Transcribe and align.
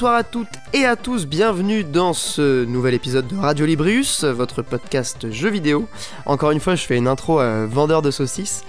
Bonsoir 0.00 0.16
à 0.16 0.24
toutes 0.24 0.48
et 0.72 0.86
à 0.86 0.96
tous, 0.96 1.26
bienvenue 1.26 1.84
dans 1.84 2.14
ce 2.14 2.64
nouvel 2.64 2.94
épisode 2.94 3.28
de 3.28 3.36
Radio 3.36 3.66
Librius, 3.66 4.24
votre 4.24 4.62
podcast 4.62 5.30
jeux 5.30 5.50
vidéo. 5.50 5.86
Encore 6.24 6.52
une 6.52 6.60
fois, 6.60 6.74
je 6.74 6.86
fais 6.86 6.96
une 6.96 7.06
intro 7.06 7.38
à 7.38 7.66
vendeur 7.66 8.00
de 8.00 8.10
saucisses. 8.10 8.64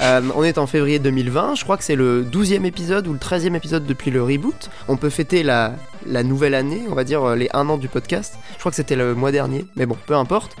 Euh, 0.00 0.20
on 0.36 0.44
est 0.44 0.58
en 0.58 0.68
février 0.68 1.00
2020, 1.00 1.56
je 1.56 1.64
crois 1.64 1.76
que 1.76 1.82
c'est 1.82 1.96
le 1.96 2.22
12e 2.22 2.64
épisode 2.64 3.08
ou 3.08 3.12
le 3.12 3.18
13e 3.18 3.56
épisode 3.56 3.84
depuis 3.84 4.12
le 4.12 4.22
reboot. 4.22 4.70
On 4.86 4.96
peut 4.96 5.10
fêter 5.10 5.42
la, 5.42 5.74
nouvelle 6.22 6.54
année, 6.54 6.84
on 6.88 6.94
va 6.94 7.02
dire 7.02 7.24
euh, 7.24 7.34
les 7.34 7.48
1 7.52 7.68
an 7.68 7.78
du 7.78 7.88
podcast. 7.88 8.38
Je 8.54 8.60
crois 8.60 8.70
que 8.70 8.76
c'était 8.76 8.94
le 8.94 9.16
mois 9.16 9.32
dernier, 9.32 9.66
mais 9.74 9.86
bon, 9.86 9.96
peu 10.06 10.14
importe. 10.14 10.54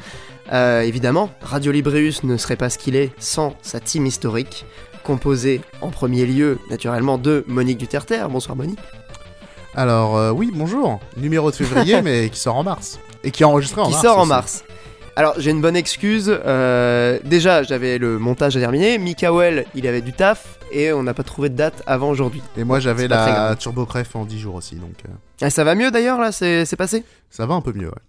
Euh, 0.52 0.80
évidemment, 0.80 1.30
Radio 1.40 1.70
Librius 1.70 2.24
ne 2.24 2.36
serait 2.36 2.56
pas 2.56 2.68
ce 2.68 2.78
qu'il 2.78 2.96
est 2.96 3.12
sans 3.20 3.54
sa 3.62 3.78
team 3.78 4.06
historique, 4.06 4.66
composée 5.04 5.60
en 5.82 5.90
premier 5.90 6.26
lieu, 6.26 6.58
naturellement, 6.68 7.16
de 7.16 7.44
Monique 7.46 7.78
Duterter. 7.78 8.26
Bonsoir 8.28 8.56
Monique. 8.56 8.80
Alors 9.76 10.16
euh, 10.16 10.30
oui, 10.30 10.50
bonjour. 10.54 11.00
Numéro 11.16 11.50
de 11.50 11.56
février, 11.56 12.00
mais 12.04 12.30
qui 12.30 12.40
sort 12.40 12.56
en 12.56 12.62
mars. 12.64 12.98
Et 13.24 13.30
qui 13.30 13.42
est 13.42 13.46
enregistré 13.46 13.80
en 13.80 13.86
qui 13.86 13.92
mars. 13.92 14.02
sort 14.02 14.18
en 14.18 14.26
mars. 14.26 14.64
Alors 15.16 15.34
j'ai 15.38 15.50
une 15.50 15.60
bonne 15.60 15.76
excuse. 15.76 16.30
euh, 16.44 17.18
déjà, 17.24 17.62
j'avais 17.62 17.98
le 17.98 18.18
montage 18.18 18.56
à 18.56 18.60
terminer. 18.60 18.98
Mikael, 18.98 19.66
il 19.74 19.86
avait 19.86 20.00
du 20.02 20.12
taf 20.12 20.58
et 20.72 20.92
on 20.92 21.02
n'a 21.02 21.14
pas 21.14 21.22
trouvé 21.22 21.48
de 21.48 21.54
date 21.56 21.82
avant 21.86 22.10
aujourd'hui. 22.10 22.42
Et 22.56 22.64
moi 22.64 22.80
j'avais 22.80 23.06
la 23.08 23.26
grave. 23.26 23.56
Turbo 23.58 23.86
Cref 23.86 24.16
en 24.16 24.24
10 24.24 24.38
jours 24.38 24.54
aussi, 24.56 24.76
donc 24.76 24.94
euh, 25.06 25.12
Ah, 25.42 25.50
ça 25.50 25.64
va 25.64 25.74
mieux 25.74 25.90
d'ailleurs 25.90 26.20
là, 26.20 26.32
c'est 26.32 26.76
passé? 26.76 27.04
ça 27.30 27.44
va 27.46 27.54
un 27.54 27.60
peu 27.60 27.72
mieux, 27.72 27.88
ouais. 27.88 28.02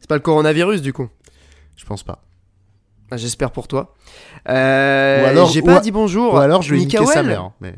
C'est 0.00 0.08
pas 0.08 0.14
le 0.16 0.20
coronavirus 0.20 0.82
du 0.82 0.92
coup? 0.92 1.08
Je 1.76 1.84
pense 1.84 2.02
pas. 2.02 2.22
Ah, 3.10 3.16
J'espère 3.16 3.50
pour 3.52 3.68
toi. 3.68 3.94
Euh, 4.48 5.22
Ou 5.22 5.26
alors- 5.26 5.48
j'ai 5.50 5.62
pas 5.62 5.78
dit 5.80 5.92
bonjour. 5.92 6.34
Ou 6.34 6.38
alors 6.38 6.62
je 6.62 6.72
vais 6.74 6.80
niquer 6.80 7.04
sa 7.06 7.22
mère. 7.22 7.50
Mais... 7.60 7.74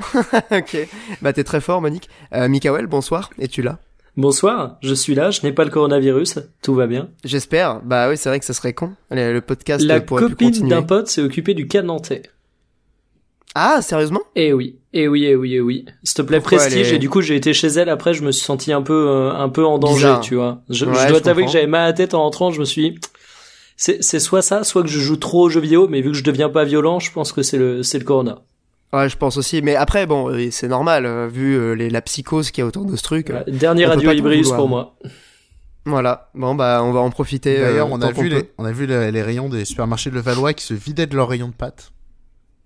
ok. 0.50 0.88
Bah 1.22 1.32
t'es 1.32 1.44
très 1.44 1.60
fort, 1.60 1.80
Monique. 1.80 2.08
Euh, 2.34 2.48
Mikael, 2.48 2.86
bonsoir. 2.86 3.30
Es-tu 3.38 3.62
là? 3.62 3.78
Bonsoir, 4.16 4.76
je 4.82 4.92
suis 4.92 5.14
là, 5.14 5.30
je 5.30 5.40
n'ai 5.44 5.52
pas 5.52 5.64
le 5.64 5.70
coronavirus, 5.70 6.40
tout 6.62 6.74
va 6.74 6.86
bien. 6.86 7.08
J'espère. 7.24 7.80
Bah 7.82 8.08
oui, 8.10 8.16
c'est 8.16 8.28
vrai 8.28 8.40
que 8.40 8.44
ça 8.44 8.52
serait 8.52 8.72
con. 8.72 8.92
Le, 9.10 9.32
le 9.32 9.40
podcast 9.40 9.84
La 9.84 10.00
pourrait 10.00 10.24
copine 10.24 10.68
d'un 10.68 10.82
pote 10.82 11.06
s'est 11.08 11.22
occupée 11.22 11.54
du 11.54 11.68
cas 11.68 11.82
nantais. 11.82 12.22
Ah, 13.54 13.82
sérieusement? 13.82 14.20
Eh 14.36 14.52
oui, 14.52 14.76
eh 14.92 15.08
oui, 15.08 15.24
eh 15.24 15.34
oui, 15.36 15.54
eh 15.54 15.60
oui. 15.60 15.84
S'il 16.04 16.14
te 16.16 16.22
plaît, 16.22 16.38
Pourquoi 16.40 16.58
prestige. 16.58 16.92
est- 16.92 16.96
Et 16.96 16.98
du 16.98 17.08
coup, 17.08 17.20
j'ai 17.20 17.34
été 17.36 17.52
chez 17.52 17.66
elle. 17.68 17.88
Après, 17.88 18.14
je 18.14 18.22
me 18.22 18.30
suis 18.30 18.44
senti 18.44 18.72
un 18.72 18.82
peu, 18.82 19.08
euh, 19.08 19.32
un 19.32 19.48
peu 19.48 19.64
en 19.64 19.78
danger, 19.78 19.94
Bizarre. 19.94 20.20
tu 20.20 20.34
vois. 20.36 20.60
Je, 20.68 20.84
Ouais, 20.86 20.94
je 20.94 21.00
je 21.04 21.08
dois 21.08 21.20
t'avouer 21.20 21.46
que 21.46 21.50
j'avais 21.50 21.66
mal 21.66 21.82
à 21.82 21.86
la 21.86 21.92
tête 21.92 22.14
en 22.14 22.22
rentrant. 22.22 22.50
Je 22.52 22.60
me 22.60 22.64
suis 22.64 22.90
dit, 22.92 22.98
c'est, 23.76 24.02
c'est 24.04 24.20
soit 24.20 24.42
ça, 24.42 24.62
soit 24.62 24.82
que 24.82 24.88
je 24.88 25.00
joue 25.00 25.16
trop 25.16 25.46
aux 25.46 25.48
jeux 25.50 25.60
vidéo. 25.60 25.88
Mais 25.88 26.00
vu 26.00 26.10
que 26.12 26.16
je 26.16 26.22
deviens 26.24 26.48
pas 26.48 26.64
violent, 26.64 27.00
je 27.00 27.10
pense 27.12 27.32
que 27.32 27.42
c'est 27.42 27.58
le, 27.58 27.82
c'est 27.82 27.98
le 27.98 28.04
corona. 28.04 28.42
Ouais, 28.92 29.08
je 29.08 29.16
pense 29.16 29.36
aussi. 29.36 29.62
Mais 29.62 29.76
après, 29.76 30.06
bon, 30.06 30.28
euh, 30.30 30.50
c'est 30.50 30.66
normal 30.68 31.06
euh, 31.06 31.28
vu 31.28 31.54
euh, 31.56 31.72
les, 31.74 31.90
la 31.90 32.02
psychose 32.02 32.50
qu'il 32.50 32.62
y 32.62 32.64
a 32.64 32.66
autour 32.66 32.84
de 32.86 32.96
ce 32.96 33.02
truc. 33.02 33.28
Ouais, 33.30 33.44
Dernier 33.52 33.86
radio 33.86 34.12
vouloir. 34.12 34.56
pour 34.56 34.68
moi. 34.68 34.96
Voilà. 35.84 36.30
Bon, 36.34 36.54
bah 36.54 36.80
on 36.82 36.92
va 36.92 37.00
en 37.00 37.10
profiter. 37.10 37.58
euh, 37.60 37.70
D'ailleurs, 37.70 37.90
on, 37.90 38.00
a 38.02 38.10
vu 38.10 38.28
les, 38.28 38.50
on 38.58 38.64
a 38.64 38.72
vu 38.72 38.86
les, 38.86 39.10
les 39.12 39.22
rayons 39.22 39.48
des 39.48 39.64
supermarchés 39.64 40.10
de 40.10 40.16
Levallois 40.16 40.54
qui 40.54 40.64
se 40.64 40.74
vidaient 40.74 41.06
de 41.06 41.16
leurs 41.16 41.28
rayons 41.28 41.48
de 41.48 41.54
pâtes. 41.54 41.92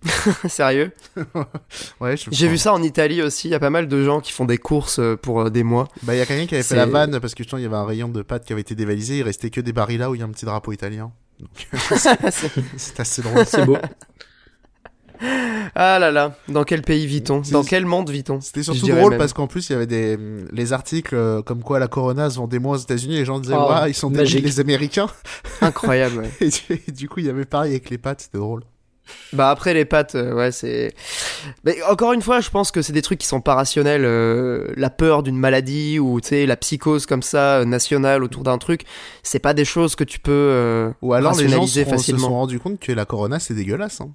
Sérieux? 0.49 0.93
Ouais, 2.01 2.17
je 2.17 2.29
J'ai 2.31 2.49
vu 2.49 2.59
ça 2.59 2.73
en 2.75 2.83
Italie 2.83 3.23
aussi. 3.23 3.49
Il 3.49 3.53
y 3.53 3.55
a 3.55 3.61
pas 3.61 3.71
mal 3.71 3.87
de 3.89 4.05
gens 4.05 4.21
qui 4.21 4.33
font 4.33 4.45
des 4.45 4.59
courses 4.59 5.01
pour 5.23 5.51
des 5.51 5.63
mois. 5.63 5.89
Bah, 6.03 6.15
il 6.15 6.19
y 6.19 6.21
a 6.21 6.27
quelqu'un 6.27 6.47
qui 6.47 6.55
avait 6.55 6.65
fait 6.65 6.77
la 6.77 6.87
vanne 6.87 7.21
parce 7.21 7.35
que 7.35 7.43
justement, 7.43 7.59
il 7.59 7.63
y 7.63 7.67
avait 7.67 7.77
un 7.77 7.85
rayon 7.87 8.09
de 8.09 8.23
pâtes 8.23 8.45
qui 8.45 8.53
avait 8.53 8.63
été 8.63 8.75
dévalisé. 8.75 9.19
Il 9.19 9.23
restait 9.23 9.51
que 9.51 9.61
des 9.61 9.73
barils 9.73 9.99
là 10.01 10.11
où 10.11 10.15
il 10.15 10.19
y 10.19 10.23
a 10.23 10.27
un 10.27 10.31
petit 10.31 10.45
drapeau 10.45 10.73
italien. 10.73 11.13
C'est 12.77 13.01
assez 13.01 13.23
drôle. 13.23 13.45
C'est 13.47 13.65
beau. 13.65 13.77
Ah 15.75 15.99
là 15.99 16.11
là. 16.11 16.35
Dans 16.49 16.65
quel 16.65 16.83
pays 16.83 17.07
vit-on? 17.07 17.43
Dans 17.53 17.65
quel 17.65 17.87
monde 17.87 18.11
vit-on? 18.11 18.41
C'était 18.41 18.63
surtout 18.63 18.87
drôle 18.89 19.11
même. 19.11 19.19
parce 19.19 19.33
qu'en 19.33 19.47
plus 19.47 19.69
il 19.69 19.73
y 19.73 19.77
avait 19.77 19.87
des 19.87 20.19
les 20.53 20.73
articles 20.73 21.15
euh, 21.15 21.43
comme 21.43 21.63
quoi 21.63 21.79
la 21.79 21.89
Corona 21.89 22.31
se 22.31 22.37
vendait 22.37 22.59
moins 22.59 22.75
aux 22.77 22.81
États-Unis. 22.81 23.15
Les 23.17 23.25
gens 23.25 23.39
disaient 23.39 23.55
Oh, 23.57 23.71
ouais, 23.73 23.91
ils 23.91 23.95
sont 23.95 24.11
magique. 24.11 24.45
les 24.45 24.61
Américains. 24.61 25.09
Incroyable. 25.61 26.19
ouais. 26.19 26.31
Et 26.41 26.49
du, 26.49 26.83
et 26.89 26.93
du 26.93 27.09
coup 27.09 27.21
il 27.21 27.27
y 27.27 27.31
avait 27.31 27.45
pareil 27.45 27.73
avec 27.73 27.91
les 27.91 27.99
pâtes, 27.99 28.23
c'était 28.23 28.39
drôle. 28.39 28.63
Bah 29.35 29.51
après 29.51 29.75
les 29.75 29.85
pâtes, 29.85 30.15
euh, 30.15 30.35
ouais 30.35 30.51
c'est. 30.51 30.95
Mais 31.65 31.77
encore 31.91 32.15
une 32.15 32.23
fois, 32.23 32.41
je 32.41 32.49
pense 32.49 32.71
que 32.71 32.81
c'est 32.81 32.95
des 32.95 33.03
trucs 33.03 33.19
qui 33.19 33.27
sont 33.27 33.43
pas 33.43 33.55
rationnels. 33.55 34.05
euh, 34.07 34.73
la 34.77 34.89
peur 34.89 35.23
d'une 35.23 35.37
maladie 35.37 35.99
ou 35.99 36.23
tu 36.23 36.29
sais 36.29 36.47
la 36.47 36.57
psychose 36.57 37.05
comme 37.05 37.21
ça 37.23 37.59
euh, 37.59 37.65
nationale 37.67 38.25
autour 38.25 38.45
d'un 38.45 38.57
truc, 38.57 38.85
c'est 39.23 39.41
pas 39.41 39.53
des 39.53 39.67
choses 39.67 39.95
que 39.95 40.05
tu 40.05 40.21
peux. 40.21 40.91
Ou 41.03 41.13
alors 41.13 41.33
les 41.33 41.49
gens 41.49 41.61
rationaliser 41.61 41.85
se 41.85 41.91
sont- 41.91 41.91
se 41.91 41.97
facilement. 41.97 42.29
sont 42.29 42.35
rendus 42.35 42.61
compte 42.61 42.81
que 42.81 42.93
la 42.93 43.05
Corona 43.05 43.39
c'est 43.39 43.53
dégueulasse. 43.55 44.01
Hein. 44.01 44.09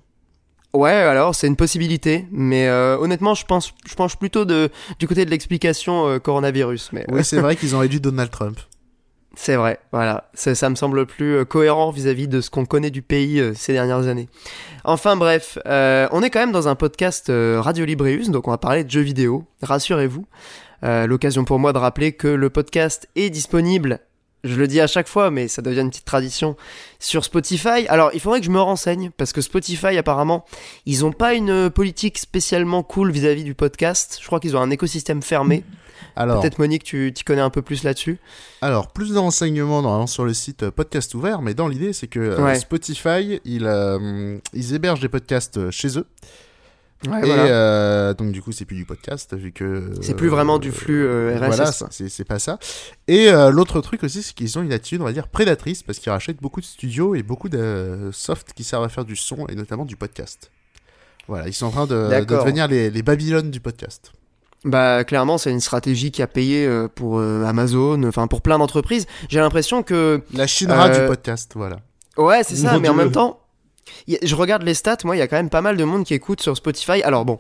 Ouais, 0.74 0.92
alors 0.92 1.34
c'est 1.34 1.48
une 1.48 1.56
possibilité, 1.56 2.28
mais 2.32 2.68
euh, 2.68 2.96
honnêtement, 3.00 3.34
je 3.34 3.44
pense, 3.46 3.74
je 3.88 3.96
penche 3.96 4.18
plutôt 4.18 4.46
de 4.46 4.70
du 5.00 5.08
côté 5.08 5.26
de 5.26 5.32
l'explication 5.32 6.08
euh, 6.08 6.20
coronavirus. 6.20 6.92
Mais 6.94 7.06
Oui 7.12 7.24
c'est 7.24 7.40
vrai 7.40 7.56
qu'ils 7.60 7.76
ont 7.76 7.82
élu 7.82 8.00
Donald 8.00 8.30
Trump. 8.30 8.60
c'est 9.36 9.56
vrai, 9.56 9.80
voilà, 9.92 10.30
C'est- 10.36 10.54
ça 10.54 10.70
me 10.70 10.76
semble 10.76 11.06
plus 11.08 11.38
euh, 11.38 11.46
cohérent 11.46 11.90
vis-à-vis 11.92 12.28
de 12.28 12.40
ce 12.42 12.50
qu'on 12.52 12.66
connaît 12.66 12.92
du 12.92 13.02
pays 13.02 13.40
euh, 13.40 13.54
ces 13.56 13.74
dernières 13.74 14.06
années. 14.08 14.30
Enfin 14.84 15.16
bref, 15.16 15.58
euh, 15.66 16.08
on 16.12 16.22
est 16.22 16.30
quand 16.30 16.40
même 16.40 16.52
dans 16.52 16.68
un 16.68 16.76
podcast 16.76 17.30
euh, 17.32 17.60
Radio 17.62 17.84
Librius, 17.86 18.30
donc 18.30 18.48
on 18.48 18.52
va 18.52 18.58
parler 18.60 18.84
de 18.84 18.92
jeux 18.92 19.02
vidéo. 19.02 19.46
Rassurez-vous, 19.64 20.26
Euh, 20.86 21.08
l'occasion 21.08 21.44
pour 21.44 21.60
moi 21.60 21.74
de 21.74 21.78
rappeler 21.78 22.14
que 22.14 22.30
le 22.30 22.50
podcast 22.50 23.10
est 23.18 23.30
disponible. 23.30 24.00
Je 24.44 24.56
le 24.56 24.68
dis 24.68 24.80
à 24.80 24.88
chaque 24.88 25.08
fois, 25.10 25.32
mais 25.32 25.48
ça 25.50 25.62
devient 25.62 25.82
une 25.82 25.90
petite 25.90 26.06
tradition 26.06 26.56
sur 27.00 27.26
Spotify. 27.26 27.86
Alors, 27.90 28.12
il 28.14 28.20
faudrait 28.22 28.40
que 28.40 28.46
je 28.46 28.52
me 28.52 28.62
renseigne 28.62 29.12
parce 29.18 29.34
que 29.34 29.42
Spotify, 29.42 29.98
apparemment, 29.98 30.46
ils 30.86 31.04
ont 31.04 31.12
pas 31.12 31.34
une 31.34 31.70
politique 31.70 32.18
spécialement 32.18 32.82
cool 32.84 33.12
vis-à-vis 33.12 33.44
du 33.44 33.54
podcast. 33.54 34.18
Je 34.22 34.26
crois 34.28 34.40
qu'ils 34.40 34.56
ont 34.56 34.62
un 34.62 34.70
écosystème 34.70 35.22
fermé. 35.22 35.64
Alors 36.16 36.40
Peut-être 36.42 36.58
Monique, 36.60 36.84
tu 36.84 37.12
t'y 37.14 37.24
connais 37.24 37.42
un 37.42 37.50
peu 37.50 37.62
plus 37.62 37.84
là-dessus. 37.84 38.18
alors 38.62 38.88
plus 38.88 39.14
de 39.14 39.18
renseignements 39.18 39.82
normalement 39.82 40.08
sur 40.08 40.26
le 40.26 40.34
site 40.34 40.64
euh, 40.64 40.72
podcast 40.72 41.14
ouvert, 41.14 41.42
mais 41.42 41.54
dans 41.54 41.68
l'idée 41.68 41.94
c'est 41.94 42.08
que 42.08 42.20
euh, 42.20 42.44
Ouais. 42.44 42.56
Spotify 42.60 43.40
ils 43.46 43.66
euh, 43.66 44.38
ils 44.54 44.74
hébergent 44.74 45.02
des 45.02 45.08
podcasts 45.10 45.70
chez 45.72 45.98
eux. 46.00 46.06
Ouais, 47.08 47.20
et 47.22 47.26
voilà. 47.28 47.46
euh, 47.46 48.14
donc 48.14 48.34
du 48.34 48.42
coup 48.42 48.52
c'est 48.52 48.66
plus 48.66 48.76
du 48.76 48.84
podcast 48.86 49.34
vu 49.34 49.54
que 49.54 49.92
C'est 50.02 50.16
plus 50.16 50.28
vraiment 50.28 50.56
euh, 50.58 50.60
du 50.60 50.72
flux 50.74 51.06
euh, 51.08 51.34
RSS. 51.40 51.46
Voilà, 51.56 51.72
c'est- 51.92 52.24
pas 52.26 52.40
ça. 52.40 52.60
Et 53.08 53.30
euh, 53.30 53.52
l'autre 53.52 53.80
truc 53.80 54.04
aussi, 54.04 54.22
c'est 54.22 54.34
qu'ils 54.34 54.60
ont 54.60 54.62
une 54.64 54.74
attitude, 54.74 55.00
on 55.02 55.06
va 55.06 55.14
dire, 55.14 55.30
prédatrice, 55.30 55.82
parce 55.82 55.98
qu'ils 56.00 56.12
rachètent 56.12 56.42
beaucoup 56.42 56.60
de 56.60 56.66
studios 56.66 57.16
et 57.16 57.24
beaucoup 57.24 57.48
de 57.48 58.10
soft 58.12 58.52
qui 58.54 58.66
servent 58.66 58.84
à 58.84 58.90
faire 58.90 59.06
du 59.06 59.16
son 59.16 59.48
et 59.48 59.56
notamment 59.56 59.86
du 59.86 59.96
podcast. 59.96 60.52
Voilà, 61.30 61.48
ils 61.48 61.54
sont 61.54 61.68
en 61.68 61.72
train 61.72 61.88
de, 61.88 62.26
devenir 62.26 62.68
les, 62.68 62.90
les 62.90 63.02
Babylone 63.02 63.50
du 63.50 63.60
podcast. 63.62 64.12
Bah 64.66 65.06
clairement 65.06 65.38
c'est 65.38 65.52
une 65.52 65.62
stratégie 65.62 66.12
qui 66.12 66.22
a 66.22 66.28
payé 66.28 66.66
euh, 66.68 66.90
pour 66.94 67.18
euh, 67.20 67.46
Amazon, 67.46 68.04
enfin 68.04 68.28
pour 68.28 68.42
plein 68.42 68.58
d'entreprises. 68.58 69.08
J'ai 69.30 69.40
l'impression 69.40 69.84
que 69.84 70.22
La 70.34 70.48
Shinra 70.48 70.90
Euh, 70.90 71.00
du 71.02 71.08
podcast, 71.08 71.54
voilà. 71.56 71.78
ouais 72.18 72.44
c'est 72.44 72.58
ça, 72.58 72.78
mais 72.78 72.90
en 72.90 72.94
même 72.94 73.12
temps, 73.14 73.40
je 74.08 74.36
regarde 74.36 74.64
les 74.64 74.74
stats, 74.74 74.98
moi 75.04 75.16
il 75.16 75.20
y 75.20 75.22
a 75.22 75.28
quand 75.28 75.38
même 75.38 75.50
pas 75.50 75.62
mal 75.62 75.78
de 75.78 75.84
monde 75.84 76.04
qui 76.06 76.14
écoute 76.14 76.42
sur 76.42 76.56
Spotify. 76.58 77.02
Alors 77.04 77.26
bon, 77.26 77.40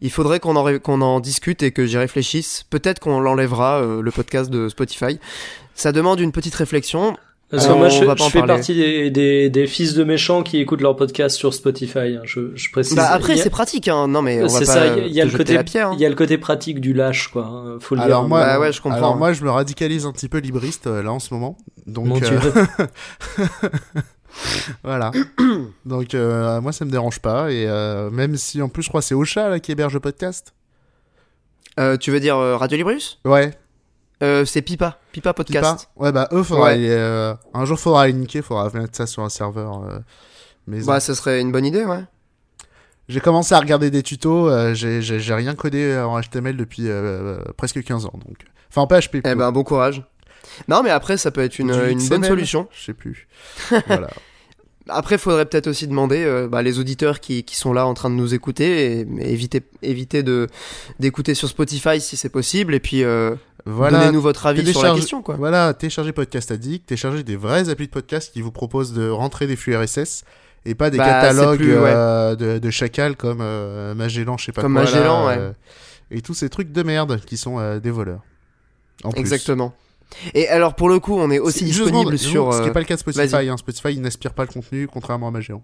il 0.00 0.10
faudrait 0.10 0.40
qu'on 0.40 0.56
en 0.56 0.62
ré- 0.62 0.80
qu'on 0.80 1.00
en 1.00 1.20
discute 1.20 1.62
et 1.62 1.72
que 1.72 1.86
j'y 1.86 1.98
réfléchisse. 1.98 2.64
Peut-être 2.70 2.98
qu'on 3.00 3.20
l'enlèvera 3.20 3.80
euh, 3.80 4.00
le 4.02 4.10
podcast 4.10 4.50
de 4.50 4.68
Spotify. 4.68 5.18
Ça 5.74 5.92
demande 5.92 6.20
une 6.20 6.32
petite 6.32 6.54
réflexion. 6.54 7.16
Parce 7.50 7.62
que 7.62 7.68
Alors, 7.68 7.78
moi, 7.78 7.88
je, 7.88 7.98
fais 8.00 8.40
parler. 8.40 8.46
partie 8.46 8.74
des, 8.74 9.10
des, 9.10 9.48
des 9.48 9.66
fils 9.66 9.94
de 9.94 10.04
méchants 10.04 10.42
qui 10.42 10.58
écoutent 10.58 10.82
leur 10.82 10.94
podcast 10.96 11.34
sur 11.34 11.54
Spotify. 11.54 12.16
hein, 12.18 12.20
Je, 12.24 12.54
je 12.54 12.70
précise. 12.70 12.94
Bah 12.94 13.08
après 13.10 13.32
a- 13.32 13.36
c'est 13.42 13.48
pratique 13.48 13.88
hein. 13.88 14.06
Non 14.06 14.20
mais 14.20 14.42
on 14.42 14.48
va 14.48 14.64
ça. 14.66 14.86
Il 14.98 15.08
y 15.14 15.18
a- 15.22 15.24
y 15.24 15.26
le 15.30 15.34
côté, 15.34 15.54
la 15.54 15.64
pierre. 15.64 15.88
hein. 15.88 15.92
il 15.94 16.00
y 16.00 16.04
a 16.04 16.10
le 16.10 16.14
côté 16.14 16.36
pratique 16.36 16.78
du 16.78 16.92
lâche, 16.92 17.28
quoi. 17.28 17.46
hein, 17.46 17.78
Faut 17.80 17.94
le 17.94 18.02
Alors 18.02 18.20
dire. 18.24 18.28
moi, 18.28 18.40
Bah 18.44 18.60
ouais, 18.60 18.70
je 18.70 18.82
comprends. 18.82 18.98
alors 18.98 19.16
moi, 19.16 19.32
je 19.32 19.42
me 19.44 19.50
radicalise 19.50 20.04
un 20.04 20.12
petit 20.12 20.28
peu 20.28 20.36
libriste 20.38 20.88
euh, 20.88 21.02
là 21.02 21.10
en 21.10 21.20
ce 21.20 21.32
moment. 21.32 21.56
Donc 21.86 22.04
Mon 22.08 22.16
euh, 22.16 22.20
Dieu. 22.20 22.38
voilà. 24.84 25.10
donc 25.84 26.14
euh, 26.14 26.60
moi 26.60 26.72
ça 26.72 26.84
me 26.84 26.90
dérange 26.90 27.18
pas 27.20 27.50
et 27.50 27.66
euh, 27.66 28.10
même 28.10 28.36
si 28.36 28.60
en 28.62 28.68
plus 28.68 28.82
je 28.82 28.88
crois 28.88 29.02
c'est 29.02 29.14
Ocha 29.14 29.48
là 29.48 29.58
qui 29.60 29.72
héberge 29.72 29.94
le 29.94 30.00
podcast. 30.00 30.54
Euh, 31.78 31.96
tu 31.96 32.10
veux 32.10 32.20
dire 32.20 32.36
Radio 32.36 32.76
Librius 32.76 33.20
Ouais. 33.24 33.56
C'est 34.20 34.62
Pipa, 34.62 34.98
Pipa 35.12 35.32
Podcast. 35.32 35.88
Pipa 35.94 36.04
Ouais 36.04 36.12
bah 36.12 36.28
eux 36.32 36.42
faudra 36.42 36.72
Ouais. 36.74 37.34
un 37.54 37.64
jour 37.64 37.78
faudra 37.78 38.06
les 38.06 38.12
niquer, 38.12 38.42
faudra 38.42 38.68
mettre 38.74 38.96
ça 38.96 39.06
sur 39.06 39.22
un 39.22 39.28
serveur. 39.28 39.82
maison. 40.66 40.92
Bah 40.92 41.00
ce 41.00 41.14
serait 41.14 41.40
une 41.40 41.52
bonne 41.52 41.64
idée 41.66 41.84
ouais. 41.84 42.04
J'ai 43.08 43.20
commencé 43.20 43.54
à 43.54 43.58
regarder 43.60 43.90
des 43.90 44.02
tutos, 44.02 44.50
j'ai- 44.74 45.00
rien 45.34 45.54
codé 45.54 45.96
en 45.98 46.20
HTML 46.20 46.56
depuis 46.56 46.88
presque 47.56 47.82
15 47.82 48.06
ans 48.06 48.12
donc. 48.26 48.38
Enfin 48.70 48.82
en 48.82 48.86
PHP. 48.86 49.20
Eh 49.24 49.34
ben 49.34 49.50
bon 49.52 49.62
courage. 49.64 50.02
Non 50.68 50.82
mais 50.82 50.90
après 50.90 51.16
ça 51.16 51.30
peut 51.30 51.42
être 51.42 51.58
une, 51.58 51.68
bonne 52.08 52.24
solution. 52.24 52.68
Je 52.72 52.84
sais 52.86 52.94
plus. 52.94 53.26
voilà. 53.86 54.08
Après, 54.90 55.18
faudrait 55.18 55.44
peut-être 55.44 55.66
aussi 55.66 55.86
demander 55.86 56.24
euh, 56.24 56.48
bah, 56.48 56.62
les 56.62 56.78
auditeurs 56.78 57.20
qui, 57.20 57.44
qui 57.44 57.56
sont 57.56 57.74
là 57.74 57.86
en 57.86 57.92
train 57.92 58.08
de 58.08 58.14
nous 58.14 58.32
écouter 58.32 59.00
et, 59.00 59.06
et 59.20 59.32
éviter, 59.34 59.62
éviter 59.82 60.22
de 60.22 60.46
d'écouter 60.98 61.34
sur 61.34 61.46
Spotify 61.46 62.00
si 62.00 62.16
c'est 62.16 62.30
possible 62.30 62.74
et 62.74 62.80
puis 62.80 63.04
euh, 63.04 63.34
Voilà. 63.66 63.98
donnez-nous 63.98 64.22
votre 64.22 64.46
avis 64.46 64.64
sur 64.72 64.82
la 64.82 64.94
question 64.94 65.20
quoi. 65.20 65.34
Voilà, 65.36 65.74
téléchargez 65.74 66.12
Podcast 66.12 66.50
Addict, 66.50 66.86
téléchargez 66.86 67.22
des 67.22 67.36
vrais 67.36 67.68
applis 67.68 67.84
de 67.88 67.92
podcast 67.92 68.32
qui 68.32 68.40
vous 68.40 68.50
proposent 68.50 68.94
de 68.94 69.10
rentrer 69.10 69.46
des 69.46 69.56
flux 69.56 69.76
RSS 69.76 70.24
et 70.64 70.74
pas 70.74 70.88
des 70.88 70.96
Bah, 70.96 71.04
catalogues 71.04 71.58
plus, 71.58 71.72
ouais. 71.78 71.92
euh, 71.94 72.34
de, 72.34 72.58
de 72.58 72.70
chacal 72.70 73.14
comme 73.14 73.40
euh, 73.42 73.94
Magellan, 73.94 74.38
je 74.38 74.46
sais 74.46 74.52
pas 74.52 74.62
Comme 74.62 74.72
quoi. 74.72 74.84
là, 74.84 74.90
Magellan, 74.90 75.28
euh, 75.28 75.52
et 76.10 76.22
tous 76.22 76.32
ces 76.32 76.48
trucs 76.48 76.72
de 76.72 76.82
merde 76.82 77.20
qui 77.26 77.36
sont 77.36 77.78
des 77.78 77.90
voleurs. 77.90 78.22
En 79.04 79.10
plus. 79.10 79.20
Et 80.34 80.48
alors 80.48 80.74
pour 80.74 80.88
le 80.88 81.00
coup, 81.00 81.14
on 81.18 81.30
est 81.30 81.38
aussi 81.38 81.64
disponible 81.64 82.18
sur. 82.18 82.52
Ce 82.52 82.58
qui 82.58 82.62
euh, 82.62 82.66
n'est 82.66 82.72
pas 82.72 82.80
le 82.80 82.86
cas 82.86 82.94
de 82.94 83.00
Spotify. 83.00 83.26
vas-y. 83.26 83.48
Hein. 83.48 83.56
Spotify 83.56 83.98
n'aspire 83.98 84.32
pas 84.32 84.44
le 84.44 84.52
contenu, 84.52 84.88
contrairement 84.88 85.28
à 85.28 85.30
Magellan. 85.30 85.62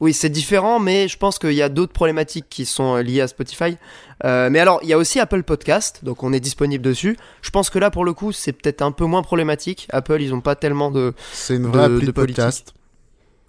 Oui, 0.00 0.12
c'est 0.12 0.28
différent, 0.28 0.80
mais 0.80 1.06
je 1.06 1.16
pense 1.16 1.38
qu'il 1.38 1.52
y 1.52 1.62
a 1.62 1.68
d'autres 1.68 1.92
problématiques 1.92 2.46
qui 2.50 2.66
sont 2.66 2.96
euh, 2.96 3.02
liées 3.02 3.20
à 3.20 3.28
Spotify. 3.28 3.76
Euh, 4.24 4.50
mais 4.50 4.58
alors, 4.58 4.80
il 4.82 4.88
y 4.88 4.92
a 4.92 4.98
aussi 4.98 5.20
Apple 5.20 5.44
Podcast, 5.44 6.00
donc 6.02 6.24
on 6.24 6.32
est 6.32 6.40
disponible 6.40 6.82
dessus. 6.84 7.16
Je 7.42 7.50
pense 7.50 7.70
que 7.70 7.78
là, 7.78 7.90
pour 7.92 8.04
le 8.04 8.12
coup, 8.12 8.32
c'est 8.32 8.52
peut-être 8.52 8.82
un 8.82 8.90
peu 8.90 9.04
moins 9.04 9.22
problématique. 9.22 9.86
Apple, 9.90 10.20
ils 10.20 10.34
ont 10.34 10.40
pas 10.40 10.56
tellement 10.56 10.90
de. 10.90 11.14
C'est 11.32 11.54
une 11.54 11.62
De- 11.62 11.68
vraie 11.68 11.84
appli 11.84 12.00
de 12.00 12.06
de 12.06 12.10
podcast. 12.10 12.73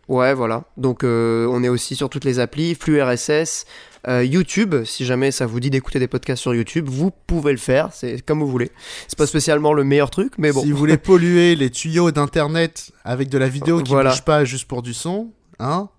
Ouais, 0.08 0.34
voilà. 0.34 0.64
Donc, 0.78 1.04
euh, 1.04 1.48
on 1.50 1.64
est 1.64 1.70
aussi 1.70 1.96
sur 1.96 2.10
toutes 2.10 2.26
les 2.26 2.40
applis, 2.40 2.76
flux 2.76 3.02
RSS, 3.02 3.66
euh, 4.08 4.24
YouTube. 4.24 4.76
Si 4.86 5.04
jamais 5.04 5.32
ça 5.32 5.48
vous 5.48 5.60
dit 5.60 5.72
d'écouter 5.72 5.98
des 6.00 6.08
podcasts 6.08 6.42
sur 6.44 6.54
YouTube, 6.54 6.88
vous 6.88 7.10
pouvez 7.26 7.52
le 7.52 7.58
faire. 7.58 7.90
C'est 7.92 8.22
comme 8.24 8.40
vous 8.40 8.48
voulez. 8.48 8.72
C'est 9.08 9.18
pas 9.18 9.26
spécialement 9.26 9.74
le 9.74 9.84
meilleur 9.84 10.12
truc, 10.12 10.34
mais 10.38 10.52
bon. 10.52 10.62
Si 10.62 10.72
vous 10.72 10.78
voulez 10.78 10.98
polluer 10.98 11.56
les 11.56 11.72
tuyaux 11.72 12.12
d'internet 12.12 12.92
avec 13.04 13.30
de 13.30 13.38
la 13.40 13.48
vidéo 13.48 13.82
qui 13.82 13.92
Voilà. 13.92 14.12
bouge 14.12 14.22
pas 14.24 14.46
juste 14.46 14.68
pour 14.68 14.84
du 14.84 14.94
son, 14.94 15.32
hein 15.58 15.90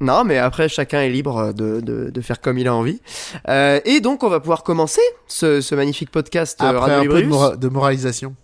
Non, 0.00 0.24
mais 0.24 0.38
après, 0.38 0.68
chacun 0.68 1.02
est 1.02 1.08
libre 1.10 1.52
de, 1.52 1.80
de, 1.80 2.10
de 2.10 2.20
faire 2.20 2.40
comme 2.40 2.58
il 2.58 2.66
a 2.66 2.74
envie. 2.74 3.00
Euh, 3.48 3.78
et 3.84 4.00
donc, 4.00 4.24
on 4.24 4.28
va 4.28 4.40
pouvoir 4.40 4.64
commencer 4.64 5.00
ce, 5.28 5.60
ce 5.60 5.74
magnifique 5.76 6.10
podcast 6.10 6.56
Après 6.60 6.78
Radio 6.80 6.94
un 6.96 7.00
peu 7.02 7.20
de, 7.20 7.20
Librius. 7.20 7.28
mora- 7.28 7.56
de 7.56 7.68
moralisation. 7.68 8.34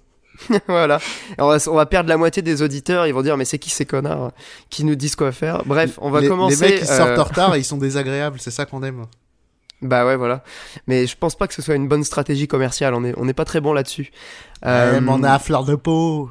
voilà. 0.68 0.98
On 1.38 1.48
va, 1.48 1.58
on 1.68 1.74
va 1.74 1.86
perdre 1.86 2.08
la 2.08 2.16
moitié 2.16 2.42
des 2.42 2.62
auditeurs. 2.62 3.06
Ils 3.06 3.12
vont 3.14 3.22
dire, 3.22 3.36
mais 3.36 3.44
c'est 3.44 3.58
qui 3.58 3.70
ces 3.70 3.84
connards 3.86 4.24
euh, 4.26 4.30
qui 4.70 4.84
nous 4.84 4.94
disent 4.94 5.16
quoi 5.16 5.32
faire? 5.32 5.62
Bref, 5.66 5.98
on 6.00 6.10
va 6.10 6.20
les, 6.20 6.28
commencer. 6.28 6.64
les 6.64 6.70
mecs 6.72 6.80
qui 6.84 6.90
euh, 6.90 6.96
sortent 6.96 7.18
en 7.18 7.24
retard 7.24 7.54
et 7.54 7.58
ils 7.60 7.64
sont 7.64 7.76
désagréables, 7.78 8.38
c'est 8.40 8.50
ça 8.50 8.64
qu'on 8.66 8.82
aime. 8.82 9.04
Bah 9.82 10.06
ouais, 10.06 10.16
voilà. 10.16 10.42
Mais 10.86 11.06
je 11.06 11.16
pense 11.16 11.34
pas 11.34 11.48
que 11.48 11.54
ce 11.54 11.60
soit 11.62 11.74
une 11.74 11.88
bonne 11.88 12.04
stratégie 12.04 12.46
commerciale. 12.48 12.94
On 12.94 13.04
est, 13.04 13.14
on 13.16 13.24
n'est 13.24 13.34
pas 13.34 13.44
très 13.44 13.60
bon 13.60 13.72
là-dessus. 13.72 14.12
Euh, 14.64 15.00
on 15.08 15.22
est 15.24 15.26
à 15.26 15.38
fleur 15.40 15.64
de 15.64 15.74
peau. 15.74 16.30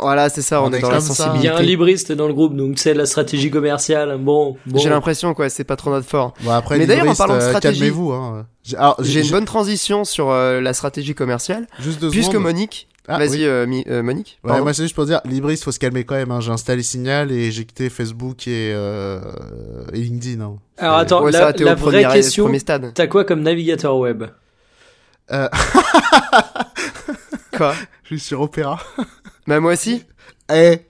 Voilà, 0.00 0.28
c'est 0.28 0.42
ça. 0.42 0.62
On, 0.62 0.66
On 0.66 0.72
est 0.72 0.78
est 0.78 0.80
dans 0.80 0.90
la 0.90 1.00
ça. 1.00 1.12
Il 1.12 1.16
sensibilité. 1.16 1.46
y 1.46 1.50
a 1.50 1.56
un 1.56 1.62
libriste 1.62 2.12
dans 2.12 2.28
le 2.28 2.34
groupe, 2.34 2.54
donc 2.56 2.78
c'est 2.78 2.94
la 2.94 3.06
stratégie 3.06 3.50
commerciale. 3.50 4.16
Bon, 4.18 4.56
bon. 4.66 4.78
J'ai 4.78 4.90
l'impression, 4.90 5.34
quoi, 5.34 5.48
c'est 5.48 5.64
pas 5.64 5.74
trop 5.76 5.90
notre 5.90 6.08
fort. 6.08 6.34
Bon 6.42 6.50
après, 6.52 6.78
Mais 6.78 6.86
d'ailleurs, 6.86 7.08
en 7.08 7.14
parlant 7.16 7.34
de 7.36 7.40
euh, 7.40 7.48
stratégie- 7.48 7.80
calmez-vous. 7.80 8.12
Hein. 8.12 8.46
J'ai- 9.00 9.22
une 9.24 9.30
bonne 9.30 9.44
transition 9.44 10.04
sur 10.04 10.30
euh, 10.30 10.60
la 10.60 10.72
stratégie 10.72 11.14
commerciale. 11.16 11.66
Juste 11.80 12.00
deux 12.00 12.10
Puisque 12.10 12.30
secondes. 12.32 12.42
Monique, 12.44 12.88
Ah, 13.10 13.18
vas-y, 13.18 13.30
oui. 13.38 13.44
euh, 13.44 13.66
euh, 13.88 14.02
Monique. 14.02 14.38
Ouais, 14.44 14.60
moi 14.60 14.74
c'est 14.74 14.82
juste 14.82 14.94
pour 14.94 15.06
dire, 15.06 15.20
Libriste, 15.24 15.64
faut 15.64 15.72
se 15.72 15.78
calmer 15.78 16.04
quand 16.04 16.14
même. 16.16 16.30
Hein. 16.30 16.40
J'ai 16.40 16.52
installé 16.52 16.82
Signal 16.82 17.32
et 17.32 17.50
j'ai 17.50 17.64
quitté 17.64 17.88
Facebook 17.88 18.46
et, 18.46 18.70
euh, 18.74 19.20
et 19.94 20.00
LinkedIn. 20.00 20.42
Hein. 20.42 20.56
Alors 20.76 20.96
attends, 20.98 21.22
Ouais, 21.24 21.32
ça 21.32 21.46
la, 21.46 21.52
t'es 21.54 21.64
la 21.64 21.74
vraie 21.74 22.02
premier, 22.02 22.14
question, 22.14 22.50
t'as 22.94 23.06
quoi 23.06 23.24
comme 23.24 23.40
navigateur 23.42 23.96
web? 23.96 24.24
Quoi? 27.56 27.74
Je 28.04 28.08
suis 28.08 28.20
sur 28.20 28.40
Opera. 28.40 28.78
Bah 29.46 29.60
moi 29.60 29.72
aussi. 29.72 30.04
Eh, 30.52 30.80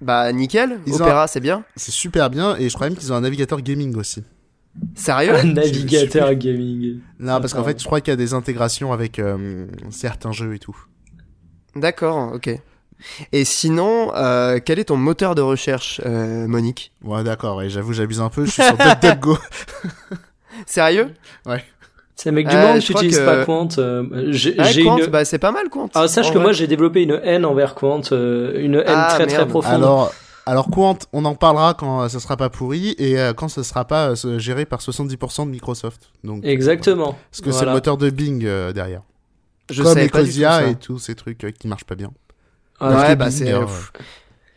Bah 0.00 0.32
nickel. 0.32 0.80
Ils 0.86 0.94
ont 0.94 1.04
Opéra, 1.06 1.26
c'est 1.28 1.40
bien. 1.40 1.64
c'est 1.76 1.92
super 1.92 2.30
bien 2.30 2.56
et 2.56 2.68
je 2.68 2.74
crois 2.74 2.88
même 2.88 2.96
qu'ils 2.96 3.12
ont 3.12 3.16
un 3.16 3.20
navigateur 3.22 3.60
gaming 3.60 3.96
aussi. 3.96 4.22
Sérieux? 4.94 5.34
Un 5.34 5.44
navigateur 5.44 6.34
gaming. 6.34 7.00
Non, 7.18 7.40
parce 7.40 7.52
qu'en 7.54 7.62
fait, 7.64 7.78
je 7.80 7.84
crois 7.84 8.00
qu'il 8.00 8.10
y 8.10 8.14
a 8.14 8.16
des 8.16 8.32
intégrations 8.34 8.92
avec 8.92 9.18
euh, 9.18 9.66
certains 9.90 10.32
jeux 10.32 10.54
et 10.54 10.58
tout. 10.58 10.76
D'accord, 11.76 12.32
ok. 12.34 12.50
Et 13.32 13.44
sinon, 13.44 14.12
euh, 14.14 14.60
quel 14.64 14.78
est 14.78 14.84
ton 14.84 14.96
moteur 14.96 15.34
de 15.34 15.42
recherche, 15.42 16.00
euh, 16.06 16.46
Monique? 16.46 16.92
Ouais, 17.02 17.24
d'accord, 17.24 17.60
et 17.62 17.68
j'avoue, 17.70 17.92
j'abuse 17.92 18.20
un 18.20 18.28
peu, 18.28 18.44
je 18.44 18.50
suis 18.52 18.62
sur 18.62 18.76
DuckDuckGo. 18.76 19.36
Sérieux? 20.66 21.12
C'est 22.14 22.28
un 22.28 22.32
mec 22.32 22.46
du 22.46 22.54
Euh, 22.54 22.68
monde, 22.72 22.80
je 22.80 22.86
tu 22.86 22.92
crois 22.92 23.02
utilises 23.02 23.18
que- 23.18 23.24
pas 23.26 23.44
Quant. 23.44 23.68
euh, 23.78 24.26
j'ai 24.30 24.54
Ah, 24.58 24.64
j'ai 24.64 24.84
Quant, 24.84 24.98
une... 24.98 25.06
bah 25.06 25.24
c'est 25.24 25.38
pas 25.38 25.50
mal 25.50 25.68
Quant. 25.70 25.88
Alors 25.94 26.08
sache 26.08 26.28
que 26.28 26.34
vrai. 26.34 26.42
moi 26.42 26.52
j'ai 26.52 26.66
développé 26.68 27.02
une 27.02 27.20
haine 27.24 27.44
envers 27.44 27.74
Quant, 27.74 28.02
euh, 28.12 28.52
une 28.60 28.76
haine 28.76 28.84
Ah, 28.86 29.08
très 29.10 29.26
très 29.26 29.48
profonde. 29.48 29.72
Alors, 29.72 30.12
alors 30.46 30.68
Quant, 30.70 30.98
on 31.12 31.24
en 31.24 31.34
parlera 31.34 31.74
quand 31.74 32.08
ça 32.08 32.20
sera 32.20 32.36
pas 32.36 32.50
pourri 32.50 32.94
et 32.98 33.18
euh, 33.18 33.32
quand 33.32 33.48
ça 33.48 33.64
sera 33.64 33.86
pas 33.86 34.10
euh, 34.24 34.38
géré 34.38 34.66
par 34.66 34.80
70% 34.80 35.46
de 35.46 35.50
Microsoft. 35.50 36.10
Donc, 36.22 36.44
Exactement. 36.44 37.16
Parce 37.32 37.40
que 37.40 37.50
c'est 37.50 37.64
le 37.64 37.72
moteur 37.72 37.96
de 37.96 38.10
Bing 38.10 38.44
euh, 38.44 38.72
derrière. 38.72 39.00
Je 39.70 39.82
Comme 39.82 39.98
Ecosia 39.98 40.68
et 40.68 40.74
tous 40.74 40.98
ces 40.98 41.14
trucs 41.14 41.44
euh, 41.44 41.50
qui 41.50 41.68
marchent 41.68 41.84
pas 41.84 41.94
bien. 41.94 42.12
Ah, 42.80 43.08
ouais, 43.08 43.16
bah 43.16 43.30
c'est. 43.30 43.44
De 43.52 43.66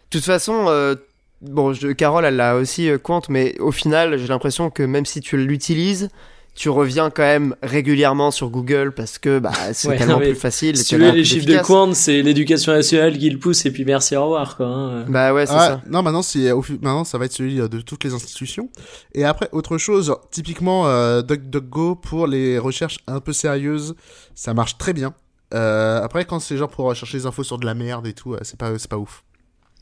toute 0.10 0.24
façon, 0.24 0.66
euh, 0.68 0.96
bon, 1.42 1.74
je, 1.74 1.90
Carole, 1.90 2.26
elle 2.26 2.38
l'a 2.38 2.56
aussi 2.56 2.90
euh, 2.90 2.98
Quant, 2.98 3.22
mais 3.30 3.60
au 3.60 3.72
final, 3.72 4.18
j'ai 4.18 4.28
l'impression 4.28 4.70
que 4.70 4.84
même 4.84 5.06
si 5.06 5.22
tu 5.22 5.38
l'utilises, 5.38 6.10
tu 6.56 6.70
reviens 6.70 7.10
quand 7.10 7.24
même 7.24 7.54
régulièrement 7.62 8.32
sur 8.32 8.50
Google 8.50 8.94
parce 8.96 9.18
que 9.20 9.40
bah, 9.40 9.52
c'est 9.74 9.90
Ouais, 9.90 9.98
tellement 9.98 10.18
plus 10.20 10.36
facile. 10.36 10.78
Si 10.78 10.86
tu 10.86 10.98
veux, 10.98 11.12
les 11.12 11.24
chiffres 11.26 11.46
de. 11.46 11.58
Quant, 11.60 11.94
c'est 11.94 12.22
l'éducation 12.22 12.72
nationale 12.72 13.18
qui 13.18 13.30
le 13.30 13.38
pousse 13.38 13.66
et 13.66 13.72
puis 13.72 13.84
merci, 13.86 14.16
au 14.16 14.24
revoir, 14.24 14.56
quoi. 14.58 14.66
hein. 14.68 15.06
Bah 15.10 15.34
ouais, 15.34 15.46
c'est 15.46 15.54
Ah, 15.54 15.68
ça. 15.68 15.82
Non, 15.90 16.02
maintenant, 16.02 16.22
c'est, 16.22 16.52
maintenant, 16.82 17.04
ça 17.04 17.18
va 17.18 17.26
être 17.26 17.34
celui 17.34 17.60
euh, 17.60 17.68
de 17.68 17.82
toutes 17.82 18.04
les 18.06 18.14
institutions. 18.14 18.70
Et 19.14 19.26
après, 19.26 19.50
autre 19.52 19.78
chose, 19.78 20.08
genre, 20.08 20.22
typiquement, 20.32 20.88
euh, 20.88 21.22
DuckDuckGo, 21.22 21.96
pour 21.96 22.26
les 22.26 22.58
recherches 22.58 23.00
un 23.08 23.20
peu 23.20 23.34
sérieuses, 23.34 23.96
ça 24.34 24.54
marche 24.54 24.78
très 24.78 24.94
bien. 24.94 25.14
Euh, 25.54 26.02
après, 26.02 26.26
quand 26.26 26.40
c'est 26.40 26.58
genre 26.58 26.70
pour 26.70 26.94
chercher 26.96 27.20
des 27.20 27.26
infos 27.26 27.44
sur 27.44 27.58
de 27.60 27.66
la 27.66 27.74
merde 27.74 28.08
et 28.08 28.14
tout, 28.14 28.34
euh, 28.34 28.40
c'est 28.44 28.58
pas, 28.58 28.78
c'est 28.80 28.90
pas 28.90 28.98
ouf. 28.98 29.24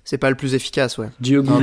C'est 0.05 0.17
pas 0.17 0.29
le 0.29 0.35
plus 0.35 0.53
efficace, 0.53 0.97
ouais. 0.97 1.09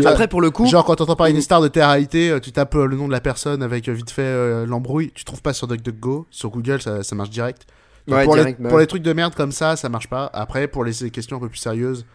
Après, 0.07 0.27
pour 0.27 0.41
le 0.41 0.51
coup, 0.51 0.65
Genre, 0.67 0.85
quand 0.85 0.97
t'entends 0.97 1.15
parler 1.17 1.33
d'une 1.35 1.43
star 1.43 1.61
de 1.61 1.69
télé-réalité, 1.69 2.31
euh, 2.31 2.41
tu 2.41 2.53
tapes 2.53 2.75
euh, 2.75 2.87
le 2.87 2.97
nom 2.97 3.07
de 3.07 3.13
la 3.13 3.21
personne 3.21 3.63
avec 3.63 3.87
euh, 3.89 3.93
vite 3.93 4.11
fait 4.11 4.23
euh, 4.23 4.65
l'embrouille, 4.65 5.13
tu 5.15 5.25
trouves 5.25 5.43
pas 5.43 5.53
sur 5.53 5.67
DuckDuckGo, 5.69 6.27
sur 6.31 6.49
Google, 6.51 6.81
ça, 6.81 7.03
ça 7.03 7.15
marche 7.15 7.29
direct. 7.31 7.67
Donc, 8.07 8.17
Ouais, 8.17 8.25
pour, 8.25 8.35
direct, 8.37 8.59
les, 8.59 8.63
bah 8.63 8.69
pour 8.71 8.77
ouais. 8.77 8.85
les 8.85 8.87
trucs 8.87 9.03
de 9.03 9.13
merde 9.13 9.35
comme 9.35 9.53
ça, 9.53 9.77
ça 9.77 9.91
marche 9.91 10.09
pas. 10.09 10.31
Après, 10.33 10.69
pour 10.69 10.85
les 10.85 11.11
questions 11.11 11.37
un 11.37 11.41
peu 11.41 11.51
plus 11.51 11.59
sérieuses, 11.59 12.07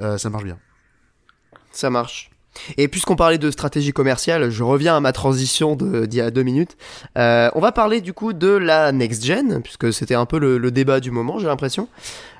euh, 0.00 0.16
ça 0.16 0.30
marche 0.30 0.44
bien. 0.44 0.58
Ça 1.72 1.90
marche. 1.90 2.30
Et 2.76 2.88
puisqu'on 2.88 3.14
parlait 3.14 3.38
de 3.38 3.50
stratégie 3.50 3.92
commerciale, 3.92 4.50
je 4.50 4.62
reviens 4.64 4.96
à 4.96 5.00
ma 5.00 5.12
transition 5.12 5.76
de- 5.76 6.06
d'il 6.06 6.18
y 6.18 6.20
a 6.22 6.30
deux 6.30 6.42
minutes. 6.42 6.76
Euh, 7.16 7.50
on 7.54 7.60
va 7.60 7.70
parler 7.72 8.00
du 8.00 8.12
coup 8.12 8.32
de 8.32 8.48
la 8.48 8.90
next 8.92 9.24
gen, 9.24 9.60
puisque 9.62 9.92
c'était 9.92 10.14
un 10.16 10.26
peu 10.26 10.38
le, 10.38 10.58
le 10.58 10.70
débat 10.70 10.98
du 11.00 11.10
moment, 11.10 11.38
j'ai 11.38 11.46
l'impression. 11.46 11.88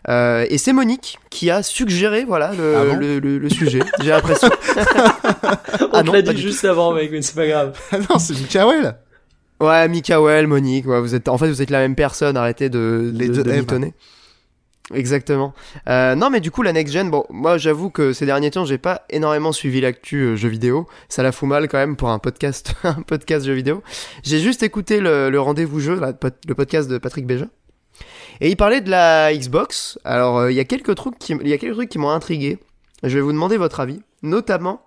Euh, 0.09 0.45
et 0.49 0.59
c'est 0.59 0.73
Monique 0.73 1.19
qui 1.31 1.51
a 1.51 1.63
suggéré 1.63 2.25
voilà 2.25 2.53
le, 2.57 2.75
Ah 2.77 2.85
bon 2.85 2.97
le, 2.97 3.19
le- 3.19 3.39
le 3.39 3.49
sujet. 3.51 3.81
J'ai 4.01 4.11
l'impression. 4.11 4.49
On 5.81 5.89
Ah 5.93 6.03
te 6.03 6.07
non, 6.07 6.13
l'a 6.13 6.23
dit 6.23 6.37
juste 6.41 6.65
avant, 6.65 6.93
mec, 6.93 7.11
mais 7.13 7.23
c'est 7.23 7.35
pas 7.35 7.47
grave. 7.47 7.79
Ah 7.93 7.99
non, 8.11 8.19
c'est 8.19 8.35
Mikael 8.35 8.97
Ouais, 9.61 9.89
Mikael, 9.89 10.47
Monique, 10.47 10.87
ouais, 10.87 11.01
vous 11.01 11.15
êtes 11.17 11.29
en 11.29 11.37
fait 11.37 11.49
vous 11.49 11.63
êtes 11.63 11.71
la 11.71 11.81
même 11.81 11.97
personne. 11.97 12.37
Arrêtez 12.37 12.69
de 12.71 13.11
Les 13.15 13.29
de, 13.29 13.35
deux 13.35 13.43
de. 13.45 13.51
Exactement. 14.95 15.53
Euh, 15.89 16.15
non, 16.15 16.31
mais 16.31 16.41
du 16.41 16.51
coup, 16.51 16.63
la 16.63 16.73
next 16.73 16.95
gen, 16.95 17.11
bon, 17.11 17.25
moi 17.29 17.59
j'avoue 17.59 17.91
que 17.91 18.13
ces 18.15 18.25
derniers 18.25 18.51
temps, 18.51 18.65
j'ai 18.65 18.79
pas 18.79 19.03
énormément 19.11 19.53
suivi 19.53 19.81
l'actu 19.83 20.17
euh, 20.23 20.37
jeux 20.37 20.49
vidéo. 20.49 20.87
Ça 21.11 21.23
la 21.23 21.31
fout 21.31 21.49
mal 21.49 21.69
quand 21.69 21.77
même 21.77 21.97
pour 21.97 22.09
un 22.09 22.19
podcast, 22.19 22.75
un 22.85 23.03
podcast 23.03 23.45
jeux 23.45 23.53
vidéo. 23.53 23.83
J'ai 24.23 24.41
juste 24.41 24.63
écouté 24.63 25.01
le, 25.01 25.37
rendez-vous 25.39 25.81
jeu, 25.81 26.01
le 26.01 26.55
podcast 26.55 26.89
de 26.89 26.97
Patrick 26.97 27.27
Béja. 27.27 27.47
Et 28.41 28.49
il 28.51 28.57
parlait 28.57 28.81
de 28.81 28.91
la 28.91 29.35
Xbox. 29.35 29.99
Alors, 30.05 30.39
euh, 30.39 30.53
il 30.53 30.57
y 30.57 30.61
a 30.61 30.65
quelques 30.65 30.95
trucs 30.95 31.19
qui, 31.19 31.35
il 31.35 31.49
y 31.49 31.53
a 31.53 31.59
quelques 31.59 31.75
trucs 31.75 31.89
qui 31.91 31.99
m'ont 31.99 32.11
intrigué. 32.11 32.59
Je 33.03 33.15
vais 33.15 33.21
vous 33.21 33.33
demander 33.33 33.57
votre 33.57 33.81
avis, 33.81 34.01
notamment. 34.23 34.83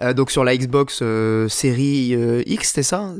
euh, 0.00 0.14
donc 0.14 0.30
sur 0.30 0.42
la 0.44 0.56
Xbox 0.56 1.00
euh, 1.02 1.48
série 1.48 2.16
X, 2.46 2.72
c'est 2.72 2.82
ça 2.82 3.12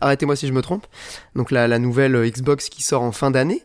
Arrêtez-moi 0.00 0.36
si 0.36 0.46
je 0.46 0.52
me 0.52 0.60
trompe. 0.60 0.86
Donc 1.34 1.50
la, 1.50 1.66
la 1.66 1.78
nouvelle 1.78 2.30
Xbox 2.30 2.68
qui 2.68 2.82
sort 2.82 3.02
en 3.02 3.12
fin 3.12 3.30
d'année. 3.30 3.62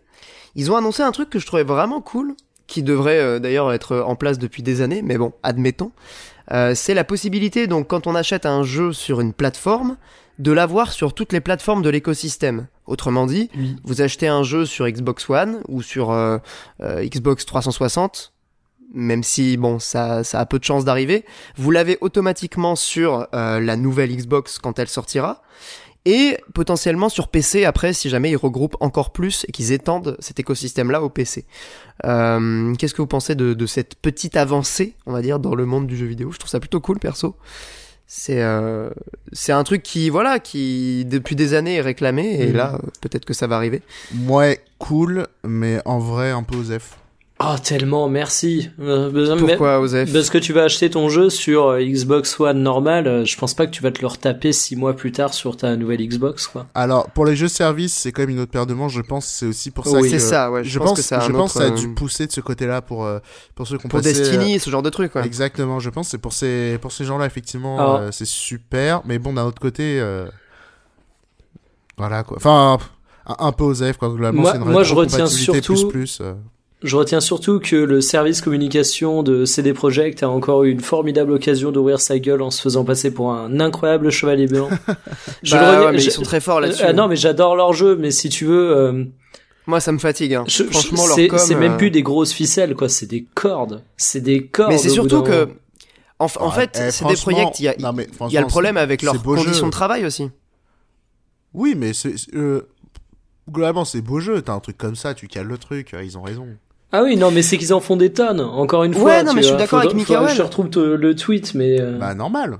Ils 0.55 0.71
ont 0.71 0.75
annoncé 0.75 1.01
un 1.03 1.11
truc 1.11 1.29
que 1.29 1.39
je 1.39 1.45
trouvais 1.45 1.63
vraiment 1.63 2.01
cool, 2.01 2.35
qui 2.67 2.83
devrait 2.83 3.19
euh, 3.19 3.39
d'ailleurs 3.39 3.71
être 3.73 3.97
en 3.97 4.15
place 4.15 4.39
depuis 4.39 4.63
des 4.63 4.81
années, 4.81 5.01
mais 5.01 5.17
bon, 5.17 5.33
admettons. 5.43 5.91
Euh, 6.51 6.73
c'est 6.75 6.93
la 6.93 7.03
possibilité, 7.03 7.67
donc 7.67 7.87
quand 7.87 8.07
on 8.07 8.15
achète 8.15 8.45
un 8.45 8.63
jeu 8.63 8.93
sur 8.93 9.21
une 9.21 9.33
plateforme, 9.33 9.97
de 10.39 10.51
l'avoir 10.51 10.91
sur 10.91 11.13
toutes 11.13 11.31
les 11.31 11.41
plateformes 11.41 11.81
de 11.83 11.89
l'écosystème. 11.89 12.67
Autrement 12.85 13.25
dit, 13.27 13.49
Oui. 13.55 13.75
vous 13.83 14.01
achetez 14.01 14.27
un 14.27 14.43
jeu 14.43 14.65
sur 14.65 14.87
Xbox 14.87 15.29
One 15.29 15.61
ou 15.67 15.81
sur 15.81 16.11
euh, 16.11 16.37
euh, 16.81 17.05
Xbox 17.05 17.45
360, 17.45 18.33
même 18.93 19.23
si 19.23 19.57
bon 19.57 19.79
ça, 19.79 20.23
ça 20.23 20.39
a 20.39 20.45
peu 20.45 20.59
de 20.59 20.63
chances 20.63 20.85
d'arriver, 20.85 21.23
vous 21.55 21.71
l'avez 21.71 21.97
automatiquement 22.01 22.75
sur 22.75 23.27
euh, 23.33 23.59
la 23.59 23.75
nouvelle 23.77 24.15
Xbox 24.15 24.57
quand 24.59 24.79
elle 24.79 24.87
sortira, 24.89 25.43
et 26.05 26.37
potentiellement 26.53 27.07
sur 27.09 27.29
PC 27.29 27.63
après 27.65 27.93
si 27.93 28.09
jamais 28.09 28.29
ils 28.31 28.35
regroupent 28.35 28.75
encore 28.81 29.11
plus 29.11 29.45
et 29.47 29.51
qu'ils 29.51 29.71
étendent 29.71 30.17
cet 30.19 30.39
écosystème-là 30.39 31.01
au 31.01 31.09
PC. 31.09 31.45
Euh, 32.05 32.73
Qu'est-ce 32.75 32.93
que 32.93 33.01
vous 33.01 33.07
pensez 33.07 33.35
de, 33.35 33.53
de 33.53 33.65
cette 33.65 33.95
petite 33.95 34.35
avancée, 34.35 34.95
on 35.05 35.13
va 35.13 35.21
dire, 35.21 35.39
dans 35.39 35.55
le 35.55 35.65
monde 35.65 35.87
du 35.87 35.95
jeu 35.95 36.05
vidéo? 36.05 36.31
Je 36.31 36.39
trouve 36.39 36.49
ça 36.49 36.59
plutôt 36.59 36.81
cool 36.81 36.99
perso. 36.99 37.35
C'est 38.05 38.41
euh, 38.41 38.89
c'est 39.31 39.53
un 39.53 39.63
truc 39.63 39.81
qui 39.81 40.09
voilà 40.09 40.37
qui 40.39 41.05
depuis 41.05 41.35
des 41.37 41.53
années 41.53 41.75
est 41.75 41.81
réclamé 41.81 42.35
et 42.41 42.47
Mhm. 42.47 42.57
là 42.57 42.79
peut-être 43.01 43.23
que 43.25 43.33
ça 43.33 43.47
va 43.47 43.55
arriver. 43.55 43.81
Ouais, 44.27 44.59
cool, 44.77 45.25
mais 45.45 45.79
en 45.85 45.99
vrai, 45.99 46.31
un 46.31 46.43
peu 46.43 46.57
osef. 46.57 46.97
Oh 47.39 47.55
tellement, 47.61 48.07
merci. 48.07 48.69
Euh, 48.79 49.09
mais- 49.11 49.37
Pourquoi, 49.37 49.79
Osef 49.79 50.13
Parce 50.13 50.29
que 50.29 50.37
tu 50.37 50.53
vas 50.53 50.63
acheter 50.63 50.89
ton 50.89 51.09
jeu 51.09 51.29
sur 51.29 51.67
euh, 51.69 51.81
Xbox 51.83 52.39
One 52.39 52.61
normal, 52.61 53.07
euh, 53.07 53.25
je 53.25 53.35
pense 53.37 53.53
pas 53.53 53.65
que 53.65 53.71
tu 53.71 53.81
vas 53.81 53.91
te 53.91 53.99
le 54.01 54.07
retaper 54.07 54.53
six 54.53 54.75
mois 54.75 54.95
plus 54.95 55.11
tard 55.11 55.33
sur 55.33 55.57
ta 55.57 55.75
nouvelle 55.75 56.07
Xbox, 56.07 56.47
quoi. 56.47 56.67
Alors, 56.75 57.09
pour 57.09 57.25
les 57.25 57.35
jeux 57.35 57.47
services, 57.47 57.93
c'est 57.95 58.11
quand 58.11 58.21
même 58.21 58.29
une 58.29 58.39
autre 58.39 58.51
paire 58.51 58.65
de 58.67 58.73
manches, 58.73 58.93
je 58.93 59.01
pense. 59.01 59.25
C'est 59.25 59.47
aussi 59.47 59.71
pour 59.71 59.85
ça 59.87 59.97
Oui, 59.97 60.03
que... 60.03 60.09
c'est 60.09 60.19
ça, 60.19 60.51
ouais. 60.51 60.63
Je, 60.63 60.69
Je 60.69 60.79
pense, 60.79 60.89
pense, 60.89 61.09
que 61.09 61.15
je 61.25 61.31
pense 61.31 61.55
autre, 61.55 61.65
ça 61.65 61.73
a 61.73 61.75
dû 61.75 61.87
euh, 61.87 61.95
pousser 61.95 62.27
de 62.27 62.31
ce 62.31 62.39
côté-là 62.39 62.81
pour, 62.81 63.03
euh, 63.03 63.19
pour 63.55 63.67
ceux 63.67 63.77
qui 63.77 63.87
ont 63.87 63.89
pour 63.89 63.99
passé, 64.01 64.13
Destiny, 64.13 64.59
ce 64.59 64.69
genre 64.69 64.83
de 64.83 64.89
truc, 64.91 65.15
euh, 65.15 65.19
ouais. 65.19 65.25
Exactement, 65.25 65.79
je 65.79 65.89
pense 65.89 66.07
que 66.07 66.11
c'est 66.11 66.17
pour 66.19 66.33
ces, 66.33 66.77
pour 66.81 66.91
ces 66.91 67.03
gens-là, 67.03 67.25
effectivement, 67.25 67.97
euh, 67.97 68.09
c'est 68.11 68.27
super. 68.27 69.01
Mais 69.05 69.17
bon, 69.19 69.33
d'un 69.33 69.43
autre 69.45 69.59
côté, 69.59 69.99
euh, 69.99 70.27
voilà 71.97 72.23
quoi. 72.23 72.37
Enfin, 72.37 72.77
un, 73.25 73.35
un 73.39 73.51
peu 73.51 73.63
aux 73.63 73.73
F, 73.75 73.97
quoi. 73.97 74.09
Globalement, 74.09 74.43
Moi- 74.43 74.51
c'est 74.51 74.57
une 74.59 74.65
moi, 74.71 74.83
je 74.83 74.93
retiens 74.93 75.25
surtout- 75.27 75.73
Plus, 75.73 75.87
plus, 75.87 76.19
euh. 76.21 76.33
Je 76.83 76.95
retiens 76.97 77.21
surtout 77.21 77.59
que 77.59 77.75
le 77.77 78.01
service 78.01 78.41
communication 78.41 79.23
de 79.23 79.45
CD 79.45 79.73
Projekt 79.73 80.21
a 80.21 80.29
encore 80.29 80.63
eu 80.65 80.69
une 80.71 80.81
formidable 80.81 81.31
occasion 81.31 81.71
d'ouvrir 81.71 81.99
sa 82.01 82.19
gueule 82.19 82.41
en 82.41 82.51
se 82.51 82.61
faisant 82.61 82.83
passer 82.83 83.13
pour 83.13 83.31
un 83.31 83.59
incroyable 83.61 84.09
chevalier 84.11 84.47
blanc. 84.47 84.67
Je 85.43 85.55
Bah 85.55 85.79
le 85.79 85.85
ouais, 85.85 85.91
mais 85.93 85.99
je- 85.99 86.07
ils 86.09 86.11
sont 86.11 86.23
très 86.23 86.41
forts 86.41 86.59
là-dessus. 86.59 86.83
Ah 86.85 86.91
non, 86.93 87.07
mais 87.07 87.15
j'adore 87.15 87.55
leur 87.55 87.71
jeu, 87.73 87.95
mais 87.95 88.11
si 88.11 88.27
tu 88.29 88.43
veux, 88.45 88.75
euh, 88.75 89.05
Moi, 89.65 89.79
ça 89.79 89.93
me 89.93 89.97
fatigue. 89.97 90.33
Hein. 90.33 90.43
je- 90.47 90.63
je- 90.63 90.69
Franchement, 90.69 91.07
leur 91.07 91.15
c'est 91.15 91.27
com, 91.29 91.39
c'est 91.39 91.55
même 91.55 91.73
euh, 91.73 91.77
plus 91.77 91.89
des 91.89 92.03
grosses 92.03 92.33
ficelles, 92.33 92.75
quoi. 92.75 92.89
C'est 92.89 93.05
des 93.05 93.23
cordes. 93.33 93.81
C'est 93.95 94.19
des 94.21 94.45
cordes. 94.47 94.71
Mais 94.73 94.77
c'est 94.77 94.89
surtout 94.89 95.21
que, 95.23 95.47
en, 96.19 96.25
f- 96.27 96.37
en 96.39 96.49
Ouais, 96.49 96.55
fait, 96.55 96.81
eh, 96.87 96.91
c'est 96.91 97.05
des 97.07 97.13
projets. 97.15 97.45
Il 97.59 97.63
y 97.65 97.67
a, 97.69 97.75
non, 97.79 97.93
mais 97.93 98.07
il 98.27 98.33
y 98.33 98.37
a 98.37 98.41
le 98.41 98.47
problème 98.47 98.75
avec 98.75 99.01
leurs 99.03 99.23
conditions 99.23 99.53
jeu. 99.53 99.65
de 99.67 99.69
travail 99.71 100.05
aussi. 100.05 100.29
Oui, 101.53 101.75
mais 101.77 101.93
c'est, 101.93 102.15
euh, 102.35 102.67
globalement, 103.49 103.85
c'est 103.85 104.01
beau 104.01 104.19
jeu. 104.19 104.41
T'as 104.41 104.53
un 104.53 104.59
truc 104.59 104.77
comme 104.77 104.95
ça, 104.95 105.13
tu 105.13 105.27
cales 105.27 105.47
le 105.47 105.57
truc. 105.57 105.93
euh, 105.93 106.03
Ils 106.03 106.17
ont 106.17 106.23
raison. 106.23 106.47
Ah 106.93 107.01
oui, 107.03 107.17
non, 107.17 107.31
mais 107.31 107.41
c'est 107.41 107.57
qu'ils 107.57 107.73
en 107.73 107.79
font 107.81 107.97
des 107.97 108.13
tonnes. 108.13 108.39
Encore 108.39 108.83
une 108.83 108.93
Ouais, 108.93 108.99
fois. 109.01 109.23
non, 109.23 109.31
tu 109.31 109.35
mais 109.37 109.41
je 109.41 109.47
suis 109.47 109.57
d'accord 109.57 109.79
avec 109.79 109.93
Mikael. 109.95 110.29
Je 110.35 110.41
retrouve 110.43 110.69
te- 110.69 110.79
le 110.79 111.15
tweet, 111.15 111.53
mais. 111.55 111.81
euh, 111.81 111.97
Bah, 111.97 112.13
normal. 112.13 112.59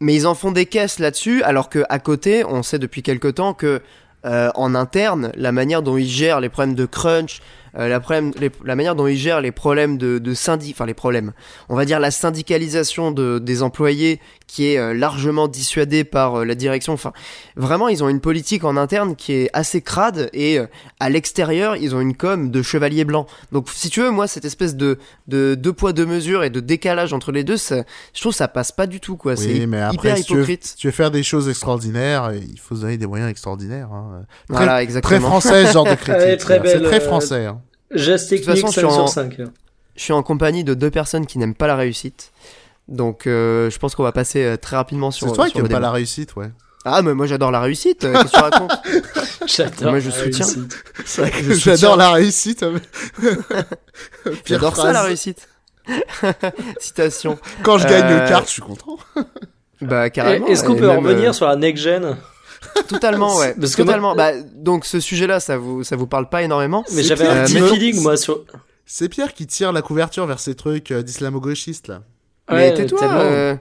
Mais 0.00 0.14
ils 0.14 0.26
en 0.26 0.34
font 0.34 0.52
des 0.52 0.66
caisses 0.66 0.98
là-dessus, 0.98 1.42
alors 1.42 1.68
que 1.70 1.84
à 1.88 1.98
côté, 1.98 2.44
on 2.44 2.62
sait 2.62 2.78
depuis 2.78 3.02
quelque 3.02 3.28
temps 3.28 3.54
que 3.54 3.80
euh, 4.24 4.50
en 4.54 4.74
interne, 4.76 5.32
la 5.36 5.50
manière 5.50 5.82
dont 5.82 5.96
ils 5.96 6.06
gèrent 6.06 6.38
les 6.40 6.48
problèmes 6.48 6.76
de 6.76 6.86
crunch, 6.86 7.40
euh, 7.76 7.88
la, 7.88 7.98
problème- 7.98 8.32
les- 8.38 8.52
la 8.64 8.76
manière 8.76 8.94
dont 8.94 9.08
ils 9.08 9.16
gèrent 9.16 9.40
les 9.40 9.50
problèmes 9.50 9.96
de, 9.98 10.18
de 10.18 10.34
syndic, 10.34 10.76
enfin 10.76 10.86
les 10.86 10.94
problèmes, 10.94 11.32
on 11.68 11.74
va 11.74 11.84
dire 11.84 11.98
la 11.98 12.12
syndicalisation 12.12 13.10
de, 13.10 13.40
des 13.40 13.62
employés 13.64 14.20
qui 14.52 14.66
est 14.74 14.76
euh, 14.78 14.92
largement 14.92 15.48
dissuadée 15.48 16.04
par 16.04 16.40
euh, 16.40 16.44
la 16.44 16.54
direction. 16.54 16.92
Enfin, 16.92 17.14
vraiment, 17.56 17.88
ils 17.88 18.04
ont 18.04 18.10
une 18.10 18.20
politique 18.20 18.64
en 18.64 18.76
interne 18.76 19.16
qui 19.16 19.32
est 19.32 19.50
assez 19.54 19.80
crade 19.80 20.28
et 20.34 20.58
euh, 20.58 20.66
à 21.00 21.08
l'extérieur, 21.08 21.76
ils 21.76 21.94
ont 21.94 22.00
une 22.02 22.14
com 22.14 22.50
de 22.50 22.60
chevalier 22.60 23.04
blanc. 23.06 23.26
Donc, 23.50 23.70
si 23.72 23.88
tu 23.88 24.02
veux, 24.02 24.10
moi, 24.10 24.26
cette 24.26 24.44
espèce 24.44 24.76
de, 24.76 24.98
de 25.26 25.54
deux 25.54 25.72
poids 25.72 25.94
deux 25.94 26.04
mesures 26.04 26.44
et 26.44 26.50
de 26.50 26.60
décalage 26.60 27.14
entre 27.14 27.32
les 27.32 27.44
deux, 27.44 27.56
ça, 27.56 27.84
je 28.12 28.20
trouve 28.20 28.32
que 28.32 28.36
ça 28.36 28.46
passe 28.48 28.72
pas 28.72 28.86
du 28.86 29.00
tout, 29.00 29.16
quoi. 29.16 29.32
Oui, 29.38 29.38
c'est 29.60 29.66
mais 29.66 29.80
après, 29.80 30.08
hyper 30.10 30.18
si 30.18 30.24
tu, 30.24 30.34
veux, 30.34 30.40
hypocrite. 30.40 30.64
si 30.66 30.76
tu 30.76 30.86
veux 30.88 30.92
faire 30.92 31.10
des 31.10 31.22
choses 31.22 31.48
extraordinaires, 31.48 32.32
il 32.34 32.58
faut 32.58 32.76
se 32.76 32.82
donner 32.82 32.98
des 32.98 33.06
moyens 33.06 33.30
extraordinaires. 33.30 33.88
Hein. 33.90 34.24
Très, 34.48 34.56
Voilà, 34.58 34.72
très 34.74 34.82
exactement. 34.82 35.28
français, 35.28 35.66
ce 35.66 35.72
genre 35.72 35.84
de 35.86 35.94
critique. 35.94 36.14
Ouais, 36.20 36.36
très 36.36 36.54
c'est 36.56 36.60
belle, 36.60 36.82
très 36.82 37.00
euh, 37.00 37.06
français. 37.06 37.46
hein. 37.46 37.60
Geste 37.94 38.30
De 38.32 38.36
toute 38.36 38.44
façon, 38.46 38.66
5 38.66 38.68
je 38.68 38.72
suis 38.72 38.80
sur 38.80 39.02
en- 39.02 39.06
5. 39.06 39.36
Je 39.96 40.02
suis 40.02 40.12
en 40.12 40.22
compagnie 40.22 40.62
de 40.64 40.74
deux 40.74 40.90
personnes 40.90 41.24
qui 41.26 41.38
n'aiment 41.38 41.54
pas 41.54 41.66
la 41.66 41.76
réussite. 41.76 42.32
Donc, 42.92 43.26
euh, 43.26 43.70
je 43.70 43.78
pense 43.78 43.94
qu'on 43.96 44.02
va 44.04 44.12
passer 44.12 44.44
euh, 44.44 44.56
très 44.56 44.76
rapidement 44.76 45.10
sur. 45.10 45.26
C'est 45.28 45.34
toi 45.34 45.44
sur 45.46 45.52
qui 45.54 45.58
le 45.58 45.64
n'aimes 45.64 45.72
pas 45.72 45.80
la 45.80 45.90
réussite, 45.90 46.36
ouais. 46.36 46.50
Ah, 46.84 47.00
mais 47.02 47.14
moi 47.14 47.26
j'adore 47.26 47.50
la 47.52 47.60
réussite. 47.60 48.04
euh, 48.04 48.12
Qu'est-ce 48.12 48.24
que 48.24 48.36
tu 48.36 48.40
racontes 48.40 48.72
J'adore. 49.46 49.90
Moi, 49.92 50.00
je 50.00 50.10
la 50.10 50.14
soutiens. 50.16 50.46
J'adore 51.54 51.96
la 51.96 52.10
réussite. 52.10 52.64
J'adore 54.44 54.76
ça 54.76 54.92
la 54.92 55.02
réussite. 55.02 55.48
Citation. 56.78 57.38
Quand 57.62 57.78
je 57.78 57.86
gagne 57.88 58.04
Euh, 58.04 58.22
une 58.22 58.28
carte, 58.28 58.46
je 58.46 58.52
suis 58.52 58.62
content. 58.62 58.98
Bah 59.80 60.10
carrément. 60.10 60.46
Est-ce 60.46 60.64
qu'on 60.64 60.76
peut 60.76 60.86
même, 60.86 60.98
revenir 61.04 61.30
euh, 61.30 61.32
sur 61.32 61.46
la 61.46 61.56
next 61.56 61.82
gen 61.82 62.16
Totalement, 62.88 63.36
ouais. 63.38 63.54
Parce 63.58 63.74
que 63.74 63.82
moi- 63.82 63.92
Totalement. 63.94 64.14
Bah, 64.14 64.32
donc 64.54 64.84
ce 64.84 65.00
sujet-là, 65.00 65.40
ça 65.40 65.56
vous 65.58 65.82
ça 65.82 65.96
vous 65.96 66.06
parle 66.06 66.28
pas 66.28 66.42
énormément. 66.42 66.84
Mais 66.92 67.02
j'avais 67.02 67.26
un 67.26 67.44
petit 67.44 67.60
feeling, 67.60 68.00
moi, 68.02 68.16
sur. 68.16 68.44
C'est 68.86 69.08
Pierre 69.08 69.32
qui 69.34 69.46
tire 69.46 69.72
la 69.72 69.82
couverture 69.82 70.26
vers 70.26 70.38
ces 70.40 70.54
trucs 70.54 70.90
euh, 70.90 71.02
d'islamo-gauchistes, 71.02 71.88
là. 71.88 72.02
Mais 72.52 72.74
tais-toi. 72.74 73.00
euh, 73.14 73.54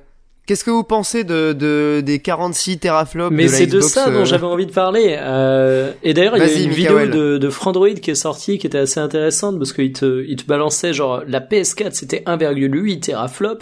Qu'est-ce 0.47 0.63
que 0.63 0.71
vous 0.71 0.83
pensez 0.83 1.23
de, 1.23 1.53
de 1.53 2.01
des 2.01 2.19
46 2.19 2.79
teraflops 2.79 3.31
Mais 3.33 3.47
c'est 3.47 3.67
de 3.67 3.79
ça 3.79 4.07
euh, 4.07 4.11
dont 4.19 4.25
j'avais 4.25 4.45
envie 4.47 4.65
de 4.65 4.71
parler. 4.71 5.15
Euh, 5.19 5.91
et 6.03 6.13
d'ailleurs, 6.13 6.35
il 6.35 6.39
y 6.39 6.43
a 6.43 6.51
une 6.63 6.71
vidéo 6.71 7.05
de, 7.05 7.37
de 7.37 7.49
Frandroid 7.49 7.93
qui 7.93 8.11
est 8.11 8.15
sortie 8.15 8.57
qui 8.57 8.67
était 8.67 8.79
assez 8.79 8.99
intéressante 8.99 9.57
parce 9.59 9.71
qu'il 9.71 9.93
te, 9.93 10.25
il 10.27 10.35
te 10.35 10.45
balançait 10.45 10.93
genre 10.93 11.21
la 11.27 11.39
PS4 11.39 11.91
c'était 11.93 12.23
1,8 12.25 12.99
teraflop. 13.01 13.59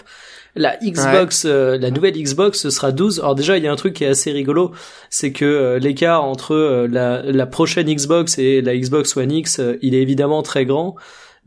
La 0.56 0.78
Xbox, 0.84 1.46
euh, 1.46 1.78
la 1.78 1.92
nouvelle 1.92 2.16
Xbox, 2.20 2.60
ce 2.60 2.70
sera 2.72 2.92
12. 2.92 3.20
Alors 3.20 3.36
déjà, 3.36 3.58
il 3.58 3.64
y 3.64 3.68
a 3.68 3.72
un 3.72 3.76
truc 3.76 3.94
qui 3.94 4.04
est 4.04 4.08
assez 4.08 4.32
rigolo, 4.32 4.72
c'est 5.12 5.32
que 5.32 5.46
euh, 5.46 5.80
l'écart 5.80 6.24
entre 6.24 6.56
euh, 6.56 6.88
la, 6.90 7.22
la 7.22 7.46
prochaine 7.46 7.88
Xbox 7.94 8.40
et 8.40 8.62
la 8.62 8.76
Xbox 8.76 9.16
One 9.16 9.32
X, 9.32 9.60
euh, 9.60 9.78
il 9.84 9.94
est 9.94 10.02
évidemment 10.02 10.42
très 10.42 10.66
grand, 10.66 10.96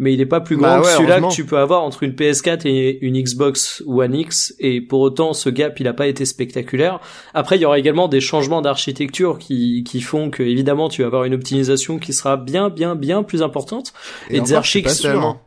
mais 0.02 0.12
il 0.12 0.20
est 0.20 0.26
pas 0.26 0.40
plus 0.40 0.56
grand 0.56 0.66
Bah 0.66 0.80
que 0.80 0.86
ouais, 0.86 0.92
celui-là 0.96 1.20
que 1.20 1.32
tu 1.32 1.46
peux 1.46 1.58
avoir 1.58 1.84
entre 1.84 2.02
une 2.02 2.10
PS4 2.12 2.66
et 2.66 2.98
une 3.06 3.20
Xbox 3.22 3.84
One 3.86 4.16
X. 4.16 4.52
Et 4.58 4.80
pour 4.80 5.00
autant, 5.00 5.32
ce 5.32 5.48
gap, 5.48 5.78
il 5.78 5.86
a 5.86 5.92
pas 5.92 6.08
été 6.08 6.24
spectaculaire. 6.24 6.98
Après, 7.34 7.56
il 7.56 7.62
y 7.62 7.64
aura 7.64 7.78
également 7.78 8.08
des 8.08 8.20
changements 8.20 8.62
d'architecture 8.62 9.38
qui, 9.38 9.84
qui 9.84 10.00
font 10.00 10.28
que, 10.30 10.42
évidemment, 10.42 10.88
tu 10.88 11.02
vas 11.02 11.06
avoir 11.06 11.22
une 11.22 11.34
optimisation 11.34 12.00
qui 12.00 12.12
sera 12.12 12.36
bien, 12.36 12.68
bien, 12.68 12.96
bien 12.96 13.22
plus 13.22 13.44
importante. 13.44 13.92
Et, 14.28 14.40
des 14.40 14.56
encore, 14.56 15.44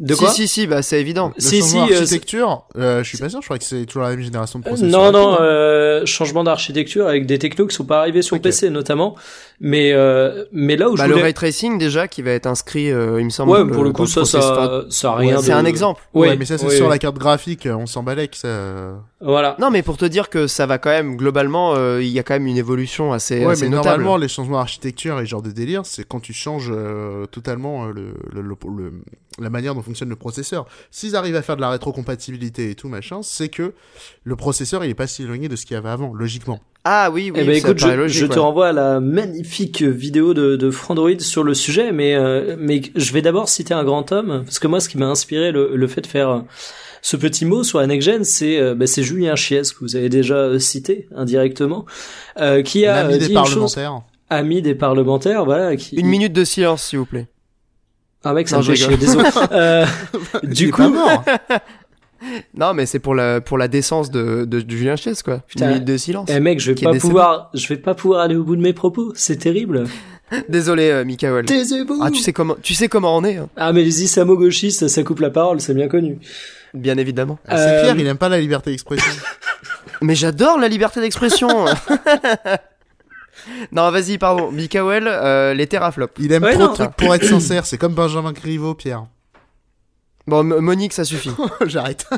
De 0.00 0.14
quoi 0.14 0.30
Si, 0.30 0.46
si, 0.46 0.60
si, 0.62 0.66
bah 0.68 0.80
c'est 0.82 1.00
évident. 1.00 1.32
Le 1.36 1.40
Si, 1.42 1.60
changement 1.60 1.86
si, 1.86 1.92
euh, 1.92 1.96
d'architecture, 1.98 2.62
euh, 2.76 3.02
je 3.02 3.08
suis 3.08 3.18
pas 3.18 3.28
sûr, 3.28 3.40
je 3.40 3.46
crois 3.46 3.58
que 3.58 3.64
c'est 3.64 3.84
toujours 3.84 4.02
la 4.04 4.10
même 4.10 4.20
génération 4.20 4.60
de 4.60 4.64
Euh, 4.64 4.68
processeurs. 4.70 4.90
Non, 4.90 5.12
non, 5.12 5.36
euh, 5.40 6.06
changement 6.06 6.44
d'architecture 6.44 7.08
avec 7.08 7.26
des 7.26 7.38
technos 7.38 7.66
qui 7.66 7.74
sont 7.74 7.84
pas 7.84 7.98
arrivés 8.00 8.22
sur. 8.22 8.40
PC 8.40 8.70
notamment. 8.70 9.16
Mais, 9.60 9.90
euh, 9.92 10.44
mais 10.52 10.76
là 10.76 10.88
où 10.88 10.94
Bah, 10.94 11.02
je 11.02 11.08
le 11.08 11.14
voulais... 11.14 11.24
ray 11.24 11.34
tracing 11.34 11.78
déjà 11.78 12.06
qui 12.06 12.22
va 12.22 12.30
être 12.30 12.46
inscrit, 12.46 12.92
euh, 12.92 13.18
il 13.20 13.24
me 13.24 13.30
semble. 13.30 13.50
Ouais, 13.50 13.66
pour 13.66 13.82
le 13.82 13.90
coup, 13.90 14.06
ça, 14.06 14.24
ça, 14.24 14.84
ça 14.88 15.10
a 15.12 15.16
ouais, 15.18 15.26
rien 15.26 15.42
c'est 15.42 15.50
de- 15.50 15.56
un 15.56 15.64
exemple. 15.64 16.00
Ouais, 16.14 16.28
Ouais, 16.28 16.36
mais 16.36 16.44
ça, 16.44 16.58
c'est 16.58 16.66
ouais, 16.66 16.76
sur 16.76 16.84
ouais. 16.86 16.90
la 16.92 16.98
carte 16.98 17.18
graphique, 17.18 17.66
on 17.68 17.86
s'en 17.86 18.04
balèque, 18.04 18.36
ça. 18.36 18.46
euh. 18.46 18.94
Voilà. 19.20 19.56
Non, 19.58 19.70
mais 19.72 19.82
pour 19.82 19.96
te 19.96 20.04
dire 20.04 20.28
que 20.30 20.46
ça 20.46 20.66
va 20.66 20.78
quand 20.78 20.90
même, 20.90 21.16
globalement, 21.16 21.74
euh, 21.74 22.00
il 22.00 22.08
y 22.10 22.20
a 22.20 22.22
quand 22.22 22.34
même 22.34 22.46
une 22.46 22.56
évolution 22.56 23.12
assez, 23.12 23.44
Ouais, 23.44 23.52
assez 23.54 23.64
mais 23.64 23.70
notable. 23.70 23.88
normalement, 24.02 24.16
les 24.16 24.28
changements 24.28 24.58
d'architecture 24.58 25.18
et 25.18 25.24
ce 25.24 25.30
genre 25.30 25.42
de 25.42 25.50
délire, 25.50 25.82
c'est 25.84 26.06
quand 26.06 26.20
tu 26.20 26.32
changes 26.32 26.70
euh, 26.72 27.26
totalement 27.26 27.86
euh, 27.86 27.92
le, 27.92 28.14
le, 28.32 28.42
le- 28.42 28.56
le- 28.76 28.92
la 29.38 29.50
manière 29.50 29.74
dont 29.74 29.82
fonctionne 29.82 30.08
le 30.08 30.16
processeur. 30.16 30.66
S'ils 30.90 31.16
arrivent 31.16 31.36
à 31.36 31.42
faire 31.42 31.56
de 31.56 31.60
la 31.60 31.70
rétrocompatibilité 31.70 32.70
et 32.70 32.74
tout, 32.74 32.88
machin, 32.88 33.20
c'est 33.22 33.48
que 33.48 33.72
le 34.24 34.36
processeur, 34.36 34.84
il 34.84 34.90
est 34.90 34.94
pas 34.94 35.06
si 35.06 35.22
éloigné 35.22 35.48
de 35.48 35.56
ce 35.56 35.66
qu'il 35.66 35.74
y 35.74 35.78
avait 35.78 35.88
avant, 35.90 36.12
logiquement. 36.14 36.60
Ah 36.84 37.10
oui, 37.12 37.30
oui, 37.34 37.40
eh 37.42 37.44
ben 37.44 37.54
écoute, 37.56 37.78
je, 37.78 37.84
paraît 37.84 37.96
logique, 37.96 38.20
je 38.20 38.26
te 38.26 38.34
ouais. 38.34 38.38
renvoie 38.38 38.68
à 38.68 38.72
la 38.72 39.00
magnifique 39.00 39.82
vidéo 39.82 40.32
de, 40.32 40.56
de 40.56 40.70
Frandroid 40.70 41.18
sur 41.18 41.42
le 41.42 41.52
sujet, 41.52 41.92
mais 41.92 42.14
euh, 42.14 42.56
mais 42.58 42.80
je 42.94 43.12
vais 43.12 43.20
d'abord 43.20 43.48
citer 43.48 43.74
un 43.74 43.84
grand 43.84 44.10
homme 44.12 44.42
parce 44.44 44.58
que 44.58 44.68
moi, 44.68 44.80
ce 44.80 44.88
qui 44.88 44.96
m'a 44.96 45.06
inspiré 45.06 45.52
le, 45.52 45.76
le 45.76 45.86
fait 45.86 46.00
de 46.00 46.06
faire 46.06 46.28
euh, 46.30 46.40
ce 47.02 47.16
petit 47.16 47.44
mot 47.44 47.62
sur 47.64 47.78
la 47.80 47.86
next 47.86 48.06
gen, 48.08 48.24
c'est 48.24 48.58
euh, 48.58 48.74
bah, 48.74 48.86
c'est 48.86 49.02
Julien 49.02 49.36
Chies 49.36 49.60
que 49.74 49.80
vous 49.80 49.96
avez 49.96 50.08
déjà 50.08 50.36
euh, 50.36 50.58
cité 50.58 51.08
indirectement, 51.14 51.84
euh, 52.38 52.62
qui 52.62 52.86
a 52.86 53.02
L'ami 53.02 53.14
euh, 53.14 53.18
des 53.18 53.26
dit 53.26 53.32
une 53.34 53.44
chose, 53.44 53.74
parlementaires. 53.74 54.00
ami 54.30 54.62
des 54.62 54.74
parlementaires, 54.74 55.44
voilà, 55.44 55.76
qui 55.76 55.96
Une 55.96 56.06
minute 56.06 56.32
de 56.32 56.44
silence, 56.44 56.84
s'il 56.84 57.00
vous 57.00 57.06
plaît. 57.06 57.26
Un 58.24 58.32
mec, 58.32 58.48
ça 58.48 58.56
Non, 58.56 58.62
me 58.62 58.66
fait 58.66 58.76
je 58.76 58.84
chier, 58.86 58.96
désolé. 58.96 59.28
Euh, 59.52 59.86
du 60.42 60.70
coup, 60.70 60.82
pas 60.82 60.88
mort. 60.88 61.24
Non, 62.52 62.74
mais 62.74 62.84
c'est 62.84 62.98
pour 62.98 63.14
la, 63.14 63.40
pour 63.40 63.58
la 63.58 63.68
décence 63.68 64.10
de, 64.10 64.44
de, 64.44 64.60
de 64.60 64.76
Julien 64.76 64.96
Chies, 64.96 65.22
quoi. 65.24 65.38
Putain. 65.46 65.66
Une 65.66 65.70
minute 65.74 65.84
de 65.84 65.96
silence. 65.96 66.28
eh 66.32 66.40
mec, 66.40 66.58
je 66.58 66.72
vais 66.72 66.80
pas 66.82 66.92
pouvoir, 66.94 67.48
je 67.54 67.68
vais 67.68 67.76
pas 67.76 67.94
pouvoir 67.94 68.22
aller 68.22 68.34
au 68.34 68.42
bout 68.42 68.56
de 68.56 68.60
mes 68.60 68.72
propos, 68.72 69.12
c'est 69.14 69.36
terrible. 69.36 69.84
Désolé, 70.48 70.90
euh, 70.90 71.04
Mikael. 71.04 71.44
Taisez-vous. 71.44 72.00
Ah, 72.02 72.10
tu 72.10 72.18
sais 72.18 72.32
comment, 72.32 72.56
tu 72.60 72.74
sais 72.74 72.88
comment 72.88 73.16
on 73.16 73.22
est, 73.22 73.36
hein. 73.36 73.48
Ah 73.56 73.72
mais 73.72 73.84
les 73.84 74.02
islamo-gauchistes, 74.02 74.88
ça 74.88 75.02
coupe 75.04 75.20
la 75.20 75.30
parole, 75.30 75.60
c'est 75.60 75.74
bien 75.74 75.86
connu. 75.86 76.18
bien 76.74 76.98
évidemment. 76.98 77.38
Ah, 77.46 77.56
C'est 77.56 77.68
Euh, 77.68 77.82
Pierre, 77.82 77.96
il 77.96 78.06
aime 78.08 78.18
pas 78.18 78.28
la 78.28 78.40
liberté 78.40 78.70
d'expression. 78.72 79.12
Mais 80.02 80.16
j'adore 80.16 80.58
la 80.58 80.66
liberté 80.66 81.00
d'expression. 81.00 81.66
Non, 83.72 83.90
vas-y, 83.90 84.18
pardon. 84.18 84.50
Mikael, 84.50 85.04
euh, 85.06 85.54
les 85.54 85.66
teraflops. 85.66 86.12
Il 86.20 86.32
aime 86.32 86.42
Ouais, 86.44 86.52
trop 86.54 86.62
non. 86.64 86.68
de 86.70 86.74
trucs 86.74 86.92
pour 86.96 87.14
être 87.14 87.24
sincère. 87.24 87.66
C'est 87.66 87.78
comme 87.78 87.94
Benjamin 87.94 88.32
Griveaux, 88.32 88.74
Pierre. 88.74 89.06
Bon, 90.26 90.40
M- 90.40 90.60
Monique, 90.60 90.92
ça 90.92 91.04
suffit. 91.04 91.30
J'arrête. 91.66 92.06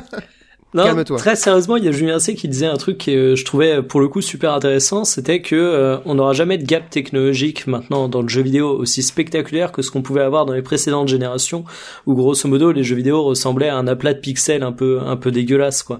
Non, 0.73 0.85
Calme-toi. 0.85 1.17
Très 1.17 1.35
sérieusement, 1.35 1.75
il 1.75 1.83
y 1.83 1.89
a 1.89 1.91
Julien 1.91 2.17
C 2.17 2.33
qui 2.33 2.47
disait 2.47 2.65
un 2.65 2.77
truc 2.77 2.97
que 2.99 3.11
euh, 3.11 3.35
je 3.35 3.43
trouvais 3.43 3.79
euh, 3.79 3.81
pour 3.81 3.99
le 3.99 4.07
coup 4.07 4.21
super 4.21 4.53
intéressant, 4.53 5.03
c'était 5.03 5.41
que 5.41 5.53
euh, 5.57 5.97
on 6.05 6.15
n'aura 6.15 6.31
jamais 6.31 6.57
de 6.57 6.63
gap 6.63 6.89
technologique 6.89 7.67
maintenant 7.67 8.07
dans 8.07 8.21
le 8.21 8.29
jeu 8.29 8.41
vidéo 8.41 8.69
aussi 8.77 9.03
spectaculaire 9.03 9.73
que 9.73 9.81
ce 9.81 9.91
qu'on 9.91 10.01
pouvait 10.01 10.21
avoir 10.21 10.45
dans 10.45 10.53
les 10.53 10.61
précédentes 10.61 11.09
générations, 11.09 11.65
où 12.05 12.15
grosso 12.15 12.47
modo 12.47 12.71
les 12.71 12.85
jeux 12.85 12.95
vidéo 12.95 13.21
ressemblaient 13.21 13.67
à 13.67 13.75
un 13.75 13.85
aplat 13.85 14.13
de 14.13 14.19
pixels 14.19 14.63
un 14.63 14.71
peu 14.71 15.01
un 15.01 15.17
peu 15.17 15.29
dégueulasse 15.29 15.83
quoi. 15.83 15.99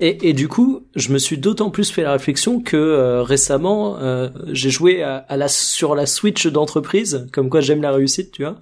Et, 0.00 0.30
et 0.30 0.32
du 0.32 0.48
coup, 0.48 0.82
je 0.96 1.12
me 1.12 1.18
suis 1.18 1.36
d'autant 1.36 1.70
plus 1.70 1.90
fait 1.90 2.02
la 2.02 2.12
réflexion 2.12 2.60
que 2.60 2.76
euh, 2.76 3.22
récemment, 3.22 3.98
euh, 4.00 4.30
j'ai 4.50 4.70
joué 4.70 5.02
à, 5.02 5.16
à, 5.28 5.36
la 5.36 5.48
sur 5.48 5.94
la 5.94 6.06
Switch 6.06 6.46
d'entreprise, 6.46 7.26
comme 7.32 7.50
quoi 7.50 7.60
j'aime 7.60 7.82
la 7.82 7.92
réussite, 7.92 8.32
tu 8.32 8.42
vois. 8.42 8.56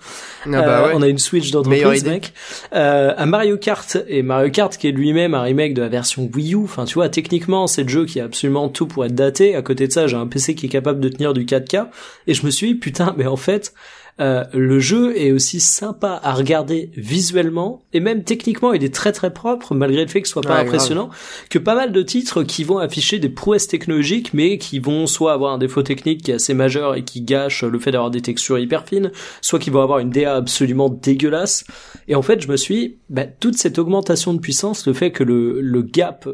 Ah 0.46 0.50
bah 0.50 0.86
ouais. 0.86 0.92
On 0.94 1.02
a 1.02 1.08
une 1.08 1.18
Switch 1.18 1.50
d'entreprise, 1.50 2.04
mec. 2.04 2.32
à 2.72 3.26
Mario 3.26 3.56
Kart 3.56 3.98
et 4.08 4.22
Mario 4.22 4.50
Kart 4.50 4.76
qui 4.76 4.88
est 4.88 4.92
lui-même 4.92 5.34
un 5.34 5.42
remake 5.42 5.74
de 5.74 5.82
la 5.82 5.88
version 5.88 6.28
Wii 6.34 6.54
U. 6.54 6.64
Enfin, 6.64 6.84
tu 6.84 6.94
vois, 6.94 7.08
techniquement, 7.08 7.66
c'est 7.66 7.84
le 7.84 7.88
jeu 7.88 8.04
qui 8.04 8.20
a 8.20 8.24
absolument 8.24 8.68
tout 8.68 8.86
pour 8.86 9.04
être 9.04 9.14
daté. 9.14 9.54
À 9.54 9.62
côté 9.62 9.86
de 9.86 9.92
ça, 9.92 10.06
j'ai 10.06 10.16
un 10.16 10.26
PC 10.26 10.54
qui 10.54 10.66
est 10.66 10.70
capable 10.70 11.00
de 11.00 11.08
tenir 11.08 11.34
du 11.34 11.44
4K. 11.44 11.86
Et 12.26 12.34
je 12.34 12.44
me 12.44 12.50
suis 12.50 12.68
dit, 12.68 12.74
putain, 12.74 13.14
mais 13.16 13.26
en 13.26 13.36
fait, 13.36 13.72
euh, 14.20 14.44
le 14.52 14.80
jeu 14.80 15.16
est 15.16 15.30
aussi 15.30 15.60
sympa 15.60 16.20
à 16.22 16.34
regarder 16.34 16.90
visuellement 16.96 17.82
et 17.92 18.00
même 18.00 18.24
techniquement 18.24 18.72
il 18.72 18.82
est 18.82 18.92
très 18.92 19.12
très 19.12 19.32
propre 19.32 19.74
malgré 19.74 20.02
le 20.02 20.08
fait 20.08 20.22
que 20.22 20.26
ce 20.26 20.32
soit 20.32 20.42
pas 20.42 20.58
impressionnant 20.58 21.08
que 21.50 21.58
pas 21.60 21.76
mal 21.76 21.92
de 21.92 22.02
titres 22.02 22.42
qui 22.42 22.64
vont 22.64 22.78
afficher 22.78 23.20
des 23.20 23.28
prouesses 23.28 23.68
technologiques 23.68 24.34
mais 24.34 24.58
qui 24.58 24.80
vont 24.80 25.06
soit 25.06 25.32
avoir 25.32 25.52
un 25.52 25.58
défaut 25.58 25.82
technique 25.82 26.22
qui 26.24 26.32
est 26.32 26.34
assez 26.34 26.54
majeur 26.54 26.96
et 26.96 27.04
qui 27.04 27.22
gâche 27.22 27.62
le 27.62 27.78
fait 27.78 27.92
d'avoir 27.92 28.10
des 28.10 28.20
textures 28.20 28.58
hyper 28.58 28.86
fines 28.86 29.12
soit 29.40 29.60
qui 29.60 29.70
vont 29.70 29.82
avoir 29.82 30.00
une 30.00 30.10
DA 30.10 30.34
absolument 30.34 30.88
dégueulasse. 30.88 31.64
Et 32.08 32.14
en 32.14 32.22
fait 32.22 32.40
je 32.40 32.48
me 32.48 32.56
suis 32.56 32.98
bah, 33.10 33.24
toute 33.24 33.56
cette 33.56 33.78
augmentation 33.78 34.34
de 34.34 34.40
puissance 34.40 34.86
le 34.86 34.94
fait 34.94 35.12
que 35.12 35.22
le, 35.22 35.60
le 35.60 35.82
gap 35.82 36.28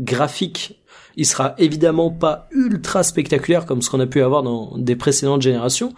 graphique 0.00 0.80
il 1.16 1.26
sera 1.26 1.54
évidemment 1.58 2.10
pas 2.10 2.46
ultra 2.52 3.02
spectaculaire 3.02 3.66
comme 3.66 3.82
ce 3.82 3.90
qu'on 3.90 4.00
a 4.00 4.06
pu 4.06 4.22
avoir 4.22 4.42
dans 4.42 4.76
des 4.76 4.96
précédentes 4.96 5.42
générations, 5.42 5.94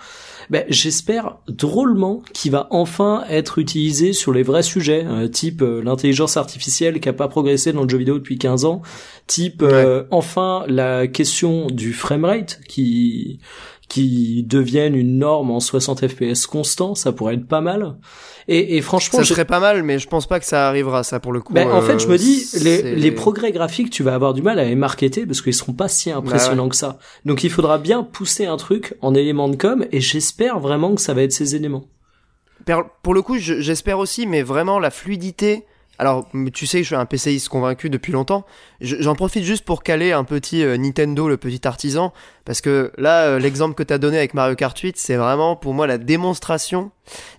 ben, 0.51 0.65
j'espère 0.69 1.37
drôlement 1.47 2.23
qu'il 2.33 2.53
va 2.53 2.67
enfin 2.71 3.25
être 3.29 3.59
utilisé 3.59 4.13
sur 4.13 4.33
les 4.33 4.43
vrais 4.43 4.63
sujets, 4.63 5.05
euh, 5.07 5.29
type 5.29 5.63
euh, 5.63 5.83
l'intelligence 5.83 6.37
artificielle 6.37 7.01
qui 7.01 7.09
a 7.09 7.13
pas 7.13 7.29
progressé 7.29 7.73
dans 7.73 7.83
le 7.83 7.89
jeu 7.89 7.99
vidéo 7.99 8.19
depuis 8.19 8.39
15 8.39 8.65
ans, 8.65 8.83
type 9.27 9.63
euh, 9.63 10.05
enfin 10.11 10.65
la 10.67 11.07
question 11.07 11.67
du 11.67 11.93
framerate 11.93 12.61
qui 12.69 13.41
qui 13.89 14.43
deviennent 14.43 14.95
une 14.95 15.19
norme 15.19 15.51
en 15.51 15.61
60 15.61 16.07
fps 16.07 16.47
constant, 16.47 16.95
ça 16.95 17.13
pourrait 17.13 17.35
être 17.35 17.49
pas 17.49 17.63
mal. 17.63 17.97
Et, 18.51 18.79
et 18.79 18.81
franchement, 18.81 19.19
ça 19.19 19.27
serait 19.27 19.45
pas 19.45 19.61
mal, 19.61 19.83
mais 19.83 19.99
je 19.99 20.09
pense 20.09 20.27
pas 20.27 20.41
que 20.41 20.47
ça 20.47 20.69
arrivera, 20.69 21.05
ça 21.05 21.21
pour 21.21 21.33
le 21.33 21.41
coup. 21.43 21.53
Ben, 21.53 21.71
en 21.71 21.83
fait, 21.83 21.99
je 21.99 22.09
me 22.09 22.17
dis, 22.17 22.47
les, 22.63 22.95
les, 22.95 23.13
progrès 23.13 23.53
graphiques, 23.53 23.91
tu 23.91 24.03
vas 24.03 24.15
avoir 24.15 24.33
du 24.33 24.41
mal 24.41 24.59
à 24.59 24.65
les 24.65 24.75
marketer 24.75 25.27
parce 25.27 25.43
qu'ils 25.43 25.53
seront 25.53 25.75
pas 25.75 25.89
si 25.89 26.11
impressionnants 26.11 26.65
bah 26.65 26.71
que 26.71 26.77
ça. 26.77 26.99
Donc, 27.27 27.45
il 27.45 27.51
faudra 27.51 27.77
bien 27.77 28.03
pousser 28.03 28.47
un 28.47 28.57
truc 28.57 28.95
en 29.03 29.15
éléments 29.15 29.51
de 29.51 29.57
com, 29.57 29.85
et 29.93 30.01
j'espère 30.01 30.61
vraiment 30.61 30.95
que 30.95 31.01
ça 31.03 31.13
va 31.13 31.23
être 31.23 31.33
ces 31.33 31.57
éléments. 31.57 31.85
Pour 33.03 33.15
le 33.15 33.21
coup, 33.21 33.37
j'espère 33.39 33.99
aussi, 33.99 34.27
mais 34.27 34.43
vraiment 34.43 34.79
la 34.79 34.91
fluidité 34.91 35.65
alors, 35.99 36.29
tu 36.55 36.67
sais, 36.67 36.79
je 36.79 36.85
suis 36.85 36.95
un 36.95 37.07
PCiste 37.07 37.49
convaincu 37.49 37.91
depuis 37.91 38.13
longtemps. 38.13 38.45
J'en 38.81 39.17
profite 39.17 39.43
juste 39.43 39.65
pour 39.65 39.83
caler 39.83 40.13
un 40.13 40.23
petit 40.23 40.63
euh, 40.63 40.77
Nintendo, 40.77 41.29
le 41.29 41.37
petit 41.37 41.67
artisan, 41.67 42.13
parce 42.45 42.61
que 42.61 42.93
là, 42.99 43.25
euh, 43.25 43.39
l'exemple 43.41 43.75
que 43.75 43.83
tu 43.83 43.93
as 43.93 43.99
donné 43.99 44.17
avec 44.17 44.33
Mario 44.33 44.55
Kart 44.55 44.79
8, 44.79 44.97
c'est 44.97 45.17
vraiment 45.17 45.57
pour 45.57 45.75
moi 45.75 45.89
la 45.89 45.99
démonstration 45.99 46.93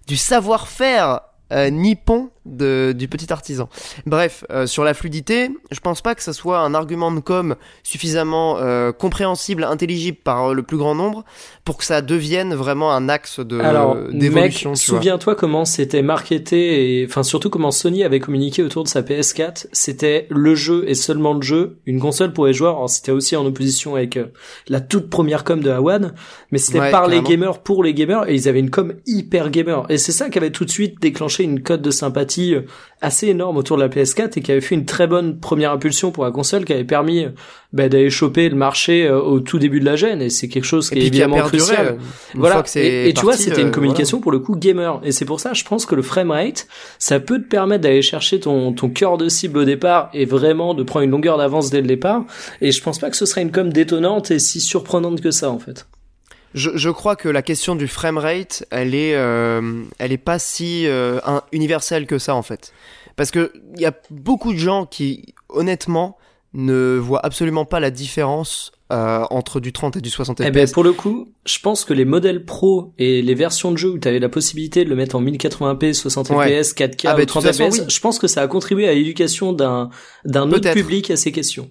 du 0.08 0.18
savoir-faire 0.18 1.22
euh, 1.54 1.70
nippon 1.70 2.32
de, 2.46 2.94
du 2.98 3.08
petit 3.08 3.32
artisan. 3.32 3.70
Bref, 4.06 4.44
euh, 4.50 4.66
sur 4.66 4.84
la 4.84 4.94
fluidité, 4.94 5.52
je 5.72 5.80
pense 5.80 6.02
pas 6.02 6.16
que 6.16 6.24
ça 6.24 6.34
soit 6.34 6.60
un 6.60 6.74
argument 6.74 7.12
de 7.12 7.20
com 7.20 7.56
suffisamment 7.84 8.58
euh, 8.58 8.92
compréhensible, 8.92 9.64
intelligible 9.64 10.18
par 10.24 10.54
le 10.54 10.64
plus 10.64 10.78
grand 10.78 10.96
nombre 10.96 11.24
pour 11.66 11.78
que 11.78 11.86
ça 11.86 12.02
devienne 12.02 12.56
vraiment 12.56 12.94
un 12.94 13.10
axe 13.10 13.40
de 13.40 13.60
d'évolution. 14.12 14.76
Souviens-toi 14.76 15.36
comment 15.36 15.66
c'était 15.66 16.02
marketé 16.02 17.02
et 17.02 17.06
enfin 17.06 17.24
surtout 17.24 17.50
comment 17.50 17.72
Sony 17.72 18.04
avait 18.04 18.20
communiqué 18.20 18.64
autour 18.64 18.84
de 18.84 18.90
sa 18.90 19.02
PS4. 19.02 19.68
C'était 19.72 20.28
le 20.30 20.56
jeu 20.56 20.86
et 20.88 20.96
seulement 20.96 21.34
le 21.34 21.42
jeu, 21.42 21.78
une 21.86 22.00
console 22.00 22.34
pour 22.34 22.48
les 22.48 22.54
joueurs. 22.54 22.78
Alors 22.78 22.90
c'était 22.90 23.12
aussi 23.12 23.36
en 23.36 23.46
opposition 23.46 23.96
avec 23.96 24.18
euh, 24.18 24.28
la 24.68 24.82
toute 24.82 25.10
première 25.10 25.44
com 25.44 25.62
de 25.62 25.70
Awan, 25.70 26.14
mais 26.52 26.58
c'était 26.58 26.92
par 26.92 27.08
les 27.08 27.22
gamers 27.22 27.60
pour 27.60 27.84
les 27.84 27.94
gamers 27.94 28.28
et 28.28 28.36
ils 28.36 28.48
avaient 28.48 28.60
une 28.60 28.72
com 28.72 28.94
hyper 29.06 29.50
gamer. 29.50 29.86
Et 29.90 29.98
c'est 29.98 30.12
ça 30.12 30.30
qui 30.30 30.38
avait 30.38 30.52
tout 30.52 30.66
de 30.66 30.72
suite 30.72 31.00
déclenché 31.02 31.44
une 31.44 31.62
cote 31.62 31.82
de 31.82 31.92
sympathie 31.92 32.29
euh, 32.38 32.62
assez 33.02 33.28
énorme 33.28 33.58
autour 33.58 33.78
de 33.78 33.82
la 33.82 33.90
PS4 33.90 34.38
et 34.38 34.42
qui 34.42 34.52
avait 34.52 34.62
fait 34.62 34.76
une 34.76 34.86
très 34.86 35.08
bonne 35.08 35.40
première 35.40 35.72
impulsion 35.72 36.12
pour 36.12 36.26
la 36.26 36.32
console 36.32 36.66
qui 36.66 36.74
avait 36.74 36.84
permis 36.84 37.26
bah, 37.72 37.88
d'aller 37.88 38.10
choper 38.10 38.50
le 38.50 38.56
marché 38.56 39.06
euh, 39.06 39.20
au 39.20 39.40
tout 39.40 39.60
début 39.60 39.80
de 39.80 39.86
la 39.86 39.96
gêne 39.96 40.22
et 40.22 40.30
c'est 40.30 40.48
quelque 40.48 40.66
chose 40.66 40.90
qui 40.90 41.00
est 41.00 41.06
évidemment 41.06 41.40
crucial. 41.40 41.98
Voilà. 42.36 42.64
et, 42.76 43.14
tu 43.16 43.22
vois, 43.22 43.38
c'était 43.38 43.62
une 43.62 43.72
communication 43.72 44.20
pour 44.20 44.32
le 44.32 44.40
coup 44.40 44.56
gamer 44.56 45.00
et 45.04 45.12
c'est 45.12 45.26
pour 45.26 45.40
ça, 45.40 45.54
je 45.54 45.64
pense 45.64 45.86
que 45.86 45.96
le 45.96 46.02
framerate, 46.02 46.68
ça 46.98 47.20
peut 47.20 47.40
te 47.40 47.48
permettre 47.48 47.84
d'aller 47.84 48.02
chercher 48.02 48.40
ton 48.40 48.74
ton 48.74 48.90
cœur 48.90 49.18
de 49.18 49.30
cible 49.30 49.60
au 49.60 49.66
départ 49.66 50.10
et 50.14 50.26
vraiment 50.26 50.74
de 50.74 50.84
prendre 50.84 51.04
une 51.04 51.12
longueur 51.12 51.38
d'avance 51.38 51.70
dès 51.70 51.82
le 51.82 51.88
départ. 51.88 52.24
Et 52.62 52.72
je 52.72 52.82
pense 52.82 53.00
pas 53.00 53.10
que 53.10 53.18
ce 53.18 53.26
serait 53.26 53.42
une 53.42 53.52
com 53.52 53.72
détonnante 53.72 54.32
et 54.32 54.40
si 54.40 54.60
surprenante 54.62 55.22
que 55.22 55.32
ça 55.32 55.50
en 55.50 55.60
fait. 55.60 55.86
Je, 56.54 56.72
je, 56.76 56.90
crois 56.90 57.16
que 57.16 57.30
la 57.30 57.42
question 57.42 57.76
du 57.76 57.88
framerate, 57.88 58.66
elle 58.72 58.96
est, 58.96 59.16
euh, 59.16 59.84
elle 60.00 60.12
est 60.12 60.18
pas 60.18 60.40
si 60.40 60.88
euh, 60.88 61.20
universelle 61.52 62.08
que 62.08 62.18
ça 62.18 62.36
en 62.36 62.42
fait, 62.42 62.74
parce 63.16 63.32
que 63.32 63.52
il 63.76 63.82
y 63.82 63.86
a 63.86 63.94
beaucoup 64.10 64.54
de 64.54 64.58
gens 64.58 64.86
qui, 64.86 65.36
honnêtement, 65.50 66.18
ne 66.54 66.98
voient 66.98 67.24
absolument 67.24 67.66
pas 67.66 67.80
la 67.80 67.92
différence 67.92 68.72
euh, 68.92 69.24
entre 69.30 69.60
du 69.60 69.72
30 69.72 69.98
et 69.98 70.02
du 70.02 70.10
60 70.10 70.42
eh 70.42 70.50
ben, 70.50 70.68
pour 70.72 70.84
le 70.84 70.94
coup, 70.94 71.28
je 71.46 71.60
pense 71.60 71.86
que 71.86 71.94
les 71.94 72.06
modèles 72.06 72.44
pro 72.44 72.92
et 72.98 73.22
les 73.22 73.36
versions 73.36 73.72
de 73.72 73.78
jeu 73.78 73.90
où 73.90 74.00
tu 74.00 74.08
avais 74.08 74.18
la 74.18 74.30
possibilité 74.30 74.84
de 74.84 74.90
le 74.90 74.96
mettre 74.96 75.16
en 75.16 75.22
1080p, 75.22 75.94
60 75.94 76.28
fps, 76.30 76.74
4K 76.74 77.02
ah, 77.06 77.26
30 77.26 77.44
ben, 77.44 77.54
fps, 77.54 77.84
je 77.88 78.00
pense 78.00 78.18
que 78.18 78.26
ça 78.26 78.42
a 78.42 78.48
contribué 78.48 78.88
à 78.88 78.94
l'éducation 78.96 79.54
d'un 79.54 79.92
d'un 80.26 80.52
autre 80.52 80.74
public 80.74 81.12
à 81.12 81.18
ces 81.18 81.32
questions. 81.32 81.70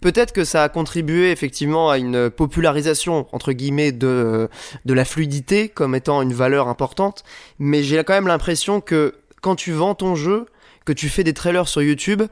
Peut-être 0.00 0.32
que 0.32 0.44
ça 0.44 0.62
a 0.62 0.68
contribué 0.68 1.30
effectivement 1.30 1.90
à 1.90 1.98
une 1.98 2.30
popularisation 2.30 3.26
entre 3.32 3.52
guillemets 3.52 3.92
de 3.92 4.48
de 4.84 4.94
la 4.94 5.04
fluidité 5.04 5.68
comme 5.68 5.94
étant 5.94 6.22
une 6.22 6.34
valeur 6.34 6.68
importante, 6.68 7.24
mais 7.58 7.82
j'ai 7.82 8.02
quand 8.04 8.14
même 8.14 8.26
l'impression 8.26 8.80
que 8.80 9.14
quand 9.40 9.56
tu 9.56 9.72
vends 9.72 9.94
ton 9.94 10.14
jeu, 10.14 10.46
que 10.84 10.92
tu 10.92 11.08
fais 11.08 11.24
des 11.24 11.34
trailers 11.34 11.68
sur 11.68 11.82
YouTube, 11.82 12.22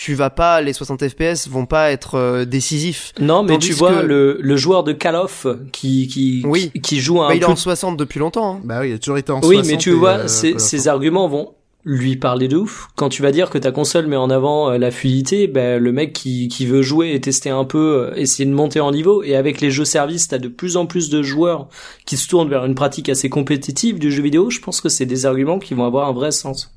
tu 0.00 0.14
vas 0.14 0.30
pas 0.30 0.62
les 0.62 0.72
60 0.72 1.08
FPS 1.08 1.46
vont 1.48 1.66
pas 1.66 1.90
être 1.90 2.14
euh, 2.14 2.44
décisifs. 2.46 3.12
Non, 3.20 3.42
mais 3.42 3.58
tu 3.58 3.72
vois 3.72 4.00
le, 4.02 4.38
le 4.40 4.56
joueur 4.56 4.82
de 4.82 4.92
Call 4.92 5.14
of 5.14 5.46
qui 5.72 6.06
qui 6.08 6.42
oui. 6.46 6.72
qui, 6.82 7.00
joue 7.00 7.20
un 7.20 7.28
bah, 7.28 7.34
il 7.34 7.42
est 7.42 7.46
en 7.46 7.54
60 7.54 7.98
depuis 7.98 8.18
longtemps. 8.18 8.54
Hein. 8.54 8.60
Bah 8.64 8.78
oui, 8.80 8.90
il 8.90 8.94
a 8.94 8.98
toujours 8.98 9.18
été 9.18 9.30
en 9.30 9.40
oui, 9.40 9.56
60. 9.56 9.64
Oui, 9.64 9.70
mais 9.70 9.76
tu 9.76 9.90
vois, 9.90 10.20
euh, 10.20 10.26
ces, 10.26 10.58
ces 10.58 10.88
arguments 10.88 11.28
vont 11.28 11.52
lui 11.84 12.16
parler 12.16 12.48
de 12.48 12.56
ouf. 12.56 12.88
Quand 12.96 13.08
tu 13.08 13.22
vas 13.22 13.32
dire 13.32 13.50
que 13.50 13.58
ta 13.58 13.72
console 13.72 14.06
met 14.06 14.16
en 14.16 14.30
avant 14.30 14.70
euh, 14.70 14.78
la 14.78 14.90
fluidité, 14.90 15.46
ben, 15.46 15.82
le 15.82 15.92
mec 15.92 16.12
qui, 16.12 16.48
qui 16.48 16.66
veut 16.66 16.82
jouer 16.82 17.14
et 17.14 17.20
tester 17.20 17.50
un 17.50 17.64
peu, 17.64 18.10
euh, 18.10 18.14
essayer 18.16 18.48
de 18.48 18.54
monter 18.54 18.80
en 18.80 18.92
niveau, 18.92 19.22
et 19.22 19.34
avec 19.34 19.60
les 19.60 19.70
jeux 19.70 19.84
services, 19.84 20.28
t'as 20.28 20.38
de 20.38 20.48
plus 20.48 20.76
en 20.76 20.86
plus 20.86 21.08
de 21.08 21.22
joueurs 21.22 21.68
qui 22.04 22.16
se 22.16 22.28
tournent 22.28 22.50
vers 22.50 22.64
une 22.64 22.74
pratique 22.74 23.08
assez 23.08 23.30
compétitive 23.30 23.98
du 23.98 24.10
jeu 24.10 24.22
vidéo, 24.22 24.50
je 24.50 24.60
pense 24.60 24.80
que 24.80 24.88
c'est 24.88 25.06
des 25.06 25.26
arguments 25.26 25.58
qui 25.58 25.74
vont 25.74 25.84
avoir 25.84 26.08
un 26.08 26.12
vrai 26.12 26.32
sens. 26.32 26.74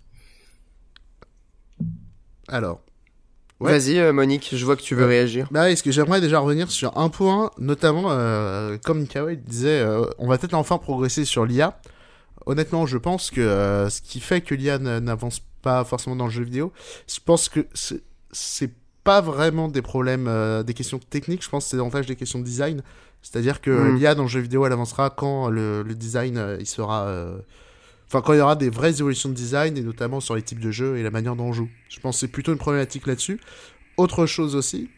Alors. 2.47 2.81
Vas-y 3.59 3.97
euh, 3.97 4.11
Monique, 4.11 4.49
je 4.51 4.65
vois 4.65 4.75
que 4.75 4.81
tu 4.81 4.93
veux 4.93 5.05
réagir. 5.05 5.47
Bah 5.49 5.71
est-ce 5.71 5.83
que 5.83 5.91
j'aimerais 5.91 6.19
déjà 6.19 6.39
revenir 6.39 6.69
sur 6.69 6.97
un 6.97 7.07
point, 7.07 7.49
notamment 7.57 8.09
comme 8.83 9.07
Kawaii 9.07 9.37
disait, 9.37 9.85
on 10.17 10.27
va 10.27 10.37
peut-être 10.37 10.53
enfin 10.53 10.77
progresser 10.77 11.23
sur 11.23 11.45
l'IA 11.45 11.79
honnêtement, 12.45 12.85
je 12.85 12.97
pense 12.97 13.31
que 13.31 13.41
euh, 13.41 13.89
ce 13.89 14.01
qui 14.01 14.19
fait 14.19 14.41
que 14.41 14.55
l'IA 14.55 14.77
n'avance 14.79 15.41
pas 15.61 15.83
forcément 15.83 16.15
dans 16.15 16.25
le 16.25 16.31
jeu 16.31 16.43
vidéo, 16.43 16.71
je 17.07 17.19
pense 17.23 17.49
que 17.49 17.67
c'est 18.31 18.71
pas 19.03 19.21
vraiment 19.21 19.67
des 19.67 19.81
problèmes, 19.81 20.27
euh, 20.27 20.63
des 20.63 20.73
questions 20.73 20.99
techniques, 20.99 21.43
je 21.43 21.49
pense 21.49 21.65
que 21.65 21.71
c'est 21.71 21.77
davantage 21.77 22.05
des 22.05 22.15
questions 22.15 22.39
de 22.39 22.45
design. 22.45 22.81
C'est-à-dire 23.21 23.61
que 23.61 23.71
mm. 23.71 23.95
l'IA 23.95 24.15
dans 24.15 24.23
le 24.23 24.29
jeu 24.29 24.39
vidéo, 24.39 24.65
elle 24.65 24.73
avancera 24.73 25.09
quand 25.09 25.49
le, 25.49 25.83
design, 25.95 26.37
euh, 26.37 26.57
il 26.59 26.67
sera... 26.67 27.09
Enfin, 28.07 28.21
quand 28.21 28.33
il 28.33 28.37
y 28.37 28.41
aura 28.41 28.55
des 28.55 28.69
vraies 28.69 28.99
évolutions 28.99 29.29
de 29.29 29.33
design, 29.33 29.75
et 29.77 29.81
notamment 29.81 30.19
sur 30.19 30.35
les 30.35 30.43
types 30.43 30.59
de 30.59 30.71
jeux 30.71 30.97
et 30.97 31.03
la 31.03 31.09
manière 31.09 31.35
dont 31.35 31.45
on 31.45 31.53
joue. 31.53 31.69
Je 31.89 31.99
pense 31.99 32.17
que 32.17 32.19
c'est 32.21 32.27
plutôt 32.27 32.51
une 32.51 32.59
problématique 32.59 33.07
là-dessus. 33.07 33.39
Autre 33.97 34.27
chose 34.27 34.55
aussi, 34.55 34.89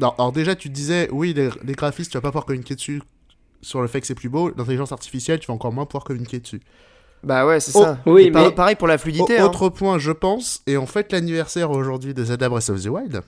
alors, 0.00 0.32
déjà, 0.32 0.54
tu 0.54 0.68
disais, 0.68 1.08
oui, 1.10 1.34
les, 1.34 1.50
les 1.64 1.72
graphistes, 1.74 2.10
tu 2.10 2.16
vas 2.16 2.20
pas 2.20 2.28
pouvoir 2.28 2.46
communiquer 2.46 2.74
dessus 2.74 3.02
sur 3.62 3.80
le 3.80 3.88
fait 3.88 4.00
que 4.00 4.06
c'est 4.06 4.14
plus 4.14 4.28
beau, 4.28 4.50
l'intelligence 4.56 4.92
artificielle, 4.92 5.38
tu 5.38 5.46
vas 5.46 5.54
encore 5.54 5.72
moins 5.72 5.86
pouvoir 5.86 6.04
communiquer 6.04 6.40
dessus. 6.40 6.60
Bah 7.22 7.46
ouais, 7.46 7.60
c'est 7.60 7.72
ça. 7.72 7.98
Oh, 8.06 8.12
oui, 8.12 8.30
mais... 8.30 8.50
pareil 8.50 8.76
pour 8.76 8.88
la 8.88 8.96
fluidité. 8.96 9.38
Hein. 9.38 9.44
Autre 9.44 9.68
point, 9.68 9.98
je 9.98 10.12
pense, 10.12 10.62
et 10.66 10.76
en 10.76 10.86
fait 10.86 11.12
l'anniversaire 11.12 11.70
aujourd'hui 11.70 12.14
de 12.14 12.24
Zelda 12.24 12.48
Breath 12.48 12.70
of 12.70 12.82
the 12.82 12.86
Wild. 12.86 13.22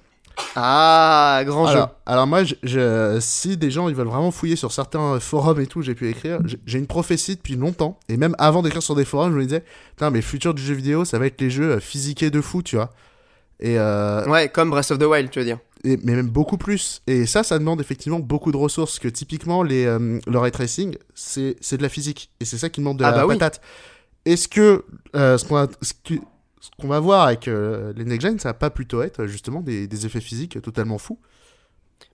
Ah, 0.57 1.43
grand 1.45 1.67
alors, 1.67 1.89
jeu. 1.89 1.93
Alors 2.07 2.27
moi, 2.27 2.43
je, 2.45 3.19
si 3.21 3.57
des 3.59 3.71
gens 3.71 3.89
ils 3.89 3.95
veulent 3.95 4.07
vraiment 4.07 4.31
fouiller 4.31 4.57
sur 4.57 4.73
certains 4.73 5.21
forums 5.21 5.61
et 5.61 5.67
tout, 5.67 5.83
j'ai 5.83 5.95
pu 5.95 6.09
écrire. 6.09 6.41
J'ai 6.65 6.79
une 6.79 6.87
prophétie 6.87 7.37
depuis 7.37 7.57
longtemps, 7.57 7.99
et 8.09 8.17
même 8.17 8.35
avant 8.39 8.63
d'écrire 8.63 8.83
sur 8.83 8.95
des 8.95 9.05
forums, 9.05 9.33
je 9.33 9.37
me 9.37 9.43
disais, 9.43 9.63
putain, 9.91 10.11
mais 10.11 10.19
le 10.19 10.25
futur 10.25 10.55
du 10.55 10.63
jeu 10.63 10.75
vidéo, 10.75 11.05
ça 11.05 11.19
va 11.19 11.27
être 11.27 11.41
les 11.41 11.51
jeux 11.51 11.73
euh, 11.73 11.81
physiqués 11.81 12.31
de 12.31 12.41
fou, 12.41 12.63
tu 12.63 12.77
vois. 12.77 12.91
Et 13.61 13.79
euh... 13.79 14.27
Ouais, 14.27 14.49
comme 14.49 14.71
Breath 14.71 14.91
of 14.91 14.99
the 14.99 15.05
Wild, 15.05 15.31
tu 15.31 15.39
veux 15.39 15.45
dire 15.45 15.59
mais 15.85 16.15
même 16.15 16.29
beaucoup 16.29 16.59
plus. 16.59 17.03
Et 17.07 17.27
ça, 17.27 17.43
ça 17.43 17.59
demande 17.59 17.81
effectivement 17.81 18.21
beaucoup 18.21 18.53
de 18.53 18.57
ressources, 18.57 18.99
que 18.99 19.09
typiquement, 19.09 19.63
les, 19.63 19.85
euh, 19.87 20.19
le 20.27 20.39
ray 20.39 20.53
tracing, 20.53 20.97
c'est 21.15 21.57
de 21.77 21.83
la 21.83 21.89
physique. 21.89 22.31
Et 22.41 22.45
c'est 22.45 22.59
ça 22.59 22.69
qui 22.71 22.81
demande 22.81 22.99
de 22.99 23.05
ah 23.05 23.11
la 23.11 23.27
bah 23.27 23.35
patate. 23.35 23.61
Est-ce 24.25 24.47
que, 24.49 24.85
euh, 25.17 25.37
ce, 25.39 25.47
ce 25.83 26.71
qu'on 26.81 26.89
va 26.89 27.01
voir 27.01 27.27
avec 27.27 27.49
euh, 27.49 27.93
les 27.97 28.05
next 28.05 28.27
gen, 28.27 28.39
ça 28.39 28.51
va 28.51 28.55
pas 28.55 28.71
plutôt 28.71 29.03
être 29.03 29.27
justement 29.27 29.61
des, 29.61 29.87
des 29.89 30.07
effets 30.07 30.21
physiques 30.21 30.63
totalement 30.63 30.99
fous, 30.99 31.19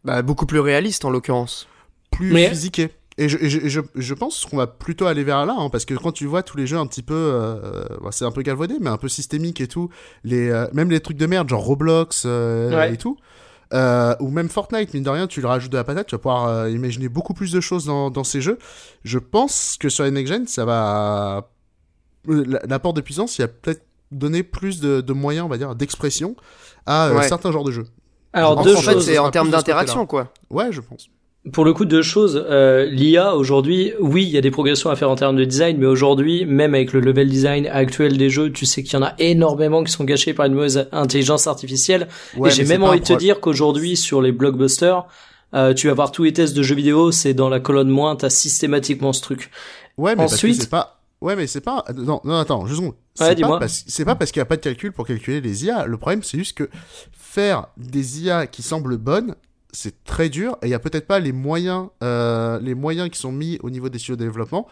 Bah, 0.05 0.23
beaucoup 0.23 0.47
plus 0.47 0.61
réaliste 0.61 1.05
en 1.05 1.11
l'occurrence. 1.11 1.69
plus 2.11 2.33
Mais- 2.33 2.49
physiqués. 2.49 2.91
Et 3.21 3.29
je, 3.29 3.37
et 3.39 3.49
je, 3.51 3.67
je, 3.69 3.81
je 3.97 4.15
pense 4.15 4.47
qu'on 4.47 4.57
va 4.59 4.69
plutôt 4.69 5.07
aller 5.07 5.25
vers 5.25 5.45
là, 5.45 5.57
hein, 5.59 5.71
parce 5.71 5.85
que 5.85 5.93
quand 5.95 6.13
tu 6.13 6.25
vois 6.27 6.45
tous 6.45 6.57
les 6.57 6.69
jeux 6.69 6.79
un 6.79 6.87
petit 6.87 7.03
peu, 7.03 7.15
euh, 7.17 7.85
bah, 8.01 8.11
c'est 8.13 8.25
un 8.25 8.31
peu 8.31 8.43
galvaudé, 8.43 8.77
mais 8.81 8.91
un 8.91 8.97
peu 8.97 9.09
systémique 9.09 9.61
et 9.61 9.67
tout, 9.67 9.89
les, 10.23 10.49
euh, 10.51 10.69
même 10.73 10.89
les 10.89 11.01
trucs 11.01 11.17
de 11.17 11.27
merde, 11.27 11.49
genre 11.49 11.65
Roblox 11.65 12.23
euh, 12.27 12.71
Ouais. 12.77 12.95
et 12.95 12.97
tout, 12.97 13.17
euh, 13.75 14.15
ou 14.21 14.31
même 14.31 14.49
Fortnite, 14.49 14.95
mine 14.95 15.03
de 15.03 15.11
rien, 15.11 15.27
tu 15.27 15.41
le 15.41 15.47
rajoutes 15.49 15.71
de 15.73 15.77
la 15.77 15.85
patate, 15.85 16.07
tu 16.07 16.15
vas 16.15 16.19
pouvoir 16.19 16.47
euh, 16.47 16.71
imaginer 16.71 17.09
beaucoup 17.09 17.35
plus 17.35 17.53
de 17.53 17.61
choses 17.61 17.85
dans, 17.85 18.11
dans 18.11 18.25
ces 18.25 18.41
jeux. 18.41 18.59
Je 19.05 19.19
pense 19.19 19.77
que 19.79 19.89
sur 19.89 20.05
les 20.05 20.11
next 20.11 20.33
gen, 20.33 20.47
ça 20.47 20.65
va, 20.65 21.49
euh, 22.29 22.45
la- 22.47 22.61
l'apport 22.69 22.93
de 22.95 23.01
puissance, 23.01 23.39
il 23.39 23.43
va 23.43 23.49
peut-être 23.49 23.85
donner 24.11 24.43
plus 24.43 24.81
de, 24.81 25.01
de 25.03 25.13
moyens, 25.13 25.45
on 25.45 25.49
va 25.49 25.59
dire, 25.59 25.75
d'expression 25.75 26.35
à 26.87 27.09
euh, 27.09 27.17
Ouais. 27.17 27.29
certains 27.29 27.53
genres 27.53 27.65
de 27.65 27.73
jeux. 27.73 27.87
Alors 28.33 28.59
En 28.59 28.63
deux 28.63 28.75
en 28.77 28.81
fait, 28.81 28.93
choses. 28.93 29.05
c'est 29.05 29.15
ce 29.17 29.21
en 29.21 29.31
termes 29.31 29.51
d'interaction, 29.51 30.07
quoi. 30.07 30.33
Ouais, 30.51 30.71
je 30.73 30.81
pense. 30.81 31.09
Pour 31.53 31.65
le 31.65 31.73
coup, 31.73 31.85
deux 31.85 32.03
choses. 32.03 32.45
Euh, 32.49 32.85
L'IA 32.87 33.35
aujourd'hui, 33.37 33.93
oui, 34.01 34.25
il 34.25 34.31
y 34.31 34.39
a 34.39 34.41
des 34.41 34.51
progressions 34.51 34.91
à 34.91 34.97
faire 34.97 35.11
en 35.11 35.15
termes 35.15 35.37
de 35.37 35.45
design, 35.45 35.77
mais 35.79 35.87
aujourd'hui, 35.87 36.45
même 36.45 36.75
avec 36.75 36.93
le 36.93 37.01
level 37.01 37.29
design 37.29 37.67
actuel 37.67 38.17
des 38.19 38.31
jeux, 38.31 38.53
tu 38.53 38.67
sais 38.67 38.83
qu'il 38.83 38.95
y 38.95 38.97
en 38.97 39.05
a 39.05 39.15
énormément 39.19 39.85
qui 39.85 39.93
sont 39.93 40.05
gâchés 40.05 40.35
par 40.35 40.47
une 40.47 40.55
mauvaise 40.55 40.89
intelligence 40.93 41.47
artificielle. 41.47 42.09
Ouais, 42.37 42.49
et 42.51 42.53
j'ai 42.53 42.65
même 42.65 42.83
envie 42.83 43.01
de 43.01 43.05
te 43.05 43.13
dire 43.13 43.41
qu'aujourd'hui, 43.41 43.97
sur 43.97 44.21
les 44.23 44.33
blockbusters, 44.33 45.05
euh, 45.55 45.73
tu 45.75 45.87
vas 45.89 45.95
voir 45.95 46.13
tous 46.13 46.25
les 46.25 46.33
tests 46.33 46.55
de 46.57 46.63
jeux 46.63 46.75
vidéo, 46.75 47.11
c'est 47.13 47.35
dans 47.35 47.49
la 47.49 47.61
colonne 47.61 47.89
moins, 47.89 48.17
t'as 48.17 48.31
systématiquement 48.31 49.13
ce 49.13 49.23
truc. 49.23 49.51
Ouais, 49.97 50.15
mais 50.17 50.25
Ensuite- 50.25 50.61
c'est 50.63 50.71
pas. 50.71 51.01
Ouais, 51.21 51.35
mais 51.35 51.47
c'est 51.47 51.61
pas. 51.63 51.85
Non, 51.97 52.21
non, 52.25 52.37
attends, 52.37 52.67
juste 52.67 52.79
une 52.81 52.87
seconde. 52.87 52.95
Ouais, 53.21 53.27
C'est 53.31 53.35
dis-moi. 53.35 53.57
pas 53.57 53.61
parce... 53.61 53.85
c'est 53.89 54.05
pas 54.05 54.15
parce 54.15 54.31
qu'il 54.31 54.39
n'y 54.41 54.43
a 54.43 54.47
pas 54.47 54.57
de 54.57 54.61
calcul 54.61 54.93
pour 54.93 55.05
calculer 55.07 55.41
les 55.41 55.65
IA. 55.65 55.87
Le 55.87 55.97
problème, 55.97 56.23
c'est 56.23 56.39
juste 56.39 56.57
que 56.57 56.69
faire 57.13 57.67
des 57.77 58.23
IA 58.23 58.47
qui 58.47 58.63
semblent 58.63 58.97
bonnes, 58.99 59.35
c'est 59.73 60.05
très 60.05 60.29
dur 60.29 60.57
et 60.63 60.67
il 60.67 60.71
y 60.71 60.75
a 60.75 60.79
peut-être 60.79 61.07
pas 61.07 61.19
les 61.21 61.33
moyens, 61.33 61.89
euh, 62.03 62.59
les 62.61 62.75
moyens 62.75 63.11
qui 63.11 63.19
sont 63.19 63.33
mis 63.33 63.59
au 63.63 63.71
niveau 63.71 63.89
des 63.89 63.99
studios 63.99 64.17
de 64.17 64.25
développement. 64.25 64.67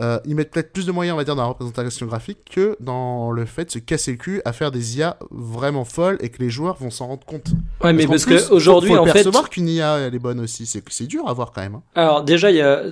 Euh, 0.00 0.18
ils 0.24 0.34
mettent 0.34 0.50
peut-être 0.50 0.72
plus 0.72 0.86
de 0.86 0.92
moyens, 0.92 1.12
on 1.14 1.18
va 1.18 1.24
dire, 1.24 1.36
dans 1.36 1.42
la 1.42 1.48
représentation 1.48 2.06
graphique 2.06 2.38
que 2.50 2.76
dans 2.80 3.30
le 3.30 3.44
fait 3.44 3.66
de 3.66 3.70
se 3.72 3.78
casser 3.78 4.12
le 4.12 4.16
cul 4.16 4.40
à 4.46 4.54
faire 4.54 4.70
des 4.70 4.96
IA 4.96 5.18
vraiment 5.30 5.84
folles 5.84 6.16
et 6.20 6.30
que 6.30 6.42
les 6.42 6.48
joueurs 6.48 6.76
vont 6.76 6.90
s'en 6.90 7.08
rendre 7.08 7.26
compte. 7.26 7.48
Ouais, 7.84 7.92
mais 7.92 8.06
qu'en 8.06 8.12
parce 8.12 8.24
plus, 8.24 8.48
que 8.48 8.52
aujourd'hui, 8.54 8.88
faut, 8.88 8.96
faut 8.96 9.02
en 9.02 9.06
fait, 9.06 9.12
percevoir 9.12 9.50
qu'une 9.50 9.68
IA 9.68 9.98
elle 9.98 10.14
est 10.14 10.18
bonne 10.18 10.40
aussi. 10.40 10.64
C'est 10.64 10.82
c'est 10.88 11.06
dur 11.06 11.28
à 11.28 11.34
voir 11.34 11.52
quand 11.52 11.60
même. 11.60 11.74
hein. 11.74 11.82
Alors 11.94 12.22
déjà 12.24 12.50
il 12.50 12.56
y 12.56 12.62
a 12.62 12.84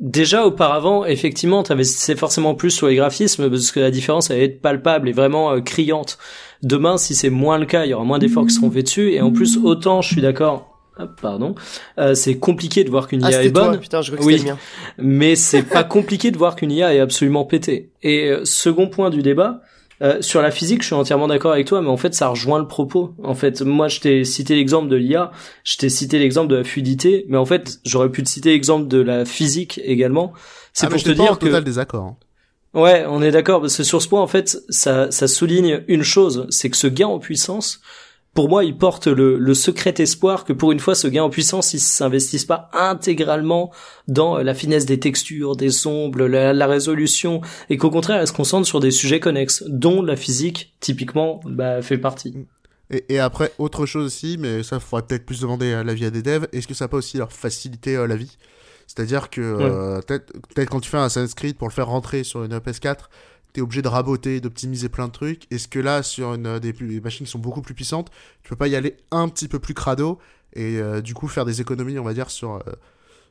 déjà 0.00 0.46
auparavant 0.46 1.04
effectivement 1.04 1.62
t'investissais 1.62 2.16
forcément 2.16 2.54
plus 2.54 2.70
sur 2.70 2.86
les 2.86 2.96
graphismes 2.96 3.48
parce 3.50 3.70
que 3.70 3.80
la 3.80 3.90
différence 3.90 4.30
allait 4.30 4.44
être 4.44 4.62
palpable 4.62 5.10
et 5.10 5.12
vraiment 5.12 5.52
euh, 5.52 5.60
criante. 5.60 6.16
Demain 6.62 6.96
si 6.96 7.14
c'est 7.14 7.30
moins 7.30 7.58
le 7.58 7.66
cas 7.66 7.84
il 7.84 7.90
y 7.90 7.94
aura 7.94 8.04
moins 8.04 8.18
d'efforts 8.18 8.46
qui 8.46 8.54
seront 8.54 8.70
faits 8.70 8.84
dessus 8.86 9.12
et 9.12 9.20
en 9.20 9.30
plus 9.30 9.58
autant 9.58 10.00
je 10.00 10.08
suis 10.08 10.22
d'accord. 10.22 10.75
Hop, 10.98 11.20
pardon, 11.20 11.54
euh, 11.98 12.14
c'est 12.14 12.36
compliqué 12.38 12.82
de 12.82 12.90
voir 12.90 13.06
qu'une 13.08 13.22
Ah, 13.24 13.30
IA 13.30 13.44
est 13.44 13.52
toi, 13.52 13.68
bonne, 13.70 13.80
putain, 13.80 14.00
je 14.00 14.12
crois 14.12 14.24
que 14.24 14.24
Oui. 14.26 14.44
mais 14.98 15.36
c'est 15.36 15.62
pas 15.62 15.84
compliqué 15.84 16.30
de 16.30 16.38
voir 16.38 16.56
qu'une 16.56 16.72
IA 16.72 16.94
est 16.94 17.00
absolument 17.00 17.44
pétée. 17.44 17.90
Et 18.02 18.30
euh, 18.30 18.44
second 18.46 18.88
point 18.88 19.10
du 19.10 19.20
débat, 19.22 19.60
euh, 20.02 20.22
sur 20.22 20.40
la 20.40 20.50
physique, 20.50 20.80
je 20.82 20.86
suis 20.86 20.94
entièrement 20.94 21.26
d'accord 21.28 21.52
avec 21.52 21.66
toi, 21.66 21.82
mais 21.82 21.88
en 21.88 21.96
fait, 21.98 22.14
ça 22.14 22.28
rejoint 22.28 22.58
le 22.58 22.66
propos. 22.66 23.14
En 23.22 23.34
fait, 23.34 23.60
moi, 23.62 23.88
je 23.88 24.00
t'ai 24.00 24.24
cité 24.24 24.54
l'exemple 24.54 24.88
de 24.88 24.96
l'IA, 24.96 25.32
je 25.64 25.76
t'ai 25.76 25.88
cité 25.90 26.18
l'exemple 26.18 26.48
de 26.48 26.56
la 26.56 26.64
fluidité, 26.64 27.26
mais 27.28 27.36
en 27.36 27.44
fait, 27.46 27.78
j'aurais 27.84 28.10
pu 28.10 28.22
te 28.22 28.28
citer 28.28 28.50
l'exemple 28.52 28.88
de 28.88 28.98
la 29.00 29.24
physique 29.26 29.80
également. 29.84 30.32
C'est 30.72 30.86
Ah, 30.86 30.88
mais 30.88 30.94
pour 30.96 31.02
te 31.02 31.08
j'étais 31.08 31.16
pas 31.18 31.22
en 31.24 31.26
dire 31.32 31.38
que 31.38 31.46
total 31.46 31.64
désaccord. 31.64 32.04
hein. 32.04 32.16
Ouais, 32.74 33.04
on 33.08 33.22
est 33.22 33.30
d'accord, 33.30 33.60
parce 33.62 33.76
que 33.76 33.82
sur 33.84 34.02
ce 34.02 34.08
point, 34.08 34.20
en 34.20 34.26
fait, 34.26 34.58
ça, 34.68 35.10
ça 35.10 35.28
souligne 35.28 35.82
une 35.88 36.02
chose, 36.02 36.46
c'est 36.50 36.68
que 36.68 36.76
ce 36.76 36.86
gain 36.86 37.06
en 37.06 37.18
puissance, 37.18 37.80
pour 38.36 38.50
moi, 38.50 38.64
il 38.64 38.76
porte 38.76 39.06
le, 39.06 39.38
le 39.38 39.54
secret 39.54 39.94
espoir 39.98 40.44
que 40.44 40.52
pour 40.52 40.70
une 40.70 40.78
fois, 40.78 40.94
ce 40.94 41.08
gain 41.08 41.24
en 41.24 41.30
puissance, 41.30 41.72
il 41.72 41.80
s'investisse 41.80 42.44
pas 42.44 42.68
intégralement 42.74 43.72
dans 44.08 44.36
la 44.36 44.54
finesse 44.54 44.84
des 44.84 45.00
textures, 45.00 45.56
des 45.56 45.86
ombres, 45.86 46.26
la, 46.26 46.52
la 46.52 46.66
résolution, 46.66 47.40
et 47.70 47.78
qu'au 47.78 47.90
contraire, 47.90 48.20
elle 48.20 48.28
se 48.28 48.34
concentre 48.34 48.68
sur 48.68 48.78
des 48.78 48.90
sujets 48.90 49.20
connexes, 49.20 49.64
dont 49.66 50.02
la 50.02 50.16
physique, 50.16 50.74
typiquement, 50.80 51.40
bah, 51.46 51.80
fait 51.80 51.96
partie. 51.96 52.46
Et, 52.90 53.06
et 53.08 53.18
après, 53.18 53.52
autre 53.58 53.86
chose 53.86 54.04
aussi, 54.04 54.36
mais 54.38 54.62
ça, 54.62 54.80
faudrait 54.80 55.06
peut-être 55.06 55.24
plus 55.24 55.40
demander 55.40 55.72
à 55.72 55.82
l'avis 55.82 56.04
à 56.04 56.10
des 56.10 56.22
devs, 56.22 56.46
est-ce 56.52 56.68
que 56.68 56.74
ça 56.74 56.88
peut 56.88 56.98
aussi 56.98 57.16
leur 57.16 57.32
faciliter 57.32 57.96
euh, 57.96 58.06
la 58.06 58.16
vie? 58.16 58.36
C'est-à-dire 58.86 59.30
que 59.30 59.40
euh, 59.40 60.00
peut-être 60.02 60.32
peut-être 60.54 60.70
quand 60.70 60.80
tu 60.80 60.88
fais 60.88 60.96
un 60.96 61.04
Assassin's 61.04 61.34
Creed 61.34 61.56
pour 61.56 61.66
le 61.66 61.72
faire 61.72 61.88
rentrer 61.88 62.22
sur 62.22 62.44
une 62.44 62.56
PS4, 62.56 62.96
t'es 63.56 63.62
obligé 63.62 63.80
de 63.82 63.88
raboter, 63.88 64.40
d'optimiser 64.40 64.88
plein 64.88 65.08
de 65.08 65.12
trucs. 65.12 65.50
Est-ce 65.50 65.66
que 65.66 65.78
là, 65.78 66.02
sur 66.02 66.34
une, 66.34 66.46
euh, 66.46 66.58
des, 66.58 66.74
machines 67.00 67.24
qui 67.24 67.32
sont 67.32 67.38
beaucoup 67.38 67.62
plus 67.62 67.74
puissantes, 67.74 68.10
tu 68.42 68.50
peux 68.50 68.56
pas 68.56 68.68
y 68.68 68.76
aller 68.76 68.96
un 69.10 69.28
petit 69.28 69.48
peu 69.48 69.58
plus 69.58 69.72
crado 69.72 70.18
et 70.52 70.78
euh, 70.78 71.00
du 71.00 71.14
coup 71.14 71.26
faire 71.26 71.44
des 71.46 71.60
économies, 71.60 71.98
on 71.98 72.04
va 72.04 72.14
dire, 72.14 72.30
sur... 72.30 72.54
euh, 72.54 72.60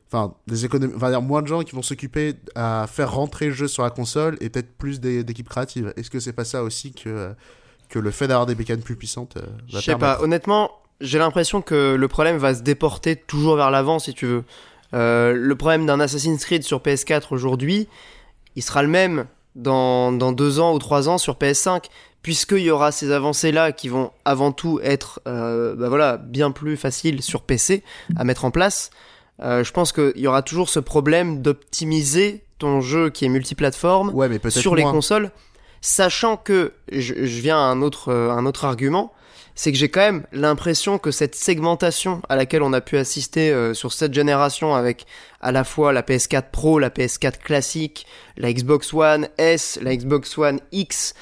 Enfin, 0.08 0.34
des 0.46 0.64
économies, 0.64 0.92
on 0.94 0.98
va 0.98 1.10
dire 1.10 1.20
moins 1.20 1.42
de 1.42 1.48
gens 1.48 1.62
qui 1.62 1.74
vont 1.74 1.82
s'occuper 1.82 2.34
à 2.54 2.86
faire 2.88 3.12
rentrer 3.12 3.46
le 3.46 3.52
jeu 3.52 3.66
sur 3.66 3.82
la 3.82 3.90
console 3.90 4.36
et 4.40 4.50
peut-être 4.50 4.70
plus 4.78 5.00
d'équipes 5.00 5.48
créatives. 5.48 5.92
Est-ce 5.96 6.10
que 6.10 6.20
c'est 6.20 6.32
pas 6.32 6.44
ça 6.44 6.62
aussi 6.62 6.92
que, 6.92 7.34
que 7.88 7.98
le 7.98 8.12
fait 8.12 8.28
d'avoir 8.28 8.46
des 8.46 8.54
bécanes 8.54 8.82
plus 8.82 8.94
puissantes 8.94 9.36
va 9.36 9.42
Je 9.66 9.80
sais 9.80 9.96
pas, 9.96 10.22
honnêtement, 10.22 10.70
j'ai 11.00 11.18
l'impression 11.18 11.60
que 11.60 11.96
le 11.96 12.06
problème 12.06 12.36
va 12.36 12.54
se 12.54 12.62
déporter 12.62 13.16
toujours 13.16 13.56
vers 13.56 13.72
l'avant 13.72 13.98
si 13.98 14.14
tu 14.14 14.26
veux. 14.26 14.44
Euh, 14.94 15.32
le 15.32 15.56
problème 15.56 15.86
d'un 15.86 15.98
Assassin's 15.98 16.44
Creed 16.44 16.62
sur 16.62 16.78
PS4 16.78 17.26
aujourd'hui, 17.30 17.88
il 18.54 18.62
sera 18.62 18.84
le 18.84 18.88
même 18.88 19.26
dans, 19.56 20.12
dans 20.12 20.30
deux 20.30 20.60
ans 20.60 20.72
ou 20.74 20.78
trois 20.78 21.08
ans 21.08 21.18
sur 21.18 21.34
PS5, 21.34 21.84
puisqu'il 22.22 22.58
y 22.60 22.70
aura 22.70 22.92
ces 22.92 23.10
avancées-là 23.10 23.72
qui 23.72 23.88
vont 23.88 24.12
avant 24.24 24.52
tout 24.52 24.78
être 24.82 25.20
euh, 25.26 25.74
bah 25.74 25.88
voilà, 25.88 26.16
bien 26.16 26.50
plus 26.52 26.76
faciles 26.76 27.22
sur 27.22 27.42
PC 27.42 27.82
à 28.16 28.24
mettre 28.24 28.44
en 28.44 28.50
place. 28.52 28.90
Euh, 29.42 29.64
je 29.64 29.72
pense 29.72 29.92
qu'il 29.92 30.12
y 30.16 30.26
aura 30.26 30.42
toujours 30.42 30.68
ce 30.68 30.78
problème 30.80 31.42
d'optimiser 31.42 32.44
ton 32.58 32.80
jeu 32.80 33.10
qui 33.10 33.24
est 33.24 33.28
multiplateforme 33.28 34.10
Ouais, 34.14 34.28
mais 34.28 34.38
peut-être 34.38 34.58
sur 34.58 34.74
les 34.74 34.82
moins. 34.82 34.92
consoles, 34.92 35.30
sachant 35.82 36.36
que 36.36 36.72
je, 36.90 37.14
je 37.14 37.40
viens 37.40 37.58
à 37.58 37.62
un 37.62 37.82
autre, 37.82 38.08
euh, 38.10 38.30
un 38.30 38.46
autre 38.46 38.64
argument, 38.64 39.12
c'est 39.56 39.72
que 39.72 39.78
j'ai 39.78 39.88
quand 39.88 40.00
même 40.00 40.26
l'impression 40.32 40.98
que 40.98 41.10
cette 41.10 41.34
segmentation 41.34 42.20
à 42.28 42.36
laquelle 42.36 42.62
on 42.62 42.74
a 42.74 42.82
pu 42.82 42.98
assister 42.98 43.50
euh, 43.50 43.74
sur 43.74 43.92
cette 43.92 44.14
génération 44.14 44.74
avec 44.74 45.06
à 45.40 45.50
la 45.50 45.64
fois 45.64 45.92
la 45.92 46.02
PS4 46.02 46.50
Pro, 46.52 46.78
la 46.78 46.90
PS4 46.90 47.38
classique, 47.38 48.06
la 48.36 48.52
Xbox 48.52 48.92
One 48.92 49.28
S, 49.38 49.78
la 49.82 49.96
Xbox 49.96 50.36
One 50.36 50.60
X, 50.72 51.14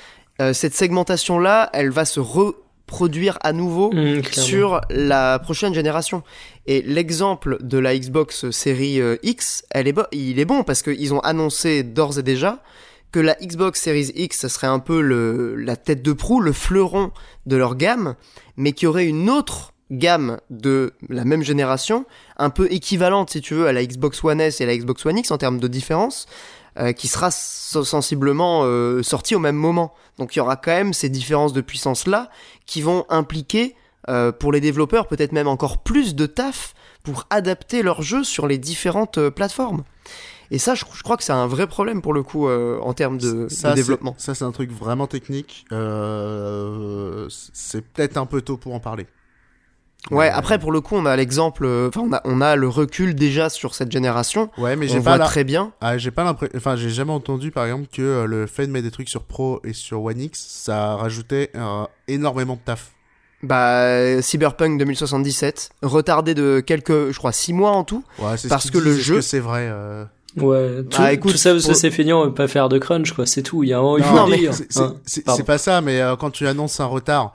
euh, 0.42 0.52
cette 0.52 0.74
segmentation-là, 0.74 1.70
elle 1.72 1.90
va 1.90 2.04
se 2.04 2.18
reproduire 2.18 3.38
à 3.42 3.52
nouveau 3.52 3.92
Mmh, 3.92 4.24
sur 4.32 4.80
la 4.90 5.38
prochaine 5.38 5.72
génération. 5.72 6.22
Et 6.66 6.82
l'exemple 6.82 7.58
de 7.60 7.78
la 7.78 7.96
Xbox 7.96 8.50
série 8.50 9.00
euh, 9.00 9.16
X, 9.22 9.64
elle 9.70 9.86
est 9.86 9.94
il 10.10 10.40
est 10.40 10.44
bon 10.44 10.64
parce 10.64 10.82
qu'ils 10.82 11.14
ont 11.14 11.20
annoncé 11.20 11.84
d'ores 11.84 12.18
et 12.18 12.22
déjà 12.22 12.62
que 13.14 13.20
la 13.20 13.34
Xbox 13.34 13.80
Series 13.80 14.10
X, 14.16 14.40
ça 14.40 14.48
serait 14.48 14.66
un 14.66 14.80
peu 14.80 15.00
la 15.54 15.76
tête 15.76 16.02
de 16.02 16.12
proue, 16.12 16.40
le 16.40 16.52
fleuron 16.52 17.12
de 17.46 17.54
leur 17.54 17.76
gamme, 17.76 18.16
mais 18.56 18.72
qu'il 18.72 18.86
y 18.86 18.88
aurait 18.88 19.06
une 19.06 19.30
autre 19.30 19.72
gamme 19.92 20.40
de 20.50 20.94
la 21.08 21.24
même 21.24 21.44
génération, 21.44 22.06
un 22.38 22.50
peu 22.50 22.66
équivalente 22.72 23.30
si 23.30 23.40
tu 23.40 23.54
veux 23.54 23.68
à 23.68 23.72
la 23.72 23.86
Xbox 23.86 24.24
One 24.24 24.40
S 24.40 24.60
et 24.60 24.66
la 24.66 24.76
Xbox 24.76 25.06
One 25.06 25.16
X 25.16 25.30
en 25.30 25.38
termes 25.38 25.60
de 25.60 25.68
différence, 25.68 26.26
euh, 26.76 26.90
qui 26.90 27.06
sera 27.06 27.30
sensiblement 27.30 28.62
euh, 28.64 29.04
sortie 29.04 29.36
au 29.36 29.38
même 29.38 29.54
moment. 29.54 29.94
Donc 30.18 30.34
il 30.34 30.40
y 30.40 30.42
aura 30.42 30.56
quand 30.56 30.72
même 30.72 30.92
ces 30.92 31.08
différences 31.08 31.52
de 31.52 31.60
puissance 31.60 32.08
là 32.08 32.30
qui 32.66 32.82
vont 32.82 33.06
impliquer 33.10 33.76
euh, 34.08 34.32
pour 34.32 34.50
les 34.50 34.60
développeurs 34.60 35.06
peut-être 35.06 35.30
même 35.30 35.46
encore 35.46 35.78
plus 35.78 36.16
de 36.16 36.26
taf 36.26 36.74
pour 37.04 37.28
adapter 37.30 37.84
leur 37.84 38.02
jeu 38.02 38.24
sur 38.24 38.48
les 38.48 38.58
différentes 38.58 39.28
plateformes. 39.28 39.84
Et 40.54 40.58
ça, 40.58 40.76
je, 40.76 40.84
je 40.94 41.02
crois 41.02 41.16
que 41.16 41.24
c'est 41.24 41.32
un 41.32 41.48
vrai 41.48 41.66
problème 41.66 42.00
pour 42.00 42.12
le 42.14 42.22
coup 42.22 42.46
euh, 42.46 42.78
en 42.80 42.92
termes 42.94 43.18
de, 43.18 43.48
Ça, 43.48 43.70
de 43.70 43.72
c'est- 43.72 43.74
développement. 43.74 44.14
Ça, 44.18 44.34
c'est 44.36 44.44
un 44.44 44.52
truc 44.52 44.70
vraiment 44.70 45.08
technique. 45.08 45.64
Euh, 45.72 47.26
c'est 47.52 47.82
peut-être 47.82 48.16
un 48.16 48.26
peu 48.26 48.40
tôt 48.40 48.56
pour 48.56 48.72
en 48.74 48.80
parler. 48.80 49.06
Ouais, 50.10 50.28
après 50.28 50.58
pour 50.58 50.70
le 50.70 50.82
coup, 50.82 50.96
on 50.96 51.06
a 51.06 51.16
l'exemple, 51.16 51.64
euh, 51.64 51.88
enfin 51.88 52.02
on 52.02 52.12
a, 52.12 52.20
on 52.26 52.40
a 52.42 52.56
le 52.56 52.68
recul 52.68 53.14
déjà 53.14 53.48
sur 53.48 53.74
cette 53.74 53.90
génération. 53.90 54.50
Ouais, 54.58 54.76
mais 54.76 54.86
on 54.90 54.92
j'ai 54.92 55.00
pas 55.00 55.16
la... 55.16 55.24
très 55.24 55.44
bien. 55.44 55.72
Ah, 55.80 55.96
j'ai 55.96 56.10
pas 56.10 56.24
l'impression. 56.24 56.52
Enfin, 56.58 56.76
j'ai 56.76 56.90
jamais 56.90 57.10
entendu, 57.12 57.50
par 57.50 57.64
exemple, 57.64 57.86
que 57.90 58.24
le 58.24 58.46
fait 58.46 58.66
de 58.66 58.72
mettre 58.72 58.84
des 58.84 58.90
trucs 58.90 59.08
sur 59.08 59.24
Pro 59.24 59.60
et 59.64 59.72
sur 59.72 60.04
One 60.04 60.20
X, 60.20 60.38
ça 60.38 60.96
rajoutait 60.96 61.50
euh, 61.56 61.84
énormément 62.06 62.54
de 62.54 62.60
taf. 62.64 62.92
Bah, 63.42 64.20
Cyberpunk 64.22 64.78
2077, 64.78 65.70
retardé 65.82 66.34
de 66.34 66.60
quelques, 66.60 67.10
je 67.10 67.18
crois, 67.18 67.32
6 67.32 67.54
mois 67.54 67.70
en 67.72 67.84
tout. 67.84 68.04
Ouais, 68.18 68.36
c'est 68.36 68.44
ce 68.44 68.48
Parce 68.48 68.64
qu'ils 68.70 68.72
que 68.80 68.84
le 68.84 68.94
jeu- 68.96 69.20
c'est 69.22 69.40
vrai. 69.40 69.68
euh, 69.70 70.04
Ouais, 70.36 70.82
tout, 70.90 71.00
Bah, 71.00 71.12
écoute, 71.12 71.32
tout 71.32 71.36
ça 71.38 71.52
parce 71.52 71.66
que 71.66 71.74
c'est 71.74 71.90
feignant, 71.90 72.30
pas 72.30 72.48
faire 72.48 72.68
de 72.68 72.78
crunch, 72.78 73.12
quoi, 73.12 73.24
c'est 73.26 73.42
tout. 73.42 73.62
Il 73.62 73.68
y 73.68 73.72
a 73.72 73.78
un 73.78 73.82
moment, 73.82 73.98
il 73.98 74.04
faut 74.04 74.14
Non, 74.16 74.24
le 74.26 74.30
mais 74.32 74.38
dire. 74.38 74.54
C'est 74.54 74.72
c'est- 74.72 74.80
hein. 74.80 74.96
c'est- 75.06 75.44
pas 75.44 75.58
ça, 75.58 75.80
mais 75.80 76.00
euh, 76.00 76.16
quand 76.16 76.30
tu 76.30 76.46
annonces 76.48 76.80
un 76.80 76.86
retard, 76.86 77.34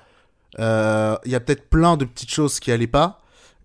euh, 0.60 1.16
il 1.26 1.32
y 1.32 1.36
a 1.36 1.40
peut-être 1.40 1.70
plein 1.70 1.96
de 1.98 2.06
petites 2.06 2.32
choses 2.32 2.60
qui 2.60 2.72
allaient 2.72 2.88
pas. 2.88 3.20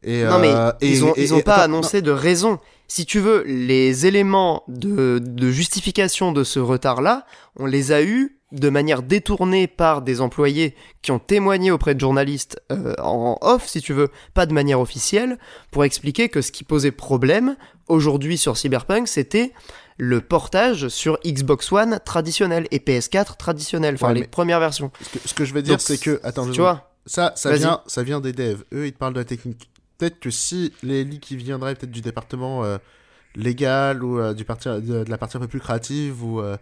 Et, 0.05 0.23
non 0.25 0.39
mais 0.39 0.53
euh, 0.53 0.71
et- 0.83 0.91
ils 0.91 1.05
ont, 1.05 1.15
et- 1.17 1.23
ils 1.23 1.35
ont 1.35 1.39
et- 1.39 1.43
pas 1.43 1.55
attends, 1.55 1.63
annoncé 1.65 2.03
de 2.03 2.11
raison. 2.11 2.59
Si 2.89 3.07
tu 3.07 3.19
veux, 3.21 3.43
les 3.47 4.07
éléments 4.07 4.63
de, 4.69 5.19
de 5.23 5.51
justification 5.51 6.33
de 6.33 6.45
ce 6.45 6.59
retard-là, 6.61 7.27
on 7.59 7.67
les 7.67 7.93
a 7.93 8.03
eus 8.03 8.39
de 8.53 8.69
manière 8.69 9.03
détournée 9.03 9.67
par 9.67 10.01
des 10.03 10.21
employés 10.21 10.77
qui 11.03 11.11
ont 11.11 11.19
témoigné 11.19 11.71
auprès 11.73 11.95
de 11.97 12.01
journalistes 12.01 12.61
euh, 12.71 12.95
en 13.01 13.37
off, 13.41 13.67
si 13.67 13.81
tu 13.83 13.93
veux, 13.93 14.11
pas 14.33 14.47
de 14.47 14.53
manière 14.53 14.79
officielle, 14.79 15.39
pour 15.73 15.85
expliquer 15.85 16.29
que 16.29 16.41
ce 16.41 16.53
qui 16.53 16.63
posait 16.63 16.93
problème 16.93 17.57
aujourd'hui 17.89 18.39
sur 18.39 18.57
Cyberpunk, 18.57 19.09
c'était 19.09 19.53
le 19.97 20.21
portage 20.21 20.89
sur 20.89 21.19
Xbox 21.27 21.73
One 21.73 21.99
traditionnel 22.05 22.67
et 22.71 22.79
PS4 22.79 23.37
traditionnel, 23.37 23.95
enfin 23.95 24.09
Ouais, 24.09 24.21
les 24.21 24.27
premières 24.29 24.61
versions. 24.61 24.91
Ce 25.01 25.19
que, 25.19 25.29
ce 25.29 25.35
que 25.35 25.45
je 25.45 25.55
veux 25.55 25.63
dire, 25.63 25.81
c'est 25.81 25.99
que. 25.99 26.21
Attends, 26.23 26.47
tu 26.47 26.55
je- 26.55 26.61
vois 26.61 26.91
Ça, 27.07 27.33
ça 27.37 27.51
vient, 27.53 27.81
ça 27.87 28.03
vient 28.03 28.21
des 28.21 28.33
devs. 28.33 28.63
Eux, 28.73 28.87
ils 28.87 28.93
te 28.93 28.99
parlent 28.99 29.15
de 29.15 29.21
la 29.21 29.25
technique. 29.25 29.69
Que 30.11 30.31
si 30.31 30.73
les 30.83 31.05
leaks 31.05 31.21
qui 31.21 31.37
viendraient 31.37 31.75
peut-être 31.75 31.91
du 31.91 32.01
département 32.01 32.65
euh, 32.65 32.79
légal 33.35 34.03
ou 34.03 34.19
euh, 34.19 34.35
du 34.35 34.45
parti, 34.45 34.69
de, 34.69 35.05
la 35.09 35.19
partie 35.19 35.37
un 35.37 35.41
peu 35.41 35.49
plus 35.49 35.61
créative 35.61 36.25
ou, 36.25 36.41
euh, 36.41 36.57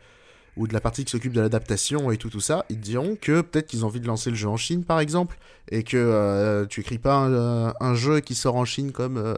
ou 0.57 0.66
de 0.66 0.72
la 0.72 0.81
partie 0.81 1.05
qui 1.05 1.11
s'occupe 1.11 1.33
de 1.33 1.40
l'adaptation 1.40 2.11
et 2.11 2.16
tout, 2.16 2.31
tout 2.31 2.40
ça, 2.40 2.64
ils 2.70 2.81
diront 2.81 3.16
que 3.20 3.40
peut-être 3.40 3.66
qu'ils 3.66 3.85
ont 3.85 3.88
envie 3.88 4.00
de 4.00 4.07
lancer 4.07 4.31
le 4.31 4.37
jeu 4.37 4.48
en 4.48 4.57
Chine, 4.57 4.85
par 4.85 5.00
exemple, 5.00 5.38
et 5.70 5.83
que 5.83 6.66
tu 6.68 6.81
écris 6.81 6.98
pas 6.98 7.16
un, 7.81 7.94
jeu 7.94 8.20
qui 8.20 8.35
sort 8.35 8.57
en 8.57 8.64
Chine 8.64 8.92
comme. 8.92 9.35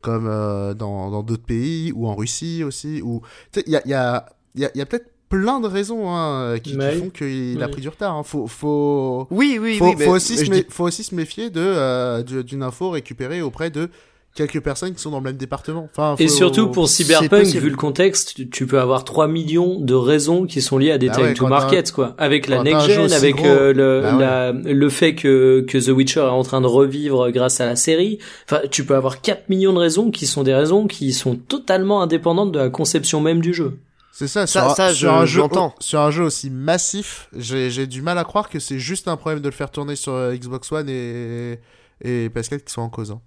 comme 0.00 0.26
dans 0.74 1.22
d'autres 1.22 1.46
pays 1.46 1.90
ou 1.92 2.06
en 2.06 2.14
Russie 2.14 2.62
aussi 2.62 3.00
ou 3.00 3.22
il 3.56 3.72
y 3.72 3.76
a 3.76 3.86
y 3.86 3.94
a 3.94 4.26
y 4.54 4.68
y 4.74 4.80
a 4.82 4.86
peut-être 4.86 5.13
plein 5.42 5.60
de 5.60 5.68
raisons 5.68 6.08
hein, 6.10 6.56
qui, 6.62 6.72
qui 6.72 6.76
Ouais. 6.78 6.92
font 6.92 7.10
qu'il 7.10 7.62
a 7.62 7.68
pris 7.68 7.80
du 7.80 7.88
retard 7.88 8.14
hein. 8.14 8.22
faut 8.22 8.46
faut 8.46 9.26
Oui, 9.30 9.58
oui, 9.60 9.76
faut, 9.76 9.86
oui. 9.86 9.92
faut 9.92 9.98
mais- 9.98 10.06
aussi 10.08 10.32
mais 10.34 10.38
se 10.38 10.44
je 10.44 10.50
mé- 10.50 10.54
dis- 10.56 10.66
faut 10.70 10.84
aussi 10.84 11.04
se 11.04 11.14
méfier 11.14 11.50
de 11.50 11.60
euh, 11.60 12.22
de- 12.22 12.42
d'une 12.42 12.62
info 12.62 12.90
récupérée 12.90 13.42
auprès 13.42 13.70
de 13.70 13.88
quelques 14.36 14.60
personnes 14.60 14.92
qui 14.94 15.00
sont 15.00 15.12
dans 15.12 15.18
le 15.18 15.22
même 15.22 15.36
département. 15.36 15.88
Enfin, 15.92 16.16
Et 16.18 16.26
surtout 16.26 16.66
pour 16.68 16.88
Cyberpunk, 16.88 17.46
vu 17.46 17.70
le 17.70 17.76
contexte, 17.76 18.34
tu- 18.50 18.66
peux 18.66 18.80
avoir 18.80 19.04
3 19.04 19.28
millions 19.28 19.78
de 19.78 19.94
raisons 19.94 20.44
qui 20.46 20.60
sont 20.60 20.76
liées 20.76 20.90
à 20.90 20.98
des 20.98 21.06
Bah 21.06 21.14
time 21.14 21.24
ouais, 21.26 21.34
to 21.34 21.46
market, 21.46 21.92
quoi. 21.92 22.16
Avec 22.18 22.48
la 22.48 22.56
quand 22.56 22.64
t'as 22.64 22.70
un 22.70 22.72
next 22.74 22.86
jeu 22.88 22.94
gen, 22.94 23.04
aussi 23.04 23.14
avec 23.14 23.36
gros, 23.36 23.46
euh, 23.46 23.72
le, 23.72 24.00
bah 24.18 24.50
ouais. 24.52 24.72
le 24.74 24.88
fait 24.88 25.14
que, 25.14 25.64
que 25.68 25.78
The 25.78 25.90
Witcher 25.90 26.18
est 26.18 26.24
en 26.24 26.42
train 26.42 26.60
de 26.60 26.66
revivre 26.66 27.30
grâce 27.30 27.60
à 27.60 27.66
la 27.66 27.76
série. 27.76 28.18
Enfin, 28.50 28.62
tu 28.72 28.84
peux 28.84 28.96
avoir 28.96 29.20
4 29.20 29.48
millions 29.50 29.72
de 29.72 29.78
raisons 29.78 30.10
qui 30.10 30.26
sont 30.26 30.42
des 30.42 30.54
raisons 30.54 30.88
qui 30.88 31.12
sont 31.12 31.36
totalement 31.36 32.02
indépendantes 32.02 32.50
de 32.50 32.58
la 32.58 32.70
conception 32.70 33.20
même 33.20 33.40
du 33.40 33.54
jeu. 33.54 33.78
C'est 34.16 34.28
ça. 34.28 34.46
Ça- 34.46 34.60
sur, 34.60 34.70
un- 34.70 34.74
ça, 34.74 34.94
sur 34.94 35.10
je- 35.10 35.14
un 35.14 35.26
jeu 35.26 35.40
j'entends. 35.40 35.74
sur 35.80 36.00
un 36.00 36.10
jeu 36.10 36.22
aussi 36.24 36.48
massif, 36.50 37.28
j'ai 37.36 37.86
du 37.86 38.00
mal 38.02 38.16
à 38.18 38.24
croire 38.24 38.48
que 38.48 38.58
c'est 38.60 38.78
juste 38.78 39.08
un 39.08 39.16
problème 39.16 39.40
de 39.42 39.48
le 39.48 39.54
faire 39.54 39.70
tourner 39.70 39.96
sur 39.96 40.12
euh, 40.12 40.34
Xbox 40.34 40.70
One 40.72 40.88
et 40.88 41.58
et 42.02 42.28
PS4 42.28 42.64
qui 42.64 42.72
sont 42.72 42.82
en 42.82 42.88
cause. 42.88 43.10
hein. 43.10 43.20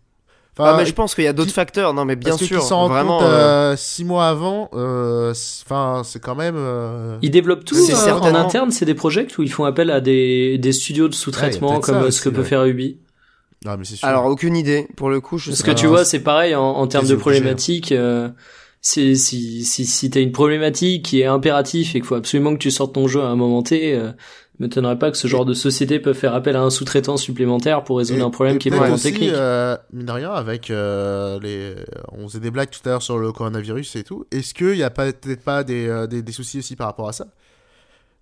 Enfin, 0.60 0.71
Ah, 0.73 0.78
mais 0.78 0.88
je 0.88 0.93
pense 0.93 1.13
qu'il 1.13 1.23
y 1.23 1.28
a 1.28 1.34
d'autres 1.34 1.50
qui- 1.50 1.54
facteurs. 1.54 1.93
Non, 1.93 2.04
mais 2.04 2.15
bien 2.15 2.30
parce 2.32 2.41
que 2.41 2.47
sûr. 2.47 2.60
qu'ils 2.60 2.67
s'en 2.67 2.78
rendent 2.78 2.91
Vraiment. 2.91 3.19
compte 3.19 3.28
euh, 3.28 3.73
euh, 3.73 3.76
six 3.78 4.04
mois 4.04 4.28
avant, 4.28 4.69
euh, 4.73 5.32
c'est- 5.36 5.63
enfin 5.65 6.02
c'est 6.04 6.19
quand 6.19 6.34
même. 6.36 6.56
euh, 6.58 7.17
Ils 7.21 7.30
développent 7.30 7.63
tout 7.63 7.76
C'est 7.76 7.93
en 8.12 8.34
interne, 8.36 8.71
c'est 8.71 8.86
des 8.86 8.95
projets 8.95 9.28
où 9.38 9.43
ils 9.43 9.52
font 9.52 9.65
appel 9.65 9.91
à 9.91 10.02
des, 10.02 10.58
des 10.58 10.71
studios 10.71 11.08
de 11.10 11.13
sous-traitement 11.13 11.76
Ouais, 11.76 11.80
comme 11.82 12.02
ça 12.06 12.12
ce 12.12 12.21
que 12.21 12.30
peut 12.30 12.43
faire 12.43 12.65
Ubi. 12.65 12.97
Ah 13.67 13.78
mais 13.78 13.86
c'est 13.86 13.95
sûr. 13.97 14.08
Alors, 14.08 14.26
aucune 14.26 14.56
idée. 14.56 14.88
Pour 14.97 15.10
le 15.10 15.21
coup, 15.21 15.38
je 15.38 15.50
Parce 15.52 15.58
sais 15.60 15.63
que 15.63 15.71
pas. 15.71 15.76
tu 15.76 15.86
vois, 15.88 16.06
c'est 16.06 16.19
pareil 16.21 16.56
en, 16.56 16.63
en 16.63 16.88
termes 16.88 17.06
de 17.06 17.13
obligés, 17.13 17.21
problématiques. 17.21 17.91
euh, 17.91 18.30
si 18.89 19.17
si 19.17 19.63
si, 19.65 19.86
si 19.86 20.10
t'as 20.10 20.21
une 20.21 20.32
problématique 20.32 21.04
qui 21.06 21.21
est 21.21 21.26
impératif 21.26 21.89
et 21.95 22.00
qu'il 22.00 22.04
faut 22.08 22.15
absolument 22.15 22.54
que 22.54 22.60
tu 22.60 22.71
sortes 22.71 22.93
ton 22.93 23.08
jeu 23.08 23.21
à 23.21 23.28
un 23.28 23.36
moment 23.36 23.62
T, 23.63 23.93
euh, 23.95 24.12
m'étonnerait 24.60 24.97
pas 24.97 25.12
que 25.12 25.17
ce 25.17 25.28
genre 25.28 25.45
de 25.45 25.54
société 25.54 26.00
peut 26.00 26.13
faire 26.13 26.34
appel 26.34 26.56
à 26.56 26.62
un 26.62 26.69
sous-traitant 26.69 27.17
supplémentaire 27.17 27.84
pour 27.84 27.97
résoudre 28.00 28.21
Et- 28.21 28.26
un 28.26 28.30
problème 28.32 28.58
qui 28.58 28.69
est 28.69 28.71
vraiment 28.71 28.97
technique. 28.97 29.32
euh, 29.34 29.78
mine 29.93 30.06
de 30.08 30.12
rien, 30.12 30.32
avec 30.32 30.71
euh, 30.71 31.39
les, 31.41 31.76
on 32.12 32.28
faisait 32.28 32.39
des 32.39 32.50
blagues 32.50 32.69
tout 32.71 32.80
à 32.86 32.89
l'heure 32.89 33.02
sur 33.04 33.17
le 33.19 33.32
coronavirus 33.32 33.95
et 33.97 34.04
tout. 34.04 34.26
Est-ce 34.32 34.54
qu'il 34.54 34.71
n'y 34.73 34.84
a 34.84 34.89
peut-être 34.89 35.43
pas 35.43 35.63
des, 35.63 35.88
euh, 35.88 36.08
des, 36.08 36.21
des 36.21 36.32
soucis 36.32 36.60
aussi 36.60 36.76
par 36.76 36.88
rapport 36.88 37.08
à 37.10 37.13
ça? 37.13 37.28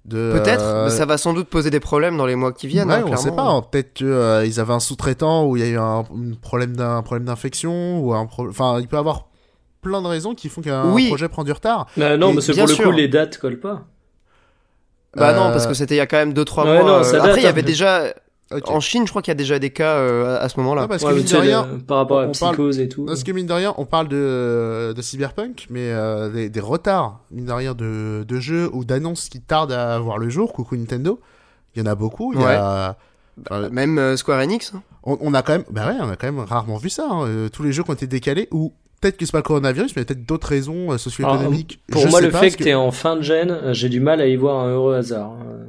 Peut-être, 0.10 0.62
euh, 0.64 0.84
mais 0.86 0.92
ça 0.92 1.06
va 1.06 1.18
sans 1.18 1.34
doute 1.34 1.48
poser 1.48 1.72
des 1.72 1.80
problèmes 1.80 2.16
dans 2.16 2.28
les 2.28 2.36
mois 2.36 2.54
qui 2.54 2.68
viennent. 2.68 2.90
ouais, 2.90 2.96
hein, 2.98 3.06
on 3.08 3.16
sait 3.16 3.32
pas. 3.32 3.42
hein. 3.50 3.62
Peut-être 3.64 3.94
qu'ils 3.94 4.60
avaient 4.60 4.74
un 4.74 4.80
sous-traitant 4.80 5.46
où 5.48 5.58
il 5.58 5.62
y 5.64 5.66
a 5.66 5.70
eu 5.70 5.78
un, 5.80 6.00
un 6.00 6.34
problème 6.42 6.76
d'un 6.76 7.02
problème 7.02 7.26
d'infection 7.26 8.00
ou 8.00 8.14
un 8.14 8.28
pro- 8.28 8.48
enfin 8.50 8.80
il 8.80 8.88
peut 8.88 8.98
y 8.98 9.00
avoir 9.00 9.30
plein 9.90 10.02
de 10.02 10.08
raisons 10.08 10.36
qui 10.36 10.50
font 10.50 10.62
qu'un 10.62 10.92
Oui. 10.92 11.08
projet 11.08 11.30
prend 11.30 11.44
du 11.44 11.52
retard. 11.52 11.88
Bah 11.98 12.18
non, 12.18 12.32
et 12.32 12.34
parce 12.36 12.48
que 12.48 12.52
pour 12.54 12.68
le 12.68 12.74
sûr. 12.74 12.84
coup, 12.86 12.92
les 12.92 13.08
dates 13.08 13.38
collent 13.38 13.60
pas. 13.60 13.84
Bah 15.16 15.34
non, 15.34 15.46
Euh, 15.48 15.52
parce 15.52 15.66
que 15.68 15.74
c'était 15.74 15.96
il 15.96 16.00
y 16.00 16.02
a 16.02 16.08
quand 16.08 16.18
même 16.18 16.34
2-3 16.34 16.66
Ouais, 16.66 16.82
mois. 16.84 16.84
non, 17.02 17.06
euh, 17.06 17.20
Après, 17.22 17.38
il 17.40 17.44
y 17.44 17.46
hein. 17.46 17.50
avait 17.50 17.62
déjà. 17.64 18.14
Ok. 18.52 18.70
En 18.70 18.80
Chine, 18.80 19.04
je 19.06 19.10
crois 19.12 19.22
qu'il 19.24 19.32
y 19.32 19.34
a 19.34 19.36
déjà 19.36 19.58
des 19.58 19.72
cas 19.72 19.96
euh, 19.96 20.38
à- 20.40 20.50
ce 20.50 20.60
moment-là. 20.60 20.84
Ouais, 20.84 20.88
parce 20.88 21.02
Ouais, 21.04 21.12
que 21.12 21.16
mine 21.16 21.26
tu 21.26 21.34
de 21.34 21.38
sais, 21.38 21.42
rien, 21.48 21.66
le- 21.72 21.80
par 21.80 21.98
rapport 21.98 22.20
à 22.20 22.24
on 22.28 22.32
parle- 22.32 22.54
Psychose 22.56 22.80
et 22.80 22.88
tout. 22.90 23.06
Parce 23.06 23.24
que 23.24 23.32
mine 23.32 23.48
de 23.48 23.54
rien, 23.54 23.74
on 23.78 23.86
parle 23.86 24.08
de, 24.08 24.94
de 24.96 25.02
Cyberpunk, 25.02 25.66
mais 25.72 25.90
euh, 25.92 26.30
des, 26.30 26.50
des 26.50 26.60
retards, 26.60 27.22
mine 27.32 27.46
de 27.46 27.52
rien, 27.52 27.74
de, 27.74 28.24
de 28.28 28.40
jeux 28.40 28.70
ou 28.72 28.86
d'annonces 28.86 29.30
qui 29.30 29.42
tardent 29.42 29.72
à 29.72 29.98
voir 29.98 30.20
le 30.20 30.30
jour, 30.30 30.54
coucou 30.54 30.76
Nintendo, 30.76 31.20
il 31.76 31.80
y 31.80 31.82
en 31.82 31.90
a 31.90 31.96
beaucoup. 31.96 32.34
Il 32.34 32.42
y 32.42 32.44
a, 32.44 32.98
enfin, 33.50 33.70
Même 33.70 33.98
euh, 33.98 34.16
Square 34.16 34.40
Enix. 34.42 34.74
hein. 34.76 34.84
on, 35.04 35.18
on 35.22 35.34
a 35.34 35.42
quand 35.42 35.54
même, 35.54 35.66
bah 35.72 35.88
ouais, 35.88 35.96
on 36.02 36.10
a 36.10 36.16
quand 36.16 36.28
même 36.32 36.40
rarement 36.40 36.78
vu 36.78 36.90
ça. 36.92 37.08
hein, 37.10 37.26
euh, 37.26 37.50
tous 37.50 37.64
les 37.64 37.72
jeux 37.72 37.82
qui 37.82 37.90
ont 37.90 37.94
été 37.96 38.06
décalés, 38.06 38.48
ou 38.52 38.74
peut-être 39.06 39.18
que 39.18 39.26
c'est 39.26 39.32
pas 39.32 39.38
le 39.40 39.44
coronavirus, 39.44 39.96
mais 39.96 40.02
il 40.02 40.06
y 40.06 40.12
a 40.12 40.14
peut-être 40.14 40.26
d'autres 40.26 40.48
raisons 40.48 40.92
euh, 40.92 40.98
socio-économiques. 40.98 41.80
Pour 41.92 42.02
Je 42.02 42.08
moi, 42.08 42.20
sais 42.20 42.26
le 42.26 42.32
pas, 42.32 42.40
fait 42.40 42.46
parce 42.48 42.56
que 42.58 42.64
t'es 42.64 42.74
en 42.74 42.92
fin 42.92 43.16
de 43.16 43.22
gène, 43.22 43.52
euh, 43.52 43.74
j'ai 43.74 43.90
du 43.90 44.00
mal 44.00 44.20
à 44.22 44.28
y 44.28 44.36
voir 44.36 44.60
un 44.64 44.70
heureux 44.70 44.96
hasard. 44.96 45.34
Euh, 45.48 45.66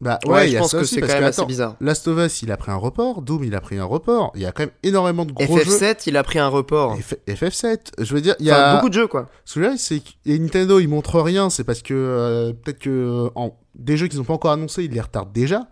Bah 0.00 0.18
Ouais, 0.26 0.32
ouais, 0.32 0.46
il 0.46 0.50
y 0.50 0.52
je 0.52 0.56
a 0.58 0.60
pense 0.60 0.72
ça 0.72 0.76
que 0.78 0.82
aussi, 0.82 0.94
c'est 0.96 1.00
quand 1.00 1.06
même 1.06 1.20
que, 1.20 1.24
assez 1.24 1.40
attends, 1.40 1.46
bizarre. 1.48 1.76
Last 1.80 2.06
of 2.06 2.18
Us, 2.18 2.42
il 2.42 2.52
a 2.52 2.56
pris 2.58 2.70
un 2.70 2.76
report, 2.76 3.22
Doom, 3.22 3.44
il 3.44 3.54
a 3.54 3.60
pris 3.62 3.78
un 3.78 3.84
report, 3.84 4.30
il 4.34 4.42
y 4.42 4.44
a 4.46 4.52
quand 4.52 4.64
même 4.64 4.72
énormément 4.82 5.24
de 5.24 5.32
gros 5.32 5.56
jeux. 5.58 5.62
FF7, 5.64 6.02
il 6.06 6.16
a 6.18 6.22
pris 6.22 6.38
un 6.38 6.48
report. 6.48 6.98
F- 6.98 7.16
FF7, 7.26 7.78
je 8.04 8.14
veux 8.14 8.20
dire, 8.20 8.34
il 8.38 8.46
y 8.46 8.52
Enfin, 8.52 8.60
a 8.60 8.74
beaucoup 8.74 8.90
de 8.90 8.94
jeux, 8.94 9.06
quoi. 9.06 9.30
Ce 9.46 9.54
que 9.54 9.60
je 9.60 9.64
veux 9.66 9.72
dire, 9.72 9.80
c'est 9.80 10.00
que 10.00 10.10
et 10.26 10.38
Nintendo, 10.38 10.78
ils 10.80 10.86
montrent 10.88 11.20
rien, 11.22 11.48
c'est 11.48 11.64
parce 11.64 11.80
que 11.80 11.94
euh, 11.94 12.52
peut-être 12.52 12.78
que 12.78 13.30
en, 13.36 13.56
des 13.74 13.96
jeux 13.96 14.08
qu'ils 14.08 14.18
n'ont 14.18 14.24
pas 14.26 14.34
encore 14.34 14.52
annoncés, 14.52 14.84
ils 14.84 14.92
les 14.92 15.00
retardent 15.00 15.32
déjà. 15.32 15.66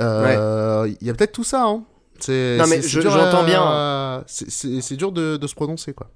Euh, 0.00 0.88
Il 1.00 1.06
y 1.06 1.10
a 1.10 1.14
peut-être 1.14 1.32
tout 1.32 1.44
ça, 1.44 1.64
hein. 1.64 1.84
C'est, 2.18 2.56
Non, 2.58 2.64
mais 2.66 2.76
c'est- 2.76 2.82
c'est 2.82 2.88
je- 2.88 3.00
dur 3.00 3.10
j'entends 3.12 3.44
bien. 3.44 4.24
C'est, 4.26 4.50
c'est- 4.50 4.80
c'est 4.82 4.96
dur 4.96 5.10
de, 5.12 5.36
de 5.38 5.46
se 5.46 5.54
prononcer, 5.54 5.92
quoi. 5.94 6.10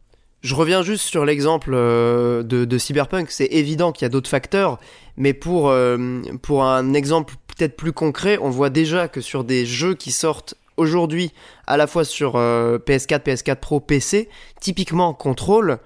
Je 0.44 0.54
reviens 0.54 0.83
juste 0.83 1.07
sur 1.07 1.24
l'exemple 1.24 1.70
euh, 1.72 2.42
de, 2.42 2.78
Cyberpunk. 2.78 3.30
C'est 3.30 3.46
évident 3.46 3.92
qu'il 3.92 4.04
y 4.04 4.04
a 4.04 4.11
d'autres 4.11 4.28
facteurs, 4.28 4.78
mais 5.16 5.33
pour, 5.33 5.70
euh, 5.70 6.20
pour 6.42 6.64
un 6.64 6.92
exemple 6.92 7.33
peut-être 7.46 7.78
plus 7.78 7.92
concret, 7.92 8.37
on 8.42 8.50
voit 8.50 8.68
déjà 8.68 9.09
que 9.09 9.22
sur 9.22 9.42
des 9.42 9.64
jeux 9.64 9.94
qui 9.94 10.12
sortent 10.12 10.54
aujourd'hui, 10.76 11.33
à 11.66 11.78
la 11.78 11.87
fois 11.87 12.04
sur 12.04 12.37
euh, 12.37 12.76
PS4, 12.76 13.20
PS4 13.20 13.57
Pro, 13.57 13.80
PC, 13.80 14.28
typiquement 14.61 15.14
Control, 15.14 15.78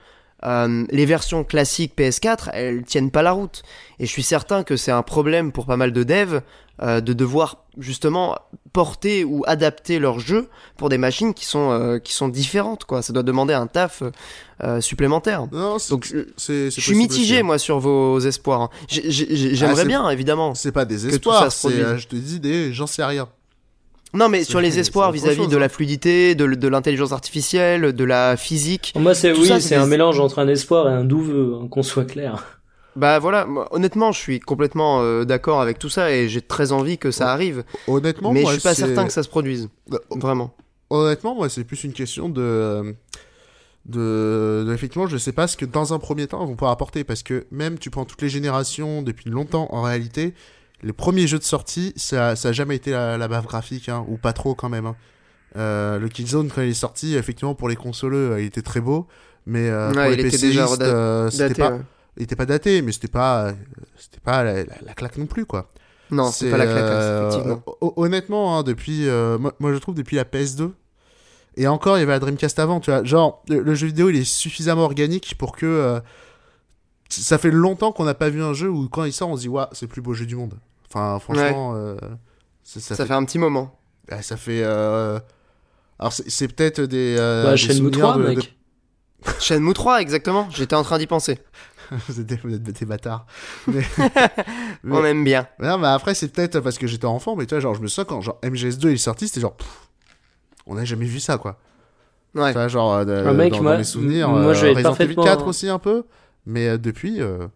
euh, 0.44 0.85
les 0.90 1.07
versions 1.07 1.44
classiques 1.44 1.94
PS4, 1.96 2.51
elles 2.53 2.85
tiennent 2.85 3.11
pas 3.11 3.22
la 3.22 3.33
route. 3.33 3.62
Et 3.98 4.07
je 4.07 4.11
suis 4.11 4.22
certain 4.22 4.62
que 4.62 4.77
c'est 4.77 4.92
un 4.92 5.03
problème 5.03 5.53
pour 5.53 5.66
pas 5.66 5.77
mal 5.77 5.92
de 5.92 6.03
devs 6.05 6.40
euh, 6.81 7.01
de 7.01 7.12
devoir 7.12 7.64
justement 7.77 8.38
porter 8.72 9.24
ou 9.24 9.42
adapter 9.48 9.98
leur 9.98 10.20
jeu 10.20 10.48
pour 10.77 10.88
des 10.90 10.98
machines 10.98 11.35
qui 11.35 11.44
sont, 11.44 11.72
euh, 11.72 11.98
qui 11.98 12.12
sont 12.14 12.29
différentes. 12.29 12.85
Quoi. 12.85 13.03
Ça 13.03 13.12
doit 13.12 13.24
demander 13.24 13.53
un 13.53 13.66
taf 13.66 14.05
euh, 14.62 14.81
supplémentaire. 14.81 15.46
Non, 15.51 15.79
Donc, 15.90 16.05
je, 16.07 16.18
c'est, 16.37 16.70
c'est 16.70 16.81
je 16.81 16.81
suis 16.81 16.94
mitigé, 16.94 17.40
hein. 17.40 17.42
moi, 17.42 17.59
sur 17.59 17.81
vos 17.81 18.20
espoirs. 18.20 18.61
hein. 18.62 18.70
J'ai- 18.87 19.11
j'ai- 19.11 19.57
J'aimerais 19.57 19.74
Ah, 19.79 19.83
c'est- 19.83 19.88
bien, 19.88 20.09
évidemment. 20.11 20.55
C'est 20.55 20.70
pas 20.70 20.85
des 20.85 21.09
espoirs, 21.09 21.51
c'est, 21.51 21.68
euh, 21.68 21.98
je 21.98 22.07
te 22.07 22.14
dis 22.14 22.38
des, 22.38 22.72
j'en 22.72 22.87
sais 22.87 23.05
rien. 23.05 23.29
Non, 24.14 24.29
mais 24.29 24.42
sur 24.44 24.61
les 24.61 24.79
espoirs 24.79 25.12
vis-à-vis 25.12 25.49
de 25.49 25.57
hein. 25.57 25.61
la 25.61 25.68
fluidité, 25.68 26.35
de, 26.35 26.47
de 26.47 26.68
l'intelligence 26.68 27.12
artificielle, 27.12 27.92
de 27.92 28.05
la 28.05 28.37
physique. 28.37 28.92
Moi, 28.97 29.14
c'est 29.14 29.33
oui, 29.33 29.51
c'est 29.61 29.75
un 29.75 29.85
des- 29.85 29.90
mélange 29.90 30.18
entre 30.18 30.38
un 30.38 30.49
espoir 30.49 30.88
et 30.88 30.92
un 30.92 31.05
douveux, 31.05 31.55
hein, 31.62 31.68
qu'on 31.68 31.83
soit 31.83 32.05
clair. 32.05 32.61
Bah 32.97 33.18
voilà, 33.18 33.44
moi, 33.44 33.68
honnêtement, 33.71 34.11
je 34.12 34.18
suis 34.18 34.40
complètement 34.40 35.03
euh, 35.03 35.25
d'accord 35.25 35.61
avec 35.61 35.79
tout 35.79 35.90
ça 35.90 36.11
et 36.11 36.29
j'ai 36.29 36.40
très 36.40 36.73
envie 36.73 36.99
que 36.99 37.11
ça 37.11 37.31
arrive. 37.33 37.62
Honnêtement, 37.87 38.33
mais 38.33 38.42
moi, 38.42 38.51
je 38.53 38.59
suis 38.59 38.62
pas 38.68 38.75
certain 38.75 39.05
que 39.07 39.12
ça 39.12 39.23
se 39.23 39.29
produise. 39.29 39.68
Euh, 39.92 39.99
Vraiment. 40.16 40.55
Honnêtement, 40.90 41.35
moi, 41.35 41.49
c'est 41.51 41.64
plus 41.64 41.85
une 41.85 41.92
question 41.92 42.29
de, 42.31 42.97
de, 43.87 44.64
de- 44.66 44.73
effectivement, 44.75 45.07
je 45.07 45.16
sais 45.16 45.33
pas 45.33 45.47
ce 45.47 45.57
que 45.57 45.64
dans 45.64 45.92
un 45.94 45.99
premier 45.99 46.27
temps 46.27 46.42
ils 46.42 46.49
vont 46.49 46.55
pouvoir 46.55 46.73
apporter 46.73 47.05
parce 47.05 47.23
que 47.23 47.47
même 47.51 47.79
tu 47.79 47.90
prends 47.90 48.05
toutes 48.05 48.23
les 48.23 48.29
générations 48.31 49.03
depuis 49.03 49.31
longtemps, 49.31 49.68
en 49.71 49.83
réalité, 49.83 50.35
les 50.83 50.93
premiers 50.93 51.27
jeux 51.27 51.38
de 51.38 51.45
sortie, 51.45 51.93
ça, 51.97 52.37
ça 52.37 52.49
a 52.51 52.53
jamais 52.53 52.77
été 52.77 52.91
la, 52.93 53.19
la 53.19 53.29
bave 53.29 53.47
graphique, 53.47 53.88
hein, 53.88 54.05
ou 54.09 54.17
pas 54.17 54.33
trop 54.33 54.55
quand 54.55 54.69
même. 54.69 54.87
hein. 54.87 54.97
Euh, 55.57 55.99
le 55.99 56.09
Killzone 56.09 56.51
quand 56.55 56.62
il 56.62 56.69
est 56.71 56.75
sorti, 56.75 57.17
effectivement 57.17 57.55
pour 57.55 57.69
les 57.69 57.77
consoleux, 57.77 58.33
euh, 58.33 58.41
il 58.41 58.47
était 58.47 58.62
très 58.62 58.81
beau, 58.81 59.07
mais 59.47 59.69
euh, 59.71 59.88
Ouais, 59.88 59.95
pour 59.95 60.12
il 60.12 60.17
les 60.23 60.27
était 60.29 60.38
déjà 60.38 60.67
euh, 60.81 61.31
c'était 61.31 61.49
Daté, 61.49 61.62
pas, 61.62 61.71
ouais. 61.73 61.81
il 62.19 62.23
était 62.25 62.37
pas 62.37 62.47
daté, 62.47 62.83
mais 62.83 62.93
c'était 62.93 63.09
pas, 63.09 63.55
c'était 63.97 64.21
pas 64.21 64.45
la, 64.45 64.64
la- 64.64 64.75
la 64.85 64.95
claque 64.95 65.17
non 65.17 65.27
plus 65.27 65.47
quoi. 65.47 65.71
Non, 66.11 66.31
c'est 66.31 66.51
pas 66.51 66.59
la 66.59 66.67
claque, 66.67 66.85
euh, 66.85 67.29
effectivement. 67.29 67.62
hon- 67.81 67.93
Honnêtement, 67.97 68.59
hein, 68.59 68.62
depuis, 68.62 69.07
moi, 69.38 69.53
moi, 69.59 69.73
je 69.73 69.79
trouve 69.79 69.95
depuis 69.95 70.17
la 70.17 70.25
PS2. 70.25 70.75
Et 71.57 71.67
encore, 71.67 71.97
il 71.97 72.01
y 72.01 72.03
avait 72.05 72.12
la 72.12 72.19
Dreamcast 72.21 72.59
avant, 72.61 72.79
tu 72.81 72.91
vois. 72.91 73.03
Genre, 73.05 73.43
le, 73.49 73.61
le 73.61 73.75
jeu 73.75 73.88
vidéo, 73.88 74.09
il 74.11 74.17
est 74.17 74.25
suffisamment 74.25 74.85
organique 74.85 75.35
pour 75.38 75.57
que. 75.57 75.67
euh, 75.67 76.01
ça 77.11 77.38
fait 77.38 77.51
longtemps 77.51 77.93
qu'on 77.93 78.05
n'a 78.05 78.14
pas 78.14 78.29
vu 78.29 78.43
un 78.43 78.53
jeu 78.53 78.69
où, 78.69 78.88
quand 78.88 79.05
il 79.05 79.12
sort, 79.12 79.31
on 79.31 79.37
se 79.37 79.43
dit, 79.43 79.49
waouh, 79.49 79.67
c'est 79.73 79.87
le 79.87 79.91
plus 79.91 80.03
beau 80.03 80.12
jeu 80.14 80.27
du 80.27 80.37
monde. 80.37 80.55
Enfin, 80.90 81.18
franchement, 81.18 81.74
euh, 81.77 81.96
ça, 82.62 82.81
Ça, 82.81 82.94
ça, 82.94 83.07
fait... 83.07 83.12
un 83.12 83.24
petit 83.24 83.38
moment. 83.38 83.79
fait. 84.09 84.14
ah, 84.14 84.22
ça 84.22 84.37
fait, 84.37 84.62
euh, 84.62 85.18
Alors, 85.98 86.12
c'est 86.12 86.48
peut-être 86.48 86.81
des. 86.83 87.16
euh, 87.18 87.44
bah, 87.44 87.51
des 87.53 87.57
Shenmue 87.59 87.74
souvenirs 87.77 87.98
3, 88.01 88.16
de- 88.18 88.22
de- 88.22 88.29
mec. 88.37 88.59
Shenmue 89.40 89.74
3, 89.74 90.01
exactement. 90.01 90.48
J'étais 90.51 90.77
en 90.77 90.83
train 90.83 90.98
d'y 90.98 91.07
penser. 91.07 91.38
vous, 92.09 92.20
êtes 92.20 92.27
des, 92.27 92.37
vous 92.37 92.55
êtes 92.55 92.62
des 92.62 92.87
bâtards. 92.87 93.27
Mais, 93.66 93.83
mais- 94.83 94.96
On 94.96 95.05
aime 95.05 95.24
bien. 95.24 95.46
non, 95.59 95.79
mais 95.79 95.88
après, 95.88 96.14
c'est 96.14 96.29
peut-être 96.29 96.61
parce 96.61 96.79
que 96.79 96.87
j'étais 96.87 97.07
enfant, 97.07 97.37
mais 97.37 97.46
tu 97.46 97.55
vois, 97.55 97.61
genre, 97.61 97.74
je 97.74 97.81
me 97.81 97.87
souviens 97.88 98.05
quand 98.05 98.20
genre, 98.20 98.38
MGS2 98.42 98.88
il 98.88 98.92
est 98.92 98.96
sorti, 98.98 99.29
c'était 99.29 99.40
genre. 99.40 99.57
pff, 99.57 99.88
on 100.66 100.74
n'a 100.74 100.85
jamais 100.85 101.07
vu 101.07 101.18
ça, 101.20 101.38
quoi. 101.38 101.59
Ouais. 102.35 102.48
Tu 102.53 102.59
vois, 102.59 102.68
genre, 102.68 102.94
euh, 102.94 103.05
de- 103.05 103.24
Ah, 103.27 103.33
mec, 103.33 103.53
dans, 103.53 103.62
moi- 103.62 103.72
dans 103.72 103.79
mes 103.79 103.85
souvenirs. 103.85 104.29
moi, 104.29 104.40
euh, 104.40 104.48
Resident 104.48 104.70
Evil 104.72 104.83
parfaitement- 104.83 105.24
4 105.24 105.46
aussi, 105.46 105.68
un 105.68 105.79
peu. 105.79 106.05
Mais 106.46 106.68
euh, 106.68 106.79
depuis. 106.79 107.20
euh, 107.20 107.46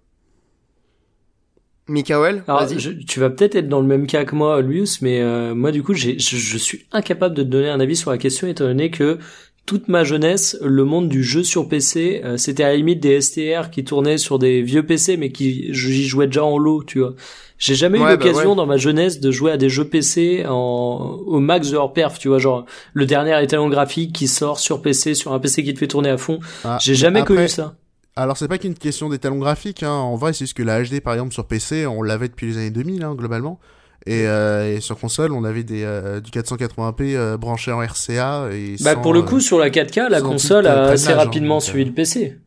Mikael, 1.89 2.45
Alors, 2.47 2.65
vas-y. 2.67 2.79
je- 2.79 2.91
tu 2.91 3.19
vas 3.21 3.29
peut-être 3.31 3.57
être 3.57 3.69
dans 3.69 3.81
le 3.81 3.87
même 3.87 4.07
cas 4.07 4.25
que 4.25 4.35
moi, 4.35 4.61
Luis, 4.63 4.99
mais 5.03 5.21
euh, 5.21 5.55
moi, 5.55 5.73
du 5.73 5.83
coup, 5.83 5.95
j'ai- 5.95 6.19
je, 6.19 6.37
je 6.37 6.59
suis 6.59 6.87
incapable 6.93 7.35
de 7.35 7.43
te 7.43 7.49
donner 7.49 7.69
un 7.69 7.81
avis 7.81 7.97
sur 7.97 8.11
la 8.11 8.19
question, 8.19 8.47
étant 8.47 8.65
donné 8.65 8.91
que 8.91 9.19
toute 9.67 9.89
ma 9.89 10.03
jeunesse, 10.05 10.57
le 10.63 10.85
monde 10.85 11.09
du 11.09 11.23
jeu 11.23 11.43
sur 11.43 11.69
PC, 11.69 12.21
euh, 12.25 12.37
c'était 12.37 12.65
à 12.65 12.69
la 12.69 12.77
limite 12.77 13.01
des 13.01 13.21
STR 13.21 13.71
qui 13.71 13.85
tournaient 13.85 14.19
sur 14.19 14.39
des 14.39 14.63
vieux 14.63 14.85
PC, 14.85 15.17
mais 15.17 15.31
qui 15.33 15.73
j'y 15.73 16.05
jouais 16.07 16.27
déjà 16.27 16.45
en 16.45 16.59
lot, 16.59 16.83
tu 16.85 17.01
vois. 17.01 17.15
J'ai 17.59 17.77
jamais 17.77 17.99
eu 17.99 18.03
bah 18.03 18.11
l'occasion 18.13 18.51
ouais. 18.51 18.57
dans 18.57 18.67
ma 18.67 18.77
jeunesse 18.77 19.21
de 19.21 19.31
jouer 19.31 19.53
à 19.53 19.57
des 19.57 19.69
jeux 19.69 19.85
PC 19.85 20.45
en, 20.49 21.21
au 21.27 21.39
max 21.39 21.69
de 21.69 21.75
leur 21.75 21.93
perf, 21.93 22.19
tu 22.19 22.27
vois, 22.27 22.39
genre 22.39 22.67
le 22.93 23.07
dernier 23.07 23.41
étalon 23.41 23.69
graphique 23.69 24.13
qui 24.13 24.27
sort 24.27 24.59
sur 24.59 24.83
PC, 24.83 25.15
sur 25.15 25.33
un 25.33 25.39
PC 25.39 25.63
qui 25.63 25.73
te 25.73 25.79
fait 25.79 25.87
tourner 25.87 26.09
à 26.11 26.17
fond. 26.17 26.41
ah, 26.65 26.79
J'ai 26.81 26.93
mais 26.93 26.97
jamais 26.99 27.21
après- 27.21 27.35
connu 27.37 27.49
ça. 27.49 27.77
Alors, 28.15 28.37
c'est 28.37 28.49
pas 28.49 28.59
qu'une 28.59 28.75
question 28.75 29.09
d'étalon 29.09 29.39
graphique, 29.39 29.83
hein. 29.83 29.91
En 29.93 30.17
vrai, 30.17 30.33
c'est 30.33 30.41
juste 30.41 30.57
que 30.57 30.63
la 30.63 30.83
HD, 30.83 31.01
par 31.01 31.15
exemple, 31.15 31.33
sur 31.33 31.47
PC, 31.47 31.87
on 31.87 32.03
l'avait 32.03 32.29
depuis 32.29 32.47
les 32.47 32.59
années 32.59 32.71
2000, 32.71 33.03
hein, 33.05 33.15
globalement. 33.15 33.59
Et, 34.05 34.27
euh, 34.27 34.77
et 34.77 34.81
sur 34.81 34.99
console, 34.99 35.33
on 35.33 35.45
avait 35.45 35.63
des, 35.63 35.85
euh, 35.85 36.21
du 36.21 36.31
480p 36.31 37.15
euh, 37.15 37.37
branché 37.37 37.73
en 37.73 37.81
RCA. 37.81 38.49
Et 38.53 38.77
Bah 38.81 38.95
sans, 38.95 39.01
pour 39.01 39.15
le 39.15 39.21
euh, 39.21 39.23
coup 39.23 39.41
sur 39.41 39.59
la 39.59 39.71
4K, 39.71 40.09
la 40.09 40.21
console 40.21 40.67
euh, 40.67 40.89
a 40.89 40.91
assez 40.91 41.13
hein, 41.13 41.17
rapidement 41.17 41.61
suivi 41.61 41.85
euh, 41.85 41.87
le 41.87 41.93
PC. 41.93 42.39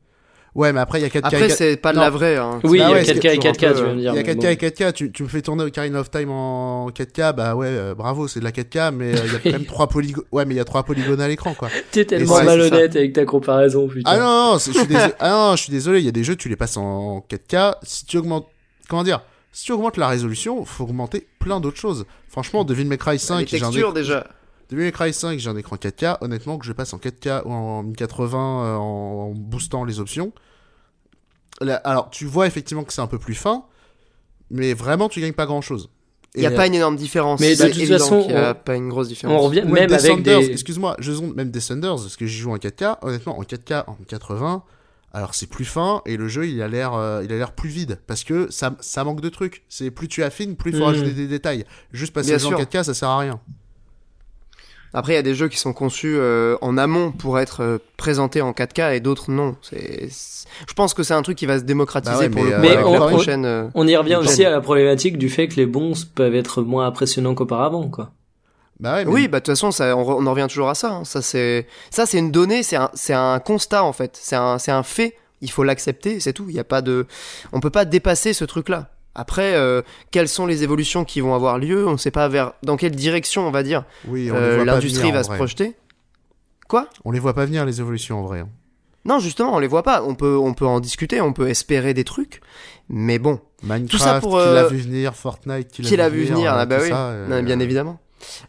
Ouais, 0.55 0.71
mais 0.71 0.79
après, 0.79 0.99
il 0.99 1.01
y 1.01 1.05
a 1.05 1.09
4K. 1.09 1.19
Après, 1.23 1.41
et 1.41 1.47
4K. 1.49 1.55
c'est 1.55 1.75
pas 1.77 1.91
de 1.91 1.99
la 1.99 2.09
vraie. 2.09 2.37
Hein. 2.37 2.59
Oui, 2.63 2.79
il 2.79 2.89
y 2.89 2.93
a 2.93 3.03
c'est 3.03 3.13
4K 3.15 3.33
et 3.33 3.35
toujours 3.35 3.49
un 3.49 3.51
4K, 3.51 3.53
peu, 3.53 3.55
tu 3.57 3.65
vas 3.65 3.69
euh, 3.69 3.87
me 3.89 3.93
Il 3.95 3.99
dire. 3.99 4.13
y 4.15 4.17
a 4.19 4.23
mais 4.23 4.33
4K 4.33 4.35
bon. 4.35 4.47
et 4.47 4.55
4K, 4.55 4.93
tu, 4.93 5.11
tu 5.11 5.23
me 5.23 5.27
fais 5.27 5.41
tourner 5.41 5.63
Ocarina 5.65 5.99
of 5.99 6.09
Time 6.09 6.29
en 6.31 6.89
4K, 6.91 7.33
bah 7.33 7.55
ouais, 7.55 7.67
euh, 7.69 7.93
bravo, 7.93 8.27
c'est 8.29 8.39
de 8.39 8.45
la 8.45 8.51
4K, 8.51 8.91
mais 8.95 9.13
euh, 9.13 9.21
il 9.25 9.33
y 9.33 9.35
a 9.35 9.39
quand 9.43 9.51
même 9.51 9.65
3 9.65 9.87
polygones. 9.89 10.23
Ouais, 10.31 10.45
mais 10.45 10.53
il 10.53 10.57
y 10.57 10.61
a 10.61 10.65
3 10.65 10.83
polygones 10.83 11.19
à 11.19 11.27
l'écran, 11.27 11.53
quoi. 11.55 11.67
T'es 11.91 12.05
tellement 12.05 12.35
ouais, 12.35 12.45
malhonnête 12.45 12.95
avec 12.95 13.11
ta 13.13 13.25
comparaison, 13.25 13.87
putain. 13.89 14.09
Ah 14.09 14.17
non, 14.17 14.51
non, 14.53 14.57
je 14.57 14.71
suis 14.71 14.87
désolé. 14.87 15.13
ah 15.19 15.29
non, 15.29 15.55
je 15.57 15.61
suis 15.63 15.71
désolé, 15.71 15.99
il 15.99 16.05
y 16.05 16.09
a 16.09 16.13
des 16.13 16.23
jeux, 16.23 16.37
tu 16.37 16.47
les 16.47 16.55
passes 16.55 16.77
en 16.77 17.19
4K. 17.29 17.75
Si 17.83 18.05
tu 18.05 18.17
augmentes, 18.17 18.47
comment 18.87 19.03
dire, 19.03 19.21
si 19.51 19.65
tu 19.65 19.71
augmentes 19.73 19.97
la 19.97 20.07
résolution, 20.07 20.63
faut 20.63 20.85
augmenter 20.85 21.27
plein 21.39 21.59
d'autres 21.59 21.77
choses. 21.79 22.05
Franchement, 22.29 22.63
Devil 22.63 22.85
May 22.85 22.97
Cry 22.97 23.13
Les 23.13 23.17
5, 23.17 23.47
j'ai 23.47 23.57
un 23.57 23.59
textures 23.59 23.89
écran- 23.89 23.93
déjà. 23.93 24.27
Devil 24.69 24.83
May 24.83 24.91
Cry 24.91 25.13
5, 25.13 25.39
j'ai 25.39 25.49
un 25.49 25.55
écran 25.57 25.75
4K. 25.75 26.17
Honnêtement, 26.21 26.57
que 26.57 26.65
je 26.65 26.73
passe 26.73 26.93
en 26.93 26.97
4K 26.97 27.43
ou 27.45 27.51
en 27.51 27.83
1080 27.83 28.37
euh, 28.65 28.75
en, 28.75 29.31
boostant 29.35 29.83
les 29.83 29.99
options. 29.99 30.31
Là, 31.61 31.75
alors, 31.83 32.09
tu 32.09 32.25
vois 32.25 32.47
effectivement 32.47 32.83
que 32.83 32.91
c'est 32.91 33.01
un 33.01 33.07
peu 33.07 33.19
plus 33.19 33.35
fin, 33.35 33.63
mais 34.51 34.73
vraiment, 34.73 35.07
tu 35.07 35.21
gagnes 35.21 35.33
pas 35.33 35.45
grand 35.45 35.61
chose. 35.61 35.89
Il 36.37 36.41
n'y 36.41 36.47
a 36.47 36.51
pas 36.51 36.67
une 36.67 36.73
énorme 36.75 36.97
différence. 36.97 37.39
Mais 37.39 37.51
de 37.51 37.55
C'est 37.55 37.69
toute 37.71 37.79
évident 37.81 37.97
façon, 37.97 38.21
qu'il 38.23 38.31
y 38.31 38.35
a 38.35 38.51
on- 38.51 38.55
pas 38.55 38.75
une 38.75 38.89
grosse 38.89 39.07
différence. 39.07 39.41
On 39.41 39.45
revient 39.45 39.61
même 39.61 39.73
avec 39.77 39.89
Descenders, 39.89 40.39
des. 40.41 40.51
excuse-moi, 40.51 40.97
je 40.99 41.13
zonde 41.13 41.33
même 41.33 41.49
Descenders, 41.49 41.95
parce 41.95 42.17
que 42.17 42.25
j'y 42.25 42.37
joue 42.39 42.51
en 42.51 42.57
4K, 42.57 42.97
honnêtement, 43.03 43.39
en 43.39 43.43
4K, 43.43 43.85
en 43.87 43.95
80, 44.05 44.63
alors 45.13 45.33
c'est 45.33 45.47
plus 45.47 45.63
fin, 45.63 46.01
et 46.05 46.17
le 46.17 46.27
jeu, 46.27 46.45
il 46.49 46.61
a 46.61 46.67
l'air, 46.67 46.93
euh, 46.93 47.21
il 47.23 47.31
a 47.31 47.37
l'air 47.37 47.53
plus 47.53 47.69
vide, 47.69 47.99
parce 48.05 48.25
que 48.25 48.51
ça, 48.51 48.75
ça 48.81 49.05
manque 49.05 49.21
de 49.21 49.29
trucs. 49.29 49.63
C'est 49.69 49.91
plus 49.91 50.09
tu 50.09 50.23
affines, 50.23 50.57
plus 50.57 50.71
il 50.71 50.73
faut 50.73 50.79
Mhm. 50.83 50.87
rajouter 50.87 51.11
des 51.13 51.27
détails. 51.27 51.63
Juste 51.93 52.11
passer 52.11 52.31
Bien 52.31 52.35
le 52.35 52.39
jeu 52.41 52.47
en 52.47 52.49
sûr. 52.49 52.57
4K, 52.59 52.83
ça 52.83 52.93
sert 52.93 53.07
à 53.07 53.19
rien. 53.19 53.39
Après, 54.97 55.13
il 55.13 55.15
y 55.17 55.19
a 55.19 55.23
des 55.23 55.35
jeux 55.35 55.47
qui 55.49 55.57
sont 55.57 55.73
conçus 55.73 56.15
euh, 56.17 56.55
en 56.61 56.77
amont 56.77 57.11
pour 57.11 57.37
être 57.37 57.61
euh, 57.61 57.77
présentés 57.97 58.41
en 58.41 58.51
4K 58.53 58.95
et 58.95 58.99
d'autres 59.01 59.29
non. 59.29 59.55
C'est, 59.61 60.07
je 60.67 60.73
pense 60.73 60.93
que 60.93 61.03
c'est 61.03 61.13
un 61.13 61.21
truc 61.21 61.37
qui 61.37 61.45
va 61.45 61.59
se 61.59 61.63
démocratiser 61.63 62.13
Bah 62.15 62.19
ouais, 62.21 62.29
pour 62.29 62.43
mais, 62.61 62.75
le 62.75 62.77
euh, 62.79 62.81
coup 62.83 62.87
on- 62.89 62.93
la 62.99 63.07
prochaine. 63.07 63.45
euh, 63.45 63.67
On 63.75 63.87
y 63.87 63.95
revient 63.95 64.15
aussi 64.15 64.37
chaîne. 64.37 64.45
à 64.47 64.51
la 64.51 64.61
problématique 64.61 65.17
du 65.17 65.29
fait 65.29 65.47
que 65.49 65.55
les 65.57 65.65
bons 65.65 65.93
peuvent 66.15 66.33
être 66.35 66.61
moins 66.61 66.87
impressionnants 66.87 67.35
qu'auparavant, 67.35 67.89
quoi. 67.89 68.11
Bah 68.79 68.95
ouais, 68.95 69.05
mais 69.05 69.11
Oui, 69.11 69.27
bah 69.27 69.39
de 69.39 69.43
toute 69.45 69.53
façon, 69.53 69.71
ça, 69.71 69.95
on, 69.95 70.03
re- 70.03 70.15
on 70.19 70.25
en 70.27 70.31
revient 70.31 70.47
toujours 70.49 70.69
à 70.69 70.75
ça. 70.75 70.91
hein. 70.91 71.03
Ça 71.05 71.21
c'est, 71.21 71.67
ça 71.91 72.05
c'est 72.05 72.17
une 72.17 72.31
donnée, 72.31 72.63
c'est 72.63 72.75
un, 72.75 72.89
c'est 72.93 73.13
un 73.13 73.39
constat 73.39 73.83
en 73.83 73.93
fait. 73.93 74.17
C'est 74.21 74.35
un, 74.35 74.57
c'est 74.59 74.71
un 74.71 74.83
fait. 74.83 75.15
Il 75.41 75.51
faut 75.51 75.63
l'accepter, 75.63 76.19
c'est 76.19 76.33
tout. 76.33 76.45
Il 76.49 76.55
y 76.55 76.59
a 76.59 76.63
pas 76.63 76.81
de, 76.81 77.05
on 77.53 77.59
peut 77.59 77.69
pas 77.69 77.85
dépasser 77.85 78.33
ce 78.33 78.43
truc-là. 78.45 78.89
Après, 79.15 79.55
euh, 79.55 79.81
quelles 80.11 80.27
sont 80.27 80.45
les 80.45 80.63
évolutions 80.63 81.05
qui 81.05 81.21
vont 81.21 81.33
avoir 81.33 81.57
lieu 81.57 81.87
On 81.87 81.93
ne 81.93 81.97
sait 81.97 82.11
pas 82.11 82.27
vers 82.27 82.53
dans 82.63 82.75
quelle 82.75 82.95
direction 82.95 83.47
on 83.47 83.51
va 83.51 83.63
dire 83.63 83.85
oui, 84.07 84.29
euh, 84.29 84.65
l'industrie 84.65 85.11
va 85.11 85.23
se 85.23 85.29
vrai. 85.29 85.37
projeter. 85.37 85.75
Quoi? 86.67 86.89
On 87.05 87.11
les 87.11 87.19
voit 87.19 87.33
pas 87.33 87.45
venir, 87.45 87.65
les 87.65 87.79
évolutions, 87.79 88.19
en 88.19 88.23
vrai. 88.23 88.41
hein. 88.41 88.49
Non, 89.05 89.19
justement, 89.19 89.55
on 89.55 89.59
les 89.59 89.67
voit 89.67 89.83
pas. 89.83 90.03
On 90.03 90.15
peut, 90.15 90.35
on 90.35 90.53
peut 90.53 90.65
en 90.65 90.79
discuter, 90.79 91.21
on 91.21 91.31
peut 91.31 91.47
espérer 91.47 91.93
des 91.93 92.03
trucs, 92.03 92.41
mais 92.89 93.19
bon, 93.19 93.39
Minecraft, 93.63 94.03
ça 94.03 94.19
pour, 94.19 94.31
qui 94.31 94.37
l'a 94.37 94.63
euh, 94.63 94.67
vu 94.67 94.77
venir, 94.79 95.15
Fortnite, 95.15 95.69
qui 95.69 95.83
l'a 95.83 95.87
qui 95.89 95.95
l'a 95.95 96.09
vu 96.09 96.23
venir 96.25 96.53
Ah 96.53 96.65
bah 96.65 96.77
tout 96.77 96.83
oui, 96.83 96.89
ça, 96.89 97.13
Non, 97.29 97.41
bien 97.43 97.59
évidemment. 97.59 97.99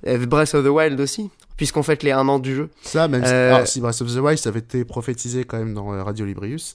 Breath 0.04 0.54
of 0.54 0.64
the 0.64 0.68
Wild 0.68 0.98
aussi, 0.98 1.30
puisqu'on 1.58 1.82
fête 1.82 2.02
les 2.02 2.10
un 2.12 2.26
an 2.28 2.38
du 2.38 2.54
jeu. 2.54 2.70
Ça, 2.82 3.06
même 3.06 3.24
si, 3.24 3.30
alors, 3.30 3.66
si 3.66 3.80
Breath 3.80 4.00
of 4.00 4.14
the 4.14 4.18
Wild, 4.18 4.38
ça 4.38 4.48
avait 4.48 4.60
été 4.60 4.84
prophétisé 4.86 5.44
quand 5.44 5.58
même 5.58 5.74
dans 5.74 5.86
Radio 6.02 6.24
Librius. 6.24 6.74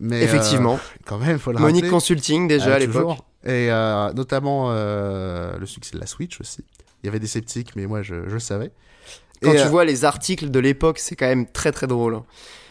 Mais, 0.00 0.22
Effectivement, 0.22 0.74
euh, 0.74 0.98
quand 1.06 1.18
même, 1.18 1.38
faut 1.38 1.52
le 1.52 1.58
Monique 1.58 1.76
rappeler. 1.84 1.90
Consulting 1.90 2.46
déjà 2.48 2.74
à 2.74 2.78
l'époque. 2.78 3.18
Et 3.44 3.70
euh, 3.70 4.12
notamment 4.12 4.66
euh, 4.70 5.56
le 5.58 5.66
succès 5.66 5.94
de 5.94 6.00
la 6.00 6.06
Switch 6.06 6.40
aussi. 6.40 6.64
Il 7.02 7.06
y 7.06 7.08
avait 7.08 7.20
des 7.20 7.26
sceptiques, 7.26 7.74
mais 7.76 7.86
moi 7.86 8.02
je, 8.02 8.28
je 8.28 8.38
savais. 8.38 8.70
Quand 9.42 9.52
Et, 9.52 9.56
tu 9.62 9.68
vois 9.68 9.84
les 9.84 10.04
articles 10.04 10.50
de 10.50 10.58
l'époque, 10.58 10.98
c'est 10.98 11.14
quand 11.16 11.26
même 11.26 11.46
très 11.46 11.70
très 11.72 11.86
drôle. 11.86 12.14
hein. 12.16 12.24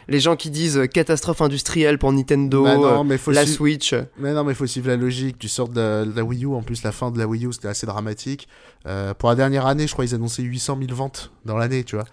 Les 0.10 0.22
gens 0.22 0.38
qui 0.38 0.50
disent 0.50 0.82
catastrophe 0.94 1.42
industrielle 1.42 1.98
pour 1.98 2.13
Nintendo, 2.13 2.63
bah 2.63 2.76
non, 2.78 3.04
mais 3.04 3.18
faut 3.18 3.32
la 3.32 3.42
suivre- 3.44 3.58
Switch. 3.58 3.94
Mais 4.18 4.32
non, 4.34 4.46
mais 4.46 4.54
faut 4.54 4.66
suivre 4.68 4.88
la 4.88 4.96
logique. 4.96 5.38
Tu 5.38 5.50
sors 5.50 5.68
de 5.68 5.82
la, 5.82 6.06
de 6.06 6.16
la 6.16 6.24
Wii 6.24 6.46
U. 6.46 6.54
En 6.54 6.62
plus, 6.62 6.82
la 6.84 6.94
fin 6.94 7.12
de 7.12 7.20
la 7.20 7.28
Wii 7.28 7.46
U, 7.46 7.52
c'était 7.54 7.68
assez 7.68 7.86
dramatique. 7.86 8.48
Euh, 8.86 9.13
pour 9.13 9.28
la 9.28 9.36
dernière 9.36 9.66
année, 9.66 9.86
je 9.86 9.92
crois 9.92 10.06
ils 10.06 10.16
annonçaient 10.16 10.44
800 10.44 10.78
000 10.82 10.96
ventes 10.96 11.32
dans 11.44 11.58
l'année, 11.58 11.84
tu 11.84 11.98
vois. 11.98 12.06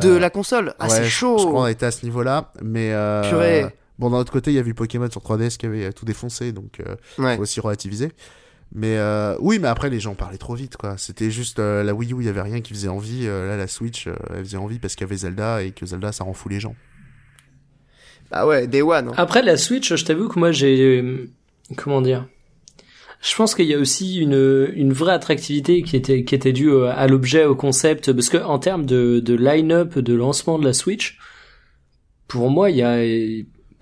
De 0.00 0.14
la 0.14 0.28
console? 0.30 0.74
Ah, 0.78 0.84
ouais, 0.84 0.90
c'est 0.90 1.04
Je 1.04 1.08
chaud 1.10 1.36
crois 1.36 1.50
qu'on 1.62 1.66
était 1.66 1.86
à 1.86 1.90
ce 1.90 2.04
niveau-là. 2.04 2.52
Mais. 2.62 2.92
euh, 2.92 3.28
Purée. 3.28 3.66
Bon, 3.98 4.10
d'un 4.10 4.18
autre 4.18 4.32
côté, 4.32 4.50
il 4.50 4.54
y 4.54 4.58
a 4.58 4.62
eu 4.62 4.74
Pokémon 4.74 5.08
sur 5.10 5.20
3DS 5.22 5.56
qui 5.56 5.66
avait 5.66 5.84
euh, 5.86 5.92
tout 5.92 6.04
défoncé, 6.04 6.52
donc 6.52 6.80
euh, 6.80 6.96
Ouais. 7.18 7.36
faut 7.36 7.42
aussi 7.42 7.60
relativiser. 7.60 8.10
Mais 8.72 8.96
euh, 8.98 9.36
oui, 9.38 9.58
mais 9.60 9.68
après, 9.68 9.88
les 9.88 10.00
gens 10.00 10.14
parlaient 10.14 10.38
trop 10.38 10.54
vite, 10.56 10.76
quoi. 10.76 10.96
C'était 10.98 11.30
juste 11.30 11.60
euh, 11.60 11.84
la 11.84 11.94
Wii 11.94 12.12
U, 12.12 12.16
il 12.20 12.26
y 12.26 12.28
avait 12.28 12.42
rien 12.42 12.60
qui 12.60 12.72
faisait 12.74 12.88
envie. 12.88 13.26
Euh, 13.26 13.46
là, 13.46 13.56
la 13.56 13.68
Switch, 13.68 14.08
euh, 14.08 14.14
elle 14.30 14.44
faisait 14.44 14.56
envie 14.56 14.80
parce 14.80 14.96
qu'il 14.96 15.04
y 15.04 15.08
avait 15.08 15.16
Zelda 15.18 15.62
et 15.62 15.70
que 15.70 15.86
Zelda, 15.86 16.10
ça 16.10 16.24
rend 16.24 16.32
fou 16.32 16.48
les 16.48 16.58
gens. 16.58 16.74
Ah 18.32 18.46
ouais, 18.48 18.66
Day 18.66 18.82
One. 18.82 19.08
hein. 19.08 19.14
Après 19.16 19.42
la 19.42 19.56
Switch, 19.56 19.94
je 19.94 20.04
t'avoue 20.04 20.28
que 20.28 20.38
moi 20.40 20.50
j'ai 20.50 21.00
euh, 21.00 21.30
comment 21.76 22.00
dire 22.02 22.26
je 23.20 23.34
pense 23.36 23.54
qu'il 23.54 23.66
y 23.66 23.74
a 23.74 23.78
aussi 23.78 24.16
une, 24.16 24.68
une 24.74 24.92
vraie 24.92 25.12
attractivité 25.14 25.82
qui 25.82 25.96
était, 25.96 26.24
qui 26.24 26.34
était 26.34 26.52
due 26.52 26.84
à 26.84 27.06
l'objet, 27.06 27.46
au 27.46 27.54
concept, 27.54 28.12
parce 28.12 28.28
que 28.28 28.36
en 28.36 28.58
termes 28.58 28.84
de, 28.84 29.18
de 29.20 29.34
line-up 29.34 29.98
de 29.98 30.12
lancement 30.14 30.58
de 30.58 30.64
la 30.66 30.74
Switch, 30.74 31.16
pour 32.28 32.50
moi, 32.50 32.68
il 32.70 32.76
y 32.76 32.82
a, 32.82 32.98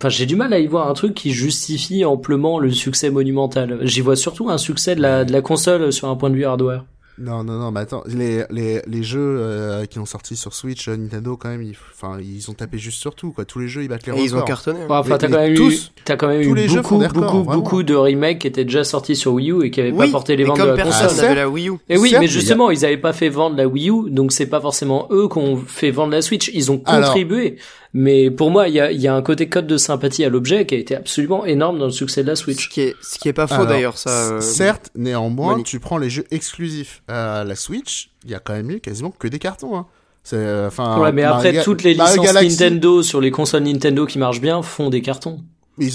enfin, 0.03 0.09
j'ai 0.09 0.27
du 0.27 0.37
mal 0.37 0.53
à 0.53 0.59
y 0.59 0.67
voir 0.67 0.89
un 0.89 0.95
truc 0.95 1.15
qui 1.15 1.31
justifie 1.33 2.05
amplement 2.05 2.59
le 2.59 2.71
succès 2.71 3.11
monumental. 3.11 3.79
J'y 3.83 4.01
vois 4.01 4.17
surtout 4.17 4.51
un 4.51 4.59
succès 4.59 4.95
de 4.97 5.01
la, 5.01 5.25
de 5.25 5.33
la 5.33 5.41
console 5.43 5.93
sur 5.93 6.09
un 6.09 6.17
point 6.17 6.31
de 6.31 6.35
vue 6.37 6.45
hardware. 6.45 6.85
Non, 7.19 7.45
non, 7.45 7.59
non, 7.59 7.71
mais 7.71 7.81
attends, 7.81 8.03
les, 8.07 8.43
les, 8.51 8.81
les 8.87 9.03
jeux 9.03 9.21
euh, 9.39 9.85
qui 9.85 9.99
ont 9.99 10.07
sorti 10.07 10.35
sur 10.35 10.55
Switch, 10.55 10.89
euh, 10.89 10.97
Nintendo, 10.97 11.37
quand 11.37 11.51
même, 11.51 11.63
ils, 11.63 11.77
enfin, 11.95 12.19
ils 12.19 12.51
ont 12.51 12.55
tapé 12.55 12.79
juste 12.79 12.99
sur 12.99 13.15
tout, 13.15 13.33
quoi. 13.33 13.45
Tous 13.45 13.59
les 13.59 13.69
jeux, 13.69 13.83
ils 13.83 13.89
battent 13.89 14.07
les 14.07 14.15
Et 14.19 14.25
ils 14.25 14.33
ont 14.33 14.37
records. 14.37 14.47
cartonné. 14.49 14.81
hein. 14.81 14.87
Ouais, 14.89 14.97
enfin, 14.97 15.19
t'as 15.19 15.29
quand 15.29 15.37
même 15.39 15.53
eu, 15.53 15.57
tous- 15.57 15.93
t'as 16.07 16.17
quand 16.17 16.27
même 16.29 16.43
tous 16.43 16.49
eu 16.49 16.55
les 16.55 16.69
jeux 16.69 16.81
beaucoup, 16.81 16.97
records, 16.99 17.13
beaucoup, 17.13 17.27
vraiment. 17.45 17.55
beaucoup 17.55 17.83
de 17.83 17.95
remakes 17.95 18.39
qui 18.41 18.47
étaient 18.47 18.65
déjà 18.65 18.83
sortis 18.83 19.15
sur 19.15 19.35
Wii 19.35 19.51
U 19.53 19.63
et 19.63 19.71
qui 19.71 19.83
avaient 19.83 19.93
Oui, 19.93 20.07
pas 20.07 20.11
porté 20.13 20.37
les 20.37 20.45
ventes 20.45 20.59
de 20.59 20.65
la 20.65 20.73
personne 20.75 21.07
console. 21.09 21.19
Ah, 21.21 21.23
n'avait 21.29 21.35
la 21.43 21.49
Wii 21.51 21.69
U. 21.69 21.73
Et 21.91 21.99
oui, 21.99 22.09
Certes, 22.09 22.13
mais 22.23 22.27
mais 22.27 22.33
justement, 22.33 22.71
ils 22.71 22.85
avaient 22.87 22.97
pas 22.97 23.13
fait 23.13 23.29
vendre 23.29 23.57
la 23.57 23.69
Wii 23.69 23.91
U, 23.91 24.11
donc 24.11 24.33
c'est 24.33 24.47
pas 24.47 24.63
forcément 24.63 25.07
eux 25.11 25.29
qu'on 25.29 25.59
fait 25.59 25.91
vendre 25.91 26.13
la 26.13 26.23
Switch. 26.23 26.51
Ils 26.55 26.73
ont 26.73 26.81
Alors- 26.87 27.11
contribué. 27.11 27.57
Mais 27.95 28.31
pour 28.31 28.51
moi, 28.51 28.69
il 28.69 28.75
y 28.75 28.81
a, 28.81 28.91
il 28.91 29.01
y 29.01 29.07
a 29.09 29.15
un 29.15 29.21
côté 29.23 29.49
code 29.51 29.67
de 29.67 29.77
sympathie 29.77 30.25
à 30.25 30.31
l'objet 30.31 30.65
qui 30.65 30.75
a 30.75 30.79
été 30.79 30.97
absolument 30.97 31.45
énorme 31.45 31.79
dans 31.79 31.85
le 31.85 31.91
succès 31.91 32.23
de 32.23 32.29
la 32.29 32.37
Ce 32.37 32.45
Switch. 32.45 32.69
qui 32.71 32.81
est, 32.81 32.95
ce 33.03 33.19
qui 33.19 33.29
est 33.29 33.33
pas 33.35 33.47
faux 33.47 33.67
d'ailleurs, 33.67 33.99
ça. 33.99 34.09
euh, 34.35 34.41
Certes, 34.41 34.91
néanmoins, 34.95 35.53
Monique. 35.53 35.67
tu 35.67 35.79
prends 35.79 35.99
les 35.99 36.09
jeux 36.09 36.25
exclusifs 36.31 37.03
à 37.09 37.45
la 37.45 37.55
Switch, 37.55 38.11
il 38.25 38.31
y 38.31 38.35
a 38.35 38.39
quand 38.39 38.55
même 38.55 38.71
eu 38.71 38.81
quasiment 38.81 39.11
que 39.11 39.29
des 39.29 39.39
cartons. 39.39 39.77
Hein. 39.77 39.87
C'est, 40.25 40.37
euh, 40.37 40.69
enfin, 40.69 41.01
Ouais, 41.01 41.13
mais 41.13 41.25
après, 41.25 41.53
Mario- 41.53 41.65
toutes 41.65 41.83
les 41.83 41.95
licences 41.95 42.33
Nintendo 42.33 43.03
sur 43.03 43.21
les 43.21 43.31
consoles 43.31 43.65
Nintendo 43.65 44.07
qui 44.07 44.19
marchent 44.19 44.41
bien 44.41 44.63
font 44.63 44.89
des 44.89 45.03
cartons. 45.03 45.41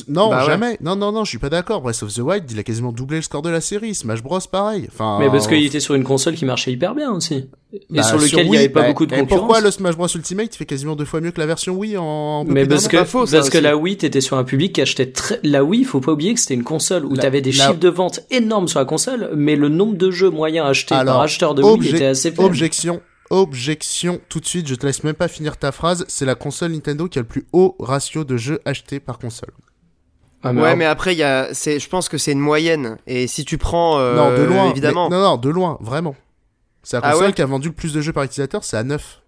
Non, 0.08 0.30
Bah 0.30 0.40
ouais. 0.42 0.46
jamais. 0.48 0.78
Non, 0.82 0.96
non, 0.96 1.12
non, 1.12 1.24
je 1.24 1.30
suis 1.30 1.38
pas 1.38 1.50
d'accord. 1.50 1.82
Breath 1.82 2.04
of 2.04 2.14
the 2.14 2.20
Wild, 2.20 2.50
il 2.52 2.60
a 2.60 2.64
quasiment 2.64 2.92
doublé 2.92 3.18
le 3.18 3.22
score 3.24 3.42
de 3.42 3.50
la 3.50 3.62
série. 3.62 3.94
Smash 3.96 4.22
Bros, 4.24 4.40
pareil. 4.52 4.88
Enfin, 4.92 5.18
Mais 5.20 5.30
parce 5.30 5.48
qu'il 5.48 5.64
était 5.66 5.80
sur 5.80 5.96
une 5.96 6.04
console 6.04 6.36
qui 6.36 6.46
marchait 6.46 6.72
hyper 6.72 6.96
bien 6.96 7.12
aussi. 7.12 7.50
Et 7.74 7.82
bah, 7.90 8.04
sur 8.04 8.18
lequel 8.18 8.46
il 8.46 8.52
n'y 8.52 8.58
avait 8.58 8.70
pas 8.70 8.82
bah, 8.82 8.88
beaucoup 8.88 9.06
de 9.06 9.14
concurrence. 9.14 9.40
pourquoi 9.40 9.60
le 9.62 9.72
Smash 9.72 9.96
Bros 9.98 10.08
Ultimate 10.08 10.56
fait 10.56 10.66
quasiment 10.66 10.96
deux 10.96 11.04
fois 11.06 11.20
mieux 11.22 11.32
que 11.32 11.40
la 11.40 11.46
version 11.46 11.76
Wii 11.76 11.98
en, 11.98 12.46
Mais 12.46 12.66
parce 12.66 12.88
que, 12.88 13.04
faux, 13.04 13.26
parce 13.26 13.50
que 13.50 13.58
la 13.58 13.76
Wii, 13.76 13.98
t'étais 13.98 14.22
sur 14.22 14.38
un 14.38 14.44
public 14.44 14.74
qui 14.74 14.82
achetait 14.82 15.12
très, 15.12 15.40
la 15.44 15.64
Wii, 15.64 15.84
faut 15.84 16.00
pas 16.00 16.14
oublier 16.14 16.34
que 16.34 16.40
c'était 16.40 16.54
une 16.54 16.64
console 16.64 17.06
où 17.06 17.16
t'avais 17.18 17.42
des 17.42 17.52
la- 17.52 17.66
chiffres 17.68 17.80
de 17.80 17.90
vente 17.90 18.22
énormes 18.32 18.68
sur 18.68 18.80
la 18.80 18.86
console, 18.86 19.32
mais 19.36 19.56
le 19.56 19.68
nombre 19.70 19.96
de 19.98 20.12
jeux 20.12 20.30
moyens 20.30 20.68
achetés 20.68 20.96
Alors, 20.96 21.16
par 21.16 21.24
acheteur 21.24 21.56
de 21.56 21.64
Wii 21.64 21.90
était 21.90 22.06
assez 22.06 22.30
faible. 22.32 22.44
Objection. 22.44 23.02
Objection 23.30 24.22
tout 24.30 24.40
de 24.40 24.46
suite, 24.46 24.68
je 24.68 24.76
te 24.76 24.86
laisse 24.86 25.04
même 25.04 25.14
pas 25.14 25.28
finir 25.28 25.58
ta 25.58 25.72
phrase. 25.74 26.06
C'est 26.08 26.26
la 26.26 26.36
console 26.36 26.72
Nintendo 26.72 27.08
qui 27.10 27.20
a 27.20 27.22
le 27.22 27.28
plus 27.28 27.46
haut 27.52 27.76
ratio 27.80 28.24
de 28.24 28.38
jeux 28.38 28.60
achetés 28.64 29.02
par 29.02 29.20
console. 29.20 29.50
Ah, 30.50 30.54
ouais, 30.54 30.64
alors- 30.66 30.78
mais 30.78 30.86
après, 30.86 31.14
il 31.14 31.18
y 31.18 31.24
a, 31.24 31.50
c'est, 31.54 31.80
je 31.80 31.90
pense 31.90 32.10
que 32.10 32.18
c'est 32.18 32.32
une 32.32 32.40
moyenne. 32.40 32.98
Et 33.08 33.28
si 33.28 33.46
tu 33.46 33.58
prends, 33.58 34.00
euh, 34.00 34.16
non, 34.16 34.30
de 34.38 34.44
loin. 34.44 34.70
évidemment. 34.72 35.10
mais- 35.10 35.16
non, 35.16 35.22
non, 35.24 35.38
de 35.38 35.50
loin, 35.50 35.78
vraiment. 35.82 36.16
C'est 36.84 36.98
la 36.98 37.02
Ah 37.06 37.12
console 37.12 37.28
ouais 37.28 37.34
qui 37.34 37.42
a 37.42 37.46
vendu 37.46 37.68
le 37.70 37.74
plus 37.74 37.94
de 37.94 38.02
jeux 38.02 38.14
par 38.14 38.24
utilisateur, 38.24 38.64
c'est 38.64 38.78
à 38.78 38.84
9. 38.84 39.22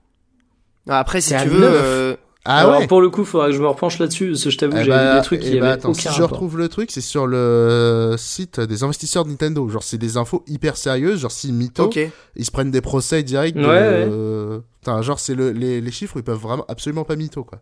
Après, 0.87 1.21
si 1.21 1.35
tu 1.35 1.49
veux, 1.49 1.59
neuf. 1.59 1.71
euh, 1.75 2.15
Ah 2.45 2.59
Alors, 2.61 2.79
ouais 2.79 2.87
pour 2.87 3.01
le 3.01 3.09
coup, 3.09 3.25
faudra 3.25 3.47
que 3.47 3.51
je 3.53 3.61
me 3.61 3.67
repenche 3.67 3.99
là-dessus, 3.99 4.29
parce 4.29 4.43
que 4.45 4.49
je 4.49 4.57
t'avoue, 4.57 4.77
Eh 4.77 4.85
j'avais 4.85 4.89
bah, 5.05 5.11
vu 5.15 5.19
des 5.19 5.25
trucs 5.25 5.41
eh 5.43 5.49
qui 5.51 5.59
bah, 5.59 5.65
avaient 5.65 5.73
attends, 5.73 5.89
aucun 5.89 6.09
si 6.09 6.15
je 6.17 6.23
retrouve 6.23 6.57
le 6.57 6.69
truc, 6.69 6.89
c'est 6.89 7.01
sur 7.01 7.27
le 7.27 8.15
site 8.17 8.61
des 8.61 8.81
investisseurs 8.83 9.25
de 9.25 9.29
Nintendo. 9.29 9.67
Genre, 9.67 9.83
c'est 9.83 9.97
des 9.97 10.15
infos 10.15 10.43
hyper 10.47 10.77
sérieuses. 10.77 11.19
Genre, 11.19 11.31
si 11.31 11.51
mytho, 11.51 11.83
ok. 11.83 11.99
ils 12.37 12.45
se 12.45 12.49
prennent 12.51 12.71
des 12.71 12.81
procès 12.81 13.23
directs. 13.23 13.55
de- 13.55 13.59
Ouais, 13.61 13.67
euh, 13.71 14.59
Putain, 14.79 15.01
genre, 15.01 15.19
c'est 15.19 15.35
le, 15.35 15.51
les, 15.51 15.81
les 15.81 15.91
chiffres, 15.91 16.15
ils 16.17 16.23
peuvent 16.23 16.39
vraiment 16.39 16.65
absolument 16.69 17.03
pas 17.03 17.17
mytho, 17.17 17.43
quoi. 17.43 17.59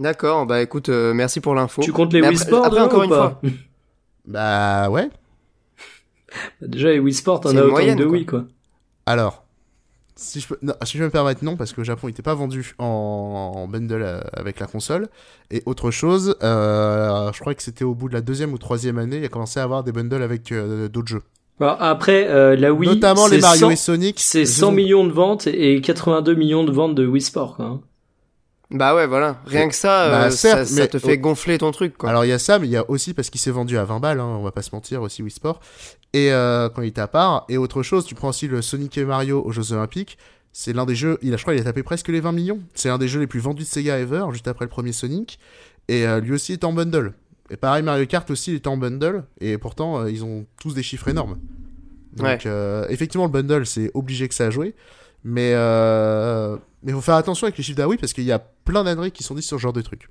D'accord, 0.00 0.46
bah 0.46 0.62
écoute, 0.62 0.88
euh, 0.88 1.12
merci 1.14 1.40
pour 1.40 1.54
l'info. 1.54 1.82
Tu 1.82 1.92
comptes 1.92 2.12
les 2.12 2.22
Wii 2.22 2.36
Sports 2.36 2.64
après, 2.64 2.78
là, 2.80 2.86
encore 2.86 3.00
ou 3.00 3.04
une 3.04 3.10
pas 3.10 3.40
Bah, 4.26 4.88
ouais. 4.90 5.08
Déjà, 6.62 6.90
les 6.90 6.98
Wii 6.98 7.12
Sports, 7.14 7.40
C'est 7.44 7.54
on 7.54 7.56
a 7.56 7.60
autant 7.62 7.70
moyenne, 7.70 7.98
de 7.98 8.04
quoi. 8.04 8.12
Wii, 8.12 8.26
quoi. 8.26 8.44
Alors, 9.06 9.44
si 10.14 10.40
je 10.40 10.46
peux, 10.48 10.56
non, 10.62 10.74
si 10.84 10.92
je 10.94 10.98
peux 10.98 11.04
me 11.06 11.10
permettre, 11.10 11.44
non, 11.44 11.56
parce 11.56 11.72
que 11.72 11.80
au 11.80 11.84
Japon, 11.84 12.08
il 12.08 12.12
n'était 12.12 12.22
pas 12.22 12.34
vendu 12.34 12.74
en, 12.78 13.52
en 13.56 13.68
bundle 13.68 14.02
euh, 14.02 14.20
avec 14.34 14.60
la 14.60 14.66
console. 14.66 15.08
Et 15.50 15.62
autre 15.66 15.90
chose, 15.90 16.36
euh, 16.42 17.30
je 17.32 17.40
crois 17.40 17.54
que 17.54 17.62
c'était 17.62 17.84
au 17.84 17.94
bout 17.94 18.08
de 18.08 18.14
la 18.14 18.20
deuxième 18.20 18.52
ou 18.52 18.58
troisième 18.58 18.98
année, 18.98 19.16
il 19.18 19.24
a 19.24 19.28
commencé 19.28 19.58
à 19.60 19.64
avoir 19.64 19.82
des 19.82 19.92
bundles 19.92 20.22
avec 20.22 20.52
euh, 20.52 20.88
d'autres 20.88 21.08
jeux. 21.08 21.22
Alors, 21.60 21.76
après, 21.80 22.26
euh, 22.28 22.56
la 22.56 22.72
Wii, 22.72 22.88
Notamment 22.88 23.26
les 23.26 23.36
c'est 23.36 23.42
Mario 23.42 23.60
100 23.66 23.70
et 23.70 23.76
Sonic. 23.76 24.20
C'est 24.20 24.42
ils 24.42 24.46
100 24.46 24.68
ont- 24.68 24.72
millions 24.72 25.04
de 25.06 25.12
ventes 25.12 25.46
et 25.46 25.80
82 25.80 26.34
millions 26.34 26.64
de 26.64 26.72
ventes 26.72 26.94
de 26.94 27.06
Wii 27.06 27.20
Sport, 27.22 27.56
quoi. 27.56 27.80
Bah 28.70 28.94
ouais, 28.94 29.06
voilà. 29.06 29.40
Rien 29.46 29.68
que 29.68 29.74
ça, 29.74 30.08
Bah, 30.08 30.24
euh, 30.26 30.30
certes, 30.30 30.66
ça, 30.66 30.86
te 30.86 30.98
fait 30.98 31.18
gonfler 31.18 31.58
ton 31.58 31.72
truc, 31.72 31.96
quoi. 31.98 32.08
Alors 32.08 32.24
il 32.24 32.28
y 32.28 32.32
a 32.32 32.38
ça, 32.38 32.58
mais 32.60 32.68
il 32.68 32.70
y 32.70 32.76
a 32.76 32.88
aussi 32.88 33.14
parce 33.14 33.28
qu'il 33.28 33.40
s'est 33.40 33.50
vendu 33.50 33.76
à 33.76 33.84
20 33.84 33.98
balles, 33.98 34.20
hein, 34.20 34.24
on 34.38 34.42
va 34.42 34.52
pas 34.52 34.62
se 34.62 34.70
mentir, 34.72 35.02
aussi 35.02 35.22
Wii 35.22 35.30
Sport. 35.32 35.60
Et 36.12 36.32
euh, 36.32 36.68
quand 36.68 36.82
il 36.82 36.88
était 36.88 37.00
à 37.00 37.08
part, 37.08 37.46
et 37.48 37.56
autre 37.56 37.82
chose, 37.82 38.04
tu 38.04 38.14
prends 38.14 38.28
aussi 38.28 38.46
le 38.46 38.62
Sonic 38.62 38.96
et 38.98 39.04
Mario 39.04 39.42
aux 39.44 39.50
Jeux 39.50 39.72
Olympiques. 39.72 40.18
C'est 40.52 40.72
l'un 40.72 40.84
des 40.86 40.94
jeux, 40.94 41.18
il 41.22 41.32
a, 41.34 41.36
je 41.36 41.42
crois, 41.42 41.54
il 41.54 41.60
a 41.60 41.64
tapé 41.64 41.82
presque 41.82 42.08
les 42.08 42.20
20 42.20 42.32
millions. 42.32 42.60
C'est 42.74 42.88
l'un 42.88 42.98
des 42.98 43.08
jeux 43.08 43.20
les 43.20 43.26
plus 43.26 43.40
vendus 43.40 43.62
de 43.64 43.68
Sega 43.68 43.98
ever, 43.98 44.24
juste 44.32 44.46
après 44.48 44.64
le 44.64 44.68
premier 44.70 44.92
Sonic. 44.92 45.38
Et 45.88 46.06
euh, 46.06 46.20
lui 46.20 46.32
aussi 46.32 46.52
est 46.52 46.62
en 46.64 46.72
bundle. 46.72 47.12
Et 47.50 47.56
pareil, 47.56 47.82
Mario 47.82 48.06
Kart 48.06 48.28
aussi 48.30 48.52
il 48.52 48.56
est 48.56 48.66
en 48.68 48.76
bundle. 48.76 49.24
Et 49.40 49.58
pourtant, 49.58 50.06
ils 50.06 50.24
ont 50.24 50.46
tous 50.60 50.74
des 50.74 50.82
chiffres 50.84 51.08
énormes. 51.08 51.38
Donc, 52.16 52.26
Ouais. 52.26 52.86
effectivement, 52.88 53.26
le 53.26 53.32
bundle, 53.32 53.66
c'est 53.66 53.90
obligé 53.94 54.28
que 54.28 54.34
ça 54.34 54.46
a 54.46 54.50
joué. 54.50 54.74
Mais 55.24 55.52
euh, 55.54 56.56
mais 56.82 56.92
faut 56.92 57.00
faire 57.00 57.14
attention 57.16 57.46
avec 57.46 57.58
les 57.58 57.62
chiffres 57.64 57.76
d'Aoi 57.76 57.96
parce 57.98 58.12
qu'il 58.12 58.24
y 58.24 58.32
a 58.32 58.38
plein 58.38 58.84
d'anneries 58.84 59.12
qui 59.12 59.22
sont 59.22 59.34
dites 59.34 59.44
sur 59.44 59.58
ce 59.58 59.62
genre 59.62 59.72
de 59.72 59.82
trucs. 59.82 60.08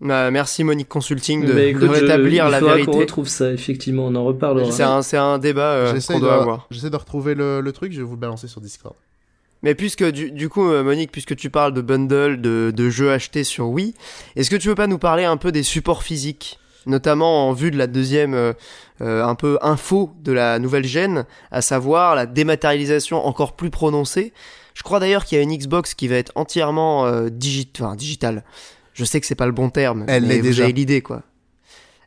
Bah, 0.00 0.30
merci 0.30 0.62
Monique 0.62 0.88
Consulting 0.88 1.44
de, 1.46 1.52
Mais 1.54 1.68
écoute, 1.70 1.82
de 1.84 1.88
rétablir 1.88 2.46
je- 2.46 2.50
la 2.50 2.60
vérité. 2.60 2.90
retrouve 2.98 3.28
ça, 3.28 3.50
effectivement, 3.52 4.06
on 4.06 4.14
en 4.14 4.24
reparlera. 4.24 4.70
C'est 4.70 4.82
un, 4.82 5.00
c'est 5.00 5.16
un 5.16 5.38
débat 5.38 5.70
euh, 5.72 5.94
J'essaie 5.94 6.14
qu'on 6.14 6.18
de, 6.20 6.24
doit 6.24 6.34
avoir. 6.40 6.66
j'essaie 6.70 6.90
de 6.90 6.96
retrouver 6.96 7.34
le, 7.34 7.60
le 7.62 7.72
truc, 7.72 7.92
je 7.92 7.98
vais 7.98 8.02
vous 8.04 8.14
le 8.14 8.20
balancer 8.20 8.46
sur 8.48 8.60
Discord. 8.60 8.94
Mais 9.62 9.74
puisque 9.74 10.04
du, 10.04 10.32
du 10.32 10.50
coup, 10.50 10.68
euh, 10.68 10.82
Monique, 10.84 11.10
puisque 11.10 11.34
tu 11.34 11.48
parles 11.48 11.72
de 11.72 11.80
bundle, 11.80 12.40
de, 12.42 12.72
de 12.76 12.90
jeux 12.90 13.10
achetés 13.10 13.42
sur 13.42 13.68
Wii, 13.70 13.94
est-ce 14.36 14.50
que 14.50 14.56
tu 14.56 14.68
veux 14.68 14.74
pas 14.74 14.86
nous 14.86 14.98
parler 14.98 15.24
un 15.24 15.38
peu 15.38 15.50
des 15.50 15.62
supports 15.62 16.02
physiques? 16.02 16.58
Notamment 16.86 17.48
en 17.48 17.52
vue 17.52 17.70
de 17.70 17.76
la 17.78 17.86
deuxième 17.88 18.34
euh, 18.34 18.52
euh, 19.00 19.24
un 19.24 19.34
peu 19.34 19.58
info 19.60 20.12
de 20.22 20.32
la 20.32 20.58
nouvelle 20.58 20.84
gêne, 20.84 21.26
à 21.50 21.60
savoir 21.60 22.14
la 22.14 22.26
dématérialisation 22.26 23.26
encore 23.26 23.54
plus 23.56 23.70
prononcée. 23.70 24.32
Je 24.74 24.82
crois 24.82 25.00
d'ailleurs 25.00 25.24
qu'il 25.24 25.36
y 25.36 25.40
a 25.40 25.42
une 25.42 25.56
Xbox 25.56 25.94
qui 25.94 26.06
va 26.06 26.16
être 26.16 26.32
entièrement 26.34 27.06
euh, 27.06 27.28
digit 27.28 27.70
enfin, 27.80 27.96
digitale. 27.96 28.44
Je 28.94 29.04
sais 29.04 29.20
que 29.20 29.26
c'est 29.26 29.34
pas 29.34 29.46
le 29.46 29.52
bon 29.52 29.68
terme, 29.68 30.04
Elle 30.08 30.24
mais 30.26 30.38
vous 30.38 30.44
déjà. 30.44 30.68
l'idée 30.68 31.02
quoi. 31.02 31.22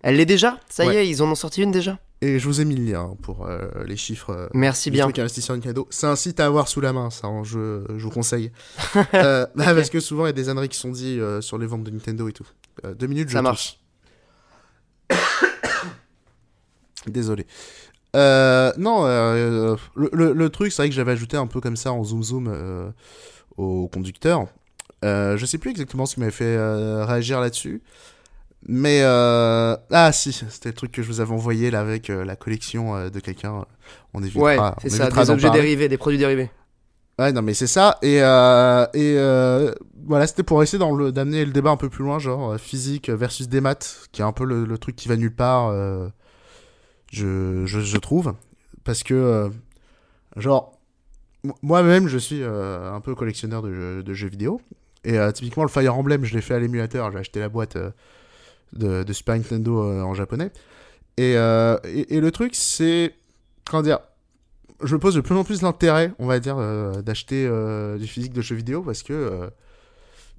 Elle 0.01 0.15
l'est 0.15 0.25
déjà? 0.25 0.57
Ça 0.69 0.85
y 0.85 0.95
est, 0.95 1.09
ils 1.09 1.21
en 1.21 1.29
ont 1.29 1.35
sorti 1.35 1.61
une 1.61 1.71
déjà? 1.71 1.99
Et 2.21 2.37
je 2.39 2.45
vous 2.47 2.59
ai 2.61 2.65
mis 2.65 2.75
le 2.75 2.83
lien 2.91 3.15
pour 3.21 3.45
euh, 3.45 3.59
les 3.85 3.95
chiffres. 3.95 4.31
euh, 4.31 4.47
Merci 4.53 4.91
bien. 4.91 5.09
C'est 5.89 6.07
un 6.07 6.15
site 6.15 6.39
à 6.39 6.45
avoir 6.45 6.67
sous 6.67 6.81
la 6.81 6.91
main, 6.93 7.09
ça, 7.09 7.27
hein, 7.27 7.43
je, 7.43 7.83
je 7.97 8.03
vous 8.03 8.09
conseille. 8.09 8.51
euh, 9.13 9.45
bah, 9.55 9.73
Parce 9.73 9.89
que 9.89 9.99
souvent, 9.99 10.25
il 10.25 10.27
y 10.27 10.29
a 10.29 10.33
des 10.33 10.49
âneries 10.49 10.69
qui 10.69 10.77
sont 10.77 10.89
dites 10.89 11.41
sur 11.41 11.57
les 11.57 11.65
ventes 11.65 11.83
de 11.83 11.91
Nintendo 11.91 12.27
et 12.27 12.33
tout. 12.33 12.47
Deux 12.97 13.07
minutes, 13.07 13.29
je 13.29 13.33
Ça 13.33 13.41
marche. 13.41 13.78
Désolé. 17.07 17.45
Euh, 18.15 18.71
non, 18.77 19.05
euh, 19.05 19.75
le, 19.95 20.09
le- 20.13 20.33
le 20.33 20.49
truc, 20.49 20.71
c'est 20.71 20.81
vrai 20.81 20.89
que 20.89 20.95
j'avais 20.95 21.11
ajouté 21.11 21.37
un 21.37 21.47
peu 21.47 21.61
comme 21.61 21.75
ça 21.77 21.91
en 21.93 22.03
zoom 22.03 22.23
zoom 22.23 22.47
euh, 22.51 22.89
au 23.57 23.87
conducteur. 23.87 24.47
Je 25.03 25.43
sais 25.45 25.57
plus 25.57 25.71
exactement 25.71 26.05
ce 26.05 26.15
qui 26.15 26.19
m'avait 26.19 26.31
fait 26.31 26.57
réagir 27.03 27.39
là-dessus. 27.39 27.81
Mais 28.67 29.01
ah 29.03 30.11
si, 30.11 30.33
c'était 30.33 30.69
le 30.69 30.75
truc 30.75 30.91
que 30.91 31.01
je 31.01 31.07
vous 31.07 31.21
avais 31.21 31.31
envoyé 31.31 31.71
là 31.71 31.79
avec 31.79 32.09
la 32.09 32.35
collection 32.35 33.09
de 33.09 33.19
quelqu'un. 33.19 33.65
On 34.13 34.21
évitera. 34.23 34.43
Ouais, 34.43 34.57
c'est 34.81 34.89
ça, 34.89 35.09
des 35.09 35.29
objets 35.29 35.47
parler. 35.47 35.61
dérivés, 35.61 35.87
des 35.87 35.97
produits 35.97 36.17
dérivés. 36.19 36.49
Ouais, 37.19 37.33
non, 37.33 37.41
mais 37.41 37.53
c'est 37.53 37.67
ça. 37.67 37.97
Et, 38.01 38.21
euh, 38.21 38.85
et 38.93 39.15
euh, 39.17 39.73
voilà, 40.05 40.25
c'était 40.25 40.43
pour 40.43 40.63
essayer 40.63 40.79
d'amener 41.11 41.43
le 41.43 41.51
débat 41.51 41.69
un 41.69 41.75
peu 41.75 41.89
plus 41.89 42.05
loin, 42.05 42.17
genre 42.17 42.51
euh, 42.51 42.57
physique 42.57 43.09
versus 43.09 43.49
des 43.49 43.59
maths, 43.59 44.07
qui 44.13 44.21
est 44.21 44.23
un 44.23 44.31
peu 44.31 44.45
le, 44.45 44.77
truc 44.77 44.95
qui 44.95 45.09
va 45.09 45.17
nulle 45.17 45.35
part, 45.35 45.67
euh, 45.67 46.07
je, 47.11 47.65
je, 47.65 47.97
trouve. 47.97 48.35
Parce 48.85 49.03
que, 49.03 49.51
genre, 50.37 50.79
moi-même, 51.61 52.07
je 52.07 52.17
suis 52.17 52.41
un 52.41 53.01
peu 53.01 53.15
collectionneur 53.15 53.63
de 53.63 54.13
jeux, 54.13 54.29
vidéo. 54.29 54.61
Et 55.03 55.17
typiquement, 55.33 55.63
le 55.63 55.69
Fire 55.69 55.97
Emblem, 55.97 56.23
je 56.23 56.33
l'ai 56.33 56.41
fait 56.41 56.53
à 56.53 56.59
l'émulateur. 56.59 57.11
J'ai 57.11 57.17
acheté 57.17 57.41
la 57.41 57.49
boîte 57.49 57.77
de, 58.71 59.11
Super 59.11 59.35
Nintendo 59.35 59.83
en 60.03 60.13
japonais. 60.13 60.51
Et, 61.17 61.33
et 61.33 62.21
le 62.21 62.31
truc, 62.31 62.55
c'est. 62.55 63.13
Comment 63.65 63.83
dire 63.83 63.99
Je 64.83 64.93
me 64.95 64.99
pose 64.99 65.15
de 65.15 65.21
plus 65.21 65.35
en 65.35 65.43
plus 65.43 65.61
l'intérêt, 65.61 66.13
on 66.19 66.25
va 66.27 66.39
dire, 66.39 66.55
euh, 66.57 67.01
d'acheter 67.01 67.45
euh, 67.47 67.97
du 67.97 68.07
physique 68.07 68.33
de 68.33 68.41
jeux 68.41 68.55
vidéo 68.55 68.81
parce 68.81 69.03
que. 69.03 69.13
euh, 69.13 69.49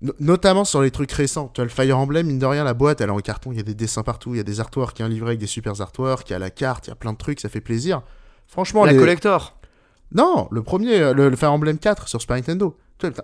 no- 0.02 0.14
notamment 0.18 0.64
sur 0.64 0.80
les 0.82 0.90
trucs 0.90 1.12
récents. 1.12 1.50
Tu 1.52 1.60
vois, 1.60 1.64
le 1.64 1.70
Fire 1.70 1.98
Emblem, 1.98 2.26
mine 2.26 2.38
de 2.38 2.46
rien, 2.46 2.64
la 2.64 2.72
boîte, 2.74 3.00
elle 3.02 3.08
est 3.08 3.12
en 3.12 3.18
carton, 3.18 3.52
il 3.52 3.58
y 3.58 3.60
a 3.60 3.64
des 3.64 3.74
dessins 3.74 4.02
partout, 4.02 4.34
il 4.34 4.38
y 4.38 4.40
a 4.40 4.44
des 4.44 4.60
artworks, 4.60 4.98
il 4.98 5.02
y 5.02 5.04
a 5.04 5.06
un 5.06 5.10
livret 5.10 5.28
avec 5.30 5.40
des 5.40 5.46
super 5.46 5.78
artworks, 5.80 6.28
il 6.30 6.32
y 6.32 6.36
a 6.36 6.38
la 6.38 6.50
carte, 6.50 6.86
il 6.86 6.90
y 6.90 6.92
a 6.92 6.96
plein 6.96 7.12
de 7.12 7.18
trucs, 7.18 7.40
ça 7.40 7.48
fait 7.50 7.60
plaisir. 7.60 8.00
Franchement, 8.46 8.84
la 8.84 8.92
les- 8.92 8.98
collector. 8.98 9.59
Non, 10.12 10.48
le 10.50 10.62
premier, 10.62 11.00
euh, 11.00 11.14
le, 11.14 11.28
le 11.28 11.36
Fire 11.36 11.52
Emblem 11.52 11.78
4 11.78 12.08
sur 12.08 12.20
Super 12.20 12.36
Nintendo. 12.36 12.76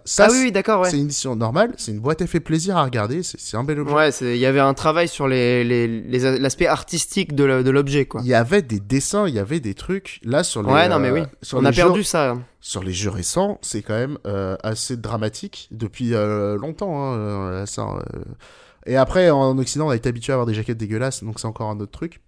Ça, 0.07 0.25
ah 0.27 0.33
oui, 0.33 0.39
oui, 0.45 0.53
d'accord, 0.53 0.81
ouais. 0.81 0.89
c'est 0.91 0.97
une 0.97 1.05
édition 1.05 1.37
normale, 1.37 1.75
c'est 1.77 1.93
une 1.93 2.01
boîte, 2.01 2.23
elle 2.23 2.29
fait 2.29 2.41
plaisir 2.41 2.79
à 2.79 2.85
regarder, 2.85 3.23
c'est 3.23 3.59
un 3.59 3.63
bel 3.63 3.79
objet. 3.81 3.95
Ouais, 3.95 4.09
il 4.23 4.37
y 4.39 4.47
avait 4.47 4.59
un 4.61 4.73
travail 4.73 5.07
sur 5.07 5.29
les, 5.29 5.65
les, 5.65 5.87
les- 5.87 6.39
l'aspect 6.39 6.67
artistique 6.67 7.35
de 7.35 7.45
l'objet, 7.45 8.07
quoi. 8.07 8.23
Il 8.25 8.27
y 8.29 8.33
avait 8.33 8.63
des 8.63 8.81
dessins, 8.81 9.29
il 9.29 9.35
y 9.35 9.39
avait 9.39 9.61
des 9.61 9.75
trucs. 9.75 10.19
Là, 10.25 10.45
sur 10.45 10.63
les, 10.63 10.73
Ouais, 10.73 10.89
non, 10.89 10.99
mais 10.99 11.11
euh, 11.11 11.13
oui. 11.15 11.23
sur 11.43 11.59
On 11.59 11.61
les 11.61 11.67
a 11.67 11.73
jeux- 11.73 11.83
perdu 11.83 12.05
ça. 12.05 12.39
sur 12.63 12.83
les 12.83 12.93
jeux 12.95 13.11
récents, 13.11 13.59
c'est 13.61 13.83
quand 13.83 13.93
même 13.99 14.17
euh, 14.27 14.57
assez 14.63 14.97
dramatique 14.97 15.69
depuis 15.73 16.15
euh, 16.15 16.57
longtemps. 16.57 16.99
Hein, 17.13 17.15
euh, 17.19 17.67
ça, 17.67 17.83
euh. 17.83 18.23
Et 18.87 18.97
après, 18.97 19.29
en 19.29 19.59
Occident, 19.59 19.89
on 19.89 19.91
a 19.91 19.97
été 19.97 20.09
habitué 20.09 20.33
à 20.33 20.37
avoir 20.37 20.47
des 20.47 20.55
jaquettes 20.55 20.79
dégueulasses, 20.79 21.23
donc 21.23 21.39
c'est 21.39 21.47
encore 21.47 21.69
un 21.69 21.81
autre 21.81 21.93
truc. 21.93 22.23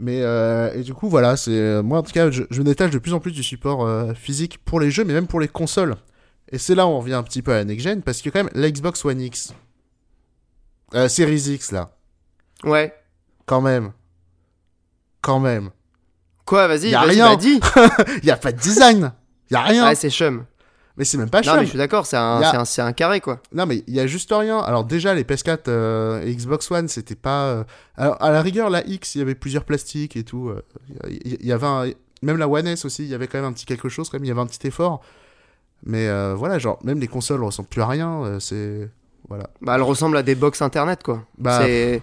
Mais 0.00 0.22
euh, 0.22 0.72
et 0.74 0.82
du 0.82 0.92
coup, 0.92 1.08
voilà, 1.08 1.36
c'est 1.36 1.52
euh, 1.52 1.82
moi 1.82 1.98
en 1.98 2.02
tout 2.02 2.12
cas, 2.12 2.30
je, 2.30 2.42
je 2.50 2.58
me 2.60 2.64
détache 2.64 2.90
de 2.90 2.98
plus 2.98 3.12
en 3.14 3.20
plus 3.20 3.30
du 3.32 3.42
support 3.42 3.86
euh, 3.86 4.12
physique 4.14 4.58
pour 4.64 4.80
les 4.80 4.90
jeux, 4.90 5.04
mais 5.04 5.12
même 5.12 5.26
pour 5.28 5.40
les 5.40 5.48
consoles. 5.48 5.96
Et 6.50 6.58
c'est 6.58 6.74
là 6.74 6.86
où 6.86 6.90
on 6.90 6.98
revient 7.00 7.14
un 7.14 7.22
petit 7.22 7.42
peu 7.42 7.52
à 7.52 7.56
la 7.56 7.64
next 7.64 7.84
gen, 7.84 8.02
parce 8.02 8.20
que 8.20 8.28
quand 8.30 8.40
même, 8.44 8.50
la 8.54 8.70
Xbox 8.70 9.04
One 9.04 9.20
X, 9.20 9.54
euh, 10.94 11.08
Series 11.08 11.52
X 11.54 11.72
là, 11.72 11.96
Ouais. 12.64 12.92
quand 13.46 13.60
même, 13.60 13.92
quand 15.20 15.40
même, 15.40 15.70
Quoi, 16.44 16.66
vas-y, 16.68 16.90
Y 16.90 16.94
a 16.94 17.00
rien. 17.02 17.36
bah, 17.36 17.42
il 18.22 18.24
y 18.26 18.30
a 18.30 18.36
pas 18.36 18.52
de 18.52 18.58
design, 18.60 19.12
il 19.50 19.54
y 19.54 19.56
a 19.56 19.62
rien. 19.62 19.86
Ouais, 19.86 19.94
c'est 19.94 20.10
chum. 20.10 20.44
Mais 20.96 21.04
c'est 21.04 21.18
même 21.18 21.30
pas 21.30 21.38
Non, 21.38 21.44
cher. 21.44 21.54
mais 21.56 21.64
je 21.64 21.68
suis 21.70 21.78
d'accord, 21.78 22.06
c'est 22.06 22.16
un, 22.16 22.40
a- 22.40 22.64
un, 22.78 22.92
carré, 22.92 23.20
quoi. 23.20 23.40
Non, 23.52 23.66
mais 23.66 23.82
il 23.86 23.94
y 23.94 24.00
a 24.00 24.06
juste 24.06 24.32
rien. 24.32 24.58
Alors, 24.60 24.84
déjà, 24.84 25.14
les 25.14 25.24
PS4 25.24 25.58
euh, 25.68 26.22
et 26.24 26.34
Xbox 26.34 26.70
One, 26.70 26.88
c'était 26.88 27.14
pas. 27.16 27.44
euh, 27.46 27.64
Alors, 27.96 28.16
à 28.22 28.30
la 28.30 28.42
rigueur, 28.42 28.70
la 28.70 28.86
X, 28.86 29.14
il 29.14 29.18
y 29.18 29.22
avait 29.22 29.34
plusieurs 29.34 29.64
plastiques 29.64 30.16
et 30.16 30.22
tout. 30.24 30.48
euh, 30.50 30.62
Il 31.24 31.44
y, 31.44 31.52
avait 31.52 31.66
un- 31.66 31.86
Même 32.22 32.36
la 32.38 32.48
One 32.48 32.66
S 32.68 32.84
aussi, 32.84 33.02
il 33.04 33.08
y 33.10 33.14
avait 33.14 33.26
quand 33.26 33.38
même 33.38 33.44
un 33.48 33.52
petit 33.52 33.66
quelque 33.66 33.88
chose, 33.88 34.08
quand 34.08 34.18
même, 34.18 34.24
il 34.24 34.28
y 34.28 34.30
avait 34.30 34.40
un 34.40 34.46
petit 34.46 34.66
effort. 34.66 35.00
Mais 35.86 36.08
euh, 36.08 36.34
voilà, 36.34 36.58
genre, 36.58 36.78
même 36.84 36.98
les 37.00 37.08
consoles 37.08 37.42
ressemblent 37.42 37.68
plus 37.68 37.82
à 37.82 37.86
rien. 37.88 38.38
c'est. 38.40 38.88
Voilà. 39.28 39.48
Bah, 39.62 39.72
elle 39.74 39.82
ressemble 39.82 40.18
à 40.18 40.22
des 40.22 40.34
box 40.34 40.60
internet, 40.60 41.02
quoi. 41.02 41.24
Bah, 41.38 41.62
c'est... 41.64 42.02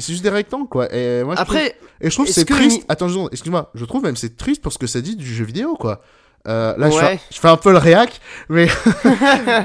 Juste 0.00 0.22
des 0.22 0.28
rectangles, 0.30 0.68
quoi. 0.68 0.86
Et, 0.94 1.24
moi, 1.24 1.34
je 1.34 1.42
trouve- 1.42 1.56
Après, 1.56 1.76
et 2.00 2.08
je 2.10 2.14
trouve 2.14 2.26
que 2.26 2.32
c'est 2.32 2.44
que 2.44 2.54
triste. 2.54 2.78
une- 2.78 2.84
Attends, 2.88 3.28
excuse-moi. 3.28 3.70
Je 3.74 3.84
trouve 3.84 4.04
même 4.04 4.14
c'est 4.14 4.36
triste 4.36 4.62
pour 4.62 4.72
ce 4.72 4.78
que 4.78 4.86
ça 4.86 5.00
dit 5.00 5.16
du 5.16 5.26
jeu 5.26 5.44
vidéo, 5.44 5.74
quoi. 5.74 6.00
Euh, 6.48 6.74
là, 6.78 6.88
je, 6.88 6.98
fais, 6.98 7.20
je 7.30 7.38
fais 7.38 7.48
un 7.48 7.56
peu 7.58 7.70
le 7.70 7.76
réac, 7.76 8.18
mais, 8.48 8.64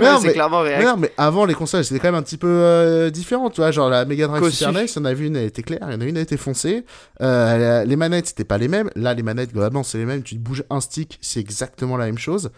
non, 0.02 0.20
c'est 0.20 0.28
mais- 0.28 0.34
clairement 0.34 0.62
mais, 0.62 0.76
réel. 0.76 0.84
non, 0.86 0.98
mais 0.98 1.12
avant 1.18 1.46
les 1.46 1.54
consoles, 1.54 1.86
c'était 1.86 2.00
quand 2.02 2.10
même 2.10 2.16
un 2.20 2.22
petit 2.22 2.38
peu 2.38 2.48
euh, 2.50 3.10
différent, 3.10 3.50
tu 3.50 3.62
vois. 3.62 3.72
Genre 3.72 3.90
la 3.90 4.04
Mega 4.04 4.28
Drive. 4.28 4.50
Super 4.50 4.74
NES, 4.74 4.86
y 4.94 5.00
en 5.00 5.06
avait 5.06 5.26
une, 5.26 5.36
elle 5.38 5.46
était 5.46 5.64
claire, 5.64 5.80
il 5.88 5.94
y 5.94 5.96
en 5.96 6.02
a 6.02 6.04
une, 6.04 6.18
elle 6.18 6.24
était 6.24 6.36
foncée. 6.36 6.84
Euh, 7.22 7.86
les 7.86 7.96
manettes, 7.96 8.28
c'était 8.28 8.44
pas 8.44 8.58
les 8.58 8.68
mêmes. 8.68 8.90
Là, 8.96 9.14
les 9.14 9.24
manettes, 9.24 9.54
globalement, 9.54 9.84
c'est 9.84 9.98
les 10.00 10.06
mêmes. 10.06 10.22
Tu 10.22 10.36
bouges 10.38 10.64
un 10.70 10.82
stick, 10.82 11.18
c'est 11.22 11.40
exactement 11.40 11.96
la 11.96 12.06
même 12.08 12.18
chose. 12.18 12.52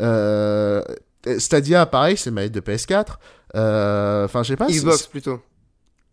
Euh, 0.00 0.80
Stadia, 1.38 1.84
pareil, 1.86 2.16
c'est 2.16 2.30
une 2.30 2.34
manette 2.36 2.52
de 2.52 2.60
PS4. 2.60 3.06
Euh, 3.56 4.24
Enfin, 4.24 4.42
je 4.44 4.48
sais 4.50 4.56
pas. 4.56 4.66
Xbox 4.68 5.06
plutôt. 5.08 5.40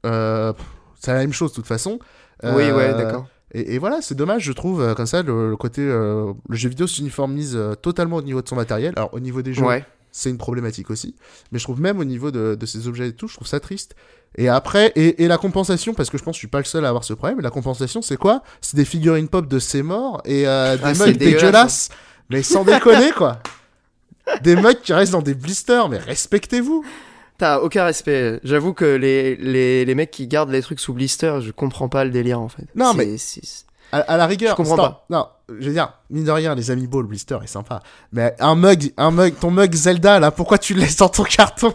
euh, 0.06 0.52
c'est 1.00 1.14
la 1.14 1.20
même 1.20 1.34
chose 1.34 1.52
de 1.52 1.56
toute 1.56 1.68
façon. 1.68 2.00
Oui, 2.44 2.72
ouais, 2.72 2.94
d'accord. 2.96 3.28
Et, 3.54 3.76
et 3.76 3.78
voilà, 3.80 4.02
c'est 4.02 4.16
dommage, 4.16 4.44
je 4.44 4.52
trouve, 4.54 4.82
euh, 4.82 4.94
comme 4.94 5.06
ça, 5.06 5.24
le, 5.24 5.50
le 5.50 5.58
côté. 5.58 5.82
euh, 5.82 6.34
le 6.48 6.56
jeu 6.56 6.70
vidéo 6.70 6.88
s'uniformise 6.88 7.54
euh, 7.56 7.76
totalement 7.76 8.18
au 8.18 8.22
niveau 8.22 8.42
de 8.42 8.48
son 8.48 8.56
matériel. 8.56 8.94
Alors, 8.96 9.14
au 9.14 9.20
niveau 9.20 9.42
des 9.42 9.54
jeux, 9.54 9.64
Ouais. 9.66 9.86
c'est 10.12 10.30
une 10.30 10.38
problématique 10.38 10.90
aussi. 10.90 11.16
Mais 11.52 11.60
je 11.60 11.64
trouve 11.66 11.82
même 11.82 12.00
au 12.00 12.06
niveau 12.06 12.32
de, 12.32 12.56
de 12.56 12.66
ces 12.66 12.88
objets 12.88 13.10
et 13.10 13.14
tout, 13.14 13.28
je 13.28 13.36
trouve 13.36 13.48
ça 13.48 13.60
triste. 13.60 13.96
Et 14.38 14.48
après, 14.48 14.94
et, 14.96 15.24
et 15.24 15.28
la 15.28 15.38
compensation, 15.38 15.94
parce 15.94 16.10
que 16.10 16.18
je 16.18 16.24
pense 16.24 16.34
que 16.34 16.38
je 16.38 16.40
suis 16.40 16.48
pas 16.48 16.60
le 16.60 16.64
seul 16.64 16.86
à 16.86 16.88
avoir 16.88 17.04
ce 17.04 17.14
problème, 17.14 17.42
la 17.42 17.50
compensation, 17.50 18.02
c'est 18.02 18.16
quoi? 18.16 18.42
C'est 18.62 18.78
des 18.78 18.86
figurines 18.86 19.28
pop 19.28 19.46
de 19.48 19.60
ses 19.60 19.84
morts 19.84 20.22
et 20.24 20.48
euh, 20.48 20.78
des 20.78 20.82
Ah, 20.86 20.94
c'est 20.96 21.08
mugs 21.08 21.18
dégueulasse, 21.18 21.42
dégueulasses. 21.42 21.90
Mais 22.30 22.42
sans 22.44 22.64
déconner, 22.64 23.12
quoi. 23.12 23.40
Des 24.44 24.56
mugs 24.56 24.80
qui 24.82 24.94
restent 24.94 25.12
dans 25.12 25.22
des 25.22 25.34
blisters, 25.34 25.90
mais 25.90 25.98
respectez-vous. 25.98 26.86
T'as 27.42 27.60
aucun 27.60 27.86
respect. 27.86 28.40
J'avoue 28.44 28.74
que 28.76 28.86
les, 28.86 29.36
les, 29.36 29.84
les 29.84 29.96
mecs 29.96 30.12
qui 30.12 30.28
gardent 30.28 30.52
les 30.52 30.62
trucs 30.62 30.80
sous 30.80 30.94
blister, 30.94 31.40
je 31.42 31.50
comprends 31.50 31.90
pas 31.90 32.04
le 32.04 32.12
délire 32.12 32.40
en 32.40 32.50
fait. 32.50 32.66
Non, 32.76 32.94
mais- 32.94 33.18
c'est- 33.18 33.66
À, 33.92 33.98
à 34.02 34.16
la 34.18 34.28
rigueur, 34.28 34.52
Je 34.52 34.56
comprends 34.58 34.76
stop. 34.76 34.86
pas. 34.86 35.06
Non, 35.10 35.26
je 35.60 35.66
veux 35.68 35.74
dire, 35.74 35.92
mine 36.12 36.24
de 36.24 36.30
rien, 36.32 36.54
les 36.54 36.70
amiibo, 36.70 37.02
le 37.02 37.08
blister 37.08 37.38
est 37.44 37.48
sympa. 37.48 37.82
Mais 38.14 38.36
un 38.40 38.54
mug, 38.54 38.94
un 38.96 39.10
mug, 39.10 39.34
ton 39.40 39.50
mug 39.50 39.74
Zelda, 39.74 40.20
là, 40.20 40.30
pourquoi 40.30 40.60
tu 40.60 40.76
le 40.76 40.82
laisses 40.82 40.98
dans 40.98 41.10
ton 41.10 41.24
carton? 41.24 41.74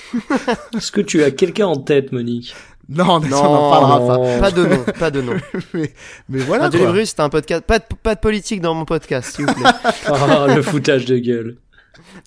Est-ce 0.76 0.92
que 0.92 1.00
tu 1.00 1.22
as 1.24 1.30
quelqu'un 1.32 1.66
en 1.66 1.76
tête, 1.76 2.12
Monique? 2.12 2.54
Non, 2.88 3.20
mais 3.20 3.30
ça, 3.30 3.40
on 3.40 3.42
Non, 3.52 3.58
en 3.58 3.70
parlera 3.70 3.98
pas. 4.06 4.16
non. 4.18 4.40
Pas 4.40 4.50
de 4.52 4.66
nom, 4.66 4.84
pas 4.98 5.10
de 5.10 5.20
nom. 5.22 5.32
Mais, 5.74 5.92
mais 6.28 6.38
voilà, 6.40 6.64
Radio 6.64 7.04
c'est 7.04 7.20
un 7.20 7.28
podcast. 7.28 7.62
Pas 7.64 7.78
de, 7.78 7.84
pas 8.02 8.14
de 8.16 8.20
politique 8.20 8.60
dans 8.60 8.74
mon 8.74 8.84
podcast, 8.84 9.34
s'il 9.36 9.46
vous 9.46 9.54
plaît. 9.54 9.70
Ah, 10.06 10.46
le 10.54 10.62
foutage 10.62 11.04
de 11.04 11.18
gueule. 11.18 11.56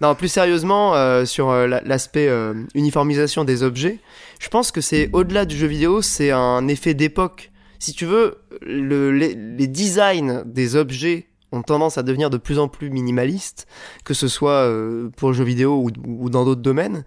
Non, 0.02 0.16
plus 0.16 0.28
sérieusement, 0.28 0.96
euh, 0.96 1.26
sur 1.26 1.50
euh, 1.50 1.68
la- 1.68 1.82
l'aspect 1.82 2.28
euh, 2.28 2.54
uniformisation 2.76 3.44
des 3.44 3.64
objets, 3.64 4.00
je 4.40 4.50
pense 4.50 4.72
que 4.72 4.82
c'est 4.82 5.10
au-delà 5.14 5.46
du 5.46 5.56
jeu 5.58 5.68
vidéo, 5.68 6.02
c'est 6.02 6.32
un 6.32 6.68
effet 6.68 6.94
d'époque. 6.94 7.52
Si 7.80 7.94
tu 7.94 8.06
veux, 8.06 8.38
le, 8.62 9.12
les, 9.12 9.34
les 9.36 9.68
designs 9.68 10.44
des 10.46 10.76
objets 10.76 11.28
ont 11.52 11.62
tendance 11.62 11.98
à 11.98 12.04
devenir 12.04 12.30
de 12.30 12.38
plus 12.38 12.58
en 12.58 12.68
plus 12.68 12.90
minimalistes, 12.90 13.68
que 14.06 14.14
ce 14.14 14.28
soit 14.28 14.52
euh, 14.68 15.10
pour 15.18 15.30
le 15.30 15.36
jeu 15.36 15.44
vidéo 15.44 15.76
ou, 15.76 15.90
ou 16.24 16.30
dans 16.30 16.46
d'autres 16.46 16.62
domaines. 16.62 17.04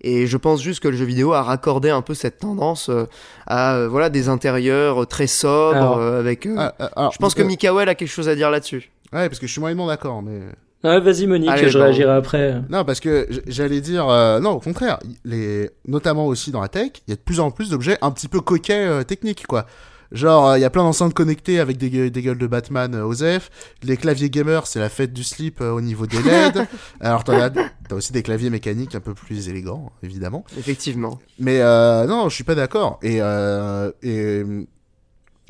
Et 0.00 0.28
je 0.28 0.36
pense 0.36 0.62
juste 0.62 0.78
que 0.80 0.86
le 0.86 0.96
jeu 0.96 1.04
vidéo 1.04 1.32
a 1.32 1.42
raccordé 1.42 1.90
un 1.90 2.02
peu 2.02 2.14
cette 2.14 2.38
tendance 2.38 2.88
euh, 2.88 3.06
à 3.48 3.86
voilà 3.88 4.10
des 4.10 4.28
intérieurs 4.28 5.06
très 5.08 5.26
sobres 5.26 5.76
Alors, 5.76 5.98
euh, 5.98 6.20
avec. 6.20 6.46
alors, 6.46 7.10
je 7.12 7.18
pense 7.18 7.34
que 7.34 7.42
Mikael 7.42 7.88
a 7.88 7.94
quelque 7.96 8.06
chose 8.08 8.28
à 8.28 8.36
dire 8.36 8.50
là-dessus. 8.52 8.90
Ouais, 9.12 9.28
parce 9.28 9.40
que 9.40 9.46
je 9.48 9.52
suis 9.52 9.60
moyennement 9.60 9.88
d'accord, 9.88 10.22
mais. 10.22 10.40
Ouais, 10.84 11.00
vas-y, 11.00 11.26
Monique, 11.26 11.48
Allez, 11.50 11.68
je 11.70 11.76
bon. 11.78 11.84
réagirai 11.84 12.12
après. 12.12 12.62
Non, 12.70 12.84
parce 12.84 13.00
que 13.00 13.26
j'allais 13.48 13.80
dire, 13.80 14.08
euh, 14.08 14.38
non, 14.38 14.50
au 14.52 14.60
contraire, 14.60 14.98
les, 15.24 15.70
notamment 15.86 16.26
aussi 16.26 16.50
dans 16.52 16.60
la 16.60 16.68
tech, 16.68 16.90
il 17.06 17.10
y 17.10 17.12
a 17.12 17.16
de 17.16 17.20
plus 17.20 17.40
en 17.40 17.50
plus 17.50 17.70
d'objets 17.70 17.98
un 18.00 18.10
petit 18.12 18.28
peu 18.28 18.40
coquets 18.40 18.86
euh, 18.86 19.02
techniques, 19.02 19.46
quoi. 19.48 19.66
Genre, 20.12 20.50
euh, 20.50 20.58
il 20.58 20.62
y 20.62 20.64
a 20.64 20.70
plein 20.70 20.84
d'enceintes 20.84 21.12
connectées 21.14 21.58
avec 21.60 21.76
des, 21.76 21.90
gue- 21.90 22.10
des 22.10 22.22
gueules 22.22 22.38
de 22.38 22.46
Batman 22.46 22.94
euh, 22.94 23.02
OSEF. 23.04 23.50
Les 23.82 23.96
claviers 23.98 24.30
gamers, 24.30 24.66
c'est 24.66 24.78
la 24.78 24.88
fête 24.88 25.12
du 25.12 25.22
slip 25.24 25.60
euh, 25.60 25.70
au 25.72 25.80
niveau 25.82 26.06
des 26.06 26.22
LED. 26.22 26.66
Alors, 27.00 27.24
t'en 27.24 27.34
as, 27.38 27.50
t'as 27.50 27.94
aussi 27.94 28.12
des 28.12 28.22
claviers 28.22 28.48
mécaniques 28.48 28.94
un 28.94 29.00
peu 29.00 29.12
plus 29.14 29.48
élégants, 29.50 29.92
évidemment. 30.02 30.44
Effectivement. 30.58 31.18
Mais 31.40 31.60
euh, 31.60 32.06
non, 32.06 32.28
je 32.30 32.34
suis 32.36 32.44
pas 32.44 32.54
d'accord. 32.54 32.98
Et 33.02 33.18
euh, 33.20 33.90
et 34.02 34.42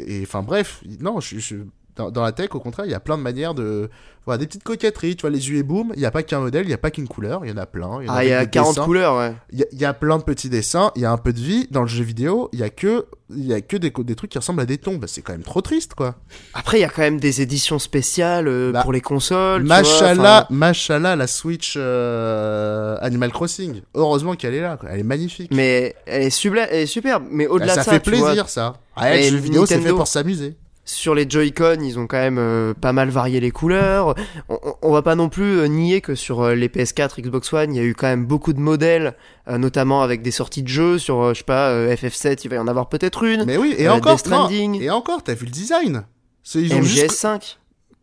et 0.01 0.23
enfin 0.23 0.43
bref, 0.43 0.81
non, 1.01 1.21
je, 1.21 1.39
je- 1.39 1.57
dans, 1.99 2.11
dans 2.11 2.23
la 2.23 2.33
tech 2.33 2.49
au 2.55 2.61
contraire, 2.61 2.87
il 2.87 2.93
y 2.93 2.95
a 2.95 3.01
plein 3.01 3.19
de 3.19 3.23
manières 3.23 3.53
de 3.55 3.91
voilà 4.25 4.39
des 4.39 4.47
petites 4.47 4.63
coquetteries. 4.63 5.17
Tu 5.17 5.23
vois 5.23 5.31
les 5.31 5.51
yeux 5.51 5.57
et 5.59 5.63
boom, 5.63 5.93
il 5.97 6.01
y 6.01 6.07
a 6.07 6.11
pas 6.11 6.23
qu'un 6.23 6.41
modèle, 6.41 6.65
il 6.67 6.71
y 6.71 6.75
a 6.75 6.79
pas 6.79 6.91
qu'une 6.91 7.09
couleur, 7.09 7.45
il 7.45 7.51
y 7.51 7.53
en 7.53 7.57
a 7.57 7.67
plein. 7.67 8.03
y 8.03 8.09
en 8.09 8.15
Ah, 8.15 8.25
il 8.25 8.31
y 8.31 8.33
a 8.33 8.39
avec 8.39 8.51
des 8.51 8.59
40 8.59 8.75
dessins. 8.75 8.85
couleurs, 8.85 9.17
ouais. 9.19 9.35
Il 9.53 9.67
y, 9.73 9.77
y 9.77 9.85
a 9.85 9.93
plein 9.95 10.17
de 10.19 10.23
petits 10.23 10.49
dessins, 10.49 10.93
il 10.97 11.03
y 11.03 11.05
a 11.05 11.11
un 11.13 11.17
peu 11.19 11.33
de 11.33 11.41
vie 11.41 11.67
dans 11.71 11.83
le 11.83 11.89
jeu 11.89 12.05
vidéo. 12.05 12.49
Il 12.53 12.61
y 12.61 12.63
a 12.63 12.71
que 12.71 13.07
y 13.31 13.53
a 13.53 13.61
que 13.61 13.77
des, 13.77 13.91
des 13.91 14.15
trucs 14.15 14.31
qui 14.31 14.39
ressemblent 14.39 14.61
à 14.63 14.67
des 14.67 14.79
tombes. 14.79 15.05
C'est 15.07 15.21
quand 15.23 15.33
même 15.33 15.43
trop 15.43 15.61
triste 15.61 15.95
quoi. 15.95 16.15
Après, 16.55 16.79
il 16.79 16.81
y 16.81 16.85
a 16.85 16.89
quand 16.89 17.03
même 17.03 17.21
des 17.21 17.43
éditions 17.43 17.79
spéciales 17.79 18.49
euh, 18.49 18.73
Bah, 18.73 18.83
pour 18.83 18.93
les 18.93 19.01
consoles. 19.03 19.65
Machallah, 19.65 20.47
machallah, 20.51 21.17
la 21.17 21.27
Switch 21.27 21.75
euh, 21.77 22.97
Animal 23.01 23.31
Crossing. 23.33 23.83
Heureusement 23.95 24.35
qu'elle 24.35 24.55
est 24.55 24.61
là, 24.61 24.77
quoi. 24.77 24.91
elle 24.93 25.01
est 25.01 25.05
magnifique. 25.05 25.51
Mais 25.55 25.95
elle 26.07 26.23
est, 26.23 26.47
elle 26.71 26.83
est 26.83 26.87
superbe. 26.87 27.25
Mais 27.31 27.47
Bah, 27.47 27.53
au-delà 27.55 27.75
ça 27.75 27.81
de 27.81 27.85
ça, 27.87 27.93
fait 27.93 28.01
tu 28.01 28.11
plaisir 28.11 28.35
vois, 28.35 28.47
ça. 28.47 28.75
Ouais, 29.01 29.31
le 29.31 29.37
jeu 29.37 29.43
vidéo 29.43 29.67
c'est 29.67 29.81
fait 29.81 29.91
pour 29.91 30.07
s'amuser. 30.07 30.57
Sur 30.91 31.15
les 31.15 31.29
Joy-Con, 31.29 31.79
ils 31.83 31.99
ont 31.99 32.07
quand 32.07 32.17
même 32.19 32.39
euh, 32.39 32.73
pas 32.73 32.93
mal 32.93 33.11
varié 33.11 33.41
les 33.41 33.51
couleurs. 33.51 34.15
On, 34.49 34.59
on- 34.83 34.93
va 34.93 35.03
pas 35.03 35.15
non 35.15 35.29
plus 35.29 35.59
euh, 35.59 35.67
nier 35.67 36.01
que 36.01 36.15
sur 36.15 36.41
euh, 36.41 36.55
les 36.55 36.69
PS4, 36.69 37.21
Xbox 37.21 37.53
One, 37.53 37.75
il 37.75 37.77
y 37.77 37.81
a 37.81 37.85
eu 37.85 37.95
quand 37.95 38.07
même 38.07 38.25
beaucoup 38.27 38.53
de 38.53 38.61
modèles, 38.61 39.15
euh, 39.49 39.59
notamment 39.59 40.03
avec 40.03 40.23
des 40.23 40.31
sorties 40.31 40.63
de 40.63 40.69
jeux. 40.69 40.99
Sur, 40.99 41.21
euh, 41.23 41.35
je 41.35 41.39
sais 41.39 41.45
pas, 41.45 41.69
euh, 41.71 41.95
FF7, 41.95 42.41
il 42.45 42.49
va 42.51 42.57
y 42.57 42.59
en 42.59 42.69
avoir 42.69 42.89
peut-être 42.89 43.23
une. 43.25 43.45
Mais 43.45 43.57
oui, 43.59 43.75
et 43.77 43.87
Euh, 43.89 43.93
encore, 43.93 44.13
non, 44.13 44.19
Stranding. 44.19 44.81
et 44.81 44.91
encore, 44.91 45.23
t'as 45.23 45.35
vu 45.35 45.45
le 45.45 45.51
design 45.51 46.05
C'est 46.43 46.61
ils 46.63 46.73
ont 46.75 46.81
juste 46.83 47.05
MGS5. 47.13 47.57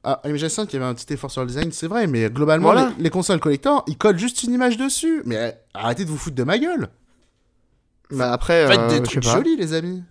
ah, 0.03 0.21
MGS5 0.23 0.67
il 0.69 0.73
y 0.73 0.75
avait 0.77 0.86
un 0.86 0.93
petit 0.93 1.11
effort 1.13 1.31
sur 1.31 1.41
le 1.41 1.47
design, 1.47 1.71
c'est 1.71 1.88
vrai, 1.88 2.05
mais 2.05 2.29
globalement 2.29 2.71
Voilà. 2.71 2.91
les, 2.97 3.05
les 3.05 3.09
consoles 3.09 3.39
collector, 3.39 3.83
ils 3.88 3.97
collent 3.97 4.19
juste 4.19 4.43
une 4.43 4.53
image 4.53 4.77
dessus. 4.77 5.23
Mais 5.25 5.38
euh, 5.38 5.51
arrêtez 5.73 6.05
de 6.05 6.09
vous 6.11 6.17
foutre 6.17 6.36
de 6.36 6.43
ma 6.43 6.59
gueule. 6.59 6.89
Bah 8.11 8.31
après, 8.31 8.67
Faites 8.67 8.88
des 8.89 9.01
trucs 9.01 9.23
jolis 9.23 9.57
les 9.57 9.73
amis. 9.73 10.03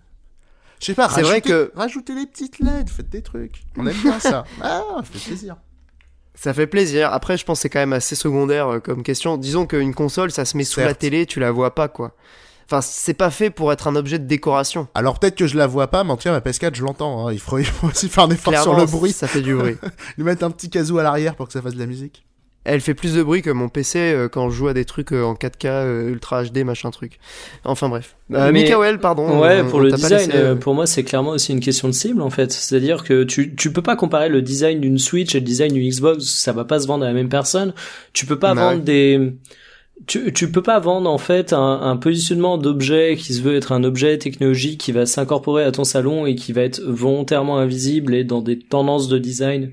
Je 0.79 0.85
sais 0.87 0.93
pas, 0.93 1.09
C'est 1.09 1.21
vrai 1.21 1.41
que- 1.41 1.71
rajoutez 1.75 2.13
les 2.13 2.25
petites 2.25 2.59
LED, 2.59 2.89
faites 2.89 3.09
des 3.09 3.21
trucs. 3.21 3.63
On 3.77 3.85
aime 3.87 3.95
bien 4.01 4.19
ça. 4.19 4.43
Ah, 4.61 4.81
ça 4.97 5.03
fait 5.03 5.27
plaisir. 5.29 5.55
Ça 6.37 6.53
fait 6.53 6.67
plaisir. 6.67 7.13
Après, 7.13 7.37
je 7.37 7.45
pense 7.45 7.59
que 7.59 7.61
c'est 7.63 7.69
quand 7.69 7.79
même 7.79 7.93
assez 7.93 8.15
secondaire 8.15 8.67
euh, 8.67 8.79
comme 8.79 9.03
question. 9.03 9.37
Disons 9.37 9.65
qu'une 9.65 9.93
console, 9.95 10.31
ça 10.31 10.43
se 10.43 10.57
met 10.57 10.65
sous 10.65 10.81
la 10.81 10.93
télé, 10.93 11.25
tu 11.25 11.39
la 11.39 11.49
vois 11.51 11.73
pas, 11.73 11.87
quoi. 11.87 12.13
Enfin, 12.65 12.81
c'est 12.81 13.13
pas 13.13 13.29
fait 13.29 13.51
pour 13.51 13.71
être 13.71 13.87
un 13.87 13.95
objet 13.95 14.17
de 14.19 14.25
décoration. 14.25 14.87
Alors 14.95 15.19
peut-être 15.19 15.35
que 15.35 15.45
je 15.47 15.55
la 15.55 15.67
vois 15.67 15.87
pas, 15.87 16.03
mais 16.03 16.11
en 16.11 16.17
tout 16.17 16.23
cas 16.23 16.31
ma 16.31 16.39
PS4 16.39 16.73
je 16.75 16.83
l'entends. 16.83 17.27
hein. 17.27 17.31
Il, 17.31 17.39
faut, 17.39 17.59
il 17.59 17.65
faut 17.65 17.87
aussi 17.87 18.09
faire 18.09 18.23
un 18.23 18.29
effort 18.31 18.57
sur 18.59 18.75
le 18.75 18.85
bruit. 18.87 19.11
ça 19.11 19.27
fait 19.27 19.41
du 19.41 19.53
bruit. 19.55 19.77
Lui 20.17 20.23
mettre 20.23 20.43
un 20.43 20.49
petit 20.49 20.71
casou 20.71 20.97
à 20.97 21.03
l'arrière 21.03 21.35
pour 21.35 21.45
que 21.45 21.53
ça 21.53 21.61
fasse 21.61 21.75
de 21.75 21.79
la 21.79 21.85
musique. 21.85 22.24
Elle 22.65 22.81
fait 22.81 22.95
plus 22.95 23.13
de 23.13 23.21
bruit 23.23 23.41
que 23.43 23.51
mon 23.51 23.69
PC 23.69 23.99
euh, 23.99 24.27
quand 24.27 24.49
je 24.49 24.55
joue 24.57 24.67
à 24.67 24.73
des 24.73 24.85
trucs 24.85 25.13
euh, 25.13 25.23
en 25.23 25.35
4K, 25.35 25.67
euh, 25.67 26.09
Ultra 26.09 26.43
HD, 26.43 26.63
machin 26.65 26.89
truc. 26.89 27.19
Enfin 27.63 27.89
bref. 27.89 28.15
Euh, 28.33 28.51
Mais- 28.51 28.63
Mikael, 28.63 28.99
pardon. 28.99 29.39
Ouais, 29.39 29.61
on- 29.63 29.69
pour 29.69 29.79
on 29.79 29.83
le 29.83 29.91
design, 29.91 30.31
laissé, 30.31 30.55
pour 30.59 30.73
moi, 30.73 30.87
c'est 30.87 31.03
clairement 31.03 31.29
aussi 31.31 31.51
une 31.51 31.59
question 31.59 31.87
de 31.87 31.93
cible, 31.93 32.21
en 32.23 32.31
fait. 32.31 32.51
C'est-à-dire 32.51 33.03
que 33.03 33.23
tu, 33.23 33.55
tu 33.55 33.71
peux 33.71 33.83
pas 33.83 33.95
comparer 33.95 34.29
le 34.29 34.41
design 34.41 34.81
d'une 34.81 34.97
Switch 34.97 35.35
et 35.35 35.39
le 35.39 35.45
design 35.45 35.71
d'une 35.73 35.87
Xbox, 35.87 36.23
ça 36.25 36.53
va 36.53 36.65
pas 36.65 36.79
se 36.79 36.87
vendre 36.87 37.03
à 37.05 37.07
la 37.07 37.13
même 37.13 37.29
personne. 37.29 37.73
Tu 38.13 38.25
peux 38.25 38.39
pas 38.39 38.55
Bah 38.55 38.61
vendre 38.63 38.79
ouais. 38.79 38.83
des, 38.83 39.33
tu, 40.07 40.33
tu 40.33 40.51
peux 40.51 40.63
pas 40.63 40.79
vendre, 40.79 41.07
en 41.09 41.17
fait, 41.19 41.53
un, 41.53 41.81
un 41.83 41.97
positionnement 41.97 42.57
d'objet 42.57 43.15
qui 43.15 43.33
se 43.35 43.41
veut 43.43 43.55
être 43.55 43.71
un 43.73 43.83
objet 43.83 44.17
technologique 44.17 44.79
qui 44.81 44.91
va 44.91 45.05
s'incorporer 45.05 45.63
à 45.63 45.71
ton 45.71 45.83
salon 45.83 46.25
et 46.25 46.33
qui 46.35 46.51
va 46.51 46.61
être 46.63 46.81
volontairement 46.81 47.59
invisible 47.59 48.15
et 48.15 48.23
dans 48.23 48.41
des 48.41 48.57
tendances 48.57 49.07
de 49.07 49.19
design 49.19 49.71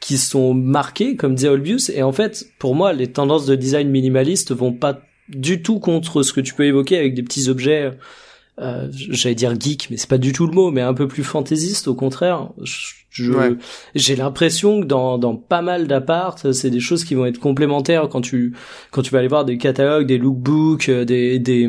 qui 0.00 0.18
sont 0.18 0.54
marquées, 0.54 1.16
comme 1.16 1.34
disait 1.34 1.48
Olbius. 1.48 1.90
Et 1.90 2.02
en 2.02 2.12
fait, 2.12 2.46
pour 2.58 2.74
moi, 2.74 2.92
les 2.92 3.08
tendances 3.08 3.46
de 3.46 3.54
design 3.54 3.88
minimaliste 3.90 4.52
vont 4.52 4.72
pas 4.72 5.00
du 5.28 5.62
tout 5.62 5.78
contre 5.78 6.22
ce 6.22 6.32
que 6.32 6.40
tu 6.40 6.54
peux 6.54 6.64
évoquer 6.64 6.98
avec 6.98 7.14
des 7.14 7.22
petits 7.22 7.48
objets 7.48 7.92
euh, 8.60 8.88
j'allais 8.90 9.36
dire 9.36 9.54
geek, 9.58 9.88
mais 9.90 9.96
c'est 9.96 10.08
pas 10.08 10.18
du 10.18 10.32
tout 10.32 10.46
le 10.46 10.52
mot, 10.52 10.70
mais 10.70 10.80
un 10.80 10.94
peu 10.94 11.06
plus 11.06 11.22
fantaisiste 11.22 11.86
au 11.86 11.94
contraire. 11.94 12.48
Ouais. 13.20 13.56
j'ai 13.94 14.16
l'impression 14.16 14.80
que 14.80 14.86
dans, 14.86 15.18
dans 15.18 15.34
pas 15.34 15.62
mal 15.62 15.86
d'appartes, 15.86 16.52
c'est 16.52 16.70
des 16.70 16.80
choses 16.80 17.04
qui 17.04 17.14
vont 17.14 17.26
être 17.26 17.38
complémentaires 17.38 18.08
quand 18.08 18.20
tu 18.20 18.54
quand 18.90 19.02
tu 19.02 19.10
vas 19.10 19.20
aller 19.20 19.28
voir 19.28 19.44
des 19.44 19.58
catalogues, 19.58 20.06
des 20.06 20.18
lookbooks, 20.18 20.88
euh, 20.88 21.04
des 21.04 21.38
des 21.38 21.68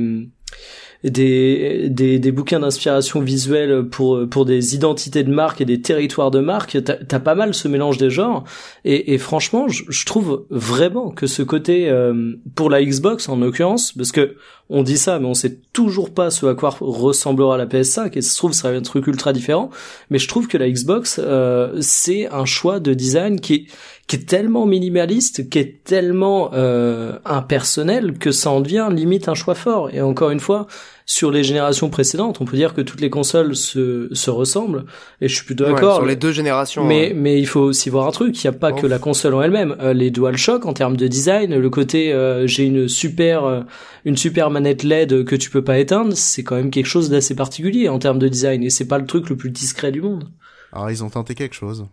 des, 1.04 1.88
des, 1.90 2.20
des 2.20 2.32
bouquins 2.32 2.60
d'inspiration 2.60 3.22
visuelle 3.22 3.88
pour, 3.90 4.28
pour 4.30 4.46
des 4.46 4.76
identités 4.76 5.24
de 5.24 5.32
marque 5.32 5.62
et 5.62 5.66
des 5.66 5.82
territoires 5.82 6.30
de 6.30 6.40
marque, 6.40 6.78
t'as 6.84 6.96
as 7.10 7.20
pas 7.20 7.36
mal 7.36 7.54
ce 7.54 7.68
mélange 7.68 7.98
des 7.98 8.10
genres. 8.10 8.44
Et, 8.84 9.14
et 9.14 9.18
franchement, 9.18 9.70
je, 9.70 9.84
je 9.88 10.06
trouve 10.06 10.46
vraiment 10.50 11.12
que 11.12 11.26
ce 11.26 11.42
côté, 11.42 11.90
euh, 11.90 12.34
pour 12.56 12.70
la 12.70 12.84
Xbox 12.84 13.30
en 13.30 13.38
l'occurrence, 13.38 13.94
parce 13.94 14.12
que 14.12 14.36
on 14.70 14.84
dit 14.84 14.98
ça, 14.98 15.18
mais 15.18 15.26
on 15.26 15.34
sait 15.34 15.60
toujours 15.74 16.14
pas 16.14 16.30
ce 16.30 16.46
à 16.46 16.54
quoi 16.54 16.76
ressemblera 16.80 17.58
la 17.58 17.66
PS5, 17.66 18.18
et 18.18 18.22
ça 18.22 18.32
se 18.32 18.38
trouve, 18.38 18.54
ça 18.54 18.70
va 18.70 18.76
être 18.76 18.82
un 18.82 18.84
truc 18.84 19.08
ultra 19.08 19.34
différent. 19.34 19.72
Mais 20.10 20.20
je 20.20 20.28
trouve 20.28 20.48
que 20.48 20.58
la 20.58 20.70
Xbox, 20.70 21.20
euh, 21.24 21.78
c'est 21.80 22.28
un 22.32 22.46
choix 22.46 22.80
de 22.80 22.94
design 22.94 23.40
qui 23.40 23.68
qui 24.10 24.16
est 24.16 24.28
tellement 24.28 24.66
minimaliste, 24.66 25.50
qui 25.50 25.60
est 25.60 25.84
tellement 25.86 26.50
euh, 26.54 27.18
impersonnel, 27.24 28.18
que 28.18 28.32
ça 28.32 28.50
en 28.50 28.60
devient 28.60 28.90
limite 28.92 29.30
un 29.30 29.36
choix 29.36 29.56
fort. 29.56 29.90
Et 29.94 30.02
encore 30.02 30.32
une 30.32 30.40
fois, 30.42 30.68
sur 31.10 31.32
les 31.32 31.44
générations 31.44 31.90
précédentes. 31.90 32.40
On 32.40 32.46
peut 32.46 32.56
dire 32.56 32.76
que 32.76 32.82
toutes 32.82 33.02
les 33.02 33.10
consoles 33.10 33.56
se, 33.56 34.10
se 34.12 34.30
ressemblent, 34.30 34.86
et 35.22 35.28
je 35.28 35.34
suis 35.34 35.44
plutôt 35.44 35.66
d'accord. 35.66 35.96
sur 35.96 36.06
les 36.06 36.16
deux 36.16 36.32
générations. 36.32 36.86
Mais, 36.86 37.14
mais 37.16 37.40
il 37.40 37.48
faut 37.48 37.62
aussi 37.62 37.90
voir 37.90 38.06
un 38.06 38.12
truc, 38.12 38.44
il 38.44 38.48
n'y 38.48 38.56
a 38.56 38.58
pas 38.58 38.72
que 38.72 38.86
la 38.86 39.00
console 39.00 39.34
en 39.34 39.42
elle-même. 39.42 39.76
Euh, 39.80 39.94
les 39.94 40.12
DualShock, 40.12 40.68
en 40.68 40.74
termes 40.74 40.96
de 40.96 41.08
design, 41.08 41.58
le 41.58 41.70
côté 41.72 42.14
euh, 42.14 42.46
j'ai 42.46 42.66
une 42.66 42.88
super 42.88 43.44
euh, 43.46 43.62
une 44.06 44.18
super 44.18 44.52
manette 44.52 44.84
LED 44.84 45.26
que 45.26 45.36
tu 45.36 45.50
peux 45.50 45.64
pas 45.64 45.80
éteindre, 45.80 46.14
c'est 46.16 46.44
quand 46.44 46.56
même 46.56 46.70
quelque 46.70 46.86
chose 46.86 47.10
d'assez 47.10 47.34
particulier 47.34 47.90
en 47.90 47.98
termes 47.98 48.20
de 48.20 48.28
design, 48.28 48.62
et 48.62 48.70
c'est 48.70 48.88
pas 48.88 49.00
le 49.00 49.08
truc 49.08 49.30
le 49.30 49.36
plus 49.36 49.50
discret 49.50 49.92
du 49.92 50.04
monde. 50.04 50.30
Alors 50.72 50.92
ils 50.92 51.04
ont 51.04 51.10
tenté 51.10 51.34
quelque 51.34 51.56
chose. 51.56 51.88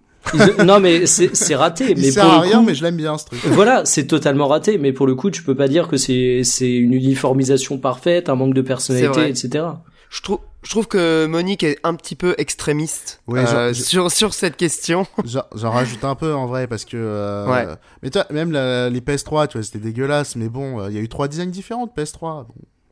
Non 0.64 0.80
mais 0.80 1.06
c'est 1.06 1.54
raté. 1.54 1.90
Il 1.90 1.98
mais 1.98 2.10
sert 2.10 2.24
à 2.24 2.40
rien, 2.40 2.62
mais 2.62 2.74
je 2.74 2.82
l'aime 2.82 2.96
bien 2.96 3.18
ce 3.18 3.26
truc. 3.26 3.40
Voilà, 3.46 3.84
c'est 3.84 4.06
totalement 4.06 4.48
raté, 4.48 4.78
mais 4.78 4.92
pour 4.92 5.06
le 5.06 5.14
coup, 5.14 5.30
tu 5.30 5.42
peux 5.42 5.54
pas 5.54 5.68
dire 5.68 5.88
que 5.88 5.96
c'est 5.96 6.42
c'est 6.44 6.72
une 6.72 6.92
uniformisation 6.92 7.78
parfaite, 7.78 8.28
un 8.28 8.34
manque 8.34 8.54
de 8.54 8.62
personnalité, 8.62 9.28
etc. 9.28 9.64
Je 10.10 10.22
trouve 10.22 10.38
je 10.66 10.70
trouve 10.70 10.88
que 10.88 11.26
Monique 11.26 11.62
est 11.62 11.78
un 11.84 11.94
petit 11.94 12.16
peu 12.16 12.34
extrémiste 12.38 13.22
euh, 13.30 13.72
sur 13.72 14.10
sur 14.10 14.34
cette 14.34 14.56
question. 14.56 15.06
J'en 15.54 15.70
rajoute 15.70 16.02
un 16.02 16.16
peu 16.16 16.34
en 16.34 16.46
vrai 16.46 16.66
parce 16.66 16.84
que 16.84 16.96
euh, 16.96 17.46
ouais. 17.46 17.66
mais 18.02 18.10
toi 18.10 18.26
même 18.30 18.50
les 18.50 19.00
PS3 19.00 19.46
tu 19.46 19.58
vois 19.58 19.62
c'était 19.64 19.78
dégueulasse 19.78 20.34
mais 20.34 20.48
bon 20.48 20.80
euh, 20.80 20.90
il 20.90 20.96
y 20.96 20.98
a 20.98 21.02
eu 21.02 21.08
trois 21.08 21.28
designs 21.28 21.52
différents 21.52 21.86
de 21.86 21.92
PS3. 21.92 22.46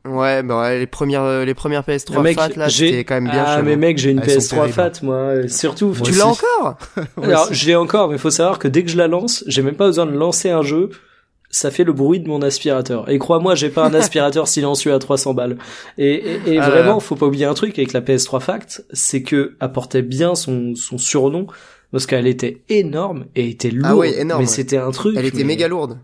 Ouais, 0.05 0.43
bah 0.43 0.61
ouais, 0.61 0.79
les 0.79 0.87
premières 0.87 1.45
les 1.45 1.53
premières 1.53 1.81
PS3 1.81 2.33
fat 2.33 2.49
là, 2.55 2.69
c'était 2.69 3.03
quand 3.03 3.15
même 3.15 3.29
bien. 3.29 3.43
Ah 3.45 3.61
mais 3.61 3.75
mec, 3.75 3.97
j'ai 3.97 4.11
une 4.11 4.19
PS3 4.19 4.69
fat 4.69 4.91
moi, 5.01 5.47
surtout. 5.47 5.93
tu 6.03 6.11
l'as 6.11 6.27
encore 6.27 6.77
Alors, 7.21 7.47
je 7.51 7.65
l'ai 7.65 7.75
encore, 7.75 8.09
mais 8.09 8.17
faut 8.17 8.29
savoir 8.29 8.59
que 8.59 8.67
dès 8.67 8.83
que 8.83 8.89
je 8.89 8.97
la 8.97 9.07
lance, 9.07 9.43
j'ai 9.47 9.61
même 9.61 9.75
pas 9.75 9.87
besoin 9.87 10.05
de 10.05 10.11
lancer 10.11 10.49
un 10.49 10.61
jeu, 10.61 10.89
ça 11.49 11.71
fait 11.71 11.83
le 11.83 11.93
bruit 11.93 12.19
de 12.19 12.27
mon 12.27 12.41
aspirateur. 12.41 13.09
Et 13.09 13.17
crois-moi, 13.17 13.55
j'ai 13.55 13.69
pas 13.69 13.85
un 13.85 13.93
aspirateur 13.95 14.47
silencieux 14.47 14.93
à 14.93 14.99
300 14.99 15.33
balles. 15.33 15.57
Et, 15.97 16.39
et, 16.45 16.59
ah 16.59 16.69
vraiment, 16.69 16.99
faut 16.99 17.15
pas 17.15 17.25
oublier 17.25 17.45
un 17.45 17.53
truc 17.53 17.77
avec 17.79 17.93
la 17.93 18.01
PS3 18.01 18.41
Fact, 18.41 18.83
c'est 18.91 19.23
que 19.23 19.55
apportait 19.59 20.01
bien 20.01 20.35
son 20.35 20.75
son 20.75 20.97
surnom 20.97 21.47
parce 21.91 22.05
qu'elle 22.05 22.27
était 22.27 22.61
énorme 22.69 23.25
et 23.35 23.49
était 23.49 23.71
lourde. 23.71 23.87
Ah 23.89 23.95
ouais, 23.95 24.19
énorme. 24.19 24.41
Mais 24.41 24.47
c'était 24.47 24.77
un 24.77 24.91
truc. 24.91 25.15
Elle 25.17 25.25
était 25.25 25.43
méga 25.43 25.67
lourde 25.67 25.97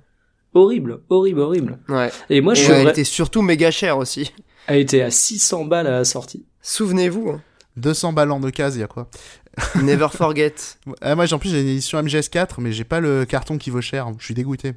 horrible, 0.53 1.01
horrible, 1.09 1.39
horrible. 1.39 1.79
Ouais. 1.89 2.11
Et 2.29 2.41
moi, 2.41 2.53
je 2.53 2.63
suis 2.63 2.71
elle 2.71 2.87
était 2.87 3.03
surtout 3.03 3.41
méga 3.41 3.71
chère 3.71 3.97
aussi. 3.97 4.33
Elle 4.67 4.79
était 4.79 5.01
à 5.01 5.11
600 5.11 5.65
balles 5.65 5.87
à 5.87 5.91
la 5.91 6.05
sortie. 6.05 6.45
Souvenez-vous. 6.61 7.39
200 7.77 8.09
hein. 8.09 8.13
balles 8.13 8.31
en 8.31 8.39
deux 8.39 8.51
cases, 8.51 8.75
il 8.75 8.81
y 8.81 8.83
a 8.83 8.87
quoi? 8.87 9.09
Never 9.83 10.07
forget. 10.13 10.53
ah, 11.01 11.15
moi, 11.15 11.31
en 11.33 11.39
plus, 11.39 11.49
j'ai 11.49 11.61
une 11.61 11.67
édition 11.67 12.01
MGS4, 12.01 12.55
mais 12.59 12.71
j'ai 12.71 12.83
pas 12.83 12.99
le 12.99 13.25
carton 13.25 13.57
qui 13.57 13.69
vaut 13.69 13.81
cher. 13.81 14.07
Je 14.17 14.25
suis 14.25 14.33
dégoûté. 14.33 14.73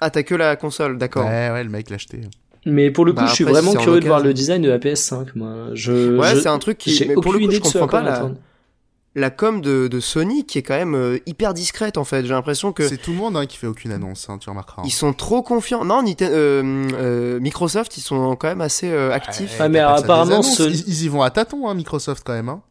Ah, 0.00 0.10
t'as 0.10 0.22
que 0.22 0.34
la 0.34 0.56
console, 0.56 0.98
d'accord. 0.98 1.26
Ouais, 1.26 1.50
ouais, 1.50 1.64
le 1.64 1.70
mec 1.70 1.90
l'a 1.90 1.96
acheté. 1.96 2.20
Mais 2.66 2.90
pour 2.90 3.04
le 3.04 3.12
coup, 3.12 3.20
bah, 3.20 3.26
je 3.28 3.34
suis 3.34 3.44
vraiment 3.44 3.72
curieux 3.72 4.00
de 4.00 4.06
voir 4.06 4.20
le 4.20 4.34
design 4.34 4.62
de 4.62 4.68
la 4.68 4.78
PS5, 4.78 5.28
moi. 5.34 5.68
Je, 5.74 6.16
ouais, 6.16 6.36
c'est 6.36 6.48
un 6.48 6.58
truc 6.58 6.78
qui, 6.78 6.94
j'ai 6.94 7.14
pour 7.14 7.32
le 7.32 7.38
coup, 7.38 7.50
je 7.50 7.58
comprends 7.58 7.88
pas 7.88 8.02
la, 8.02 8.30
la 9.14 9.30
com 9.30 9.60
de, 9.60 9.88
de, 9.88 10.00
Sony 10.00 10.44
qui 10.44 10.58
est 10.58 10.62
quand 10.62 10.76
même 10.76 10.94
euh, 10.94 11.18
hyper 11.26 11.54
discrète 11.54 11.98
en 11.98 12.04
fait. 12.04 12.22
J'ai 12.22 12.34
l'impression 12.34 12.72
que 12.72 12.86
c'est 12.86 12.96
tout 12.96 13.12
le 13.12 13.16
monde 13.16 13.36
hein, 13.36 13.46
qui 13.46 13.56
fait 13.56 13.66
aucune 13.66 13.92
annonce, 13.92 14.28
hein, 14.28 14.38
tu 14.38 14.48
remarqueras. 14.48 14.82
Ils 14.84 14.92
sont 14.92 15.12
trop 15.12 15.42
confiants. 15.42 15.84
Non, 15.84 16.02
euh, 16.06 16.88
euh, 16.94 17.40
Microsoft, 17.40 17.96
ils 17.96 18.02
sont 18.02 18.36
quand 18.36 18.48
même 18.48 18.60
assez 18.60 18.92
actifs. 18.92 19.56
ah 19.60 19.68
mais 19.68 19.80
apparemment, 19.80 20.40
ils, 20.60 21.04
y 21.04 21.08
vont 21.08 21.22
à 21.22 21.30
tâtons, 21.30 21.68
hein, 21.68 21.74
Microsoft 21.74 22.22
quand 22.24 22.34
même. 22.34 22.48
Hein. 22.48 22.62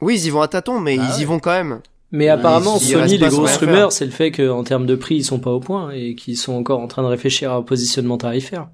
Oui, 0.00 0.16
ils 0.16 0.26
y 0.26 0.30
vont 0.30 0.42
à 0.42 0.48
tâtons, 0.48 0.80
mais 0.80 0.96
bah 0.96 1.04
ils 1.14 1.22
y 1.22 1.24
vont 1.24 1.38
quand 1.38 1.52
même. 1.52 1.80
Mais 2.12 2.28
apparemment, 2.28 2.78
Sony, 2.78 3.18
les 3.18 3.28
grosses 3.28 3.56
rumeurs, 3.56 3.92
c'est 3.92 4.04
le 4.04 4.10
fait 4.10 4.30
qu'en 4.30 4.64
termes 4.64 4.86
de 4.86 4.94
prix, 4.94 5.16
ils 5.16 5.24
sont 5.24 5.40
pas 5.40 5.50
au 5.50 5.60
point 5.60 5.90
et 5.92 6.14
qu'ils 6.14 6.36
sont 6.36 6.52
encore 6.52 6.80
en 6.80 6.86
train 6.86 7.02
de 7.02 7.08
réfléchir 7.08 7.52
à 7.52 7.56
un 7.56 7.62
positionnement 7.62 8.18
tarifaire. 8.18 8.68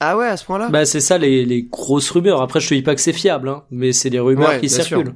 Ah 0.00 0.16
ouais, 0.16 0.26
à 0.26 0.36
ce 0.36 0.44
point-là? 0.44 0.70
Bah 0.70 0.84
c'est 0.86 1.00
ça 1.00 1.18
les, 1.18 1.44
les 1.44 1.62
grosses 1.62 2.10
rumeurs. 2.10 2.42
Après, 2.42 2.60
je 2.60 2.68
te 2.68 2.74
dis 2.74 2.82
pas 2.82 2.94
que 2.94 3.00
c'est 3.00 3.12
fiable, 3.12 3.48
hein, 3.48 3.62
mais 3.70 3.92
c'est 3.92 4.10
des 4.10 4.18
rumeurs 4.18 4.60
qui 4.60 4.68
circulent. 4.68 5.14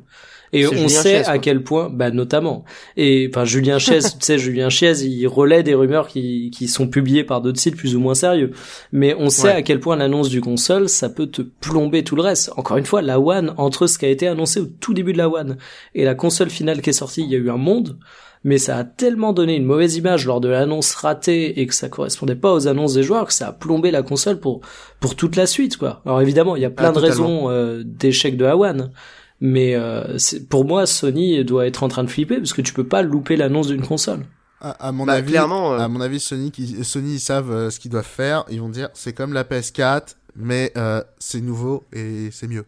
Et 0.53 0.66
on 0.66 0.88
sait 0.88 1.24
à 1.26 1.38
quel 1.38 1.62
point, 1.62 1.90
bah 1.90 2.11
notamment. 2.11 2.64
Et 2.96 3.28
enfin 3.30 3.44
Julien 3.44 3.78
Chiez, 3.78 3.99
tu 4.03 4.09
sais 4.20 4.38
Julien 4.38 4.70
Chiez, 4.70 5.05
il 5.05 5.26
relaie 5.26 5.62
des 5.62 5.74
rumeurs 5.74 6.09
qui 6.09 6.51
qui 6.51 6.68
sont 6.68 6.88
publiées 6.88 7.24
par 7.24 7.40
d'autres 7.40 7.61
sites 7.61 7.76
plus 7.76 7.96
ou 7.96 8.01
moins 8.01 8.14
sérieux. 8.14 8.53
Mais 8.92 9.14
on 9.18 9.30
sait 9.30 9.51
à 9.51 9.62
quel 9.62 9.80
point 9.80 9.96
l'annonce 9.96 10.28
du 10.28 10.40
console, 10.40 10.88
ça 10.88 11.09
peut 11.09 11.26
te 11.26 11.42
plomber 11.42 12.05
tout 12.05 12.16
le 12.16 12.22
reste. 12.22 12.51
Encore 12.57 12.76
une 12.76 12.86
fois, 12.86 13.03
la 13.03 13.20
One 13.20 13.55
entre 13.57 13.86
ce 13.86 13.99
qui 13.99 14.07
a 14.07 14.09
été 14.09 14.26
annoncé 14.26 14.61
au 14.61 14.66
tout 14.66 14.94
début 14.94 15.12
de 15.12 15.18
la 15.18 15.28
One 15.28 15.59
et 15.94 16.05
la 16.05 16.14
console 16.14 16.51
finale 16.51 16.80
qui 16.80 16.90
est 16.90 16.94
sortie, 16.94 17.22
il 17.22 17.30
y 17.30 17.34
a 17.34 17.38
eu 17.38 17.51
un 17.51 17.57
monde. 17.57 17.99
Mais 18.44 18.59
ça 18.59 18.76
a 18.76 18.84
tellement 18.84 19.32
donné 19.32 19.57
une 19.57 19.64
mauvaise 19.64 19.96
image 19.96 20.24
lors 20.24 20.40
de 20.40 20.49
l'annonce 20.49 20.94
ratée 20.94 21.61
et 21.61 21.66
que 21.66 21.74
ça 21.74 21.88
correspondait 21.88 22.36
pas 22.36 22.53
aux 22.53 22.68
annonces 22.68 22.94
des 22.94 23.03
joueurs 23.03 23.26
que 23.26 23.32
ça 23.32 23.49
a 23.49 23.53
plombé 23.53 23.90
la 23.90 24.03
console 24.03 24.38
pour 24.38 24.61
pour 25.01 25.16
toute 25.16 25.34
la 25.34 25.46
suite 25.46 25.76
quoi. 25.76 26.03
Alors 26.07 26.20
évidemment, 26.20 26.55
il 26.55 26.62
y 26.62 26.64
a 26.64 26.70
plein 26.70 26.90
ah, 26.90 26.92
de 26.92 26.99
raisons 26.99 27.51
euh, 27.51 27.82
d'échec 27.84 28.36
de 28.36 28.44
la 28.44 28.57
One 28.57 28.92
mais 29.41 29.74
euh, 29.74 30.16
pour 30.49 30.64
moi, 30.64 30.86
Sony 30.86 31.45
doit 31.45 31.66
être 31.66 31.82
en 31.82 31.89
train 31.89 32.05
de 32.05 32.11
flipper 32.11 32.39
parce 32.39 32.53
que 32.53 32.62
tu 32.62 32.72
peux 32.72 32.86
pas 32.86 33.03
louper 33.03 33.36
l'annonce 33.36 33.68
d'une 33.68 33.86
console. 33.86 34.24
À, 34.61 34.91
mon 34.91 35.07
bah, 35.07 35.12
avis, 35.12 35.30
clairement, 35.30 35.74
euh, 35.74 35.78
à 35.78 35.86
mon 35.86 36.01
avis, 36.01 36.18
Sony, 36.18 36.51
qui, 36.51 36.82
Sony, 36.82 37.14
ils 37.14 37.20
savent 37.20 37.53
euh, 37.53 37.70
ce 37.70 37.78
qu'ils 37.78 37.93
doivent 37.93 38.05
faire. 38.05 38.45
Ils 38.51 38.61
vont 38.61 38.68
dire, 38.68 38.89
c'est 38.93 39.12
comme 39.12 39.32
la 39.32 39.45
PS4, 39.45 40.16
mais 40.34 40.72
c'est 41.18 41.41
nouveau 41.41 41.84
et 41.93 42.30
c'est 42.32 42.49
mieux. 42.49 42.64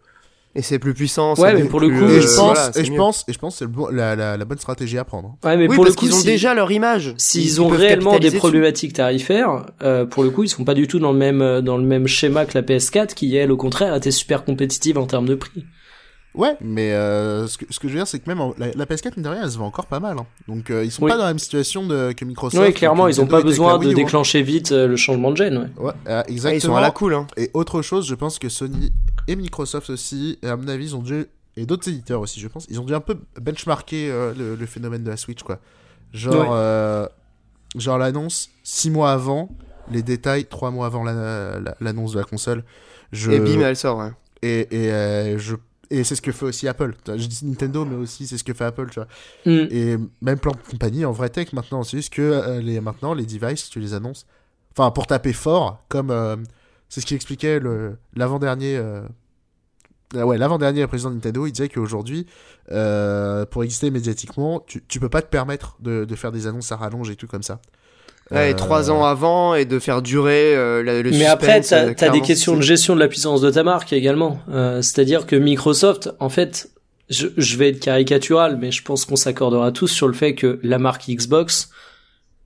Et 0.55 0.63
c'est 0.63 0.81
plus 0.81 0.95
puissant. 0.95 1.35
Ouais, 1.35 1.55
mais 1.55 1.65
pour 1.65 1.79
le 1.79 1.89
coup, 1.89 2.11
et 2.11 2.21
je 2.21 2.37
pense, 2.37 2.77
et 2.77 2.85
je 2.85 2.93
pense, 2.93 3.25
et 3.29 3.33
je 3.33 3.39
pense, 3.39 3.57
c'est 3.57 3.67
la, 3.93 4.17
la, 4.17 4.37
la, 4.37 4.45
bonne 4.45 4.59
stratégie 4.59 4.99
à 4.99 5.05
prendre. 5.05 5.37
Ouais, 5.45 5.57
mais 5.57 5.69
oui, 5.69 5.77
pour 5.77 5.85
parce 5.85 5.95
le 5.95 6.01
coup, 6.01 6.07
qu'ils 6.07 6.15
ont 6.17 6.25
déjà 6.25 6.55
leur 6.55 6.73
image. 6.73 7.15
S'ils 7.19 7.63
ont 7.63 7.69
réellement 7.69 8.19
des 8.19 8.33
problématiques 8.33 8.95
tarifaires, 8.95 9.67
euh, 9.83 10.07
pour 10.07 10.25
le 10.25 10.31
coup, 10.31 10.43
ils 10.43 10.49
sont 10.49 10.65
pas 10.65 10.75
du 10.75 10.89
tout 10.89 10.99
dans 10.99 11.13
le 11.13 11.19
même 11.19 11.61
dans 11.61 11.77
le 11.77 11.85
même 11.85 12.09
schéma 12.09 12.47
que 12.47 12.59
la 12.59 12.63
PS4, 12.63 13.15
qui 13.15 13.37
elle, 13.37 13.53
au 13.53 13.57
contraire, 13.57 13.95
était 13.95 14.11
super 14.11 14.45
compétitive 14.45 14.99
en 14.99 15.07
termes 15.07 15.27
de 15.27 15.37
prix. 15.37 15.65
Ouais, 16.35 16.57
mais 16.61 16.93
euh, 16.93 17.49
ce, 17.49 17.59
que, 17.59 17.65
ce 17.71 17.81
que 17.81 17.89
je 17.89 17.95
veux 17.95 17.99
dire, 17.99 18.07
c'est 18.07 18.21
que 18.21 18.33
même 18.33 18.53
la, 18.57 18.87
PS4, 18.87 19.15
mine 19.17 19.25
de 19.25 19.29
rien, 19.29 19.43
elle 19.43 19.51
se 19.51 19.59
vend 19.59 19.67
encore 19.67 19.87
pas 19.87 19.99
mal. 19.99 20.17
Hein. 20.19 20.27
Donc 20.47 20.71
euh, 20.71 20.85
ils 20.85 20.93
sont 20.93 21.07
pas 21.07 21.17
dans 21.17 21.25
la 21.25 21.31
même 21.31 21.41
situation 21.41 21.87
de, 21.87 22.13
que 22.13 22.25
Microsoft. 22.25 22.65
Oui, 22.65 22.73
clairement, 22.73 23.09
ils 23.09 23.21
ont 23.21 23.27
pas 23.27 23.43
besoin 23.43 23.79
de 23.79 23.93
déclencher 23.93 24.43
vite 24.43 24.71
euh, 24.71 24.87
le 24.87 24.97
changement 24.97 25.33
de 25.33 25.37
gène. 25.37 25.73
Ouais, 25.77 25.93
ouais 26.07 26.23
exactement. 26.29 26.55
ils 26.55 26.61
sont 26.61 26.77
à 26.77 26.81
la 26.81 26.93
cool. 26.93 27.15
Hein. 27.15 27.27
Et 27.37 27.51
autre 27.53 27.83
chose, 27.83 28.07
je 28.07 28.15
pense 28.15 28.39
que 28.39 28.49
Sony 28.49 28.93
et 29.27 29.35
Microsoft 29.35 29.91
aussi, 29.91 30.39
et 30.43 30.47
à 30.47 30.57
mon 30.57 30.69
avis, 30.69 30.87
ils 30.87 30.97
ont 30.97 31.03
dû, 31.03 31.27
et 31.57 31.67
d'autres 31.67 31.89
éditeurs 31.89 32.21
aussi, 32.21 32.39
je 32.39 32.47
pense, 32.47 32.67
ils 32.71 32.79
ont 32.79 32.85
dû 32.85 32.95
un 32.95 33.01
peu 33.01 33.17
benchmarker 33.41 34.09
le, 34.37 34.55
le, 34.55 34.67
phénomène 34.67 35.03
de 35.03 35.11
la 35.11 35.17
Switch, 35.17 35.43
quoi. 35.43 35.59
Genre, 36.13 36.55
genre 37.77 37.99
l'annonce 37.99 38.51
six 38.63 38.91
mois 38.91 39.11
avant, 39.11 39.49
les 39.91 40.03
détails 40.03 40.45
trois 40.45 40.71
mois 40.71 40.87
avant 40.87 41.03
l'annonce 41.03 42.13
de 42.13 42.19
la 42.19 42.25
console. 42.25 42.63
Je... 43.11 43.33
Et 43.33 43.41
bim, 43.41 43.61
elle 43.61 43.77
sort. 43.77 43.99
Ouais. 43.99 44.11
Et, 44.43 44.77
et 44.77 45.39
je 45.39 45.57
et 45.91 46.05
c'est 46.05 46.15
ce 46.15 46.23
que 46.23 46.31
fait 46.31 46.45
aussi 46.45 46.69
Apple. 46.69 46.95
Je 47.07 47.27
dis 47.27 47.45
Nintendo, 47.45 47.85
mais 47.85 47.97
aussi 47.97 48.27
c'est 48.27 48.39
ce 48.39 48.45
que 48.45 48.55
fait 48.55 48.65
Apple, 48.65 48.89
tu 48.91 49.01
vois. 49.01 49.09
Mm. 49.45 49.67
Et 49.71 49.97
même 50.23 50.39
plein 50.39 50.53
de 50.53 50.71
compagnies 50.71 51.05
en 51.05 51.13
vrai 51.13 51.29
tech 51.31 51.53
maintenant. 51.53 51.83
C'est 51.83 51.97
juste 51.97 52.13
que 52.13 52.23
euh, 52.23 52.61
les, 52.61 52.81
maintenant, 52.81 53.13
les 53.13 53.27
devices, 53.27 53.69
tu 53.69 53.81
les 53.81 53.93
annonces. 53.93 54.27
Enfin, 54.73 54.91
pour 54.93 55.07
taper 55.07 55.33
fort, 55.33 55.83
comme. 55.89 56.11
Euh, 56.11 56.37
c'est 56.89 57.01
ce 57.01 57.07
qu'il 57.07 57.15
expliquait 57.15 57.61
l'avant-dernier. 58.15 58.77
Euh, 58.77 59.03
ouais, 60.15 60.39
l'avant-dernier 60.39 60.87
président 60.89 61.11
de 61.11 61.17
Nintendo, 61.17 61.47
il 61.47 61.53
disait 61.53 61.69
qu'aujourd'hui, 61.69 62.27
pour 62.67 63.65
exister 63.65 63.91
médiatiquement, 63.91 64.61
tu, 64.67 64.83
tu 64.89 64.99
peux 64.99 65.09
pas 65.09 65.23
te 65.23 65.29
permettre 65.29 65.77
de, 65.81 66.05
de 66.05 66.17
faire 66.17 66.33
des 66.33 66.47
annonces 66.49 66.73
à 66.73 66.77
rallonge 66.77 67.11
et 67.11 67.17
tout 67.17 67.29
comme 67.29 67.45
ça. 67.45 67.61
Ouais, 68.31 68.55
trois 68.55 68.91
ans 68.91 69.05
avant 69.05 69.55
et 69.55 69.65
de 69.65 69.79
faire 69.79 70.03
durer 70.03 70.55
euh, 70.55 70.83
le 70.83 71.03
suspense. 71.03 71.19
Mais 71.19 71.27
après, 71.27 71.61
t'as 71.63 71.87
euh, 71.87 71.95
as 72.01 72.09
des 72.11 72.21
questions 72.21 72.57
de 72.57 72.63
gestion 72.63 72.95
de 72.95 73.01
la 73.01 73.09
puissance 73.09 73.41
de 73.41 73.51
ta 73.51 73.65
marque 73.65 73.93
également. 73.93 74.41
Euh, 74.53 74.83
C'est-à-dire 74.83 75.27
que 75.27 75.35
Microsoft, 75.35 76.11
en 76.21 76.29
fait, 76.29 76.71
je, 77.09 77.27
je 77.37 77.57
vais 77.57 77.71
être 77.71 77.81
caricatural, 77.81 78.57
mais 78.61 78.71
je 78.71 78.83
pense 78.83 79.05
qu'on 79.05 79.17
s'accordera 79.17 79.73
tous 79.73 79.89
sur 79.89 80.07
le 80.07 80.15
fait 80.15 80.35
que 80.35 80.61
la 80.63 80.79
marque 80.79 81.09
Xbox, 81.09 81.71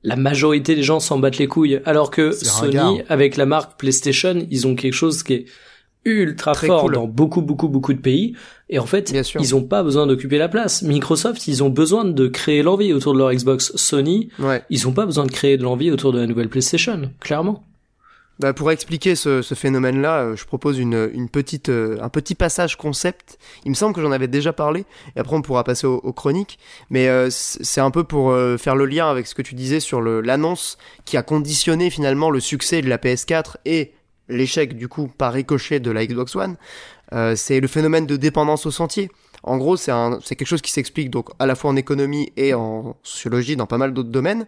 la 0.02 0.16
majorité 0.16 0.74
des 0.74 0.82
gens 0.82 1.00
s'en 1.00 1.18
battent 1.18 1.38
les 1.38 1.48
couilles, 1.48 1.80
alors 1.84 2.10
que 2.10 2.32
Sony, 2.32 3.02
avec 3.08 3.36
la 3.36 3.46
marque 3.46 3.78
PlayStation, 3.78 4.46
ils 4.50 4.66
ont 4.66 4.74
quelque 4.76 4.94
chose 4.94 5.22
qui 5.22 5.34
est 5.34 5.44
ultra 6.04 6.54
fort 6.54 6.90
dans 6.90 7.06
beaucoup 7.06 7.42
beaucoup 7.42 7.68
beaucoup 7.68 7.92
de 7.92 8.00
pays. 8.00 8.34
Et 8.68 8.78
en 8.78 8.86
fait 8.86 9.12
ils 9.40 9.54
ont 9.54 9.62
pas 9.62 9.82
besoin 9.82 10.06
d'occuper 10.06 10.38
la 10.38 10.48
place. 10.48 10.82
Microsoft 10.82 11.46
ils 11.48 11.62
ont 11.62 11.70
besoin 11.70 12.04
de 12.04 12.26
créer 12.28 12.62
l'envie 12.62 12.92
autour 12.92 13.14
de 13.14 13.18
leur 13.18 13.32
Xbox. 13.32 13.72
Sony 13.76 14.28
ils 14.70 14.88
ont 14.88 14.92
pas 14.92 15.06
besoin 15.06 15.26
de 15.26 15.32
créer 15.32 15.56
de 15.56 15.62
l'envie 15.62 15.90
autour 15.90 16.12
de 16.12 16.18
la 16.18 16.26
nouvelle 16.26 16.48
PlayStation 16.48 17.10
clairement. 17.20 17.64
Bah 18.40 18.52
pour 18.52 18.72
expliquer 18.72 19.14
ce, 19.14 19.42
ce 19.42 19.54
phénomène-là, 19.54 20.22
euh, 20.22 20.36
je 20.36 20.44
propose 20.44 20.80
une, 20.80 21.08
une 21.14 21.28
petite, 21.28 21.68
euh, 21.68 21.98
un 22.00 22.08
petit 22.08 22.34
passage 22.34 22.76
concept. 22.76 23.38
Il 23.64 23.70
me 23.70 23.76
semble 23.76 23.94
que 23.94 24.00
j'en 24.00 24.10
avais 24.10 24.26
déjà 24.26 24.52
parlé, 24.52 24.86
et 25.14 25.20
après 25.20 25.36
on 25.36 25.42
pourra 25.42 25.62
passer 25.62 25.86
aux, 25.86 26.12
chroniques. 26.12 26.58
Mais 26.90 27.06
euh, 27.06 27.28
c'est 27.30 27.80
un 27.80 27.92
peu 27.92 28.02
pour 28.02 28.34
faire 28.58 28.74
le 28.74 28.86
lien 28.86 29.08
avec 29.08 29.26
ce 29.26 29.34
que 29.34 29.42
tu 29.42 29.54
disais 29.54 29.78
sur 29.78 30.00
l'annonce 30.00 30.78
qui 31.04 31.16
a 31.16 31.22
conditionné 31.22 31.90
finalement 31.90 32.30
le 32.30 32.40
succès 32.40 32.82
de 32.82 32.88
la 32.88 32.98
PS4 32.98 33.56
et 33.64 33.92
l'échec 34.28 34.76
du 34.76 34.88
coup 34.88 35.08
par 35.08 35.32
ricochet 35.32 35.80
de 35.80 35.90
la 35.90 36.06
Xbox 36.06 36.36
One, 36.36 36.56
euh, 37.12 37.36
c'est 37.36 37.60
le 37.60 37.68
phénomène 37.68 38.06
de 38.06 38.16
dépendance 38.16 38.66
au 38.66 38.70
sentier. 38.70 39.10
En 39.42 39.58
gros, 39.58 39.76
c'est 39.76 39.92
quelque 40.36 40.46
chose 40.46 40.62
qui 40.62 40.72
s'explique 40.72 41.10
donc 41.10 41.28
à 41.38 41.44
la 41.44 41.54
fois 41.54 41.70
en 41.70 41.76
économie 41.76 42.32
et 42.38 42.54
en 42.54 42.96
sociologie 43.02 43.56
dans 43.56 43.66
pas 43.66 43.76
mal 43.76 43.92
d'autres 43.92 44.08
domaines. 44.08 44.46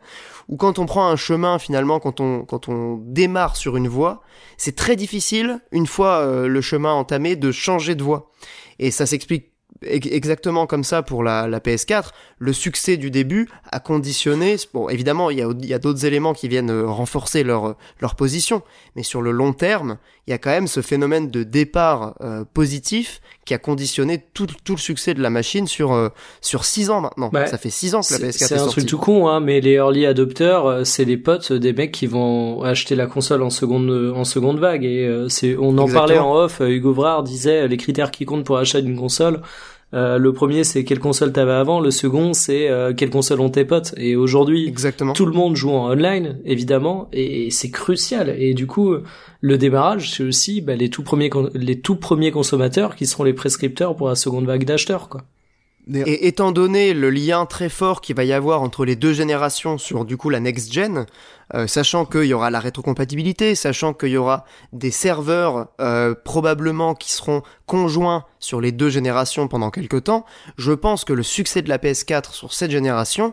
Où 0.48 0.56
quand 0.56 0.78
on 0.78 0.86
prend 0.86 1.06
un 1.08 1.16
chemin 1.16 1.58
finalement, 1.58 2.00
quand 2.00 2.20
on 2.20 2.46
quand 2.46 2.70
on 2.70 2.96
démarre 3.04 3.56
sur 3.56 3.76
une 3.76 3.88
voie, 3.88 4.22
c'est 4.56 4.74
très 4.74 4.96
difficile 4.96 5.60
une 5.70 5.86
fois 5.86 6.20
euh, 6.20 6.48
le 6.48 6.60
chemin 6.62 6.94
entamé 6.94 7.36
de 7.36 7.52
changer 7.52 7.94
de 7.94 8.02
voie. 8.02 8.30
Et 8.78 8.90
ça 8.90 9.04
s'explique 9.04 9.52
exactement 9.82 10.66
comme 10.66 10.84
ça 10.84 11.02
pour 11.02 11.22
la, 11.22 11.46
la, 11.46 11.60
PS4, 11.60 12.10
le 12.38 12.52
succès 12.52 12.96
du 12.96 13.10
début 13.10 13.48
a 13.70 13.80
conditionné. 13.80 14.56
Bon, 14.72 14.88
évidemment, 14.88 15.30
il 15.30 15.38
y 15.38 15.42
a, 15.42 15.48
il 15.58 15.66
y 15.66 15.74
a 15.74 15.78
d'autres 15.78 16.04
éléments 16.04 16.34
qui 16.34 16.48
viennent 16.48 16.70
euh, 16.70 16.86
renforcer 16.86 17.42
leur, 17.42 17.76
leur 18.00 18.14
position, 18.14 18.62
mais 18.94 19.02
sur 19.02 19.22
le 19.22 19.30
long 19.30 19.52
terme, 19.52 19.98
il 20.26 20.32
y 20.32 20.34
a 20.34 20.38
quand 20.38 20.50
même 20.50 20.66
ce 20.66 20.82
phénomène 20.82 21.30
de 21.30 21.44
départ 21.44 22.14
euh, 22.20 22.44
positif 22.52 23.20
qui 23.44 23.54
a 23.54 23.58
conditionné 23.58 24.24
tout, 24.34 24.48
tout, 24.64 24.72
le 24.72 24.78
succès 24.78 25.14
de 25.14 25.22
la 25.22 25.30
machine 25.30 25.68
sur 25.68 25.92
euh, 25.92 26.08
sur 26.40 26.64
six 26.64 26.90
ans 26.90 27.00
maintenant. 27.00 27.30
Bah, 27.32 27.46
ça 27.46 27.58
fait 27.58 27.70
six 27.70 27.94
ans 27.94 28.00
que 28.00 28.12
la 28.12 28.18
PS4 28.18 28.22
est, 28.22 28.32
sortie. 28.32 28.54
C'est 28.54 28.58
un 28.58 28.66
truc 28.66 28.86
tout 28.86 28.98
con, 28.98 29.28
hein, 29.28 29.38
mais 29.38 29.60
les 29.60 29.74
early 29.74 30.04
adopters, 30.04 30.66
euh, 30.66 30.84
c'est 30.84 31.04
les 31.04 31.16
potes 31.16 31.52
des 31.52 31.72
mecs 31.72 31.92
qui 31.92 32.08
vont 32.08 32.62
acheter 32.62 32.96
la 32.96 33.06
console 33.06 33.42
en 33.42 33.50
seconde 33.50 33.88
en 34.16 34.24
seconde 34.24 34.58
vague. 34.58 34.84
Et 34.84 35.08
c'est, 35.28 35.56
on 35.56 35.78
en 35.78 35.88
parlait 35.88 36.18
en 36.18 36.34
off. 36.34 36.60
Hugo 36.60 36.92
Vrard 36.92 37.22
disait 37.22 37.68
les 37.68 37.76
critères 37.76 38.10
qui 38.10 38.24
comptent 38.24 38.44
pour 38.44 38.58
acheter 38.58 38.80
une 38.80 38.98
console 38.98 39.40
euh, 39.96 40.18
le 40.18 40.32
premier, 40.32 40.62
c'est 40.62 40.84
quelle 40.84 41.00
console 41.00 41.32
t'avais 41.32 41.52
avant. 41.52 41.80
Le 41.80 41.90
second, 41.90 42.34
c'est 42.34 42.68
euh, 42.68 42.92
quelle 42.94 43.10
console 43.10 43.40
ont 43.40 43.48
tes 43.48 43.64
potes. 43.64 43.94
Et 43.96 44.14
aujourd'hui, 44.14 44.72
tout 45.14 45.26
le 45.26 45.32
monde 45.32 45.56
joue 45.56 45.70
en 45.70 45.90
online, 45.90 46.38
évidemment, 46.44 47.08
et, 47.12 47.50
c'est 47.50 47.70
crucial. 47.70 48.34
Et 48.38 48.54
du 48.54 48.66
coup, 48.66 48.94
le 49.40 49.58
démarrage, 49.58 50.12
c'est 50.12 50.22
aussi 50.22 50.60
bah, 50.60 50.76
les 50.76 50.90
tout 50.90 51.02
premiers, 51.02 51.30
les 51.54 51.80
tout 51.80 51.96
premiers 51.96 52.30
consommateurs 52.30 52.94
qui 52.94 53.06
seront 53.06 53.24
les 53.24 53.32
prescripteurs 53.32 53.96
pour 53.96 54.08
la 54.08 54.14
seconde 54.14 54.46
vague 54.46 54.64
d'acheteurs, 54.64 55.08
quoi. 55.08 55.22
Et 55.94 56.26
étant 56.26 56.50
donné 56.50 56.94
le 56.94 57.10
lien 57.10 57.46
très 57.46 57.68
fort 57.68 58.00
qu'il 58.00 58.16
va 58.16 58.24
y 58.24 58.32
avoir 58.32 58.60
entre 58.60 58.84
les 58.84 58.96
deux 58.96 59.12
générations 59.12 59.78
sur 59.78 60.04
du 60.04 60.16
coup 60.16 60.30
la 60.30 60.40
next 60.40 60.72
gen, 60.72 61.06
euh, 61.54 61.68
sachant 61.68 62.04
qu'il 62.04 62.24
y 62.24 62.34
aura 62.34 62.50
la 62.50 62.58
rétrocompatibilité, 62.58 63.54
sachant 63.54 63.94
qu'il 63.94 64.08
y 64.08 64.16
aura 64.16 64.44
des 64.72 64.90
serveurs 64.90 65.68
euh, 65.80 66.12
probablement 66.24 66.96
qui 66.96 67.12
seront 67.12 67.42
conjoints 67.66 68.24
sur 68.40 68.60
les 68.60 68.72
deux 68.72 68.90
générations 68.90 69.46
pendant 69.46 69.70
quelques 69.70 70.04
temps, 70.04 70.24
je 70.58 70.72
pense 70.72 71.04
que 71.04 71.12
le 71.12 71.22
succès 71.22 71.62
de 71.62 71.68
la 71.68 71.78
PS4 71.78 72.32
sur 72.32 72.52
cette 72.52 72.72
génération 72.72 73.32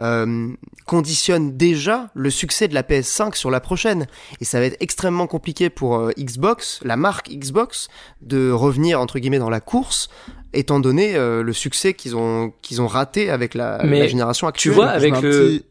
euh, 0.00 0.48
conditionne 0.86 1.56
déjà 1.56 2.10
le 2.14 2.30
succès 2.30 2.66
de 2.66 2.74
la 2.74 2.82
PS5 2.82 3.34
sur 3.34 3.50
la 3.50 3.60
prochaine. 3.60 4.06
Et 4.40 4.44
ça 4.44 4.58
va 4.58 4.66
être 4.66 4.76
extrêmement 4.80 5.26
compliqué 5.26 5.68
pour 5.70 5.96
euh, 5.96 6.10
Xbox, 6.18 6.80
la 6.82 6.96
marque 6.96 7.30
Xbox, 7.30 7.88
de 8.22 8.50
revenir 8.50 9.00
entre 9.00 9.18
guillemets 9.18 9.38
dans 9.38 9.50
la 9.50 9.60
course, 9.60 10.08
étant 10.52 10.80
donné 10.80 11.16
euh, 11.16 11.42
le 11.42 11.52
succès 11.52 11.94
qu'ils 11.94 12.16
ont 12.16 12.52
qu'ils 12.62 12.80
ont 12.82 12.86
raté 12.86 13.30
avec 13.30 13.54
la, 13.54 13.84
la 13.84 14.06
génération 14.06 14.46
actuelle. 14.46 14.72
Tu 14.72 14.76
vois, 14.76 14.88
avec 14.88 15.20
le. 15.20 15.62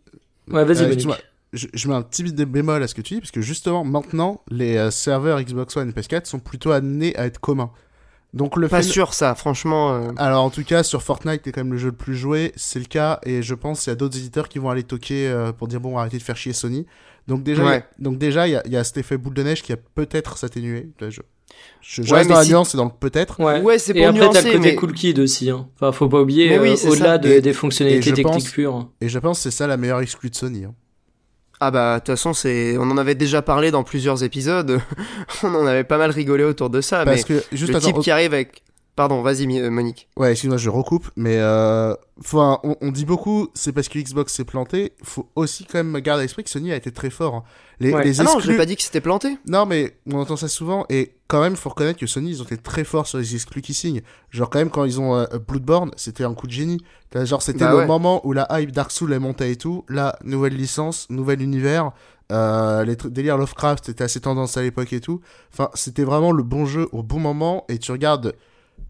Ouais, 0.49 0.65
vas-y, 0.65 0.99
je, 1.53 1.67
je, 1.73 1.87
mets 1.89 1.95
un 1.95 2.01
petit 2.01 2.23
bit 2.23 2.33
de 2.33 2.45
bémol 2.45 2.81
à 2.81 2.87
ce 2.87 2.95
que 2.95 3.01
tu 3.01 3.15
dis, 3.15 3.19
parce 3.19 3.31
que 3.31 3.41
justement, 3.41 3.83
maintenant, 3.83 4.41
les 4.49 4.89
serveurs 4.89 5.41
Xbox 5.41 5.75
One 5.75 5.89
et 5.89 5.91
PS4 5.91 6.25
sont 6.25 6.39
plutôt 6.39 6.71
amenés 6.71 7.13
à 7.17 7.25
être 7.25 7.39
communs. 7.39 7.71
Donc 8.33 8.55
le 8.55 8.69
pas 8.69 8.81
sûr 8.81 9.13
ça, 9.13 9.35
franchement. 9.35 9.93
Euh. 9.93 10.11
Alors 10.17 10.43
en 10.43 10.49
tout 10.49 10.63
cas 10.63 10.83
sur 10.83 11.01
Fortnite, 11.01 11.41
qui 11.41 11.49
est 11.49 11.51
quand 11.51 11.63
même 11.63 11.73
le 11.73 11.79
jeu 11.79 11.89
le 11.89 11.95
plus 11.95 12.15
joué, 12.15 12.53
c'est 12.55 12.79
le 12.79 12.85
cas 12.85 13.19
et 13.23 13.43
je 13.43 13.53
pense 13.53 13.81
qu'il 13.81 13.91
y 13.91 13.93
a 13.93 13.95
d'autres 13.95 14.17
éditeurs 14.17 14.47
qui 14.47 14.59
vont 14.59 14.69
aller 14.69 14.83
toquer 14.83 15.27
euh, 15.27 15.51
pour 15.51 15.67
dire 15.67 15.81
bon 15.81 15.97
arrêtez 15.97 16.17
de 16.17 16.23
faire 16.23 16.37
chier 16.37 16.53
Sony. 16.53 16.85
Donc 17.27 17.43
déjà, 17.43 17.75
il 17.75 18.03
donc 18.03 18.17
déjà 18.17 18.47
il 18.47 18.51
y 18.51 18.55
a, 18.55 18.65
y 18.67 18.77
a, 18.77 18.83
cet 18.83 18.97
effet 18.97 19.17
boule 19.17 19.33
de 19.33 19.43
neige 19.43 19.61
qui 19.61 19.73
a 19.73 19.77
peut-être 19.77 20.37
s'atténué. 20.37 20.89
Je, 21.01 21.21
je, 21.81 22.03
je 22.03 22.13
reste 22.13 22.29
dans 22.29 22.37
la 22.37 22.45
nuance 22.45 22.69
c'est 22.69 22.77
dans 22.77 22.85
le 22.85 22.91
peut-être. 22.91 23.39
Ouais, 23.39 23.61
ouais 23.61 23.79
c'est 23.79 23.93
pour 23.93 24.01
Et 24.01 24.05
après 24.05 24.29
t'as 24.29 24.41
le 24.41 24.51
côté 24.53 24.59
mais... 24.59 24.75
cool 24.75 24.93
kid 24.93 25.19
aussi. 25.19 25.49
Hein. 25.49 25.67
Enfin 25.75 25.91
faut 25.91 26.09
pas 26.09 26.21
oublier 26.21 26.55
euh, 26.57 26.75
au-delà 26.87 27.17
de, 27.17 27.39
des 27.39 27.53
fonctionnalités 27.53 28.13
techniques 28.13 28.51
pures. 28.51 28.89
Et 29.01 29.09
je 29.09 29.19
pense 29.19 29.39
c'est 29.39 29.51
ça 29.51 29.67
la 29.67 29.77
meilleure 29.77 30.01
exclue 30.01 30.29
de 30.29 30.35
Sony. 30.35 30.65
Hein. 30.65 30.73
Ah 31.59 31.71
bah 31.71 31.95
de 31.95 31.99
toute 31.99 32.07
façon 32.07 32.33
c'est 32.33 32.77
on 32.77 32.89
en 32.89 32.97
avait 32.97 33.15
déjà 33.15 33.41
parlé 33.41 33.71
dans 33.71 33.83
plusieurs 33.83 34.23
épisodes. 34.23 34.79
on 35.43 35.53
en 35.53 35.65
avait 35.65 35.83
pas 35.83 35.97
mal 35.97 36.11
rigolé 36.11 36.43
autour 36.43 36.69
de 36.69 36.81
ça. 36.81 37.03
Parce 37.03 37.27
mais 37.29 37.35
que 37.37 37.43
juste 37.51 37.73
le 37.73 37.79
type 37.79 37.99
qui 37.99 38.11
arrive 38.11 38.33
avec 38.33 38.63
Pardon, 38.95 39.21
vas-y 39.21 39.47
euh, 39.59 39.69
Monique. 39.69 40.09
Ouais, 40.17 40.31
excuse-moi, 40.31 40.57
je 40.57 40.69
recoupe, 40.69 41.09
mais 41.15 41.37
euh, 41.37 41.95
on, 42.33 42.75
on, 42.81 42.91
dit 42.91 43.05
beaucoup, 43.05 43.47
c'est 43.53 43.71
parce 43.71 43.87
que 43.87 43.97
Xbox 43.97 44.33
s'est 44.33 44.43
planté. 44.43 44.91
Faut 45.01 45.29
aussi 45.35 45.63
quand 45.63 45.81
même 45.81 45.97
garder 46.01 46.19
à 46.19 46.23
l'esprit 46.23 46.43
que 46.43 46.49
Sony 46.49 46.73
a 46.73 46.75
été 46.75 46.91
très 46.91 47.09
fort. 47.09 47.35
Hein. 47.35 47.43
Les, 47.79 47.91
les 48.03 48.19
ah 48.19 48.25
non, 48.25 48.39
je 48.39 48.51
n'ai 48.51 48.57
pas 48.57 48.65
dit 48.65 48.75
que 48.75 48.83
c'était 48.83 48.99
planté. 48.99 49.37
Non, 49.47 49.65
mais 49.65 49.97
on 50.11 50.19
entend 50.19 50.35
ça 50.35 50.49
souvent, 50.49 50.85
et 50.89 51.13
quand 51.31 51.39
même, 51.39 51.55
faut 51.55 51.69
reconnaître 51.69 51.97
que 51.97 52.07
Sony, 52.07 52.31
ils 52.31 52.41
ont 52.41 52.45
été 52.45 52.57
très 52.57 52.83
forts 52.83 53.07
sur 53.07 53.17
les 53.17 53.35
exclus 53.35 53.61
qui 53.61 53.73
signent. 53.73 54.01
Genre 54.31 54.49
quand 54.49 54.59
même, 54.59 54.69
quand 54.69 54.83
ils 54.83 54.99
ont 54.99 55.15
euh, 55.15 55.25
Bloodborne, 55.47 55.91
c'était 55.95 56.25
un 56.25 56.33
coup 56.33 56.45
de 56.45 56.51
génie. 56.51 56.83
Genre 57.15 57.41
c'était 57.41 57.63
bah 57.63 57.79
le 57.79 57.87
moment 57.87 58.19
où 58.27 58.33
la 58.33 58.47
hype 58.51 58.73
Dark 58.73 58.91
Souls 58.91 59.13
est 59.13 59.19
montée 59.19 59.49
et 59.49 59.55
tout. 59.55 59.85
Là, 59.87 60.17
nouvelle 60.25 60.53
licence, 60.53 61.09
nouvel 61.09 61.41
univers. 61.41 61.91
Euh, 62.33 62.83
les 62.83 62.97
délires 62.97 63.37
Lovecraft, 63.37 63.85
c'était 63.85 64.03
assez 64.03 64.19
tendance 64.19 64.57
à 64.57 64.61
l'époque 64.61 64.91
et 64.91 64.99
tout. 64.99 65.21
Enfin, 65.53 65.69
c'était 65.73 66.03
vraiment 66.03 66.33
le 66.33 66.43
bon 66.43 66.65
jeu 66.65 66.89
au 66.91 67.01
bon 67.01 67.19
moment. 67.19 67.63
Et 67.69 67.77
tu 67.77 67.93
regardes 67.93 68.33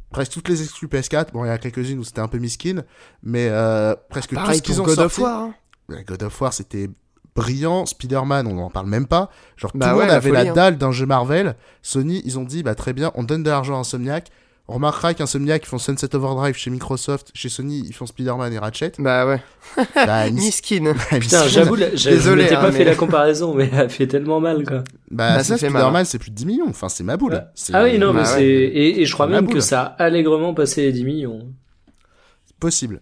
presque 0.10 0.32
toutes 0.32 0.50
les 0.50 0.64
exclus 0.64 0.88
PS4. 0.88 1.34
Bon, 1.34 1.46
il 1.46 1.48
y 1.48 1.52
a 1.52 1.60
quelques-unes 1.60 2.00
où 2.00 2.04
c'était 2.04 2.22
un 2.22 2.28
peu 2.28 2.40
miskin, 2.40 2.82
mais 3.22 3.50
euh, 3.52 3.94
presque 4.10 4.36
tout 4.36 4.52
ce 4.52 4.62
qu'ils 4.64 4.82
ont 4.82 4.86
God 4.86 4.96
sorti. 4.96 5.22
Of 5.22 5.26
War. 5.26 5.52
Hein. 5.92 6.04
God 6.08 6.24
of 6.24 6.42
War, 6.42 6.54
c'était 6.54 6.90
brillant. 7.36 7.86
Spider-Man, 7.86 8.48
on 8.48 8.56
n'en 8.56 8.70
parle 8.70 8.88
même 8.88 9.08
pas. 9.08 9.30
Genre, 9.58 9.72
bah 9.74 9.90
tout 9.90 9.96
le 9.96 10.02
monde 10.02 10.12
avait 10.12 10.32
la, 10.32 10.42
hein. 10.42 10.54
dalle 10.54 10.78
d'un 10.78 10.92
jeu 10.92 11.06
Marvel. 11.06 11.56
Sony, 11.82 12.22
ils 12.26 12.40
ont 12.40 12.44
dit, 12.44 12.64
bah 12.64 12.76
très 12.76 12.94
bien, 12.94 13.12
on 13.16 13.24
donne 13.24 13.44
de 13.44 13.50
l'argent 13.50 13.76
à 13.76 13.80
Insomniac. 13.80 14.32
On 14.68 14.76
remarquera 14.76 15.14
qu'Insomniac, 15.14 15.64
ils 15.66 15.68
font 15.68 15.80
Sunset 15.80 16.16
Overdrive 16.16 16.56
chez 16.56 16.70
Microsoft, 16.70 17.32
chez 17.34 17.50
Sony, 17.50 17.84
ils 17.86 17.94
font 17.94 18.06
Spider-Man 18.06 18.54
et 18.54 18.60
Ratchet. 18.60 18.94
Bah 19.00 19.28
ouais. 19.28 19.42
bah, 19.96 20.30
Miskin. 20.30 20.94
Putain, 21.10 21.46
j'avoue, 21.48 21.76
désolé. 21.76 22.48
J'ai 22.48 22.56
hein, 22.56 22.62
pas 22.62 22.72
fait 22.72 22.86
la 22.86 22.96
comparaison, 22.96 23.54
mais 23.54 23.70
elle 23.74 23.90
fait 23.90 24.08
tellement 24.08 24.40
mal, 24.40 24.64
quoi. 24.64 24.84
Bah, 25.10 25.36
bah 25.36 25.44
ça, 25.44 25.58
Spider-Man, 25.58 25.96
hein. 25.96 26.04
c'est 26.06 26.20
plus 26.20 26.32
de 26.32 26.36
10 26.36 26.46
millions. 26.46 26.70
Enfin, 26.70 26.88
c'est 26.88 27.04
ma 27.04 27.18
boule. 27.18 27.44
Ah 27.74 27.84
oui, 27.84 27.98
non, 27.98 28.14
mais 28.14 28.22
bah 28.22 28.26
c'est, 28.26 28.46
et, 28.46 29.02
et, 29.02 29.06
je 29.06 29.14
crois 29.14 29.28
même 29.28 29.50
que 29.50 29.60
ça 29.60 29.82
a 29.82 30.04
allègrement 30.04 30.54
passé 30.54 30.84
les 30.84 30.94
10 30.94 31.04
millions. 31.04 31.48
Possible. 32.60 33.02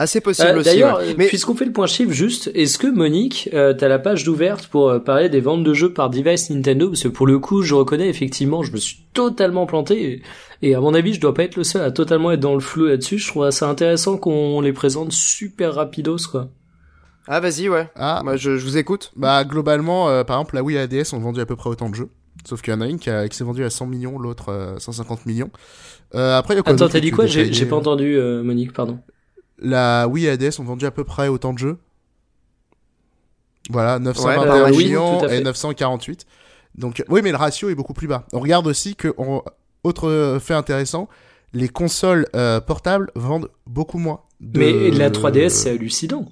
Assez 0.00 0.20
possible 0.20 0.48
euh, 0.48 0.60
aussi. 0.60 0.64
D'ailleurs, 0.64 1.00
mais... 1.16 1.26
puisqu'on 1.26 1.56
fait 1.56 1.64
le 1.64 1.72
point 1.72 1.88
chiffre, 1.88 2.12
juste, 2.12 2.52
est-ce 2.54 2.78
que 2.78 2.86
Monique, 2.86 3.50
euh, 3.52 3.74
t'as 3.74 3.88
la 3.88 3.98
page 3.98 4.22
d'ouverte 4.22 4.68
pour 4.68 4.88
euh, 4.88 5.00
parler 5.00 5.28
des 5.28 5.40
ventes 5.40 5.64
de 5.64 5.74
jeux 5.74 5.92
par 5.92 6.08
device 6.08 6.50
Nintendo? 6.50 6.88
Parce 6.88 7.02
que 7.02 7.08
pour 7.08 7.26
le 7.26 7.40
coup, 7.40 7.62
je 7.62 7.74
reconnais 7.74 8.08
effectivement, 8.08 8.62
je 8.62 8.70
me 8.70 8.76
suis 8.76 9.06
totalement 9.12 9.66
planté. 9.66 10.22
Et, 10.62 10.74
à 10.76 10.80
mon 10.80 10.94
avis, 10.94 11.14
je 11.14 11.20
dois 11.20 11.34
pas 11.34 11.42
être 11.42 11.56
le 11.56 11.64
seul 11.64 11.82
à 11.82 11.90
totalement 11.90 12.30
être 12.30 12.38
dans 12.38 12.54
le 12.54 12.60
flou 12.60 12.86
là-dessus. 12.86 13.18
Je 13.18 13.26
trouve 13.26 13.50
ça 13.50 13.68
intéressant 13.68 14.18
qu'on 14.18 14.60
les 14.60 14.72
présente 14.72 15.10
super 15.10 15.74
rapidos, 15.74 16.28
quoi. 16.30 16.48
Ah, 17.26 17.40
vas-y, 17.40 17.68
ouais. 17.68 17.88
Ah, 17.96 18.20
moi, 18.22 18.36
je, 18.36 18.56
je, 18.56 18.64
vous 18.64 18.76
écoute. 18.78 19.10
Bah, 19.16 19.44
globalement, 19.44 20.08
euh, 20.08 20.22
par 20.22 20.36
exemple, 20.36 20.54
la 20.54 20.62
Wii 20.62 20.76
et 20.76 20.80
la 20.80 20.86
DS 20.86 21.12
ont 21.12 21.18
vendu 21.18 21.40
à 21.40 21.46
peu 21.46 21.56
près 21.56 21.70
autant 21.70 21.90
de 21.90 21.96
jeux. 21.96 22.08
Sauf 22.44 22.62
qu'il 22.62 22.72
y 22.72 22.76
en 22.76 22.80
a 22.80 22.86
une 22.86 23.00
qui, 23.00 23.10
qui 23.28 23.36
s'est 23.36 23.44
vendue 23.44 23.64
à 23.64 23.70
100 23.70 23.86
millions, 23.86 24.16
l'autre 24.16 24.76
150 24.78 25.26
millions. 25.26 25.50
après, 26.14 26.54
y 26.54 26.58
a 26.58 26.62
quoi 26.62 26.72
Attends, 26.72 26.88
t'as 26.88 27.00
dit 27.00 27.10
quoi? 27.10 27.26
J'ai 27.26 27.66
pas 27.66 27.74
entendu, 27.74 28.16
Monique, 28.44 28.72
pardon. 28.72 29.00
La 29.58 30.06
Wii 30.08 30.26
et 30.26 30.30
ADS 30.30 30.60
ont 30.60 30.64
vendu 30.64 30.86
à 30.86 30.90
peu 30.90 31.04
près 31.04 31.28
autant 31.28 31.52
de 31.52 31.58
jeux. 31.58 31.78
Voilà, 33.70 33.98
921 33.98 34.70
millions 34.70 35.26
et 35.28 35.40
948. 35.40 36.26
Donc, 36.76 37.04
oui, 37.08 37.20
mais 37.22 37.30
le 37.30 37.36
ratio 37.36 37.68
est 37.68 37.74
beaucoup 37.74 37.92
plus 37.92 38.06
bas. 38.06 38.24
On 38.32 38.40
regarde 38.40 38.66
aussi 38.66 38.94
que, 38.94 39.14
autre 39.84 40.38
fait 40.40 40.54
intéressant, 40.54 41.08
les 41.52 41.68
consoles 41.68 42.26
euh, 42.34 42.60
portables 42.60 43.10
vendent 43.14 43.50
beaucoup 43.66 43.98
moins. 43.98 44.20
Mais 44.40 44.90
la 44.90 45.10
3DS, 45.10 45.50
c'est 45.50 45.70
hallucinant. 45.70 46.26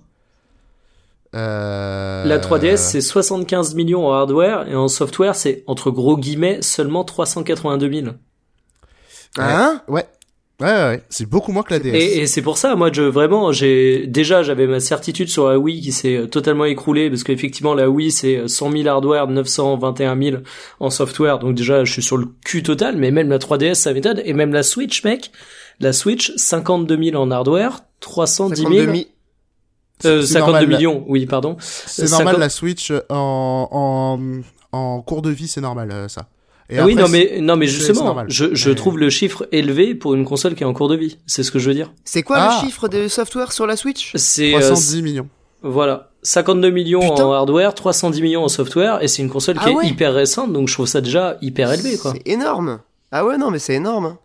Euh... 1.35 2.25
La 2.25 2.39
3DS, 2.39 2.77
c'est 2.77 3.01
75 3.01 3.75
millions 3.75 4.07
en 4.07 4.13
hardware 4.13 4.69
et 4.69 4.77
en 4.77 4.89
software, 4.89 5.35
c'est 5.35 5.65
entre 5.67 5.91
gros 5.91 6.17
guillemets 6.17 6.63
seulement 6.63 7.05
382 7.05 7.93
000. 7.93 8.07
Hein? 9.39 9.83
Ouais. 9.89 10.07
Ouais, 10.59 10.67
ouais, 10.69 11.03
c'est 11.11 11.27
beaucoup 11.29 11.53
moins 11.53 11.63
que 11.63 11.75
la 11.75 11.81
DS. 11.81 11.89
Et, 11.95 12.19
et 12.21 12.27
c'est 12.27 12.41
pour 12.41 12.57
ça, 12.57 12.75
moi, 12.77 12.89
je 12.91 13.03
vraiment, 13.03 13.53
j'ai 13.53 14.07
déjà, 14.07 14.43
j'avais 14.43 14.67
ma 14.67 14.81
certitude 14.81 15.29
sur 15.29 15.49
la 15.49 15.59
Wii 15.59 15.83
qui 15.83 15.93
s'est 15.93 16.17
euh, 16.17 16.27
totalement 16.27 16.65
écroulée 16.65 17.11
parce 17.11 17.25
qu'effectivement, 17.25 17.75
la 17.75 17.91
Wii 17.91 18.11
c'est 18.11 18.49
100 18.49 18.73
000 18.73 18.89
hardware, 18.89 19.27
921 19.29 20.19
000 20.23 20.37
en 20.81 20.89
software, 20.89 21.39
donc 21.41 21.55
déjà, 21.55 21.85
je 21.85 21.93
suis 21.93 22.03
sur 22.03 22.17
le 22.17 22.27
cul 22.43 22.63
total. 22.63 22.97
Mais 22.97 23.11
même 23.11 23.29
la 23.29 23.37
3DS, 23.39 23.75
ça 23.75 23.93
m'étonne. 23.93 24.23
Et 24.25 24.33
même 24.33 24.55
la 24.55 24.63
Switch, 24.63 25.05
mec, 25.05 25.31
la 25.79 25.93
Switch, 25.93 26.33
52 26.37 27.05
000 27.11 27.23
en 27.23 27.31
hardware, 27.31 27.81
310 28.01 28.63
000. 28.63 28.73
Euh, 30.07 30.23
52 30.23 30.67
millions, 30.67 31.05
oui, 31.07 31.27
pardon. 31.27 31.57
C'est 31.61 32.11
normal, 32.11 32.39
la 32.39 32.49
Switch 32.49 32.93
en, 33.11 33.69
en, 33.71 34.19
en 34.73 35.03
cours 35.03 35.21
de 35.21 35.31
vie, 35.31 35.49
c'est 35.49 35.61
normal, 35.61 35.91
euh, 35.93 36.09
ça 36.71 36.85
oui, 36.85 36.95
non 36.97 37.09
mais 37.09 37.39
non 37.41 37.57
mais 37.57 37.67
justement, 37.67 38.25
je, 38.29 38.55
je 38.55 38.71
trouve 38.71 38.99
le 38.99 39.09
chiffre 39.09 39.47
élevé 39.53 39.95
pour 39.95 40.15
une 40.15 40.25
console 40.25 40.55
qui 40.55 40.65
est 40.65 40.67
en 40.67 40.73
cours 40.73 40.89
de 40.89 40.97
vie. 40.97 41.19
C'est 41.27 41.43
ce 41.43 41.53
que 41.53 41.59
je 41.59 41.69
veux 41.69 41.75
dire. 41.75 41.93
C'est 42.05 42.23
quoi 42.23 42.39
le 42.39 42.43
ah. 42.49 42.61
chiffre 42.61 42.89
de 42.89 43.07
software 43.07 43.53
sur 43.53 43.67
la 43.67 43.77
Switch? 43.77 44.13
C'est 44.17 44.51
310 44.51 44.97
euh, 44.99 45.03
millions. 45.03 45.29
Voilà, 45.63 46.11
52 46.23 46.71
millions 46.71 47.01
en 47.01 47.33
hardware, 47.33 47.75
310 47.75 48.21
millions 48.21 48.45
en 48.45 48.49
software, 48.49 49.03
et 49.03 49.09
c'est 49.09 49.23
une 49.23 49.31
console 49.31 49.59
qui 49.59 49.65
ah 49.67 49.85
est 49.85 49.89
hyper 49.89 50.13
récente, 50.13 50.53
donc 50.53 50.69
je 50.69 50.75
trouve 50.75 50.87
ça 50.87 51.01
déjà 51.01 51.39
hyper 51.41 51.73
élevé 51.73 51.99
quoi. 51.99 52.13
C'est 52.13 52.29
énorme. 52.31 52.81
Ah 53.11 53.25
ouais 53.25 53.39
non 53.39 53.51
mais 53.51 53.59
c'est 53.59 53.75
énorme. 53.75 54.17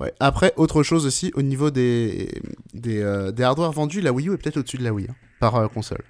Ouais. 0.00 0.12
Après, 0.20 0.52
autre 0.56 0.84
chose 0.84 1.06
aussi, 1.06 1.32
au 1.34 1.42
niveau 1.42 1.70
des, 1.70 2.30
des, 2.72 3.02
euh, 3.02 3.32
des 3.32 3.42
hardware 3.42 3.72
vendus, 3.72 4.00
la 4.00 4.12
Wii 4.12 4.28
U 4.28 4.34
est 4.34 4.36
peut-être 4.36 4.58
au-dessus 4.58 4.78
de 4.78 4.84
la 4.84 4.92
Wii, 4.92 5.08
hein, 5.10 5.16
par 5.40 5.56
euh, 5.56 5.66
console. 5.66 6.02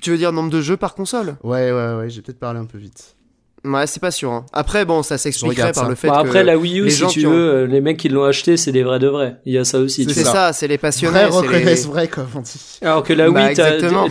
Tu 0.00 0.10
veux 0.10 0.16
dire 0.16 0.32
nombre 0.32 0.50
de 0.50 0.62
jeux 0.62 0.78
par 0.78 0.94
console? 0.94 1.36
Ouais, 1.42 1.70
ouais, 1.70 1.94
ouais, 1.96 2.08
j'ai 2.08 2.22
peut-être 2.22 2.38
parlé 2.38 2.58
un 2.58 2.64
peu 2.64 2.78
vite. 2.78 3.16
Ouais, 3.64 3.86
c'est 3.88 4.00
pas 4.00 4.10
sûr. 4.12 4.30
hein. 4.30 4.46
Après, 4.52 4.84
bon, 4.84 5.02
ça 5.02 5.18
s'expliquerait 5.18 5.72
par 5.72 5.84
ça. 5.84 5.88
le 5.88 5.94
fait 5.96 6.06
Bon, 6.08 6.14
que 6.14 6.18
après, 6.20 6.44
la 6.44 6.56
Wii 6.56 6.78
U, 6.78 6.84
les 6.84 6.90
si 6.90 6.98
gens 6.98 7.08
tu 7.08 7.26
ont- 7.26 7.30
veux, 7.30 7.48
euh, 7.50 7.66
les 7.66 7.80
mecs 7.80 7.96
qui 7.96 8.08
l'ont 8.08 8.22
acheté, 8.24 8.56
c'est 8.56 8.70
des 8.72 8.84
vrais 8.84 9.00
de 9.00 9.08
vrais. 9.08 9.36
Il 9.46 9.52
y 9.52 9.58
a 9.58 9.64
ça 9.64 9.78
aussi. 9.80 10.06
tu 10.06 10.14
c'est 10.14 10.22
ça, 10.24 10.52
c'est 10.52 10.68
les 10.68 10.78
passionnés. 10.78 11.24
Vrai 11.24 11.30
c'est 11.32 11.42
les- 11.42 11.48
reconnaissent 11.58 11.86
vrai, 11.86 12.06
comme 12.08 12.28
on 12.36 12.40
dit. 12.40 12.78
Alors 12.82 13.02
que 13.02 13.12
la 13.12 13.28
Bah, 13.30 13.46
Wii, 13.48 13.56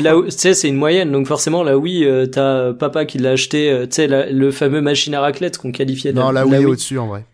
la- 0.03 0.13
tu 0.25 0.31
sais, 0.31 0.53
c'est 0.53 0.67
une 0.67 0.75
moyenne, 0.75 1.11
donc 1.11 1.27
forcément 1.27 1.63
la 1.63 1.77
Wii, 1.77 2.05
euh, 2.05 2.25
t'as 2.25 2.73
papa 2.73 3.05
qui 3.05 3.19
l'a 3.19 3.31
acheté, 3.31 3.71
euh, 3.71 3.85
tu 3.85 3.95
sais, 3.95 4.07
le 4.07 4.51
fameux 4.51 4.81
machine 4.81 5.15
à 5.15 5.21
raclette 5.21 5.57
qu'on 5.57 5.71
qualifiait 5.71 6.11
de 6.11 6.19
Non, 6.19 6.31
la 6.31 6.45
Wii 6.45 6.65
au-dessus, 6.65 6.99
en 6.99 7.07
vrai. 7.07 7.25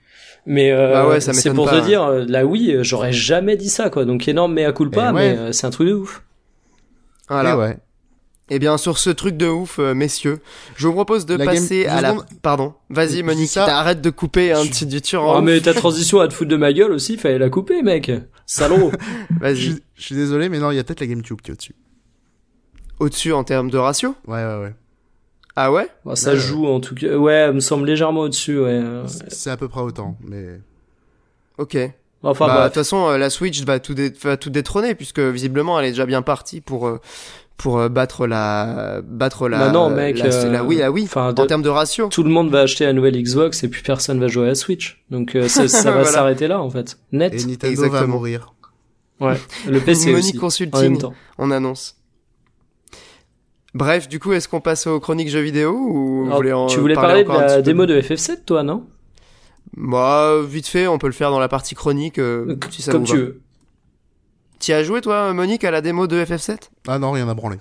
Mais 0.45 0.71
euh, 0.71 0.91
Bah 0.93 1.07
ouais, 1.07 1.19
ça 1.21 1.33
c'est 1.33 1.51
pour 1.53 1.65
pas, 1.69 1.79
te 1.81 1.85
dire, 1.85 2.03
euh, 2.03 2.25
la 2.27 2.45
Wii, 2.45 2.75
euh, 2.75 2.83
j'aurais 2.83 3.13
jamais 3.13 3.55
dit 3.57 3.69
ça, 3.69 3.89
quoi. 3.89 4.05
Donc 4.05 4.27
énorme 4.27 4.53
mea 4.53 4.71
culpa, 4.73 5.07
Eh 5.09 5.13
mais 5.13 5.19
ouais. 5.31 5.37
euh, 5.37 5.51
c'est 5.51 5.65
un 5.65 5.69
truc 5.71 5.87
de 5.87 5.93
ouf. 5.93 6.21
Voilà. 7.29 7.53
Et 7.53 7.57
ouais. 7.57 7.77
Et 8.53 8.59
bien 8.59 8.77
sur 8.77 8.99
ce 8.99 9.09
truc 9.09 9.35
de 9.35 9.47
ouf, 9.47 9.79
euh, 9.79 9.95
messieurs, 9.95 10.39
je 10.75 10.85
vous 10.87 10.93
propose 10.93 11.25
de 11.25 11.33
La 11.35 11.45
passer 11.45 11.87
à 11.87 12.01
la. 12.01 12.15
Pardon. 12.43 12.75
Vas-y, 12.91 13.23
Monique. 13.23 13.49
ça. 13.49 13.65
Arrête 13.79 13.99
de 13.99 14.09
couper 14.11 14.51
un 14.51 14.63
petit 14.65 14.85
du 14.85 15.01
tur. 15.01 15.23
Oh, 15.23 15.41
mais 15.41 15.59
ta 15.59 15.73
transition 15.73 16.19
à 16.19 16.27
te 16.27 16.33
foutre 16.33 16.51
de 16.51 16.55
ma 16.55 16.71
gueule 16.71 16.91
aussi, 16.91 17.17
fallait 17.17 17.39
la 17.39 17.49
couper, 17.49 17.81
mec. 17.81 18.11
Salaud. 18.45 18.91
Je, 19.31 19.39
Vas-y. 19.39 19.55
suis- 19.57 19.83
je 19.95 20.03
suis 20.03 20.15
désolé, 20.15 20.49
mais 20.49 20.59
non, 20.59 20.69
il 20.69 20.75
y 20.75 20.79
a 20.79 20.83
peut-être 20.83 20.99
la 20.99 21.07
GameCube 21.07 21.41
qui 21.41 21.49
est 21.49 21.53
au-dessus. 21.53 21.75
Au-dessus 22.99 23.33
en 23.33 23.43
termes 23.43 23.69
de 23.71 23.77
ratio? 23.77 24.15
Ouais, 24.27 24.45
ouais, 24.45 24.61
ouais. 24.61 24.73
Ah 25.55 25.71
ouais? 25.71 25.87
Bon, 26.05 26.15
ça 26.15 26.31
Ouais, 26.33 26.37
joue 26.37 26.67
en 26.67 26.79
tout 26.79 26.93
cas. 26.93 27.15
Ouais, 27.17 27.33
elle 27.33 27.53
me 27.53 27.59
semble 27.59 27.87
légèrement 27.87 28.21
au-dessus, 28.21 28.59
ouais. 28.59 28.81
C'est 29.29 29.49
à 29.49 29.57
peu 29.57 29.67
près 29.67 29.81
autant, 29.81 30.15
mais. 30.23 30.59
Ok. 31.57 31.75
Enfin, 32.25 32.47
bah, 32.47 32.53
de 32.53 32.57
bref. 32.59 32.67
toute 32.69 32.75
façon, 32.75 33.09
euh, 33.09 33.17
la 33.17 33.29
Switch 33.29 33.61
va 33.63 33.79
tout, 33.79 33.93
dé- 33.93 34.13
va 34.21 34.37
tout 34.37 34.49
détrôner 34.49 34.95
puisque 34.95 35.19
visiblement 35.19 35.77
elle 35.79 35.87
est 35.87 35.89
déjà 35.89 36.05
bien 36.05 36.21
partie 36.21 36.61
pour 36.61 36.87
euh, 36.87 37.01
pour 37.57 37.79
euh, 37.79 37.87
battre 37.89 38.27
la 38.27 39.01
battre 39.03 39.47
la. 39.47 39.59
Bah 39.59 39.71
non, 39.71 39.89
mec, 39.89 40.17
La, 40.19 40.25
euh, 40.25 40.51
la 40.51 40.63
Wii, 40.63 40.79
la 40.79 40.91
Wii. 40.91 41.05
enfin, 41.05 41.29
en 41.29 41.33
de- 41.33 41.45
termes 41.45 41.61
de 41.61 41.69
ratio. 41.69 42.07
Tout 42.09 42.23
le 42.23 42.29
monde 42.29 42.49
va 42.49 42.61
acheter 42.61 42.85
la 42.85 42.93
nouvelle 42.93 43.21
Xbox 43.21 43.63
et 43.63 43.67
puis 43.69 43.81
personne 43.83 44.19
va 44.19 44.27
jouer 44.27 44.45
à 44.45 44.47
la 44.47 44.55
Switch. 44.55 45.03
Donc 45.11 45.35
euh, 45.35 45.47
ça, 45.47 45.67
ça 45.67 45.91
va 45.91 45.97
Voilà. 46.01 46.11
s'arrêter 46.11 46.47
là, 46.47 46.61
en 46.61 46.69
fait. 46.69 46.97
Net. 47.11 47.33
Et 47.33 47.45
Nintendo 47.45 47.81
va 47.81 47.85
Exactement. 47.87 48.15
mourir. 48.15 48.53
Ouais. 49.19 49.35
Le 49.67 49.79
PC 49.79 50.13
aussi. 50.13 50.31
En 50.31 50.33
même 50.33 50.39
Consulting, 50.41 50.97
temps. 50.97 51.13
on 51.37 51.51
annonce. 51.51 51.95
Bref, 53.75 54.07
du 54.07 54.19
coup, 54.19 54.33
est-ce 54.33 54.47
qu'on 54.47 54.61
passe 54.61 54.85
aux 54.85 54.99
chroniques 54.99 55.29
jeux 55.29 55.39
vidéo 55.41 55.71
ou 55.73 56.19
vous 56.19 56.25
Alors, 56.25 56.37
voulez 56.37 56.53
en 56.53 56.67
tu 56.67 56.79
voulais 56.79 56.93
parler 56.93 57.23
parler 57.23 57.45
de 57.47 57.51
la 57.55 57.61
démo 57.61 57.85
de 57.87 57.99
FF7, 57.99 58.45
toi, 58.45 58.61
non? 58.63 58.85
Bah, 59.75 60.35
vite 60.47 60.67
fait, 60.67 60.85
on 60.87 60.99
peut 60.99 61.07
le 61.07 61.13
faire 61.13 61.31
dans 61.31 61.39
la 61.39 61.47
partie 61.47 61.73
chronique 61.73 62.19
euh, 62.19 62.45
Euh, 62.49 62.55
si 62.69 62.83
ça 62.83 62.91
Comme 62.91 63.01
vous 63.05 63.07
tu 63.11 63.17
va. 63.17 63.23
veux. 63.23 63.41
Tu 64.63 64.71
as 64.71 64.81
joué 64.81 65.01
toi, 65.01 65.33
Monique, 65.33 65.65
à 65.65 65.71
la 65.71 65.81
démo 65.81 66.07
de 66.07 66.23
FF7 66.23 66.69
Ah 66.87 66.97
non, 66.97 67.11
rien 67.11 67.27
à 67.27 67.33
branler. 67.33 67.57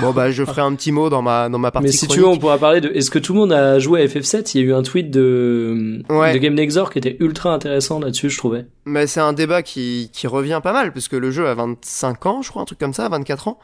Bon 0.00 0.12
bah, 0.12 0.30
je 0.30 0.44
ferai 0.44 0.62
un 0.62 0.72
petit 0.76 0.92
mot 0.92 1.10
dans 1.10 1.22
ma 1.22 1.48
dans 1.48 1.58
ma 1.58 1.72
partie 1.72 1.86
Mais 1.88 1.92
si 1.92 2.06
tu 2.06 2.20
veux, 2.20 2.28
on 2.28 2.38
pourra 2.38 2.56
parler 2.56 2.80
de. 2.80 2.88
Est-ce 2.90 3.10
que 3.10 3.18
tout 3.18 3.32
le 3.32 3.40
monde 3.40 3.52
a 3.52 3.80
joué 3.80 4.00
à 4.02 4.06
FF7 4.06 4.52
Il 4.54 4.60
y 4.60 4.62
a 4.62 4.66
eu 4.68 4.72
un 4.72 4.84
tweet 4.84 5.10
de 5.10 6.04
Ouais. 6.08 6.32
de 6.32 6.38
Game 6.38 6.54
Nexor 6.54 6.92
qui 6.92 6.98
était 6.98 7.16
ultra 7.18 7.52
intéressant 7.52 7.98
là-dessus, 7.98 8.30
je 8.30 8.38
trouvais. 8.38 8.66
Mais 8.84 9.08
c'est 9.08 9.18
un 9.18 9.32
débat 9.32 9.64
qui, 9.64 10.08
qui 10.12 10.28
revient 10.28 10.60
pas 10.62 10.72
mal, 10.72 10.92
puisque 10.92 11.14
le 11.14 11.32
jeu 11.32 11.48
a 11.48 11.54
25 11.54 12.26
ans, 12.26 12.42
je 12.42 12.50
crois, 12.50 12.62
un 12.62 12.64
truc 12.64 12.78
comme 12.78 12.94
ça, 12.94 13.08
24 13.08 13.48
ans. 13.48 13.58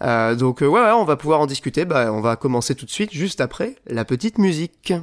Euh, 0.00 0.34
donc 0.34 0.62
euh, 0.62 0.66
ouais, 0.66 0.80
ouais, 0.80 0.92
on 0.92 1.04
va 1.04 1.16
pouvoir 1.16 1.40
en 1.40 1.46
discuter. 1.46 1.84
Bah, 1.84 2.10
on 2.10 2.22
va 2.22 2.36
commencer 2.36 2.74
tout 2.74 2.86
de 2.86 2.90
suite, 2.90 3.12
juste 3.12 3.42
après 3.42 3.76
la 3.86 4.06
petite 4.06 4.38
musique. 4.38 4.94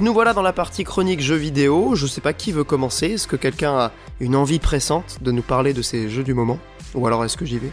Donc 0.00 0.06
nous 0.06 0.14
voilà 0.14 0.32
dans 0.32 0.40
la 0.40 0.54
partie 0.54 0.82
chronique 0.84 1.20
jeux 1.20 1.36
vidéo. 1.36 1.94
Je 1.94 2.06
sais 2.06 2.22
pas 2.22 2.32
qui 2.32 2.52
veut 2.52 2.64
commencer. 2.64 3.08
Est-ce 3.08 3.28
que 3.28 3.36
quelqu'un 3.36 3.74
a 3.76 3.92
une 4.18 4.34
envie 4.34 4.58
pressante 4.58 5.18
de 5.20 5.30
nous 5.30 5.42
parler 5.42 5.74
de 5.74 5.82
ces 5.82 6.08
jeux 6.08 6.22
du 6.22 6.32
moment? 6.32 6.58
Ou 6.94 7.06
alors 7.06 7.22
est-ce 7.22 7.36
que 7.36 7.44
j'y 7.44 7.58
vais? 7.58 7.70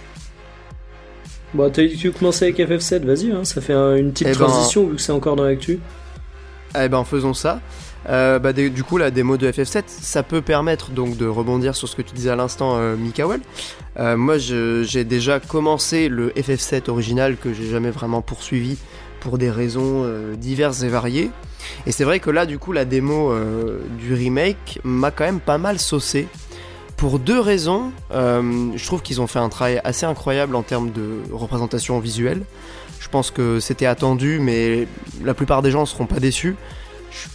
Bon, 1.54 1.72
t'as 1.72 1.84
dit 1.84 1.94
que 1.96 1.98
tu 1.98 2.12
commençais 2.12 2.48
avec 2.54 2.58
FF7, 2.60 3.06
vas-y, 3.06 3.32
hein, 3.32 3.46
ça 3.46 3.62
fait 3.62 3.72
un- 3.72 3.96
une 3.96 4.12
petite 4.12 4.28
Eh 4.28 4.32
ben- 4.38 4.46
transition 4.46 4.88
vu 4.88 4.98
que 4.98 5.02
c'est 5.02 5.14
encore 5.14 5.38
dans 5.38 5.46
l'actu. 5.46 5.80
Eh 6.78 6.90
ben 6.90 7.06
faisons 7.06 7.34
ça. 7.34 7.62
Euh, 8.10 8.40
bah, 8.40 8.52
du 8.52 8.84
coup 8.84 8.98
la 8.98 9.10
démo 9.10 9.38
de 9.38 9.50
FF7 9.50 9.84
ça 9.88 10.22
peut 10.22 10.42
permettre 10.42 10.92
donc 10.92 11.16
de 11.16 11.26
rebondir 11.28 11.76
sur 11.78 11.88
ce 11.88 11.96
que 11.96 12.02
tu 12.02 12.14
disais 12.14 12.30
à 12.30 12.36
l'instant 12.36 12.76
euh, 12.76 12.98
Mikael. 12.98 13.40
Euh, 14.00 14.18
moi 14.18 14.38
j'ai 14.38 15.06
déjà 15.06 15.40
commencé 15.40 16.10
le 16.10 16.32
FF7 16.32 16.90
original 16.90 17.38
que 17.38 17.54
j'ai 17.54 17.70
jamais 17.70 17.90
vraiment 17.92 18.22
poursuivi 18.22 18.78
pour 19.22 19.38
des 19.38 19.50
raisons 19.50 20.04
euh, 20.04 20.36
diverses 20.36 20.84
et 20.84 20.90
variées. 20.90 21.32
Et 21.86 21.92
c'est 21.92 22.04
vrai 22.04 22.20
que 22.20 22.30
là 22.30 22.46
du 22.46 22.58
coup 22.60 22.72
la 22.72 22.86
démo 22.86 23.32
euh, 23.32 23.80
du 24.00 24.14
remake 24.14 24.80
m'a 24.84 25.12
quand 25.12 25.26
même 25.26 25.40
pas 25.40 25.58
mal 25.58 25.80
saucé. 25.80 26.28
Pour 26.96 27.20
deux 27.20 27.40
raisons, 27.40 27.92
Euh, 28.12 28.72
je 28.76 28.86
trouve 28.86 29.02
qu'ils 29.04 29.22
ont 29.22 29.28
fait 29.28 29.40
un 29.40 29.50
travail 29.50 29.80
assez 29.84 30.06
incroyable 30.06 30.56
en 30.56 30.64
termes 30.64 30.92
de 30.92 31.22
représentation 31.32 32.00
visuelle. 32.00 32.42
Je 33.00 33.08
pense 33.10 33.30
que 33.30 33.60
c'était 33.60 33.86
attendu, 33.86 34.40
mais 34.42 34.88
la 35.24 35.34
plupart 35.36 35.62
des 35.62 35.70
gens 35.70 35.86
seront 35.86 36.08
pas 36.08 36.20
déçus. 36.20 36.56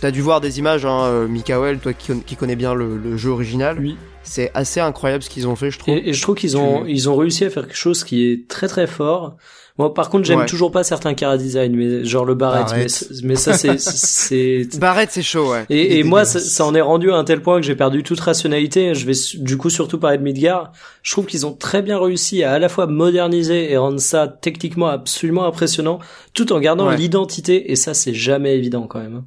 T'as 0.01 0.11
dû 0.11 0.21
voir 0.21 0.41
des 0.41 0.59
images, 0.59 0.85
hein, 0.85 1.03
euh, 1.05 1.29
Mikael, 1.29 1.79
toi 1.79 1.93
qui, 1.93 2.13
qui 2.21 2.37
connais 2.37 2.57
bien 2.57 2.75
le, 2.75 2.97
le 2.97 3.17
jeu 3.17 3.31
original. 3.31 3.79
Oui. 3.81 3.97
C'est 4.25 4.51
assez 4.55 4.81
incroyable 4.81 5.23
ce 5.25 5.31
qu'ils 5.31 5.47
ont 5.49 5.57
fait, 5.57 5.71
je 5.71 5.79
trouve. 5.79 5.95
Et, 5.95 6.11
et 6.11 6.13
je 6.13 6.23
trouve 6.23 6.35
qu'ils 6.37 6.57
ont, 6.57 6.85
Tu- 6.85 6.91
ils 6.93 7.09
ont 7.09 7.17
réussi 7.17 7.45
à 7.45 7.51
faire 7.51 7.65
quelque 7.67 7.77
chose 7.77 8.05
qui 8.05 8.27
est 8.31 8.49
très 8.49 8.69
très 8.69 8.87
fort. 8.87 9.37
Moi, 9.79 9.95
par 9.95 10.11
contre, 10.11 10.25
j'aime 10.25 10.41
Ouais. 10.41 10.47
toujours 10.47 10.71
pas 10.71 10.85
certains 10.85 11.15
cara 11.15 11.39
design, 11.39 11.75
mais 11.75 12.05
genre 12.05 12.25
le 12.27 12.35
Barrett. 12.35 12.67
Barrett. 12.67 13.05
Mais, 13.25 13.37
ça, 13.37 13.55
c'est, 13.55 13.79
c'est. 13.81 14.69
Barrett, 14.79 15.11
c'est 15.11 15.23
chaud, 15.23 15.51
ouais. 15.51 15.65
Et, 15.71 16.03
moi, 16.05 16.25
ça, 16.25 16.65
en 16.67 16.75
est 16.75 16.81
rendu 16.83 17.11
à 17.11 17.17
un 17.17 17.25
tel 17.25 17.41
point 17.41 17.59
que 17.61 17.67
j'ai 17.67 17.75
perdu 17.75 18.03
toute 18.03 18.21
rationalité. 18.21 18.95
Je 18.95 19.07
vais 19.07 19.15
du 19.43 19.57
coup 19.57 19.71
surtout 19.71 19.99
parler 19.99 20.19
de 20.19 20.23
Midgar. 20.23 20.73
Je 21.03 21.13
trouve 21.13 21.27
qu'ils 21.27 21.47
ont 21.47 21.55
très 21.55 21.81
bien 21.83 21.99
réussi 21.99 22.43
à 22.45 22.53
à 22.53 22.59
la 22.59 22.69
fois 22.69 22.87
moderniser 22.87 23.73
et 23.73 23.77
rendre 23.79 23.99
ça 24.01 24.29
techniquement 24.29 24.89
absolument 24.89 25.45
impressionnant, 25.47 26.01
tout 26.35 26.53
en 26.53 26.61
gardant 26.61 26.89
Ouais. 26.89 26.97
l'identité. 26.97 27.73
Et 27.73 27.77
ça, 27.77 27.95
c'est 27.95 28.15
jamais 28.15 28.55
évident 28.57 28.87
quand 28.87 29.01
même. 29.01 29.23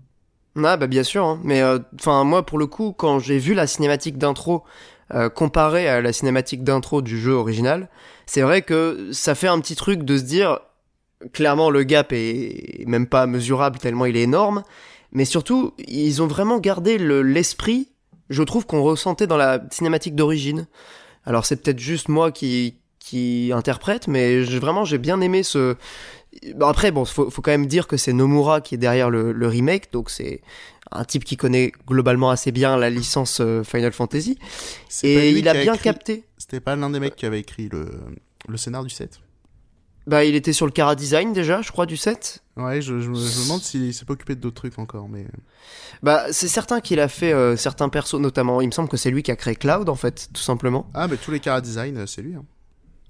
Ah 0.64 0.78
bah 0.78 0.88
bien 0.88 1.04
sûr, 1.04 1.26
hein. 1.26 1.40
mais 1.44 1.62
enfin 2.00 2.24
moi 2.24 2.46
pour 2.46 2.58
le 2.58 2.66
coup 2.66 2.94
quand 2.96 3.20
j'ai 3.20 3.38
vu 3.40 3.54
la 3.54 3.68
cinématique 3.68 4.18
d'intro 4.18 4.64
euh, 5.14 5.28
comparée 5.28 5.90
à 5.90 6.00
la 6.00 6.14
cinématique 6.14 6.64
d'intro 6.64 7.02
du 7.02 7.20
jeu 7.20 7.34
original, 7.34 7.90
c'est 8.26 8.42
vrai 8.42 8.62
que 8.62 9.10
ça 9.12 9.36
fait 9.36 9.48
un 9.48 9.60
petit 9.60 9.76
truc 9.76 10.04
de 10.04 10.18
se 10.18 10.24
dire 10.24 10.60
clairement 11.34 11.70
le 11.70 11.84
gap 11.84 12.12
est 12.12 12.84
même 12.88 13.08
pas 13.08 13.26
mesurable 13.26 13.80
tellement 13.80 14.06
il 14.06 14.18
est 14.18 14.24
énorme, 14.24 14.64
mais 15.12 15.26
surtout 15.26 15.74
ils 15.88 16.22
ont 16.22 16.28
vraiment 16.28 16.60
gardé 16.60 16.98
le- 16.98 17.22
l'esprit, 17.22 17.90
je 18.30 18.44
trouve 18.44 18.66
qu'on 18.66 18.82
ressentait 18.82 19.28
dans 19.28 19.38
la 19.38 19.62
cinématique 19.72 20.16
d'origine. 20.16 20.68
Alors 21.26 21.46
c'est 21.46 21.56
peut-être 21.62 21.80
juste 21.80 22.10
moi 22.10 22.32
qui 22.32 22.76
qui 23.00 23.52
interprète, 23.54 24.08
mais 24.08 24.42
vraiment 24.42 24.84
j'ai 24.84 24.98
bien 24.98 25.22
aimé 25.22 25.44
ce. 25.44 25.76
Après 26.60 26.92
bon, 26.92 27.06
faut, 27.06 27.30
faut 27.30 27.42
quand 27.42 27.52
même 27.52 27.68
dire 27.68 27.88
que 27.88 27.98
c'est 27.98 28.14
Nomura 28.14 28.62
qui 28.62 28.76
est 28.76 28.80
derrière 28.80 29.10
le, 29.10 29.32
le 29.32 29.48
remake, 29.48 29.92
donc 29.94 30.10
c'est 30.10 30.42
un 30.92 31.04
type 31.04 31.24
qui 31.24 31.36
connaît 31.38 31.72
globalement 31.88 32.30
assez 32.30 32.52
bien 32.52 32.78
la 32.78 32.90
licence 32.90 33.40
euh, 33.42 33.64
Final 33.64 33.92
Fantasy 33.92 34.38
et 35.04 35.32
il 35.32 35.48
a 35.50 35.54
bien 35.54 35.74
écrit- 35.74 35.84
capté. 35.84 36.24
C'était 36.38 36.60
pas 36.60 36.76
l'un 36.76 36.90
des 36.90 37.00
mecs 37.00 37.16
qui 37.16 37.26
avait 37.26 37.40
écrit 37.40 37.70
le, 37.72 37.90
le 38.48 38.58
scénar 38.58 38.84
du 38.84 38.90
set 38.90 39.20
Bah 40.08 40.24
il 40.26 40.36
était 40.36 40.54
sur 40.54 40.66
le 40.68 40.72
Cara 40.72 40.96
Design 40.96 41.34
déjà, 41.34 41.62
je 41.62 41.72
crois 41.72 41.86
du 41.88 41.98
set. 41.98 42.44
Ouais, 42.56 42.82
je, 42.82 43.00
je 43.00 43.10
me 43.10 43.16
je 43.16 43.40
me 43.40 43.44
demande 43.46 43.62
s'il 43.62 43.94
s'est 43.94 44.06
pas 44.06 44.14
occupé 44.14 44.36
d'autres 44.36 44.56
trucs 44.56 44.78
encore, 44.80 45.10
mais. 45.10 45.26
Bah 46.04 46.26
c'est 46.32 46.48
certain 46.48 46.80
qu'il 46.82 47.00
a 47.00 47.08
fait 47.08 47.34
euh, 47.34 47.56
certains 47.58 47.90
persos 47.90 48.20
notamment. 48.20 48.62
Il 48.62 48.68
me 48.68 48.72
semble 48.72 48.88
que 48.90 48.98
c'est 48.98 49.10
lui 49.12 49.24
qui 49.24 49.32
a 49.32 49.36
créé 49.36 49.56
Cloud 49.56 49.90
en 49.90 49.96
fait, 49.96 50.30
tout 50.34 50.42
simplement. 50.42 50.90
Ah, 50.94 51.08
mais 51.08 51.18
tous 51.18 51.32
les 51.32 51.40
cara 51.40 51.60
design, 51.62 51.98
euh, 51.98 52.06
c'est 52.06 52.22
lui. 52.22 52.36
Hein. 52.36 52.46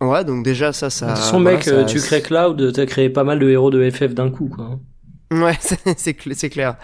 Ouais, 0.02 0.24
donc 0.24 0.44
déjà 0.46 0.72
ça 0.74 0.90
ça. 0.90 1.08
de 1.08 1.12
toute 1.12 1.20
façon, 1.22 1.42
voilà, 1.42 1.58
mec, 1.58 1.66
ça- 1.66 1.72
euh, 1.72 1.86
tu 1.86 2.00
crées 2.00 2.22
Cloud, 2.22 2.72
t'as 2.74 2.86
créé 2.86 3.10
pas 3.10 3.24
mal 3.24 3.40
de 3.40 3.50
héros 3.50 3.70
de 3.72 3.90
FF 3.90 4.14
d'un 4.14 4.30
coup, 4.32 4.48
quoi. 4.48 4.80
Ouais, 5.32 5.58
c'est 5.60 5.80
c'est 5.98 6.18
cl- 6.18 6.34
c'est 6.36 6.50
clair. 6.50 6.78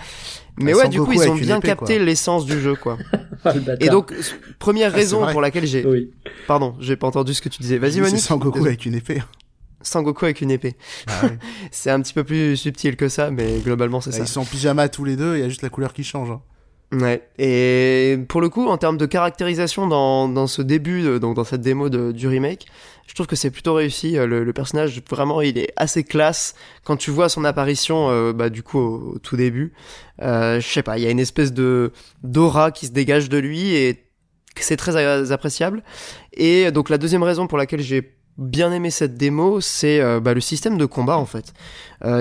Mais 0.57 0.73
ouais, 0.73 0.89
du 0.89 1.01
coup 1.01 1.11
ils 1.13 1.29
ont 1.29 1.35
bien 1.35 1.57
épée, 1.57 1.67
capté 1.69 1.97
l'essence 1.99 2.45
du 2.45 2.59
jeu 2.59 2.75
quoi. 2.75 2.97
Ah. 3.43 3.53
Et 3.79 3.89
donc 3.89 4.13
première 4.59 4.89
Ah, 4.89 4.91
c'est 4.91 4.97
raison 4.97 5.25
pour 5.31 5.41
laquelle 5.41 5.65
j'ai. 5.65 5.83
oui. 5.83 6.11
Pardon, 6.47 6.75
j'ai 6.79 6.95
pas 6.95 7.07
entendu 7.07 7.33
ce 7.33 7.41
que 7.41 7.49
tu 7.49 7.59
disais. 7.63 7.79
Vas-y 7.79 7.93
C'est 7.93 8.01
Monique. 8.01 8.19
Sangoku 8.19 8.59
avec 8.63 8.85
une 8.85 8.93
épée. 8.93 9.23
Sangoku 9.81 10.25
avec 10.25 10.41
une 10.41 10.51
épée. 10.51 10.75
Ah 11.07 11.25
ouais. 11.25 11.37
C'est 11.71 11.89
un 11.89 11.99
petit 12.01 12.13
peu 12.13 12.23
plus 12.23 12.55
subtil 12.55 12.95
que 12.95 13.09
ça, 13.09 13.31
mais 13.31 13.57
globalement 13.65 13.99
c'est 13.99 14.11
ça. 14.11 14.19
Ils 14.19 14.27
sont 14.27 14.41
en 14.41 14.45
pyjama 14.45 14.89
tous 14.89 15.05
les 15.05 15.15
deux, 15.15 15.37
il 15.37 15.39
y 15.39 15.43
a 15.43 15.49
juste 15.49 15.63
la 15.63 15.69
couleur 15.69 15.91
qui 15.93 16.03
change. 16.03 16.29
hein. 16.29 16.41
Ouais. 16.93 17.27
Et 17.39 18.19
pour 18.27 18.41
le 18.41 18.49
coup, 18.49 18.67
en 18.67 18.77
termes 18.77 18.97
de 18.97 19.05
caractérisation 19.07 19.87
dans, 19.87 20.27
dans 20.29 20.45
ce 20.45 20.61
début, 20.61 21.01
de- 21.01 21.17
donc 21.17 21.35
dans 21.35 21.43
cette 21.45 21.61
démo 21.61 21.89
de- 21.89 22.11
du 22.11 22.27
remake, 22.27 22.67
je 23.07 23.13
trouve 23.13 23.27
que 23.27 23.35
c'est 23.35 23.51
plutôt 23.51 23.73
réussi. 23.73 24.17
Euh, 24.17 24.25
Le, 24.25 24.53
personnage, 24.53 25.01
vraiment, 25.09 25.41
il 25.41 25.57
est 25.57 25.73
assez 25.75 26.03
classe. 26.03 26.55
Quand 26.83 26.95
tu 26.95 27.11
vois 27.11 27.29
son 27.29 27.43
apparition, 27.43 28.09
euh, 28.09 28.33
bah, 28.33 28.49
du 28.49 28.63
coup, 28.63 28.79
au, 28.79 29.19
tout 29.19 29.35
début, 29.35 29.73
euh, 30.21 30.59
je 30.59 30.67
sais 30.67 30.83
pas, 30.83 30.97
il 30.97 31.03
y 31.03 31.07
a 31.07 31.11
une 31.11 31.19
espèce 31.19 31.51
de 31.53 31.91
d'aura 32.23 32.71
qui 32.71 32.87
se 32.87 32.91
dégage 32.91 33.29
de 33.29 33.37
lui 33.37 33.73
et 33.75 34.05
c'est 34.55 34.77
très 34.77 35.31
appréciable. 35.31 35.83
Et 36.33 36.71
donc 36.71 36.89
la 36.89 36.97
deuxième 36.97 37.23
raison 37.23 37.47
pour 37.47 37.57
laquelle 37.57 37.81
j'ai 37.81 38.15
bien 38.37 38.71
aimé 38.71 38.91
cette 38.91 39.15
démo, 39.15 39.59
c'est 39.61 39.99
euh, 39.99 40.19
bah, 40.19 40.33
le 40.33 40.41
système 40.41 40.77
de 40.77 40.85
combat 40.85 41.17
en 41.17 41.25
fait. 41.25 41.53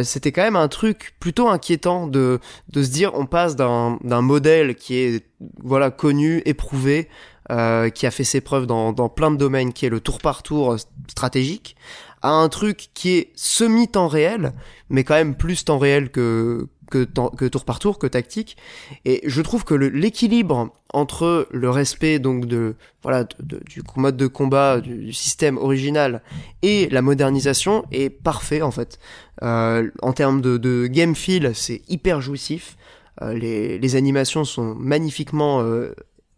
C'était 0.02 0.30
quand 0.30 0.42
même 0.42 0.56
un 0.56 0.68
truc 0.68 1.14
plutôt 1.20 1.48
inquiétant 1.48 2.06
de 2.06 2.38
de 2.68 2.82
se 2.82 2.90
dire 2.90 3.12
on 3.14 3.24
passe 3.24 3.56
d'un 3.56 3.98
d'un 4.04 4.20
modèle 4.20 4.74
qui 4.74 4.96
est 4.96 5.24
voilà 5.62 5.90
connu, 5.90 6.42
éprouvé, 6.44 7.08
euh, 7.50 7.90
qui 7.90 8.06
a 8.06 8.10
fait 8.10 8.24
ses 8.24 8.40
preuves 8.40 8.66
dans 8.66 8.92
dans 8.92 9.08
plein 9.08 9.30
de 9.30 9.36
domaines, 9.36 9.72
qui 9.72 9.86
est 9.86 9.90
le 9.90 10.00
tour 10.00 10.18
par 10.18 10.42
tour 10.42 10.72
euh, 10.72 10.76
stratégique, 11.08 11.76
à 12.22 12.30
un 12.30 12.48
truc 12.48 12.88
qui 12.94 13.10
est 13.10 13.30
semi 13.34 13.88
temps 13.88 14.08
réel, 14.08 14.52
mais 14.88 15.04
quand 15.04 15.14
même 15.14 15.34
plus 15.34 15.64
temps 15.64 15.78
réel 15.78 16.10
que 16.10 16.68
que, 16.90 17.06
que 17.36 17.44
tour 17.46 17.64
par 17.64 17.78
tour, 17.78 17.98
que 17.98 18.06
tactique. 18.06 18.56
Et 19.04 19.22
je 19.24 19.40
trouve 19.40 19.64
que 19.64 19.74
l'équilibre 19.74 20.74
entre 20.92 21.46
le 21.50 21.70
respect 21.70 22.18
donc 22.18 22.46
de 22.46 22.74
voilà 23.02 23.24
du 23.38 23.82
mode 23.96 24.16
de 24.16 24.26
combat, 24.26 24.80
du, 24.80 25.04
du 25.04 25.12
système 25.12 25.56
original 25.56 26.20
et 26.62 26.88
la 26.90 27.00
modernisation 27.00 27.84
est 27.92 28.10
parfait 28.10 28.60
en 28.60 28.72
fait. 28.72 28.98
Euh, 29.42 29.90
en 30.02 30.12
termes 30.12 30.42
de, 30.42 30.58
de 30.58 30.86
game 30.86 31.14
feel, 31.14 31.52
c'est 31.54 31.82
hyper 31.88 32.20
jouissif. 32.20 32.76
Euh, 33.22 33.32
les, 33.34 33.78
les 33.78 33.96
animations 33.96 34.44
sont 34.44 34.74
magnifiquement 34.74 35.62
euh, 35.62 35.94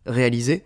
réalisées. 0.06 0.64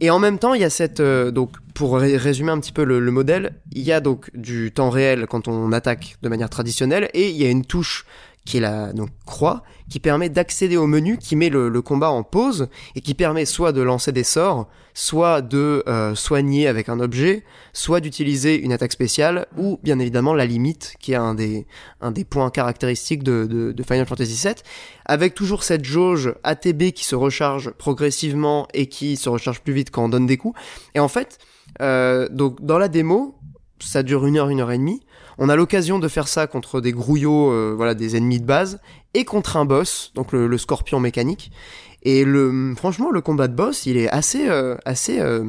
Et 0.00 0.10
en 0.10 0.18
même 0.18 0.38
temps, 0.38 0.54
il 0.54 0.60
y 0.60 0.64
a 0.64 0.70
cette 0.70 1.00
euh, 1.00 1.30
donc 1.30 1.50
pour 1.74 1.98
ré- 1.98 2.16
résumer 2.16 2.50
un 2.50 2.58
petit 2.60 2.72
peu 2.72 2.84
le, 2.84 3.00
le 3.00 3.10
modèle, 3.10 3.54
il 3.72 3.82
y 3.82 3.92
a 3.92 4.00
donc 4.00 4.30
du 4.34 4.72
temps 4.72 4.90
réel 4.90 5.26
quand 5.28 5.48
on 5.48 5.72
attaque 5.72 6.16
de 6.22 6.28
manière 6.28 6.50
traditionnelle 6.50 7.08
et 7.14 7.30
il 7.30 7.36
y 7.36 7.44
a 7.44 7.50
une 7.50 7.64
touche 7.64 8.04
qui 8.48 8.56
est 8.56 8.60
la 8.60 8.94
donc 8.94 9.10
croix 9.26 9.62
qui 9.90 10.00
permet 10.00 10.30
d'accéder 10.30 10.78
au 10.78 10.86
menu 10.86 11.18
qui 11.18 11.36
met 11.36 11.50
le, 11.50 11.68
le 11.68 11.82
combat 11.82 12.10
en 12.10 12.22
pause 12.22 12.68
et 12.94 13.02
qui 13.02 13.12
permet 13.12 13.44
soit 13.44 13.72
de 13.72 13.82
lancer 13.82 14.10
des 14.10 14.24
sorts, 14.24 14.68
soit 14.94 15.42
de 15.42 15.84
euh, 15.86 16.14
soigner 16.14 16.66
avec 16.66 16.88
un 16.88 16.98
objet, 16.98 17.44
soit 17.74 18.00
d'utiliser 18.00 18.58
une 18.58 18.72
attaque 18.72 18.92
spéciale 18.92 19.46
ou 19.58 19.78
bien 19.82 19.98
évidemment 19.98 20.32
la 20.32 20.46
limite 20.46 20.94
qui 20.98 21.12
est 21.12 21.16
un 21.16 21.34
des 21.34 21.66
un 22.00 22.10
des 22.10 22.24
points 22.24 22.48
caractéristiques 22.48 23.22
de, 23.22 23.44
de, 23.44 23.72
de 23.72 23.82
Final 23.82 24.06
Fantasy 24.06 24.40
VII 24.42 24.54
avec 25.04 25.34
toujours 25.34 25.62
cette 25.62 25.84
jauge 25.84 26.34
ATB 26.42 26.92
qui 26.92 27.04
se 27.04 27.16
recharge 27.16 27.70
progressivement 27.72 28.66
et 28.72 28.86
qui 28.86 29.18
se 29.18 29.28
recharge 29.28 29.60
plus 29.60 29.74
vite 29.74 29.90
quand 29.90 30.04
on 30.04 30.08
donne 30.08 30.26
des 30.26 30.38
coups. 30.38 30.58
Et 30.94 31.00
en 31.00 31.08
fait 31.08 31.38
euh, 31.82 32.28
donc 32.30 32.64
dans 32.64 32.78
la 32.78 32.88
démo 32.88 33.38
ça 33.78 34.02
dure 34.02 34.24
une 34.24 34.38
heure 34.38 34.48
une 34.48 34.60
heure 34.60 34.72
et 34.72 34.78
demie 34.78 35.02
on 35.38 35.48
a 35.48 35.56
l'occasion 35.56 35.98
de 35.98 36.08
faire 36.08 36.28
ça 36.28 36.46
contre 36.46 36.80
des 36.80 36.92
grouillots, 36.92 37.50
euh, 37.52 37.72
voilà, 37.76 37.94
des 37.94 38.16
ennemis 38.16 38.40
de 38.40 38.44
base, 38.44 38.80
et 39.14 39.24
contre 39.24 39.56
un 39.56 39.64
boss, 39.64 40.12
donc 40.14 40.32
le, 40.32 40.58
scorpion 40.58 41.00
mécanique. 41.00 41.52
Et 42.02 42.24
franchement, 42.76 43.10
le 43.10 43.20
combat 43.20 43.48
de 43.48 43.54
boss, 43.54 43.86
il 43.86 43.96
est 43.96 44.08
assez, 44.08 44.48
euh, 44.48 44.76
assez 44.84 45.20
euh, 45.20 45.44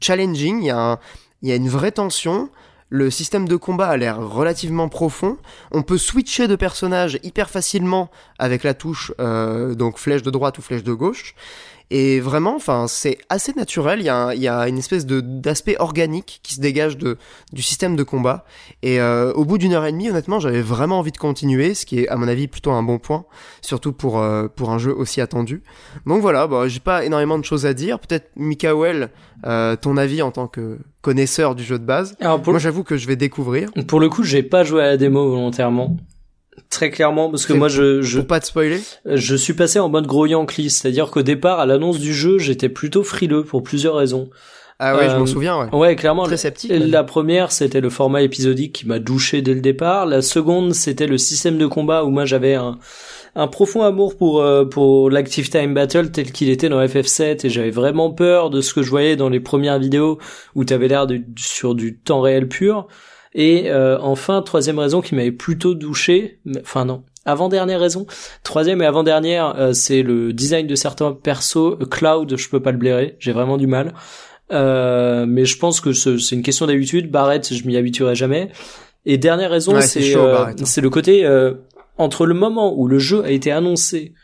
challenging. 0.00 0.60
Il 0.60 0.66
y, 0.66 0.70
a 0.70 1.00
il 1.42 1.48
y 1.48 1.52
a 1.52 1.56
une 1.56 1.68
vraie 1.68 1.92
tension. 1.92 2.50
Le 2.90 3.10
système 3.10 3.46
de 3.46 3.56
combat 3.56 3.88
a 3.88 3.96
l'air 3.96 4.18
relativement 4.18 4.88
profond. 4.88 5.36
On 5.72 5.82
peut 5.82 5.98
switcher 5.98 6.48
de 6.48 6.56
personnage 6.56 7.18
hyper 7.22 7.50
facilement 7.50 8.10
avec 8.38 8.64
la 8.64 8.72
touche, 8.72 9.12
donc 9.18 9.98
flèche 9.98 10.22
de 10.22 10.30
droite 10.30 10.56
ou 10.56 10.62
flèche 10.62 10.84
de 10.84 10.94
gauche. 10.94 11.34
Et 11.90 12.20
vraiment, 12.20 12.54
enfin, 12.54 12.86
c'est 12.86 13.16
assez 13.30 13.54
naturel. 13.54 14.00
Il 14.00 14.04
y 14.04 14.08
a, 14.10 14.16
un- 14.16 14.34
il 14.34 14.40
y 14.42 14.48
a 14.48 14.68
une 14.68 14.76
espèce 14.76 15.06
de 15.06 15.20
d'aspect 15.20 15.76
organique 15.78 16.40
qui 16.42 16.54
se 16.54 16.60
dégage 16.60 16.98
de 16.98 17.16
du 17.52 17.62
système 17.62 17.96
de 17.96 18.02
combat. 18.02 18.44
Et 18.82 19.00
euh, 19.00 19.32
au 19.32 19.44
bout 19.46 19.56
d'une 19.56 19.72
heure 19.72 19.86
et 19.86 19.92
demie, 19.92 20.10
honnêtement, 20.10 20.38
j'avais 20.38 20.60
vraiment 20.60 20.98
envie 20.98 21.12
de 21.12 21.16
continuer, 21.18 21.72
ce 21.74 21.86
qui 21.86 22.00
est 22.00 22.08
à 22.08 22.16
mon 22.16 22.28
avis 22.28 22.46
plutôt 22.46 22.72
un 22.72 22.82
bon 22.82 22.98
point, 22.98 23.24
surtout 23.62 23.92
pour 23.92 24.18
euh, 24.20 24.48
pour 24.48 24.70
un 24.70 24.78
jeu 24.78 24.94
aussi 24.94 25.20
attendu. 25.22 25.62
Donc 26.06 26.20
voilà, 26.20 26.46
bah, 26.46 26.68
j'ai 26.68 26.80
pas 26.80 27.04
énormément 27.06 27.38
de 27.38 27.44
choses 27.44 27.64
à 27.64 27.72
dire. 27.72 27.98
Peut-être 28.00 28.30
Mikael, 28.36 29.08
euh, 29.46 29.74
ton 29.76 29.96
avis 29.96 30.20
en 30.20 30.30
tant 30.30 30.46
que 30.46 30.78
connaisseur 31.00 31.54
du 31.54 31.62
jeu 31.64 31.78
de 31.78 31.84
base. 31.84 32.16
Alors 32.20 32.42
pour, 32.42 32.52
Moi, 32.52 32.60
j'avoue 32.60 32.84
que 32.84 32.96
je 32.98 33.06
vais 33.06 33.16
découvrir. 33.16 33.70
pour 33.86 34.00
le 34.00 34.10
coup, 34.10 34.24
j'ai 34.24 34.42
pas 34.42 34.62
joué 34.62 34.82
à 34.82 34.86
la 34.88 34.96
démo 34.98 35.30
volontairement. 35.30 35.96
Très 36.70 36.90
clairement, 36.90 37.30
parce 37.30 37.46
que 37.46 37.52
moi, 37.52 37.68
je, 37.68 38.02
je, 38.02 38.18
Pour 38.18 38.26
pas 38.28 38.40
te 38.40 38.46
spoiler. 38.46 38.80
je 39.04 39.34
suis 39.36 39.54
passé 39.54 39.78
en 39.78 39.88
mode 39.88 40.06
gros 40.06 40.26
Yankee, 40.26 40.70
c'est-à-dire 40.70 41.10
qu'au 41.10 41.22
départ, 41.22 41.60
à 41.60 41.66
l'annonce 41.66 41.98
du 41.98 42.12
jeu, 42.14 42.38
j'étais 42.38 42.68
plutôt 42.68 43.02
frileux 43.02 43.44
pour 43.44 43.62
plusieurs 43.62 43.94
raisons. 43.96 44.30
Ah 44.80 44.96
ouais, 44.96 45.08
je 45.08 45.14
Euh, 45.16 45.18
m'en 45.18 45.26
souviens, 45.26 45.58
ouais. 45.58 45.74
Ouais, 45.74 45.96
clairement. 45.96 46.22
Très 46.22 46.36
sceptique. 46.36 46.70
La 46.72 47.02
première, 47.02 47.50
c'était 47.50 47.80
le 47.80 47.90
format 47.90 48.22
épisodique 48.22 48.72
qui 48.72 48.86
m'a 48.86 49.00
douché 49.00 49.42
dès 49.42 49.54
le 49.54 49.60
départ. 49.60 50.06
La 50.06 50.22
seconde, 50.22 50.72
c'était 50.72 51.08
le 51.08 51.18
système 51.18 51.58
de 51.58 51.66
combat 51.66 52.04
où 52.04 52.10
moi 52.10 52.24
j'avais 52.24 52.54
un, 52.54 52.78
un 53.34 53.48
profond 53.48 53.82
amour 53.82 54.16
pour 54.16 54.40
euh, 54.40 54.64
pour 54.64 55.10
l'active 55.10 55.50
time 55.50 55.74
battle 55.74 56.12
tel 56.12 56.30
qu'il 56.30 56.48
était 56.48 56.68
dans 56.68 56.80
FF7 56.80 57.44
et 57.44 57.50
j'avais 57.50 57.72
vraiment 57.72 58.12
peur 58.12 58.50
de 58.50 58.60
ce 58.60 58.72
que 58.72 58.82
je 58.84 58.90
voyais 58.90 59.16
dans 59.16 59.28
les 59.28 59.40
premières 59.40 59.80
vidéos 59.80 60.18
où 60.54 60.64
t'avais 60.64 60.86
l'air 60.86 61.08
sur 61.36 61.74
du 61.74 61.96
temps 61.98 62.20
réel 62.20 62.46
pur. 62.46 62.86
Et 63.34 63.70
euh, 63.70 63.98
enfin, 64.00 64.42
troisième 64.42 64.78
raison 64.78 65.00
qui 65.00 65.14
m'avait 65.14 65.32
plutôt 65.32 65.74
douché, 65.74 66.40
enfin 66.62 66.84
non, 66.84 67.02
avant-dernière 67.24 67.78
raison, 67.80 68.06
troisième 68.42 68.80
et 68.82 68.86
avant-dernière, 68.86 69.54
euh, 69.58 69.72
c'est 69.74 70.02
le 70.02 70.32
design 70.32 70.66
de 70.66 70.74
certains 70.74 71.12
persos. 71.12 71.56
Euh, 71.80 71.84
Cloud, 71.90 72.36
je 72.36 72.48
peux 72.48 72.60
pas 72.60 72.72
le 72.72 72.78
blairer, 72.78 73.16
j'ai 73.18 73.32
vraiment 73.32 73.56
du 73.58 73.66
mal. 73.66 73.92
Euh, 74.50 75.26
mais 75.28 75.44
je 75.44 75.58
pense 75.58 75.80
que 75.80 75.92
ce- 75.92 76.16
c'est 76.18 76.34
une 76.34 76.42
question 76.42 76.66
d'habitude. 76.66 77.10
Barrett, 77.10 77.52
je 77.52 77.66
m'y 77.66 77.76
habituerai 77.76 78.14
jamais. 78.14 78.48
Et 79.04 79.18
dernière 79.18 79.50
raison, 79.50 79.74
Ouais, 79.74 79.82
c'est 79.82 80.16
euh, 80.16 80.38
hein. 80.46 80.54
le 80.80 80.90
côté 80.90 81.24
euh, 81.26 81.52
entre 81.98 82.24
le 82.26 82.34
moment 82.34 82.74
où 82.74 82.88
le 82.88 82.98
jeu 82.98 83.22
a 83.24 83.30
été 83.30 83.50
annoncé 83.52 84.14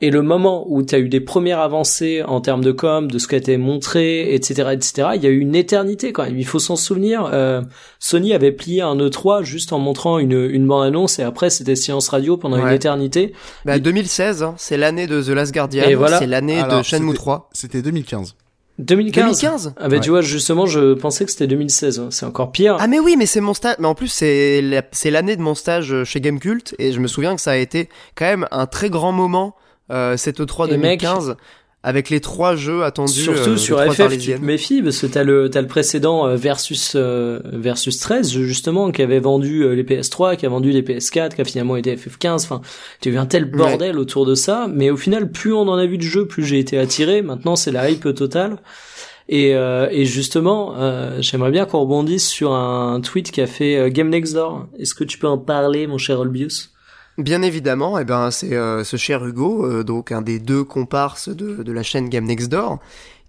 et 0.00 0.10
le 0.10 0.22
moment 0.22 0.64
où 0.68 0.82
tu 0.82 0.94
as 0.94 0.98
eu 0.98 1.08
des 1.08 1.20
premières 1.20 1.60
avancées 1.60 2.22
en 2.22 2.40
termes 2.40 2.62
de 2.64 2.72
com, 2.72 3.10
de 3.10 3.18
ce 3.18 3.26
qui 3.28 3.34
a 3.36 3.38
été 3.38 3.56
montré, 3.56 4.34
etc., 4.34 4.68
etc., 4.72 5.08
il 5.14 5.22
y 5.22 5.26
a 5.26 5.30
eu 5.30 5.38
une 5.38 5.54
éternité 5.54 6.12
quand 6.12 6.24
même. 6.24 6.38
Il 6.38 6.44
faut 6.46 6.58
s'en 6.58 6.76
souvenir. 6.76 7.30
Euh, 7.32 7.62
Sony 8.00 8.34
avait 8.34 8.52
plié 8.52 8.82
un 8.82 8.96
E3 8.96 9.44
juste 9.44 9.72
en 9.72 9.78
montrant 9.78 10.18
une, 10.18 10.32
une 10.50 10.66
bande-annonce 10.66 11.18
et 11.18 11.22
après 11.22 11.48
c'était 11.50 11.76
silence 11.76 12.08
radio 12.08 12.36
pendant 12.36 12.56
une 12.58 12.72
éternité. 12.72 13.32
Bah, 13.64 13.78
2016, 13.78 14.42
hein, 14.42 14.54
c'est 14.58 14.76
l'année 14.76 15.06
de 15.06 15.22
The 15.22 15.28
Last 15.28 15.54
Guardian. 15.54 15.84
Et 15.84 15.94
voilà. 15.94 16.18
C'est 16.18 16.26
l'année 16.26 16.62
de 16.62 16.82
Shenmue 16.82 17.08
c'était- 17.08 17.16
3. 17.18 17.48
C'était 17.52 17.82
2015. 17.82 18.34
2015. 18.80 19.24
2015 19.40 19.74
Ah 19.78 19.88
bah 19.88 20.00
tu 20.00 20.10
vois, 20.10 20.20
justement, 20.20 20.66
je 20.66 20.94
pensais 20.94 21.24
que 21.24 21.30
c'était 21.30 21.46
2016. 21.46 22.00
hein. 22.00 22.08
C'est 22.10 22.26
encore 22.26 22.50
pire. 22.50 22.76
Ah 22.80 22.88
mais 22.88 22.98
oui, 22.98 23.14
mais 23.16 23.26
c'est 23.26 23.40
mon 23.40 23.54
stage. 23.54 23.76
Mais 23.78 23.86
en 23.86 23.94
plus, 23.94 24.08
c'est 24.08 24.60
la- 24.62 24.82
c'est 24.90 25.12
l'année 25.12 25.36
de 25.36 25.42
mon 25.42 25.54
stage 25.54 26.02
chez 26.02 26.20
Gamecult 26.20 26.74
et 26.80 26.90
je 26.90 26.98
me 26.98 27.06
souviens 27.06 27.36
que 27.36 27.40
ça 27.40 27.52
a 27.52 27.56
été 27.56 27.88
quand 28.16 28.24
même 28.24 28.48
un 28.50 28.66
très 28.66 28.90
grand 28.90 29.12
moment 29.12 29.54
euh, 29.90 30.16
cette 30.16 30.40
E3 30.40 30.68
Et 30.72 30.76
mec, 30.76 31.00
2015 31.00 31.36
avec 31.86 32.08
les 32.08 32.20
trois 32.20 32.56
jeux 32.56 32.82
attendus. 32.82 33.12
Surtout 33.12 33.50
euh, 33.50 33.56
sur 33.58 33.78
FF, 33.78 33.96
tu 33.96 34.02
Arlésiennes. 34.02 34.40
te 34.40 34.44
méfies 34.44 34.82
parce 34.82 34.98
que 34.98 35.06
t'as 35.06 35.22
le 35.22 35.50
t'as 35.50 35.60
le 35.60 35.66
précédent 35.66 36.26
euh, 36.26 36.34
versus 36.36 36.94
euh, 36.96 37.40
versus 37.44 37.98
13 37.98 38.30
justement 38.32 38.90
qui 38.90 39.02
avait 39.02 39.20
vendu 39.20 39.62
euh, 39.64 39.74
les 39.74 39.84
PS3, 39.84 40.36
qui 40.38 40.46
a 40.46 40.48
vendu 40.48 40.70
les 40.70 40.80
PS4, 40.80 41.34
qui 41.34 41.42
a 41.42 41.44
finalement 41.44 41.76
été 41.76 41.94
FF15. 41.94 42.44
Enfin, 42.44 42.62
tu 43.02 43.10
as 43.10 43.12
eu 43.12 43.18
un 43.18 43.26
tel 43.26 43.44
bordel 43.44 43.98
autour 43.98 44.24
de 44.24 44.34
ça, 44.34 44.66
mais 44.72 44.88
au 44.90 44.96
final, 44.96 45.30
plus 45.30 45.52
on 45.52 45.68
en 45.68 45.76
a 45.76 45.84
vu 45.84 45.98
de 45.98 46.02
jeux, 46.02 46.26
plus 46.26 46.44
j'ai 46.44 46.58
été 46.58 46.78
attiré. 46.78 47.20
Maintenant, 47.20 47.54
c'est 47.54 47.70
la 47.70 47.90
hype 47.90 48.14
totale. 48.14 48.56
Et, 49.28 49.54
euh, 49.54 49.88
et 49.90 50.04
justement, 50.06 50.74
euh, 50.76 51.18
j'aimerais 51.20 51.50
bien 51.50 51.64
qu'on 51.66 51.80
rebondisse 51.80 52.28
sur 52.28 52.52
un 52.52 53.00
tweet 53.02 53.30
qu'a 53.30 53.46
fait 53.46 53.90
Game 53.90 54.08
Next 54.08 54.34
Door. 54.34 54.68
Est-ce 54.78 54.94
que 54.94 55.04
tu 55.04 55.18
peux 55.18 55.28
en 55.28 55.38
parler, 55.38 55.86
mon 55.86 55.98
cher 55.98 56.20
Olbius? 56.20 56.73
Bien 57.16 57.42
évidemment, 57.42 57.96
eh 58.00 58.04
ben 58.04 58.32
c'est 58.32 58.54
euh, 58.54 58.82
ce 58.82 58.96
cher 58.96 59.24
Hugo, 59.24 59.64
euh, 59.64 59.84
donc 59.84 60.10
un 60.10 60.20
des 60.20 60.40
deux 60.40 60.64
comparses 60.64 61.28
de, 61.28 61.62
de 61.62 61.72
la 61.72 61.84
chaîne 61.84 62.08
Game 62.08 62.24
Next 62.24 62.48
Door, 62.48 62.80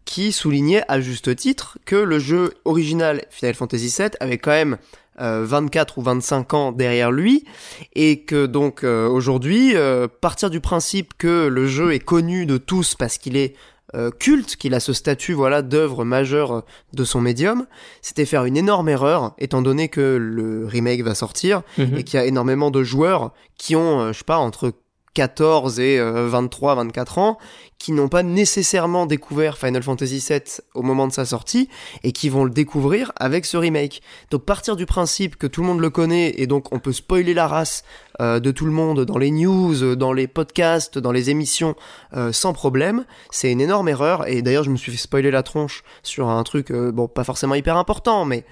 qui 0.05 0.31
soulignait 0.31 0.83
à 0.87 0.99
juste 1.01 1.35
titre 1.35 1.77
que 1.85 1.95
le 1.95 2.17
jeu 2.17 2.55
original 2.65 3.23
Final 3.29 3.53
Fantasy 3.53 3.93
VII 3.95 4.09
avait 4.19 4.39
quand 4.39 4.51
même 4.51 4.77
euh, 5.21 5.45
24 5.45 5.99
ou 5.99 6.01
25 6.01 6.53
ans 6.55 6.71
derrière 6.71 7.11
lui 7.11 7.45
et 7.93 8.21
que 8.21 8.47
donc 8.47 8.83
euh, 8.83 9.07
aujourd'hui 9.07 9.75
partir 10.19 10.49
du 10.49 10.61
principe 10.61 11.13
que 11.17 11.47
le 11.47 11.67
jeu 11.67 11.93
est 11.93 11.99
connu 11.99 12.47
de 12.47 12.57
tous 12.57 12.95
parce 12.95 13.19
qu'il 13.19 13.37
est 13.37 13.55
euh, 13.95 14.11
culte, 14.11 14.55
qu'il 14.57 14.73
a 14.73 14.79
ce 14.79 14.93
statut 14.93 15.33
voilà 15.33 15.61
d'œuvre 15.61 16.03
majeure 16.03 16.63
de 16.93 17.03
son 17.03 17.21
médium, 17.21 17.65
c'était 18.01 18.25
faire 18.25 18.45
une 18.45 18.57
énorme 18.57 18.89
erreur 18.89 19.33
étant 19.37 19.61
donné 19.61 19.87
que 19.89 20.17
le 20.19 20.65
remake 20.65 21.01
va 21.03 21.15
sortir 21.15 21.61
Mhm. 21.77 21.97
et 21.97 22.03
qu'il 22.03 22.19
y 22.19 22.21
a 22.21 22.25
énormément 22.25 22.71
de 22.71 22.83
joueurs 22.83 23.31
qui 23.57 23.75
ont, 23.75 24.01
euh, 24.01 24.11
je 24.13 24.17
sais 24.19 24.23
pas, 24.25 24.37
entre 24.37 24.73
14 25.15 25.79
et 25.79 25.99
23, 25.99 26.75
24 26.75 27.17
ans, 27.17 27.37
qui 27.79 27.91
n'ont 27.91 28.07
pas 28.07 28.23
nécessairement 28.23 29.05
découvert 29.05 29.57
Final 29.57 29.83
Fantasy 29.83 30.23
VII 30.27 30.41
au 30.73 30.81
moment 30.81 31.07
de 31.07 31.13
sa 31.13 31.25
sortie 31.25 31.69
et 32.03 32.11
qui 32.11 32.29
vont 32.29 32.43
le 32.43 32.49
découvrir 32.49 33.11
avec 33.15 33.45
ce 33.45 33.57
remake. 33.57 34.01
Donc 34.31 34.43
partir 34.43 34.75
du 34.75 34.85
principe 34.85 35.35
que 35.35 35.47
tout 35.47 35.61
le 35.61 35.67
monde 35.67 35.79
le 35.79 35.89
connaît 35.89 36.33
et 36.37 36.47
donc 36.47 36.73
on 36.73 36.79
peut 36.79 36.93
spoiler 36.93 37.33
la 37.33 37.47
race 37.47 37.83
euh, 38.21 38.39
de 38.39 38.51
tout 38.51 38.65
le 38.65 38.71
monde 38.71 39.05
dans 39.05 39.17
les 39.17 39.31
news, 39.31 39.95
dans 39.95 40.13
les 40.13 40.27
podcasts, 40.27 40.97
dans 40.97 41.11
les 41.11 41.29
émissions 41.29 41.75
euh, 42.15 42.31
sans 42.31 42.53
problème, 42.53 43.05
c'est 43.29 43.51
une 43.51 43.61
énorme 43.61 43.89
erreur 43.89 44.27
et 44.27 44.41
d'ailleurs 44.41 44.63
je 44.63 44.71
me 44.71 44.77
suis 44.77 44.91
fait 44.91 44.97
spoiler 44.97 45.31
la 45.31 45.43
tronche 45.43 45.83
sur 46.01 46.29
un 46.29 46.43
truc 46.43 46.71
euh, 46.71 46.91
bon 46.91 47.07
pas 47.07 47.23
forcément 47.23 47.55
hyper 47.55 47.77
important 47.77 48.25
mais 48.25 48.45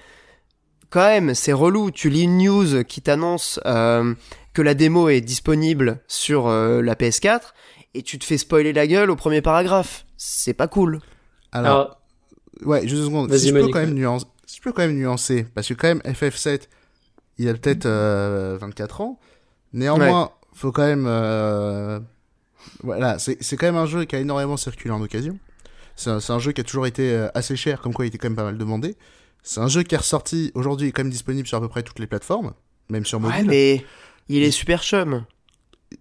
quand 0.94 1.08
même 1.08 1.34
c'est 1.34 1.52
relou, 1.52 1.90
tu 1.90 2.08
lis 2.08 2.22
une 2.22 2.38
news 2.38 2.84
qui 2.84 3.02
t'annonce 3.02 3.60
que 3.64 4.62
la 4.62 4.74
démo 4.74 5.08
est 5.08 5.20
disponible 5.20 6.00
sur 6.06 6.48
la 6.48 6.94
PS4 6.94 7.40
et 7.94 8.02
tu 8.02 8.18
te 8.18 8.24
fais 8.24 8.38
spoiler 8.38 8.72
la 8.72 8.86
gueule 8.86 9.10
au 9.10 9.16
premier 9.16 9.42
paragraphe. 9.42 10.06
C'est 10.16 10.54
pas 10.54 10.68
cool. 10.68 11.00
Alors, 11.52 12.00
ouais, 12.62 12.82
juste 12.82 13.02
une 13.02 13.04
seconde. 13.06 13.34
Si 13.34 13.48
je, 13.48 13.54
peux 13.54 13.68
quand 13.68 13.80
même 13.80 13.94
nuancer, 13.94 14.26
si 14.46 14.56
je 14.56 14.62
peux 14.62 14.72
quand 14.72 14.82
même 14.82 14.96
nuancer, 14.96 15.46
parce 15.54 15.68
que 15.68 15.74
quand 15.74 15.88
même 15.88 16.02
FF7, 16.04 16.62
il 17.38 17.48
a 17.48 17.54
peut-être 17.54 17.86
24 17.86 19.00
euh, 19.00 19.04
ans. 19.04 19.20
Néanmoins, 19.72 20.30
faut 20.52 20.72
quand 20.72 20.86
même. 20.86 21.06
Euh, 21.08 22.00
voilà, 22.82 23.18
c'est 23.18 23.56
quand 23.56 23.66
même 23.66 23.76
un 23.76 23.86
jeu 23.86 24.04
qui 24.04 24.16
a 24.16 24.20
énormément 24.20 24.56
circulé 24.56 24.92
en 24.92 25.02
occasion. 25.02 25.38
C'est 25.96 26.10
un, 26.10 26.18
un, 26.28 26.38
jeu 26.38 26.52
qui 26.52 26.60
a 26.60 26.64
toujours 26.64 26.86
été 26.86 27.12
euh, 27.12 27.28
assez 27.34 27.54
cher, 27.54 27.80
comme 27.80 27.94
quoi 27.94 28.04
il 28.04 28.08
était 28.08 28.18
quand 28.18 28.28
même 28.28 28.36
pas 28.36 28.44
mal 28.44 28.58
demandé. 28.58 28.96
C'est 29.46 29.60
un 29.60 29.68
jeu 29.68 29.82
qui 29.82 29.94
est 29.94 29.98
ressorti 29.98 30.50
aujourd'hui, 30.54 30.88
est 30.88 30.92
quand 30.92 31.02
même 31.04 31.12
disponible 31.12 31.46
sur 31.46 31.58
à 31.58 31.60
peu 31.60 31.68
près 31.68 31.82
toutes 31.82 31.98
les 31.98 32.06
plateformes, 32.06 32.54
même 32.88 33.04
sur 33.04 33.20
mobile. 33.20 33.40
Ouais, 33.40 33.44
mais 33.44 33.86
il 34.30 34.42
est 34.42 34.50
super 34.50 34.82
chum. 34.82 35.24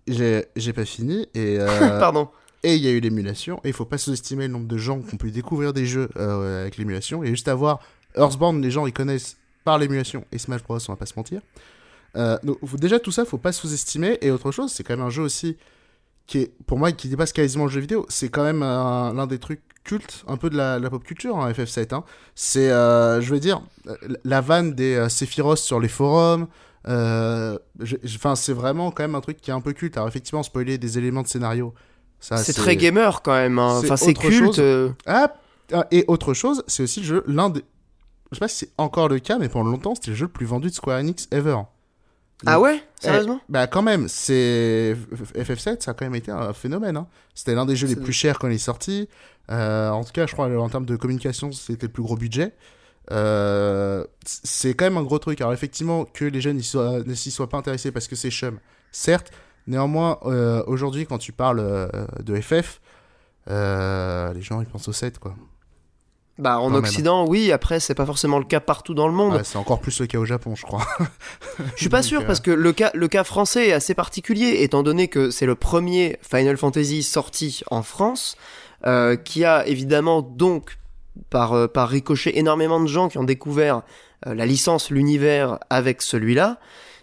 J'ai 0.08 0.74
pas 0.74 0.86
fini 0.86 1.28
et 1.36 1.58
euh, 1.60 2.00
pardon. 2.00 2.30
et 2.64 2.76
il 2.76 2.82
y 2.82 2.88
a 2.88 2.92
eu 2.92 3.02
l'émulation 3.02 3.60
et 3.66 3.68
il 3.68 3.74
faut 3.74 3.86
pas 3.86 3.98
sous-estimer 3.98 4.48
le 4.48 4.54
nombre 4.54 4.68
de 4.68 4.78
gens 4.78 5.02
qui 5.02 5.14
ont 5.14 5.18
pu 5.18 5.30
découvrir 5.30 5.74
des 5.74 5.86
jeux 5.86 6.10
euh, 6.16 6.62
avec 6.62 6.78
l'émulation. 6.78 7.22
Et 7.22 7.28
juste 7.28 7.50
à 7.50 7.54
voir 7.54 7.80
Earthbound 8.16 8.64
les 8.64 8.72
gens 8.72 8.88
ils 8.88 8.94
connaissent 8.94 9.38
par 9.66 9.78
l'émulation 9.78 10.26
et 10.32 10.38
Smash 10.38 10.64
Bros 10.64 10.80
on 10.88 10.94
va 10.94 10.96
pas 10.96 11.06
se 11.06 11.14
mentir. 11.18 11.42
Euh, 12.16 12.38
donc 12.44 12.58
déjà 12.78 12.98
tout 12.98 13.12
ça 13.12 13.26
faut 13.26 13.38
pas 13.38 13.52
sous-estimer. 13.52 14.18
Et 14.22 14.32
autre 14.32 14.52
chose 14.52 14.72
c'est 14.72 14.84
quand 14.84 14.96
même 14.96 15.06
un 15.06 15.12
jeu 15.12 15.22
aussi 15.22 15.58
qui 16.28 16.40
est 16.40 16.54
pour 16.66 16.78
moi 16.78 16.92
qui 16.92 17.10
dépasse 17.10 17.34
quasiment 17.34 17.66
le 17.66 17.72
jeu 17.72 17.82
vidéo 17.82 18.06
c'est 18.10 18.30
quand 18.30 18.44
même 18.44 18.62
l'un 18.62 19.28
des 19.28 19.40
trucs 19.40 19.62
cultes 19.84 20.24
un 20.28 20.38
peu 20.38 20.50
de 20.50 20.56
la, 20.56 20.80
pop 20.90 21.04
culture 21.04 21.38
hein, 21.38 21.52
FF7 21.52 21.94
hein. 21.94 22.04
c'est 22.36 22.70
je 22.70 23.30
veux 23.30 23.40
dire 23.40 23.62
la 24.24 24.42
vanne 24.42 24.74
des 24.74 25.10
Sephiroth 25.10 25.58
sur 25.58 25.80
les 25.80 25.90
forums 25.90 26.48
euh, 26.88 27.58
enfin, 28.06 28.36
c'est 28.36 28.54
vraiment 28.54 28.92
quand 28.92 29.04
même 29.04 29.16
un 29.16 29.22
truc 29.22 29.40
qui 29.40 29.52
est 29.52 29.54
un 29.54 29.62
peu 29.62 29.74
culte. 29.74 29.98
Alors, 29.98 30.08
effectivement, 30.08 30.44
spoiler 30.44 30.78
des 30.78 30.98
éléments 30.98 31.22
de 31.22 31.28
scénario. 31.28 31.74
C'est 32.20 32.54
très 32.54 32.78
gamer 32.78 33.22
quand 33.22 33.34
même. 33.34 33.60
Hein. 33.60 33.80
Enfin, 33.84 33.98
c'est 33.98 34.14
culte. 34.14 34.60
Euh. 34.60 34.90
Ah, 35.06 35.34
et 35.92 36.06
autre 36.08 36.34
chose, 36.34 36.64
c'est 36.68 36.84
aussi 36.84 37.02
le 37.02 37.06
jeu, 37.06 37.24
l'un 37.28 37.50
des. 37.50 37.64
Je 38.32 38.38
sais 38.38 38.40
pas 38.40 38.48
si 38.48 38.58
c'est 38.66 38.72
encore 38.78 39.10
le 39.10 39.20
cas, 39.20 39.38
mais 39.38 39.50
pendant 39.50 39.70
longtemps, 39.70 39.96
c'était 39.96 40.12
le 40.12 40.16
jeu 40.16 40.26
le 40.26 40.32
plus 40.32 40.46
vendu 40.46 40.70
de 40.70 40.74
Square 40.74 41.00
Enix 41.00 41.28
ever. 41.32 41.60
Ah 42.46 42.60
ouais? 42.60 42.78
eh, 42.78 43.06
Sérieusement? 43.06 43.40
Bah 43.50 43.68
quand 43.68 43.82
même, 43.82 44.08
c'est 44.08 44.96
FF7, 45.36 45.82
ça 45.82 45.92
a 45.92 45.94
quand 45.94 46.06
même 46.06 46.16
été 46.16 46.32
un 46.32 46.54
phénomène. 46.54 46.98
Hein. 46.98 47.08
C'était 47.36 47.56
l'un 47.56 47.66
des 47.66 47.76
jeux 47.76 47.88
les 47.88 47.96
plus 47.96 48.14
chers 48.14 48.40
quand 48.40 48.48
il 48.48 48.56
est 48.56 48.58
sorti. 48.58 49.08
Euh, 49.52 49.90
en 49.90 50.04
tout 50.04 50.12
cas, 50.12 50.26
je 50.26 50.34
crois 50.34 50.48
en 50.48 50.70
termes 50.70 50.86
de 50.86 50.96
communication, 50.96 51.52
c'était 51.52 51.88
le 51.88 51.92
plus 51.92 52.04
gros 52.04 52.16
budget. 52.16 52.54
Euh, 53.12 54.06
c'est 54.26 54.74
quand 54.74 54.86
même 54.86 54.98
un 54.98 55.04
gros 55.04 55.20
truc. 55.20 55.42
Alors 55.42 55.54
effectivement, 55.54 56.06
que 56.06 56.26
les 56.26 56.42
jeunes 56.42 56.58
ne 56.58 57.14
s'y 57.14 57.32
soient 57.32 57.50
pas 57.50 57.58
intéressés 57.58 57.92
parce 57.92 58.08
que 58.08 58.16
c'est 58.16 58.32
chum, 58.32 58.60
certes. 58.92 59.32
Néanmoins, 59.66 60.20
euh, 60.26 60.64
aujourd'hui, 60.68 61.06
quand 61.06 61.18
tu 61.18 61.32
parles 61.32 61.90
de 62.22 62.42
FF, 62.42 62.82
les 63.48 64.42
gens 64.42 64.62
ils 64.62 64.68
pensent 64.68 64.88
au 64.88 64.94
7 64.94 65.20
quoi. 65.20 65.36
Bah 66.40 66.60
en 66.60 66.74
Occident, 66.74 67.28
oui. 67.28 67.52
Après, 67.52 67.80
c'est 67.80 67.94
pas 67.94 68.06
forcément 68.06 68.40
le 68.40 68.46
cas 68.46 68.60
partout 68.60 68.94
dans 68.94 69.08
le 69.08 69.14
monde. 69.14 69.42
c'est 69.44 69.58
encore 69.58 69.80
plus 69.80 70.00
le 70.00 70.08
cas 70.08 70.18
au 70.18 70.26
Japon, 70.26 70.56
je 70.56 70.64
crois. 70.64 70.86
je 71.76 71.82
suis 71.82 71.90
pas 71.90 72.02
sûr 72.04 72.26
parce 72.26 72.40
que 72.40 72.52
le 72.52 72.74
cas, 72.74 72.92
le 72.94 73.08
cas 73.08 73.24
français 73.24 73.68
est 73.68 73.74
assez 73.74 73.94
particulier, 73.94 74.64
étant 74.64 74.82
donné 74.82 75.08
que 75.08 75.30
c'est 75.30 75.46
le 75.46 75.56
premier 75.56 76.18
Final 76.22 76.58
Fantasy 76.58 77.04
sorti 77.04 77.62
en 77.70 77.84
France, 77.84 78.36
qui 79.24 79.46
a 79.46 79.66
évidemment 79.68 80.22
donc 80.22 80.78
par, 81.30 81.54
euh, 81.54 81.68
par 81.68 81.90
ricochet 81.90 82.38
énormément 82.38 82.80
de 82.80 82.88
gens 82.88 83.10
qui 83.10 83.18
ont 83.18 83.24
découvert 83.24 83.82
euh, 84.28 84.34
la 84.34 84.46
licence, 84.46 84.90
l'univers 84.90 85.60
avec 85.70 86.02
celui-là. 86.02 86.60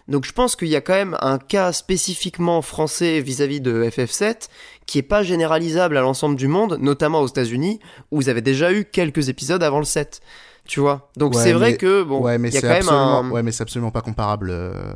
Donc 0.07 0.25
je 0.25 0.33
pense 0.33 0.55
qu'il 0.55 0.67
y 0.67 0.75
a 0.75 0.81
quand 0.81 0.93
même 0.93 1.17
un 1.21 1.37
cas 1.37 1.71
spécifiquement 1.71 2.61
français 2.61 3.21
vis-à-vis 3.21 3.61
de 3.61 3.83
FF7 3.83 4.47
qui 4.85 4.97
est 4.97 5.03
pas 5.03 5.23
généralisable 5.23 5.97
à 5.97 6.01
l'ensemble 6.01 6.35
du 6.35 6.47
monde, 6.47 6.77
notamment 6.81 7.21
aux 7.21 7.27
États-Unis, 7.27 7.79
où 8.11 8.17
vous 8.17 8.29
avez 8.29 8.41
déjà 8.41 8.73
eu 8.73 8.85
quelques 8.85 9.29
épisodes 9.29 9.63
avant 9.63 9.79
le 9.79 9.85
7. 9.85 10.21
Tu 10.65 10.79
vois? 10.79 11.09
Donc 11.17 11.35
c'est 11.35 11.53
vrai 11.53 11.75
que 11.75 12.03
bon, 12.03 12.21
ouais, 12.21 12.37
mais 12.37 12.49
il 12.49 12.53
y 12.53 12.57
a 12.57 12.61
quand 12.61 12.67
même 12.67 12.89
un... 12.89 13.29
Ouais, 13.29 13.43
mais 13.43 13.51
c'est 13.51 13.63
absolument 13.63 13.91
pas 13.91 14.01
comparable 14.01 14.49
euh, 14.51 14.93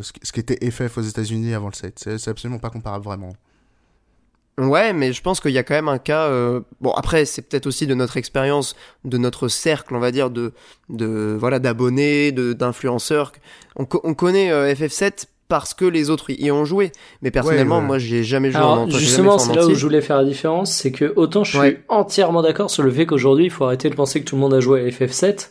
ce 0.00 0.32
qui 0.32 0.40
était 0.40 0.70
FF 0.70 0.98
aux 0.98 1.02
États-Unis 1.02 1.54
avant 1.54 1.68
le 1.68 1.74
7. 1.74 2.18
C'est 2.18 2.28
absolument 2.28 2.58
pas 2.58 2.70
comparable 2.70 3.04
vraiment. 3.04 3.32
Ouais, 4.58 4.94
mais 4.94 5.12
je 5.12 5.20
pense 5.20 5.40
qu'il 5.40 5.50
y 5.50 5.58
a 5.58 5.62
quand 5.62 5.74
même 5.74 5.88
un 5.88 5.98
cas. 5.98 6.28
Euh, 6.28 6.60
bon, 6.80 6.90
après, 6.92 7.26
c'est 7.26 7.42
peut-être 7.42 7.66
aussi 7.66 7.86
de 7.86 7.94
notre 7.94 8.16
expérience, 8.16 8.74
de 9.04 9.18
notre 9.18 9.48
cercle, 9.48 9.94
on 9.94 9.98
va 9.98 10.10
dire, 10.10 10.30
de, 10.30 10.52
de 10.88 11.36
voilà, 11.38 11.58
d'abonnés, 11.58 12.32
de 12.32 12.54
d'influenceurs. 12.54 13.32
On, 13.76 13.86
on, 14.02 14.14
connaît 14.14 14.50
euh, 14.50 14.72
FF7 14.72 15.26
parce 15.48 15.74
que 15.74 15.84
les 15.84 16.08
autres 16.08 16.30
y 16.30 16.50
ont 16.50 16.64
joué. 16.64 16.90
Mais 17.20 17.30
personnellement, 17.30 17.82
moi, 17.82 17.98
j'ai 17.98 18.24
jamais 18.24 18.50
joué 18.50 18.62
en 18.62 18.88
Justement, 18.88 19.38
c'est 19.38 19.54
là 19.54 19.66
où 19.66 19.74
je 19.74 19.84
voulais 19.84 20.00
faire 20.00 20.16
la 20.16 20.24
différence, 20.24 20.72
c'est 20.72 20.90
que 20.90 21.12
autant 21.16 21.44
je 21.44 21.58
suis 21.58 21.76
entièrement 21.88 22.40
d'accord 22.40 22.70
sur 22.70 22.82
le 22.82 22.90
fait 22.90 23.04
qu'aujourd'hui, 23.04 23.44
il 23.44 23.50
faut 23.50 23.64
arrêter 23.64 23.90
de 23.90 23.94
penser 23.94 24.20
que 24.20 24.24
tout 24.24 24.36
le 24.36 24.40
monde 24.40 24.54
a 24.54 24.60
joué 24.60 24.80
à 24.80 24.88
FF7 24.88 25.50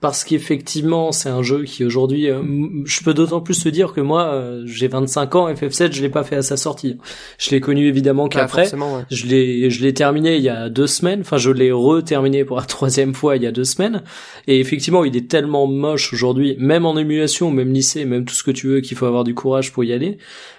parce 0.00 0.24
qu'effectivement 0.24 1.12
c'est 1.12 1.28
un 1.28 1.42
jeu 1.42 1.64
qui 1.64 1.84
aujourd'hui 1.84 2.28
euh, 2.28 2.42
je 2.84 3.02
peux 3.02 3.14
d'autant 3.14 3.40
plus 3.40 3.62
te 3.62 3.68
dire 3.68 3.92
que 3.92 4.00
moi 4.00 4.26
euh, 4.34 4.62
j'ai 4.66 4.88
25 4.88 5.34
ans 5.34 5.50
FF7 5.50 5.92
je 5.92 6.02
l'ai 6.02 6.08
pas 6.08 6.24
fait 6.24 6.36
à 6.36 6.42
sa 6.42 6.56
sortie. 6.56 6.98
Je 7.38 7.50
l'ai 7.50 7.60
connu 7.60 7.86
évidemment 7.86 8.28
qu'après. 8.28 8.70
je 9.10 9.26
l'ai 9.26 9.70
je 9.70 9.82
l'ai 9.82 9.94
terminé 9.94 10.36
il 10.36 10.42
y 10.42 10.48
a 10.48 10.68
deux 10.68 10.86
semaines. 10.86 11.20
Enfin 11.20 11.38
je 11.38 11.50
l'ai 11.50 11.72
re-terminé 11.72 12.44
pour 12.44 12.56
la 12.56 12.62
troisième 12.66 13.14
fois 13.14 13.36
il 13.36 13.42
y 13.42 13.46
a 13.46 13.52
deux 13.52 13.64
semaines. 13.64 14.02
Et 14.46 14.60
effectivement 14.60 15.04
il 15.04 15.16
est 15.16 15.30
tellement 15.30 15.66
moche 15.66 16.12
aujourd'hui 16.12 16.56
même 16.58 16.86
en 16.86 16.96
émulation 16.98 17.50
même 17.50 17.72
lycée 17.72 18.04
même 18.04 18.24
tout 18.24 18.34
ce 18.34 18.42
que 18.42 18.50
tu 18.50 18.66
veux 18.66 18.80
qu'il 18.80 18.96
faut 18.96 19.06
avoir 19.06 19.24
du 19.24 19.34
courage 19.34 19.72
pour 19.72 19.84
y 19.84 19.92
aller. 19.92 20.18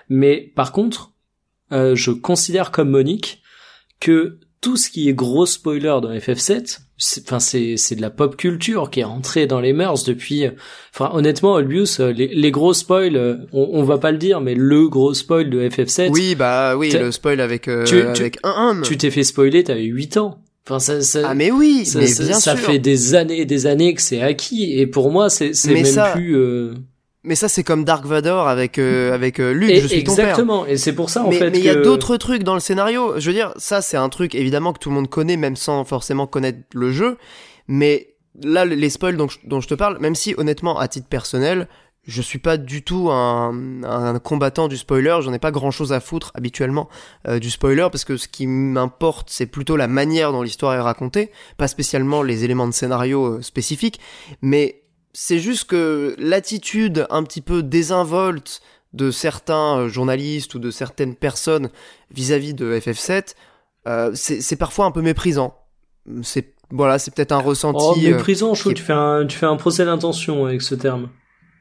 Mais 0.09 0.51
par 0.55 0.71
contre 0.71 1.11
euh, 1.71 1.95
je 1.95 2.11
considère 2.11 2.71
comme 2.71 2.89
Monique 2.89 3.41
que 3.99 4.39
tout 4.65 4.77
ce 4.77 4.89
qui 4.89 5.07
est 5.07 5.13
gros 5.13 5.45
spoiler 5.45 5.99
dans 6.01 6.11
FF7, 6.11 6.79
enfin 7.21 7.39
c'est 7.39 7.77
c'est 7.77 7.95
de 7.95 8.01
la 8.01 8.09
pop 8.09 8.35
culture 8.35 8.89
qui 8.89 9.01
est 9.01 9.03
rentrée 9.03 9.45
dans 9.45 9.59
les 9.59 9.73
mœurs 9.73 10.05
depuis. 10.05 10.47
Enfin 10.91 11.11
honnêtement, 11.13 11.53
Olbius, 11.53 11.99
euh, 11.99 12.11
les, 12.11 12.29
les 12.29 12.49
gros 12.49 12.73
spoils, 12.73 13.15
euh, 13.15 13.35
on, 13.53 13.69
on, 13.73 13.83
va 13.83 13.99
pas 13.99 14.11
le 14.11 14.17
dire, 14.17 14.41
mais 14.41 14.55
le 14.55 14.89
gros 14.89 15.13
spoil 15.13 15.51
de 15.51 15.69
FF7. 15.69 16.09
Oui 16.09 16.33
bah 16.33 16.75
oui, 16.75 16.89
le 16.89 17.11
spoil 17.11 17.41
avec 17.41 17.67
euh, 17.67 17.85
avec 18.17 18.39
un, 18.41 18.81
Tu 18.81 18.97
t'es 18.97 19.11
fait 19.11 19.23
spoiler, 19.23 19.63
t'avais 19.63 19.83
8 19.83 20.17
ans. 20.17 20.39
Enfin, 20.65 20.79
ça, 20.79 20.99
ça, 21.01 21.21
ah 21.29 21.35
mais 21.35 21.51
oui, 21.51 21.85
ça, 21.85 21.99
mais 21.99 22.07
bien 22.07 22.33
ça, 22.33 22.55
fait 22.55 22.79
des 22.79 23.13
années 23.13 23.41
et 23.41 23.45
des 23.45 23.67
années 23.67 23.93
que 23.93 24.01
c'est 24.01 24.23
acquis 24.23 24.79
et 24.79 24.87
pour 24.87 25.11
moi 25.11 25.29
c'est 25.29 25.53
c'est 25.53 25.75
même 25.75 26.11
plus. 26.15 26.35
Euh... 26.35 26.73
Mais 27.25 27.35
ça, 27.35 27.49
c'est 27.49 27.63
comme 27.63 27.83
Dark 27.83 28.05
Vador 28.05 28.47
avec 28.47 28.77
euh, 28.77 29.13
avec 29.13 29.39
euh, 29.39 29.51
Luke. 29.51 29.75
je 29.75 29.87
suis 29.87 29.97
exactement. 29.97 30.59
Ton 30.59 30.65
père. 30.65 30.73
Et 30.73 30.77
c'est 30.77 30.93
pour 30.93 31.09
ça 31.09 31.23
en 31.23 31.31
fait. 31.31 31.49
Mais 31.49 31.57
il 31.57 31.65
y 31.65 31.69
a 31.69 31.75
d'autres 31.75 32.17
trucs 32.17 32.43
dans 32.43 32.53
le 32.53 32.59
scénario. 32.59 33.19
Je 33.19 33.27
veux 33.27 33.33
dire, 33.35 33.53
ça, 33.57 33.81
c'est 33.81 33.97
un 33.97 34.09
truc 34.09 34.35
évidemment 34.35 34.73
que 34.73 34.79
tout 34.79 34.89
le 34.89 34.95
monde 34.95 35.09
connaît, 35.09 35.37
même 35.37 35.55
sans 35.55 35.83
forcément 35.83 36.27
connaître 36.27 36.59
le 36.73 36.91
jeu. 36.91 37.17
Mais 37.67 38.15
là, 38.41 38.63
les 38.63 38.89
spoils 38.89 39.17
dont 39.17 39.27
je, 39.27 39.39
dont 39.43 39.59
je 39.59 39.67
te 39.67 39.73
parle, 39.73 39.97
même 39.99 40.15
si 40.15 40.35
honnêtement, 40.37 40.77
à 40.77 40.87
titre 40.87 41.07
personnel, 41.07 41.67
je 42.03 42.21
suis 42.21 42.37
pas 42.37 42.57
du 42.57 42.83
tout 42.83 43.09
un, 43.09 43.83
un 43.83 44.19
combattant 44.19 44.67
du 44.67 44.77
spoiler. 44.77 45.17
J'en 45.21 45.33
ai 45.33 45.39
pas 45.39 45.51
grand 45.51 45.71
chose 45.71 45.91
à 45.93 45.99
foutre 45.99 46.31
habituellement 46.35 46.87
euh, 47.27 47.39
du 47.39 47.49
spoiler 47.49 47.87
parce 47.91 48.05
que 48.05 48.17
ce 48.17 48.27
qui 48.27 48.45
m'importe, 48.45 49.29
c'est 49.31 49.47
plutôt 49.47 49.75
la 49.75 49.87
manière 49.87 50.31
dont 50.31 50.43
l'histoire 50.43 50.75
est 50.75 50.81
racontée, 50.81 51.31
pas 51.57 51.67
spécialement 51.67 52.21
les 52.21 52.43
éléments 52.43 52.67
de 52.67 52.73
scénario 52.73 53.41
spécifiques. 53.41 53.99
Mais 54.43 54.83
c'est 55.17 55.39
juste 55.39 55.63
que 55.63 56.13
l'attitude 56.19 57.07
un 57.09 57.23
petit 57.23 57.39
peu 57.39 57.63
désinvolte 57.63 58.61
de 58.91 59.11
certains 59.11 59.77
euh, 59.77 59.87
journalistes 59.87 60.55
ou 60.55 60.59
de 60.59 60.71
certaines 60.71 61.15
personnes 61.15 61.69
vis-à-vis 62.11 62.53
de 62.53 62.77
FF7, 62.77 63.33
euh, 63.87 64.11
c'est 64.13 64.55
parfois 64.57 64.85
un 64.85 64.91
peu 64.91 65.01
méprisant. 65.01 65.55
C'est 66.21 66.53
voilà, 66.69 66.99
c'est 66.99 67.13
peut-être 67.13 67.31
un 67.31 67.39
ressenti. 67.39 67.79
Oh, 67.79 67.95
euh, 67.97 68.11
méprisant, 68.11 68.53
je 68.55 68.59
trouve. 68.59 68.73
Tu 68.73 68.83
fais 68.83 68.93
un, 68.93 69.25
tu 69.25 69.37
fais 69.37 69.45
un 69.45 69.55
procès 69.55 69.85
d'intention 69.85 70.45
avec 70.45 70.61
ce 70.61 70.75
terme. 70.75 71.09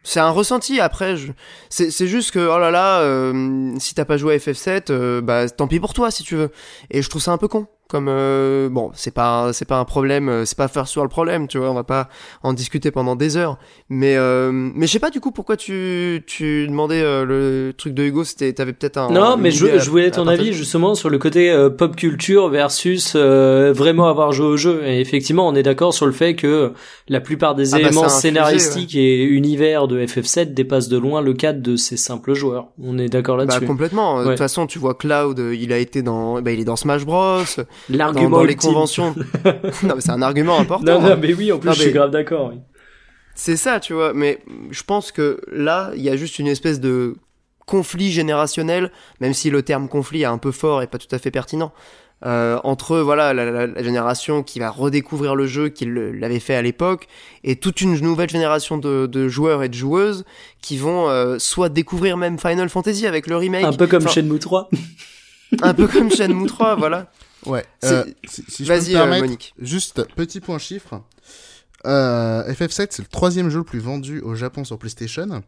C'est 0.02 0.20
un 0.20 0.31
ressenti. 0.31 0.81
Après, 0.81 1.16
je... 1.16 1.31
c'est 1.70 2.06
juste 2.09 2.32
que 2.32 2.40
oh 2.40 2.59
là 2.59 2.72
là, 2.72 3.02
euh, 3.02 3.72
si 3.78 3.94
t'as 3.94 4.05
pas 4.05 4.16
joué 4.16 4.35
à 4.35 4.39
FF7, 4.39 5.20
bah 5.20 5.48
tant 5.48 5.68
pis 5.68 5.78
pour 5.78 5.94
toi 5.94 6.10
si 6.10 6.24
tu 6.24 6.35
veux. 6.35 6.51
Et 6.90 7.02
je 7.02 7.09
trouve 7.09 7.22
ça 7.22 7.31
un 7.31 7.39
peu 7.39 7.48
con 7.48 7.68
comme 7.94 8.08
euh, 8.08 8.68
bon, 8.68 8.90
c'est 8.92 9.14
pas 9.14 9.52
c'est 9.52 9.66
pas 9.66 9.78
un 9.78 9.84
problème, 9.84 10.28
euh, 10.28 10.44
c'est 10.44 10.58
pas 10.58 10.66
first 10.66 10.96
world 10.96 11.12
problème, 11.12 11.46
tu 11.46 11.58
vois, 11.58 11.70
on 11.70 11.74
va 11.74 11.84
pas 11.84 12.08
en 12.42 12.52
discuter 12.52 12.90
pendant 12.90 13.14
des 13.14 13.36
heures. 13.36 13.56
Mais 13.88 14.16
euh, 14.16 14.50
mais 14.52 14.88
je 14.88 14.92
sais 14.92 14.98
pas 14.98 15.10
du 15.10 15.20
coup 15.20 15.30
pourquoi 15.30 15.56
tu 15.56 16.24
tu 16.26 16.66
demandais 16.66 17.00
euh, 17.02 17.24
le 17.24 17.72
truc 17.72 17.94
de 17.94 18.02
Hugo, 18.02 18.24
c'était 18.24 18.52
t'avais 18.52 18.72
peut-être 18.72 18.96
un 18.96 19.10
Non, 19.10 19.36
mais 19.36 19.52
je, 19.52 19.66
à- 19.66 19.78
je 19.78 19.88
voulais 19.90 20.10
ton 20.10 20.26
avis 20.26 20.52
justement 20.52 20.96
sur 20.96 21.08
le 21.08 21.18
côté 21.18 21.52
euh, 21.52 21.70
pop 21.70 21.94
culture 21.94 22.48
versus 22.48 23.12
euh, 23.14 23.72
vraiment 23.72 24.08
avoir 24.08 24.32
joué 24.32 24.46
au 24.46 24.56
jeu. 24.56 24.82
Et 24.84 25.00
effectivement, 25.00 25.46
on 25.46 25.54
est 25.54 25.62
d'accord 25.62 25.94
sur 25.94 26.06
le 26.06 26.12
fait 26.12 26.34
que 26.34 26.72
la 27.08 27.20
plupart 27.20 27.54
des 27.54 27.74
Ah 27.74 27.78
bah, 27.78 27.84
éléments 27.86 28.08
scénaristiques 28.08 28.96
et 28.96 29.22
univers 29.22 29.86
de 29.86 30.04
FF7 30.04 30.52
dépassent 30.52 30.88
de 30.88 30.98
loin 30.98 31.20
le 31.20 31.32
cadre 31.34 31.62
de 31.62 31.76
ces 31.76 31.96
simples 31.96 32.34
joueurs. 32.34 32.68
On 32.82 32.98
est 32.98 33.08
d'accord 33.08 33.36
Bah 33.36 33.44
là-dessus. 33.44 33.66
complètement. 33.66 34.18
De 34.20 34.24
Ouais. 34.24 34.30
toute 34.30 34.38
façon, 34.38 34.66
tu 34.66 34.78
vois 34.80 34.94
Cloud, 34.94 35.38
il 35.38 35.72
a 35.72 35.78
été 35.78 36.02
dans, 36.02 36.40
bah, 36.42 36.50
il 36.50 36.58
est 36.60 36.64
dans 36.64 36.76
Smash 36.76 37.04
Bros. 37.04 37.42
Dans, 37.89 37.98
L'argument 37.98 38.31
dans 38.39 38.44
les 38.44 38.52
ultime. 38.55 38.70
conventions. 38.70 39.15
non, 39.82 39.94
mais 39.94 40.01
c'est 40.01 40.11
un 40.11 40.23
argument 40.23 40.59
important. 40.59 40.85
Non, 41.01 41.05
hein. 41.05 41.11
non, 41.11 41.16
mais 41.20 41.35
oui, 41.35 41.52
en 41.52 41.59
plus, 41.59 41.69
Non, 41.69 41.74
je 41.74 41.82
suis 41.82 41.93
grave 41.93 42.11
d'accord. 42.11 42.51
oui. 42.52 42.61
C'est 43.35 43.56
ça, 43.56 43.81
tu 43.81 43.93
vois. 43.94 44.12
Mais 44.15 44.39
je 44.70 44.82
pense 44.85 45.11
que 45.12 45.40
là, 45.52 45.90
il 45.97 46.02
y 46.02 46.09
a 46.09 46.16
juste 46.16 46.39
une 46.39 46.47
espèce 46.47 46.81
de 46.81 47.16
conflit 47.66 48.11
générationnel, 48.12 48.90
même 49.20 49.35
si 49.35 49.51
le 49.51 49.62
terme 49.62 49.89
conflit 49.89 50.23
est 50.23 50.27
un 50.27 50.39
peu 50.39 50.52
fort 50.52 50.82
et 50.82 50.86
pas 50.86 50.98
tout 50.98 51.12
à 51.15 51.19
fait 51.19 51.31
pertinent. 51.31 51.73
euh, 52.24 52.59
entre 52.65 52.98
voilà 53.01 53.35
la, 53.35 53.51
la- 53.51 53.66
la 53.66 53.82
génération 53.82 54.43
qui 54.43 54.59
va 54.61 54.70
redécouvrir 54.70 55.35
le 55.35 55.47
jeu 55.47 55.69
qui 55.69 55.85
l'avait 55.86 56.40
fait 56.40 56.55
à 56.55 56.62
l'époque 56.62 57.06
et 57.43 57.56
toute 57.56 57.81
une 57.82 57.98
nouvelle 58.01 58.31
génération 58.31 58.78
de, 58.78 59.06
de 59.06 59.28
joueurs 59.28 59.62
et 59.62 59.69
de 59.69 59.74
joueuses 59.74 60.24
qui 60.62 60.78
vont 60.78 61.09
euh, 61.11 61.39
soit 61.39 61.69
découvrir 61.69 62.16
même 62.16 62.39
Final 62.39 62.69
Fantasy 62.70 63.06
avec 63.06 63.27
le 63.27 63.36
remake 63.36 63.65
Un 63.65 63.73
peu 63.73 63.86
comme 63.89 64.05
Enfin, 64.05 64.12
Shenmue 64.23 64.39
3. 64.39 64.70
un 65.62 65.74
peu 65.74 65.86
comme 65.89 66.11
Shenmue 66.11 66.47
3 66.47 66.77
voilà 66.77 67.11
Ouais. 67.46 67.64
Euh, 67.84 68.04
si, 68.24 68.44
si 68.48 68.64
vas-y 68.64 68.96
euh, 68.96 69.06
Monique 69.06 69.54
Juste 69.58 70.04
petit 70.14 70.40
point 70.40 70.58
chiffre. 70.58 71.02
Euh, 71.86 72.50
FF7, 72.50 72.88
c'est 72.90 73.02
le 73.02 73.08
troisième 73.08 73.50
jeu 73.50 73.58
le 73.58 73.64
plus 73.64 73.78
vendu 73.78 74.20
au 74.20 74.34
Japon 74.34 74.64
sur 74.64 74.78
PlayStation. 74.78 75.42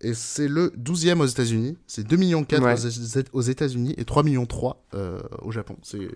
Et 0.00 0.14
c'est 0.14 0.48
le 0.48 0.72
12e 0.78 1.20
aux 1.20 1.26
États-Unis. 1.26 1.76
C'est 1.86 2.04
2 2.04 2.16
millions 2.16 2.44
4 2.44 2.62
Ouais. 2.62 3.26
aux, 3.32 3.40
États-Unis 3.40 3.94
et 3.98 4.04
3 4.04 4.22
millions 4.22 4.46
3 4.46 4.82
euh, 4.94 5.20
au 5.42 5.52
Japon. 5.52 5.76
C'est 5.82 6.08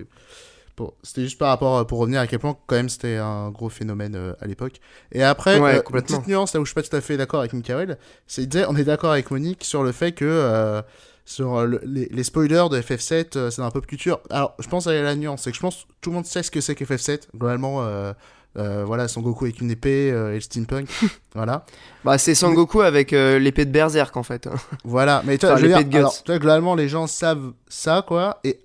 bon, 0.76 0.92
c'était 1.02 1.22
juste 1.22 1.38
par 1.38 1.48
rapport 1.48 1.86
pour 1.86 1.98
revenir 1.98 2.20
à 2.20 2.26
quel 2.26 2.38
point 2.38 2.56
quand 2.66 2.76
même 2.76 2.88
c'était 2.88 3.16
un 3.16 3.50
gros 3.50 3.68
phénomène 3.68 4.14
euh, 4.16 4.32
à 4.40 4.46
l'époque. 4.46 4.80
Et 5.12 5.22
après 5.22 5.58
Ouais, 5.58 5.76
euh, 5.78 6.00
petite 6.00 6.26
nuance 6.26 6.54
là 6.54 6.60
où 6.60 6.64
je 6.64 6.70
suis 6.70 6.74
pas 6.74 6.82
tout 6.82 6.96
à 6.96 7.00
fait 7.00 7.16
d'accord 7.16 7.40
avec 7.40 7.52
Michael, 7.52 7.98
c'est 8.26 8.42
il 8.42 8.48
disait, 8.48 8.64
on 8.68 8.76
est 8.76 8.84
d'accord 8.84 9.12
avec 9.12 9.30
Monique 9.30 9.64
sur 9.64 9.82
le 9.82 9.92
fait 9.92 10.12
que 10.12 10.24
euh, 10.24 10.82
sur 11.24 11.56
euh, 11.56 11.66
le- 11.66 11.80
les, 11.84 12.06
les 12.06 12.24
spoilers 12.24 12.68
de 12.70 12.80
FF7, 12.80 13.36
euh, 13.36 13.50
c'est 13.50 13.58
dans 13.58 13.64
la 13.66 13.70
pop 13.70 13.86
culture. 13.86 14.20
Alors, 14.30 14.54
je 14.58 14.68
pense 14.68 14.86
à 14.86 14.92
la 14.92 15.14
nuance, 15.16 15.42
c'est 15.42 15.50
que 15.50 15.56
je 15.56 15.60
pense 15.62 15.84
que 15.84 15.88
tout 16.00 16.10
le 16.10 16.16
monde 16.16 16.26
sait 16.26 16.42
ce 16.42 16.50
que 16.50 16.60
c'est 16.60 16.74
que 16.74 16.84
FF7. 16.84 17.28
Globalement, 17.36 17.82
euh, 17.82 18.12
euh, 18.56 18.84
voilà, 18.84 19.08
Son 19.08 19.20
Goku 19.20 19.46
avec 19.46 19.60
une 19.60 19.70
épée 19.70 20.10
euh, 20.12 20.30
et 20.32 20.34
le 20.34 20.40
steampunk. 20.40 20.88
voilà. 21.34 21.64
bah 22.04 22.18
c'est 22.18 22.34
Sangoku 22.36 22.82
avec 22.82 23.12
euh, 23.12 23.38
l'épée 23.38 23.64
de 23.64 23.70
Berserk 23.72 24.16
en 24.16 24.22
fait 24.22 24.48
Voilà. 24.84 25.22
Mais 25.24 25.38
tu 25.38 25.46
vois, 25.46 25.54
Enfin, 25.54 25.62
je 25.62 25.66
veux 25.66 25.72
l'épée 25.76 25.84
dire, 25.88 26.00
alors, 26.00 26.14
globalement, 26.26 26.74
les 26.76 26.88
gens 26.88 27.06
savent 27.06 27.52
ça, 27.68 28.04
quoi. 28.06 28.38
Et 28.44 28.60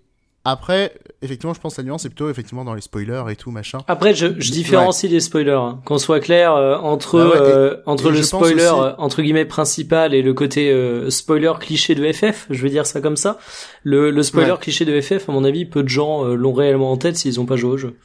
après, 0.51 0.93
effectivement, 1.21 1.53
je 1.53 1.59
pense 1.59 1.76
que 1.76 1.81
la 1.81 1.85
nuance, 1.88 2.03
c'est 2.03 2.09
plutôt 2.09 2.30
effectivement 2.30 2.63
dans 2.65 2.73
les 2.73 2.81
spoilers 2.81 3.23
et 3.30 3.35
tout, 3.35 3.51
machin. 3.51 3.80
Après, 3.88 4.13
je, 4.13 4.27
je 4.39 4.51
différencie 4.51 5.11
les 5.11 5.19
spoilers. 5.19 5.51
hein. 5.51 5.80
Qu'on 5.85 5.97
soit 5.97 6.19
clair 6.19 6.53
euh, 6.55 6.76
entre 6.77 7.19
Ah 7.19 7.27
ouais, 7.27 7.38
et- 7.49 7.51
euh, 7.53 7.76
entre 7.85 8.11
le 8.11 8.21
spoiler 8.23 8.55
aussi- 8.55 8.81
euh, 8.81 8.93
entre 8.97 9.21
guillemets 9.21 9.45
principal 9.45 10.13
et 10.13 10.21
le 10.21 10.34
côté 10.34 10.71
euh, 10.71 11.09
spoiler 11.09 11.51
cliché 11.59 11.95
de 11.95 12.11
FF. 12.11 12.47
Je 12.49 12.61
vais 12.61 12.69
dire 12.69 12.85
ça 12.85 13.01
comme 13.01 13.17
ça. 13.17 13.38
Le, 13.84 14.11
le 14.11 14.23
spoiler 14.23 14.51
Ouais. 14.51 14.57
cliché 14.59 14.85
de 14.85 14.99
FF, 15.01 15.30
à 15.30 15.31
mon 15.31 15.43
avis, 15.43 15.65
peu 15.65 15.84
de 15.84 15.89
gens 15.89 16.26
euh, 16.26 16.35
l'ont 16.35 16.53
réellement 16.53 16.91
en 16.91 16.97
tête 16.97 17.17
s'ils 17.17 17.39
ont 17.39 17.45
pas 17.45 17.55
joué 17.55 17.71
au 17.71 17.77
jeu. 17.77 17.95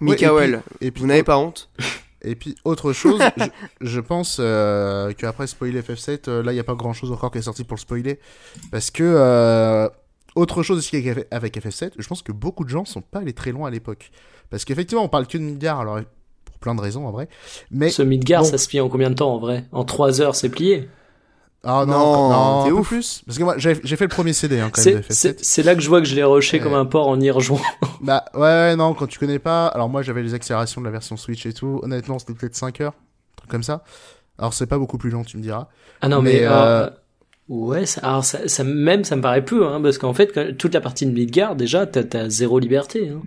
Ouais, 0.00 0.14
et 0.14 0.16
puis- 0.16 0.26
Mikael 0.26 0.62
Et 0.80 0.90
puis, 0.90 1.00
vous 1.02 1.06
n'avez 1.08 1.22
pas 1.22 1.38
honte 1.38 1.68
Et 2.24 2.36
puis 2.36 2.54
autre 2.64 2.92
chose, 2.92 3.20
je, 3.36 3.44
je 3.80 3.98
pense 3.98 4.36
euh, 4.38 5.12
qu'après 5.12 5.48
spoiler 5.48 5.80
FF7, 5.82 6.28
euh, 6.28 6.42
là 6.44 6.52
il 6.52 6.54
n'y 6.54 6.60
a 6.60 6.64
pas 6.64 6.76
grand 6.76 6.92
chose 6.92 7.10
encore 7.10 7.32
qui 7.32 7.38
est 7.38 7.42
sorti 7.42 7.64
pour 7.64 7.74
le 7.74 7.80
spoiler. 7.80 8.20
Parce 8.70 8.92
que 8.92 9.02
euh, 9.02 9.88
autre 10.34 10.62
chose 10.62 10.78
aussi 10.78 10.96
avec, 10.96 11.26
avec 11.30 11.56
FF7, 11.58 11.92
je 11.98 12.06
pense 12.08 12.22
que 12.22 12.32
beaucoup 12.32 12.64
de 12.64 12.68
gens 12.70 12.84
sont 12.84 13.02
pas 13.02 13.20
allés 13.20 13.32
très 13.34 13.52
loin 13.52 13.68
à 13.68 13.70
l'époque. 13.70 14.10
Parce 14.50 14.64
qu'effectivement 14.64 15.04
on 15.04 15.08
parle 15.08 15.26
que 15.26 15.38
de 15.38 15.42
Midgar, 15.42 15.80
alors 15.80 16.00
pour 16.44 16.58
plein 16.58 16.74
de 16.74 16.80
raisons 16.80 17.06
en 17.06 17.10
vrai. 17.10 17.28
Mais 17.70 17.90
Ce 17.90 18.02
Midgar, 18.02 18.42
bon. 18.42 18.48
ça 18.48 18.58
se 18.58 18.68
plie 18.68 18.80
en 18.80 18.88
combien 18.88 19.10
de 19.10 19.14
temps 19.14 19.34
en 19.34 19.38
vrai? 19.38 19.64
En 19.72 19.84
trois 19.84 20.20
heures, 20.20 20.34
c'est 20.36 20.48
plié? 20.48 20.88
ah 21.64 21.84
non, 21.86 22.28
Non, 22.28 22.28
non, 22.58 22.64
t'es 22.64 22.70
ouf. 22.72 22.88
plus. 22.88 23.22
Parce 23.24 23.38
que 23.38 23.44
moi 23.44 23.54
j'ai 23.56 23.74
fait 23.74 24.04
le 24.04 24.08
premier 24.08 24.32
CD 24.32 24.58
hein, 24.58 24.70
quand 24.72 24.84
même 24.84 24.96
de 24.96 25.02
C'est 25.02 25.12
FF7. 25.12 25.14
c'est- 25.38 25.44
c'est 25.44 25.62
là 25.62 25.74
que 25.74 25.80
je 25.80 25.88
vois 25.88 26.00
que 26.00 26.06
je 26.08 26.14
l'ai 26.16 26.24
rushé 26.24 26.58
Euh, 26.60 26.62
comme 26.62 26.74
un 26.74 26.84
porc 26.86 27.06
en 27.08 27.20
y 27.20 27.30
rejoignant. 27.30 27.64
Bah 28.00 28.24
ouais, 28.34 28.40
ouais, 28.40 28.74
non, 28.76 28.94
quand 28.94 29.06
tu 29.06 29.18
connais 29.20 29.38
pas. 29.38 29.68
Alors 29.68 29.88
moi 29.88 30.02
j'avais 30.02 30.22
les 30.22 30.34
accélérations 30.34 30.80
de 30.80 30.86
la 30.86 30.90
version 30.90 31.16
Switch 31.16 31.46
et 31.46 31.52
tout. 31.52 31.78
Honnêtement 31.84 32.18
c'était 32.18 32.34
peut-être 32.34 32.56
5 32.56 32.80
heures, 32.80 32.94
un 32.94 33.36
truc 33.36 33.50
comme 33.50 33.62
ça. 33.62 33.84
Alors 34.38 34.54
c'est 34.54 34.66
pas 34.66 34.78
beaucoup 34.78 34.98
plus 34.98 35.10
long, 35.10 35.22
tu 35.22 35.36
me 35.36 35.42
diras. 35.42 35.68
Ah 36.00 36.08
non, 36.08 36.20
mais, 36.20 36.44
euh, 36.44 36.50
euh, 36.50 36.90
ouais, 37.52 37.86
ça, 37.86 38.00
alors 38.02 38.24
ça, 38.24 38.46
ça 38.48 38.64
même 38.64 39.04
ça 39.04 39.16
me 39.16 39.22
paraît 39.22 39.44
peu, 39.44 39.66
hein, 39.66 39.80
parce 39.82 39.98
qu'en 39.98 40.12
fait, 40.14 40.32
quand- 40.32 40.56
toute 40.56 40.74
la 40.74 40.80
partie 40.80 41.06
de 41.06 41.12
Midgar, 41.12 41.56
déjà, 41.56 41.86
t'as 41.86 42.04
t'as 42.04 42.28
zéro 42.28 42.58
liberté. 42.58 43.08
Hein. 43.10 43.22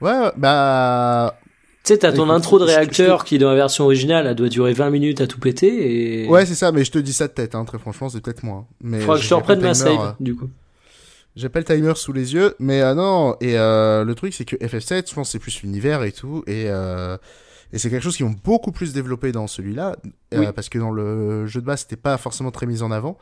Ouais, 0.00 0.30
bah 0.36 1.38
Tu 1.84 1.94
sais, 1.94 1.98
t'as 1.98 2.12
ton 2.12 2.24
Écoute, 2.24 2.36
intro 2.36 2.58
de 2.58 2.66
je- 2.66 2.70
je- 2.70 2.76
réacteur 2.76 3.24
qui, 3.24 3.38
dans 3.38 3.48
la 3.48 3.54
version 3.56 3.84
originale, 3.84 4.26
elle 4.26 4.34
doit 4.34 4.48
durer 4.48 4.72
20 4.72 4.90
minutes 4.90 5.20
à 5.20 5.26
tout 5.26 5.40
péter 5.40 6.24
et... 6.24 6.28
Ouais, 6.28 6.44
c'est 6.46 6.54
ça, 6.54 6.70
mais 6.72 6.84
je 6.84 6.90
te 6.90 6.98
dis 6.98 7.12
ça 7.12 7.26
de 7.28 7.32
tête, 7.32 7.54
hein, 7.54 7.64
très 7.64 7.78
franchement, 7.78 8.08
c'est 8.08 8.20
peut-être 8.20 8.42
moins. 8.42 8.66
Mais 8.82 9.00
Faudra 9.00 9.16
que 9.16 9.22
je 9.24 9.28
te 9.28 9.34
reprenne 9.34 9.60
ma 9.60 9.74
save, 9.74 9.98
euh, 10.00 10.10
du 10.20 10.36
coup. 10.36 10.48
J'ai 11.36 11.48
pas 11.48 11.60
le 11.60 11.64
timer 11.64 11.92
sous 11.94 12.12
les 12.12 12.34
yeux, 12.34 12.54
mais 12.58 12.82
euh, 12.82 12.94
non, 12.94 13.36
et 13.40 13.56
euh, 13.58 14.04
le 14.04 14.14
truc 14.14 14.34
c'est 14.34 14.44
que 14.44 14.56
FF7, 14.56 15.08
je 15.08 15.14
pense 15.14 15.28
que 15.28 15.32
c'est 15.32 15.38
plus 15.38 15.62
l'univers 15.62 16.02
et 16.02 16.10
tout, 16.12 16.42
et, 16.48 16.64
euh, 16.66 17.16
et 17.72 17.78
c'est 17.78 17.90
quelque 17.90 18.02
chose 18.02 18.16
qu'ils 18.16 18.26
ont 18.26 18.34
beaucoup 18.44 18.72
plus 18.72 18.92
développé 18.92 19.30
dans 19.32 19.46
celui-là, 19.46 19.96
euh, 20.34 20.52
parce 20.52 20.68
que 20.68 20.78
dans 20.78 20.90
le 20.90 21.46
jeu 21.46 21.60
de 21.60 21.66
base, 21.66 21.80
c'était 21.82 21.96
pas 21.96 22.16
forcément 22.18 22.50
très 22.50 22.66
mis 22.66 22.82
en 22.82 22.90
avant. 22.90 23.16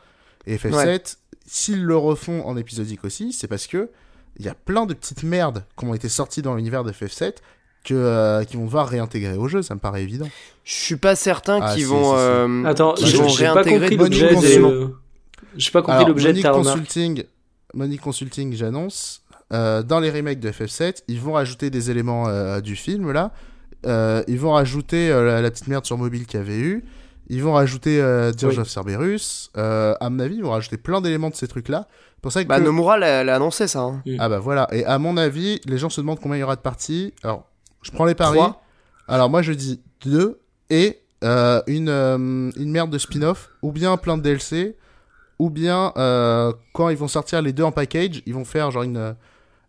Et 0.47 0.57
FF7, 0.57 1.17
s'ils 1.45 1.83
le 1.83 1.95
refont 1.97 2.43
en 2.47 2.57
épisodique 2.57 3.03
aussi, 3.03 3.33
c'est 3.33 3.47
parce 3.47 3.67
que 3.67 3.89
il 4.39 4.45
y 4.45 4.49
a 4.49 4.53
plein 4.55 4.85
de 4.85 4.93
petites 4.93 5.23
merdes 5.23 5.63
qui 5.77 5.85
ont 5.85 5.93
été 5.93 6.09
sorties 6.09 6.41
dans 6.41 6.55
l'univers 6.55 6.83
de 6.83 6.91
FF7 6.91 7.33
que, 7.83 7.93
euh, 7.93 8.43
qui 8.43 8.55
vont 8.57 8.65
devoir 8.65 8.87
réintégrer 8.87 9.35
au 9.37 9.47
jeu, 9.47 9.61
ça 9.61 9.73
me 9.75 9.79
paraît 9.79 10.03
évident. 10.03 10.27
je 10.63 10.73
suis 10.73 10.95
pas 10.97 11.15
certain 11.15 11.59
Ah, 11.61 11.73
qu'ils 11.75 11.87
vont 11.87 12.13
euh, 12.17 12.63
Attends, 12.65 12.93
qu'ils 12.93 13.07
je- 13.07 13.17
vont 13.17 13.27
j'ai 13.29 13.45
pas 13.45 13.53
réintégrer 13.61 13.95
l'objet 13.95 14.35
de... 14.35 14.89
J'ai 15.55 15.71
pas 15.71 15.81
compris 15.81 16.05
l'objet 16.05 16.27
de 16.29 16.33
Monique 16.33 16.43
ta. 16.43 16.51
Consulting, 16.51 17.23
Monique 17.73 18.01
Consulting, 18.01 18.53
j'annonce, 18.53 19.21
euh, 19.53 19.81
dans 19.83 19.99
les 19.99 20.11
remakes 20.11 20.39
de 20.39 20.51
FF7, 20.51 21.03
ils 21.07 21.19
vont 21.19 21.33
rajouter 21.33 21.69
des 21.69 21.89
éléments 21.91 22.27
euh, 22.27 22.59
du 22.61 22.75
film 22.75 23.11
là. 23.11 23.31
Euh, 23.85 24.23
ils 24.27 24.39
vont 24.39 24.51
rajouter 24.53 25.09
euh, 25.11 25.25
la, 25.25 25.41
la 25.41 25.49
petite 25.51 25.67
merde 25.67 25.85
sur 25.85 25.97
mobile 25.97 26.25
qu'il 26.25 26.39
y 26.39 26.43
avait 26.43 26.57
eu. 26.59 26.83
Ils 27.29 27.43
vont 27.43 27.53
rajouter 27.53 28.01
euh, 28.01 28.31
Dirge 28.31 28.55
Oui. 28.55 28.61
of 28.61 28.69
Cerberus. 28.69 29.51
Euh, 29.57 29.93
à 29.99 30.09
mon 30.09 30.19
avis, 30.19 30.35
ils 30.35 30.43
vont 30.43 30.51
rajouter 30.51 30.77
plein 30.77 31.01
d'éléments 31.01 31.29
de 31.29 31.35
ces 31.35 31.47
trucs-là. 31.47 31.87
Pour 32.21 32.31
ça 32.31 32.43
que 32.43 32.49
bah 32.49 32.59
Nomura 32.59 32.97
l'a 32.97 33.23
l'a 33.23 33.35
annoncé 33.35 33.67
ça 33.67 33.81
hein. 33.81 34.01
ah 34.17 34.27
bah 34.27 34.39
voilà. 34.39 34.67
Et 34.71 34.83
à 34.85 34.97
mon 34.97 35.17
avis, 35.17 35.61
les 35.65 35.77
gens 35.77 35.89
se 35.89 36.01
demandent 36.01 36.19
combien 36.19 36.37
il 36.37 36.41
y 36.41 36.43
aura 36.43 36.55
de 36.55 36.61
parties. 36.61 37.13
Alors, 37.23 37.45
je 37.83 37.91
prends 37.91 38.05
les 38.05 38.15
paris. 38.15 38.37
Trois. 38.37 38.63
Alors 39.07 39.29
moi, 39.29 39.41
je 39.41 39.53
dis 39.53 39.81
deux 40.03 40.39
et 40.69 40.99
euh, 41.23 41.61
une 41.67 41.89
euh, 41.89 42.17
une 42.17 42.71
merde 42.71 42.91
de 42.91 42.97
spin-off, 42.97 43.49
ou 43.61 43.71
bien 43.71 43.97
plein 43.97 44.17
de 44.17 44.23
DLC, 44.23 44.77
ou 45.39 45.49
bien 45.49 45.93
euh, 45.97 46.53
quand 46.73 46.89
ils 46.89 46.97
vont 46.97 47.07
sortir 47.07 47.41
les 47.41 47.53
deux 47.53 47.63
en 47.63 47.71
package, 47.71 48.21
ils 48.25 48.33
vont 48.33 48.45
faire 48.45 48.71
genre 48.71 48.83
une 48.83 49.15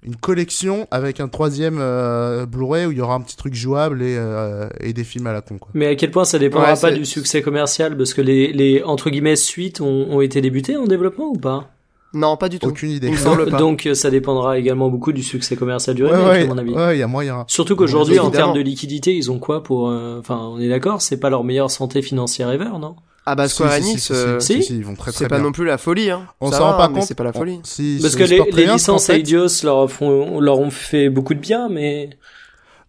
une 0.03 0.16
collection 0.16 0.87
avec 0.91 1.20
un 1.20 1.29
troisième 1.29 1.79
euh, 1.81 2.47
Blu-ray 2.47 2.87
où 2.87 2.93
il 2.93 2.99
y 2.99 3.01
aura 3.01 3.15
un 3.15 3.20
petit 3.20 3.37
truc 3.37 3.55
jouable 3.55 4.03
et, 4.03 4.16
euh, 4.16 4.69
et 4.81 4.93
des 4.93 5.05
films 5.05 5.27
à 5.27 5.33
la 5.33 5.41
con 5.41 5.59
quoi. 5.59 5.70
Mais 5.75 5.87
à 5.87 5.95
quel 5.97 6.11
point 6.11 6.25
ça 6.25 6.39
dépendra 6.39 6.75
Ouais, 6.75 6.81
pas 6.81 6.93
du 6.93 7.05
succès 7.05 7.43
commercial? 7.43 7.97
Parce 7.97 8.15
que 8.15 8.20
les, 8.20 8.53
les 8.53 8.83
entre 8.83 9.11
guillemets, 9.11 9.37
suites 9.37 9.81
ont, 9.81 10.09
ont 10.11 10.20
été 10.20 10.41
débutées 10.41 10.77
en 10.77 10.87
développement 10.87 11.27
ou 11.27 11.37
pas? 11.39 11.70
Non 12.15 12.37
pas 12.37 12.49
du 12.49 12.59
tout 12.59 12.69
Aucune 12.69 12.91
idée. 12.91 13.09
Il 13.09 13.17
pas. 13.51 13.59
Donc 13.59 13.87
euh, 13.87 13.95
ça 13.95 14.11
dépendra 14.11 14.59
également 14.59 14.89
beaucoup 14.89 15.13
du 15.13 15.23
succès 15.23 15.57
commercial 15.57 15.95
du 15.97 16.05
Ouais, 16.05 16.11
remake, 16.11 16.29
ouais, 16.29 16.43
à 16.43 16.47
mon 16.47 16.59
avis. 16.59 16.73
ouais, 16.73 16.97
il 16.97 17.01
y 17.01 17.03
a 17.03 17.07
moyen. 17.07 17.45
Surtout 17.49 17.77
qu'aujourd'hui, 17.77 18.19
en 18.19 18.31
termes 18.31 18.55
de 18.55 18.61
liquidité, 18.61 19.15
ils 19.15 19.31
ont 19.31 19.39
quoi 19.39 19.63
pour... 19.63 19.89
euh, 19.91 20.19
Enfin, 20.19 20.39
on 20.51 20.59
est 20.61 20.69
d'accord, 20.69 21.03
c'est 21.03 21.19
pas 21.21 21.31
leur 21.31 21.45
meilleure 21.45 21.71
santé 21.71 22.03
financière 22.03 22.51
ever, 22.51 22.71
non? 22.81 22.97
Ah 23.31 23.35
bah 23.35 23.47
Si, 23.47 23.57
Square 23.57 23.73
Enix 23.75 23.91
si, 23.93 23.99
si, 24.01 24.13
euh, 24.15 24.41
si, 24.41 24.55
si. 24.55 24.63
si, 24.63 24.77
ils 24.79 24.85
vont 24.85 24.95
très 24.95 25.13
très 25.13 25.25
c'est 25.25 25.29
pas 25.29 25.39
non 25.39 25.53
plus 25.53 25.67
la 25.67 25.77
folie 25.77 26.11
hein 26.11 26.23
On 26.41 26.51
s'en 26.51 26.65
rend 26.73 26.79
pas 26.79 26.89
mais 26.89 26.95
compte. 27.01 27.03
c'est 27.09 27.15
pas 27.15 27.25
la 27.25 27.31
on- 27.31 27.39
folie 27.39 27.61
si- 27.63 27.99
Parce 28.01 28.17
que 28.17 28.25
les, 28.25 28.41
licences 28.67 28.89
en 29.11 29.13
fait- 29.13 29.19
Eidos 29.21 29.65
leur, 29.65 29.91
font, 29.91 30.41
leur 30.41 30.59
ont 30.59 30.71
fait 30.71 31.11
beaucoup 31.11 31.35
de 31.35 31.39
bien, 31.41 31.69
mais... 31.69 32.09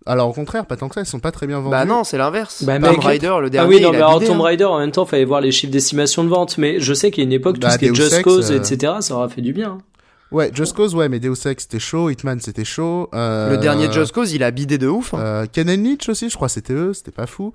Alors 0.05 0.29
au 0.29 0.33
contraire, 0.33 0.65
pas 0.65 0.75
tant 0.77 0.87
que 0.87 0.95
ça, 0.95 1.01
ils 1.01 1.05
sont 1.05 1.19
pas 1.19 1.31
très 1.31 1.45
bien 1.45 1.59
vendus. 1.59 1.71
bah 1.71 1.85
non 1.85 2.03
c'est 2.03 2.17
l'inverse 2.17 2.63
Bah, 2.63 2.79
Tomb 2.79 2.99
Raider 2.99 3.35
le 3.41 3.45
Ah 3.47 3.49
dernier 3.49 3.75
oui, 3.75 3.81
non, 3.81 3.89
il 3.89 3.97
mais 3.97 4.01
a 4.01 4.07
alors 4.07 4.19
bidé, 4.19 4.31
Tomb 4.31 4.41
hein. 4.41 4.45
Raider, 4.45 4.63
en 4.65 4.79
même 4.79 4.91
temps, 4.91 5.05
fallait 5.05 5.25
voir 5.25 5.41
les 5.41 5.51
chiffres 5.51 5.71
d'estimation 5.73 6.23
de 6.23 6.29
vente, 6.29 6.57
mais 6.57 6.79
je 6.79 6.93
sais 6.93 7.11
qu'à 7.11 7.21
une 7.21 7.31
époque, 7.33 7.55
tout 7.55 7.67
Bah, 7.67 7.71
ce 7.71 7.77
qui 7.77 7.85
est 7.85 7.93
Just 7.95 8.13
Ex, 8.13 8.23
Cause, 8.23 8.51
euh, 8.51 8.57
etc., 8.59 8.93
ça 9.01 9.15
aura 9.15 9.27
fait 9.29 9.41
du 9.41 9.53
bien. 9.53 9.77
Ouais, 10.31 10.51
Just 10.53 10.73
Cause, 10.73 10.93
ouais, 10.95 11.09
mais 11.09 11.19
Deus 11.19 11.33
Ex 11.47 11.63
c'était 11.63 11.79
chaud, 11.79 12.09
Hitman 12.09 12.39
c'était 12.39 12.63
chaud. 12.63 13.09
Euh... 13.13 13.49
Le 13.49 13.57
dernier 13.57 13.91
Just 13.91 14.11
Cause, 14.13 14.31
il 14.31 14.43
a 14.43 14.51
bidé 14.51 14.77
de 14.77 14.87
ouf. 14.87 15.13
Hein. 15.13 15.19
Euh, 15.19 15.45
Ken 15.51 15.69
aussi, 16.07 16.29
je 16.29 16.35
crois, 16.35 16.49
c'était 16.49 16.73
eux, 16.73 16.93
c'était 16.93 17.11
pas 17.11 17.25
fou. 17.25 17.53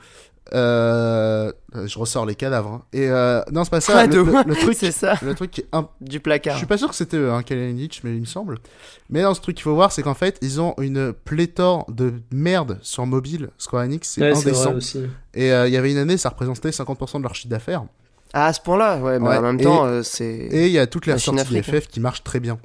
Euh... 0.55 1.53
Je 1.87 1.99
ressors 1.99 2.25
les 2.27 2.35
cadavres. 2.37 2.71
hein. 2.73 2.83
Et 2.93 3.09
euh... 3.09 3.43
non, 3.53 3.65
c'est 3.65 3.71
pas 3.71 3.81
ça. 3.81 3.97
Ouais, 3.97 4.07
le, 4.07 4.55
truc, 4.55 4.75
C'est 4.79 4.93
ça, 4.93 5.15
le 5.23 5.35
truc 5.35 5.51
qui 5.51 5.61
est 5.63 5.67
un 5.73 5.89
du 6.01 6.17
Je 6.17 6.23
placard. 6.23 6.57
suis 6.57 6.67
pas 6.67 6.79
sûr 6.79 6.89
que 6.89 6.95
c'était 6.95 7.17
eux, 7.17 7.31
Ken 7.45 7.59
and 7.59 7.77
Lynch, 7.79 8.01
mais 8.05 8.15
il 8.15 8.21
me 8.21 8.27
semble. 8.27 8.59
Mais 9.11 9.23
non, 9.23 9.35
ce 9.35 9.41
truc 9.41 9.57
qu'il 9.57 9.65
faut 9.65 9.75
voir, 9.75 9.91
c'est 9.93 10.03
qu'en 10.03 10.15
fait, 10.15 10.39
ils 10.41 10.61
ont 10.61 10.75
une 10.81 11.13
pléthore 11.13 11.85
de 11.91 12.15
merde 12.33 12.79
sur 12.83 13.05
mobile. 13.07 13.51
Square 13.59 13.85
Enix, 13.85 14.09
c'est 14.09 14.21
Ouais, 14.21 14.35
c'est 14.35 14.49
indécent. 14.49 14.65
vrai 14.71 14.75
aussi. 14.77 15.01
Et 15.35 15.53
euh, 15.53 15.67
il 15.67 15.75
y 15.75 15.77
avait 15.77 15.91
une 15.91 15.99
année, 15.99 16.17
ça 16.17 16.29
représentait 16.29 16.71
50% 16.71 17.19
de 17.19 17.23
leur 17.23 17.35
chiffre 17.35 17.49
d'affaires. 17.49 17.85
Ah, 18.33 18.47
à 18.47 18.53
ce 18.53 18.61
point-là, 18.61 18.99
ouais, 18.99 19.19
bah, 19.19 19.31
Ouais, 19.31 19.37
en 19.39 19.43
même 19.43 19.61
et- 19.61 19.65
temps, 19.65 19.85
euh, 19.85 20.03
c'est. 20.03 20.25
Et 20.25 20.67
il 20.67 20.73
y 20.73 20.79
a 20.79 20.87
toutes 20.87 21.07
les 21.07 21.13
Machine 21.13 21.37
sorties 21.39 21.55
de 21.55 21.59
Afrique, 21.61 21.81
FF 21.83 21.89
qui 21.89 22.01
marchent 22.01 22.25
très 22.25 22.41
bien. 22.41 22.59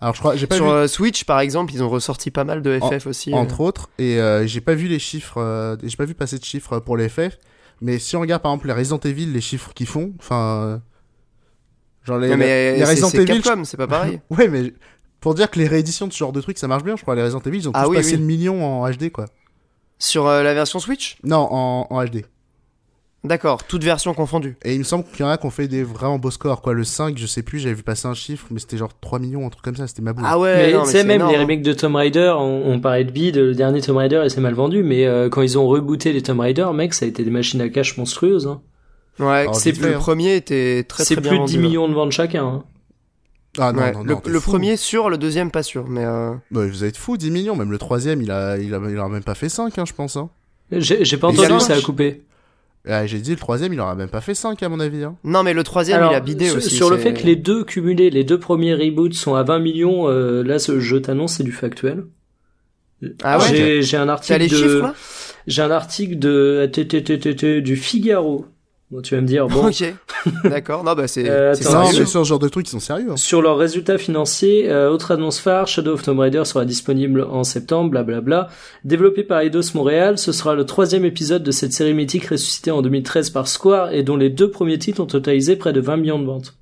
Alors 0.00 0.14
je 0.14 0.20
crois, 0.20 0.36
j'ai 0.36 0.46
pas 0.46 0.54
Sur 0.56 0.66
vu 0.66 0.70
euh, 0.70 0.86
Switch, 0.88 1.24
par 1.24 1.40
exemple, 1.40 1.72
ils 1.74 1.82
ont 1.82 1.88
ressorti 1.88 2.30
pas 2.30 2.44
mal 2.44 2.62
de 2.62 2.78
En- 2.80 2.90
FF 2.90 3.06
aussi. 3.08 3.32
euh. 3.32 3.36
entre 3.36 3.60
autres, 3.60 3.90
et 3.98 4.20
euh, 4.20 4.46
j'ai 4.46 4.60
pas 4.60 4.74
vu 4.74 4.86
les 4.86 4.98
chiffres, 5.00 5.38
euh, 5.38 5.76
j'ai 5.82 5.96
pas 5.96 6.04
vu 6.04 6.14
passer 6.14 6.38
de 6.38 6.44
chiffres 6.44 6.78
pour 6.78 6.96
les 6.96 7.08
FF. 7.08 7.36
Mais 7.80 7.98
si 7.98 8.16
on 8.16 8.20
regarde 8.20 8.42
par 8.42 8.52
exemple 8.52 8.68
les 8.68 8.72
Resident 8.74 8.98
Evil, 9.04 9.26
les 9.32 9.40
chiffres 9.40 9.72
qu'ils 9.74 9.86
font, 9.88 10.12
enfin, 10.20 10.62
euh, 10.64 10.78
genre 12.04 12.18
les, 12.18 12.36
mais 12.36 12.76
les 12.76 12.84
Resident 12.84 13.08
Evil, 13.10 13.42
c'est 13.64 13.76
pas 13.76 13.86
pareil. 13.88 14.20
ouais, 14.30 14.48
mais 14.48 14.72
pour 15.20 15.34
dire 15.34 15.50
que 15.50 15.58
les 15.58 15.66
rééditions 15.66 16.06
de 16.06 16.12
ce 16.12 16.18
genre 16.18 16.32
de 16.32 16.40
trucs, 16.40 16.58
ça 16.58 16.68
marche 16.68 16.84
bien, 16.84 16.96
je 16.96 17.02
crois 17.02 17.14
les 17.16 17.22
Resident 17.22 17.40
Evil, 17.44 17.58
ils 17.58 17.68
ont 17.68 17.72
Ah 17.74 17.84
tous 17.84 17.90
oui, 17.90 17.96
passé 17.96 18.12
oui. 18.12 18.18
le 18.18 18.24
million 18.24 18.64
en 18.82 18.88
HD 18.90 19.10
quoi. 19.10 19.26
Sur 19.98 20.26
euh, 20.28 20.44
la 20.44 20.54
version 20.54 20.78
Switch? 20.78 21.18
Non, 21.24 21.48
en, 21.50 21.86
en 21.90 22.04
HD. 22.04 22.24
D'accord, 23.24 23.64
toute 23.64 23.82
version 23.82 24.14
confondue. 24.14 24.56
Et 24.64 24.74
il 24.74 24.78
me 24.78 24.84
semble 24.84 25.04
qu'il 25.04 25.20
y 25.20 25.22
en 25.24 25.28
a 25.28 25.36
qui 25.38 25.44
ont 25.46 25.50
fait 25.50 25.66
des 25.66 25.82
vraiment 25.82 26.18
beaux 26.20 26.30
scores, 26.30 26.62
quoi. 26.62 26.72
Le 26.72 26.84
5, 26.84 27.18
je 27.18 27.26
sais 27.26 27.42
plus, 27.42 27.58
j'avais 27.58 27.74
vu 27.74 27.82
passer 27.82 28.06
un 28.06 28.14
chiffre, 28.14 28.46
mais 28.50 28.60
c'était 28.60 28.76
genre 28.76 28.92
3 29.00 29.18
millions, 29.18 29.44
un 29.44 29.50
truc 29.50 29.64
comme 29.64 29.74
ça, 29.74 29.88
c'était 29.88 30.02
ma 30.02 30.12
boule. 30.12 30.24
Ah 30.26 30.38
ouais, 30.38 30.68
mais 30.68 30.72
non, 30.72 30.82
tu 30.84 30.86
sais, 30.90 30.98
c'est 30.98 31.04
même 31.04 31.16
énorme, 31.16 31.32
les 31.32 31.36
hein. 31.38 31.42
remakes 31.42 31.62
de 31.62 31.72
Tomb 31.72 31.96
Raider, 31.96 32.32
on, 32.38 32.62
on 32.66 32.80
parlait 32.80 33.04
de 33.04 33.10
bide, 33.10 33.36
le 33.36 33.54
dernier 33.54 33.80
Tomb 33.80 33.96
Raider, 33.96 34.20
il 34.22 34.30
s'est 34.30 34.40
mal 34.40 34.54
vendu, 34.54 34.84
mais 34.84 35.04
euh, 35.04 35.28
quand 35.28 35.42
ils 35.42 35.58
ont 35.58 35.66
rebooté 35.66 36.12
les 36.12 36.22
Tomb 36.22 36.38
Raider, 36.38 36.68
mec, 36.72 36.94
ça 36.94 37.06
a 37.06 37.08
été 37.08 37.24
des 37.24 37.30
machines 37.30 37.60
à 37.60 37.68
cash 37.68 37.96
monstrueuses. 37.98 38.46
Hein. 38.46 38.62
Ouais, 39.18 39.26
Alors, 39.26 39.56
c'est 39.56 39.72
fait, 39.72 39.88
le 39.88 39.96
hein. 39.96 39.98
premier 39.98 40.36
était 40.36 40.84
très 40.84 41.04
C'est 41.04 41.16
très 41.16 41.22
bien 41.22 41.30
plus 41.30 41.38
de 41.40 41.44
10 41.46 41.54
vendu, 41.56 41.64
hein. 41.64 41.68
millions 41.68 41.88
de 41.88 41.94
ventes 41.94 42.12
chacun. 42.12 42.44
Hein. 42.46 42.64
Ah 43.58 43.72
non, 43.72 43.80
Ouais, 43.80 43.92
non, 43.92 44.02
le, 44.04 44.12
non. 44.14 44.22
le 44.24 44.40
premier 44.40 44.76
sûr, 44.76 45.10
le 45.10 45.18
deuxième 45.18 45.50
pas 45.50 45.64
sûr, 45.64 45.88
mais 45.88 46.04
euh... 46.04 46.34
Bah, 46.52 46.64
vous 46.66 46.84
êtes 46.84 46.96
fou, 46.96 47.16
10 47.16 47.32
millions. 47.32 47.56
Même 47.56 47.72
le 47.72 47.78
troisième, 47.78 48.22
il 48.22 48.30
a, 48.30 48.56
il 48.58 48.72
a, 48.72 48.80
il 48.88 48.96
aura 48.96 49.08
même 49.08 49.24
pas 49.24 49.34
fait 49.34 49.48
5, 49.48 49.76
hein, 49.76 49.84
je 49.84 49.92
pense. 49.92 50.16
Hein. 50.16 50.30
J'ai 50.70 51.04
j'ai 51.04 51.16
pas 51.16 51.30
Et 51.30 51.40
entendu, 51.40 51.60
ça 51.60 51.74
a 51.74 51.80
coupé. 51.80 52.22
Ah, 52.88 53.06
J'ai 53.06 53.18
dit, 53.18 53.30
le 53.32 53.36
troisième, 53.36 53.72
il 53.72 53.80
aura 53.80 53.94
même 53.94 54.08
pas 54.08 54.20
fait 54.22 54.34
5, 54.34 54.62
à 54.62 54.68
mon 54.68 54.80
avis. 54.80 55.04
Hein. 55.04 55.16
non 55.24 55.42
mais 55.42 55.52
le 55.52 55.62
troisième 55.62 55.98
Alors, 55.98 56.12
il 56.12 56.16
a 56.16 56.20
bidé 56.20 56.46
sur, 56.48 56.56
aussi. 56.56 56.74
sur 56.74 56.88
le 56.90 56.96
fait 56.96 57.12
que 57.14 57.24
les 57.24 57.36
deux 57.36 57.62
cumulés, 57.64 58.08
les 58.10 58.24
deux 58.24 58.38
premiers 58.40 58.74
reboots 58.74 59.12
sont 59.14 59.34
à 59.34 59.42
20 59.42 59.58
millions, 59.58 60.08
euh, 60.08 60.42
là, 60.42 60.58
ce, 60.58 60.80
je 60.80 60.96
t'annonce, 60.96 61.34
c'est 61.34 61.44
du 61.44 61.52
factuel. 61.52 62.04
Ah 63.22 63.38
ouais. 63.38 63.44
J'ai 63.50 63.82
j'ai 63.82 63.96
un 63.96 64.06
T'as 64.06 64.12
article 64.12 64.38
les 64.40 64.48
de, 64.48 64.56
chiffres 64.56 64.82
là? 64.82 64.94
j'ai 65.46 65.62
un 65.62 65.70
article 65.70 66.18
de 66.18 67.60
du 67.60 67.76
Figaro. 67.76 68.46
Bon, 68.90 69.02
tu 69.02 69.14
vas 69.14 69.20
me 69.20 69.26
dire, 69.26 69.46
bon, 69.48 69.66
Ok, 69.68 69.84
d'accord. 70.44 70.82
Non 70.82 70.94
bah 70.94 71.06
c'est 71.08 71.28
Euh, 71.28 71.54
Non, 71.64 71.80
mais 71.92 72.06
sur 72.06 72.24
ce 72.24 72.24
genre 72.24 72.38
de 72.38 72.48
trucs, 72.48 72.68
ils 72.68 72.70
sont 72.70 72.80
sérieux. 72.80 73.08
hein. 73.10 73.16
Sur 73.18 73.42
leurs 73.42 73.58
résultats 73.58 73.98
financiers, 73.98 74.70
euh, 74.70 74.90
autre 74.90 75.10
annonce 75.10 75.38
phare, 75.40 75.66
Shadow 75.68 75.92
of 75.92 76.02
Tomb 76.02 76.18
Raider 76.20 76.42
sera 76.46 76.64
disponible 76.64 77.20
en 77.30 77.44
septembre, 77.44 77.90
blablabla. 77.90 78.48
Développé 78.84 79.24
par 79.24 79.40
Eidos 79.40 79.74
Montréal, 79.74 80.16
ce 80.16 80.32
sera 80.32 80.54
le 80.54 80.64
troisième 80.64 81.04
épisode 81.04 81.42
de 81.42 81.50
cette 81.50 81.74
série 81.74 81.92
mythique 81.92 82.26
ressuscitée 82.28 82.70
en 82.70 82.80
2013 82.80 83.28
par 83.28 83.46
Square 83.46 83.92
et 83.92 84.02
dont 84.02 84.16
les 84.16 84.30
deux 84.30 84.50
premiers 84.50 84.78
titres 84.78 85.02
ont 85.02 85.06
totalisé 85.06 85.56
près 85.56 85.74
de 85.74 85.80
20 85.80 85.98
millions 85.98 86.18
de 86.18 86.24
ventes. 86.24 86.54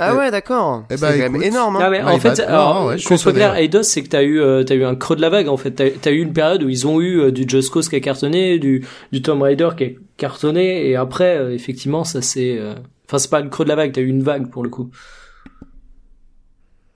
Ah 0.00 0.16
ouais, 0.16 0.30
d'accord. 0.30 0.84
Eh 0.90 0.96
c'est 0.96 1.00
ben, 1.00 1.12
quand 1.12 1.32
même 1.32 1.42
énorme. 1.42 1.76
Hein. 1.76 1.92
Ah 2.04 2.14
en 2.14 2.18
fait, 2.18 2.28
bad. 2.28 2.40
alors, 2.40 2.74
Non, 2.74 2.86
ouais, 2.86 2.94
je 2.94 3.00
suis 3.00 3.08
qu'on 3.08 3.16
soit 3.16 3.32
clair. 3.32 3.56
Eidos, 3.56 3.82
c'est 3.82 4.02
que 4.02 4.08
t'as 4.08 4.22
eu, 4.22 4.40
euh, 4.40 4.64
t'as 4.64 4.74
eu 4.74 4.84
un 4.84 4.94
creux 4.94 5.16
de 5.16 5.20
la 5.20 5.28
vague 5.28 5.48
en 5.48 5.56
fait. 5.56 5.72
T'as, 5.72 5.90
t'as 5.90 6.10
eu 6.10 6.20
une 6.20 6.32
période 6.32 6.62
où 6.62 6.68
ils 6.68 6.86
ont 6.86 7.00
eu 7.00 7.20
euh, 7.20 7.30
du 7.30 7.44
Just 7.48 7.70
Cause 7.70 7.88
qui 7.88 7.96
a 7.96 8.00
cartonné, 8.00 8.58
du, 8.58 8.86
du 9.12 9.22
Tomb 9.22 9.42
Raider 9.42 9.68
qui 9.76 9.84
a 9.84 9.88
cartonné, 10.16 10.88
et 10.88 10.96
après, 10.96 11.36
euh, 11.36 11.54
effectivement, 11.54 12.04
ça 12.04 12.22
c'est, 12.22 12.58
euh, 12.58 12.74
enfin 13.06 13.18
c'est 13.18 13.30
pas 13.30 13.40
le 13.40 13.48
creux 13.48 13.64
de 13.64 13.70
la 13.70 13.76
vague, 13.76 13.92
t'as 13.92 14.00
eu 14.00 14.08
une 14.08 14.22
vague 14.22 14.50
pour 14.50 14.62
le 14.62 14.68
coup. 14.68 14.90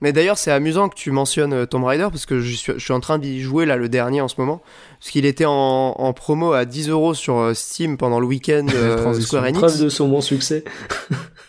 Mais 0.05 0.13
d'ailleurs, 0.13 0.37
c'est 0.37 0.51
amusant 0.51 0.87
que 0.87 0.93
tu 0.93 1.09
mentionnes 1.09 1.53
euh, 1.53 1.65
Tomb 1.65 1.83
Raider 1.83 2.09
parce 2.11 2.27
que 2.27 2.39
je 2.39 2.55
suis, 2.55 2.73
je 2.77 2.77
suis 2.77 2.93
en 2.93 2.99
train 2.99 3.17
d'y 3.17 3.41
jouer 3.41 3.65
là 3.65 3.75
le 3.75 3.89
dernier 3.89 4.21
en 4.21 4.27
ce 4.27 4.35
moment. 4.37 4.61
Parce 4.99 5.09
qu'il 5.09 5.25
était 5.25 5.45
en, 5.45 5.51
en 5.97 6.13
promo 6.13 6.53
à 6.53 6.65
10 6.65 6.89
euros 6.89 7.15
sur 7.15 7.39
euh, 7.39 7.55
Steam 7.55 7.97
pendant 7.97 8.19
le 8.19 8.27
week-end 8.27 8.67
euh. 8.75 9.19
Square 9.19 9.45
Enix. 9.45 9.57
Preuve 9.57 9.81
de 9.81 9.89
son 9.89 10.07
bon 10.07 10.21
succès. 10.21 10.63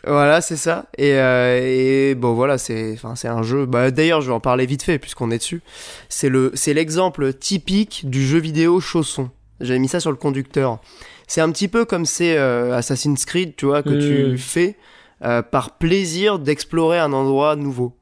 Voilà, 0.09 0.41
c'est 0.41 0.57
ça. 0.57 0.87
Et, 0.97 1.15
euh, 1.15 1.59
et 1.61 2.15
bon, 2.15 2.33
voilà, 2.35 2.59
c'est, 2.59 2.93
enfin, 2.93 3.17
c'est 3.17 3.27
un 3.27 3.43
jeu. 3.43 3.67
Bah, 3.67 3.91
d'ailleurs, 3.91 4.21
je 4.21 4.29
vais 4.29 4.33
en 4.33 4.39
parler 4.39 4.65
vite 4.65 4.85
fait 4.85 5.01
puisqu'on 5.01 5.33
est 5.33 5.39
dessus. 5.39 5.63
C'est 6.09 6.29
le, 6.29 6.53
c'est 6.55 6.75
l'exemple 6.75 7.35
typique 7.35 8.09
du 8.09 8.25
jeu 8.25 8.39
vidéo 8.39 8.79
chausson. 8.79 9.31
J'avais 9.61 9.81
mis 9.81 9.89
ça 9.89 9.99
sur 9.99 10.13
le 10.13 10.17
conducteur. 10.17 10.79
C'est 11.27 11.41
un 11.41 11.51
petit 11.51 11.67
peu 11.67 11.85
comme 11.85 12.07
c'est 12.07 12.39
euh, 12.39 12.77
Assassin's 12.77 13.25
Creed, 13.25 13.57
tu 13.57 13.67
vois, 13.67 13.83
que 13.83 13.91
tu 13.91 14.39
fais 14.39 14.77
euh, 15.25 15.43
par 15.43 15.79
plaisir 15.79 16.39
d'explorer 16.39 16.99
un 16.99 17.13
endroit 17.13 17.57
nouveau. 17.57 17.97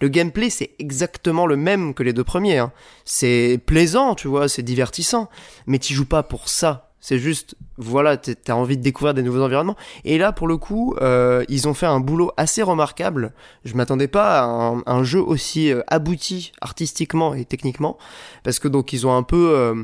Le 0.00 0.08
gameplay, 0.08 0.50
c'est 0.50 0.70
exactement 0.78 1.46
le 1.46 1.56
même 1.56 1.94
que 1.94 2.02
les 2.02 2.12
deux 2.12 2.24
premiers. 2.24 2.58
hein. 2.58 2.72
C'est 3.04 3.60
plaisant, 3.64 4.14
tu 4.14 4.28
vois, 4.28 4.48
c'est 4.48 4.62
divertissant. 4.62 5.28
Mais 5.66 5.78
tu 5.78 5.94
joues 5.94 6.06
pas 6.06 6.22
pour 6.22 6.48
ça. 6.48 6.86
C'est 7.02 7.18
juste, 7.18 7.54
voilà, 7.78 8.18
t'as 8.18 8.52
envie 8.52 8.76
de 8.76 8.82
découvrir 8.82 9.14
des 9.14 9.22
nouveaux 9.22 9.42
environnements. 9.42 9.76
Et 10.04 10.18
là, 10.18 10.32
pour 10.32 10.46
le 10.46 10.58
coup, 10.58 10.94
euh, 11.00 11.44
ils 11.48 11.66
ont 11.66 11.72
fait 11.72 11.86
un 11.86 11.98
boulot 11.98 12.30
assez 12.36 12.62
remarquable. 12.62 13.32
Je 13.64 13.74
m'attendais 13.74 14.08
pas 14.08 14.40
à 14.40 14.44
un, 14.44 14.82
un 14.84 15.02
jeu 15.02 15.20
aussi 15.20 15.72
euh, 15.72 15.80
abouti 15.86 16.52
artistiquement 16.60 17.32
et 17.32 17.46
techniquement, 17.46 17.96
parce 18.42 18.58
que 18.58 18.68
donc 18.68 18.92
ils 18.92 19.06
ont 19.06 19.16
un 19.16 19.22
peu, 19.22 19.54
euh, 19.56 19.82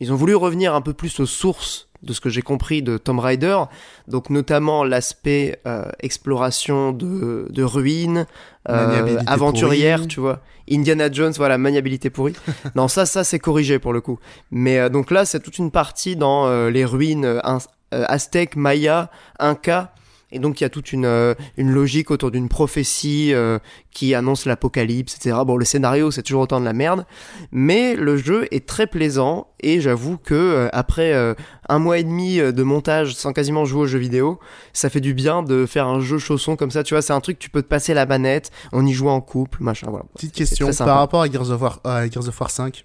ils 0.00 0.14
ont 0.14 0.16
voulu 0.16 0.34
revenir 0.34 0.74
un 0.74 0.80
peu 0.80 0.94
plus 0.94 1.20
aux 1.20 1.26
sources 1.26 1.89
de 2.02 2.12
ce 2.12 2.20
que 2.20 2.30
j'ai 2.30 2.42
compris 2.42 2.82
de 2.82 2.96
Tomb 2.98 3.18
Raider, 3.18 3.58
donc 4.08 4.30
notamment 4.30 4.84
l'aspect 4.84 5.60
euh, 5.66 5.84
exploration 6.00 6.92
de, 6.92 7.46
de 7.50 7.62
ruines, 7.62 8.26
euh, 8.68 9.18
aventurière, 9.26 9.98
pourrie. 9.98 10.08
tu 10.08 10.20
vois. 10.20 10.40
Indiana 10.70 11.10
Jones, 11.10 11.32
voilà, 11.36 11.58
maniabilité 11.58 12.10
pourrie. 12.10 12.34
non, 12.74 12.88
ça, 12.88 13.06
ça, 13.06 13.24
c'est 13.24 13.38
corrigé 13.38 13.78
pour 13.78 13.92
le 13.92 14.00
coup. 14.00 14.18
Mais 14.50 14.78
euh, 14.78 14.88
donc 14.88 15.10
là, 15.10 15.24
c'est 15.24 15.40
toute 15.40 15.58
une 15.58 15.70
partie 15.70 16.16
dans 16.16 16.46
euh, 16.46 16.70
les 16.70 16.84
ruines 16.84 17.40
aztèques, 17.90 18.56
mayas, 18.56 19.08
incas. 19.38 19.92
Et 20.32 20.38
donc 20.38 20.60
il 20.60 20.64
y 20.64 20.66
a 20.66 20.70
toute 20.70 20.92
une, 20.92 21.06
euh, 21.06 21.34
une 21.56 21.70
logique 21.72 22.10
autour 22.10 22.30
d'une 22.30 22.48
prophétie 22.48 23.34
euh, 23.34 23.58
qui 23.90 24.14
annonce 24.14 24.44
l'apocalypse, 24.46 25.16
etc. 25.16 25.36
Bon, 25.44 25.56
le 25.56 25.64
scénario 25.64 26.10
c'est 26.10 26.22
toujours 26.22 26.42
autant 26.42 26.60
de 26.60 26.64
la 26.64 26.72
merde, 26.72 27.04
mais 27.50 27.96
le 27.96 28.16
jeu 28.16 28.46
est 28.52 28.66
très 28.66 28.86
plaisant 28.86 29.48
et 29.60 29.80
j'avoue 29.80 30.18
que 30.18 30.34
euh, 30.34 30.68
après 30.72 31.12
euh, 31.12 31.34
un 31.68 31.78
mois 31.80 31.98
et 31.98 32.04
demi 32.04 32.38
euh, 32.38 32.52
de 32.52 32.62
montage 32.62 33.14
sans 33.14 33.32
quasiment 33.32 33.64
jouer 33.64 33.80
aux 33.82 33.86
jeux 33.86 33.98
vidéo, 33.98 34.38
ça 34.72 34.88
fait 34.88 35.00
du 35.00 35.14
bien 35.14 35.42
de 35.42 35.66
faire 35.66 35.86
un 35.86 36.00
jeu 36.00 36.18
chausson 36.18 36.54
comme 36.56 36.70
ça. 36.70 36.84
Tu 36.84 36.94
vois, 36.94 37.02
c'est 37.02 37.12
un 37.12 37.20
truc 37.20 37.38
tu 37.38 37.50
peux 37.50 37.62
te 37.62 37.68
passer 37.68 37.92
la 37.94 38.06
manette, 38.06 38.50
on 38.72 38.86
y 38.86 38.92
joue 38.92 39.08
en 39.08 39.20
couple, 39.20 39.62
machin. 39.62 39.88
Voilà. 39.90 40.04
Petite 40.14 40.32
question 40.32 40.70
par 40.72 40.98
rapport 40.98 41.22
à 41.22 41.26
Gears 41.30 41.50
of 41.50 41.60
War, 41.60 41.80
à 41.84 42.08
Gears 42.08 42.28
of 42.28 42.40
War 42.40 42.50
5. 42.50 42.84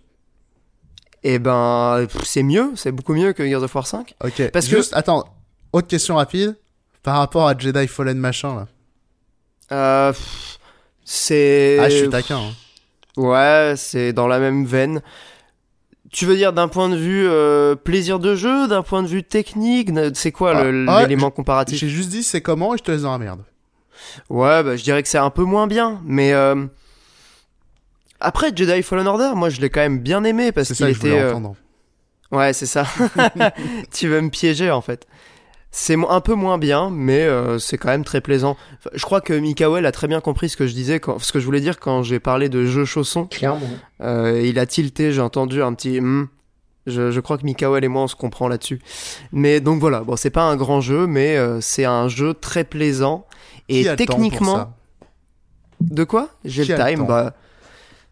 Et 1.23 1.39
ben 1.39 2.07
c'est 2.23 2.43
mieux, 2.43 2.71
c'est 2.75 2.91
beaucoup 2.91 3.13
mieux 3.13 3.33
que 3.33 3.45
Gears 3.47 3.63
of 3.63 3.73
War 3.75 3.85
5. 3.87 4.15
Ok. 4.23 4.49
Parce 4.51 4.67
que- 4.67 4.95
attends. 4.95 5.25
Autre 5.73 5.87
question 5.87 6.15
rapide. 6.15 6.55
Par 7.05 7.17
rapport 7.19 7.47
à 7.47 7.55
Jedi 7.57 7.87
Fallen 7.87 8.17
machin 8.17 8.55
là. 8.55 8.67
Euh, 9.71 10.11
c'est 11.03 11.77
Ah, 11.79 11.87
je 11.89 11.97
suis 11.97 12.09
taquin. 12.09 12.39
hein. 12.39 12.51
Ouais, 13.15 13.75
c'est 13.77 14.11
dans 14.11 14.27
la 14.27 14.39
même 14.39 14.65
veine. 14.65 15.01
Tu 16.11 16.25
veux 16.25 16.35
dire 16.35 16.51
d'un 16.51 16.67
point 16.67 16.89
de 16.89 16.95
vue 16.95 17.27
euh, 17.27 17.75
plaisir 17.75 18.17
de 18.19 18.35
jeu, 18.35 18.67
d'un 18.67 18.81
point 18.81 19.03
de 19.03 19.07
vue 19.07 19.21
technique, 19.23 19.91
c'est 20.15 20.31
quoi 20.31 20.53
Ah, 20.55 20.63
ouais, 20.63 20.71
l'élément 21.03 21.29
comparatif 21.29 21.77
J'ai 21.79 21.89
juste 21.89 22.09
dit 22.09 22.23
c'est 22.23 22.41
comment 22.41 22.73
et 22.73 22.77
je 22.79 22.83
te 22.83 22.91
laisse 22.91 23.03
dans 23.03 23.11
la 23.11 23.19
merde. 23.19 23.41
Ouais, 24.29 24.63
bah, 24.63 24.75
je 24.75 24.83
dirais 24.83 25.03
que 25.03 25.09
c'est 25.09 25.17
un 25.19 25.29
peu 25.29 25.43
moins 25.43 25.67
bien, 25.67 26.01
mais 26.05 26.33
euh, 26.33 26.65
après 28.19 28.51
Jedi 28.55 28.81
Fallen 28.81 29.07
Order, 29.07 29.31
moi 29.35 29.49
je 29.49 29.61
l'ai 29.61 29.69
quand 29.69 29.81
même 29.81 29.99
bien 29.99 30.23
aimé 30.23 30.51
parce 30.51 30.67
qu'il 30.69 30.77
ça 30.77 30.87
que 30.87 30.93
je 30.93 30.99
voulais 30.99 31.11
était. 31.13 31.21
euh, 31.21 31.29
entendre. 31.29 31.55
Ouais, 32.31 32.53
c'est 32.53 32.65
ça. 32.65 32.85
tu 33.93 34.07
veux 34.07 34.21
me 34.21 34.29
piéger 34.29 34.71
en 34.71 34.81
fait. 34.81 35.05
C'est 35.77 35.97
un 36.07 36.21
peu 36.21 36.35
moins 36.35 36.57
bien, 36.57 36.89
mais 36.89 37.23
euh, 37.23 37.59
c'est 37.59 37.77
quand 37.77 37.89
même 37.89 38.05
très 38.05 38.21
plaisant. 38.21 38.55
Enfin, 38.77 38.91
je 38.93 39.03
crois 39.03 39.19
que 39.19 39.33
Mikael 39.33 39.85
a 39.85 39.91
très 39.91 40.07
bien 40.07 40.21
compris 40.21 40.47
ce 40.47 40.55
que 40.55 40.67
je 40.67 40.73
disais, 40.73 41.01
quand, 41.01 41.19
ce 41.19 41.33
que 41.33 41.39
je 41.41 41.45
voulais 41.45 41.59
dire 41.59 41.81
quand 41.81 42.01
j'ai 42.01 42.21
parlé 42.21 42.47
de 42.47 42.63
jeux 42.65 42.85
chaussons. 42.85 43.25
Clairement. 43.25 43.67
Euh, 43.99 44.41
il 44.41 44.57
a 44.57 44.65
tilté, 44.65 45.11
j'ai 45.11 45.19
entendu 45.19 45.61
un 45.61 45.73
petit. 45.73 45.99
hmm. 45.99 46.29
Je, 46.87 47.11
je 47.11 47.19
crois 47.19 47.37
que 47.37 47.43
Mikael 47.43 47.83
et 47.83 47.89
moi 47.89 48.03
on 48.03 48.07
se 48.07 48.15
comprend 48.15 48.47
là-dessus. 48.47 48.79
Mais 49.33 49.59
donc 49.59 49.81
voilà, 49.81 49.99
bon 49.99 50.15
c'est 50.15 50.29
pas 50.29 50.43
un 50.43 50.55
grand 50.55 50.79
jeu, 50.79 51.07
mais 51.07 51.35
euh, 51.35 51.59
c'est 51.59 51.83
un 51.83 52.07
jeu 52.07 52.33
très 52.33 52.63
plaisant 52.63 53.25
et 53.67 53.81
Qui 53.81 53.87
pour 53.87 53.95
techniquement. 53.97 54.55
ça? 54.55 54.73
De 55.81 56.05
quoi? 56.05 56.29
J'ai 56.45 56.63
le 56.63 56.75
time, 56.77 56.99
temps 56.99 57.05
bah. 57.05 57.33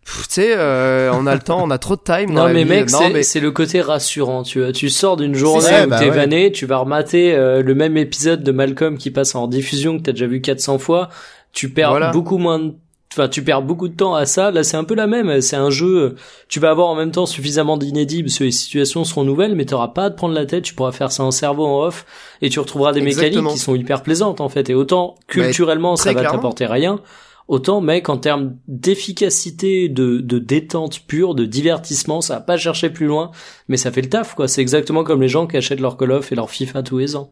Tu 0.06 0.12
sais, 0.30 0.54
euh, 0.58 1.12
on 1.14 1.26
a 1.28 1.34
le 1.34 1.40
temps, 1.42 1.64
on 1.64 1.72
a 1.72 1.78
trop 1.78 1.96
de 1.96 2.02
time. 2.04 2.28
dans 2.34 2.42
Non 2.42 2.48
la 2.48 2.54
mais 2.54 2.64
vie. 2.64 2.70
mec, 2.70 2.90
c'est 2.90 3.10
mais 3.10 3.24
c'est 3.24 3.40
le 3.40 3.52
côté 3.52 3.82
rassurant, 3.82 4.44
tu 4.44 4.60
vois. 4.62 4.72
Tu 4.72 4.90
sors 4.90 5.16
d'une 5.18 5.34
journée 5.36 5.66
où 5.86 5.90
bah 5.90 6.00
t'es 6.00 6.06
ouais. 6.10 6.16
vanné, 6.16 6.52
tu 6.52 6.66
vas 6.66 6.78
remater 6.78 7.34
euh, 7.34 7.62
le 7.62 7.76
même 7.76 7.98
épisode 7.98 8.44
de 8.44 8.52
Malcolm 8.52 8.98
qui 8.98 9.12
passe 9.12 9.36
en 9.36 9.48
diffusion 9.48 9.98
que 9.98 10.04
t'as 10.04 10.12
déjà 10.12 10.28
vu 10.28 10.42
400 10.42 10.78
fois. 10.80 11.10
Tu 11.52 11.70
perds 11.70 11.92
Voilà. 11.92 12.12
beaucoup 12.12 12.38
moins 12.38 12.60
de 12.60 12.74
enfin 13.16 13.28
tu 13.28 13.44
perds 13.44 13.62
beaucoup 13.62 13.88
de 13.90 13.96
temps 13.96 14.16
à 14.16 14.26
ça. 14.26 14.50
Là 14.50 14.64
c'est 14.64 14.76
un 14.76 14.84
peu 14.84 14.96
la 14.96 15.06
même. 15.08 15.40
C'est 15.40 15.56
un 15.56 15.70
jeu. 15.70 16.16
Tu 16.50 16.60
vas 16.60 16.72
avoir 16.72 16.88
en 16.88 16.96
même 16.96 17.12
temps 17.12 17.28
suffisamment 17.28 17.78
d'inédits 17.78 18.24
parce 18.24 18.40
que 18.40 18.44
les 18.46 18.52
situations 18.52 19.04
seront 19.06 19.24
nouvelles, 19.24 19.54
mais 19.56 19.66
t'auras 19.66 19.90
pas 19.90 20.06
à 20.06 20.10
te 20.10 20.16
prendre 20.18 20.34
la 20.34 20.46
tête. 20.48 20.64
Tu 20.64 20.74
pourras 20.74 20.92
faire 20.92 21.12
ça 21.12 21.24
en 21.24 21.30
cerveau 21.32 21.66
en 21.66 21.84
off 21.86 22.06
et 22.42 22.50
tu 22.50 22.60
retrouveras 22.60 22.92
des 22.92 23.02
mécaniques 23.02 23.48
qui 23.52 23.58
sont 23.60 23.76
hyper 23.76 24.02
plaisantes 24.02 24.42
en 24.42 24.50
fait. 24.50 24.70
Et 24.72 24.74
autant 24.74 25.16
culturellement 25.28 25.96
ça 25.96 26.12
va 26.12 26.24
t'apporter 26.24 26.66
rien. 26.66 27.00
Autant, 27.48 27.82
mec, 27.82 28.08
en 28.10 28.18
termes 28.18 28.56
d'efficacité, 28.68 29.90
de, 29.90 30.20
détente 30.20 31.02
pure, 31.06 31.36
de 31.36 31.46
divertissement, 31.46 32.22
ça 32.22 32.36
va 32.36 32.42
pas 32.42 32.58
chercher 32.58 32.90
plus 32.90 33.06
loin, 33.06 33.32
mais 33.68 33.78
ça 33.78 33.92
fait 33.92 34.02
le 34.02 34.10
taf, 34.10 34.34
quoi. 34.34 34.48
C'est 34.48 34.62
exactement 34.62 35.04
comme 35.04 35.22
les 35.22 35.28
gens 35.28 35.46
qui 35.46 35.58
achètent 35.58 35.82
leur 35.82 35.98
Call 35.98 36.22
et 36.32 36.36
leur 36.36 36.50
FIFA 36.50 36.84
tous 36.84 36.98
les 37.00 37.16
ans. 37.16 37.32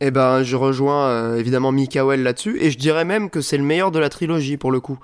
Eh 0.00 0.10
ben, 0.10 0.42
je 0.42 0.56
rejoins 0.56 1.08
euh, 1.08 1.36
évidemment 1.38 1.72
Mikael 1.72 2.22
là-dessus, 2.22 2.58
et 2.60 2.70
je 2.70 2.78
dirais 2.78 3.04
même 3.04 3.30
que 3.30 3.40
c'est 3.40 3.56
le 3.56 3.64
meilleur 3.64 3.90
de 3.90 3.98
la 3.98 4.10
trilogie 4.10 4.58
pour 4.58 4.70
le 4.70 4.80
coup. 4.80 4.98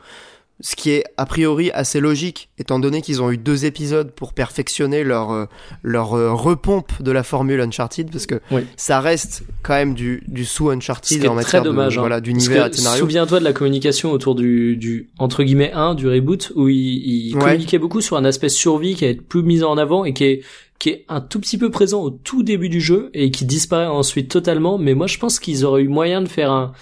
Ce 0.63 0.77
qui 0.77 0.91
est 0.91 1.05
a 1.17 1.27
priori 1.27 1.73
assez 1.73 1.99
logique, 1.99 2.49
étant 2.57 2.79
donné 2.79 3.03
qu'ils 3.03 3.21
ont 3.21 3.33
eu 3.33 3.37
deux 3.37 3.65
épisodes 3.65 4.13
pour 4.13 4.33
perfectionner 4.33 5.03
leur, 5.03 5.33
euh, 5.33 5.47
leur 5.83 6.15
euh, 6.15 6.33
repompe 6.33 7.03
de 7.03 7.11
la 7.11 7.25
formule 7.25 7.61
Uncharted, 7.61 8.11
parce 8.11 8.27
que 8.27 8.41
ça 8.77 9.01
reste 9.01 9.43
quand 9.63 9.75
même 9.75 9.95
du, 9.95 10.23
du 10.29 10.45
sous-Uncharted 10.45 11.27
en 11.27 11.35
matière 11.35 11.63
très 11.63 11.69
dommage, 11.69 11.95
de, 11.95 11.99
hein. 11.99 12.03
voilà, 12.03 12.21
d'univers 12.21 12.67
et 12.67 12.73
scénario. 12.73 13.01
Souviens-toi 13.01 13.41
de 13.41 13.45
la 13.45 13.53
communication 13.53 14.13
autour 14.13 14.37
du, 14.37 14.77
du 14.77 15.11
entre 15.19 15.43
guillemets 15.43 15.73
1 15.73 15.97
du 15.97 16.09
reboot, 16.09 16.53
où 16.55 16.69
il, 16.69 16.77
il 16.77 17.37
communiquait 17.37 17.79
beaucoup 17.79 18.01
sur 18.01 18.17
un 18.17 18.25
aspect 18.25 18.49
survie 18.49 18.95
qui 18.95 19.05
a 19.05 19.09
été 19.09 19.21
plus 19.21 19.43
mis 19.43 19.65
en 19.65 19.77
avant 19.77 20.05
et 20.05 20.13
qui 20.13 20.25
est 20.25 20.43
qui 20.79 20.89
est 20.89 21.05
un 21.09 21.21
tout 21.21 21.39
petit 21.39 21.59
peu 21.59 21.71
présent 21.71 22.03
au 22.03 22.11
tout 22.11 22.43
début 22.43 22.69
du 22.69 22.81
jeu 22.81 23.11
et 23.15 23.31
qui 23.31 23.45
disparaît 23.45 23.87
ensuite 23.87 24.29
totalement. 24.29 24.79
Mais 24.79 24.95
moi, 24.95 25.07
je 25.07 25.17
pense 25.17 25.39
qu'ils 25.39 25.65
auraient 25.65 25.83
eu 25.83 25.89
moyen 25.89 26.23
de 26.23 26.29
faire 26.29 26.51
un 26.51 26.73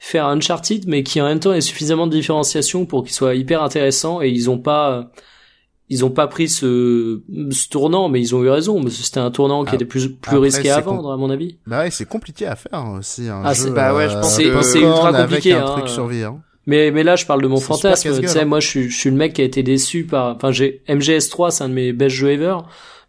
faire 0.00 0.26
un 0.26 0.38
Uncharted, 0.38 0.88
mais 0.88 1.04
qui 1.04 1.20
en 1.20 1.26
même 1.26 1.38
temps 1.38 1.52
ait 1.52 1.60
suffisamment 1.60 2.08
de 2.08 2.12
différenciation 2.12 2.86
pour 2.86 3.04
qu'il 3.04 3.12
soit 3.12 3.36
hyper 3.36 3.62
intéressant. 3.62 4.20
Et 4.22 4.30
ils 4.30 4.50
ont 4.50 4.58
pas 4.58 5.12
ils 5.90 6.04
ont 6.04 6.10
pas 6.10 6.26
pris 6.26 6.48
ce, 6.48 7.20
ce 7.50 7.68
tournant, 7.68 8.08
mais 8.08 8.20
ils 8.20 8.34
ont 8.34 8.42
eu 8.42 8.48
raison. 8.48 8.80
C'était 8.88 9.20
un 9.20 9.30
tournant 9.30 9.64
qui 9.64 9.72
ah, 9.72 9.74
était 9.74 9.84
plus 9.84 10.08
plus 10.08 10.38
risqué 10.38 10.70
à 10.70 10.80
vendre, 10.80 11.12
à 11.12 11.16
mon 11.16 11.30
avis. 11.30 11.58
Bah 11.66 11.80
ouais, 11.80 11.90
c'est 11.90 12.06
compliqué 12.06 12.46
à 12.46 12.56
faire 12.56 12.86
aussi. 12.98 13.28
Un 13.28 13.42
ah, 13.44 13.52
jeu, 13.52 13.70
bah 13.70 13.94
ouais, 13.94 14.08
je 14.08 14.14
pense 14.14 14.38
euh, 14.38 14.62
c'est 14.62 14.80
ultra 14.80 15.12
compliqué. 15.12 15.52
Avec 15.52 15.64
un 15.64 15.70
hein. 15.70 15.76
truc 15.76 15.88
survie, 15.88 16.22
hein. 16.22 16.40
Mais, 16.66 16.92
mais 16.92 17.02
là, 17.02 17.16
je 17.16 17.26
parle 17.26 17.42
de 17.42 17.48
mon 17.48 17.58
fantasme. 17.58 18.20
Tu 18.20 18.28
sais, 18.28 18.40
hein. 18.40 18.44
moi, 18.44 18.60
je 18.60 18.68
suis, 18.68 18.90
je 18.90 18.96
suis 18.96 19.10
le 19.10 19.16
mec 19.16 19.32
qui 19.32 19.40
a 19.40 19.44
été 19.44 19.62
déçu 19.64 20.04
par, 20.04 20.36
enfin, 20.36 20.52
j'ai, 20.52 20.82
MGS3, 20.88 21.50
c'est 21.50 21.64
un 21.64 21.68
de 21.68 21.74
mes 21.74 21.92
best 21.92 22.14
jeux 22.14 22.30
ever. 22.30 22.58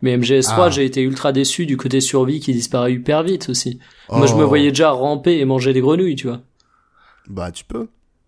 Mais 0.01 0.17
MGS3, 0.17 0.53
ah. 0.57 0.69
j'ai 0.71 0.83
été 0.83 1.01
ultra 1.01 1.31
déçu 1.31 1.67
du 1.67 1.77
côté 1.77 2.01
survie 2.01 2.39
qui 2.39 2.53
disparaît 2.53 2.93
hyper 2.93 3.21
vite 3.21 3.49
aussi. 3.49 3.79
Moi, 4.09 4.25
je 4.25 4.33
me 4.33 4.43
oh. 4.43 4.47
voyais 4.47 4.69
déjà 4.69 4.89
ramper 4.89 5.37
et 5.37 5.45
manger 5.45 5.73
des 5.73 5.81
grenouilles, 5.81 6.15
tu 6.15 6.27
vois. 6.27 6.39
Bah, 7.27 7.51
tu 7.51 7.63
peux. 7.63 7.87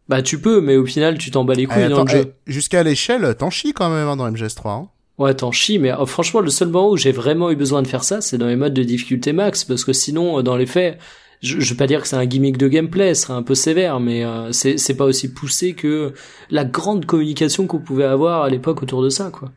Bah, 0.10 0.22
tu 0.22 0.40
peux, 0.40 0.62
mais 0.62 0.76
au 0.76 0.86
final, 0.86 1.18
tu 1.18 1.32
t'en 1.32 1.46
bats 1.46 1.54
les 1.54 1.66
couilles 1.66 1.90
dans 1.90 2.04
le 2.04 2.10
jeu. 2.10 2.34
Eh, 2.48 2.52
jusqu'à 2.52 2.84
l'échelle, 2.84 3.36
t'en 3.36 3.50
chies 3.50 3.74
quand 3.74 3.90
même 3.90 4.08
hein, 4.08 4.16
dans 4.18 4.30
MGS3. 4.30 4.70
Hein. 4.70 4.90
Ouais, 5.18 5.34
t'en 5.34 5.52
chies, 5.52 5.80
mais 5.80 5.94
oh, 5.98 6.06
franchement, 6.06 6.42
le 6.42 6.50
seul 6.50 6.70
moment 6.70 6.90
où 6.90 6.98
j'ai 6.98 7.12
vraiment 7.12 7.52
eu 7.52 7.56
besoin 7.56 7.82
de 7.82 7.88
faire 7.88 8.04
ça, 8.04 8.20
c'est 8.20 8.38
dans 8.38 8.48
les 8.48 8.56
modes 8.56 8.74
de 8.74 8.84
difficulté 8.84 9.32
max, 9.32 9.64
parce 9.64 9.86
que 9.86 9.94
sinon, 9.94 10.40
euh, 10.40 10.42
dans 10.42 10.58
les 10.58 10.66
faits, 10.66 11.00
je, 11.42 11.60
je 11.60 11.70
vais 11.74 11.78
pas 11.78 11.88
dire 11.88 12.02
que 12.02 12.08
c'est 12.08 12.16
un 12.16 12.26
gimmick 12.26 12.58
de 12.58 12.68
gameplay, 12.68 13.14
ce 13.14 13.24
serait 13.24 13.34
un 13.34 13.44
peu 13.44 13.56
sévère, 13.56 14.00
mais 14.00 14.26
euh, 14.26 14.52
c'est 14.52 14.98
pas 14.98 15.06
aussi 15.06 15.32
poussé 15.32 15.74
que 15.74 16.14
la 16.50 16.66
grande 16.66 17.06
communication 17.06 17.68
qu'on 17.68 17.80
pouvait 17.80 18.06
avoir 18.06 18.44
à 18.44 18.50
l'époque 18.50 18.82
autour 18.82 19.04
de 19.04 19.10
ça, 19.10 19.30
quoi. 19.30 19.52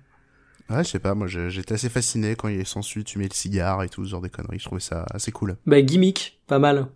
Ouais, 0.68 0.82
je 0.82 0.90
sais 0.90 0.98
pas, 0.98 1.14
moi 1.14 1.28
j'étais 1.28 1.74
assez 1.74 1.88
fasciné 1.88 2.34
quand 2.34 2.48
il 2.48 2.60
est 2.60 2.64
sensu, 2.64 3.04
tu 3.04 3.18
mets 3.18 3.28
le 3.28 3.34
cigare 3.34 3.84
et 3.84 3.88
tout 3.88 4.04
ce 4.04 4.10
genre 4.10 4.20
des 4.20 4.30
conneries, 4.30 4.58
je 4.58 4.64
trouvais 4.64 4.80
ça 4.80 5.06
assez 5.14 5.30
cool. 5.30 5.56
Bah 5.64 5.80
gimmick, 5.80 6.40
pas 6.48 6.58
mal. 6.58 6.88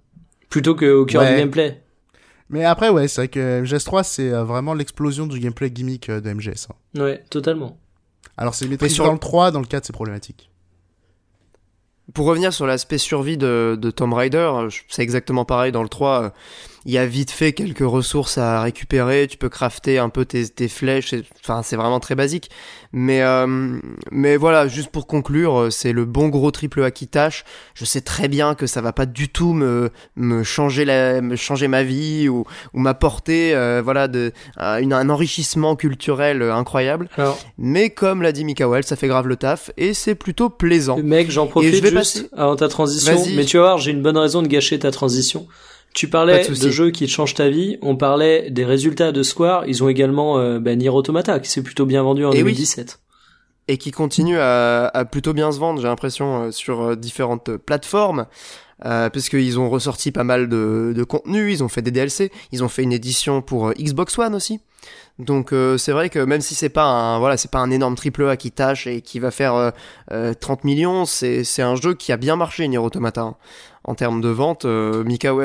Plutôt 0.48 0.74
que 0.74 0.92
au 0.92 1.06
cœur 1.06 1.24
du 1.24 1.36
gameplay. 1.36 1.80
Mais 2.50 2.64
après 2.64 2.90
ouais, 2.90 3.08
c'est 3.08 3.22
vrai 3.22 3.28
que 3.28 3.62
MGS3 3.62 4.02
c'est 4.04 4.32
euh, 4.32 4.44
vraiment 4.44 4.74
l'explosion 4.74 5.26
du 5.26 5.38
gameplay 5.38 5.70
gimmick 5.70 6.08
euh, 6.08 6.20
de 6.20 6.32
MGS. 6.32 6.66
Hein. 6.68 7.00
Ouais, 7.00 7.24
totalement. 7.30 7.78
Alors 8.36 8.54
c'est 8.54 8.66
maîtrisé 8.66 8.94
sur... 8.94 9.04
dans 9.04 9.12
le 9.12 9.18
3, 9.18 9.52
dans 9.52 9.60
le 9.60 9.66
4 9.66 9.86
c'est 9.86 9.92
problématique. 9.92 10.50
Pour 12.12 12.26
revenir 12.26 12.52
sur 12.52 12.66
l'aspect 12.66 12.98
survie 12.98 13.36
de, 13.36 13.78
de 13.80 13.90
Tomb 13.92 14.12
Raider, 14.12 14.50
c'est 14.88 15.02
exactement 15.02 15.44
pareil 15.44 15.70
dans 15.70 15.84
le 15.84 15.88
3 15.88 16.34
il 16.86 16.92
y 16.92 16.98
a 16.98 17.06
vite 17.06 17.30
fait 17.30 17.52
quelques 17.52 17.78
ressources 17.80 18.38
à 18.38 18.62
récupérer, 18.62 19.26
tu 19.28 19.36
peux 19.36 19.48
crafter 19.48 19.98
un 19.98 20.08
peu 20.08 20.24
tes, 20.24 20.48
tes 20.48 20.68
flèches, 20.68 21.14
enfin 21.42 21.62
c'est 21.62 21.76
vraiment 21.76 22.00
très 22.00 22.14
basique. 22.14 22.50
Mais, 22.92 23.22
euh, 23.22 23.78
mais 24.10 24.36
voilà, 24.36 24.66
juste 24.66 24.90
pour 24.90 25.06
conclure, 25.06 25.68
c'est 25.70 25.92
le 25.92 26.04
bon 26.04 26.28
gros 26.28 26.50
triple 26.50 26.82
A 26.82 26.90
qui 26.90 27.06
tâche. 27.06 27.44
Je 27.74 27.84
sais 27.84 28.00
très 28.00 28.26
bien 28.28 28.54
que 28.54 28.66
ça 28.66 28.80
va 28.80 28.92
pas 28.92 29.06
du 29.06 29.28
tout 29.28 29.52
me, 29.52 29.90
me, 30.16 30.42
changer, 30.42 30.84
la, 30.84 31.20
me 31.20 31.36
changer 31.36 31.68
ma 31.68 31.82
vie 31.82 32.28
ou, 32.28 32.44
ou 32.74 32.80
m'apporter 32.80 33.54
euh, 33.54 33.80
voilà, 33.84 34.08
de, 34.08 34.32
une, 34.56 34.92
un 34.92 35.08
enrichissement 35.08 35.76
culturel 35.76 36.42
incroyable. 36.42 37.08
mais 37.58 37.90
comme 37.90 38.22
l'a 38.22 38.32
dit 38.32 38.44
Mikael, 38.44 38.84
ça 38.84 38.96
fait 38.96 39.08
grave 39.08 39.28
le 39.28 39.36
taf 39.36 39.70
et 39.76 39.94
c'est 39.94 40.14
plutôt 40.14 40.50
plaisant. 40.50 40.98
Mec, 40.98 41.30
j'en 41.30 41.46
profite 41.46 41.74
je 41.74 41.82
vais 41.82 41.90
juste 41.90 41.94
passer... 41.94 42.28
avant 42.36 42.56
ta 42.56 42.68
transition, 42.68 43.22
mais 43.36 43.44
tu 43.44 43.58
vas 43.58 43.64
voir, 43.64 43.78
j'ai 43.78 43.92
une 43.92 44.02
bonne 44.02 44.18
raison 44.18 44.42
de 44.42 44.48
gâcher 44.48 44.78
ta 44.78 44.90
transition. 44.90 45.46
Tu 45.94 46.08
parlais 46.08 46.46
de, 46.46 46.70
jeux 46.70 46.90
qui 46.90 47.08
changent 47.08 47.34
ta 47.34 47.48
vie. 47.48 47.78
On 47.82 47.96
parlait 47.96 48.50
des 48.50 48.64
résultats 48.64 49.12
de 49.12 49.22
Square. 49.22 49.66
Ils 49.66 49.82
ont 49.82 49.88
également 49.88 50.38
euh, 50.38 50.60
bah, 50.60 50.74
Nier 50.76 50.88
Automata 50.88 51.40
qui 51.40 51.50
s'est 51.50 51.62
plutôt 51.62 51.86
bien 51.86 52.02
vendu 52.02 52.24
en 52.24 52.30
2017. 52.30 53.00
Et 53.68 53.76
qui 53.76 53.90
continue 53.90 54.38
à, 54.38 54.86
à, 54.86 55.04
plutôt 55.04 55.32
bien 55.32 55.52
se 55.52 55.58
vendre, 55.58 55.80
j'ai 55.80 55.88
l'impression, 55.88 56.44
euh, 56.44 56.50
sur 56.50 56.80
euh, 56.80 56.96
différentes 56.96 57.56
plateformes. 57.56 58.26
Euh, 58.86 59.10
parce 59.10 59.28
qu'ils 59.28 59.58
ont 59.58 59.68
ressorti 59.68 60.10
pas 60.10 60.24
mal 60.24 60.48
de, 60.48 60.94
de 60.96 61.04
contenu, 61.04 61.52
ils 61.52 61.62
ont 61.62 61.68
fait 61.68 61.82
des 61.82 61.90
DLC, 61.90 62.32
ils 62.50 62.64
ont 62.64 62.68
fait 62.68 62.82
une 62.82 62.94
édition 62.94 63.42
pour 63.42 63.68
euh, 63.68 63.72
Xbox 63.78 64.18
One 64.18 64.34
aussi. 64.34 64.60
Donc 65.18 65.52
c'est 65.76 65.92
vrai 65.92 66.08
que 66.08 66.18
même 66.18 66.40
si 66.40 66.54
c'est 66.54 66.70
pas 66.70 66.84
un 66.84 67.18
voilà 67.18 67.36
c'est 67.36 67.50
pas 67.50 67.58
un 67.58 67.70
énorme 67.70 67.94
triple 67.94 68.26
A 68.26 68.38
qui 68.38 68.52
tâche 68.52 68.86
et 68.86 69.02
qui 69.02 69.18
va 69.18 69.30
faire 69.30 69.72
30 70.08 70.64
millions, 70.64 71.04
c'est 71.04 71.44
c'est 71.44 71.60
un 71.60 71.76
jeu 71.76 71.92
qui 71.92 72.10
a 72.10 72.16
bien 72.16 72.36
marché 72.36 72.66
Nier 72.66 72.78
Automata. 72.78 73.20
Hein 73.20 73.36
en 73.84 73.94
termes 73.94 74.20
de 74.20 74.28
vente. 74.28 74.64
Euh, 74.64 75.04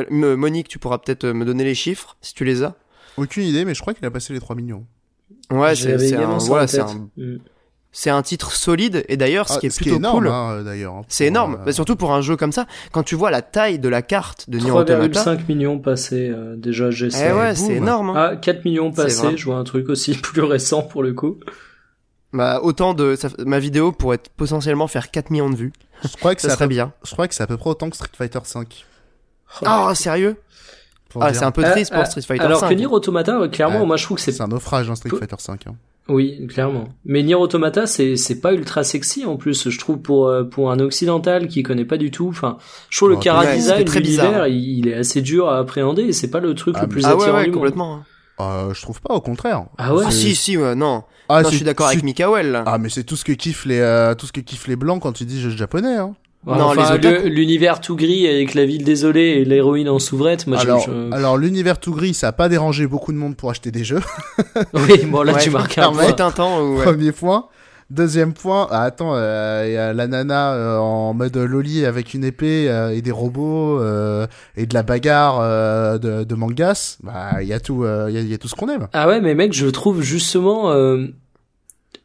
Monique, 0.09 0.67
tu 0.67 0.79
pourras 0.79 0.97
peut-être 0.97 1.27
me 1.27 1.45
donner 1.45 1.63
les 1.63 1.75
chiffres 1.75 2.17
si 2.21 2.33
tu 2.33 2.45
les 2.45 2.63
as. 2.63 2.75
Aucune 3.17 3.43
idée, 3.43 3.65
mais 3.65 3.73
je 3.73 3.81
crois 3.81 3.93
qu'il 3.93 4.05
a 4.05 4.11
passé 4.11 4.33
les 4.33 4.39
3 4.39 4.55
millions. 4.55 4.85
Ouais, 5.51 5.75
c'est 5.75 6.15
un, 6.15 6.37
voilà, 6.39 6.65
mm. 6.65 7.37
c'est 7.91 8.09
un, 8.09 8.21
titre 8.23 8.51
solide 8.51 9.05
et 9.07 9.15
d'ailleurs, 9.15 9.47
ce 9.47 9.55
ah, 9.55 9.59
qui 9.59 9.67
est 9.67 9.75
plutôt 9.75 9.97
énorme, 9.97 10.23
cool, 10.23 10.27
hein, 10.27 10.63
d'ailleurs, 10.63 10.93
hein, 10.95 11.01
c'est 11.07 11.27
énorme, 11.27 11.59
euh, 11.67 11.71
surtout 11.71 11.95
pour 11.95 12.13
un 12.13 12.21
jeu 12.21 12.35
comme 12.35 12.51
ça. 12.51 12.65
Quand 12.91 13.03
tu 13.03 13.15
vois 13.15 13.29
la 13.29 13.43
taille 13.43 13.77
de 13.77 13.87
la 13.87 14.01
carte 14.01 14.49
de 14.49 14.57
Nier 14.57 14.71
Automata, 14.71 15.35
3,5 15.35 15.47
millions 15.47 15.77
passés 15.77 16.29
euh, 16.29 16.55
déjà. 16.55 16.89
J'ai 16.89 17.07
eh 17.07 17.31
ouais, 17.31 17.53
c'est 17.53 17.75
énorme. 17.75 18.09
Hein. 18.09 18.31
Ah, 18.31 18.35
4 18.35 18.65
millions 18.65 18.91
passés. 18.91 19.37
Je 19.37 19.45
vois 19.45 19.57
un 19.57 19.63
truc 19.63 19.89
aussi 19.89 20.13
plus 20.21 20.41
récent 20.41 20.81
pour 20.81 21.03
le 21.03 21.13
coup. 21.13 21.37
Bah, 22.35 22.59
autant 22.61 22.93
de 22.93 23.15
ma 23.45 23.59
vidéo 23.59 23.93
pourrait 23.93 24.19
potentiellement 24.35 24.87
faire 24.87 25.09
4 25.09 25.29
millions 25.29 25.49
de 25.49 25.55
vues. 25.55 25.73
Je 26.03 26.17
crois 26.17 26.35
que 26.35 26.41
ça 26.41 26.49
serait 26.49 26.67
bien. 26.67 26.91
Je 27.05 27.11
crois 27.11 27.29
que 27.29 27.33
c'est 27.33 27.43
à 27.43 27.47
peu 27.47 27.55
près 27.55 27.69
autant 27.69 27.89
que 27.89 27.95
Street 27.95 28.09
Fighter 28.13 28.39
5. 28.43 28.85
Oh, 29.61 29.93
sérieux? 29.93 30.35
Ah, 31.21 31.33
c'est 31.33 31.45
un 31.45 31.51
peu 31.51 31.63
triste 31.63 31.91
pour 31.93 32.01
euh, 32.01 32.05
Street 32.05 32.21
Fighter 32.21 32.43
alors 32.43 32.59
5. 32.59 32.65
Alors 32.65 32.75
que 32.75 32.77
Nier 32.77 32.87
Automata, 32.87 33.47
clairement, 33.47 33.85
moi 33.85 33.95
je 33.95 34.03
trouve 34.03 34.17
que 34.17 34.23
c'est. 34.23 34.33
C'est 34.33 34.43
un 34.43 34.49
naufrage, 34.49 34.89
hein, 34.89 34.95
Street 34.95 35.11
Fighter 35.17 35.37
5. 35.37 35.67
Hein. 35.67 35.75
Oui, 36.09 36.45
clairement. 36.47 36.89
Mais 37.05 37.23
Nier 37.23 37.35
Automata, 37.35 37.87
c'est 37.87 38.17
c'est 38.17 38.41
pas 38.41 38.53
ultra 38.53 38.83
sexy 38.83 39.25
en 39.25 39.37
plus, 39.37 39.69
je 39.69 39.79
trouve 39.79 39.99
pour 39.99 40.27
euh, 40.27 40.43
pour 40.43 40.71
un 40.71 40.79
occidental 40.79 41.47
qui 41.47 41.63
connaît 41.63 41.85
pas 41.85 41.95
du 41.95 42.11
tout. 42.11 42.27
Enfin, 42.27 42.57
je 42.89 42.97
trouve 42.97 43.11
le 43.11 43.15
cara 43.15 43.55
design, 43.55 43.87
l'univers, 43.87 44.47
il, 44.47 44.79
il 44.79 44.87
est 44.89 44.95
assez 44.95 45.21
dur 45.21 45.47
à 45.47 45.59
appréhender. 45.59 46.03
et 46.03 46.11
C'est 46.11 46.29
pas 46.29 46.41
le 46.41 46.53
truc 46.53 46.75
ah, 46.77 46.81
le 46.81 46.89
plus 46.89 47.05
ah 47.05 47.11
attirant 47.11 47.27
ouais, 47.27 47.37
ouais, 47.37 47.45
du 47.45 47.51
complètement. 47.51 47.95
Monde. 47.95 48.03
Euh, 48.39 48.73
je 48.73 48.81
trouve 48.81 49.01
pas, 49.01 49.13
au 49.13 49.21
contraire. 49.21 49.65
Ah 49.77 49.95
ouais. 49.95 50.03
Ah 50.07 50.11
si 50.11 50.35
si 50.35 50.57
ouais, 50.57 50.75
non. 50.75 51.03
Ah, 51.29 51.41
non, 51.41 51.49
je 51.49 51.55
suis 51.55 51.65
d'accord 51.65 51.87
avec 51.87 52.03
Mikael. 52.03 52.63
Ah 52.65 52.77
mais 52.77 52.89
c'est 52.89 53.03
tout 53.03 53.15
ce 53.15 53.25
que 53.25 53.31
kiffent 53.31 53.65
les 53.65 53.79
euh, 53.79 54.13
tout 54.13 54.27
ce 54.27 54.33
que 54.33 54.41
kiffent 54.41 54.67
les 54.67 54.75
blancs 54.75 55.01
quand 55.01 55.13
tu 55.13 55.25
dis 55.25 55.41
jeu 55.41 55.49
japonais. 55.49 55.95
Hein 55.95 56.15
non, 56.45 56.73
l'univers 57.23 57.81
tout 57.81 57.95
gris 57.95 58.27
avec 58.27 58.53
la 58.53 58.65
ville 58.65 58.83
désolée 58.83 59.39
et 59.39 59.45
l'héroïne 59.45 59.89
en 59.89 59.97
souvrette. 59.97 60.45
Moi, 60.45 60.59
alors, 60.59 60.87
alors 61.11 61.37
l'univers 61.37 61.79
tout 61.79 61.93
gris, 61.93 62.13
ça 62.13 62.27
a 62.27 62.31
pas 62.33 62.49
dérangé 62.49 62.85
beaucoup 62.85 63.11
de 63.11 63.17
monde 63.17 63.35
pour 63.35 63.49
acheter 63.49 63.71
des 63.71 63.83
jeux. 63.83 64.01
oui, 64.73 65.05
bon 65.05 65.23
là 65.23 65.33
tu 65.35 65.49
marques 65.49 65.77
un, 65.79 65.91
un 65.97 66.31
temps. 66.31 66.75
Premier 66.83 67.11
point. 67.11 67.47
Deuxième 67.91 68.33
point, 68.33 68.67
ah, 68.71 68.81
attends, 68.81 69.15
il 69.15 69.21
euh, 69.21 69.69
y 69.69 69.77
a 69.77 69.93
la 69.93 70.07
nana 70.07 70.53
euh, 70.53 70.77
en 70.77 71.13
mode 71.13 71.37
loli 71.37 71.85
avec 71.85 72.15
une 72.15 72.23
épée 72.23 72.67
euh, 72.67 72.95
et 72.95 73.03
des 73.03 73.11
robots 73.11 73.79
et 74.57 74.65
de 74.65 74.73
la 74.73 74.81
bagarre 74.81 75.99
de, 75.99 76.23
de 76.23 76.35
mangas. 76.35 76.97
Bah, 77.03 77.43
il 77.43 77.47
y 77.47 77.53
a 77.53 77.59
tout, 77.59 77.85
il 77.85 78.19
y, 78.19 78.23
y, 78.23 78.33
a 78.33 78.37
tout 78.39 78.47
ce 78.47 78.55
qu'on 78.55 78.69
aime. 78.69 78.87
Ah 78.93 79.07
ouais, 79.07 79.21
mais 79.21 79.35
mec, 79.35 79.53
je 79.53 79.67
trouve 79.67 80.01
justement 80.01 80.73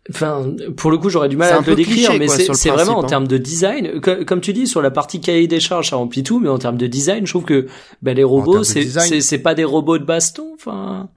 Enfin, 0.09 0.45
pour 0.77 0.91
le 0.91 0.99
coup, 0.99 1.09
j'aurais 1.09 1.29
du 1.29 1.37
mal 1.37 1.53
à 1.53 1.61
le 1.61 1.75
décrire, 1.75 2.13
mais 2.19 2.27
c'est 2.29 2.71
vraiment 2.71 2.99
en 2.99 3.05
hein. 3.05 3.07
termes 3.07 3.29
de 3.29 3.39
design. 3.39 4.01
Comme 4.01 4.41
tu 4.41 4.53
dis, 4.53 4.67
sur 4.67 4.83
la 4.83 4.91
partie 4.91 5.21
cahier 5.21 5.47
des 5.47 5.61
charges, 5.61 5.91
ça 5.91 5.97
remplit 5.97 6.23
tout, 6.23 6.41
mais 6.41 6.49
en 6.49 6.59
termes 6.59 6.79
de 6.79 6.87
design, 6.87 7.27
je 7.27 7.33
trouve 7.33 7.45
que 7.45 7.69
bah, 8.03 8.13
les 8.13 8.25
robots, 8.25 8.65
c'est 8.65 8.85
c'est 9.21 9.39
pas 9.39 9.55
des 9.55 9.65
robots 9.65 9.99
de 9.99 10.05
baston. 10.05 10.49
Enfin, 10.55 11.09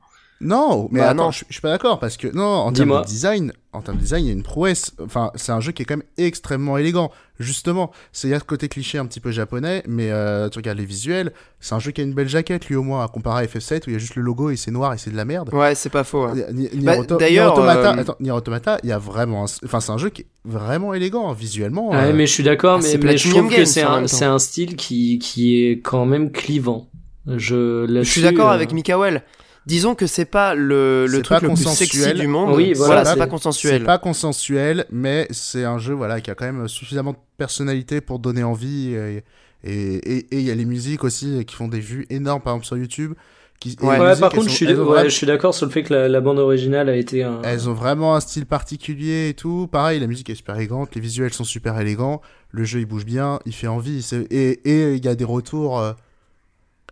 Non, 0.41 0.89
mais 0.91 0.99
Bah, 0.99 1.09
attends, 1.11 1.25
non. 1.25 1.31
je, 1.31 1.45
je 1.47 1.53
suis 1.53 1.61
pas 1.61 1.69
d'accord 1.69 1.99
parce 1.99 2.17
que 2.17 2.27
non, 2.27 2.43
en 2.43 2.71
termes 2.73 2.99
de 3.01 3.05
design, 3.05 3.53
en 3.71 3.81
termes 3.81 3.97
de 3.97 4.01
design, 4.01 4.25
il 4.25 4.27
y 4.27 4.31
a 4.31 4.33
une 4.33 4.43
prouesse. 4.43 4.91
Enfin, 5.01 5.31
c'est 5.35 5.51
un 5.53 5.61
jeu 5.61 5.71
qui 5.71 5.83
est 5.83 5.85
quand 5.85 5.95
même 5.95 6.05
extrêmement 6.17 6.77
élégant. 6.77 7.11
Justement, 7.39 7.91
c'est 8.11 8.27
il 8.27 8.31
y 8.31 8.33
a 8.33 8.39
ce 8.39 8.43
côté 8.43 8.67
cliché 8.67 8.97
un 8.97 9.05
petit 9.05 9.19
peu 9.19 9.31
japonais, 9.31 9.83
mais 9.87 10.11
euh, 10.11 10.49
tu 10.49 10.59
regardes 10.59 10.77
les 10.77 10.85
visuels, 10.85 11.31
c'est 11.59 11.73
un 11.75 11.79
jeu 11.79 11.91
qui 11.91 12.01
a 12.01 12.03
une 12.03 12.13
belle 12.13 12.27
jaquette 12.29 12.67
lui 12.67 12.75
au 12.75 12.83
moins 12.83 13.03
à 13.03 13.07
comparer 13.07 13.43
à 13.43 13.47
FF7 13.47 13.81
où 13.87 13.89
il 13.89 13.93
y 13.93 13.95
a 13.95 13.99
juste 13.99 14.15
le 14.15 14.21
logo 14.21 14.49
et 14.49 14.55
c'est 14.57 14.69
noir 14.71 14.93
et 14.93 14.97
c'est 14.97 15.09
de 15.11 15.15
la 15.17 15.25
merde. 15.25 15.49
Ouais, 15.53 15.75
c'est 15.75 15.89
pas 15.89 16.03
faux. 16.03 16.27
Nier 16.51 16.69
Bah, 16.81 16.95
d'ailleurs, 17.17 17.53
Nier 17.53 17.61
Automata, 17.63 17.93
euh, 17.95 18.01
attends, 18.01 18.15
Nier 18.19 18.31
Automata, 18.31 18.77
il 18.83 18.89
y 18.89 18.91
a 18.91 18.99
vraiment, 18.99 19.45
un- 19.45 19.65
enfin, 19.65 19.79
c'est 19.79 19.91
un 19.91 19.97
jeu 19.97 20.09
qui 20.09 20.21
est 20.23 20.27
vraiment 20.45 20.93
élégant 20.93 21.29
hein, 21.31 21.33
visuellement. 21.33 21.89
Ouais, 21.89 21.97
euh, 21.97 22.13
mais 22.13 22.27
je 22.27 22.33
suis 22.33 22.43
d'accord, 22.43 22.79
ah, 22.81 22.83
mais, 22.83 22.97
mais 23.01 23.17
je 23.17 23.29
trouve 23.29 23.49
que 23.49 23.65
c'est 23.65 23.81
un, 23.81 24.39
style 24.39 24.75
qui, 24.75 25.19
qui 25.19 25.63
est 25.65 25.79
quand 25.79 26.05
même 26.05 26.31
clivant. 26.31 26.89
Je, 27.25 27.87
Je 27.87 28.03
suis 28.03 28.21
d'accord 28.21 28.49
euh, 28.49 28.53
avec 28.55 28.73
Mikael. 28.73 29.23
Disons 29.65 29.95
que 29.95 30.07
c'est 30.07 30.25
pas 30.25 30.55
le, 30.55 31.05
le 31.05 31.17
C'est 31.17 31.21
truc 31.23 31.39
pas 31.39 31.47
le 31.47 31.53
plus 31.53 31.63
sexy 31.63 31.97
consensuel. 31.99 32.19
du 32.19 32.27
monde. 32.27 32.53
Oui, 32.55 32.73
voilà, 32.73 33.05
c'est 33.05 33.11
c'est- 33.11 33.17
pas 33.17 33.23
C'est 33.23 33.29
consensuel. 33.29 33.83
pas 33.85 33.97
consensuel, 33.97 34.85
mais 34.91 35.27
c'est 35.31 35.63
un 35.63 35.77
jeu 35.77 35.93
voilà 35.93 36.19
qui 36.21 36.29
a 36.31 36.35
quand 36.35 36.45
même 36.45 36.67
suffisamment 36.67 37.11
de 37.13 37.17
personnalité 37.37 38.01
pour 38.01 38.19
donner 38.19 38.43
envie. 38.43 38.93
Et 38.93 39.23
et- 39.65 39.95
et- 39.95 40.17
et 40.35 40.39
il 40.39 40.41
y 40.41 40.51
a 40.51 40.55
les 40.55 40.65
musiques 40.65 41.05
aussi 41.05 41.45
qui 41.45 41.55
font 41.55 41.69
des 41.69 41.79
vues 41.79 42.05
énormes, 42.09 42.41
par 42.41 42.53
exemple 42.53 42.65
sur 42.67 42.77
YouTube. 42.77 43.13
Qui, 43.61 43.77
Ouais, 43.81 43.97
par 44.19 44.29
contre, 44.31 44.33
sont- 44.43 44.49
je 44.49 44.53
suis, 44.53 44.73
ouais, 44.75 45.05
je 45.05 45.09
suis 45.15 45.25
d'accord 45.25 45.55
sur 45.55 45.65
le 45.65 45.71
fait 45.71 45.83
que 45.83 45.93
la, 45.93 46.09
la 46.09 46.19
bande 46.19 46.37
originale 46.39 46.89
a 46.89 46.97
été 46.97 47.23
un. 47.23 47.41
Elles 47.43 47.69
ont 47.69 47.73
vraiment 47.73 48.13
un 48.13 48.19
style 48.19 48.45
particulier 48.45 49.29
et 49.29 49.33
tout. 49.35 49.69
Pareil, 49.71 50.01
la 50.01 50.07
musique 50.07 50.29
est 50.29 50.35
super 50.35 50.57
élégante, 50.57 50.93
les 50.95 50.99
visuels 50.99 51.31
sont 51.31 51.45
super 51.45 51.79
élégants, 51.79 52.21
le 52.51 52.65
jeu 52.65 52.79
il 52.81 52.85
bouge 52.85 53.05
bien, 53.05 53.39
il 53.45 53.53
fait 53.53 53.67
envie. 53.67 54.01
c'est- 54.01 54.27
Et 54.31 54.59
et 54.69 54.95
il 54.95 55.05
y 55.05 55.07
a 55.07 55.15
des 55.15 55.23
retours 55.23 55.79
euh, 55.79 55.93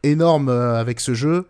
énormes 0.04 0.48
euh, 0.50 0.80
avec 0.80 1.02
ce 1.02 1.14
jeu. 1.14 1.48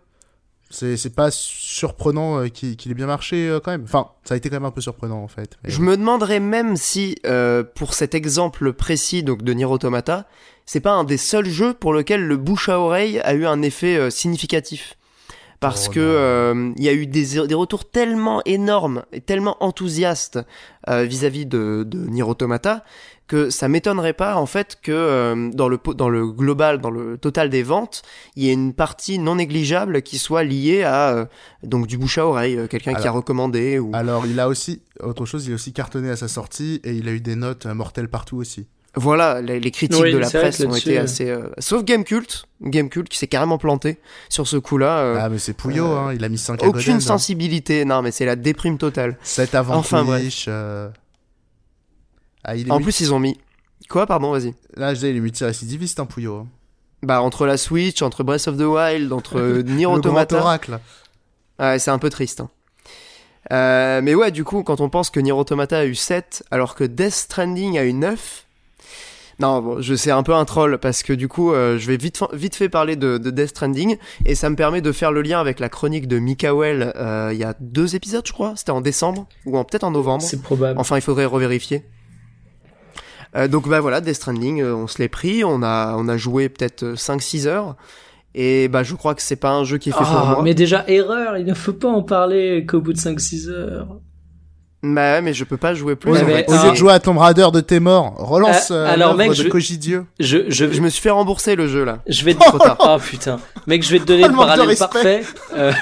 C'est 0.72 0.96
c'est 0.96 1.14
pas 1.14 1.30
surprenant 1.30 2.40
euh, 2.40 2.48
qu'il 2.48 2.90
ait 2.90 2.94
bien 2.94 3.06
marché 3.06 3.48
euh, 3.48 3.60
quand 3.60 3.70
même. 3.70 3.84
Enfin, 3.84 4.08
ça 4.24 4.34
a 4.34 4.36
été 4.36 4.48
quand 4.50 4.56
même 4.56 4.64
un 4.64 4.70
peu 4.70 4.80
surprenant 4.80 5.22
en 5.22 5.28
fait. 5.28 5.58
Mais- 5.62 5.70
Je 5.70 5.80
me 5.80 5.96
demanderais 5.96 6.40
même 6.40 6.76
si, 6.76 7.16
euh, 7.26 7.62
pour 7.62 7.94
cet 7.94 8.14
exemple 8.14 8.72
précis 8.72 9.22
donc 9.22 9.42
de 9.42 9.52
Nier 9.52 9.64
Automata, 9.66 10.26
c'est 10.66 10.80
pas 10.80 10.92
un 10.92 11.04
des 11.04 11.16
seuls 11.18 11.48
jeux 11.48 11.74
pour 11.74 11.92
lequel 11.92 12.26
le 12.26 12.36
bouche 12.36 12.68
à 12.68 12.78
oreille 12.80 13.20
a 13.20 13.34
eu 13.34 13.46
un 13.46 13.62
effet 13.62 13.96
euh, 13.96 14.10
significatif. 14.10 14.96
Parce 15.60 15.86
Oh 15.88 15.92
que 15.92 16.00
euh, 16.00 16.72
il 16.76 16.82
y 16.82 16.88
a 16.88 16.92
eu 16.92 17.06
des, 17.06 17.46
des 17.46 17.54
retours 17.54 17.88
tellement 17.88 18.42
énormes 18.46 19.04
et 19.12 19.20
tellement 19.20 19.56
enthousiastes 19.62 20.40
euh, 20.88 21.04
vis-à-vis 21.04 21.46
de, 21.46 21.84
de 21.86 21.98
Nier 22.08 22.24
Automata 22.24 22.82
que 23.32 23.48
ça 23.48 23.66
m'étonnerait 23.66 24.12
pas 24.12 24.36
en 24.36 24.44
fait 24.44 24.76
que 24.82 24.92
euh, 24.92 25.48
dans 25.54 25.66
le 25.68 25.78
dans 25.94 26.10
le 26.10 26.26
global, 26.26 26.82
dans 26.82 26.90
le 26.90 27.16
total 27.16 27.48
des 27.48 27.62
ventes, 27.62 28.02
il 28.36 28.44
y 28.44 28.50
ait 28.50 28.52
une 28.52 28.74
partie 28.74 29.18
non 29.18 29.36
négligeable 29.36 30.02
qui 30.02 30.18
soit 30.18 30.44
liée 30.44 30.82
à 30.82 31.14
euh, 31.16 31.24
donc 31.62 31.86
du 31.86 31.96
bouche 31.96 32.18
à 32.18 32.26
oreille, 32.26 32.58
euh, 32.58 32.66
quelqu'un 32.66 32.92
qui 32.92 33.06
a 33.08 33.10
recommandé 33.10 33.78
ou 33.78 33.90
Alors, 33.94 34.26
il 34.26 34.38
a 34.38 34.48
aussi, 34.48 34.82
autre 35.00 35.24
chose, 35.24 35.46
il 35.46 35.52
a 35.52 35.54
aussi 35.54 35.72
cartonné 35.72 36.10
à 36.10 36.16
sa 36.16 36.28
sortie 36.28 36.80
et 36.84 36.92
il 36.92 37.08
a 37.08 37.12
eu 37.12 37.20
des 37.22 37.34
notes 37.36 37.64
mortelles 37.64 38.08
partout 38.10 38.36
aussi. 38.36 38.66
Voilà, 38.94 39.40
les, 39.40 39.58
les 39.60 39.70
critiques 39.70 40.02
Oui, 40.02 40.12
de 40.12 40.18
la 40.18 40.28
presse 40.28 40.60
ont 40.60 40.74
été 40.74 40.98
assez. 40.98 41.30
euh, 41.30 41.48
Sauf 41.58 41.82
Gamecult, 41.84 42.44
Gamecult 42.60 43.08
qui 43.08 43.16
s'est 43.16 43.26
carrément 43.28 43.56
planté 43.56 43.98
sur 44.28 44.46
ce 44.46 44.58
coup-là. 44.58 44.98
euh, 44.98 45.16
ah, 45.18 45.30
mais 45.30 45.38
c'est 45.38 45.54
Pouillot, 45.54 45.86
euh, 45.90 45.96
hein, 45.98 46.12
il 46.14 46.22
a 46.22 46.28
mis 46.28 46.36
5 46.36 46.62
à 46.62 46.66
aucune 46.66 46.96
hein. 46.96 47.00
sensibilité, 47.00 47.86
non, 47.86 48.02
mais 48.02 48.10
c'est 48.10 48.26
la 48.26 48.36
déprime 48.36 48.76
totale. 48.76 49.16
7 49.22 49.54
avant 49.54 49.76
Enfin, 49.76 50.04
Twitch, 50.04 50.44
euh, 50.48 50.90
Ah, 52.44 52.56
il 52.56 52.68
est 52.68 52.70
En 52.70 52.78
multi- 52.78 52.84
plus, 52.84 53.00
ils 53.00 53.14
ont 53.14 53.18
mis. 53.20 53.38
Quoi, 53.88 54.06
pardon, 54.06 54.32
vas-y. 54.32 54.54
Là, 54.76 54.94
je 54.94 55.00
dis, 55.00 55.08
il 55.08 55.16
est 55.16 55.20
multirécidiviste, 55.20 56.00
un 56.00 56.06
Pouillot. 56.06 56.36
hein. 56.36 56.46
Bah, 57.02 57.20
entre 57.20 57.46
la 57.46 57.56
Switch, 57.56 58.00
entre 58.02 58.22
Breath 58.22 58.46
of 58.48 58.56
the 58.56 58.62
Wild, 58.62 59.12
entre 59.12 59.38
euh, 59.38 59.62
Nier 59.66 59.82
Le 59.82 59.86
grand 59.88 59.94
Automata. 59.96 60.38
oracle. 60.40 60.78
Ouais, 61.58 61.78
c'est 61.78 61.90
un 61.90 61.98
peu 61.98 62.10
triste. 62.10 62.40
hein. 62.40 62.48
Euh, 63.52 64.00
mais 64.02 64.14
ouais, 64.14 64.30
du 64.30 64.44
coup, 64.44 64.62
quand 64.62 64.80
on 64.80 64.88
pense 64.88 65.10
que 65.10 65.18
Nier 65.20 65.32
Automata 65.32 65.78
a 65.80 65.84
eu 65.84 65.94
7, 65.96 66.44
alors 66.50 66.74
que 66.74 66.84
Death 66.84 67.12
Stranding 67.12 67.76
a 67.78 67.84
eu 67.84 67.92
9. 67.92 68.46
Non, 69.40 69.60
bon, 69.60 69.80
je 69.82 69.94
sais 69.94 70.12
un 70.12 70.22
peu 70.22 70.34
un 70.34 70.44
troll 70.44 70.78
parce 70.78 71.02
que 71.02 71.12
du 71.12 71.26
coup, 71.26 71.52
euh, 71.52 71.76
je 71.78 71.86
vais 71.88 71.96
vite, 71.96 72.18
fa- 72.18 72.28
vite 72.32 72.54
fait 72.54 72.68
parler 72.68 72.94
de, 72.94 73.18
de 73.18 73.30
Death 73.30 73.48
Stranding 73.48 73.96
et 74.24 74.34
ça 74.36 74.48
me 74.48 74.54
permet 74.54 74.80
de 74.80 74.92
faire 74.92 75.10
le 75.10 75.22
lien 75.22 75.40
avec 75.40 75.58
la 75.58 75.68
chronique 75.68 76.06
de 76.06 76.18
Mikael 76.20 76.92
euh, 76.96 77.30
il 77.32 77.38
y 77.38 77.44
a 77.44 77.54
deux 77.58 77.96
épisodes, 77.96 78.24
je 78.26 78.32
crois. 78.32 78.52
C'était 78.56 78.70
en 78.70 78.80
décembre 78.80 79.26
ou 79.46 79.58
en 79.58 79.64
peut-être 79.64 79.84
en 79.84 79.90
novembre. 79.90 80.22
C'est 80.22 80.40
probable. 80.40 80.78
Enfin, 80.78 80.96
il 80.96 81.02
faudrait 81.02 81.24
revérifier. 81.24 81.82
Euh, 83.34 83.48
donc 83.48 83.68
bah 83.68 83.80
voilà, 83.80 84.00
Death 84.00 84.16
Stranding, 84.16 84.60
euh, 84.60 84.74
on 84.74 84.86
se 84.86 84.98
l'est 84.98 85.08
pris, 85.08 85.42
on 85.44 85.62
a, 85.62 85.94
on 85.96 86.06
a 86.08 86.16
joué 86.16 86.48
peut-être 86.48 86.82
euh, 86.82 86.94
5-6 86.94 87.46
heures. 87.46 87.76
Et 88.34 88.68
bah 88.68 88.82
je 88.82 88.94
crois 88.94 89.14
que 89.14 89.22
c'est 89.22 89.36
pas 89.36 89.50
un 89.52 89.64
jeu 89.64 89.78
qui 89.78 89.90
est 89.90 89.92
fait 89.92 89.98
pour 89.98 90.06
Ah, 90.08 90.32
moi. 90.34 90.42
mais 90.42 90.54
déjà, 90.54 90.84
erreur, 90.88 91.36
il 91.38 91.44
ne 91.46 91.54
faut 91.54 91.72
pas 91.72 91.88
en 91.88 92.02
parler 92.02 92.64
qu'au 92.66 92.80
bout 92.80 92.92
de 92.92 92.98
5-6 92.98 93.48
heures. 93.50 93.88
Bah 94.82 95.12
ouais, 95.14 95.22
mais 95.22 95.32
je 95.32 95.44
peux 95.44 95.56
pas 95.56 95.74
jouer 95.74 95.94
plus. 95.96 96.10
Ouais, 96.10 96.24
mais- 96.24 96.44
au 96.48 96.52
lieu 96.52 96.58
ah. 96.64 96.70
de 96.70 96.74
jouer 96.74 96.92
à 96.92 96.98
Tomb 96.98 97.16
Raider 97.18 97.46
de 97.52 97.60
tes 97.60 97.78
morts, 97.78 98.14
relance 98.18 98.70
euh, 98.72 98.84
alors, 98.86 99.14
mec, 99.14 99.28
de 99.30 99.34
je- 99.34 99.48
Koji 99.48 99.78
Dieu. 99.78 100.06
Je, 100.18 100.50
je, 100.50 100.72
Je 100.72 100.80
me 100.80 100.88
suis 100.88 101.00
fait 101.00 101.10
rembourser 101.10 101.54
le 101.56 101.68
jeu 101.68 101.84
là. 101.84 101.98
je 102.08 102.24
vais 102.24 102.34
te... 102.34 102.38
Tard. 102.58 102.76
Oh 102.80 102.96
putain. 102.98 103.38
Mec, 103.66 103.82
je 103.84 103.90
vais 103.92 103.98
te 104.00 104.04
donner 104.06 104.24
Oh, 104.24 104.28
le 104.30 104.34
parallèle 104.34 104.76
parfait. 104.76 105.22
Euh, 105.54 105.72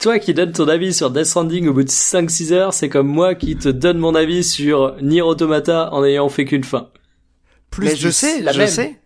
toi 0.00 0.18
qui 0.18 0.34
donnes 0.34 0.50
ton 0.52 0.66
avis 0.66 0.92
sur 0.92 1.10
Death 1.10 1.26
Stranding 1.26 1.68
au 1.68 1.72
bout 1.72 1.84
de 1.84 1.88
5-6 1.88 2.52
heures, 2.52 2.74
c'est 2.74 2.88
comme 2.88 3.06
moi 3.06 3.34
qui 3.36 3.54
te 3.56 3.68
donne 3.68 3.98
mon 3.98 4.14
avis 4.16 4.42
sur 4.42 4.96
Nier 5.02 5.22
Automata 5.22 5.92
en 5.92 6.04
ayant 6.04 6.28
fait 6.28 6.44
qu'une 6.44 6.64
fin. 6.64 6.88
Plus 7.70 7.86
mais 7.86 7.96
je 7.96 8.08
sais, 8.08 8.40
la 8.40 8.52
je 8.52 8.58
même. 8.58 8.68
sais. 8.68 9.00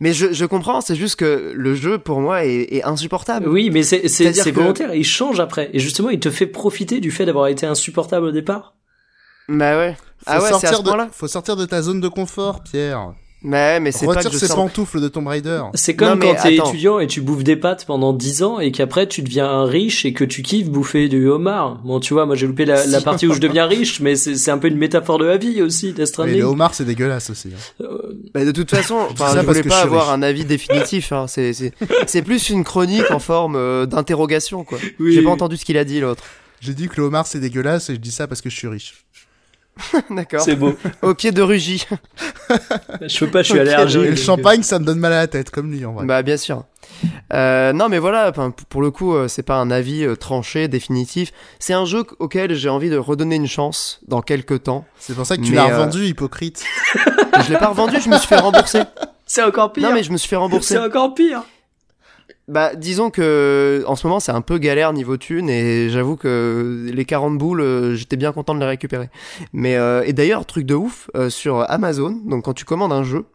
Mais 0.00 0.12
je, 0.12 0.32
je 0.32 0.44
comprends, 0.44 0.80
c'est 0.80 0.96
juste 0.96 1.16
que 1.16 1.52
le 1.54 1.74
jeu 1.74 1.98
pour 1.98 2.20
moi 2.20 2.44
est, 2.44 2.72
est 2.74 2.84
insupportable. 2.84 3.48
Oui, 3.48 3.70
mais 3.70 3.82
c'est, 3.82 4.02
c'est, 4.02 4.08
C'est-à-dire 4.08 4.44
c'est 4.44 4.52
que- 4.52 4.56
volontaire, 4.60 4.94
il 4.94 5.04
change 5.04 5.40
après. 5.40 5.70
Et 5.72 5.78
justement, 5.78 6.10
il 6.10 6.20
te 6.20 6.30
fait 6.30 6.46
profiter 6.46 7.00
du 7.00 7.10
fait 7.10 7.24
d'avoir 7.26 7.46
été 7.48 7.66
insupportable 7.66 8.26
au 8.26 8.32
départ. 8.32 8.74
Bah 9.48 9.76
ouais. 9.78 9.94
Faut 9.94 10.24
Ah 10.26 10.34
ouais, 10.40 10.40
c'est 10.40 10.46
à 10.46 10.50
sortir 10.72 10.76
ce 10.78 10.82
de, 11.06 11.12
faut 11.12 11.28
sortir 11.28 11.56
de 11.56 11.64
ta 11.66 11.82
zone 11.82 12.00
de 12.00 12.08
confort, 12.08 12.62
Pierre. 12.62 13.12
Ouais, 13.44 13.80
mais 13.80 13.90
c'est 13.90 14.06
pas 14.06 14.22
que 14.22 14.30
je 14.30 14.36
ces 14.38 14.46
sors. 14.46 14.56
pantoufles 14.56 15.00
de 15.00 15.08
Tomb 15.08 15.26
Raider. 15.26 15.62
C'est 15.74 15.96
comme 15.96 16.10
Non, 16.10 16.16
mais 16.16 16.34
quand 16.34 16.42
t'es 16.42 16.54
étudiant 16.56 16.98
et 17.00 17.06
tu 17.06 17.20
bouffes 17.20 17.42
des 17.42 17.56
pâtes 17.56 17.84
pendant 17.86 18.12
10 18.12 18.42
ans 18.44 18.60
et 18.60 18.70
qu'après 18.70 19.08
tu 19.08 19.22
deviens 19.22 19.64
riche 19.64 20.04
et 20.04 20.12
que 20.12 20.24
tu 20.24 20.42
kiffes 20.42 20.68
bouffer 20.68 21.08
du 21.08 21.28
homard. 21.28 21.80
Bon, 21.84 21.98
tu 21.98 22.14
vois, 22.14 22.24
moi 22.26 22.36
j'ai 22.36 22.46
loupé 22.46 22.64
la, 22.64 23.00
partie 23.04 23.26
où 23.26 23.32
je 23.32 23.40
deviens 23.40 23.66
riche, 23.66 24.00
mais 24.00 24.14
c'est, 24.16 24.50
un 24.50 24.58
peu 24.58 24.68
une 24.68 24.78
métaphore 24.78 25.18
de 25.18 25.24
la 25.24 25.36
vie 25.38 25.60
aussi, 25.62 25.88
Death 25.88 25.98
Mais 25.98 26.06
Stranding. 26.06 26.38
le 26.38 26.44
homard, 26.44 26.74
c'est 26.74 26.84
dégueulasse 26.84 27.30
aussi. 27.30 27.48
hein. 27.48 27.84
Euh, 27.84 28.14
Bah, 28.32 28.44
de 28.44 28.52
toute 28.52 28.70
façon, 28.70 28.98
enfin, 29.10 29.28
ça 29.28 29.40
je 29.40 29.46
voulais 29.46 29.62
pas 29.62 29.80
je 29.80 29.86
avoir 29.86 30.06
riche. 30.06 30.14
un 30.14 30.22
avis 30.22 30.44
définitif. 30.44 31.12
Hein. 31.12 31.26
C'est, 31.26 32.22
plus 32.22 32.50
une 32.50 32.62
chronique 32.64 33.10
en 33.10 33.18
forme 33.18 33.56
euh, 33.56 33.86
d'interrogation, 33.86 34.64
quoi. 34.64 34.78
oui. 35.00 35.12
J'ai 35.14 35.22
pas 35.22 35.30
entendu 35.30 35.56
ce 35.56 35.64
qu'il 35.64 35.76
a 35.78 35.84
dit 35.84 36.00
l'autre. 36.00 36.22
J'ai 36.60 36.74
dit 36.74 36.86
que 36.88 36.94
le 36.98 37.02
homard, 37.08 37.26
c'est 37.26 37.40
dégueulasse 37.40 37.90
et 37.90 37.94
je 37.94 38.00
dis 38.00 38.12
ça 38.12 38.28
parce 38.28 38.40
que 38.40 38.48
je 38.48 38.56
suis 38.56 38.68
riche. 38.68 39.01
D'accord. 40.10 40.40
C'est 40.40 40.56
beau. 40.56 40.74
Au 41.02 41.14
pied 41.14 41.32
de 41.32 41.42
Rugy. 41.42 41.86
Je 43.00 43.18
peux 43.20 43.30
pas, 43.30 43.42
je 43.42 43.50
suis 43.50 43.58
allergique. 43.58 44.02
Le 44.02 44.08
donc, 44.08 44.16
champagne, 44.16 44.62
ça 44.62 44.78
me 44.78 44.84
donne 44.84 44.98
mal 44.98 45.12
à 45.12 45.20
la 45.20 45.26
tête, 45.26 45.50
comme 45.50 45.72
lui 45.72 45.84
en 45.84 45.92
vrai. 45.92 46.04
Bah 46.04 46.22
bien 46.22 46.36
sûr. 46.36 46.64
Euh, 47.32 47.72
non 47.72 47.88
mais 47.88 47.98
voilà, 47.98 48.32
pour 48.32 48.82
le 48.82 48.90
coup, 48.90 49.14
euh, 49.14 49.28
c'est 49.28 49.42
pas 49.42 49.56
un 49.56 49.70
avis 49.70 50.04
euh, 50.04 50.14
tranché, 50.14 50.68
définitif. 50.68 51.32
C'est 51.58 51.72
un 51.72 51.84
jeu 51.84 52.04
auquel 52.18 52.54
j'ai 52.54 52.68
envie 52.68 52.90
de 52.90 52.96
redonner 52.98 53.36
une 53.36 53.46
chance 53.46 54.00
dans 54.06 54.20
quelques 54.20 54.64
temps. 54.64 54.84
C'est 54.98 55.14
pour 55.14 55.24
ça 55.24 55.36
que 55.36 55.42
tu 55.42 55.54
l'as 55.54 55.64
euh, 55.64 55.78
revendu, 55.78 56.04
hypocrite. 56.06 56.64
Je 57.44 57.50
l'ai 57.50 57.58
pas 57.58 57.68
revendu, 57.68 57.96
je 58.00 58.08
me 58.08 58.18
suis 58.18 58.28
fait 58.28 58.38
rembourser. 58.38 58.82
C'est 59.26 59.42
encore 59.42 59.72
pire. 59.72 59.88
Non 59.88 59.94
mais 59.94 60.02
je 60.02 60.12
me 60.12 60.18
suis 60.18 60.28
fait 60.28 60.36
rembourser. 60.36 60.74
c'est 60.74 60.80
encore 60.80 61.14
pire. 61.14 61.42
Bah 62.48 62.74
disons 62.74 63.10
que 63.10 63.84
en 63.86 63.94
ce 63.94 64.06
moment 64.06 64.18
c'est 64.18 64.32
un 64.32 64.40
peu 64.40 64.58
galère 64.58 64.92
niveau 64.92 65.16
thune 65.16 65.48
et 65.48 65.90
j'avoue 65.90 66.16
que 66.16 66.90
les 66.92 67.04
40 67.04 67.38
boules, 67.38 67.60
euh, 67.60 67.94
j'étais 67.94 68.16
bien 68.16 68.32
content 68.32 68.54
de 68.54 68.60
les 68.60 68.66
récupérer. 68.66 69.10
Mais 69.52 69.76
euh, 69.76 70.02
et 70.04 70.12
d'ailleurs 70.12 70.44
truc 70.44 70.66
de 70.66 70.74
ouf 70.74 71.08
euh, 71.14 71.30
sur 71.30 71.64
Amazon, 71.70 72.20
donc 72.24 72.44
quand 72.44 72.52
tu 72.52 72.64
commandes 72.64 72.92
un 72.92 73.04
jeu, 73.04 73.26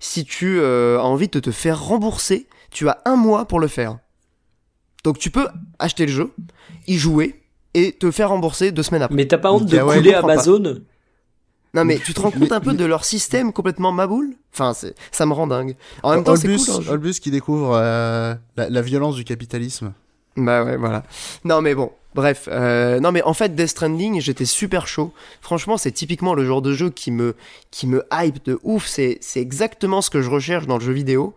si 0.00 0.24
tu 0.24 0.58
euh, 0.58 0.98
as 0.98 1.04
envie 1.04 1.28
de 1.28 1.38
te 1.38 1.50
faire 1.50 1.82
rembourser, 1.82 2.46
tu 2.70 2.88
as 2.88 2.98
un 3.04 3.16
mois 3.16 3.44
pour 3.44 3.60
le 3.60 3.68
faire. 3.68 3.98
Donc 5.04 5.18
tu 5.18 5.30
peux 5.30 5.46
acheter 5.78 6.06
le 6.06 6.12
jeu, 6.12 6.32
y 6.86 6.96
jouer 6.96 7.42
et 7.74 7.92
te 7.92 8.10
faire 8.10 8.30
rembourser 8.30 8.72
deux 8.72 8.82
semaines 8.82 9.02
après. 9.02 9.14
Mais 9.14 9.26
t'as 9.26 9.38
pas 9.38 9.52
honte 9.52 9.66
de 9.66 9.76
Nickel, 9.76 9.84
ouais, 9.84 9.96
couler 9.98 10.14
Amazon 10.14 10.80
Non 11.74 11.84
mais 11.84 11.98
tu 11.98 12.14
te 12.14 12.20
rends 12.20 12.30
compte 12.30 12.52
un 12.52 12.60
peu 12.60 12.72
de 12.74 12.84
leur 12.84 13.04
système 13.04 13.52
complètement 13.52 13.92
maboule? 13.92 14.30
Enfin 14.54 14.72
c'est- 14.72 14.94
ça 15.12 15.26
me 15.26 15.32
rend 15.34 15.46
dingue. 15.46 15.76
En 16.02 16.14
même 16.14 16.24
temps 16.24 16.36
c'est 16.36 16.48
cool. 16.56 16.66
hein, 16.70 16.90
Olbus 16.92 17.14
qui 17.20 17.30
découvre 17.30 17.74
euh, 17.74 18.34
la, 18.56 18.70
la 18.70 18.82
violence 18.82 19.14
du 19.16 19.24
capitalisme. 19.24 19.92
Bah 20.36 20.64
ouais, 20.64 20.76
voilà. 20.76 21.02
Non 21.44 21.60
mais 21.62 21.74
bon, 21.74 21.90
bref. 22.14 22.48
euh, 22.50 23.00
non 23.00 23.10
mais 23.12 23.22
en 23.22 23.32
fait, 23.34 23.54
Death 23.54 23.68
Stranding, 23.68 24.20
j'étais 24.20 24.44
super 24.44 24.86
chaud. 24.86 25.12
Franchement, 25.40 25.76
c'est 25.78 25.92
typiquement 25.92 26.34
le 26.34 26.44
genre 26.46 26.60
de 26.62 26.72
jeu 26.74 26.90
qui 26.90 27.10
me, 27.10 27.34
qui 27.70 27.86
me 27.86 28.04
hype 28.12 28.44
de 28.44 28.58
ouf. 28.62 28.86
C'est, 28.86 29.18
c'est 29.20 29.40
exactement 29.40 30.02
ce 30.02 30.10
que 30.10 30.20
je 30.22 30.28
recherche 30.30 30.66
dans 30.66 30.76
le 30.78 30.84
jeu 30.84 30.92
vidéo. 30.92 31.34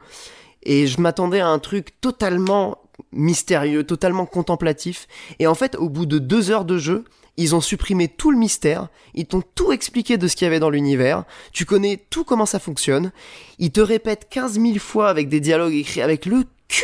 Et 0.63 0.87
je 0.87 0.99
m'attendais 0.99 1.39
à 1.39 1.47
un 1.47 1.59
truc 1.59 1.99
totalement 2.01 2.77
mystérieux, 3.13 3.85
totalement 3.85 4.25
contemplatif. 4.25 5.07
Et 5.39 5.47
en 5.47 5.55
fait, 5.55 5.75
au 5.75 5.87
bout 5.89 6.05
de 6.05 6.19
deux 6.19 6.51
heures 6.51 6.65
de 6.65 6.77
jeu, 6.77 7.05
ils 7.39 7.55
ont 7.55 7.61
supprimé 7.61 8.09
tout 8.09 8.31
le 8.31 8.37
mystère, 8.37 8.89
ils 9.13 9.25
t'ont 9.25 9.41
tout 9.55 9.71
expliqué 9.71 10.17
de 10.17 10.27
ce 10.27 10.35
qu'il 10.35 10.45
y 10.45 10.47
avait 10.47 10.59
dans 10.59 10.69
l'univers, 10.69 11.23
tu 11.53 11.65
connais 11.65 12.03
tout 12.09 12.25
comment 12.25 12.45
ça 12.45 12.59
fonctionne, 12.59 13.11
ils 13.59 13.71
te 13.71 13.79
répètent 13.79 14.27
15 14.29 14.59
000 14.59 14.77
fois 14.77 15.09
avec 15.09 15.29
des 15.29 15.39
dialogues 15.39 15.73
écrits 15.73 16.01
avec 16.01 16.25
le 16.25 16.43
cul 16.67 16.83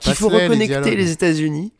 qu'il 0.00 0.14
faut 0.14 0.28
les 0.28 0.44
reconnecter 0.44 0.94
les, 0.94 1.10
États-Unis. 1.12 1.72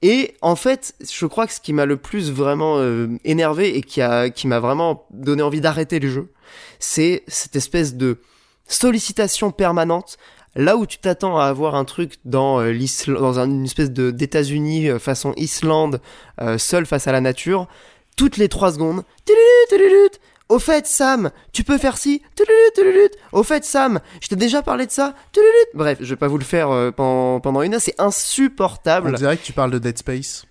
Et 0.00 0.34
en 0.40 0.56
fait, 0.56 0.94
je 1.00 1.26
crois 1.26 1.46
que 1.46 1.52
ce 1.52 1.60
qui 1.60 1.74
m'a 1.74 1.84
le 1.84 1.98
plus 1.98 2.32
vraiment 2.32 2.78
euh, 2.78 3.08
énervé 3.24 3.76
et 3.76 3.82
qui 3.82 4.00
a 4.00 4.30
qui 4.30 4.48
m'a 4.48 4.58
vraiment 4.58 5.06
donné 5.10 5.42
envie 5.42 5.60
d'arrêter 5.60 6.00
le 6.00 6.08
jeu, 6.08 6.32
c'est 6.80 7.22
cette 7.28 7.54
espèce 7.54 7.94
de 7.94 8.18
sollicitation 8.66 9.50
permanente. 9.50 10.16
Là 10.54 10.76
où 10.76 10.84
tu 10.86 10.98
t'attends 10.98 11.38
à 11.38 11.44
avoir 11.46 11.74
un 11.74 11.84
truc 11.84 12.14
dans 12.24 12.60
euh, 12.60 12.72
l'Islande, 12.72 13.18
dans 13.20 13.38
un- 13.38 13.48
une 13.50 13.64
espèce 13.64 13.90
de 13.90 14.10
d'États-Unis 14.10 14.88
euh, 14.90 14.98
façon 14.98 15.32
Islande, 15.36 16.00
euh, 16.40 16.58
seul 16.58 16.84
face 16.86 17.06
à 17.06 17.12
la 17.12 17.20
nature, 17.22 17.68
toutes 18.16 18.36
les 18.36 18.48
trois 18.48 18.72
secondes. 18.72 19.02
tudulut, 19.24 19.68
tudulut, 19.70 20.10
Au 20.50 20.58
fait, 20.58 20.86
Sam, 20.86 21.30
tu 21.52 21.64
peux 21.64 21.78
faire 21.78 21.96
ci. 21.96 22.20
Au 23.32 23.42
fait, 23.42 23.64
Sam, 23.64 24.00
je 24.20 24.28
t'ai 24.28 24.36
déjà 24.36 24.60
parlé 24.60 24.84
de 24.84 24.90
ça. 24.90 25.14
Bref, 25.72 25.96
je 26.02 26.10
vais 26.10 26.16
pas 26.16 26.28
vous 26.28 26.36
le 26.36 26.44
faire 26.44 26.92
pendant, 26.94 27.40
pendant 27.40 27.62
une 27.62 27.72
heure, 27.74 27.80
c'est 27.80 27.94
On 27.98 28.04
insupportable. 28.08 29.14
dirait 29.16 29.38
que 29.38 29.42
tu 29.44 29.54
parles 29.54 29.70
de 29.70 29.78
Dead 29.78 29.96
Space. 29.96 30.44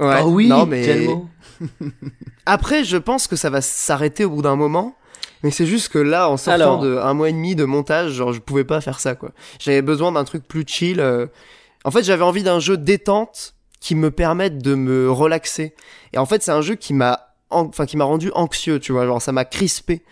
Ouais, 0.00 0.06
Ah 0.20 0.26
oui, 0.26 0.48
non, 0.48 0.64
mais 0.64 0.82
tellement. 0.84 1.28
après, 2.46 2.84
je 2.84 2.96
pense 2.96 3.26
que 3.26 3.36
ça 3.36 3.50
va 3.50 3.60
s'arrêter 3.60 4.24
au 4.24 4.30
bout 4.30 4.42
d'un 4.42 4.56
moment. 4.56 4.94
Mais 5.42 5.50
c'est 5.50 5.66
juste 5.66 5.88
que 5.90 5.98
là, 5.98 6.28
en 6.30 6.36
sortant 6.36 6.54
Alors. 6.54 6.80
de 6.80 6.96
un 6.96 7.14
mois 7.14 7.28
et 7.28 7.32
demi 7.32 7.54
de 7.54 7.64
montage, 7.64 8.12
genre, 8.12 8.32
je 8.32 8.40
pouvais 8.40 8.64
pas 8.64 8.80
faire 8.80 9.00
ça, 9.00 9.14
quoi. 9.14 9.30
J'avais 9.58 9.82
besoin 9.82 10.12
d'un 10.12 10.24
truc 10.24 10.46
plus 10.46 10.64
chill. 10.66 11.00
euh. 11.00 11.26
En 11.84 11.90
fait, 11.90 12.02
j'avais 12.02 12.24
envie 12.24 12.42
d'un 12.42 12.58
jeu 12.58 12.76
détente 12.76 13.54
qui 13.80 13.94
me 13.94 14.10
permette 14.10 14.58
de 14.58 14.74
me 14.74 15.10
relaxer. 15.10 15.74
Et 16.12 16.18
en 16.18 16.26
fait, 16.26 16.42
c'est 16.42 16.50
un 16.50 16.62
jeu 16.62 16.74
qui 16.74 16.94
m'a, 16.94 17.28
an- 17.50 17.66
enfin, 17.68 17.86
qui 17.86 17.96
m'a 17.96 18.04
rendu 18.04 18.30
anxieux, 18.34 18.80
tu 18.80 18.92
vois. 18.92 19.06
Genre, 19.06 19.20
ça 19.22 19.32
m'a 19.32 19.44
crispé. 19.44 20.02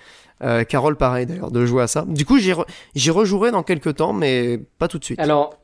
Euh, 0.43 0.65
Carole, 0.65 0.97
pareil 0.97 1.27
d'ailleurs, 1.27 1.51
de 1.51 1.65
jouer 1.65 1.83
à 1.83 1.87
ça. 1.87 2.05
Du 2.07 2.27
coup, 2.27 2.39
j'y 2.39 2.53
re- 2.53 2.67
j'y 2.95 3.11
rejouerai 3.11 3.51
dans 3.51 3.63
quelques 3.63 3.97
temps, 3.97 4.13
mais 4.13 4.61
pas 4.79 4.89
tout 4.89 4.99
de 4.99 5.05
suite. 5.05 5.19
Alors, 5.21 5.59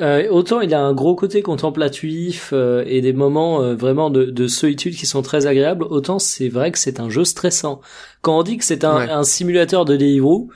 euh, 0.00 0.28
autant 0.30 0.60
il 0.60 0.74
a 0.74 0.80
un 0.80 0.92
gros 0.92 1.14
côté 1.14 1.40
contemplatif 1.42 2.50
euh, 2.52 2.84
et 2.86 3.00
des 3.00 3.12
moments 3.12 3.62
euh, 3.62 3.74
vraiment 3.74 4.10
de, 4.10 4.24
de 4.26 4.46
solitude 4.46 4.94
qui 4.94 5.06
sont 5.06 5.22
très 5.22 5.46
agréables, 5.46 5.84
autant 5.84 6.18
c'est 6.18 6.48
vrai 6.48 6.70
que 6.72 6.78
c'est 6.78 7.00
un 7.00 7.08
jeu 7.08 7.24
stressant. 7.24 7.80
Quand 8.22 8.38
on 8.38 8.42
dit 8.42 8.58
que 8.58 8.64
c'est 8.64 8.84
un, 8.84 8.96
Ouais. 8.98 9.10
un 9.10 9.22
simulateur 9.24 9.84
de 9.84 9.96
Deliveroo, 9.96 10.48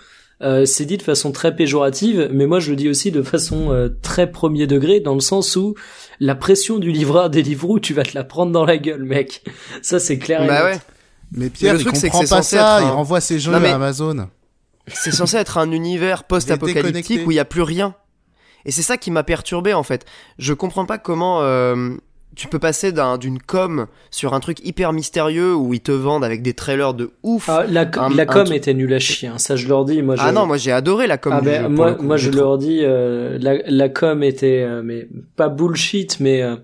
euh, 0.42 0.64
c'est 0.64 0.84
dit 0.86 0.96
de 0.96 1.02
façon 1.02 1.32
très 1.32 1.54
péjorative, 1.54 2.28
mais 2.32 2.46
moi 2.46 2.60
je 2.60 2.70
le 2.70 2.76
dis 2.76 2.88
aussi 2.88 3.10
de 3.10 3.22
façon 3.22 3.70
euh, 3.72 3.88
très 4.02 4.30
premier 4.30 4.66
degré, 4.66 5.00
dans 5.00 5.14
le 5.14 5.20
sens 5.20 5.56
où 5.56 5.74
la 6.18 6.34
pression 6.34 6.78
du 6.78 6.90
livreur 6.92 7.28
Deliveroo, 7.30 7.78
tu 7.78 7.94
vas 7.94 8.02
te 8.04 8.12
la 8.14 8.24
prendre 8.24 8.52
dans 8.52 8.64
la 8.64 8.76
gueule, 8.78 9.04
mec. 9.04 9.42
Ça 9.82 9.98
c'est 9.98 10.18
clair. 10.18 10.42
et 10.44 10.46
bah 10.46 10.64
net. 10.70 10.74
ouais. 10.76 10.80
Mais 11.32 11.48
Pierre, 11.50 11.74
le 11.74 11.80
il 11.80 11.84
truc, 11.84 11.94
que 11.94 12.00
comprend 12.02 12.20
pas 12.24 12.42
ça. 12.42 12.78
être 12.80 12.86
Il 12.86 12.90
renvoie 12.90 13.20
ses 13.20 13.38
jeux 13.38 13.52
Non, 13.52 13.60
mais- 13.60 13.68
à 13.70 13.76
Amazon. 13.76 14.28
c'est 14.88 15.12
censé 15.12 15.36
être 15.36 15.58
un 15.58 15.70
univers 15.70 16.24
post-apocalyptique 16.28 17.20
où 17.26 17.30
il 17.30 17.36
y 17.36 17.38
a 17.38 17.44
plus 17.44 17.62
rien. 17.62 17.94
Et 18.64 18.70
c'est 18.70 18.82
ça 18.82 18.96
qui 18.96 19.10
m'a 19.10 19.22
perturbé 19.22 19.72
en 19.74 19.82
fait. 19.82 20.04
Je 20.38 20.52
comprends 20.52 20.86
pas 20.86 20.98
comment 20.98 21.42
euh, 21.42 21.90
tu 22.36 22.46
peux 22.46 22.58
passer 22.60 22.92
d'un- 22.92 23.18
d'une 23.18 23.40
com 23.40 23.86
sur 24.10 24.34
un 24.34 24.40
truc 24.40 24.64
hyper 24.64 24.92
mystérieux 24.92 25.54
où 25.54 25.74
ils 25.74 25.80
te 25.80 25.90
vendent 25.92 26.24
avec 26.24 26.42
des 26.42 26.54
trailers 26.54 26.94
de 26.94 27.10
ouf. 27.22 27.48
Ah, 27.48 27.64
la, 27.68 27.90
Un- 27.98 28.08
la 28.14 28.24
com 28.26 28.52
était 28.52 28.72
nulle 28.72 28.94
à 28.94 28.98
chier, 29.00 29.28
hein, 29.28 29.38
ça 29.38 29.56
je 29.56 29.66
leur 29.66 29.84
dis. 29.84 30.00
Moi, 30.02 30.14
je... 30.16 30.22
Ah 30.24 30.30
non, 30.30 30.46
moi 30.46 30.56
j'ai 30.56 30.70
adoré 30.72 31.06
la 31.08 31.18
com 31.18 31.32
Ah 31.36 31.40
du 31.40 31.46
ben, 31.46 31.62
jeu, 31.62 31.68
moi, 31.68 31.92
coup. 31.94 32.04
moi 32.04 32.16
je 32.16 32.30
leur 32.30 32.56
dis, 32.58 32.80
euh, 32.82 33.36
la, 33.40 33.54
la 33.66 33.88
com 33.88 34.22
était, 34.22 34.62
euh, 34.62 34.82
mais 34.84 35.08
pas 35.36 35.48
bullshit, 35.48 36.20
mais 36.20 36.40
euh, 36.42 36.54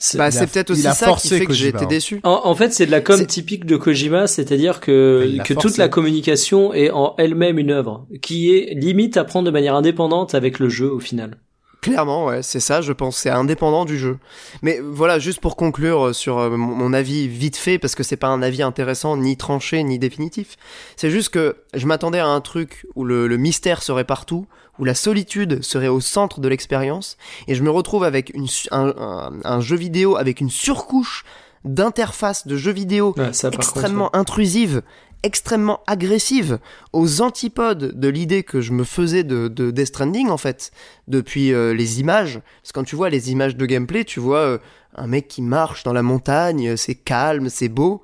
c'est- 0.00 0.18
Bah, 0.18 0.30
peut-être 0.30 0.70
aussi 0.70 0.82
ça 0.82 0.92
qui 0.92 1.04
forcé 1.04 1.38
fait 1.38 1.46
que 1.46 1.52
j'ai 1.52 1.66
Kojima, 1.70 1.78
été 1.78 1.84
hein. 1.84 1.88
déçu. 1.88 2.20
en, 2.24 2.40
en 2.44 2.54
fait 2.56 2.72
c'est 2.72 2.86
de 2.86 2.90
la 2.90 3.00
com 3.00 3.24
typique 3.24 3.66
de 3.66 3.76
Kojima, 3.76 4.26
c'est-à-dire 4.26 4.80
que 4.80 5.36
que 5.44 5.54
forcé. 5.54 5.68
toute 5.68 5.76
la 5.78 5.88
communication 5.88 6.74
est 6.74 6.90
en 6.90 7.14
elle-même 7.18 7.58
une 7.60 7.70
œuvre, 7.70 8.06
qui 8.22 8.52
est 8.56 8.74
limite 8.74 9.16
à 9.16 9.22
prendre 9.24 9.46
de 9.46 9.50
manière 9.52 9.76
indépendante 9.76 10.34
avec 10.34 10.58
le 10.58 10.68
jeu 10.68 10.90
au 10.90 10.98
final. 11.00 11.36
Clairement, 11.82 12.26
ouais, 12.26 12.42
c'est 12.42 12.60
ça, 12.60 12.82
je 12.82 12.92
pense, 12.92 13.16
c'est 13.16 13.30
indépendant 13.30 13.86
du 13.86 13.98
jeu. 13.98 14.18
Mais 14.60 14.80
voilà, 14.84 15.18
juste 15.18 15.40
pour 15.40 15.56
conclure 15.56 16.08
euh, 16.08 16.12
sur 16.12 16.38
euh, 16.38 16.50
mon 16.50 16.74
mon 16.74 16.92
avis 16.92 17.26
vite 17.26 17.56
fait, 17.56 17.78
parce 17.78 17.94
que 17.94 18.02
c'est 18.02 18.18
pas 18.18 18.26
un 18.28 18.42
avis 18.42 18.62
intéressant, 18.62 19.16
ni 19.16 19.38
tranché, 19.38 19.82
ni 19.82 19.98
définitif. 19.98 20.56
C'est 20.96 21.10
juste 21.10 21.30
que 21.30 21.56
je 21.72 21.86
m'attendais 21.86 22.18
à 22.18 22.26
un 22.26 22.42
truc 22.42 22.86
où 22.96 23.04
le, 23.04 23.26
le 23.28 23.36
mystère 23.38 23.82
serait 23.82 24.04
partout, 24.04 24.44
où 24.80 24.84
la 24.84 24.94
solitude 24.94 25.62
serait 25.62 25.88
au 25.88 26.00
centre 26.00 26.40
de 26.40 26.48
l'expérience, 26.48 27.16
et 27.46 27.54
je 27.54 27.62
me 27.62 27.70
retrouve 27.70 28.02
avec 28.02 28.32
une, 28.34 28.46
un, 28.72 28.88
un- 28.98 29.32
un 29.44 29.60
jeu 29.60 29.76
vidéo 29.76 30.16
avec 30.16 30.40
une 30.40 30.50
surcouche 30.50 31.24
d'interface 31.64 32.46
de 32.46 32.56
jeu 32.56 32.72
vidéo 32.72 33.14
Ouais, 33.16 33.32
ça, 33.32 33.50
par 33.50 33.60
extrêmement 33.60 34.14
intrusive, 34.16 34.82
extrêmement 35.22 35.80
agressive, 35.86 36.58
aux 36.94 37.20
antipodes 37.20 37.98
de 38.00 38.08
l'idée 38.08 38.42
que 38.42 38.62
je 38.62 38.72
me 38.72 38.84
faisais 38.84 39.22
de, 39.22 39.48
de 39.48 39.70
Death 39.70 39.88
Stranding 39.88 40.28
en 40.30 40.38
fait, 40.38 40.70
depuis 41.08 41.52
euh, 41.52 41.74
les 41.74 42.00
images. 42.00 42.40
Parce 42.62 42.72
que 42.72 42.80
quand 42.80 42.84
tu 42.84 42.96
vois 42.96 43.10
les 43.10 43.30
images 43.30 43.56
de 43.56 43.66
gameplay, 43.66 44.04
tu 44.04 44.18
vois 44.20 44.38
euh, 44.38 44.58
un 44.96 45.06
mec 45.06 45.28
qui 45.28 45.42
marche 45.42 45.82
dans 45.84 45.92
la 45.92 46.02
montagne, 46.02 46.76
c'est 46.78 46.94
calme, 46.94 47.50
c'est 47.50 47.68
beau. 47.68 48.02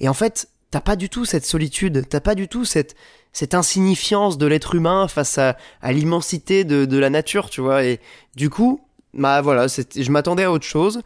Et 0.00 0.08
en 0.08 0.14
fait, 0.14 0.48
t'as 0.70 0.80
pas 0.80 0.96
du 0.96 1.10
tout 1.10 1.26
cette 1.26 1.44
solitude, 1.44 2.06
t'as 2.08 2.20
pas 2.20 2.34
du 2.34 2.48
tout 2.48 2.64
cette 2.64 2.96
cette 3.34 3.52
insignifiance 3.52 4.38
de 4.38 4.46
l'être 4.46 4.74
humain 4.74 5.06
face 5.08 5.36
à, 5.36 5.58
à 5.82 5.92
l'immensité 5.92 6.64
de, 6.64 6.86
de 6.86 6.96
la 6.98 7.10
nature, 7.10 7.50
tu 7.50 7.60
vois. 7.60 7.84
Et 7.84 8.00
du 8.36 8.48
coup, 8.48 8.80
bah 9.12 9.42
voilà, 9.42 9.66
je 9.66 10.10
m'attendais 10.10 10.44
à 10.44 10.50
autre 10.52 10.64
chose. 10.64 11.02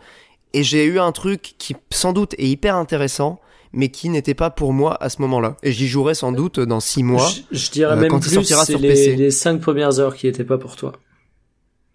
Et 0.55 0.63
j'ai 0.63 0.85
eu 0.85 1.01
un 1.01 1.11
truc 1.13 1.55
qui 1.59 1.75
sans 1.91 2.13
doute 2.13 2.35
est 2.39 2.47
hyper 2.49 2.77
intéressant, 2.77 3.41
mais 3.73 3.89
qui 3.91 4.09
n'était 4.09 4.33
pas 4.35 4.49
pour 4.51 4.73
moi 4.73 4.97
à 5.03 5.09
ce 5.11 5.21
moment-là. 5.23 5.57
Et 5.63 5.73
j'y 5.73 5.89
jouerai 5.89 6.15
sans 6.15 6.33
doute 6.33 6.59
dans 6.61 6.81
six 6.81 7.03
mois. 7.03 7.29
Je, 7.29 7.59
je 7.59 7.71
dirais 7.71 7.93
euh, 7.95 7.97
même 7.97 8.11
quand 8.11 8.19
il 8.19 8.23
plus, 8.23 8.35
sortira 8.35 8.65
c'est 8.65 8.73
sur 8.73 8.81
les, 8.81 8.89
PC. 8.89 9.17
les 9.17 9.31
cinq 9.31 9.61
premières 9.61 9.99
heures 9.99 10.15
qui 10.17 10.27
étaient 10.27 10.45
pas 10.45 10.57
pour 10.57 10.77
toi. 10.77 10.93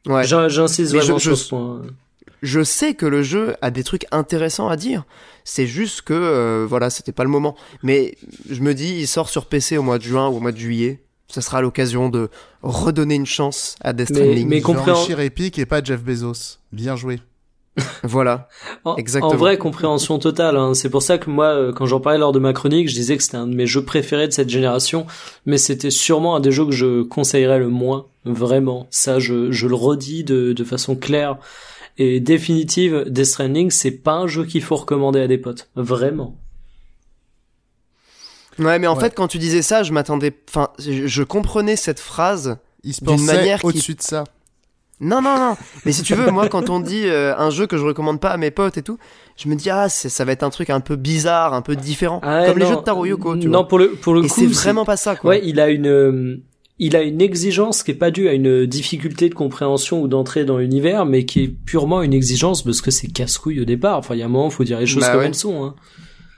Ouais. 0.06 0.24
J'in- 0.26 0.50
J'insiste 0.50 0.94
vraiment 0.94 1.18
je- 1.18 1.24
je- 1.30 1.36
sur 1.36 1.38
ce 1.38 1.50
point. 1.50 1.82
Je 2.44 2.62
sais 2.64 2.94
que 2.94 3.06
le 3.08 3.24
jeu 3.24 3.56
a 3.62 3.72
des 3.72 3.84
trucs 3.84 4.06
intéressants 4.12 4.68
à 4.70 4.76
dire. 4.76 5.06
C'est 5.46 5.66
juste 5.66 6.02
que 6.04 6.14
euh, 6.14 6.66
voilà, 6.70 6.90
c'était 6.92 7.12
pas 7.14 7.24
le 7.24 7.30
moment. 7.30 7.56
Mais 7.82 8.16
je 8.50 8.62
me 8.62 8.74
dis, 8.76 8.94
il 9.00 9.08
sort 9.08 9.30
sur 9.30 9.46
PC 9.48 9.78
au 9.78 9.82
mois 9.82 9.98
de 9.98 10.04
juin 10.04 10.28
ou 10.28 10.36
au 10.38 10.40
mois 10.40 10.52
de 10.52 10.58
juillet. 10.58 11.02
Ça 11.30 11.42
sera 11.42 11.62
l'occasion 11.62 12.10
de 12.10 12.30
redonner 12.62 13.16
une 13.16 13.26
chance 13.26 13.76
à 13.82 13.94
Death 13.94 14.10
Mais- 14.12 14.16
Stranding. 14.18 14.48
mais- 14.48 14.56
Je 14.60 14.62
vais 14.68 14.74
compréhen- 14.74 14.96
enrichir 14.96 15.20
Epic 15.22 15.58
et 15.58 15.66
pas 15.66 15.82
Jeff 15.84 16.04
Bezos. 16.04 16.58
Bien 16.72 16.96
joué. 16.96 17.20
Voilà. 18.04 18.50
En, 18.84 18.98
Exactement. 18.98 19.34
en 19.34 19.38
vrai, 19.38 19.58
compréhension 19.58 20.20
totale. 20.20 20.58
hein. 20.58 20.74
C'est 20.76 20.90
pour 20.90 21.02
ça 21.02 21.18
que 21.18 21.30
moi, 21.30 21.46
euh, 21.48 21.72
quand 21.74 21.86
j'en 21.88 22.00
parlais 22.00 22.20
lors 22.20 22.32
de 22.34 22.38
ma 22.40 22.54
chronique, 22.54 22.88
je 22.90 22.94
disais 22.94 23.18
que 23.18 23.24
c'était 23.24 23.38
un 23.38 23.48
de 23.48 23.56
mes 23.56 23.66
jeux 23.66 23.84
préférés 23.84 24.28
de 24.28 24.34
cette 24.34 24.50
génération, 24.50 25.08
mais 25.48 25.58
c'était 25.58 25.90
sûrement 25.90 26.36
un 26.36 26.40
des 26.40 26.52
jeux 26.52 26.66
que 26.66 26.72
je 26.72 27.02
conseillerais 27.04 27.60
le 27.60 27.70
moins. 27.70 28.06
Vraiment. 28.26 28.88
Ça, 28.92 29.18
je, 29.20 29.52
je 29.52 29.68
le 29.68 29.76
redis 29.76 30.24
de, 30.24 30.54
de 30.54 30.64
façon 30.64 30.96
claire 30.96 31.38
et 31.98 32.20
définitive. 32.20 33.06
Death 33.08 33.26
Stranding, 33.26 33.72
c'est 33.72 33.92
pas 33.92 34.14
un 34.14 34.28
jeu 34.28 34.46
qu'il 34.46 34.62
faut 34.64 34.76
recommander 34.76 35.20
à 35.22 35.28
des 35.28 35.38
potes. 35.38 35.70
Vraiment. 35.76 36.38
Ouais, 38.60 38.78
mais 38.78 38.88
en 38.88 38.96
Ouais. 38.96 39.02
fait, 39.02 39.16
quand 39.16 39.28
tu 39.28 39.40
disais 39.40 39.62
ça, 39.64 39.84
je 39.84 39.92
m'attendais. 39.94 40.32
Enfin, 40.50 40.70
je 40.80 41.08
je 41.08 41.24
comprenais 41.24 41.76
cette 41.76 42.00
phrase 42.00 42.58
D'une 42.84 43.26
manière 43.26 43.60
qui- 43.62 43.66
au-dessus 43.68 43.96
de 43.96 44.02
ça. 44.02 44.26
Non, 45.00 45.22
non, 45.22 45.36
non. 45.38 45.58
Mais 45.86 45.92
si 45.92 46.04
tu 46.04 46.14
veux, 46.14 46.30
moi, 46.30 46.48
quand 46.50 46.70
on 46.70 46.80
dit 46.80 47.04
euh, 47.08 47.36
un 47.38 47.50
jeu 47.50 47.66
que 47.66 47.78
je 47.78 47.84
recommande 47.84 48.22
pas 48.22 48.30
à 48.30 48.38
mes 48.38 48.52
potes 48.52 48.78
et 48.78 48.84
tout, 48.84 49.00
je 49.38 49.50
me 49.50 49.56
dis, 49.56 49.70
ah, 49.72 49.90
ça 49.90 50.24
va 50.24 50.32
être 50.32 50.44
un 50.44 50.50
truc 50.52 50.70
un 50.70 50.80
peu 50.82 50.96
bizarre, 50.96 51.54
un 51.54 51.62
peu 51.64 51.76
différent. 51.76 52.20
Ah 52.24 52.42
ouais, 52.42 52.48
comme 52.48 52.60
les 52.60 52.68
jeux 52.68 52.76
de 52.76 52.82
Taro 52.82 53.06
Yoko, 53.06 53.36
tu 53.38 53.48
Non, 53.48 53.60
vois. 53.60 53.68
pour 53.68 53.80
le, 53.80 53.96
pour 53.96 54.14
le 54.14 54.24
Et 54.24 54.28
coup, 54.28 54.40
c'est 54.42 54.46
vraiment 54.48 54.86
pas 54.86 54.96
ça, 54.96 55.16
quoi. 55.16 55.32
Ouais, 55.32 55.42
il 55.44 55.60
a 55.60 55.70
une, 55.70 55.88
euh, 55.88 56.38
il 56.80 56.96
a 56.96 57.04
une 57.04 57.22
exigence 57.22 57.84
qui 57.84 57.92
est 57.92 57.96
pas 57.96 58.12
due 58.12 58.28
à 58.28 58.34
une 58.34 58.66
difficulté 58.66 59.30
de 59.30 59.36
compréhension 59.36 60.02
ou 60.02 60.08
d'entrée 60.08 60.44
dans 60.44 60.58
l'univers, 60.58 61.06
mais 61.06 61.26
qui 61.26 61.44
est 61.44 61.48
purement 61.48 62.02
une 62.02 62.14
exigence 62.14 62.64
parce 62.64 62.82
que 62.82 62.92
c'est 62.92 63.08
casse-couille 63.08 63.62
au 63.62 63.66
départ. 63.66 63.98
Enfin, 63.98 64.16
il 64.16 64.20
y 64.20 64.22
a 64.24 64.26
un 64.26 64.30
moment, 64.30 64.50
faut 64.50 64.64
dire 64.64 64.80
les 64.80 64.86
choses 64.86 65.02
Bah 65.04 65.12
comme 65.12 65.22
ouais. 65.22 65.28
elles 65.28 65.36
sont. 65.36 65.64
Hein. 65.64 65.76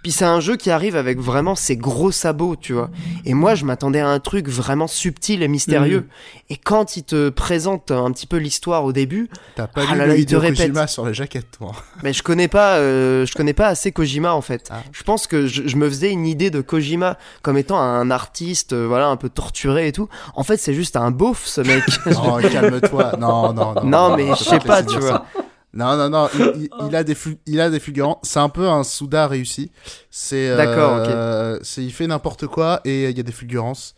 Puis 0.06 0.11
c'est 0.11 0.23
un 0.23 0.40
jeu 0.40 0.56
qui 0.56 0.69
arrive 0.69 0.95
avec 0.95 1.19
vraiment 1.19 1.56
ses 1.56 1.76
gros 1.77 2.11
sabots, 2.11 2.56
tu 2.56 2.73
vois. 2.73 2.91
Et 3.26 3.34
moi, 3.34 3.56
je 3.56 3.65
m'attendais 3.65 4.02
à 4.02 4.07
un 4.07 4.19
truc 4.19 4.48
vraiment 4.48 4.86
subtil 4.86 5.41
et 5.41 5.48
mystérieux. 5.48 6.02
Mhm. 6.02 6.07
Et 6.52 6.57
quand 6.57 6.95
il 6.95 7.02
te 7.02 7.30
présente 7.30 7.90
un 7.90 8.11
petit 8.11 8.27
peu 8.27 8.38
l'histoire 8.38 8.84
au 8.84 8.94
début, 8.94 9.32
T'as 9.56 9.65
pas 9.65 9.82
Ah 9.90 9.94
lu 9.94 9.98
là 9.98 10.06
là, 10.06 10.15
il 10.15 10.27
te 10.27 10.36
répète. 10.36 10.57
Kojima 10.57 10.86
sur 10.86 11.07
la 11.07 11.14
jaquette, 11.14 11.48
toi. 11.57 11.72
mais 12.03 12.14
je 12.14 12.22
connais 12.22 12.48
pas, 12.48 12.76
euh, 12.76 13.26
je 13.26 13.34
connais 13.34 13.53
pas 13.53 13.65
assez 13.65 13.91
Kojima 13.91 14.32
en 14.32 14.41
fait. 14.41 14.68
Ah. 14.69 14.84
Je 14.91 15.02
pense 15.02 15.26
que 15.26 15.48
je, 15.48 15.68
je 15.68 15.76
me 15.76 15.90
faisais 15.90 16.11
une 16.11 16.27
idée 16.27 16.52
de 16.52 16.61
Kojima 16.61 17.18
comme 17.41 17.57
étant 17.57 17.80
un 17.80 18.11
artiste, 18.11 18.73
euh, 18.73 18.86
voilà, 18.86 19.07
un 19.07 19.18
peu 19.18 19.30
torturé 19.30 19.88
et 19.88 19.91
tout. 19.91 20.07
En 20.36 20.44
fait, 20.44 20.57
c'est 20.57 20.76
juste 20.76 20.98
un 20.98 21.10
beauf, 21.10 21.48
ce 21.48 21.61
mec. 21.61 21.84
Oh, 22.23 22.38
calme-toi. 22.40 23.14
Non, 23.18 23.53
non, 23.53 23.73
non. 23.73 23.84
Non, 23.84 24.15
mais 24.15 24.27
je 24.38 24.44
sais 24.44 24.60
pas, 24.60 24.84
tu 24.84 24.99
vois. 24.99 25.26
ça. 25.36 25.44
Non, 25.76 25.95
non, 25.97 26.10
non. 26.10 26.30
Il, 26.34 26.61
il- 26.64 26.69
il 26.89 26.95
a 26.95 27.03
des 27.03 27.15
il 27.45 27.60
a 27.61 27.69
des 27.69 27.80
fulgurants. 27.80 28.19
C'est 28.23 28.39
un 28.39 28.49
peu 28.49 28.68
un 28.68 28.84
Souda 28.84 29.27
réussi. 29.27 29.72
C'est. 30.10 30.49
euh, 30.49 30.57
D'accord, 30.57 31.60
C'est 31.64 31.84
il 31.84 31.91
fait 31.91 32.07
n'importe 32.07 32.47
quoi 32.47 32.81
et 32.85 33.10
il 33.10 33.18
y 33.18 33.19
a 33.19 33.23
des 33.23 33.31
fulgurances. 33.31 33.95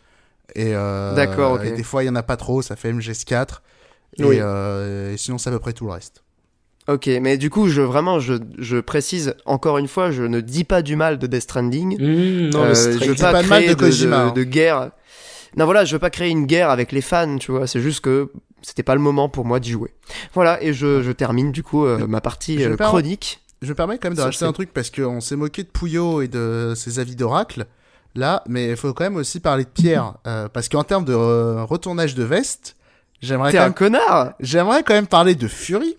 Et, 0.55 0.73
euh, 0.73 1.13
D'accord, 1.13 1.53
ok. 1.53 1.65
et 1.65 1.71
des 1.71 1.83
fois 1.83 2.03
il 2.03 2.07
y 2.07 2.09
en 2.09 2.15
a 2.15 2.23
pas 2.23 2.37
trop. 2.37 2.61
Ça 2.61 2.75
fait 2.75 2.91
MGS4. 2.91 3.47
Et, 4.19 4.23
Oui. 4.23 4.37
euh, 4.41 5.13
et 5.13 5.17
sinon 5.17 5.37
c'est 5.37 5.49
à 5.49 5.53
peu 5.53 5.59
près 5.59 5.73
tout 5.73 5.85
le 5.85 5.91
reste. 5.91 6.23
Ok, 6.87 7.07
mais 7.21 7.37
du 7.37 7.49
coup, 7.49 7.67
je 7.67 7.81
vraiment, 7.81 8.21
je, 8.21 8.35
je 8.57 8.77
précise 8.77 9.35
encore 9.45 9.77
une 9.77 9.89
fois, 9.89 10.09
je 10.09 10.23
ne 10.23 10.39
dis 10.39 10.63
pas 10.63 10.81
du 10.81 10.95
mal 10.95 11.19
de 11.19 11.27
Death 11.27 11.41
Stranding. 11.41 12.01
Mmh, 12.01 12.49
non, 12.51 12.63
Euh, 12.63 12.73
je 12.73 13.07
veux 13.09 13.13
dis 13.15 13.21
pas 13.21 13.33
pas 13.33 13.43
de 13.43 13.47
mal 13.49 13.61
créer 13.63 13.75
de 13.75 13.79
Kojima, 13.79 14.17
hein. 14.27 14.31
de 14.31 14.43
guerre. 14.43 14.91
Non, 15.57 15.65
voilà, 15.65 15.83
je 15.83 15.91
veux 15.93 15.99
pas 15.99 16.09
créer 16.09 16.29
une 16.29 16.45
guerre 16.45 16.69
avec 16.69 16.93
les 16.93 17.01
fans, 17.01 17.37
tu 17.39 17.51
vois. 17.51 17.67
C'est 17.67 17.81
juste 17.81 17.99
que 17.99 18.31
c'était 18.67 18.83
pas 18.83 18.95
le 18.95 19.01
moment 19.01 19.29
pour 19.29 19.45
moi 19.45 19.61
d'y 19.61 19.71
jouer. 19.71 19.93
Voilà, 20.33 20.61
et 20.61 20.73
je, 20.73 21.01
je 21.01 21.11
termine 21.13 21.53
du 21.53 21.63
coup 21.63 21.85
euh, 21.85 22.05
ma 22.05 22.19
partie 22.19 22.59
Je 22.59 22.71
euh, 22.71 22.75
chronique. 22.75 23.39
Je 23.61 23.69
me 23.69 23.75
permets 23.75 23.97
quand 23.97 24.09
même 24.09 24.17
de 24.17 24.21
rajouter 24.21 24.43
un 24.43 24.51
truc 24.51 24.73
parce 24.73 24.89
qu'on 24.89 25.21
s'est 25.21 25.37
moqué 25.37 25.63
de 25.63 25.69
Pouillot 25.69 26.21
et 26.21 26.27
de 26.27 26.73
ses 26.75 26.99
avis 26.99 27.15
d'oracle. 27.15 27.65
Là, 28.13 28.43
mais 28.45 28.71
il 28.71 28.75
faut 28.75 28.93
quand 28.93 29.05
même 29.05 29.15
aussi 29.15 29.39
parler 29.39 29.63
de 29.63 29.69
Pierre. 29.69 30.15
euh, 30.27 30.49
parce 30.49 30.67
qu'en 30.67 30.83
termes 30.83 31.05
de 31.05 31.13
retournage 31.13 32.13
de 32.13 32.23
veste, 32.23 32.75
j'aimerais 33.21 33.53
quand, 33.53 33.59
un 33.59 33.63
même... 33.63 33.73
connard 33.73 34.33
j'aimerais 34.41 34.83
quand 34.83 34.93
même 34.93 35.07
parler 35.07 35.35
de 35.35 35.47
Fury. 35.47 35.95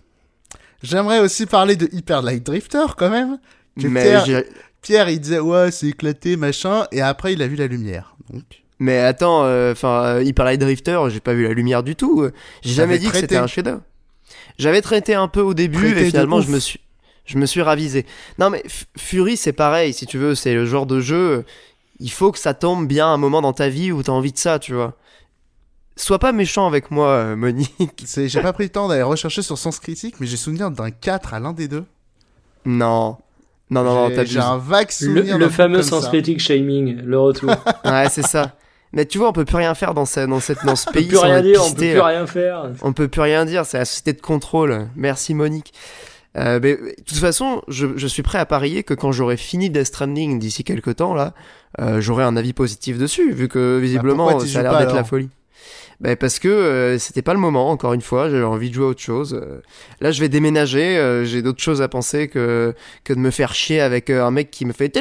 J'aimerais 0.83 1.19
aussi 1.19 1.47
parler 1.47 1.75
de 1.75 1.89
Hyper 1.91 2.21
Light 2.21 2.45
Drifter 2.45 2.85
quand 2.95 3.09
même. 3.09 3.39
Que 3.81 3.87
mais, 3.87 4.21
Pierre, 4.23 4.43
Pierre, 4.83 5.09
il 5.09 5.19
disait 5.19 5.39
ouais, 5.39 5.71
c'est 5.71 5.87
éclaté, 5.87 6.37
machin. 6.37 6.85
Et 6.91 7.01
après, 7.01 7.33
il 7.33 7.41
a 7.41 7.47
vu 7.47 7.55
la 7.55 7.65
lumière. 7.65 8.15
Donc, 8.29 8.43
mais 8.79 8.97
attends, 8.99 9.43
euh, 9.43 9.71
enfin, 9.73 10.03
euh, 10.05 10.23
Hyper 10.23 10.45
Light 10.45 10.59
Drifter, 10.59 10.99
j'ai 11.09 11.19
pas 11.19 11.33
vu 11.33 11.43
la 11.47 11.53
lumière 11.53 11.83
du 11.83 11.95
tout. 11.95 12.27
J'ai 12.61 12.73
jamais 12.73 12.97
dit 12.99 13.09
que 13.09 13.17
c'était 13.17 13.37
un 13.37 13.47
chef-d'œuvre. 13.47 13.81
J'avais 14.57 14.81
traité 14.81 15.13
un 15.15 15.27
peu 15.27 15.41
au 15.41 15.53
début 15.53 15.77
Traité 15.77 16.01
et 16.01 16.03
de 16.05 16.09
finalement 16.09 16.41
je 16.41 16.51
me 16.51 16.59
suis, 16.59 16.79
je 17.25 17.37
me 17.37 17.45
suis 17.45 17.61
ravisé. 17.61 18.05
Non 18.39 18.49
mais 18.49 18.59
F- 18.67 18.83
Fury 18.97 19.37
c'est 19.37 19.53
pareil, 19.53 19.93
si 19.93 20.05
tu 20.05 20.17
veux, 20.17 20.35
c'est 20.35 20.53
le 20.53 20.65
genre 20.65 20.85
de 20.85 20.99
jeu. 20.99 21.45
Il 22.01 22.11
faut 22.11 22.31
que 22.31 22.39
ça 22.39 22.53
tombe 22.53 22.87
bien 22.87 23.07
un 23.07 23.17
moment 23.17 23.41
dans 23.41 23.53
ta 23.53 23.69
vie 23.69 23.91
où 23.91 24.03
t'as 24.03 24.11
envie 24.11 24.31
de 24.33 24.37
ça, 24.37 24.59
tu 24.59 24.73
vois. 24.73 24.95
Sois 25.95 26.19
pas 26.19 26.31
méchant 26.31 26.67
avec 26.67 26.91
moi, 26.91 27.07
euh, 27.09 27.35
Monique. 27.37 28.03
c'est, 28.05 28.27
j'ai 28.29 28.41
pas 28.41 28.53
pris 28.53 28.63
le 28.65 28.69
temps 28.69 28.87
d'aller 28.87 29.01
rechercher 29.03 29.41
sur 29.41 29.57
Sens 29.57 29.79
Critique, 29.79 30.15
mais 30.19 30.27
j'ai 30.27 30.37
souvenir 30.37 30.71
d'un 30.71 30.91
4 30.91 31.33
à 31.33 31.39
l'un 31.39 31.51
des 31.53 31.67
deux. 31.67 31.83
Non. 32.65 33.17
Non, 33.69 33.83
non, 33.83 33.93
non, 33.93 34.09
J'ai- 34.09 34.15
t'abuses. 34.15 34.31
j'ai 34.33 34.39
un 34.39 34.57
vague 34.57 34.87
Le, 34.87 34.91
souvenir. 35.05 35.37
le 35.37 35.45
truc 35.45 35.55
fameux 35.57 35.81
sens 35.83 36.03
ça. 36.03 36.09
critique 36.09 36.39
shaming, 36.39 37.01
le 37.01 37.19
retour. 37.19 37.51
Ouais, 37.85 38.07
c'est 38.09 38.25
ça. 38.25 38.55
Mais 38.93 39.05
tu 39.05 39.17
vois, 39.17 39.29
on 39.29 39.33
peut 39.33 39.45
plus 39.45 39.57
rien 39.57 39.75
faire 39.75 39.93
dans, 39.93 40.05
ce, 40.05 40.21
dans, 40.21 40.39
cette, 40.39 40.65
dans 40.65 40.75
ce 40.75 40.85
on 40.89 40.91
peut 40.91 40.99
pays. 40.99 41.07
plus 41.07 41.17
rien 41.17 41.41
dire, 41.41 41.61
on 41.63 41.71
peut 41.71 41.77
plus 41.77 41.93
là. 41.95 42.05
rien 42.05 42.27
faire. 42.27 42.71
On 42.81 42.93
peut 42.93 43.07
plus 43.07 43.21
rien 43.21 43.45
dire, 43.45 43.65
c'est 43.65 43.77
la 43.77 43.85
société 43.85 44.13
de 44.13 44.21
contrôle. 44.21 44.87
Merci 44.95 45.33
Monique. 45.33 45.73
Euh, 46.37 46.59
mais, 46.61 46.75
de 46.75 47.03
toute 47.05 47.17
façon, 47.17 47.61
je, 47.67 47.87
je 47.95 48.07
suis 48.07 48.21
prêt 48.21 48.37
à 48.37 48.45
parier 48.45 48.83
que 48.83 48.93
quand 48.93 49.11
j'aurai 49.11 49.37
fini 49.37 49.69
Death 49.69 49.87
Stranding 49.87 50.39
d'ici 50.39 50.63
quelques 50.63 50.97
temps, 50.97 51.13
là, 51.13 51.33
euh, 51.79 52.01
j'aurai 52.01 52.23
un 52.23 52.35
avis 52.35 52.53
positif 52.53 52.97
dessus, 52.97 53.31
vu 53.31 53.47
que 53.47 53.79
visiblement 53.79 54.27
pourquoi 54.27 54.45
t'y 54.45 54.51
ça 54.51 54.59
a 54.59 54.63
l'air 54.63 54.71
pas, 54.73 54.85
d'être 54.85 54.95
la 54.95 55.03
folie. 55.03 55.29
Ben 56.01 56.15
parce 56.15 56.39
que 56.39 56.47
euh, 56.47 56.97
c'était 56.97 57.21
pas 57.21 57.33
le 57.33 57.41
moment, 57.41 57.69
encore 57.71 57.91
une 57.93 58.01
fois, 58.01 58.29
j'avais 58.29 58.43
envie 58.45 58.69
de 58.69 58.75
jouer 58.75 58.85
à 58.85 58.87
autre 58.89 59.01
chose. 59.01 59.33
Euh, 59.33 59.59
Là, 59.99 60.11
je 60.11 60.21
vais 60.21 60.29
déménager, 60.29 60.97
euh, 60.97 61.25
j'ai 61.25 61.41
d'autres 61.41 61.61
choses 61.61 61.81
à 61.81 61.89
penser 61.89 62.29
que, 62.29 62.73
que 63.03 63.11
de 63.11 63.19
me 63.19 63.31
faire 63.31 63.53
chier 63.53 63.81
avec 63.81 64.09
euh, 64.09 64.23
un 64.25 64.31
mec 64.31 64.49
qui 64.49 64.63
me 64.63 64.71
fait. 64.71 64.97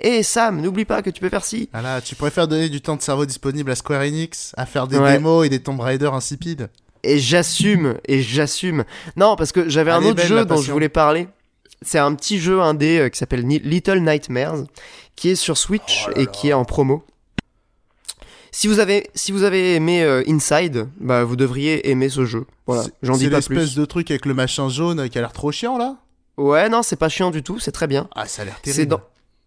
Et 0.00 0.22
Sam, 0.22 0.60
n'oublie 0.60 0.84
pas 0.84 1.00
que 1.00 1.08
tu 1.08 1.20
peux 1.22 1.30
faire 1.30 1.44
ci. 1.44 1.70
Voilà, 1.72 2.02
tu 2.02 2.14
préfères 2.16 2.48
donner 2.48 2.68
du 2.68 2.82
temps 2.82 2.96
de 2.96 3.00
cerveau 3.02 3.24
disponible 3.24 3.70
à 3.70 3.74
Square 3.76 4.02
Enix 4.02 4.52
à 4.58 4.66
faire 4.66 4.86
des 4.88 4.98
Ouais. 4.98 5.12
démos 5.14 5.46
et 5.46 5.48
des 5.48 5.60
Tomb 5.60 5.80
Raider 5.80 6.10
insipides. 6.12 6.68
Et 7.02 7.18
j'assume, 7.18 7.96
et 8.06 8.20
j'assume. 8.22 8.84
Non, 9.16 9.36
parce 9.36 9.52
que 9.52 9.68
j'avais 9.70 9.90
un 9.90 10.02
autre 10.02 10.14
belle, 10.16 10.26
jeu 10.26 10.44
dont 10.44 10.56
je 10.60 10.70
voulais 10.72 10.88
parler. 10.90 11.28
C'est 11.82 11.98
un 11.98 12.14
petit 12.14 12.38
jeu 12.38 12.60
indé 12.62 12.98
euh, 12.98 13.08
qui 13.08 13.18
s'appelle 13.18 13.46
Little 13.46 14.00
Nightmares, 14.00 14.64
qui 15.16 15.30
est 15.30 15.34
sur 15.34 15.56
Switch 15.58 16.04
Oh 16.06 16.10
là 16.10 16.16
et 16.20 16.24
là. 16.24 16.30
qui 16.30 16.48
est 16.48 16.52
en 16.54 16.64
promo. 16.64 17.04
Si 18.56 18.68
vous 18.68 18.78
avez, 18.78 19.10
si 19.16 19.32
vous 19.32 19.42
avez 19.42 19.74
aimé 19.74 20.04
euh, 20.04 20.22
Inside, 20.28 20.86
bah 21.00 21.24
vous 21.24 21.34
devriez 21.34 21.90
aimer 21.90 22.08
ce 22.08 22.24
jeu. 22.24 22.46
Voilà, 22.66 22.84
C'est- 22.84 22.92
j'en 23.02 23.14
dis 23.14 23.24
C'est 23.24 23.30
pas 23.30 23.36
l'espèce 23.38 23.56
plus. 23.72 23.74
de 23.74 23.84
truc 23.84 24.10
avec 24.12 24.26
le 24.26 24.34
machin 24.34 24.68
jaune 24.68 25.08
qui 25.08 25.18
a 25.18 25.20
l'air 25.22 25.32
trop 25.32 25.50
chiant 25.50 25.76
là? 25.76 25.96
Ouais, 26.36 26.68
non, 26.68 26.82
c'est 26.84 26.94
pas 26.96 27.08
chiant 27.08 27.32
du 27.32 27.42
tout, 27.42 27.58
c'est 27.58 27.72
très 27.72 27.88
bien. 27.88 28.08
Ah, 28.14 28.26
ça 28.26 28.42
a 28.42 28.44
l'air 28.44 28.56
C'est 28.64 28.72
terrible. 28.72 28.90
dans... 28.90 29.00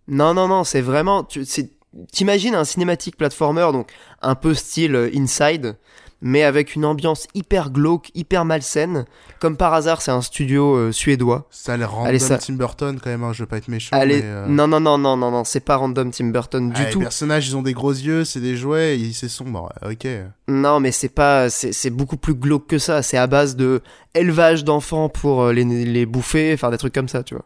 Non, 0.09 0.33
non, 0.33 0.47
non, 0.49 0.63
c'est 0.65 0.81
vraiment. 0.81 1.25
C'est... 1.45 1.69
T'imagines 2.11 2.53
un 2.53 2.65
cinématique 2.65 3.15
platformer, 3.17 3.69
donc 3.71 3.91
un 4.21 4.35
peu 4.35 4.53
style 4.53 4.93
euh, 4.95 5.09
Inside, 5.15 5.77
mais 6.21 6.43
avec 6.43 6.75
une 6.75 6.85
ambiance 6.85 7.27
hyper 7.35 7.69
glauque, 7.69 8.09
hyper 8.15 8.43
malsaine. 8.43 9.05
Comme 9.39 9.55
par 9.55 9.73
hasard, 9.73 10.01
c'est 10.01 10.11
un 10.11 10.21
studio 10.21 10.75
euh, 10.75 10.91
suédois. 10.91 11.47
Ça 11.51 11.73
a 11.73 11.77
l'air 11.77 11.91
random 11.91 12.07
Allez, 12.07 12.19
ça- 12.19 12.37
Tim 12.37 12.53
Burton 12.53 12.99
quand 13.01 13.09
même, 13.09 13.23
hein, 13.23 13.33
je 13.33 13.43
veux 13.43 13.47
pas 13.47 13.57
être 13.57 13.67
méchant. 13.67 13.95
Allez, 13.95 14.21
mais, 14.21 14.25
euh, 14.25 14.47
non, 14.47 14.67
non, 14.67 14.79
non, 14.79 14.97
non, 14.97 15.15
non, 15.15 15.29
non, 15.29 15.43
c'est 15.43 15.59
pas 15.59 15.75
random 15.75 16.11
Tim 16.11 16.29
Burton 16.29 16.69
du 16.69 16.81
ah, 16.81 16.85
tout. 16.85 16.99
Les 16.99 17.05
personnages, 17.05 17.47
ils 17.47 17.55
ont 17.55 17.61
des 17.61 17.73
gros 17.73 17.91
yeux, 17.91 18.25
c'est 18.25 18.39
des 18.39 18.57
jouets, 18.57 18.99
et 18.99 19.13
c'est 19.13 19.29
sombre. 19.29 19.71
Ok. 19.87 20.07
Non, 20.47 20.79
mais 20.79 20.91
c'est 20.91 21.09
pas, 21.09 21.49
c'est, 21.49 21.89
beaucoup 21.91 22.17
plus 22.17 22.33
glauque 22.33 22.67
que 22.67 22.79
ça. 22.79 23.03
C'est 23.03 23.17
à 23.17 23.27
base 23.27 23.55
de 23.55 23.81
élevage 24.15 24.63
d'enfants 24.63 25.09
pour 25.09 25.43
euh, 25.43 25.53
les, 25.53 25.63
les 25.63 26.05
bouffer, 26.05 26.57
faire 26.57 26.71
des 26.71 26.77
trucs 26.77 26.93
comme 26.93 27.09
ça, 27.09 27.23
tu 27.23 27.35
vois. 27.35 27.45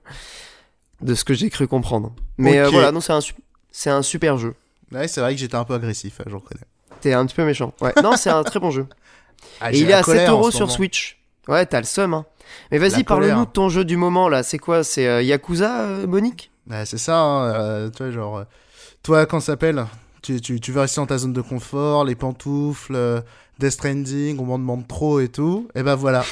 De 1.02 1.16
ce 1.16 1.26
que 1.26 1.34
j'ai 1.34 1.50
cru 1.50 1.68
comprendre. 1.68 2.14
Mais 2.38 2.60
euh, 2.60 2.70
voilà, 2.70 2.92
non, 2.92 3.02
c'est 3.02 3.14
un, 3.14 3.20
c'est 3.72 3.90
un 3.90 4.02
super 4.02 4.38
jeu. 4.38 4.54
Ouais, 4.92 5.08
c'est 5.08 5.22
vrai 5.22 5.34
que 5.34 5.40
j'étais 5.40 5.56
un 5.56 5.64
peu 5.64 5.74
agressif, 5.74 6.20
hein, 6.22 6.26
je 6.28 6.36
reconnais. 6.36 6.62
T'es 7.02 7.14
un 7.14 7.26
petit 7.26 7.36
peu 7.36 7.46
méchant. 7.46 7.74
Ouais, 7.82 7.94
non, 8.04 8.16
c'est 8.16 8.30
un 8.30 8.44
très 8.44 8.60
bon 8.60 8.72
jeu. 8.72 8.88
Ah, 9.60 9.72
Et 9.74 9.80
il 9.80 9.90
est 9.90 9.94
à 9.94 9.98
7 10.04 10.06
colère 10.06 10.30
en 10.30 10.32
euros 10.34 10.52
sur 10.52 10.62
moment. 10.62 10.72
Switch. 10.74 11.20
Ouais, 11.48 11.66
t'as 11.66 11.80
le 11.80 11.86
seum, 11.86 12.14
hein. 12.14 12.26
Mais 12.72 12.78
vas-y, 12.78 13.04
parle-nous 13.04 13.46
de 13.46 13.52
ton 13.52 13.70
jeu 13.70 13.84
du 13.86 13.98
moment, 13.98 14.30
là. 14.30 14.44
C'est 14.44 14.60
quoi? 14.60 14.84
C'est 14.84 15.08
euh, 15.08 15.22
Yakuza, 15.24 15.82
euh, 15.82 16.08
Monique? 16.08 16.52
Ouais, 16.70 16.86
c'est 16.86 16.98
ça, 17.00 17.20
hein, 17.20 17.46
euh, 17.54 17.90
tu 17.90 18.04
vois, 18.04 18.12
genre. 18.12 18.38
euh, 18.40 18.44
toi, 19.04 19.26
quand 19.26 19.40
ça 19.40 19.48
s'appelle? 19.54 19.86
Tu, 20.22 20.40
tu, 20.40 20.60
tu 20.60 20.72
veux 20.72 20.82
rester 20.82 21.02
dans 21.02 21.08
ta 21.08 21.18
zone 21.18 21.34
de 21.34 21.42
confort, 21.42 22.06
les 22.06 22.14
pantoufles, 22.14 22.94
euh, 22.96 23.22
Death 23.58 23.72
Stranding, 23.72 24.38
on 24.40 24.46
m'en 24.46 24.60
demande 24.60 24.88
trop 24.88 25.20
et 25.20 25.30
tout. 25.30 25.68
Et 25.74 25.82
ben 25.82 25.96
voilà. 25.96 26.24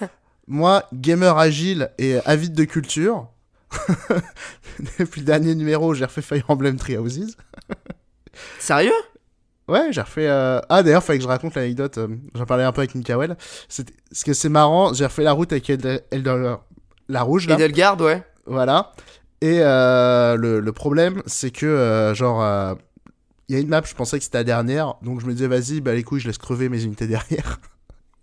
Moi, 0.46 0.84
gamer 0.92 1.38
agile 1.38 1.90
et 1.98 2.18
avide 2.26 2.52
de 2.54 2.64
culture. 2.64 3.28
Depuis 4.98 5.20
le 5.20 5.26
dernier 5.26 5.54
numéro, 5.54 5.94
j'ai 5.94 6.04
refait 6.04 6.22
Fire 6.22 6.44
Emblem 6.48 6.76
Three 6.76 6.96
Houses. 6.98 7.36
Sérieux? 8.58 8.92
Ouais, 9.68 9.88
j'ai 9.92 10.00
refait. 10.00 10.26
euh, 10.28 10.60
Ah, 10.68 10.82
d'ailleurs, 10.82 11.02
fallait 11.02 11.18
que 11.18 11.24
je 11.24 11.28
raconte 11.28 11.54
l'anecdote. 11.54 11.98
euh, 11.98 12.08
J'en 12.34 12.46
parlais 12.46 12.64
un 12.64 12.72
peu 12.72 12.80
avec 12.80 12.94
Mikael. 12.94 13.36
C'était- 13.68 13.92
Ce 14.12 14.24
que 14.24 14.32
c'est 14.32 14.48
marrant, 14.48 14.94
j'ai 14.94 15.04
refait 15.04 15.22
la 15.22 15.32
route 15.32 15.52
avec 15.52 15.68
Eld- 15.68 16.02
Elder- 16.10 16.56
la 17.08 17.22
rouge 17.22 17.46
là. 17.48 17.54
Edelgard, 17.56 18.00
ouais. 18.00 18.22
Voilà. 18.46 18.92
Et 19.40 19.60
euh, 19.60 20.36
le, 20.36 20.60
le 20.60 20.72
problème, 20.72 21.22
c'est 21.26 21.50
que, 21.50 22.12
genre, 22.14 22.42
il 23.48 23.54
y 23.54 23.58
a 23.58 23.60
une 23.60 23.68
map, 23.68 23.82
je 23.84 23.94
pensais 23.94 24.18
que 24.18 24.24
c'était 24.24 24.38
la 24.38 24.44
dernière. 24.44 24.94
Donc 25.02 25.20
je 25.20 25.26
me 25.26 25.32
disais, 25.32 25.46
vas-y, 25.48 25.80
bah 25.80 25.94
les 25.94 26.02
couilles, 26.02 26.20
je 26.20 26.26
laisse 26.28 26.38
crever 26.38 26.68
mes 26.68 26.82
unités 26.84 27.06
derrière. 27.06 27.60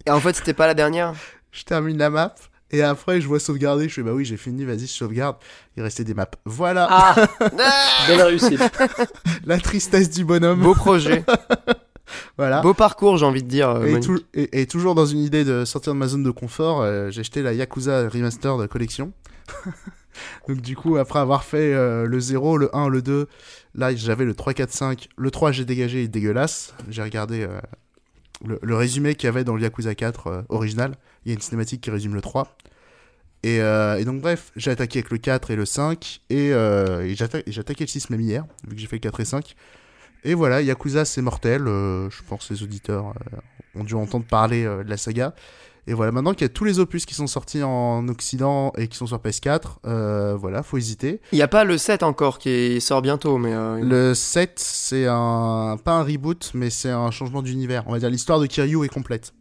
Et 0.07 0.11
en 0.11 0.19
fait, 0.19 0.33
c'était 0.35 0.53
pas 0.53 0.67
la 0.67 0.73
dernière 0.73 1.13
je 1.51 1.63
termine 1.63 1.97
la 1.97 2.09
map. 2.09 2.35
Et 2.71 2.81
après, 2.81 3.21
je 3.21 3.27
vois 3.27 3.39
sauvegarder. 3.39 3.87
Je 3.87 3.93
fais, 3.93 4.01
bah 4.03 4.11
oui, 4.13 4.25
j'ai 4.25 4.37
fini, 4.37 4.65
vas-y, 4.65 4.79
je 4.81 4.85
sauvegarde. 4.87 5.37
Il 5.77 5.83
restait 5.83 6.03
des 6.03 6.13
maps. 6.13 6.25
Voilà 6.45 6.87
Ah, 6.89 7.15
belle 8.07 8.21
réussite. 8.21 8.59
la 9.45 9.59
tristesse 9.59 10.09
du 10.09 10.25
bonhomme. 10.25 10.61
Beau 10.61 10.73
projet. 10.73 11.23
Voilà. 12.37 12.61
Beau 12.61 12.73
parcours, 12.75 13.17
j'ai 13.17 13.25
envie 13.25 13.41
de 13.41 13.47
dire. 13.47 13.69
euh, 13.69 13.99
Et, 14.35 14.67
toujours 14.67 14.93
dans 14.93 15.07
une 15.07 15.19
idée 15.19 15.43
de 15.43 15.65
sortir 15.65 15.93
de 15.93 15.97
ma 15.97 16.07
zone 16.07 16.21
de 16.21 16.29
confort, 16.29 16.81
euh, 16.81 17.09
j'ai 17.09 17.21
acheté 17.21 17.41
la 17.41 17.51
Yakuza 17.53 18.07
Remastered 18.09 18.67
collection. 18.67 19.11
Donc 20.47 20.61
du 20.61 20.75
coup, 20.75 20.97
après 20.97 21.19
avoir 21.19 21.43
fait 21.43 21.73
euh, 21.73 22.05
le 22.05 22.19
0, 22.19 22.57
le 22.57 22.75
1, 22.75 22.89
le 22.89 23.01
2, 23.01 23.27
là 23.73 23.93
j'avais 23.95 24.23
le 24.25 24.33
3, 24.35 24.53
4, 24.53 24.71
5. 24.71 25.09
Le 25.17 25.31
3 25.31 25.51
j'ai 25.51 25.65
dégagé, 25.65 26.01
il 26.01 26.05
est 26.05 26.07
dégueulasse. 26.07 26.73
J'ai 26.89 27.01
regardé 27.01 27.41
euh, 27.41 27.59
le, 28.45 28.59
le 28.61 28.75
résumé 28.75 29.15
qu'il 29.15 29.25
y 29.27 29.29
avait 29.29 29.43
dans 29.43 29.55
le 29.55 29.61
Yakuza 29.63 29.95
4 29.95 30.27
euh, 30.27 30.41
original. 30.49 30.91
Il 31.25 31.29
y 31.29 31.31
a 31.31 31.35
une 31.35 31.41
cinématique 31.41 31.81
qui 31.81 31.89
résume 31.91 32.13
le 32.13 32.21
3. 32.21 32.55
Et, 33.43 33.61
euh, 33.61 33.97
et 33.99 34.05
donc 34.05 34.21
bref, 34.21 34.51
j'ai 34.55 34.71
attaqué 34.71 34.99
avec 34.99 35.11
le 35.11 35.17
4 35.17 35.51
et 35.51 35.55
le 35.55 35.65
5. 35.65 36.21
Et, 36.29 36.51
euh, 36.53 37.01
et 37.05 37.15
j'ai 37.15 37.25
atta- 37.25 37.59
attaqué 37.59 37.83
le 37.83 37.89
6 37.89 38.09
même 38.09 38.21
hier, 38.21 38.45
vu 38.67 38.75
que 38.75 38.81
j'ai 38.81 38.87
fait 38.87 38.95
le 38.95 39.01
4 39.01 39.19
et 39.19 39.25
5. 39.25 39.55
Et 40.23 40.33
voilà, 40.33 40.61
Yakuza 40.61 41.05
c'est 41.05 41.21
mortel. 41.21 41.67
euh, 41.67 42.09
je 42.09 42.23
pense 42.27 42.47
que 42.47 42.53
les 42.53 42.63
auditeurs 42.63 43.13
euh, 43.33 43.79
ont 43.79 43.83
dû 43.83 43.93
entendre 43.93 44.25
parler 44.25 44.63
de 44.63 44.83
la 44.89 44.97
saga. 44.97 45.35
Et 45.87 45.93
voilà, 45.93 46.11
maintenant 46.11 46.33
qu'il 46.33 46.41
y 46.41 46.45
a 46.45 46.49
tous 46.49 46.63
les 46.63 46.79
opus 46.79 47.05
qui 47.05 47.13
sont 47.13 47.27
sortis 47.27 47.61
en 47.61 48.07
Occident 48.07 48.73
et 48.75 48.87
qui 48.87 48.97
sont 48.97 49.05
sur 49.05 49.19
PS4, 49.19 49.77
euh, 49.85 50.35
voilà, 50.35 50.63
faut 50.63 50.79
hésiter. 50.79 51.21
Il 51.31 51.37
y 51.37 51.43
a 51.43 51.47
pas 51.47 51.63
le 51.63 51.77
7 51.77 52.01
encore 52.01 52.39
qui 52.39 52.81
sort 52.81 53.03
bientôt, 53.03 53.37
mais. 53.37 53.53
euh, 53.53 53.79
Le 53.83 54.15
7, 54.15 54.53
c'est 54.57 55.05
un 55.07 55.77
pas 55.83 55.91
un 55.91 56.03
reboot, 56.03 56.49
mais 56.55 56.71
c'est 56.71 56.89
un 56.89 57.11
changement 57.11 57.43
d'univers. 57.43 57.83
On 57.85 57.91
va 57.91 57.99
dire 57.99 58.09
l'histoire 58.09 58.39
de 58.39 58.47
Kiryu 58.47 58.83
est 58.83 58.89
complète. 58.89 59.31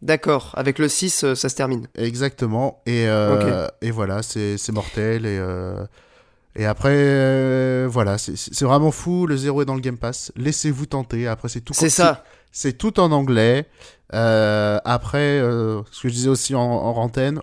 D'accord, 0.00 0.52
avec 0.56 0.78
le 0.78 0.88
6, 0.88 1.24
euh, 1.24 1.34
ça 1.34 1.48
se 1.48 1.56
termine. 1.56 1.88
Exactement. 1.96 2.80
Et, 2.86 3.08
euh, 3.08 3.66
et 3.82 3.90
voilà, 3.90 4.22
c'est 4.22 4.56
mortel. 4.72 5.26
Et, 5.26 5.38
euh, 5.38 5.84
et 6.54 6.66
après, 6.66 6.94
euh, 6.94 7.88
voilà, 7.90 8.16
c'est- 8.18 8.62
vraiment 8.62 8.92
fou. 8.92 9.26
Le 9.26 9.36
0 9.36 9.62
est 9.62 9.64
dans 9.64 9.74
le 9.74 9.80
Game 9.80 9.98
Pass. 9.98 10.30
Laissez-vous 10.36 10.86
tenter. 10.86 11.26
Après, 11.26 11.48
c'est 11.48 11.60
tout 11.60 11.74
C'est 11.74 11.90
ça. 11.90 12.24
C'est 12.52 12.74
tout 12.78 13.00
en 13.00 13.10
anglais. 13.12 13.66
Après, 14.10 15.40
ce 15.40 16.02
que 16.02 16.08
je 16.08 16.14
disais 16.14 16.28
aussi 16.28 16.54
en, 16.54 16.60
en 16.62 16.96
antenne, 16.96 17.40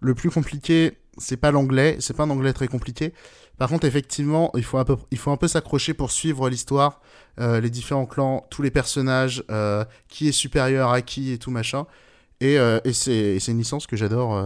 le 0.00 0.14
plus 0.14 0.30
compliqué, 0.30 0.98
c'est 1.18 1.36
pas 1.36 1.50
l'anglais, 1.50 1.96
c'est 2.00 2.16
pas 2.16 2.22
un 2.24 2.30
anglais 2.30 2.52
très 2.52 2.68
compliqué. 2.68 3.12
Par 3.58 3.68
contre, 3.68 3.86
effectivement, 3.86 4.50
il 4.54 4.64
faut 4.64 4.78
un 4.78 4.84
peu, 4.84 4.96
il 5.10 5.18
faut 5.18 5.30
un 5.32 5.36
peu 5.36 5.48
s'accrocher 5.48 5.92
pour 5.92 6.12
suivre 6.12 6.48
l'histoire, 6.48 7.00
euh, 7.40 7.60
les 7.60 7.70
différents 7.70 8.06
clans, 8.06 8.46
tous 8.50 8.62
les 8.62 8.70
personnages, 8.70 9.42
euh, 9.50 9.84
qui 10.08 10.28
est 10.28 10.32
supérieur 10.32 10.90
à 10.90 11.02
qui 11.02 11.32
et 11.32 11.38
tout 11.38 11.50
machin. 11.50 11.86
Et, 12.40 12.56
euh, 12.58 12.78
et 12.84 12.92
c'est 12.92 13.36
une 13.48 13.58
licence 13.58 13.88
que 13.88 13.96
j'adore 13.96 14.40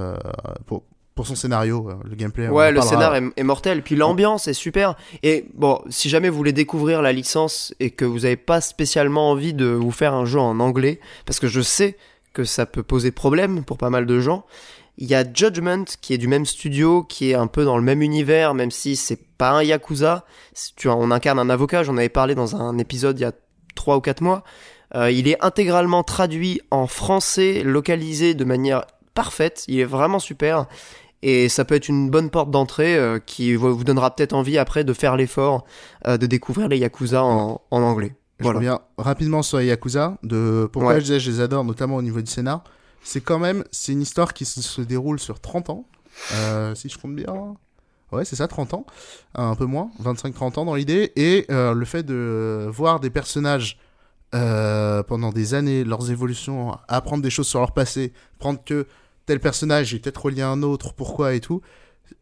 pour, 0.66 0.82
pour 1.14 1.26
son 1.26 1.34
scénario, 1.34 1.90
le 2.04 2.14
gameplay. 2.16 2.48
Ouais, 2.48 2.72
le 2.72 2.80
scénar 2.80 3.14
est, 3.14 3.22
est 3.36 3.42
mortel. 3.42 3.82
Puis 3.82 3.96
l'ambiance 3.96 4.48
est 4.48 4.54
super. 4.54 4.96
Et 5.22 5.44
bon, 5.52 5.82
si 5.90 6.08
jamais 6.08 6.30
vous 6.30 6.36
voulez 6.38 6.54
découvrir 6.54 7.02
la 7.02 7.12
licence 7.12 7.74
et 7.80 7.90
que 7.90 8.06
vous 8.06 8.20
n'avez 8.20 8.36
pas 8.36 8.62
spécialement 8.62 9.30
envie 9.30 9.52
de 9.52 9.66
vous 9.66 9.90
faire 9.90 10.14
un 10.14 10.24
jeu 10.24 10.40
en 10.40 10.58
anglais, 10.58 11.00
parce 11.26 11.38
que 11.38 11.48
je 11.48 11.60
sais 11.60 11.98
que 12.32 12.44
ça 12.44 12.64
peut 12.64 12.82
poser 12.82 13.10
problème 13.10 13.62
pour 13.62 13.76
pas 13.76 13.90
mal 13.90 14.06
de 14.06 14.20
gens. 14.20 14.46
Il 14.98 15.08
y 15.08 15.14
a 15.14 15.24
Judgment 15.32 15.84
qui 16.00 16.12
est 16.12 16.18
du 16.18 16.28
même 16.28 16.44
studio, 16.46 17.02
qui 17.02 17.30
est 17.30 17.34
un 17.34 17.46
peu 17.46 17.64
dans 17.64 17.76
le 17.76 17.82
même 17.82 18.02
univers, 18.02 18.54
même 18.54 18.70
si 18.70 18.94
c'est 18.96 19.18
pas 19.38 19.50
un 19.52 19.62
Yakuza. 19.62 20.24
Tu 20.76 20.88
vois, 20.88 20.96
on 20.96 21.10
incarne 21.10 21.38
un 21.38 21.48
avocat, 21.50 21.82
j'en 21.82 21.96
avais 21.96 22.08
parlé 22.08 22.34
dans 22.34 22.56
un 22.56 22.76
épisode 22.78 23.18
il 23.18 23.22
y 23.22 23.26
a 23.26 23.32
3 23.74 23.96
ou 23.96 24.00
4 24.00 24.20
mois. 24.20 24.44
Euh, 24.94 25.10
il 25.10 25.28
est 25.28 25.42
intégralement 25.42 26.02
traduit 26.02 26.60
en 26.70 26.86
français, 26.86 27.62
localisé 27.62 28.34
de 28.34 28.44
manière 28.44 28.84
parfaite. 29.14 29.64
Il 29.66 29.80
est 29.80 29.84
vraiment 29.84 30.18
super. 30.18 30.66
Et 31.22 31.48
ça 31.48 31.64
peut 31.64 31.76
être 31.76 31.88
une 31.88 32.10
bonne 32.10 32.30
porte 32.30 32.50
d'entrée 32.50 32.96
euh, 32.96 33.18
qui 33.18 33.54
vous 33.54 33.84
donnera 33.84 34.14
peut-être 34.14 34.32
envie 34.32 34.58
après 34.58 34.84
de 34.84 34.92
faire 34.92 35.16
l'effort 35.16 35.64
euh, 36.06 36.18
de 36.18 36.26
découvrir 36.26 36.68
les 36.68 36.78
Yakuza 36.78 37.22
en, 37.22 37.62
en 37.70 37.82
anglais. 37.82 38.14
Je 38.40 38.48
reviens 38.48 38.80
rapidement 38.98 39.42
sur 39.42 39.58
les 39.58 39.66
Yakuza, 39.66 40.18
de 40.24 40.68
pourquoi 40.72 40.98
je 40.98 41.04
disais 41.04 41.20
je 41.20 41.30
les 41.30 41.40
adore, 41.40 41.64
notamment 41.64 41.96
au 41.96 42.02
niveau 42.02 42.20
du 42.20 42.30
scénar. 42.30 42.64
C'est 43.02 43.20
quand 43.20 43.38
même, 43.38 43.64
c'est 43.70 43.92
une 43.92 44.02
histoire 44.02 44.32
qui 44.32 44.44
se, 44.44 44.80
déroule 44.80 45.18
sur 45.18 45.40
30 45.40 45.70
ans, 45.70 45.86
euh, 46.34 46.74
si 46.74 46.88
je 46.88 46.98
compte 46.98 47.14
bien. 47.14 47.56
Ouais, 48.12 48.24
c'est 48.24 48.36
ça, 48.36 48.46
30 48.46 48.74
ans, 48.74 48.86
un 49.34 49.54
peu 49.54 49.64
moins, 49.64 49.90
25-30 50.02 50.58
ans 50.58 50.64
dans 50.66 50.74
l'idée, 50.74 51.12
et 51.16 51.46
euh, 51.50 51.72
le 51.72 51.84
fait 51.84 52.02
de 52.02 52.68
voir 52.70 53.00
des 53.00 53.10
personnages 53.10 53.78
euh, 54.34 55.02
pendant 55.02 55.30
des 55.30 55.54
années, 55.54 55.82
leurs 55.82 56.10
évolutions, 56.10 56.76
apprendre 56.88 57.22
des 57.22 57.30
choses 57.30 57.48
sur 57.48 57.60
leur 57.60 57.72
passé, 57.72 58.12
prendre 58.38 58.62
que 58.64 58.86
tel 59.26 59.40
personnage 59.40 59.94
est 59.94 59.98
peut-être 59.98 60.26
relié 60.26 60.42
à 60.42 60.48
un 60.48 60.62
autre, 60.62 60.92
pourquoi 60.92 61.34
et 61.34 61.40
tout. 61.40 61.62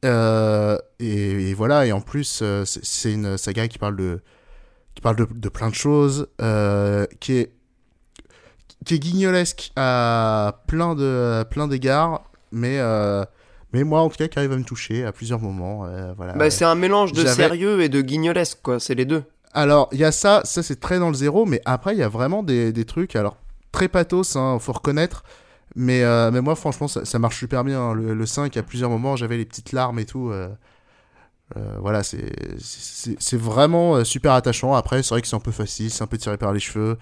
Et, 0.04 1.54
voilà, 1.54 1.86
et 1.86 1.92
en 1.92 2.00
plus, 2.00 2.42
c'est 2.64 3.12
une 3.12 3.36
saga 3.36 3.66
qui 3.68 3.78
parle 3.78 3.96
de, 3.96 4.20
qui 4.94 5.00
parle 5.00 5.16
de 5.16 5.48
plein 5.48 5.68
de 5.68 5.74
choses, 5.74 6.28
qui 7.18 7.32
est 7.32 7.52
qui 8.84 8.94
est 8.94 8.98
guignolesque 8.98 9.72
à 9.76 10.62
plein 10.66 10.94
de 10.94 11.44
plein 11.50 11.68
d'égards, 11.68 12.24
mais 12.52 12.78
euh, 12.78 13.24
mais 13.72 13.84
moi 13.84 14.00
en 14.00 14.08
tout 14.08 14.16
cas 14.16 14.28
qui 14.28 14.38
arrive 14.38 14.52
à 14.52 14.56
me 14.56 14.64
toucher 14.64 15.04
à 15.04 15.12
plusieurs 15.12 15.40
moments. 15.40 15.84
Euh, 15.84 16.12
voilà. 16.16 16.32
Bah, 16.34 16.50
c'est 16.50 16.64
un 16.64 16.74
mélange 16.74 17.12
de 17.12 17.24
sérieux 17.26 17.82
et 17.82 17.88
de 17.88 18.00
guignolesque 18.00 18.58
quoi, 18.62 18.80
c'est 18.80 18.94
les 18.94 19.04
deux. 19.04 19.22
Alors 19.52 19.88
il 19.92 19.98
y 19.98 20.04
a 20.04 20.12
ça, 20.12 20.42
ça 20.44 20.62
c'est 20.62 20.80
très 20.80 20.98
dans 20.98 21.08
le 21.08 21.14
zéro, 21.14 21.44
mais 21.44 21.60
après 21.64 21.94
il 21.94 21.98
y 21.98 22.02
a 22.02 22.08
vraiment 22.08 22.42
des, 22.42 22.72
des 22.72 22.84
trucs 22.84 23.16
alors 23.16 23.36
très 23.72 23.88
pathos, 23.88 24.36
hein, 24.36 24.58
faut 24.58 24.72
reconnaître. 24.72 25.24
Mais, 25.76 26.02
euh, 26.02 26.32
mais 26.32 26.40
moi 26.40 26.56
franchement 26.56 26.88
ça, 26.88 27.04
ça, 27.04 27.20
marche 27.20 27.38
super 27.38 27.62
bien. 27.62 27.80
Hein. 27.80 27.94
Le, 27.94 28.12
le, 28.12 28.26
5 28.26 28.56
à 28.56 28.62
plusieurs 28.64 28.90
moments 28.90 29.14
j'avais 29.14 29.36
les 29.36 29.44
petites 29.44 29.72
larmes 29.72 29.98
et 29.98 30.06
tout. 30.06 30.32
voilà, 31.78 32.02
c'est 32.02 33.36
vraiment 33.36 34.04
super 34.04 34.32
attachant. 34.32 34.74
Après, 34.74 35.02
c'est 35.02 35.10
vrai 35.10 35.20
que 35.20 35.28
c'est 35.28 35.36
un 35.36 35.40
peu 35.40 35.52
facile, 35.52 35.90
c'est 35.90 36.02
un 36.02 36.06
peu 36.08 36.18
tiré 36.18 36.38
par 36.38 36.52
les 36.52 36.60
cheveux. 36.60 36.96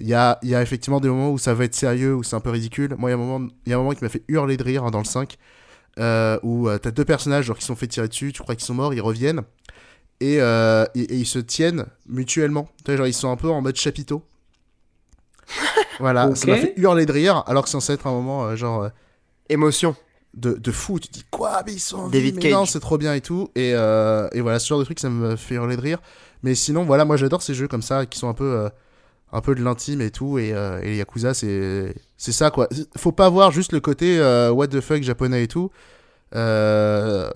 Il 0.00 0.06
y 0.06 0.14
a, 0.14 0.38
y 0.42 0.54
a, 0.54 0.62
effectivement 0.62 1.00
des 1.00 1.08
moments 1.08 1.30
où 1.30 1.38
ça 1.38 1.54
va 1.54 1.64
être 1.64 1.74
sérieux, 1.74 2.14
où 2.14 2.22
c'est 2.22 2.36
un 2.36 2.40
peu 2.40 2.50
ridicule. 2.50 2.94
Moi, 2.98 3.10
il 3.10 3.12
y 3.12 3.16
a 3.16 3.16
un 3.16 3.24
moment, 3.24 3.48
y 3.66 3.72
a 3.72 3.76
un 3.76 3.78
moment 3.78 3.92
qui 3.92 4.04
m'a 4.04 4.08
fait 4.08 4.22
hurler 4.28 4.56
de 4.56 4.62
rire 4.62 4.84
hein, 4.84 4.90
dans 4.90 4.98
le 4.98 5.04
5, 5.04 5.36
euh, 5.98 6.38
où 6.42 6.68
euh, 6.68 6.78
t'as 6.78 6.92
deux 6.92 7.04
personnages 7.04 7.46
genre, 7.46 7.58
qui 7.58 7.64
sont 7.64 7.74
fait 7.74 7.88
tirer 7.88 8.08
dessus, 8.08 8.32
tu 8.32 8.42
crois 8.42 8.54
qu'ils 8.54 8.64
sont 8.64 8.74
morts, 8.74 8.94
ils 8.94 9.00
reviennent, 9.00 9.42
et, 10.20 10.40
euh, 10.40 10.84
et, 10.94 11.14
ils 11.14 11.26
se 11.26 11.38
tiennent 11.38 11.86
mutuellement. 12.06 12.68
Tu 12.84 12.92
vois, 12.92 12.96
genre, 12.96 13.06
ils 13.08 13.14
sont 13.14 13.30
un 13.30 13.36
peu 13.36 13.48
en 13.48 13.60
mode 13.60 13.76
chapiteau. 13.76 14.22
voilà, 16.00 16.34
ça 16.36 16.46
m'a 16.46 16.56
fait 16.56 16.74
hurler 16.76 17.06
de 17.06 17.12
rire, 17.12 17.42
alors 17.46 17.64
que 17.64 17.68
c'est 17.68 17.72
censé 17.72 17.94
être 17.94 18.06
un 18.06 18.12
moment 18.12 18.44
euh, 18.44 18.56
genre. 18.56 18.90
Émotion. 19.48 19.96
De, 20.34 20.52
de, 20.52 20.70
fou, 20.70 21.00
tu 21.00 21.08
te 21.08 21.14
dis 21.14 21.24
quoi, 21.30 21.62
mais 21.66 21.72
ils 21.72 21.80
sont 21.80 21.96
en 21.96 22.08
David 22.10 22.38
mais 22.40 22.50
non, 22.50 22.66
c'est 22.66 22.80
trop 22.80 22.98
bien 22.98 23.14
et 23.14 23.22
tout. 23.22 23.48
Et, 23.56 23.70
et 23.70 24.40
voilà, 24.40 24.58
ce 24.58 24.68
genre 24.68 24.78
de 24.78 24.84
truc, 24.84 25.00
ça 25.00 25.08
me 25.08 25.34
fait 25.36 25.54
hurler 25.54 25.74
de 25.74 25.80
rire. 25.80 25.98
Mais 26.42 26.54
sinon, 26.54 26.84
voilà, 26.84 27.06
moi 27.06 27.16
j'adore 27.16 27.42
ces 27.42 27.54
jeux 27.54 27.66
comme 27.66 27.82
ça 27.82 28.04
qui 28.04 28.18
sont 28.18 28.28
un 28.28 28.34
peu 28.34 28.68
un 29.32 29.40
peu 29.40 29.54
de 29.54 29.62
l'intime 29.62 30.00
et 30.00 30.10
tout 30.10 30.38
et, 30.38 30.52
euh, 30.52 30.80
et 30.82 30.96
Yakuza 30.96 31.34
c'est 31.34 31.94
c'est 32.16 32.32
ça 32.32 32.50
quoi. 32.50 32.68
Faut 32.96 33.12
pas 33.12 33.28
voir 33.28 33.50
juste 33.50 33.72
le 33.72 33.80
côté 33.80 34.18
euh, 34.18 34.50
what 34.50 34.68
the 34.68 34.80
fuck 34.80 35.02
japonais 35.02 35.44
et 35.44 35.48
tout. 35.48 35.70
Euh, 36.34 37.30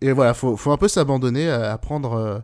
et 0.00 0.12
voilà 0.12 0.34
faut, 0.34 0.56
faut 0.56 0.72
un 0.72 0.76
peu 0.76 0.88
s'abandonner 0.88 1.48
à 1.48 1.72
apprendre 1.72 2.42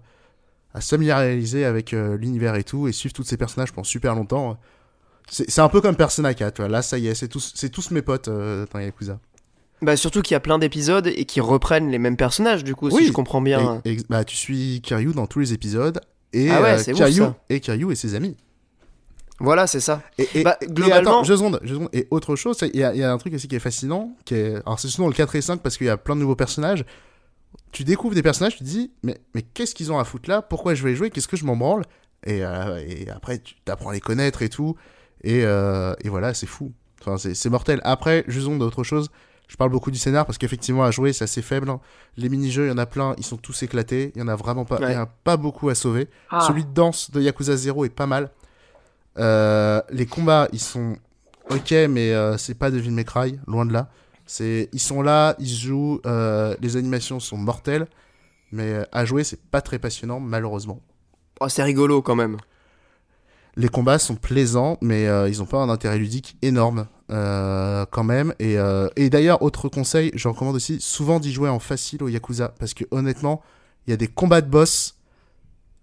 à 0.75 0.81
se 0.81 0.89
familiariser 0.89 1.65
avec 1.65 1.93
l'univers 1.93 2.55
et 2.55 2.65
tout 2.65 2.87
et 2.87 2.93
suivre 2.93 3.15
tous 3.15 3.25
ces 3.25 3.37
personnages 3.37 3.73
pendant 3.73 3.85
super 3.85 4.15
longtemps. 4.15 4.59
C'est 5.29 5.61
un 5.61 5.69
peu 5.69 5.81
comme 5.81 5.97
Persona 5.97 6.35
4 6.35 6.63
là 6.65 6.83
ça 6.83 6.99
y 6.99 7.09
est 7.09 7.15
c'est 7.15 7.29
tous 7.29 7.53
c'est 7.57 7.71
tous 7.71 7.91
mes 7.91 8.03
potes 8.03 8.29
dans 8.29 8.79
Yakuza. 8.79 9.19
Bah 9.83 9.97
surtout 9.97 10.23
qu'il 10.23 10.35
y 10.35 10.37
a 10.37 10.41
plein 10.41 10.59
d'épisodes 10.59 11.07
et 11.07 11.25
qui 11.27 11.41
reprennent 11.41 11.91
les 11.91 11.99
mêmes 11.99 12.17
personnages 12.17 12.63
du 12.63 12.75
coup 12.75 12.91
si 12.91 13.07
je 13.07 13.13
comprends 13.13 13.43
bien. 13.43 13.83
Bah 14.09 14.25
tu 14.25 14.37
suis 14.37 14.81
Kiryu 14.81 15.13
dans 15.13 15.27
tous 15.27 15.41
les 15.41 15.53
épisodes 15.53 16.01
et 16.33 16.51
ah 16.51 16.61
ouais, 16.61 16.83
Kiryu, 16.93 17.23
et 17.49 17.61
Kiryu 17.61 17.93
et 17.93 17.95
ses 17.95 18.15
amis 18.15 18.37
voilà, 19.39 19.67
c'est 19.67 19.81
ça. 19.81 20.03
Et, 20.19 20.43
bah, 20.43 20.57
globalement. 20.63 21.23
je 21.23 21.35
seconde, 21.35 21.61
je 21.63 21.75
seconde. 21.75 21.91
Et 21.93 22.07
autre 22.11 22.37
chose, 22.37 22.59
il 22.63 22.77
y, 22.77 22.79
y, 22.79 23.03
a 23.03 23.13
un 23.13 23.19
truc 23.19 23.35
aussi 23.35 23.49
qui 23.49 23.57
est 23.57 23.61
fascinant. 23.61 24.17
Qui 24.25 24.35
est... 24.35 24.55
Alors, 24.65 24.81
c'est 24.81 24.89
souvent 24.89 25.09
le 25.09 25.15
4 25.15 25.35
et 25.37 25.43
5 25.43 25.61
parce 25.61 25.77
qu'il 25.77 25.87
y 25.87 25.91
a 25.91 25.97
plein 25.97 26.17
de 26.17 26.21
nouveaux 26.21 26.37
personnages. 26.37 26.85
Tu 27.73 27.85
découvres 27.85 28.15
des 28.15 28.23
personnages, 28.23 28.55
tu 28.57 28.61
te 28.61 28.65
dis, 28.65 28.93
mais, 29.03 29.19
mais 29.35 29.43
qu'est-ce 29.43 29.75
qu'ils 29.75 29.93
ont 29.93 29.99
à 29.99 30.05
foutre 30.05 30.31
là? 30.31 30.41
Pourquoi 30.41 30.75
je 30.75 30.83
vais 30.83 30.91
les 30.91 30.97
jouer? 30.97 31.11
Qu'est-ce 31.11 31.29
que 31.29 31.37
je 31.37 31.45
m'en 31.45 31.57
branle? 31.57 31.85
Et, 32.25 32.45
euh, 32.45 32.83
et, 32.87 33.11
après, 33.11 33.39
tu 33.39 33.55
apprends 33.67 33.91
à 33.91 33.93
les 33.93 34.01
connaître 34.01 34.43
et 34.43 34.49
tout. 34.49 34.77
Et, 35.23 35.45
euh, 35.45 35.95
et 36.01 36.09
voilà, 36.09 36.33
c'est 36.33 36.47
fou. 36.47 36.73
Enfin, 37.01 37.17
c'est 37.19 37.51
mortel. 37.51 37.81
Après, 37.85 38.25
je 38.29 38.41
seconde 38.41 38.61
d'autre 38.61 38.85
chose. 38.85 39.11
Je 39.49 39.57
parle 39.57 39.71
beaucoup 39.71 39.91
du 39.91 39.99
scénar 39.99 40.27
parce 40.27 40.39
qu'effectivement, 40.39 40.83
à 40.83 40.91
jouer, 40.91 41.13
c'est 41.13 41.25
assez 41.25 41.43
faible. 41.43 41.73
Les 42.17 42.29
mini-jeux, 42.29 42.67
il 42.67 42.69
y 42.69 42.73
en 42.73 42.79
a 42.79 42.87
plein, 42.87 43.15
ils 43.17 43.25
sont 43.25 43.37
tous 43.37 43.63
éclatés. 43.63 44.13
Il 44.17 44.19
y 44.21 44.23
en 44.23 44.29
a 44.29 44.35
vraiment 44.35 44.65
pas, 44.65 44.81
y 44.81 44.95
a 44.95 45.07
pas 45.07 45.37
beaucoup 45.37 45.69
à 45.69 45.75
sauver. 45.75 46.09
Ah. 46.31 46.41
Celui 46.41 46.65
de 46.65 46.73
danse 46.73 47.11
de 47.13 47.21
Yakuza 47.21 47.57
0 47.57 47.85
est 47.85 47.91
pas 47.91 48.07
mal. 48.07 48.31
Euh, 49.19 49.81
les 49.91 50.07
combats, 50.07 50.49
ils 50.53 50.61
sont 50.61 50.97
ok, 51.51 51.73
mais 51.89 52.13
euh, 52.13 52.37
c'est 52.37 52.55
pas 52.55 52.71
Devil 52.71 52.91
May 52.91 53.05
Cry, 53.05 53.39
loin 53.47 53.65
de 53.65 53.73
là. 53.73 53.89
C'est, 54.27 54.69
ils 54.73 54.81
sont 54.81 55.03
là, 55.03 55.37
ils 55.39 55.49
jouent, 55.49 56.01
euh, 56.07 56.57
les 56.61 56.77
animations 56.77 57.21
sont 57.21 57.37
mortelles, 57.37 57.87
mais 58.53 58.85
à 58.93 59.05
jouer, 59.05 59.25
c'est 59.25 59.41
pas 59.41 59.61
très 59.61 59.79
passionnant, 59.79 60.21
malheureusement. 60.21 60.81
Oh, 61.41 61.49
c'est 61.49 61.63
rigolo 61.63 62.03
quand 62.03 62.17
même. 62.17 62.37
Les 63.57 63.69
combats 63.69 63.99
sont 63.99 64.17
plaisants, 64.17 64.77
mais 64.83 65.05
ils 65.29 65.43
ont 65.43 65.47
pas 65.47 65.59
un 65.59 65.69
intérêt 65.69 65.99
ludique 65.99 66.37
énorme 66.43 66.89
quand 67.09 68.05
même. 68.05 68.35
Et, 68.39 68.57
et 68.97 69.11
d'ailleurs, 69.11 69.43
autre 69.43 69.69
conseil, 69.69 70.11
je 70.15 70.29
recommande 70.29 70.57
aussi 70.57 70.81
souvent 70.81 71.21
d'y 71.21 71.33
jouer 71.33 71.49
en 71.49 71.59
facile 71.59 72.03
au 72.03 72.09
Yakuza, 72.09 72.49
parce 72.59 72.75
que 72.75 72.85
honnêtement, 72.91 73.43
il 73.87 73.91
y 73.91 73.95
a 73.95 73.97
des 73.97 74.09
combats 74.09 74.41
de 74.41 74.51
boss 74.51 74.97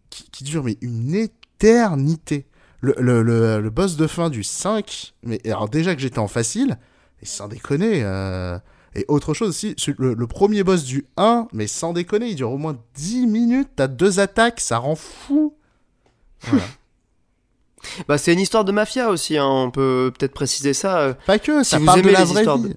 qui, 0.09 0.29
qui 0.29 0.43
durent 0.43 0.63
mais 0.63 0.77
une 0.81 1.15
éternité 1.15 2.45
le, 2.83 3.23
le, 3.23 3.61
le, 3.61 3.69
boss 3.69 3.95
de 3.95 4.07
fin 4.07 4.29
du 4.29 4.43
5, 4.43 5.13
mais 5.23 5.39
alors 5.45 5.69
déjà 5.69 5.95
que 5.95 6.01
j'étais 6.01 6.19
en 6.19 6.27
facile, 6.27 6.77
et 7.21 7.25
sans 7.25 7.47
déconner, 7.47 8.01
euh, 8.03 8.59
et 8.93 9.05
autre 9.07 9.33
chose 9.33 9.49
aussi, 9.49 9.75
le, 9.97 10.27
premier 10.27 10.63
boss 10.63 10.83
du 10.83 11.05
1, 11.15 11.47
mais 11.53 11.67
sans 11.67 11.93
déconner, 11.93 12.27
il 12.27 12.35
dure 12.35 12.51
au 12.51 12.57
moins 12.57 12.77
10 12.95 13.27
minutes, 13.27 13.69
t'as 13.77 13.87
deux 13.87 14.19
attaques, 14.19 14.59
ça 14.59 14.79
rend 14.79 14.95
fou. 14.95 15.55
Voilà. 16.41 16.63
bah 18.09 18.17
c'est 18.17 18.33
une 18.33 18.41
histoire 18.41 18.65
de 18.65 18.73
mafia 18.73 19.09
aussi, 19.09 19.37
hein, 19.37 19.47
on 19.47 19.71
peut 19.71 20.11
peut-être 20.17 20.33
préciser 20.33 20.73
ça. 20.73 20.99
Euh, 20.99 21.13
Pas 21.25 21.39
que, 21.39 21.63
ça 21.63 21.79
parle 21.79 22.01
de 22.01 22.09
la 22.09 22.25
vraie 22.25 22.43
vie. 22.43 22.75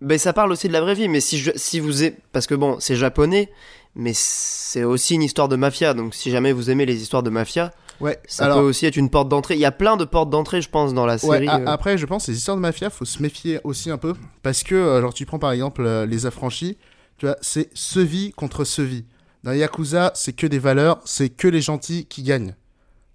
Ben, 0.00 0.18
ça 0.18 0.32
parle 0.32 0.52
aussi 0.52 0.68
de 0.68 0.72
la 0.72 0.82
vraie 0.82 0.94
vie, 0.94 1.08
mais 1.08 1.20
si, 1.20 1.38
je, 1.38 1.50
si 1.56 1.80
vous 1.80 2.04
aimez... 2.04 2.16
Parce 2.30 2.46
que 2.46 2.54
bon, 2.54 2.76
c'est 2.78 2.96
japonais, 2.96 3.50
mais 3.96 4.12
c'est 4.14 4.84
aussi 4.84 5.14
une 5.14 5.22
histoire 5.22 5.48
de 5.48 5.56
mafia, 5.56 5.94
donc 5.94 6.14
si 6.14 6.30
jamais 6.30 6.52
vous 6.52 6.70
aimez 6.70 6.86
les 6.86 7.02
histoires 7.02 7.24
de 7.24 7.30
mafia, 7.30 7.72
Ouais, 8.00 8.18
ça 8.26 8.48
peut 8.48 8.60
aussi 8.60 8.86
être 8.86 8.96
une 8.96 9.10
porte 9.10 9.28
d'entrée. 9.28 9.54
Il 9.54 9.60
y 9.60 9.66
a 9.66 9.72
plein 9.72 9.96
de 9.96 10.04
portes 10.04 10.30
d'entrée, 10.30 10.60
je 10.60 10.68
pense, 10.68 10.94
dans 10.94 11.06
la 11.06 11.18
série. 11.18 11.48
Euh. 11.48 11.64
Après, 11.66 11.96
je 11.98 12.06
pense, 12.06 12.28
les 12.28 12.36
histoires 12.36 12.56
de 12.56 12.62
mafia, 12.62 12.90
faut 12.90 13.04
se 13.04 13.22
méfier 13.22 13.60
aussi 13.64 13.90
un 13.90 13.98
peu. 13.98 14.14
Parce 14.42 14.62
que, 14.62 14.74
euh, 14.74 15.00
genre, 15.00 15.14
tu 15.14 15.24
prends 15.26 15.38
par 15.38 15.52
exemple 15.52 15.82
euh, 15.84 16.06
les 16.06 16.26
affranchis, 16.26 16.76
tu 17.18 17.26
vois, 17.26 17.36
c'est 17.40 17.70
ce 17.74 18.00
vie 18.00 18.32
contre 18.32 18.64
ce 18.64 18.82
vie. 18.82 19.04
Dans 19.44 19.52
Yakuza, 19.52 20.12
c'est 20.14 20.32
que 20.32 20.46
des 20.46 20.58
valeurs, 20.58 21.00
c'est 21.04 21.30
que 21.30 21.48
les 21.48 21.60
gentils 21.60 22.06
qui 22.06 22.22
gagnent. 22.22 22.54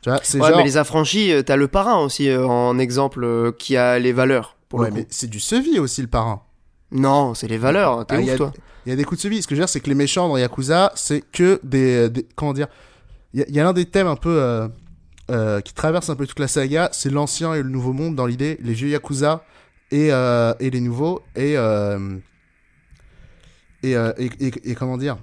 Tu 0.01 0.09
vois, 0.09 0.19
c'est 0.23 0.39
ouais, 0.39 0.55
mais 0.55 0.63
les 0.63 0.77
affranchis, 0.77 1.31
t'as 1.45 1.55
le 1.55 1.67
parrain 1.67 1.99
aussi 1.99 2.33
en 2.33 2.79
exemple 2.79 3.53
qui 3.59 3.77
a 3.77 3.99
les 3.99 4.13
valeurs. 4.13 4.55
Pour 4.67 4.79
ouais, 4.79 4.89
mais 4.91 5.05
c'est 5.09 5.29
du 5.29 5.39
sevi 5.39 5.77
aussi 5.77 6.01
le 6.01 6.07
parrain. 6.07 6.41
Non, 6.91 7.33
c'est 7.33 7.47
les 7.47 7.57
valeurs. 7.57 8.05
T'es 8.05 8.15
ah, 8.15 8.21
ouf, 8.21 8.35
toi. 8.35 8.53
Il 8.85 8.89
y 8.89 8.93
a 8.93 8.95
des 8.95 9.03
coups 9.03 9.19
de 9.19 9.23
sevi. 9.23 9.41
Ce 9.41 9.47
que 9.47 9.53
je 9.53 9.59
veux 9.59 9.65
dire, 9.65 9.69
c'est 9.69 9.79
que 9.79 9.89
les 9.89 9.95
méchants 9.95 10.27
dans 10.27 10.37
Yakuza, 10.37 10.91
c'est 10.95 11.21
que 11.21 11.59
des, 11.63 12.09
des, 12.09 12.25
comment 12.35 12.53
dire. 12.53 12.67
Il 13.33 13.45
y, 13.47 13.59
a 13.59 13.63
l'un 13.63 13.73
des 13.73 13.85
thèmes 13.85 14.07
un 14.07 14.17
peu 14.17 14.69
euh, 15.31 15.61
qui 15.61 15.73
traverse 15.73 16.09
un 16.09 16.17
peu 16.17 16.27
toute 16.27 16.39
la 16.39 16.49
saga, 16.49 16.89
c'est 16.91 17.09
l'ancien 17.09 17.53
et 17.53 17.63
le 17.63 17.69
nouveau 17.69 17.93
monde 17.93 18.15
dans 18.15 18.25
l'idée, 18.25 18.57
les 18.61 18.73
vieux 18.73 18.89
Yakuza 18.89 19.45
et, 19.89 20.11
euh, 20.11 20.53
et 20.59 20.69
les 20.69 20.81
nouveaux, 20.81 21.21
et, 21.37 21.55
euh, 21.55 22.17
et, 23.81 23.95
et, 24.19 24.75
comment 24.75 24.97
dire 24.97 25.17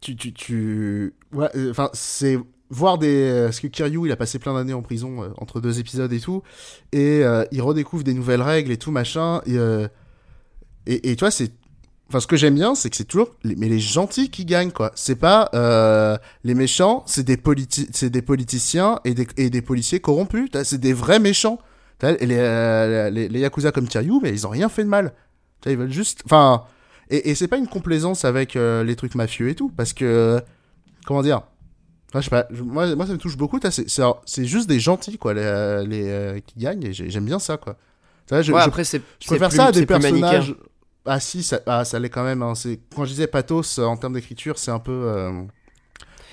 tu, 0.00 0.16
tu, 0.16 0.32
tu... 0.32 1.14
Ouais, 1.32 1.48
enfin, 1.70 1.90
c'est 1.92 2.38
voir 2.70 2.96
des... 2.96 3.42
Parce 3.44 3.60
que 3.60 3.66
Kiryu, 3.66 4.06
il 4.06 4.12
a 4.12 4.16
passé 4.16 4.38
plein 4.38 4.54
d'années 4.54 4.72
en 4.72 4.82
prison 4.82 5.34
entre 5.36 5.60
deux 5.60 5.80
épisodes 5.80 6.12
et 6.14 6.20
tout, 6.20 6.42
et 6.92 7.24
il 7.52 7.60
redécouvre 7.60 8.04
des 8.04 8.14
nouvelles 8.14 8.42
règles 8.42 8.70
et 8.70 8.78
tout, 8.78 8.90
machin, 8.90 9.42
et, 9.44 9.56
et, 10.86 11.10
et 11.10 11.16
tu 11.16 11.20
vois, 11.20 11.30
c'est 11.30 11.52
Enfin, 12.08 12.20
ce 12.20 12.26
que 12.26 12.36
j'aime 12.36 12.54
bien, 12.54 12.74
c'est 12.74 12.90
que 12.90 12.96
c'est 12.96 13.04
toujours 13.04 13.30
les, 13.44 13.56
mais 13.56 13.68
les 13.68 13.80
gentils 13.80 14.30
qui 14.30 14.44
gagnent, 14.44 14.72
quoi. 14.72 14.92
C'est 14.94 15.16
pas 15.16 15.48
euh, 15.54 16.16
les 16.44 16.54
méchants, 16.54 17.02
c'est 17.06 17.22
des 17.24 17.36
politi 17.38 17.88
c'est 17.92 18.10
des 18.10 18.20
politiciens 18.22 19.00
et 19.04 19.14
des, 19.14 19.26
et 19.38 19.48
des 19.50 19.62
policiers 19.62 20.00
corrompus. 20.00 20.50
C'est 20.64 20.78
des 20.78 20.92
vrais 20.92 21.18
méchants. 21.18 21.58
Les, 22.02 22.16
euh, 22.30 23.08
les, 23.08 23.28
les 23.28 23.40
yakuza 23.40 23.72
comme 23.72 23.88
Kiryu, 23.88 24.20
mais 24.22 24.30
ils 24.30 24.46
ont 24.46 24.50
rien 24.50 24.68
fait 24.68 24.84
de 24.84 24.88
mal. 24.88 25.14
Ils 25.64 25.76
veulent 25.78 25.90
juste, 25.92 26.20
enfin, 26.26 26.64
et, 27.08 27.30
et 27.30 27.34
c'est 27.34 27.48
pas 27.48 27.56
une 27.56 27.68
complaisance 27.68 28.26
avec 28.26 28.54
euh, 28.56 28.84
les 28.84 28.94
trucs 28.96 29.14
mafieux 29.14 29.48
et 29.48 29.54
tout, 29.54 29.70
parce 29.74 29.94
que 29.94 30.38
comment 31.06 31.22
dire. 31.22 31.40
Enfin, 32.10 32.20
je 32.20 32.24
sais 32.24 32.30
pas, 32.30 32.46
je- 32.50 32.62
moi, 32.62 32.94
moi 32.94 33.06
ça 33.06 33.12
me 33.12 33.18
touche 33.18 33.38
beaucoup. 33.38 33.58
C'est, 33.70 34.44
juste 34.44 34.68
des 34.68 34.78
gentils, 34.80 35.16
quoi, 35.16 35.32
les, 35.32 35.40
les 35.86 36.08
euh, 36.10 36.40
qui 36.46 36.58
gagnent, 36.58 36.84
et 36.84 36.92
j'ai- 36.92 37.08
j'aime 37.08 37.24
bien 37.24 37.38
ça, 37.38 37.56
quoi. 37.56 37.76
Je, 38.30 38.36
Ouais, 38.36 38.42
je 38.44 38.52
après, 38.54 38.84
c'est. 38.84 38.98
je 38.98 39.02
c'est 39.20 39.26
préfère 39.28 39.48
plus- 39.48 39.56
ça 39.56 39.64
à 39.66 39.72
des 39.72 39.80
plus 39.80 39.86
personnages. 39.86 40.54
Ah 41.06 41.20
si, 41.20 41.42
ça, 41.42 41.60
ah, 41.66 41.84
ça 41.84 41.98
l'est 41.98 42.08
quand 42.10 42.24
même. 42.24 42.42
Hein. 42.42 42.54
C'est 42.54 42.80
quand 42.94 43.04
je 43.04 43.10
disais 43.10 43.26
pathos 43.26 43.78
euh, 43.78 43.84
en 43.84 43.96
termes 43.96 44.14
d'écriture, 44.14 44.58
c'est 44.58 44.70
un 44.70 44.78
peu. 44.78 44.92
euh, 44.92 45.30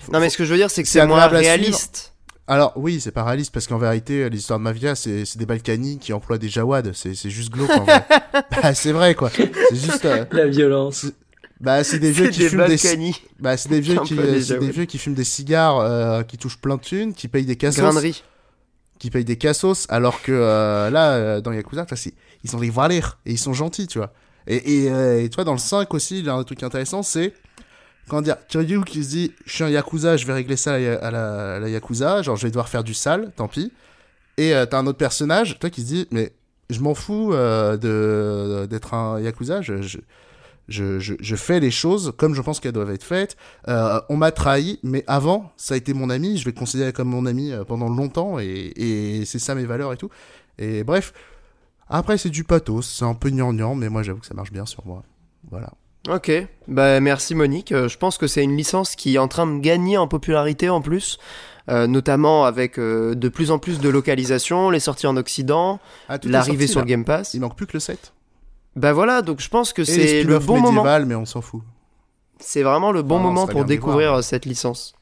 faut- 0.02 0.12
Non, 0.14 0.20
mais 0.20 0.30
ce 0.30 0.38
que 0.38 0.46
je 0.46 0.52
veux 0.52 0.58
dire, 0.58 0.72
c'est 0.72 0.84
que 0.84 0.90
C'est 0.90 1.06
moins 1.06 1.28
réaliste. 1.28 2.14
Alors 2.48 2.74
oui, 2.76 3.00
c'est 3.00 3.12
pas 3.12 3.24
réaliste 3.24 3.54
parce 3.54 3.68
qu'en 3.68 3.78
vérité, 3.78 4.24
euh, 4.24 4.30
l'histoire 4.30 4.60
de 4.60 4.64
Mafia, 4.64 4.96
c'est 4.96 5.26
c'est 5.26 5.38
des 5.40 5.46
Balkany 5.46 6.00
qui 6.00 6.12
emploient 6.12 6.38
des 6.38 6.50
Jawad. 6.50 6.92
C'est 6.94 7.16
c'est 7.16 7.30
juste 7.30 7.52
glauque. 7.52 7.70
En 7.70 7.84
vrai. 7.84 8.06
bah, 8.64 8.74
c'est 8.74 8.92
vrai 8.92 9.16
quoi. 9.16 9.30
C'est 9.30 9.76
juste. 9.76 10.06
euh, 10.06 10.26
La 10.32 10.48
violence. 10.48 11.06
bah 11.62 11.84
c'est 11.84 12.00
des 12.00 12.12
vieux 12.14 12.26
C'est 12.26 12.32
qui 12.32 12.40
des 12.40 12.50
fument 12.50 12.66
des. 12.68 13.14
Bah 13.40 13.56
c'est 13.58 13.70
des 13.70 13.80
vieux 13.80 14.00
qui, 14.04 14.16
des 14.16 14.22
c'est 14.22 14.32
des 14.32 14.42
Jawad. 14.42 14.72
vieux 14.72 14.86
qui 14.86 14.98
fument 14.98 15.14
des 15.16 15.24
cigares, 15.24 15.78
euh, 15.80 16.24
qui 16.24 16.38
touchent 16.38 16.60
plein 16.60 16.76
de 16.78 16.82
thunes, 16.82 17.14
qui 17.14 17.28
payent 17.28 17.46
des 17.46 17.56
cassos, 17.58 17.80
Grainerie. 17.82 18.24
qui 19.00 19.12
payent 19.12 19.24
des 19.26 19.38
cassos, 19.38 19.86
alors 19.90 20.22
que 20.22 20.32
euh, 20.34 20.90
là, 20.90 21.12
euh, 21.14 21.42
dans 21.42 21.52
Yakuza, 21.54 21.86
c'est- 21.96 22.14
ils 22.44 22.56
ont 22.56 22.60
des 22.60 22.70
valeurs 22.72 23.20
et 23.26 23.32
ils 23.32 23.38
sont 23.40 23.54
gentils, 23.54 23.88
tu 23.88 24.00
vois. 24.00 24.12
Et, 24.48 24.90
euh, 24.90 25.24
et 25.24 25.30
tu 25.30 25.36
vois, 25.36 25.44
dans 25.44 25.54
le 25.54 25.60
5 25.60 25.94
aussi, 25.94 26.20
il 26.20 26.26
y 26.26 26.30
a 26.30 26.34
un 26.34 26.44
truc 26.44 26.64
intéressant, 26.64 27.04
c'est 27.04 27.34
comment 28.08 28.22
dire, 28.22 28.36
Kiryu 28.48 28.84
qui 28.84 29.04
se 29.04 29.10
dit, 29.10 29.34
je 29.46 29.54
suis 29.54 29.64
un 29.64 29.70
Yakuza, 29.70 30.18
je 30.18 30.26
vais 30.26 30.34
régler 30.34 30.58
ça 30.58 30.74
à 30.74 31.12
la, 31.12 31.70
Yakuza, 31.70 32.22
genre 32.22 32.36
je 32.36 32.44
vais 32.44 32.50
devoir 32.50 32.68
faire 32.68 32.84
du 32.84 32.94
sale, 32.94 33.32
tant 33.36 33.48
pis. 33.48 33.72
Et 34.38 34.54
euh, 34.54 34.66
t'as 34.66 34.80
un 34.80 34.88
autre 34.88 34.98
personnage, 34.98 35.60
toi, 35.60 35.70
qui 35.70 35.82
se 35.82 35.88
dit, 35.88 36.08
mais 36.12 36.34
je 36.70 36.82
m'en 36.82 36.94
fous 36.94 37.34
euh, 37.34 38.68
d'être 38.68 38.94
un 38.94 39.20
Yakuza, 39.22 39.62
je, 39.62 39.82
je, 40.68 41.00
je, 41.00 41.36
fais 41.36 41.60
les 41.60 41.72
choses 41.72 42.14
comme 42.18 42.34
je 42.34 42.42
pense 42.42 42.60
qu'elles 42.60 42.72
doivent 42.72 42.92
être 42.92 43.04
faites. 43.04 43.38
Euh, 43.68 44.02
on 44.10 44.18
m'a 44.18 44.32
trahi, 44.32 44.80
mais 44.84 45.04
avant, 45.08 45.52
ça 45.58 45.76
a 45.76 45.78
été 45.78 45.94
mon 45.94 46.10
ami, 46.10 46.38
je 46.38 46.46
vais 46.46 46.52
le 46.52 46.60
considérer 46.60 46.94
comme 46.94 47.10
mon 47.10 47.26
ami 47.26 47.54
pendant 47.68 47.90
longtemps, 47.90 48.40
et, 48.40 48.74
et 48.76 49.26
c'est 49.26 49.40
ça 49.40 49.56
mes 49.56 49.66
valeurs 49.66 49.94
et 49.94 49.98
tout. 49.98 50.10
Et 50.58 50.84
bref, 50.84 51.14
après 51.92 52.18
c'est 52.18 52.30
du 52.30 52.44
pathos, 52.44 52.82
c'est 52.88 53.06
un 53.06 53.14
peu 53.14 53.30
gnangnan, 53.30 53.76
mais 53.76 53.90
moi 53.90 54.02
j'avoue 54.04 54.20
que 54.20 54.26
ça 54.26 54.34
marche 54.34 54.52
bien 54.52 54.66
sur 54.66 54.86
moi. 54.88 55.04
Voilà. 55.50 55.70
Ok, 56.10 56.32
bah 56.68 57.00
merci 57.00 57.36
Monique. 57.36 57.72
Euh, 57.72 57.88
je 57.88 57.98
pense 57.98 58.18
que 58.18 58.26
c'est 58.26 58.44
une 58.44 58.58
licence 58.58 58.96
qui 58.96 59.16
est 59.16 59.20
en 59.20 59.28
train 59.28 59.46
de 59.46 59.60
gagner 59.60 59.98
en 60.00 60.08
popularité 60.08 60.68
en 60.70 60.82
plus, 60.82 61.20
euh, 61.70 61.86
notamment 61.86 62.46
avec 62.46 62.80
euh, 62.80 63.14
de 63.14 63.30
plus 63.30 63.52
en 63.52 63.60
plus 63.60 63.80
de 63.80 63.88
localisation, 63.88 64.72
les 64.72 64.80
sorties 64.80 65.06
en 65.06 65.16
Occident, 65.16 65.80
Ah, 66.10 66.18
l'arrivée 66.24 66.66
sur 66.66 66.80
là. 66.80 66.86
Game 66.88 67.06
Pass. 67.06 67.36
Il 67.36 67.42
manque 67.42 67.56
plus 67.56 67.68
que 67.68 67.74
le 67.74 67.80
7. 67.80 68.14
Bah 68.76 68.94
voilà, 68.94 69.22
donc 69.22 69.42
je 69.42 69.50
pense 69.50 69.74
que 69.74 69.84
c'est 69.84 70.24
le 70.24 70.40
bon 70.40 70.60
moment. 70.60 70.84
mais 71.06 71.14
on 71.16 71.26
s'en 71.26 71.42
fout. 71.42 71.62
C'est 72.40 72.64
vraiment 72.64 72.92
le 72.92 73.04
bon 73.04 73.18
Ah 73.20 73.24
moment 73.24 73.46
pour 73.46 73.66
découvrir 73.66 74.10
voir. 74.12 74.24
cette 74.24 74.46
licence. 74.48 74.96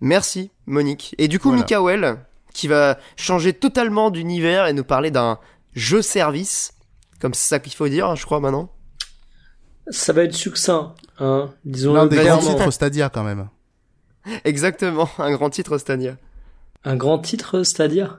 Merci 0.00 0.50
Monique. 0.66 1.14
Et 1.18 1.28
du 1.28 1.38
coup 1.38 1.48
Voilà. 1.48 1.62
Mikael, 1.62 2.16
qui 2.54 2.68
va 2.68 2.96
changer 3.16 3.52
totalement 3.52 4.10
d'univers 4.10 4.66
et 4.66 4.72
nous 4.72 4.84
parler 4.84 5.10
d'un 5.10 5.38
jeu 5.76 6.02
service, 6.02 6.72
comme 7.20 7.34
c'est 7.34 7.48
ça 7.48 7.60
qu'il 7.60 7.74
faut 7.74 7.88
dire, 7.88 8.16
je 8.16 8.24
crois 8.24 8.40
maintenant. 8.40 8.72
Ça 9.88 10.12
va 10.12 10.24
être 10.24 10.34
succinct, 10.34 10.94
hein. 11.20 11.50
Disons 11.64 11.94
L'un 11.94 12.06
des 12.06 12.16
grands 12.16 12.38
titres 12.38 12.70
Stadia 12.72 13.08
quand 13.08 13.22
même. 13.22 13.48
Exactement, 14.44 15.08
un 15.18 15.30
grand 15.32 15.50
titre 15.50 15.78
Stadia. 15.78 16.16
Un 16.84 16.96
grand 16.96 17.20
titre, 17.20 17.62
c'est-à-dire 17.62 18.18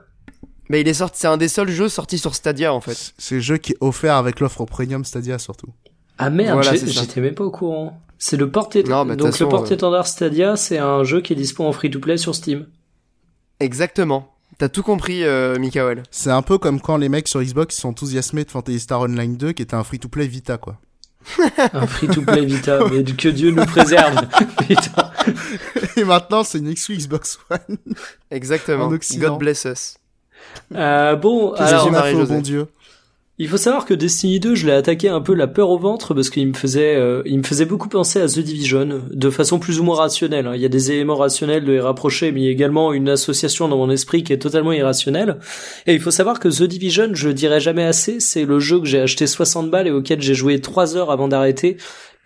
Mais 0.70 0.80
il 0.80 0.88
est 0.88 0.94
sorti, 0.94 1.20
c'est 1.20 1.26
un 1.26 1.36
des 1.36 1.48
seuls 1.48 1.68
jeux 1.68 1.90
sortis 1.90 2.18
sur 2.18 2.34
Stadia 2.34 2.72
en 2.72 2.80
fait. 2.80 3.12
C'est 3.18 3.34
le 3.34 3.40
jeu 3.42 3.58
qui 3.58 3.72
est 3.72 3.78
offert 3.80 4.14
avec 4.14 4.40
l'offre 4.40 4.64
premium 4.64 5.04
Stadia 5.04 5.38
surtout. 5.38 5.68
Ah 6.16 6.30
merde, 6.30 6.60
Voilà, 6.62 6.74
j'étais 6.74 7.20
même 7.20 7.34
pas 7.34 7.44
au 7.44 7.50
courant. 7.50 8.00
C'est 8.18 8.36
le 8.36 8.50
porté 8.50 8.82
Non, 8.82 9.04
donc 9.04 9.30
façon, 9.30 9.44
le 9.44 9.50
porte 9.50 9.70
euh, 9.70 9.74
étendard 9.74 10.06
Stadia, 10.06 10.56
c'est 10.56 10.78
un 10.78 11.04
jeu 11.04 11.20
qui 11.20 11.34
est 11.34 11.36
dispo 11.36 11.64
en 11.64 11.72
free 11.72 11.90
to 11.90 12.00
play 12.00 12.16
sur 12.16 12.34
Steam. 12.34 12.66
Exactement. 13.60 14.34
T'as 14.58 14.68
tout 14.68 14.82
compris, 14.82 15.22
euh, 15.22 15.56
Mikael. 15.56 16.02
C'est 16.10 16.32
un 16.32 16.42
peu 16.42 16.58
comme 16.58 16.80
quand 16.80 16.96
les 16.96 17.08
mecs 17.08 17.28
sur 17.28 17.40
Xbox 17.40 17.76
sont 17.76 17.90
enthousiasmés 17.90 18.44
de 18.44 18.50
Fantasy 18.50 18.80
Star 18.80 19.02
Online 19.02 19.36
2 19.36 19.52
qui 19.52 19.62
était 19.62 19.76
un 19.76 19.84
free-to-play 19.84 20.26
Vita 20.26 20.58
quoi. 20.58 20.78
Un 21.74 21.86
free 21.86 22.08
to 22.08 22.22
play 22.22 22.44
Vita, 22.44 22.80
mais 22.90 23.04
que 23.04 23.28
Dieu 23.28 23.50
nous 23.50 23.66
préserve. 23.66 24.16
Putain. 24.66 25.10
Et 25.96 26.04
maintenant 26.04 26.42
c'est 26.42 26.58
une 26.58 26.68
exclu 26.68 26.96
Xbox 26.96 27.38
One. 27.50 27.76
Exactement. 28.30 28.88
God 28.88 29.38
bless 29.38 29.64
us. 29.64 29.98
Euh, 30.74 31.16
bon, 31.16 31.52
alors 31.52 31.88
qu'on 31.88 31.94
a 31.94 32.02
fait 32.02 32.14
au 32.14 32.26
bon 32.26 32.40
Dieu 32.40 32.66
Il 33.40 33.46
faut 33.46 33.56
savoir 33.56 33.84
que 33.84 33.94
Destiny 33.94 34.40
2, 34.40 34.56
je 34.56 34.66
l'ai 34.66 34.72
attaqué 34.72 35.08
un 35.08 35.20
peu 35.20 35.32
la 35.32 35.46
peur 35.46 35.70
au 35.70 35.78
ventre 35.78 36.12
parce 36.12 36.28
qu'il 36.28 36.48
me 36.48 36.54
faisait, 36.54 36.96
euh, 36.96 37.22
il 37.24 37.38
me 37.38 37.44
faisait 37.44 37.66
beaucoup 37.66 37.88
penser 37.88 38.20
à 38.20 38.26
The 38.26 38.40
Division 38.40 39.02
de 39.08 39.30
façon 39.30 39.60
plus 39.60 39.78
ou 39.78 39.84
moins 39.84 39.94
rationnelle. 39.94 40.48
hein. 40.48 40.56
Il 40.56 40.60
y 40.60 40.64
a 40.64 40.68
des 40.68 40.90
éléments 40.90 41.14
rationnels 41.14 41.64
de 41.64 41.70
les 41.70 41.78
rapprocher, 41.78 42.32
mais 42.32 42.40
il 42.40 42.44
y 42.46 42.48
a 42.48 42.50
également 42.50 42.92
une 42.92 43.08
association 43.08 43.68
dans 43.68 43.76
mon 43.76 43.90
esprit 43.90 44.24
qui 44.24 44.32
est 44.32 44.38
totalement 44.38 44.72
irrationnelle. 44.72 45.38
Et 45.86 45.94
il 45.94 46.00
faut 46.00 46.10
savoir 46.10 46.40
que 46.40 46.48
The 46.48 46.64
Division, 46.64 47.10
je 47.12 47.28
le 47.28 47.34
dirai 47.34 47.60
jamais 47.60 47.84
assez, 47.84 48.18
c'est 48.18 48.44
le 48.44 48.58
jeu 48.58 48.80
que 48.80 48.86
j'ai 48.86 49.00
acheté 49.00 49.28
60 49.28 49.70
balles 49.70 49.86
et 49.86 49.92
auquel 49.92 50.20
j'ai 50.20 50.34
joué 50.34 50.60
3 50.60 50.96
heures 50.96 51.12
avant 51.12 51.28
d'arrêter 51.28 51.76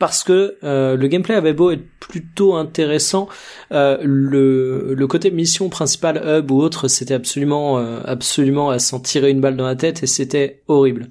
parce 0.03 0.25
que 0.25 0.57
euh, 0.65 0.97
le 0.97 1.07
gameplay 1.07 1.37
avait 1.37 1.53
beau 1.53 1.71
être 1.71 1.85
plutôt 2.01 2.57
intéressant, 2.57 3.29
euh, 3.71 3.99
le, 4.03 4.95
le 4.95 5.07
côté 5.07 5.31
mission 5.31 5.69
principale 5.69 6.21
hub 6.27 6.51
ou 6.51 6.61
autre, 6.61 6.89
c'était 6.89 7.15
absolument 7.15 7.79
euh, 7.79 8.01
absolument 8.05 8.71
à 8.71 8.81
s'en 8.81 8.99
tirer 8.99 9.31
une 9.31 9.41
balle 9.41 9.57
dans 9.57 9.65
la 9.65 9.77
tête 9.77 10.03
et 10.03 10.09
c'était 10.09 10.61
horrible. 10.67 11.07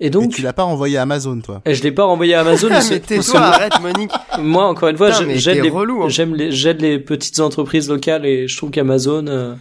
Et 0.00 0.06
Et 0.08 0.10
donc, 0.10 0.32
tu 0.32 0.42
l'as 0.42 0.52
pas 0.52 0.64
envoyé 0.64 0.96
à 0.96 1.02
Amazon 1.02 1.40
toi. 1.40 1.62
et 1.64 1.76
je 1.76 1.82
l'ai 1.84 1.92
pas 1.92 2.02
renvoyé 2.02 2.34
à 2.34 2.40
Amazon. 2.40 2.66
Ah, 2.72 2.74
parce 2.74 2.90
mais 2.90 2.98
que- 2.98 3.06
tais-toi, 3.06 3.38
arrête 3.40 3.80
Monique. 3.80 4.10
moi, 4.40 4.66
encore 4.66 4.88
une 4.88 4.96
fois, 4.96 5.12
j'aide 5.12 5.28
les, 5.62 5.70
hein. 5.70 6.08
j'aime 6.08 6.34
les, 6.34 6.50
j'aide 6.50 6.80
les 6.80 6.98
petites 6.98 7.38
entreprises 7.38 7.88
locales 7.88 8.26
et 8.26 8.48
je 8.48 8.56
trouve 8.56 8.72
qu'Amazon, 8.72 9.28
euh, 9.28 9.54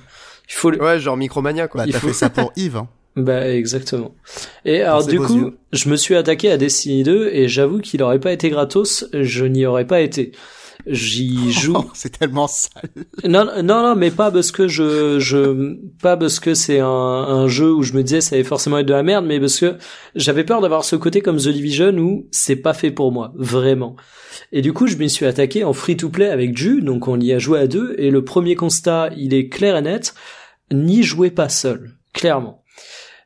il 0.49 0.53
faut, 0.53 0.71
le- 0.71 0.81
Ouais, 0.81 0.99
genre 0.99 1.15
Micromania 1.15 1.67
quoi. 1.67 1.81
Bah 1.81 1.85
il 1.87 1.93
t'as 1.93 1.99
faut- 1.99 2.07
fait 2.07 2.13
ça 2.13 2.31
pour 2.31 2.51
Yves 2.57 2.77
hein. 2.77 2.87
Bah 3.15 3.49
exactement. 3.49 4.15
Et 4.65 4.81
alors 4.81 5.05
du 5.05 5.19
coup, 5.19 5.37
yeux. 5.37 5.57
je 5.71 5.89
me 5.89 5.95
suis 5.95 6.15
attaqué 6.15 6.49
à 6.49 6.57
Destiny 6.57 7.03
2 7.03 7.29
et 7.31 7.47
j'avoue 7.47 7.79
qu'il 7.79 8.01
aurait 8.01 8.19
pas 8.19 8.31
été 8.31 8.49
gratos, 8.49 9.05
je 9.13 9.45
n'y 9.45 9.65
aurais 9.65 9.85
pas 9.85 10.01
été. 10.01 10.31
J'y 10.85 11.51
joue. 11.51 11.75
Oh, 11.77 11.89
c'est 11.93 12.17
tellement 12.17 12.47
sale. 12.47 12.89
Non, 13.23 13.45
non, 13.45 13.83
non, 13.83 13.95
mais 13.95 14.11
pas 14.11 14.31
parce 14.31 14.51
que 14.51 14.67
je, 14.67 15.19
je, 15.19 15.77
pas 16.01 16.17
parce 16.17 16.39
que 16.39 16.53
c'est 16.53 16.79
un, 16.79 16.87
un 16.87 17.47
jeu 17.47 17.71
où 17.71 17.83
je 17.83 17.93
me 17.93 18.03
disais 18.03 18.21
ça 18.21 18.35
allait 18.35 18.43
forcément 18.43 18.79
être 18.79 18.85
de 18.85 18.93
la 18.93 19.03
merde, 19.03 19.25
mais 19.25 19.39
parce 19.39 19.59
que 19.59 19.77
j'avais 20.15 20.43
peur 20.43 20.61
d'avoir 20.61 20.83
ce 20.83 20.95
côté 20.95 21.21
comme 21.21 21.37
The 21.37 21.49
Division 21.49 21.95
où 21.97 22.27
c'est 22.31 22.55
pas 22.55 22.73
fait 22.73 22.91
pour 22.91 23.11
moi, 23.11 23.31
vraiment. 23.35 23.95
Et 24.51 24.61
du 24.61 24.73
coup, 24.73 24.87
je 24.87 24.97
m'y 24.97 25.09
suis 25.09 25.25
attaqué 25.25 25.63
en 25.63 25.73
free 25.73 25.97
to 25.97 26.09
play 26.09 26.29
avec 26.29 26.57
Ju, 26.57 26.81
donc 26.81 27.07
on 27.07 27.19
y 27.19 27.31
a 27.31 27.39
joué 27.39 27.59
à 27.59 27.67
deux, 27.67 27.95
et 27.97 28.09
le 28.09 28.23
premier 28.23 28.55
constat, 28.55 29.09
il 29.15 29.33
est 29.33 29.49
clair 29.49 29.77
et 29.77 29.81
net, 29.81 30.13
n'y 30.71 31.03
jouez 31.03 31.31
pas 31.31 31.49
seul, 31.49 31.91
clairement. 32.13 32.63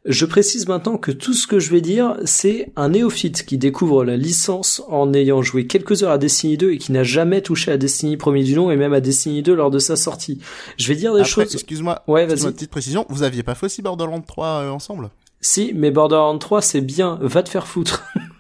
Je 0.09 0.25
précise 0.25 0.69
maintenant 0.69 0.97
que 0.97 1.11
tout 1.11 1.33
ce 1.33 1.47
que 1.47 1.59
je 1.59 1.69
vais 1.69 1.81
dire, 1.81 2.15
c'est 2.23 2.71
un 2.77 2.89
néophyte 2.89 3.45
qui 3.45 3.57
découvre 3.57 4.05
la 4.05 4.15
licence 4.15 4.81
en 4.87 5.13
ayant 5.13 5.41
joué 5.41 5.67
quelques 5.67 6.01
heures 6.01 6.11
à 6.11 6.17
Destiny 6.17 6.55
2 6.57 6.71
et 6.71 6.77
qui 6.77 6.93
n'a 6.93 7.03
jamais 7.03 7.41
touché 7.41 7.71
à 7.73 7.77
Destiny 7.77 8.15
premier 8.15 8.43
du 8.43 8.55
nom 8.55 8.71
et 8.71 8.77
même 8.77 8.93
à 8.93 9.01
Destiny 9.01 9.41
2 9.43 9.53
lors 9.53 9.69
de 9.69 9.79
sa 9.79 9.97
sortie. 9.97 10.39
Je 10.77 10.87
vais 10.87 10.95
dire 10.95 11.13
des 11.13 11.19
Après, 11.21 11.29
choses. 11.43 11.53
excuse-moi, 11.53 12.03
Ouais, 12.07 12.23
excuse-moi, 12.23 12.49
vas-y. 12.51 12.55
petite 12.55 12.71
précision, 12.71 13.05
vous 13.09 13.23
aviez 13.23 13.43
pas 13.43 13.53
fait 13.53 13.65
aussi 13.65 13.81
Borderlands 13.81 14.21
3 14.21 14.47
euh, 14.47 14.69
ensemble? 14.69 15.09
Si, 15.41 15.73
mais 15.75 15.91
Borderlands 15.91 16.37
3, 16.39 16.61
c'est 16.61 16.81
bien. 16.81 17.19
Va 17.21 17.43
te 17.43 17.49
faire 17.49 17.67
foutre. 17.67 18.05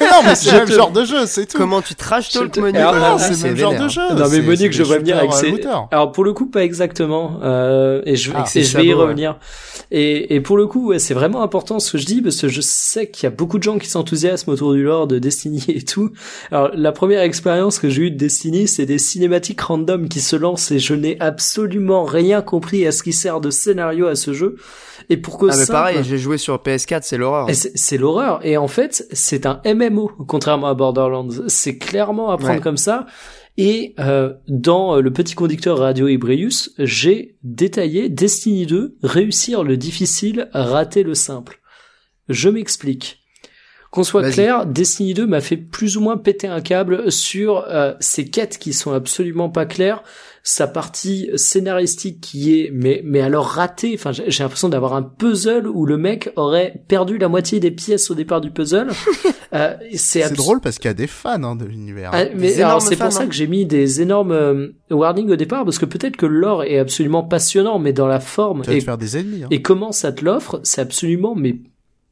Mais 0.00 0.06
non, 0.06 0.16
mais 0.24 0.34
c'est 0.34 0.50
le 0.52 0.58
même 0.58 0.68
te- 0.68 0.72
genre 0.72 0.90
de 0.90 1.04
jeu, 1.04 1.26
c'est 1.26 1.46
tout. 1.46 1.58
Comment 1.58 1.80
tu 1.82 1.94
trash 1.94 2.30
talk 2.30 2.52
te- 2.52 2.60
Monique 2.60 2.76
Alors, 2.76 2.94
non, 2.94 3.14
aujourd'hui, 3.16 3.36
c'est 3.36 3.42
le 3.48 3.54
même 3.54 3.56
genre 3.56 3.74
de 3.74 3.88
jeu. 3.88 4.00
Non, 4.14 4.28
mais 4.30 4.40
Monique, 4.40 4.72
je 4.72 4.82
vais 4.82 4.98
venir 4.98 5.18
avec 5.18 5.32
ses-. 5.32 5.54
Alors 5.90 6.12
pour 6.12 6.24
le 6.24 6.32
coup, 6.32 6.46
pas 6.46 6.64
exactement. 6.64 7.40
Euh, 7.42 8.02
et 8.06 8.16
je, 8.16 8.30
Ah, 8.34 8.42
et 8.44 8.48
ses 8.48 8.62
je 8.64 8.76
vais 8.76 8.84
y 8.84 8.88
ouais. 8.88 8.94
revenir. 8.94 9.36
Et, 9.90 10.34
et 10.34 10.40
pour 10.40 10.56
le 10.56 10.66
coup, 10.66 10.88
ouais, 10.88 10.98
c'est 10.98 11.14
vraiment 11.14 11.42
important 11.42 11.78
ce 11.80 11.92
que 11.92 11.98
je 11.98 12.06
dis 12.06 12.22
parce 12.22 12.36
que 12.40 12.48
je 12.48 12.60
sais 12.60 13.08
qu'il 13.10 13.24
y 13.24 13.26
a 13.26 13.30
beaucoup 13.30 13.58
de 13.58 13.62
gens 13.64 13.78
qui 13.78 13.88
s'enthousiasment 13.88 14.52
autour 14.52 14.72
du 14.74 14.82
lore 14.84 15.06
de 15.06 15.18
Destiny 15.18 15.64
et 15.68 15.82
tout. 15.82 16.10
Alors 16.52 16.70
la 16.74 16.92
première 16.92 17.22
expérience 17.22 17.78
que 17.78 17.88
j'ai 17.88 18.02
eue 18.02 18.10
de 18.10 18.16
Destiny, 18.16 18.68
c'est 18.68 18.86
des 18.86 18.98
cinématiques 18.98 19.60
random 19.60 20.08
qui 20.08 20.20
se 20.20 20.36
lancent 20.36 20.70
et 20.70 20.78
je 20.78 20.94
n'ai 20.94 21.16
absolument 21.20 22.04
rien 22.04 22.40
compris 22.42 22.86
à 22.86 22.92
ce 22.92 23.02
qui 23.02 23.12
sert 23.12 23.40
de 23.40 23.50
scénario 23.50 24.06
à 24.06 24.14
ce 24.14 24.32
jeu. 24.32 24.56
Et 25.10 25.16
pour 25.18 25.36
cause 25.38 25.50
Ah 25.52 25.56
mais 25.56 25.64
simple- 25.64 25.72
pareil, 25.72 25.98
j'ai 26.02 26.16
joué 26.18 26.38
sur 26.38 26.56
PS4, 26.62 27.00
c'est 27.02 27.18
l'horreur. 27.18 27.48
c'est 27.52 27.98
l'horreur. 27.98 28.40
Et 28.46 28.56
en 28.56 28.68
fait, 28.68 29.06
c'est 29.12 29.44
un 29.44 29.60
MMO, 29.66 30.10
contrairement 30.28 30.68
à 30.68 30.74
Borderlands. 30.74 31.28
C'est 31.48 31.76
clairement 31.78 32.30
à 32.30 32.38
prendre 32.38 32.54
Ouais. 32.54 32.60
comme 32.60 32.76
ça. 32.78 33.06
Et 33.58 33.94
euh, 33.98 34.32
dans 34.48 34.96
euh, 34.96 35.00
le 35.02 35.12
petit 35.12 35.34
conducteur 35.34 35.78
Radio 35.78 36.06
Ibrius, 36.08 36.72
j'ai 36.78 37.36
détaillé 37.42 38.08
Destiny 38.08 38.64
2, 38.66 38.96
réussir 39.02 39.64
le 39.64 39.76
difficile, 39.76 40.48
rater 40.54 41.02
le 41.02 41.14
simple. 41.14 41.60
Je 42.28 42.48
m'explique. 42.48 43.18
Qu'on 43.90 44.04
soit 44.04 44.30
clair, 44.30 44.66
Destiny 44.66 45.14
2 45.14 45.26
m'a 45.26 45.40
fait 45.40 45.56
plus 45.56 45.96
ou 45.96 46.00
moins 46.00 46.16
péter 46.16 46.46
un 46.46 46.60
câble 46.60 47.10
sur 47.10 47.64
euh, 47.66 47.94
ces 47.98 48.24
quêtes 48.30 48.56
qui 48.58 48.72
sont 48.72 48.92
absolument 48.92 49.50
pas 49.50 49.66
claires, 49.66 50.04
sa 50.42 50.66
partie 50.66 51.28
scénaristique 51.36 52.20
qui 52.20 52.58
est 52.58 52.70
mais 52.72 53.02
mais 53.04 53.20
alors 53.20 53.46
ratée. 53.46 53.92
Enfin, 53.94 54.12
j'ai 54.12 54.24
j'ai 54.30 54.42
l'impression 54.42 54.68
d'avoir 54.68 54.94
un 54.94 55.02
puzzle 55.02 55.66
où 55.66 55.84
le 55.86 55.96
mec 55.98 56.30
aurait 56.36 56.82
perdu 56.88 57.18
la 57.18 57.28
moitié 57.28 57.60
des 57.60 57.70
pièces 57.70 58.10
au 58.10 58.14
départ 58.14 58.40
du 58.40 58.50
puzzle. 58.50 58.88
Euh, 59.52 59.74
c'est 59.90 59.96
C'est 59.98 60.22
abs- 60.22 60.36
drôle 60.36 60.60
parce 60.60 60.76
qu'il 60.78 60.84
y 60.86 60.92
a 60.92 60.94
des 60.94 61.08
fans 61.08 61.42
hein, 61.42 61.56
de 61.56 61.64
l'univers. 61.64 62.10
ah, 62.14 62.26
mais 62.36 62.52
Des 62.52 62.60
alors 62.60 62.74
énormes 62.74 62.80
c'est 62.88 62.94
pour 62.96 63.10
ça 63.10 63.22
hein. 63.22 63.26
que 63.26 63.34
j'ai 63.34 63.48
mis 63.48 63.66
des 63.66 64.00
énormes 64.00 64.30
euh, 64.30 64.68
warnings 64.92 65.28
au 65.28 65.34
départ 65.34 65.64
parce 65.64 65.80
que 65.80 65.86
peut-être 65.86 66.16
que 66.16 66.24
l'or 66.26 66.62
est 66.62 66.78
absolument 66.78 67.24
passionnant, 67.24 67.80
mais 67.80 67.92
dans 67.92 68.06
la 68.06 68.20
forme 68.20 68.62
tu 68.62 68.70
vas 68.70 68.76
et 68.76 68.78
te 68.78 68.84
faire 68.84 68.96
des 68.96 69.16
ennemis. 69.16 69.42
Hein. 69.42 69.48
et 69.50 69.60
comment 69.60 69.90
ça 69.90 70.12
te 70.12 70.24
l'offre, 70.24 70.60
c'est 70.62 70.80
absolument 70.80 71.34
mais 71.34 71.56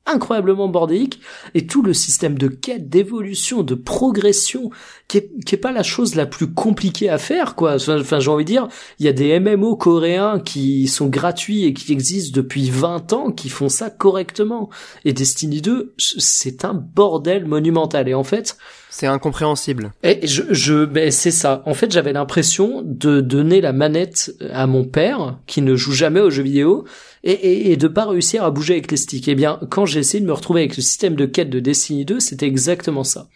incroyablement 0.08 0.68
bordélique 0.68 1.20
et 1.54 1.66
tout 1.66 1.82
le 1.82 1.92
système 1.92 2.38
de 2.38 2.48
quête, 2.48 2.88
d'évolution, 2.88 3.62
de 3.62 3.74
progression 3.74 4.70
qui 5.06 5.18
est, 5.18 5.30
qui 5.44 5.54
est 5.54 5.58
pas 5.58 5.72
la 5.72 5.82
chose 5.82 6.14
la 6.14 6.26
plus 6.26 6.52
compliquée 6.52 7.08
à 7.08 7.18
faire 7.18 7.54
quoi. 7.54 7.74
Enfin, 7.76 8.00
enfin, 8.00 8.20
j'ai 8.20 8.30
envie 8.30 8.44
de 8.44 8.50
dire, 8.50 8.68
il 8.98 9.06
y 9.06 9.08
a 9.08 9.12
des 9.12 9.38
MMO 9.38 9.76
coréens 9.76 10.40
qui 10.40 10.88
sont 10.88 11.06
gratuits 11.06 11.64
et 11.64 11.72
qui 11.72 11.92
existent 11.92 12.32
depuis 12.34 12.70
20 12.70 13.12
ans 13.12 13.30
qui 13.30 13.48
font 13.48 13.68
ça 13.68 13.90
correctement 13.90 14.70
et 15.04 15.12
Destiny 15.12 15.60
2 15.60 15.94
c'est 15.98 16.64
un 16.64 16.74
bordel 16.74 17.46
monumental 17.46 18.08
et 18.08 18.14
en 18.14 18.24
fait 18.24 18.56
C'est 18.90 19.06
incompréhensible. 19.06 19.92
et 20.02 20.26
je, 20.26 20.42
je 20.50 20.84
ben 20.84 21.10
c'est 21.10 21.30
ça. 21.30 21.62
En 21.66 21.74
fait, 21.74 21.92
j'avais 21.92 22.12
l'impression 22.12 22.82
de 22.84 23.20
donner 23.20 23.60
la 23.60 23.72
manette 23.72 24.32
à 24.52 24.66
mon 24.66 24.84
père, 24.84 25.38
qui 25.46 25.62
ne 25.62 25.74
joue 25.74 25.92
jamais 25.92 26.20
aux 26.20 26.30
jeux 26.30 26.42
vidéo, 26.42 26.84
et, 27.30 27.32
et, 27.32 27.72
et 27.72 27.76
de 27.76 27.88
pas 27.88 28.06
réussir 28.06 28.42
à 28.44 28.50
bouger 28.50 28.74
avec 28.74 28.90
les 28.90 28.96
sticks. 28.96 29.28
Eh 29.28 29.34
bien, 29.34 29.60
quand 29.70 29.86
j'ai 29.86 30.00
essayé 30.00 30.20
de 30.20 30.26
me 30.26 30.32
retrouver 30.32 30.60
avec 30.62 30.76
le 30.76 30.82
système 30.82 31.14
de 31.14 31.26
quête 31.26 31.50
de 31.50 31.60
Destiny 31.60 32.04
2, 32.04 32.20
c'était 32.20 32.46
exactement 32.46 33.04
ça. 33.04 33.28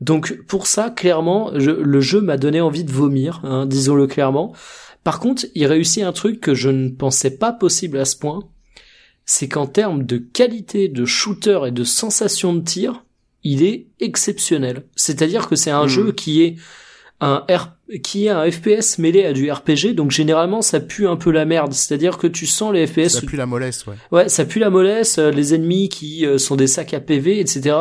Donc, 0.00 0.42
pour 0.46 0.66
ça, 0.66 0.90
clairement, 0.90 1.52
je- 1.58 1.70
le 1.70 2.00
jeu 2.00 2.20
m'a 2.20 2.36
donné 2.36 2.60
envie 2.60 2.84
de 2.84 2.92
vomir, 2.92 3.40
hein, 3.44 3.66
disons-le 3.66 4.06
clairement. 4.06 4.52
Par 5.04 5.20
contre, 5.20 5.46
il 5.54 5.66
réussit 5.66 6.02
un 6.02 6.12
truc 6.12 6.40
que 6.40 6.54
je 6.54 6.68
ne 6.68 6.88
pensais 6.90 7.36
pas 7.38 7.52
possible 7.52 7.98
à 7.98 8.04
ce 8.04 8.16
point, 8.16 8.40
c'est 9.24 9.48
qu'en 9.48 9.66
termes 9.66 10.04
de 10.04 10.18
qualité 10.18 10.88
de 10.88 11.04
shooter 11.04 11.60
et 11.66 11.70
de 11.70 11.84
sensation 11.84 12.54
de 12.54 12.60
tir, 12.62 13.04
il 13.42 13.62
est 13.62 13.86
exceptionnel. 14.00 14.84
C'est-à-dire 14.96 15.48
que 15.48 15.56
c'est 15.56 15.70
un 15.70 15.84
Mhm. 15.84 15.88
jeu 15.88 16.12
qui 16.12 16.42
est 16.42 16.56
un 17.20 17.44
R 17.48 17.75
qui 18.02 18.26
est 18.26 18.30
un 18.30 18.50
FPS 18.50 18.98
mêlé 18.98 19.24
à 19.24 19.32
du 19.32 19.50
RPG, 19.50 19.94
donc 19.94 20.10
généralement 20.10 20.60
ça 20.60 20.80
pue 20.80 21.06
un 21.06 21.16
peu 21.16 21.30
la 21.30 21.44
merde. 21.44 21.72
C'est-à-dire 21.72 22.18
que 22.18 22.26
tu 22.26 22.46
sens 22.46 22.72
les 22.72 22.86
FPS 22.86 23.08
Ça 23.08 23.20
pue 23.22 23.36
la 23.36 23.46
mollesse, 23.46 23.86
ouais. 23.86 23.94
Ouais, 24.10 24.28
ça 24.28 24.44
pue 24.44 24.58
la 24.58 24.70
mollesse, 24.70 25.18
euh, 25.18 25.30
les 25.30 25.54
ennemis 25.54 25.88
qui 25.88 26.26
euh, 26.26 26.38
sont 26.38 26.56
des 26.56 26.66
sacs 26.66 26.94
à 26.94 27.00
PV, 27.00 27.38
etc. 27.38 27.76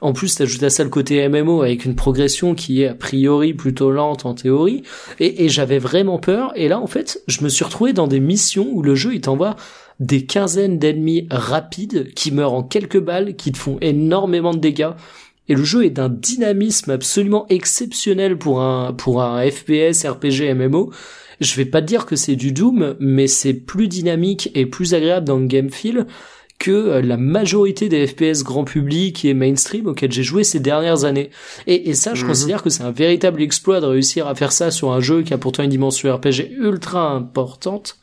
En 0.00 0.12
plus, 0.12 0.34
t'ajoutes 0.34 0.62
à 0.62 0.70
ça 0.70 0.82
le 0.82 0.90
côté 0.90 1.28
MMO 1.28 1.62
avec 1.62 1.84
une 1.84 1.94
progression 1.94 2.54
qui 2.54 2.82
est 2.82 2.88
a 2.88 2.94
priori 2.94 3.52
plutôt 3.52 3.90
lente 3.90 4.24
en 4.24 4.34
théorie. 4.34 4.82
Et, 5.18 5.44
et 5.44 5.48
j'avais 5.48 5.78
vraiment 5.78 6.18
peur. 6.18 6.52
Et 6.56 6.68
là, 6.68 6.80
en 6.80 6.86
fait, 6.86 7.22
je 7.26 7.44
me 7.44 7.48
suis 7.48 7.64
retrouvé 7.64 7.92
dans 7.92 8.06
des 8.06 8.20
missions 8.20 8.68
où 8.72 8.82
le 8.82 8.94
jeu, 8.94 9.14
il 9.14 9.20
t'envoie 9.20 9.56
des 10.00 10.24
quinzaines 10.24 10.78
d'ennemis 10.78 11.26
rapides 11.30 12.12
qui 12.14 12.32
meurent 12.32 12.54
en 12.54 12.62
quelques 12.62 12.98
balles, 12.98 13.36
qui 13.36 13.52
te 13.52 13.58
font 13.58 13.76
énormément 13.82 14.54
de 14.54 14.58
dégâts. 14.58 14.92
Et 15.50 15.54
le 15.54 15.64
jeu 15.64 15.84
est 15.84 15.90
d'un 15.90 16.08
dynamisme 16.08 16.92
absolument 16.92 17.44
exceptionnel 17.48 18.38
pour 18.38 18.60
un, 18.62 18.92
pour 18.92 19.20
un 19.20 19.42
FPS, 19.50 20.06
RPG, 20.06 20.54
MMO. 20.54 20.92
Je 21.40 21.56
vais 21.56 21.64
pas 21.64 21.80
dire 21.80 22.06
que 22.06 22.14
c'est 22.16 22.36
du 22.36 22.52
Doom, 22.52 22.94
mais 23.00 23.26
c'est 23.26 23.54
plus 23.54 23.88
dynamique 23.88 24.50
et 24.54 24.64
plus 24.64 24.94
agréable 24.94 25.26
dans 25.26 25.38
le 25.38 25.46
game 25.46 25.68
feel 25.70 26.06
que 26.60 26.70
euh, 26.70 27.02
la 27.02 27.16
majorité 27.16 27.88
des 27.88 28.06
FPS 28.06 28.44
grand 28.44 28.64
public 28.64 29.24
et 29.24 29.34
mainstream 29.34 29.86
auxquels 29.88 30.12
j'ai 30.12 30.22
joué 30.22 30.44
ces 30.44 30.60
dernières 30.60 31.04
années. 31.04 31.30
Et, 31.66 31.88
et 31.90 31.94
ça, 31.94 32.14
je 32.14 32.22
Mhm. 32.22 32.28
considère 32.28 32.62
que 32.62 32.70
c'est 32.70 32.82
un 32.84 32.90
véritable 32.92 33.42
exploit 33.42 33.80
de 33.80 33.86
réussir 33.86 34.28
à 34.28 34.34
faire 34.36 34.52
ça 34.52 34.70
sur 34.70 34.92
un 34.92 35.00
jeu 35.00 35.22
qui 35.22 35.34
a 35.34 35.38
pourtant 35.38 35.62
une 35.64 35.70
dimension 35.70 36.14
RPG 36.14 36.52
ultra 36.60 37.10
importante. 37.10 37.96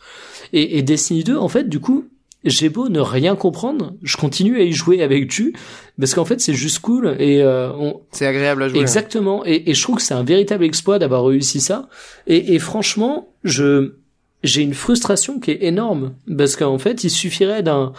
Et, 0.51 0.77
et 0.79 0.81
Destiny 0.81 1.23
2, 1.23 1.37
en 1.37 1.47
fait, 1.47 1.69
du 1.69 1.79
coup, 1.79 2.07
j'ai 2.43 2.69
beau 2.69 2.89
ne 2.89 2.99
rien 2.99 3.35
comprendre, 3.35 3.93
je 4.03 4.17
continue 4.17 4.57
à 4.57 4.63
y 4.63 4.71
jouer 4.71 5.01
avec 5.03 5.27
tu, 5.27 5.53
parce 5.99 6.13
qu'en 6.13 6.25
fait, 6.25 6.39
c'est 6.39 6.53
juste 6.53 6.79
cool 6.79 7.15
et 7.19 7.41
euh, 7.41 7.71
on, 7.73 8.01
C'est 8.11 8.25
agréable 8.27 8.63
à 8.63 8.67
jouer. 8.67 8.77
hein. 8.77 8.81
Exactement. 8.81 9.43
Et, 9.45 9.69
et 9.69 9.73
je 9.73 9.81
trouve 9.81 9.95
que 9.97 10.01
c'est 10.01 10.13
un 10.13 10.23
véritable 10.23 10.63
exploit 10.63 10.99
d'avoir 10.99 11.25
réussi 11.25 11.59
ça. 11.59 11.89
Et, 12.27 12.53
et 12.55 12.59
franchement, 12.59 13.29
je 13.43 13.93
j'ai 14.43 14.61
une 14.61 14.75
frustration 14.75 15.39
qui 15.39 15.51
est 15.51 15.63
énorme 15.63 16.13
parce 16.37 16.55
qu'en 16.55 16.77
fait, 16.77 17.03
il 17.03 17.09
suffirait 17.09 17.63
d'un 17.63 17.93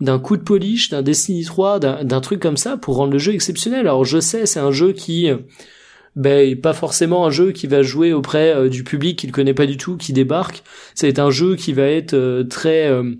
d'un 0.00 0.18
coup 0.18 0.36
de 0.36 0.42
polish, 0.42 0.88
d'un 0.90 1.02
Destiny 1.02 1.44
3, 1.44 1.78
d'un 1.78 2.20
truc 2.20 2.40
comme 2.40 2.56
ça 2.56 2.76
pour 2.76 2.96
rendre 2.96 3.12
le 3.12 3.18
jeu 3.18 3.34
exceptionnel. 3.34 3.80
Alors 3.80 4.04
je 4.04 4.18
sais, 4.18 4.46
c'est 4.46 4.58
un 4.58 4.72
jeu 4.72 4.92
qui 4.92 5.28
ben, 6.16 6.46
est 6.50 6.56
pas 6.56 6.72
forcément 6.72 7.24
un 7.26 7.30
jeu 7.30 7.52
qui 7.52 7.66
va 7.66 7.82
jouer 7.82 8.12
auprès 8.12 8.54
euh, 8.54 8.68
du 8.68 8.84
public 8.84 9.18
qui 9.18 9.26
le 9.26 9.32
connaît 9.32 9.54
pas 9.54 9.66
du 9.66 9.76
tout, 9.76 9.96
qui 9.96 10.12
débarque. 10.12 10.62
C'est 10.94 11.18
un 11.18 11.30
jeu 11.30 11.56
qui 11.56 11.72
va 11.72 11.84
être 11.84 12.14
euh, 12.14 12.44
très 12.44 12.88
euh, 12.88 13.14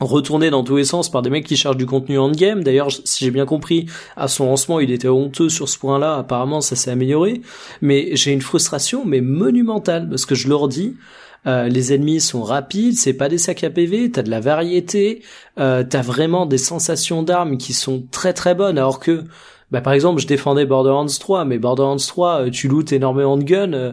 retourné 0.00 0.50
dans 0.50 0.64
tous 0.64 0.76
les 0.76 0.84
sens 0.84 1.10
par 1.10 1.22
des 1.22 1.30
mecs 1.30 1.46
qui 1.46 1.56
cherchent 1.56 1.76
du 1.76 1.86
contenu 1.86 2.18
endgame. 2.18 2.64
D'ailleurs, 2.64 2.90
si 2.90 3.24
j'ai 3.24 3.30
bien 3.30 3.46
compris, 3.46 3.86
à 4.16 4.28
son 4.28 4.46
lancement, 4.46 4.80
il 4.80 4.90
était 4.90 5.08
honteux 5.08 5.48
sur 5.48 5.68
ce 5.68 5.78
point-là. 5.78 6.16
Apparemment, 6.16 6.60
ça 6.60 6.76
s'est 6.76 6.90
amélioré. 6.90 7.42
Mais 7.80 8.16
j'ai 8.16 8.32
une 8.32 8.42
frustration, 8.42 9.04
mais 9.04 9.20
monumentale, 9.20 10.08
parce 10.08 10.26
que 10.26 10.34
je 10.34 10.48
leur 10.48 10.68
dis, 10.68 10.96
euh, 11.46 11.68
les 11.68 11.92
ennemis 11.92 12.20
sont 12.20 12.42
rapides, 12.42 12.96
c'est 12.96 13.12
pas 13.12 13.28
des 13.28 13.38
sacs 13.38 13.64
à 13.64 13.70
PV, 13.70 14.10
t'as 14.10 14.22
de 14.22 14.30
la 14.30 14.40
variété, 14.40 15.22
euh, 15.58 15.84
t'as 15.88 16.00
vraiment 16.00 16.46
des 16.46 16.58
sensations 16.58 17.22
d'armes 17.22 17.58
qui 17.58 17.74
sont 17.74 18.04
très 18.10 18.32
très 18.32 18.54
bonnes, 18.54 18.78
alors 18.78 18.98
que 18.98 19.24
bah, 19.70 19.80
par 19.80 19.92
exemple, 19.92 20.20
je 20.20 20.26
défendais 20.26 20.66
Borderlands 20.66 21.06
3, 21.06 21.44
mais 21.44 21.58
Borderlands 21.58 21.96
3, 21.96 22.46
euh, 22.46 22.50
tu 22.50 22.68
lootes 22.68 22.92
énormément 22.92 23.36
de 23.36 23.42
guns, 23.42 23.72
euh, 23.72 23.92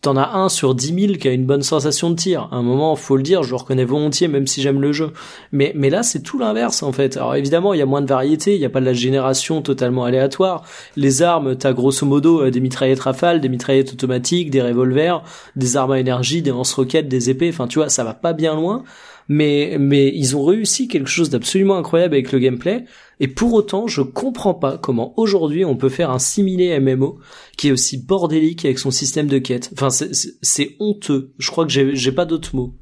t'en 0.00 0.16
as 0.16 0.30
un 0.34 0.48
sur 0.48 0.74
10 0.74 1.06
000 1.06 1.12
qui 1.18 1.28
a 1.28 1.32
une 1.32 1.44
bonne 1.44 1.62
sensation 1.62 2.10
de 2.10 2.16
tir. 2.16 2.48
À 2.50 2.56
un 2.56 2.62
moment, 2.62 2.96
faut 2.96 3.16
le 3.16 3.22
dire, 3.22 3.42
je 3.42 3.50
le 3.50 3.56
reconnais 3.56 3.84
volontiers, 3.84 4.28
même 4.28 4.46
si 4.46 4.62
j'aime 4.62 4.80
le 4.80 4.92
jeu. 4.92 5.12
Mais, 5.52 5.72
mais 5.74 5.90
là, 5.90 6.02
c'est 6.02 6.20
tout 6.20 6.38
l'inverse, 6.38 6.82
en 6.82 6.92
fait. 6.92 7.16
Alors 7.16 7.34
évidemment, 7.34 7.74
il 7.74 7.78
y 7.78 7.82
a 7.82 7.86
moins 7.86 8.02
de 8.02 8.08
variété, 8.08 8.54
il 8.54 8.58
n'y 8.58 8.66
a 8.66 8.70
pas 8.70 8.80
de 8.80 8.86
la 8.86 8.92
génération 8.92 9.62
totalement 9.62 10.04
aléatoire. 10.04 10.64
Les 10.96 11.22
armes, 11.22 11.56
t'as 11.56 11.72
grosso 11.72 12.06
modo 12.06 12.42
euh, 12.42 12.50
des 12.50 12.60
mitraillettes 12.60 13.00
rafales, 13.00 13.40
des 13.40 13.48
mitraillettes 13.48 13.92
automatiques, 13.92 14.50
des 14.50 14.62
revolvers, 14.62 15.22
des 15.56 15.76
armes 15.76 15.92
à 15.92 16.00
énergie, 16.00 16.42
des 16.42 16.50
lance-roquettes, 16.50 17.08
des 17.08 17.30
épées, 17.30 17.50
enfin 17.50 17.66
tu 17.66 17.78
vois, 17.78 17.88
ça 17.88 18.04
va 18.04 18.14
pas 18.14 18.32
bien 18.32 18.54
loin. 18.54 18.84
Mais, 19.32 19.76
mais 19.78 20.08
ils 20.12 20.36
ont 20.36 20.44
réussi 20.44 20.88
quelque 20.88 21.08
chose 21.08 21.30
d'absolument 21.30 21.76
incroyable 21.76 22.14
avec 22.14 22.32
le 22.32 22.40
gameplay. 22.40 22.84
Et 23.20 23.28
pour 23.28 23.52
autant, 23.52 23.86
je 23.86 24.02
comprends 24.02 24.54
pas 24.54 24.76
comment 24.76 25.14
aujourd'hui 25.16 25.64
on 25.64 25.76
peut 25.76 25.88
faire 25.88 26.10
un 26.10 26.18
similé 26.18 26.80
MMO 26.80 27.20
qui 27.56 27.68
est 27.68 27.70
aussi 27.70 27.96
bordélique 27.96 28.64
avec 28.64 28.80
son 28.80 28.90
système 28.90 29.28
de 29.28 29.38
quête. 29.38 29.70
Enfin, 29.72 29.90
c'est- 29.90 30.76
honteux. 30.80 31.30
Je 31.38 31.48
crois 31.52 31.64
que 31.64 31.70
j'ai 31.70 32.10
pas 32.12 32.24
d'autres 32.24 32.56
mots. 32.56 32.74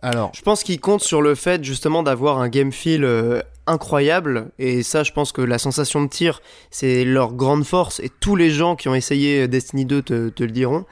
Alors, 0.00 0.32
Je 0.34 0.40
pense 0.40 0.62
qu'ils 0.62 0.80
comptent 0.80 1.02
sur 1.02 1.20
le 1.20 1.34
fait 1.34 1.62
justement 1.62 2.02
d'avoir 2.02 2.38
un 2.38 2.48
game 2.48 2.72
feel 2.72 3.04
euh, 3.04 3.42
incroyable 3.66 4.52
et 4.58 4.82
ça 4.82 5.02
je 5.02 5.12
pense 5.12 5.32
que 5.32 5.42
la 5.42 5.58
sensation 5.58 6.02
de 6.02 6.08
tir 6.08 6.40
c'est 6.70 7.04
leur 7.04 7.32
grande 7.34 7.64
force 7.64 8.00
et 8.00 8.10
tous 8.20 8.36
les 8.36 8.50
gens 8.50 8.76
qui 8.76 8.88
ont 8.88 8.94
essayé 8.94 9.48
Destiny 9.48 9.84
2 9.84 10.02
te, 10.02 10.28
te 10.28 10.44
le 10.44 10.50
diront 10.50 10.84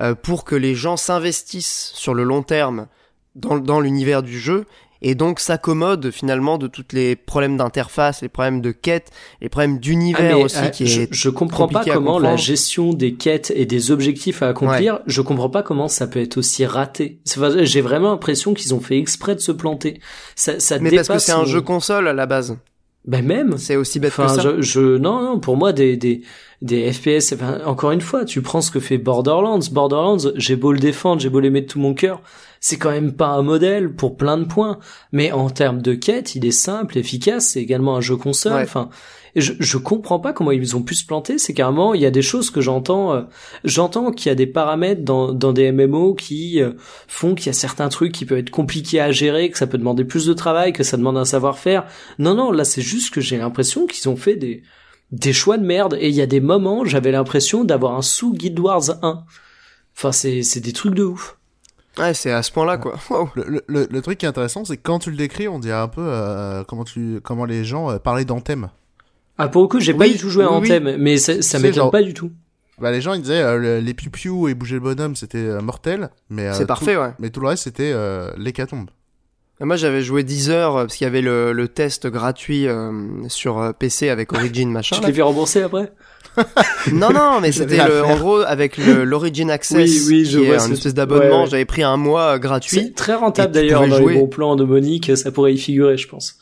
euh, 0.00 0.14
pour 0.14 0.44
que 0.44 0.54
les 0.56 0.74
gens 0.74 0.96
s'investissent 0.96 1.92
sur 1.94 2.14
le 2.14 2.22
long 2.24 2.42
terme 2.42 2.86
dans, 3.34 3.58
dans 3.58 3.80
l'univers 3.80 4.22
du 4.22 4.38
jeu 4.38 4.64
et 5.02 5.14
donc 5.16 5.40
s'accommodent 5.40 6.10
finalement 6.10 6.58
de 6.58 6.68
tous 6.68 6.84
les 6.92 7.16
problèmes 7.16 7.56
d'interface, 7.56 8.22
les 8.22 8.28
problèmes 8.28 8.60
de 8.60 8.70
quête, 8.70 9.10
les 9.40 9.48
problèmes 9.48 9.78
d'univers 9.78 10.36
Ah, 10.36 10.38
aussi 10.38 10.58
euh, 10.58 10.68
qui 10.68 10.86
je, 10.86 11.02
est 11.02 11.08
je 11.10 11.28
comprends 11.28 11.66
pas 11.68 11.84
comment 11.84 12.18
la 12.18 12.36
gestion 12.36 12.92
des 12.92 13.14
quêtes 13.14 13.52
et 13.54 13.66
des 13.66 13.90
objectifs 13.90 14.42
à 14.42 14.48
accomplir, 14.48 15.00
je 15.06 15.20
comprends 15.20 15.50
pas 15.50 15.62
comment 15.62 15.88
ça 15.88 16.06
peut 16.06 16.20
être 16.20 16.38
aussi 16.38 16.64
raté. 16.64 17.18
J'ai 17.62 17.80
vraiment 17.80 18.10
l'impression 18.10 18.54
qu'ils 18.54 18.74
ont 18.74 18.80
fait 18.80 18.96
exprès 18.98 19.34
de 19.34 19.40
se 19.40 19.52
planter. 19.52 20.00
Ça, 20.36 20.60
ça 20.60 20.78
mais 20.78 20.90
parce 20.90 21.08
que 21.08 21.18
c'est 21.18 21.32
un 21.32 21.44
jeu 21.44 21.60
console 21.60 22.06
à 22.06 22.12
la 22.12 22.26
base. 22.26 22.56
Ben 23.04 23.26
même. 23.26 23.58
C'est 23.58 23.74
aussi 23.74 23.98
bête 23.98 24.12
Enfin, 24.16 24.26
que 24.36 24.40
ça. 24.40 24.54
je, 24.56 24.62
je, 24.62 24.96
non, 24.96 25.20
non, 25.22 25.40
pour 25.40 25.56
moi, 25.56 25.72
des, 25.72 25.96
des, 25.96 26.22
des 26.60 26.92
FPS, 26.92 27.32
enfin, 27.32 27.60
encore 27.66 27.90
une 27.90 28.00
fois, 28.00 28.24
tu 28.24 28.42
prends 28.42 28.60
ce 28.60 28.70
que 28.70 28.78
fait 28.78 28.98
Borderlands. 28.98 29.58
Borderlands, 29.72 30.18
j'ai 30.36 30.54
beau 30.54 30.72
le 30.72 30.78
défendre, 30.78 31.20
j'ai 31.20 31.28
beau 31.28 31.40
l'aimer 31.40 31.62
de 31.62 31.66
tout 31.66 31.80
mon 31.80 31.94
cœur, 31.94 32.20
c'est 32.62 32.78
quand 32.78 32.92
même 32.92 33.12
pas 33.12 33.26
un 33.26 33.42
modèle 33.42 33.92
pour 33.92 34.16
plein 34.16 34.38
de 34.38 34.44
points. 34.44 34.78
Mais 35.10 35.32
en 35.32 35.50
termes 35.50 35.82
de 35.82 35.94
quête, 35.94 36.36
il 36.36 36.46
est 36.46 36.52
simple, 36.52 36.96
efficace, 36.96 37.48
c'est 37.48 37.60
également 37.60 37.96
un 37.96 38.00
jeu 38.00 38.16
console. 38.16 38.54
Ouais. 38.54 38.62
Enfin, 38.62 38.88
je, 39.34 39.52
je 39.58 39.78
comprends 39.78 40.20
pas 40.20 40.32
comment 40.32 40.52
ils 40.52 40.76
ont 40.76 40.82
pu 40.82 40.94
se 40.94 41.04
planter. 41.04 41.38
C'est 41.38 41.54
carrément, 41.54 41.92
il 41.92 42.00
y 42.00 42.06
a 42.06 42.12
des 42.12 42.22
choses 42.22 42.50
que 42.50 42.60
j'entends, 42.60 43.14
euh, 43.14 43.22
j'entends 43.64 44.12
qu'il 44.12 44.28
y 44.28 44.32
a 44.32 44.36
des 44.36 44.46
paramètres 44.46 45.02
dans, 45.02 45.32
dans 45.32 45.52
des 45.52 45.72
MMO 45.72 46.14
qui 46.14 46.62
euh, 46.62 46.74
font 47.08 47.34
qu'il 47.34 47.46
y 47.46 47.50
a 47.50 47.52
certains 47.52 47.88
trucs 47.88 48.12
qui 48.12 48.26
peuvent 48.26 48.38
être 48.38 48.50
compliqués 48.50 49.00
à 49.00 49.10
gérer, 49.10 49.50
que 49.50 49.58
ça 49.58 49.66
peut 49.66 49.78
demander 49.78 50.04
plus 50.04 50.26
de 50.26 50.32
travail, 50.32 50.72
que 50.72 50.84
ça 50.84 50.96
demande 50.96 51.18
un 51.18 51.24
savoir-faire. 51.24 51.86
Non, 52.20 52.36
non, 52.36 52.52
là 52.52 52.64
c'est 52.64 52.80
juste 52.80 53.12
que 53.12 53.20
j'ai 53.20 53.38
l'impression 53.38 53.88
qu'ils 53.88 54.08
ont 54.08 54.16
fait 54.16 54.36
des, 54.36 54.62
des 55.10 55.32
choix 55.32 55.58
de 55.58 55.66
merde. 55.66 55.98
Et 55.98 56.10
il 56.10 56.14
y 56.14 56.22
a 56.22 56.26
des 56.26 56.40
moments, 56.40 56.84
j'avais 56.84 57.10
l'impression 57.10 57.64
d'avoir 57.64 57.96
un 57.96 58.02
sous 58.02 58.32
Guild 58.32 58.60
Wars 58.60 58.90
1. 59.02 59.24
Enfin, 59.96 60.12
c'est, 60.12 60.44
c'est 60.44 60.60
des 60.60 60.72
trucs 60.72 60.94
de 60.94 61.02
ouf. 61.02 61.38
Ouais, 61.98 62.14
c'est 62.14 62.30
à 62.32 62.42
ce 62.42 62.50
point-là 62.52 62.78
quoi. 62.78 62.96
Le, 63.34 63.44
le- 63.44 63.64
le- 63.66 63.88
le 63.90 64.00
truc 64.02 64.18
qui 64.18 64.24
est 64.26 64.28
intéressant, 64.28 64.64
c'est 64.64 64.76
que 64.76 64.82
quand 64.82 64.98
tu 64.98 65.10
le 65.10 65.16
décris, 65.16 65.46
on 65.48 65.58
dirait 65.58 65.76
un 65.78 65.88
peu 65.88 66.00
euh, 66.04 66.64
comment, 66.64 66.84
tu, 66.84 67.20
comment 67.22 67.44
les 67.44 67.64
gens 67.64 67.90
euh, 67.90 67.98
parlaient 67.98 68.24
d'Anthem. 68.24 68.70
Ah 69.38 69.48
pour 69.48 69.62
le 69.62 69.68
coup, 69.68 69.80
j'ai 69.80 69.94
pas 69.94 70.08
du 70.08 70.16
tout 70.16 70.30
joué 70.30 70.44
à 70.44 70.50
oui, 70.52 70.58
oui. 70.62 70.72
Anthem, 70.72 70.96
mais 70.98 71.16
ça, 71.18 71.34
m'étonne 71.58 71.72
genre- 71.74 71.90
pas 71.90 72.02
du 72.02 72.14
tout. 72.14 72.30
Bah, 72.80 72.90
les 72.90 73.00
gens 73.02 73.12
ils 73.14 73.20
disaient 73.22 73.42
euh, 73.42 73.58
le- 73.58 73.78
les 73.80 73.94
piou 73.94 74.48
et 74.48 74.54
bouger 74.54 74.76
le 74.76 74.80
bonhomme 74.80 75.14
c'était 75.14 75.38
euh, 75.38 75.60
mortel, 75.60 76.08
mais 76.30 76.48
euh, 76.48 76.52
C'est 76.54 76.60
tout- 76.60 76.66
parfait, 76.66 76.96
ouais. 76.96 77.12
Mais 77.18 77.28
tout 77.30 77.40
le 77.40 77.48
reste 77.48 77.64
c'était 77.64 77.92
euh, 77.94 78.30
l'hécatombe. 78.38 78.88
Moi 79.60 79.76
j'avais 79.76 80.02
joué 80.02 80.24
10 80.24 80.50
heures 80.50 80.74
parce 80.74 80.96
qu'il 80.96 81.04
y 81.04 81.08
avait 81.08 81.20
le, 81.20 81.52
le 81.52 81.68
test 81.68 82.08
gratuit 82.08 82.66
euh, 82.66 83.28
sur 83.28 83.72
PC 83.78 84.08
avec 84.08 84.32
Origin 84.32 84.68
machin. 84.72 84.96
Tu 84.96 85.02
là. 85.02 85.06
te 85.06 85.10
l'es 85.12 85.16
fait 85.16 85.22
rembourser 85.22 85.62
après? 85.62 85.92
Non 86.92 87.10
non 87.12 87.40
mais 87.40 87.52
c'était 87.52 87.80
en 87.80 88.16
gros 88.16 88.38
avec 88.40 88.76
l'Origin 88.78 89.48
Access 89.50 89.76
Oui, 89.78 90.02
oui, 90.08 90.24
je 90.24 90.38
qui 90.38 90.46
vois 90.46 90.56
est 90.56 90.66
une 90.66 90.72
espèce 90.72 90.94
d'abonnement. 90.94 91.36
ouais, 91.38 91.42
ouais. 91.42 91.50
J'avais 91.50 91.64
pris 91.64 91.82
un 91.82 91.96
mois 91.96 92.38
gratuit. 92.38 92.76
C'est 92.76 92.94
très 92.94 93.14
rentable 93.14 93.52
d'ailleurs 93.52 93.86
dans 93.86 93.96
jouer. 93.96 94.14
les 94.14 94.20
bons 94.20 94.28
plans 94.28 94.56
de 94.56 94.64
Monique, 94.64 95.16
ça 95.16 95.30
pourrait 95.30 95.54
y 95.54 95.58
figurer, 95.58 95.96
je 95.96 96.08
pense. 96.08 96.36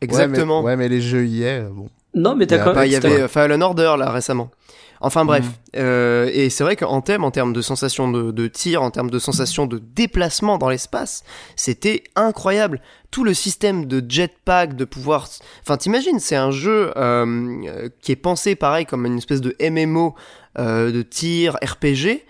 Exactement. 0.00 0.62
Ouais 0.62 0.76
mais, 0.76 0.82
ouais, 0.84 0.88
mais 0.88 0.94
les 0.96 1.00
jeux 1.00 1.24
hier, 1.24 1.70
bon. 1.70 1.88
Non, 2.14 2.36
mais 2.36 2.46
t'as 2.46 2.58
quand 2.58 2.74
même. 2.74 2.86
il 2.86 2.92
y 2.92 2.96
avait 2.96 3.22
euh, 3.22 3.28
Fallen 3.28 3.62
Order 3.62 3.94
là 3.98 4.10
récemment. 4.10 4.50
Enfin 5.00 5.24
bref, 5.24 5.44
Mm. 5.44 5.76
Euh, 5.76 6.30
et 6.32 6.50
c'est 6.50 6.64
vrai 6.64 6.76
qu'en 6.76 7.00
thème, 7.00 7.24
en 7.24 7.30
termes 7.30 7.52
de 7.52 7.62
sensation 7.62 8.10
de, 8.10 8.30
de 8.30 8.46
tir, 8.46 8.82
en 8.82 8.90
termes 8.90 9.10
de 9.10 9.18
sensation 9.18 9.66
de 9.66 9.78
déplacement 9.78 10.58
dans 10.58 10.68
l'espace, 10.68 11.24
c'était 11.56 12.04
incroyable. 12.16 12.80
Tout 13.10 13.24
le 13.24 13.34
système 13.34 13.86
de 13.86 14.04
jetpack, 14.06 14.74
de 14.74 14.84
pouvoir, 14.84 15.28
enfin 15.62 15.76
t'imagines, 15.76 16.18
c'est 16.18 16.36
un 16.36 16.50
jeu 16.50 16.92
euh, 16.96 17.88
qui 18.00 18.12
est 18.12 18.16
pensé 18.16 18.56
pareil 18.56 18.86
comme 18.86 19.06
une 19.06 19.18
espèce 19.18 19.40
de 19.40 19.56
MMO 19.60 20.14
euh, 20.58 20.90
de 20.90 21.02
tir 21.02 21.56
RPG 21.62 22.24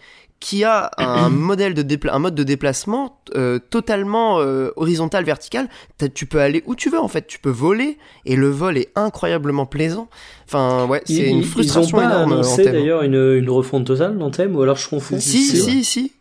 qui 0.47 0.63
a 0.63 0.91
un 0.99 1.31
modèle 1.49 1.73
de 1.73 1.83
dépla- 1.83 2.11
un 2.13 2.19
mode 2.19 2.35
de 2.35 2.43
déplacement 2.43 3.19
euh, 3.35 3.59
totalement 3.71 4.41
euh, 4.41 4.71
horizontal 4.77 5.25
vertical 5.25 5.71
tu 6.15 6.27
peux 6.27 6.39
aller 6.41 6.63
où 6.67 6.75
tu 6.75 6.91
veux 6.91 7.01
en 7.01 7.09
fait 7.09 7.27
tu 7.27 7.39
peux 7.39 7.49
voler 7.51 7.97
et 8.27 8.37
le 8.37 8.51
vol 8.51 8.77
est 8.77 8.91
incroyablement 8.95 9.65
plaisant 9.65 10.07
enfin 10.47 10.87
ouais 10.87 11.01
c'est 11.07 11.31
une 11.31 11.43
frustration 11.45 11.97
ils 11.99 12.01
ont 12.05 12.09
pas 12.09 12.15
énorme 12.15 12.33
annoncé 12.35 12.63
thème. 12.65 12.73
d'ailleurs 12.75 13.03
une, 13.03 13.15
une 13.39 13.49
refonte 13.49 13.87
totale 13.87 14.19
d'Anthem, 14.19 14.55
ou 14.55 14.61
alors 14.61 14.77
je 14.77 14.87
confonds. 14.89 15.19
si 15.19 15.43
Si, 15.45 15.57
si 15.63 15.77
ouais. 15.79 15.83
si, 15.83 16.13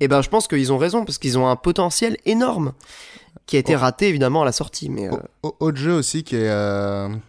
et 0.00 0.08
ben 0.08 0.22
je 0.22 0.28
pense 0.28 0.48
qu'ils 0.48 0.72
ont 0.72 0.78
raison 0.78 1.04
parce 1.04 1.18
qu'ils 1.18 1.38
ont 1.38 1.46
un 1.48 1.54
potentiel 1.56 2.16
énorme 2.26 2.72
qui 3.46 3.54
a 3.54 3.60
été 3.60 3.76
Oh. 3.76 3.78
raté 3.78 4.08
évidemment 4.08 4.42
à 4.42 4.44
la 4.44 4.50
sortie 4.52 4.90
mais 4.90 5.06
euh, 5.06 5.12
Au- 5.44 5.48
au- 5.50 5.56
Autre 5.66 5.78
jeu 5.78 5.92
aussi 5.92 6.24
qui 6.24 6.34
est, 6.34 6.48
euh, 6.50 7.08
qui 7.08 7.14
est 7.14 7.20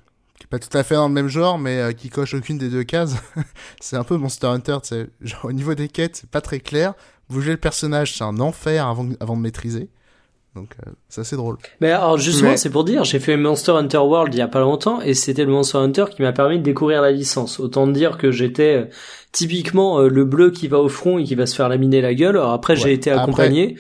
pas 0.50 0.60
tout 0.60 0.76
à 0.78 0.84
fait 0.84 0.96
dans 0.96 1.08
le 1.08 1.14
même 1.14 1.28
genre, 1.28 1.58
mais 1.60 1.78
euh, 1.80 1.92
qui 1.92 2.10
coche 2.10 2.34
aucune 2.34 2.58
des 2.58 2.70
deux 2.70 2.84
cases, 2.84 3.16
c'est 3.82 3.96
un 3.98 4.04
peu 4.04 4.18
Monster 4.18 4.48
Hunter. 4.48 4.78
tu 4.84 4.90
sais. 4.90 5.08
Genre 5.22 5.46
au 5.46 5.52
niveau 5.52 5.74
des 5.76 5.88
quêtes, 5.88 6.16
c'est 6.18 6.30
pas 6.30 6.42
très 6.42 6.60
clair. 6.60 6.94
Bouger 7.30 7.52
le 7.52 7.58
personnage, 7.58 8.16
c'est 8.18 8.24
un 8.24 8.40
enfer 8.40 8.88
avant, 8.88 9.08
avant 9.20 9.36
de 9.36 9.42
maîtriser. 9.42 9.90
Donc 10.56 10.72
euh, 10.88 10.92
c'est 11.10 11.22
assez 11.22 11.36
drôle. 11.36 11.58
Mais 11.82 11.92
alors 11.92 12.18
justement, 12.18 12.58
c'est 12.58 12.72
pour 12.72 12.84
dire, 12.84 13.04
j'ai 13.04 13.20
fait 13.20 13.38
Monster 13.38 13.74
Hunter 13.74 13.98
World 14.00 14.34
il 14.34 14.38
y 14.38 14.42
a 14.42 14.48
pas 14.48 14.62
longtemps 14.62 15.02
et 15.02 15.14
c'était 15.14 15.46
le 15.46 15.52
Monster 15.52 15.78
Hunter 15.78 16.06
qui 16.10 16.24
m'a 16.24 16.32
permis 16.32 16.58
de 16.58 16.64
découvrir 16.64 17.02
la 17.04 17.12
licence. 17.12 17.60
Autant 17.60 17.86
dire 17.86 18.18
que 18.18 18.32
j'étais 18.32 18.76
euh, 18.76 18.86
typiquement 19.32 20.00
euh, 20.00 20.08
le 20.08 20.26
bleu 20.26 20.50
qui 20.50 20.68
va 20.68 20.80
au 20.80 20.90
front 20.90 21.20
et 21.20 21.24
qui 21.26 21.36
va 21.36 21.46
se 21.46 21.56
faire 21.56 21.70
laminer 21.70 22.02
la 22.02 22.16
gueule. 22.16 22.38
Alors 22.38 22.54
après, 22.54 22.76
j'ai 22.76 22.92
été 22.92 23.12
Après- 23.12 23.24
accompagné. 23.24 23.78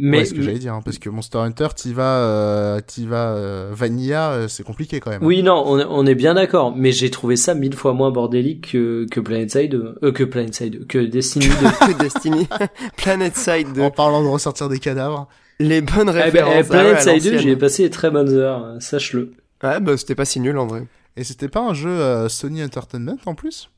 Mais 0.00 0.18
Ouais, 0.18 0.24
ce 0.26 0.32
que 0.34 0.42
j'allais 0.42 0.60
dire, 0.60 0.74
hein, 0.74 0.80
parce 0.84 0.98
que 0.98 1.10
Monster 1.10 1.38
Hunter, 1.38 1.68
t'y 1.74 1.92
vas, 1.92 2.18
euh, 2.18 2.80
t'y 2.80 3.06
vas 3.06 3.32
euh, 3.34 3.70
vanilla, 3.72 4.30
euh, 4.30 4.46
c'est 4.48 4.62
compliqué 4.62 5.00
quand 5.00 5.10
même. 5.10 5.24
oui, 5.24 5.42
non, 5.42 5.60
on, 5.66 5.78
est- 5.80 5.86
on 5.88 6.06
est 6.06 6.14
bien 6.14 6.34
d'accord. 6.34 6.72
Mais 6.76 6.92
j'ai 6.92 7.10
trouvé 7.10 7.34
ça 7.36 7.54
mille 7.54 7.74
fois 7.74 7.94
moins 7.94 8.12
bordélique 8.12 8.70
que, 8.72 9.06
que 9.10 9.18
PlanetSide, 9.18 9.74
euh, 9.74 10.12
que 10.12 10.22
PlanetSide, 10.22 10.86
que 10.86 10.98
Destiny 10.98 11.46
2. 11.48 11.52
que 11.94 11.98
Destiny 11.98 12.46
Planet 12.96 13.36
Side 13.36 13.72
2 13.74 13.82
En 13.82 13.90
parlant 13.90 14.22
de 14.22 14.28
ressortir 14.28 14.68
des 14.68 14.78
cadavres. 14.78 15.26
les 15.58 15.80
bonnes 15.80 16.10
Eh 16.10 16.12
ben, 16.12 16.22
références 16.22 16.66
eh, 16.70 16.72
ah 16.72 16.76
ouais, 16.76 16.90
à 16.90 16.94
PlanetSide 16.94 17.06
2, 17.06 17.14
l'ancienne. 17.14 17.38
j'y 17.38 17.48
ai 17.50 17.56
passé 17.56 17.82
des 17.82 17.90
très 17.90 18.10
bonnes 18.12 18.32
heures, 18.34 18.64
euh, 18.64 18.80
sache-le. 18.80 19.32
ouais 19.64 19.80
bah 19.80 19.96
c'était 19.96 20.14
pas 20.14 20.24
si 20.24 20.38
nul 20.38 20.56
en 20.58 20.66
vrai 20.68 20.84
Et 21.16 21.24
c'était 21.24 21.48
pas 21.48 21.60
un 21.62 21.74
jeu 21.74 21.90
euh, 21.90 22.28
Sony 22.28 22.62
Entertainment 22.62 23.16
en 23.26 23.34
plus? 23.34 23.68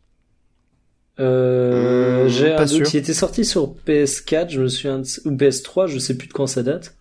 Euh, 1.20 2.24
Hmm, 2.24 2.28
j'ai 2.28 2.52
un 2.52 2.58
doute. 2.60 2.68
sûr. 2.68 2.86
Il 2.92 2.96
était 2.96 3.14
sorti 3.14 3.44
sur 3.44 3.74
PS4, 3.86 4.50
je 4.50 4.60
me 4.62 4.68
souviens, 4.68 4.98
de... 4.98 5.04
ou 5.28 5.32
PS3, 5.36 5.86
je 5.86 5.98
sais 5.98 6.16
plus 6.16 6.28
de 6.28 6.32
quand 6.32 6.46
ça 6.46 6.62
date. 6.62 6.94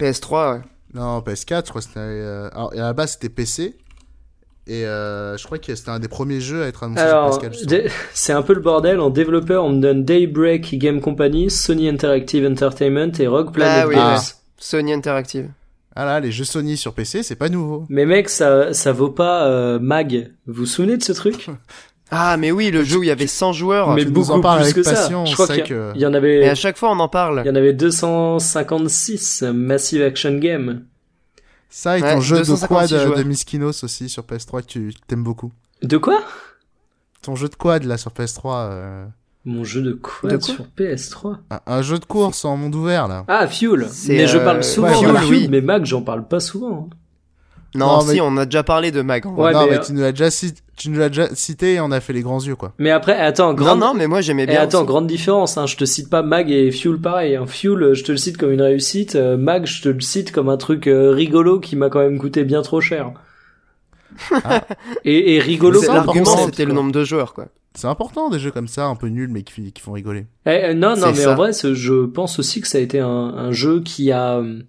PS3 0.00 0.54
ouais. 0.54 0.60
Non, 0.94 1.20
PS4, 1.20 1.64
je 1.66 1.70
crois 1.70 1.80
que 1.80 1.86
c'était. 1.88 1.98
euh, 2.00 2.48
Alors, 2.52 2.72
à 2.72 2.76
la 2.76 2.92
base, 2.92 3.12
c'était 3.12 3.28
PC. 3.28 3.76
Et 4.66 4.86
euh, 4.86 5.36
je 5.36 5.44
crois 5.44 5.58
que 5.58 5.74
c'était 5.74 5.90
un 5.90 5.98
des 5.98 6.08
premiers 6.08 6.40
jeux 6.40 6.62
à 6.62 6.66
être 6.68 6.84
annoncé 6.84 7.02
Alors, 7.02 7.34
sur 7.34 7.42
PS4. 7.42 7.52
justement. 7.52 7.70
dé- 7.70 7.88
c'est 8.14 8.32
un 8.32 8.42
peu 8.42 8.54
le 8.54 8.60
bordel. 8.60 8.98
En 9.00 9.10
développeur, 9.10 9.64
on 9.64 9.70
me 9.72 9.80
donne 9.80 10.04
Daybreak 10.04 10.78
Game 10.78 11.00
Company, 11.00 11.50
Sony 11.50 11.88
Interactive 11.88 12.46
Entertainment 12.46 13.12
et 13.18 13.26
Rogue 13.26 13.52
Planet 13.52 13.82
Ah 13.84 13.88
oui, 13.88 13.94
Games. 13.96 14.14
ouais. 14.14 14.20
Sony 14.56 14.92
Interactive 14.94 15.50
Ah 15.94 16.06
là, 16.06 16.20
les 16.20 16.32
jeux 16.32 16.44
Sony 16.44 16.76
sur 16.78 16.94
PC, 16.94 17.22
c'est 17.22 17.36
pas 17.36 17.50
nouveau. 17.50 17.84
Mais 17.90 18.06
mec, 18.06 18.30
ça, 18.30 18.72
ça 18.72 18.92
vaut 18.92 19.10
pas 19.10 19.46
euh, 19.48 19.78
Mag. 19.78 20.32
Vous 20.46 20.54
vous 20.54 20.66
souvenez 20.66 20.96
de 20.96 21.02
ce 21.04 21.12
truc? 21.12 21.50
ah 22.16 22.36
mais 22.36 22.50
oui 22.52 22.70
le 22.70 22.84
jeu 22.84 22.98
où 22.98 23.02
il 23.02 23.06
y 23.06 23.10
avait 23.10 23.26
100 23.26 23.52
joueurs 23.52 23.92
Mais 23.94 24.02
tu 24.02 24.08
nous 24.08 24.14
beaucoup 24.14 24.30
en 24.32 24.40
parles 24.40 24.58
plus 24.58 24.64
avec 24.64 24.74
que 24.76 24.82
ça. 24.82 24.92
passion, 24.92 25.24
Je 25.26 25.30
on 25.30 25.34
crois 25.34 25.46
sait 25.46 25.54
qu'il 25.62 25.64
y, 25.66 25.68
que- 25.68 25.92
il 25.94 26.00
y 26.00 26.06
en 26.06 26.12
et 26.12 26.16
avait, 26.16 26.48
à 26.48 26.54
chaque 26.54 26.76
fois 26.76 26.90
on 26.90 26.98
en 27.00 27.08
parle 27.08 27.42
il 27.44 27.48
y 27.48 27.50
en 27.50 27.54
avait 27.56 27.72
256 27.72 29.42
Massive 29.42 30.02
Action 30.02 30.38
Game. 30.38 30.82
Ça 31.68 31.98
et 31.98 32.00
ton 32.02 32.06
Ouais, 32.06 32.20
jeu 32.20 32.36
de 32.36 32.44
256 32.44 32.68
quad 32.68 32.92
euh, 32.92 33.04
joueurs. 33.06 33.18
de 33.18 33.22
Miskinos 33.24 33.82
aussi 33.84 34.08
sur 34.08 34.22
PS3 34.22 34.62
que 34.62 34.66
tu 34.66 34.94
t'aimes 35.08 35.24
beaucoup. 35.24 35.52
De 35.82 35.96
quoi? 35.96 36.20
Ton 37.22 37.34
jeu 37.34 37.48
de 37.48 37.54
quad 37.56 37.82
là 37.84 37.96
sur 37.96 38.12
PS3. 38.12 38.68
euh, 38.70 39.06
Mon 39.44 39.64
jeu 39.64 39.82
de 39.82 39.92
quad 39.92 40.30
De 40.32 40.36
quoi? 40.36 40.46
sur 40.54 40.66
PS3. 40.78 41.36
Un, 41.50 41.60
un 41.66 41.82
jeu 41.82 41.98
de 41.98 42.04
course 42.04 42.44
en 42.44 42.56
monde 42.56 42.74
ouvert 42.76 43.08
là. 43.08 43.24
Ah, 43.28 43.48
Fuel. 43.48 43.88
Mais 44.08 44.26
je 44.28 44.38
euh, 44.38 44.44
parle 44.44 44.62
souvent 44.62 44.88
ouais, 44.88 45.12
de. 45.12 45.16
Fuel, 45.18 45.28
Oui. 45.30 45.48
mais 45.50 45.60
Mag, 45.60 45.84
j'en 45.84 46.02
parle 46.02 46.28
pas 46.28 46.38
souvent. 46.40 46.88
hein. 46.92 46.96
non, 47.74 47.86
Non, 47.86 48.00
si 48.02 48.14
mais- 48.14 48.20
on 48.20 48.36
a 48.36 48.44
déjà 48.44 48.62
parlé 48.62 48.92
de 48.92 49.02
Mag. 49.02 49.26
Ouais, 49.26 49.52
non, 49.52 49.64
mais, 49.64 49.70
mais, 49.72 49.76
euh, 49.78 49.80
tu 49.80 49.92
nous 49.94 50.00
l'as 50.02 50.12
déjà, 50.12 50.30
cit- 50.30 50.62
tu 50.76 50.90
nous 50.90 50.98
l'as 50.98 51.08
déjà 51.08 51.34
cité 51.34 51.74
et 51.74 51.80
on 51.80 51.90
a 51.90 52.00
fait 52.00 52.12
les 52.12 52.22
grands 52.22 52.40
yeux 52.40 52.56
quoi. 52.56 52.72
Mais 52.78 52.90
après, 52.90 53.16
attends, 53.18 53.48
non 53.50 53.54
grande, 53.54 53.80
non 53.80 53.94
mais 53.94 54.06
moi 54.06 54.20
j'aimais 54.20 54.44
Et 54.44 54.46
bien 54.46 54.60
attends, 54.62 54.78
aussi. 54.78 54.86
grande 54.86 55.06
différence, 55.06 55.56
hein. 55.58 55.66
Je 55.66 55.76
te 55.76 55.84
cite 55.84 56.10
pas 56.10 56.22
Mag 56.22 56.50
et 56.50 56.70
Fuel 56.70 56.98
pareil. 56.98 57.36
Hein. 57.36 57.46
Fuel, 57.46 57.82
euh, 57.82 57.94
je 57.94 58.04
te 58.04 58.12
le 58.12 58.18
cite 58.18 58.36
comme 58.36 58.50
une 58.52 58.62
réussite. 58.62 59.14
euh, 59.16 59.36
Mag, 59.36 59.66
je 59.66 59.82
te 59.82 59.88
le 59.88 60.00
cite 60.00 60.32
comme 60.32 60.48
un 60.48 60.56
truc 60.56 60.86
euh, 60.86 61.10
rigolo 61.10 61.60
qui 61.60 61.76
m'a 61.76 61.88
quand 61.90 62.00
même 62.00 62.18
coûté 62.18 62.44
bien 62.44 62.62
trop 62.62 62.80
cher. 62.80 63.12
Ah. 64.44 64.62
Et, 65.04 65.34
et 65.34 65.40
rigolo 65.40 65.82
l'argument 65.82 66.36
c'était 66.46 66.64
le 66.64 66.72
nombre 66.72 66.92
de 66.92 67.02
joueurs 67.02 67.34
quoi 67.34 67.46
C'est 67.74 67.88
important 67.88 68.30
des 68.30 68.38
jeux 68.38 68.52
comme 68.52 68.68
ça, 68.68 68.84
un 68.86 68.94
peu 68.94 69.08
nuls 69.08 69.28
mais 69.30 69.42
qui, 69.42 69.72
qui 69.72 69.82
font 69.82 69.92
rigoler. 69.92 70.26
Eh, 70.46 70.50
euh, 70.50 70.74
non, 70.74 70.90
non, 70.90 70.96
C'est 70.96 71.06
mais 71.08 71.14
ça. 71.16 71.32
en 71.32 71.34
vrai, 71.34 71.50
je 71.52 72.04
pense 72.06 72.38
aussi 72.38 72.60
que 72.60 72.68
ça 72.68 72.78
a 72.78 72.80
été 72.80 73.00
un, 73.00 73.08
un 73.08 73.50
jeu 73.50 73.80
qui 73.82 74.12
a 74.12 74.36
euh, 74.38 74.60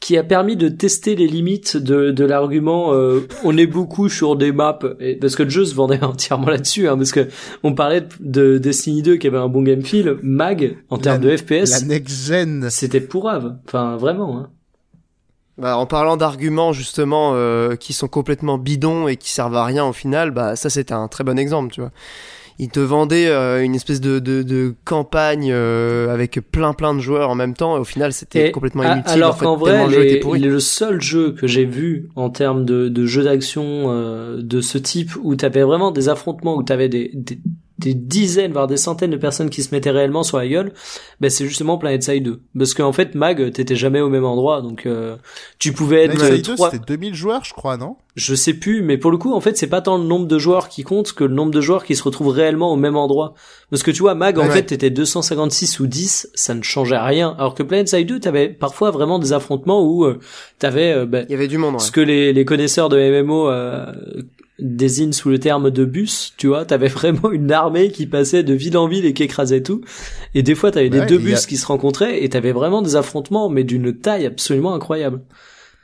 qui 0.00 0.16
a 0.16 0.22
permis 0.24 0.56
de 0.56 0.68
tester 0.70 1.14
les 1.14 1.26
limites 1.26 1.76
de, 1.76 2.10
de 2.10 2.24
l'argument. 2.24 2.94
euh, 2.94 3.20
on 3.44 3.56
est 3.58 3.66
beaucoup 3.66 4.08
sur 4.08 4.34
des 4.34 4.50
maps, 4.50 4.78
et, 4.98 5.16
parce 5.16 5.36
que 5.36 5.42
le 5.42 5.50
jeu 5.50 5.64
se 5.66 5.74
vendait 5.74 6.02
entièrement 6.04 6.48
là-dessus, 6.48 6.88
hein, 6.88 6.96
parce 6.96 7.12
que 7.12 7.28
on 7.62 7.74
parlait 7.74 8.00
de, 8.00 8.08
de 8.54 8.58
Destiny 8.58 9.02
2 9.02 9.16
qui 9.16 9.26
avait 9.26 9.36
un 9.38 9.48
bon 9.48 9.62
game 9.62 9.82
feel. 9.82 10.16
Mag, 10.22 10.78
en 10.88 10.96
termes 10.98 11.22
La- 11.22 11.30
de 11.32 11.36
FPS, 11.36 11.70
La 11.82 11.86
next 11.86 12.26
gen. 12.26 12.68
c'était 12.70 13.00
pourrave. 13.02 13.56
Enfin, 13.66 13.96
vraiment. 13.96 14.38
Hein. 14.38 14.48
Bah, 15.58 15.76
en 15.76 15.84
parlant 15.84 16.16
d'arguments 16.16 16.72
justement 16.72 17.32
euh, 17.34 17.76
qui 17.76 17.92
sont 17.92 18.08
complètement 18.08 18.56
bidons 18.56 19.08
et 19.08 19.16
qui 19.16 19.30
servent 19.30 19.56
à 19.56 19.64
rien 19.66 19.84
au 19.84 19.92
final, 19.92 20.30
bah 20.30 20.56
ça 20.56 20.70
c'était 20.70 20.94
un 20.94 21.06
très 21.08 21.22
bon 21.22 21.38
exemple, 21.38 21.70
tu 21.74 21.82
vois. 21.82 21.90
Ils 22.62 22.68
te 22.68 22.78
vendaient 22.80 23.28
euh, 23.28 23.64
une 23.64 23.74
espèce 23.74 24.00
de, 24.02 24.18
de, 24.18 24.42
de 24.42 24.74
campagne 24.84 25.50
euh, 25.50 26.12
avec 26.12 26.38
plein 26.52 26.74
plein 26.74 26.94
de 26.94 27.00
joueurs 27.00 27.30
en 27.30 27.34
même 27.34 27.54
temps 27.54 27.76
et 27.76 27.80
au 27.80 27.84
final 27.84 28.12
c'était 28.12 28.50
complètement 28.52 28.82
inutile. 28.84 29.12
alors 29.12 29.30
en 29.30 29.36
fait, 29.38 29.44
qu'en 29.46 29.56
vrai, 29.56 29.86
le 29.86 29.90
jeu 29.90 30.00
les- 30.02 30.06
était 30.10 30.20
pourri. 30.20 30.40
il 30.40 30.46
est 30.46 30.50
le 30.50 30.60
seul 30.60 31.00
jeu 31.00 31.32
que 31.32 31.46
j'ai 31.46 31.64
vu 31.64 32.10
en 32.16 32.28
termes 32.28 32.66
de, 32.66 32.88
de 32.90 33.06
jeu 33.06 33.22
d'action 33.22 33.64
euh, 33.88 34.42
de 34.42 34.60
ce 34.60 34.76
type 34.76 35.12
où 35.22 35.34
t'avais 35.36 35.62
vraiment 35.62 35.90
des 35.90 36.08
affrontements, 36.10 36.54
où 36.56 36.62
t'avais 36.62 36.88
des, 36.90 37.10
des, 37.14 37.38
des 37.80 37.94
dizaines, 37.94 38.52
voire 38.52 38.66
des 38.66 38.76
centaines 38.76 39.10
de 39.10 39.16
personnes 39.16 39.50
qui 39.50 39.62
se 39.62 39.74
mettaient 39.74 39.90
réellement 39.90 40.22
sur 40.22 40.38
la 40.38 40.46
gueule, 40.46 40.72
ben 41.20 41.28
c'est 41.30 41.46
justement 41.46 41.78
Planet 41.78 42.02
Side 42.02 42.22
2. 42.22 42.40
Parce 42.58 42.74
qu'en 42.74 42.92
fait, 42.92 43.14
Mag, 43.14 43.52
t'étais 43.52 43.74
jamais 43.76 44.00
au 44.00 44.08
même 44.08 44.24
endroit, 44.24 44.62
donc 44.62 44.86
euh, 44.86 45.16
tu 45.58 45.72
pouvais 45.72 46.04
être 46.04 46.10
Next 46.12 46.24
euh, 46.24 46.36
Gen 46.36 46.42
2, 46.42 46.54
trois... 46.54 46.70
c'était 46.70 46.84
2000 46.86 47.14
joueurs, 47.14 47.44
je 47.44 47.52
crois, 47.54 47.76
non? 47.76 47.96
Je 48.16 48.34
sais 48.34 48.54
plus, 48.54 48.82
mais 48.82 48.98
pour 48.98 49.10
le 49.10 49.18
coup, 49.18 49.32
en 49.32 49.40
fait, 49.40 49.56
c'est 49.56 49.68
pas 49.68 49.80
tant 49.80 49.96
le 49.96 50.04
nombre 50.04 50.26
de 50.26 50.38
joueurs 50.38 50.68
qui 50.68 50.82
compte 50.82 51.12
que 51.12 51.24
le 51.24 51.32
nombre 51.34 51.52
de 51.52 51.60
joueurs 51.60 51.84
qui 51.84 51.94
se 51.96 52.02
retrouvent 52.02 52.28
réellement 52.28 52.72
au 52.72 52.76
même 52.76 52.96
endroit. 52.96 53.34
Parce 53.70 53.82
que 53.82 53.90
tu 53.92 54.00
vois, 54.02 54.14
Mag, 54.14 54.38
en 54.38 54.42
Ouais. 54.46 54.50
fait, 54.50 54.62
t'étais 54.64 54.90
256 54.90 55.78
ou 55.80 55.86
10, 55.86 56.28
ça 56.34 56.54
ne 56.54 56.62
changeait 56.62 56.98
rien. 56.98 57.34
Alors 57.38 57.54
que 57.54 57.62
Planet 57.62 57.88
Side 57.88 58.06
2, 58.08 58.20
t'avais 58.20 58.48
parfois 58.48 58.90
vraiment 58.90 59.18
des 59.20 59.32
affrontements 59.32 59.82
où 59.84 60.04
euh, 60.04 60.18
t'avais 60.58 60.92
euh, 60.92 61.06
ben, 61.06 61.24
Il 61.28 61.32
y 61.32 61.34
avait 61.34 61.48
du 61.48 61.56
monde. 61.58 61.74
Ouais. 61.74 61.80
ce 61.80 61.92
que 61.92 62.00
les, 62.00 62.32
les 62.32 62.44
connaisseurs 62.44 62.88
de 62.88 62.98
MMO 63.22 63.48
désignent 64.60 65.12
sous 65.12 65.28
le 65.30 65.38
terme 65.38 65.70
de 65.70 65.84
bus, 65.84 66.32
tu 66.36 66.46
vois, 66.48 66.64
t'avais 66.64 66.88
vraiment 67.00 67.30
une 67.30 67.50
armée 67.52 67.90
qui 67.90 68.06
passait 68.06 68.42
de 68.42 68.54
ville 68.54 68.76
en 68.78 68.86
ville 68.88 69.04
et 69.06 69.12
qui 69.14 69.22
écrasait 69.24 69.62
tout. 69.62 69.80
Et 70.34 70.42
des 70.42 70.54
fois, 70.54 70.70
t'avais 70.70 70.90
des 70.90 71.04
deux 71.06 71.16
a- 71.16 71.18
bus 71.18 71.46
qui 71.46 71.56
se 71.56 71.66
rencontraient 71.66 72.22
et 72.24 72.28
t'avais 72.28 72.52
vraiment 72.52 72.82
des 72.82 72.96
affrontements, 72.96 73.48
mais 73.48 73.64
d'une 73.64 73.96
taille 73.96 74.26
absolument 74.26 74.74
incroyable. 74.74 75.20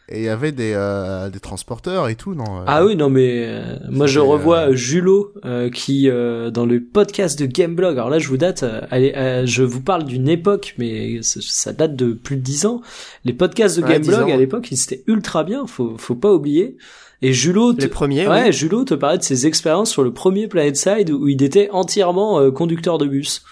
Et 0.08 0.18
il 0.20 0.24
y 0.24 0.28
avait 0.28 0.52
des, 0.52 0.72
euh, 0.76 1.30
des 1.30 1.40
transporteurs 1.40 2.08
et 2.08 2.14
tout, 2.14 2.34
non 2.36 2.60
euh, 2.60 2.64
Ah 2.68 2.84
oui, 2.84 2.94
non 2.94 3.10
mais 3.10 3.44
euh, 3.44 3.74
moi 3.90 4.06
je 4.06 4.20
revois 4.20 4.68
euh, 4.68 4.74
Julot 4.76 5.32
euh, 5.44 5.68
qui 5.68 6.08
euh, 6.08 6.52
dans 6.52 6.64
le 6.64 6.80
podcast 6.80 7.36
de 7.40 7.46
Gameblog. 7.46 7.94
Alors 7.98 8.08
là, 8.10 8.20
je 8.20 8.28
vous 8.28 8.36
date, 8.36 8.64
allez, 8.92 9.12
euh, 9.16 9.46
je 9.46 9.64
vous 9.64 9.80
parle 9.80 10.04
d'une 10.04 10.28
époque, 10.28 10.76
mais 10.78 11.18
ça, 11.22 11.72
date 11.72 11.96
de 11.96 12.12
plus 12.12 12.36
de 12.36 12.40
dix 12.42 12.66
ans. 12.66 12.82
Les 13.24 13.32
podcasts 13.32 13.78
de 13.80 13.82
Ouais, 13.82 13.98
10 13.98 14.08
Gameblog 14.10 14.30
à 14.30 14.36
l'époque, 14.36 14.68
ils 14.70 14.80
étaient 14.80 15.02
ultra 15.08 15.42
bien. 15.42 15.66
Faut 15.66 15.96
faut 15.98 16.14
pas 16.14 16.32
oublier. 16.32 16.76
Et 17.22 17.32
Julot, 17.32 17.72
te... 17.72 17.80
Les 17.80 17.88
premiers, 17.88 18.28
ouais, 18.28 18.44
oui. 18.46 18.52
Julot 18.52 18.84
te 18.84 18.94
parlait 18.94 19.18
de 19.18 19.22
ses 19.22 19.46
expériences 19.46 19.90
sur 19.90 20.02
le 20.02 20.12
premier 20.12 20.48
Planet 20.48 20.76
Side 20.76 21.10
où 21.10 21.28
il 21.28 21.42
était 21.42 21.70
entièrement 21.70 22.40
euh, 22.40 22.50
conducteur 22.50 22.98
de 22.98 23.06
bus. 23.06 23.42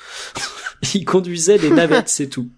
il 0.95 1.05
conduisait 1.05 1.59
des 1.59 1.71
navettes, 1.71 2.09
c'est 2.09 2.29
tout. 2.29 2.49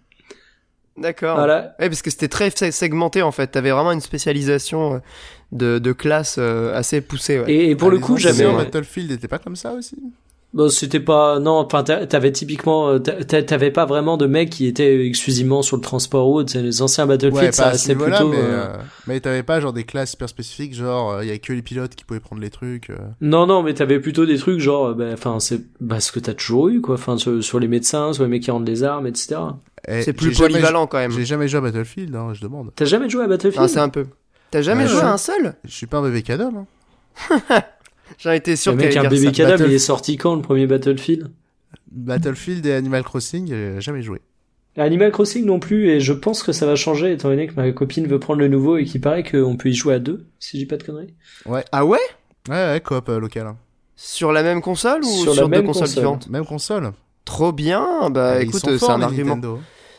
D'accord. 0.97 1.37
Voilà. 1.37 1.75
Ouais, 1.79 1.89
parce 1.89 2.03
que 2.03 2.11
c'était 2.11 2.29
très 2.29 2.51
segmenté 2.73 3.23
en 3.23 3.31
fait. 3.31 3.49
T'avais 3.49 3.71
vraiment 3.71 3.93
une 3.93 4.01
spécialisation 4.01 4.95
euh, 4.95 4.99
de, 5.53 5.79
de 5.79 5.93
classe 5.93 6.37
euh, 6.39 6.75
assez 6.75 7.01
poussée. 7.03 7.39
Ouais. 7.41 7.53
Et, 7.53 7.71
et 7.71 7.77
pour 7.77 7.89
Ah, 7.89 7.93
le 7.93 7.99
coup, 7.99 8.17
j'avais. 8.17 8.51
Battlefield 8.51 9.11
n'était 9.11 9.29
pas 9.29 9.39
comme 9.39 9.57
ça 9.57 9.73
aussi 9.75 9.97
Bon, 10.55 10.71
c'était 10.71 11.01
pas 11.01 11.39
non 11.39 11.53
enfin 11.59 11.83
t'a- 11.83 12.07
t'avais 12.07 12.33
typiquement 12.33 12.89
euh, 12.89 12.99
t'a- 12.99 13.43
t'avais 13.43 13.71
pas 13.71 13.85
vraiment 13.85 14.17
de 14.17 14.27
mecs 14.27 14.49
qui 14.49 14.67
étaient 14.67 15.05
exclusivement 15.07 15.61
sur 15.61 15.77
le 15.77 15.83
transport 15.83 16.25
route 16.25 16.49
c'est 16.49 16.63
les 16.63 16.81
anciens 16.81 17.05
Battlefield 17.07 17.45
Ouais, 17.47 17.53
ça 17.53 17.69
restait 17.69 17.95
plutôt 17.95 18.31
mais, 18.31 18.39
euh, 18.39 18.65
euh, 18.69 18.77
mais 19.07 19.21
t'avais 19.21 19.43
pas 19.43 19.61
genre 19.61 19.75
des 19.75 19.85
classes 19.85 20.15
hyper 20.15 20.29
spécifiques, 20.31 20.75
genre 20.75 21.23
il 21.23 21.29
y 21.29 21.33
a 21.33 21.37
que 21.39 21.53
les 21.53 21.61
pilotes 21.61 21.95
qui 21.95 22.05
pouvaient 22.05 22.21
prendre 22.21 22.41
les 22.41 22.49
trucs. 22.49 22.89
euh. 22.89 22.97
non 23.21 23.47
non 23.47 23.63
mais 23.63 23.75
t'avais 23.75 24.01
plutôt 24.01 24.25
des 24.25 24.39
trucs 24.39 24.61
genre 24.61 24.95
bah, 24.95 25.11
enfin 25.13 25.41
c'est 25.41 25.61
bah, 25.81 26.01
ce 26.01 26.11
que 26.11 26.21
t'as 26.21 26.33
toujours 26.33 26.69
eu 26.69 26.81
quoi 26.81 26.95
enfin 26.95 27.19
sur, 27.19 27.45
sur 27.45 27.59
les 27.59 27.69
médecins 27.69 28.15
sur 28.15 28.23
les 28.23 28.31
mecs 28.31 28.43
qui 28.43 28.51
rendent 28.51 28.69
les 28.69 28.83
armes 28.83 29.07
etc 29.09 29.37
Et 29.89 30.03
C'est 30.03 30.15
plus 30.15 30.33
jamais 30.33 30.53
polyvalent 30.53 30.87
quand 30.87 30.99
même. 30.99 31.11
J'ai 31.11 31.27
jamais 31.27 31.49
joué 31.49 31.59
à 31.59 31.63
Battlefield, 31.63 32.15
hein, 32.17 32.33
je 32.33 32.41
demande. 32.41 32.71
t'as 32.75 32.87
jamais 32.87 33.11
joué 33.11 33.25
à 33.25 33.27
Battlefield? 33.27 33.63
Ah, 33.63 33.69
c'est 33.69 33.81
un 33.81 33.91
peu. 33.91 34.07
T'as 34.51 34.63
jamais 34.63 34.85
Ouais, 34.85 34.89
joué 34.89 35.01
je- 35.01 35.05
à 35.05 35.13
un 35.13 35.19
seul? 35.19 35.55
Je 35.65 35.71
suis 35.75 35.87
pas 35.87 35.99
un 35.99 36.03
bébé 36.03 36.23
cadom. 36.23 36.65
Hein. 37.31 37.61
J'en 38.19 38.33
étais 38.33 38.57
sûr 38.57 38.73
le 38.73 38.79
que 38.79 38.83
mec 38.85 38.95
t'allais 38.95 39.07
un 39.07 39.11
bébé 39.11 39.33
cadavre 39.33 39.59
Battle- 39.59 39.71
il 39.71 39.75
est 39.75 39.79
sorti 39.79 40.17
quand 40.17 40.35
le 40.35 40.43
premier 40.43 40.67
Battlefield? 40.67 41.31
Battlefield 41.91 42.65
et 42.67 42.73
Animal 42.75 43.03
Crossing, 43.05 43.47
j'ai 43.49 43.81
jamais 43.81 44.03
joué. 44.03 44.21
Animal 44.77 45.11
Crossing 45.11 45.45
non 45.47 45.59
plus 45.59 45.89
et 45.89 46.01
je 46.01 46.13
pense 46.13 46.43
que 46.43 46.53
ça 46.53 46.67
va 46.67 46.77
changer 46.77 47.13
étant 47.13 47.31
donné 47.31 47.47
que 47.47 47.55
ma 47.55 47.71
copine 47.73 48.07
veut 48.07 48.19
prendre 48.21 48.41
le 48.41 48.49
nouveau 48.49 48.77
et 48.77 48.85
qu'il 48.85 49.01
paraît 49.01 49.23
qu'on 49.25 49.57
peut 49.57 49.71
y 49.71 49.75
jouer 49.75 49.95
à 49.95 49.99
deux 49.99 50.27
si 50.39 50.59
je 50.59 50.63
dis 50.63 50.67
pas 50.67 50.77
de 50.77 50.83
conneries 50.83 51.15
Ah 51.73 51.85
ouais? 51.87 51.99
Ouais, 52.49 52.55
ouais, 52.55 52.81
coop 52.85 53.09
euh, 53.09 53.19
local. 53.19 53.55
Sur 53.97 54.33
la 54.33 54.43
même 54.43 54.61
console 54.61 55.03
ou 55.03 55.09
Sur 55.09 55.33
sur, 55.33 55.43
la 55.43 55.49
deux 55.49 55.49
même 55.49 55.67
consoles 55.67 55.83
console. 55.85 55.95
différentes? 55.95 56.29
Même 56.29 56.45
console. 56.45 56.93
Trop 57.25 57.53
bien. 57.53 58.11
Bah 58.11 58.35
Ah, 58.35 58.43
écoute, 58.43 58.69
euh, 58.69 58.79
c'est 58.79 58.91
un 58.91 59.01
argument. 59.01 59.41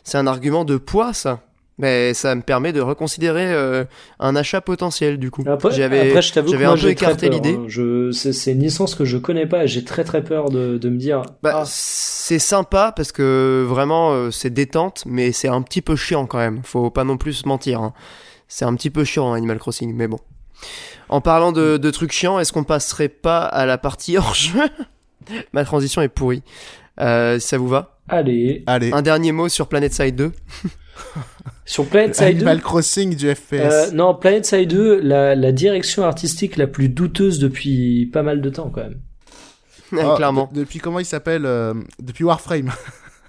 C'est 0.04 0.18
un 0.20 0.28
argument 0.28 0.64
de 0.64 0.78
poids 0.78 1.12
ça. 1.14 1.42
Mais 1.80 2.16
ça 2.16 2.34
me 2.34 2.42
permet 2.42 2.74
de 2.74 2.82
reconsidérer 2.82 3.54
euh, 3.54 3.86
un 4.20 4.36
achat 4.36 4.62
potentiel 4.62 5.18
du 5.20 5.30
coup. 5.30 5.44
Après, 5.48 5.70
J'avais 5.72 6.10
après, 6.10 6.22
je 6.24 6.34
t'avoue 6.34 6.48
que 6.48 6.52
j'avais 6.54 6.66
moi, 6.66 6.74
un 6.74 6.78
peu 6.78 6.90
écarté 6.90 7.28
peur, 7.30 7.36
l'idée. 7.36 7.56
hein. 7.56 7.66
Je, 7.68 8.10
c'est, 8.12 8.34
c'est 8.34 8.54
une 8.54 8.62
licence 8.62 8.96
que 8.96 9.06
je 9.06 9.18
connais 9.18 9.46
pas 9.46 9.66
et 9.66 9.68
j'ai 9.68 9.84
très 9.84 10.04
très 10.04 10.24
peur 10.24 10.50
de, 10.50 10.80
de 10.80 10.90
me 10.90 10.98
dire. 10.98 11.22
Bah, 11.44 11.60
ah, 11.62 11.64
c'est 11.68 12.40
sympa 12.40 12.92
parce 12.96 13.12
que 13.12 13.64
vraiment 13.68 14.12
euh, 14.14 14.32
c'est 14.32 14.50
détente, 14.50 15.04
mais 15.06 15.32
c'est 15.32 15.50
un 15.50 15.62
petit 15.62 15.84
peu 15.84 15.96
chiant 15.96 16.26
quand 16.26 16.40
même. 16.40 16.62
Faut 16.64 16.90
pas 16.90 17.04
non 17.04 17.18
plus 17.18 17.34
se 17.34 17.48
mentir. 17.48 17.80
hein. 17.82 17.94
C'est 18.48 18.66
un 18.66 18.74
petit 18.76 18.90
peu 18.90 19.04
chiant 19.04 19.34
Animal 19.34 19.60
Crossing, 19.60 19.94
mais 19.94 20.08
bon. 20.08 20.20
En 21.10 21.22
parlant 21.22 21.52
de, 21.52 21.78
de 21.78 21.92
trucs 21.92 22.12
chiants, 22.12 22.40
est-ce 22.40 22.52
qu'on 22.54 22.64
passerait 22.64 23.08
pas 23.10 23.42
à 23.44 23.68
la 23.68 23.78
partie 23.78 24.18
hors 24.18 24.34
jeu? 24.34 24.62
Ma 25.54 25.64
transition 25.64 26.02
est 26.02 26.08
pourrie. 26.08 26.42
Euh, 27.00 27.38
si 27.40 27.50
ça 27.50 27.60
vous 27.60 27.68
va? 27.68 28.00
Allez, 28.10 28.64
Allez, 28.66 28.92
Un 28.94 29.04
dernier 29.04 29.32
mot 29.32 29.48
sur 29.48 29.68
Planet 29.68 29.94
Side 29.94 30.16
2. 30.16 30.32
sur 31.68 31.86
Planet 31.86 32.16
Side 32.16 32.26
2. 32.26 32.32
Animal 32.38 32.62
Crossing 32.62 33.16
du 33.16 33.36
FPS. 33.36 33.54
Euh, 33.54 33.92
non, 33.92 34.16
Planet 34.16 34.44
Side 34.46 34.70
2, 34.70 35.00
la, 35.02 35.36
la 35.36 35.52
direction 35.52 36.04
artistique 36.04 36.58
la 36.58 36.66
plus 36.66 36.90
douteuse 36.90 37.38
depuis 37.38 38.08
pas 38.12 38.24
mal 38.24 38.42
de 38.42 38.50
temps 38.50 38.72
quand 38.74 38.82
même. 38.82 39.00
Ah, 39.98 40.16
Clairement. 40.18 40.50
de- 40.54 40.60
depuis 40.62 40.80
comment 40.80 41.00
il 41.00 41.06
s'appelle 41.06 41.46
euh, 41.46 41.74
Depuis 42.02 42.24
Warframe. 42.26 42.72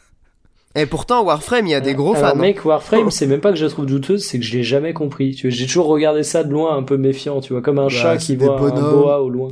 Et 0.75 0.87
pourtant 0.87 1.25
Warframe, 1.25 1.67
il 1.67 1.71
y 1.71 1.75
a 1.75 1.81
des 1.81 1.95
gros 1.95 2.15
Alors 2.17 2.31
fans. 2.31 2.37
hein. 2.37 2.41
mec, 2.41 2.65
Warframe, 2.65 3.11
c'est 3.11 3.27
même 3.27 3.41
pas 3.41 3.51
que 3.51 3.57
je 3.59 3.65
la 3.65 3.71
trouve 3.71 3.87
douteuse, 3.87 4.25
c'est 4.25 4.39
que 4.39 4.45
je 4.45 4.57
l'ai 4.57 4.63
jamais 4.65 4.93
compris. 4.93 5.35
Tu 5.35 5.49
vois, 5.49 5.57
j'ai 5.57 5.67
toujours 5.67 5.87
regardé 5.87 6.23
ça 6.25 6.43
de 6.45 6.51
loin, 6.53 6.77
un 6.77 6.83
peu 6.83 6.97
méfiant, 6.97 7.41
tu 7.41 7.53
vois, 7.53 7.63
comme 7.63 7.79
un 7.79 7.85
Bah, 7.85 7.89
chat 7.91 8.17
qui 8.17 8.37
voit 8.37 8.61
un 8.61 8.71
boa 8.93 9.21
au 9.21 9.31
loin. 9.31 9.51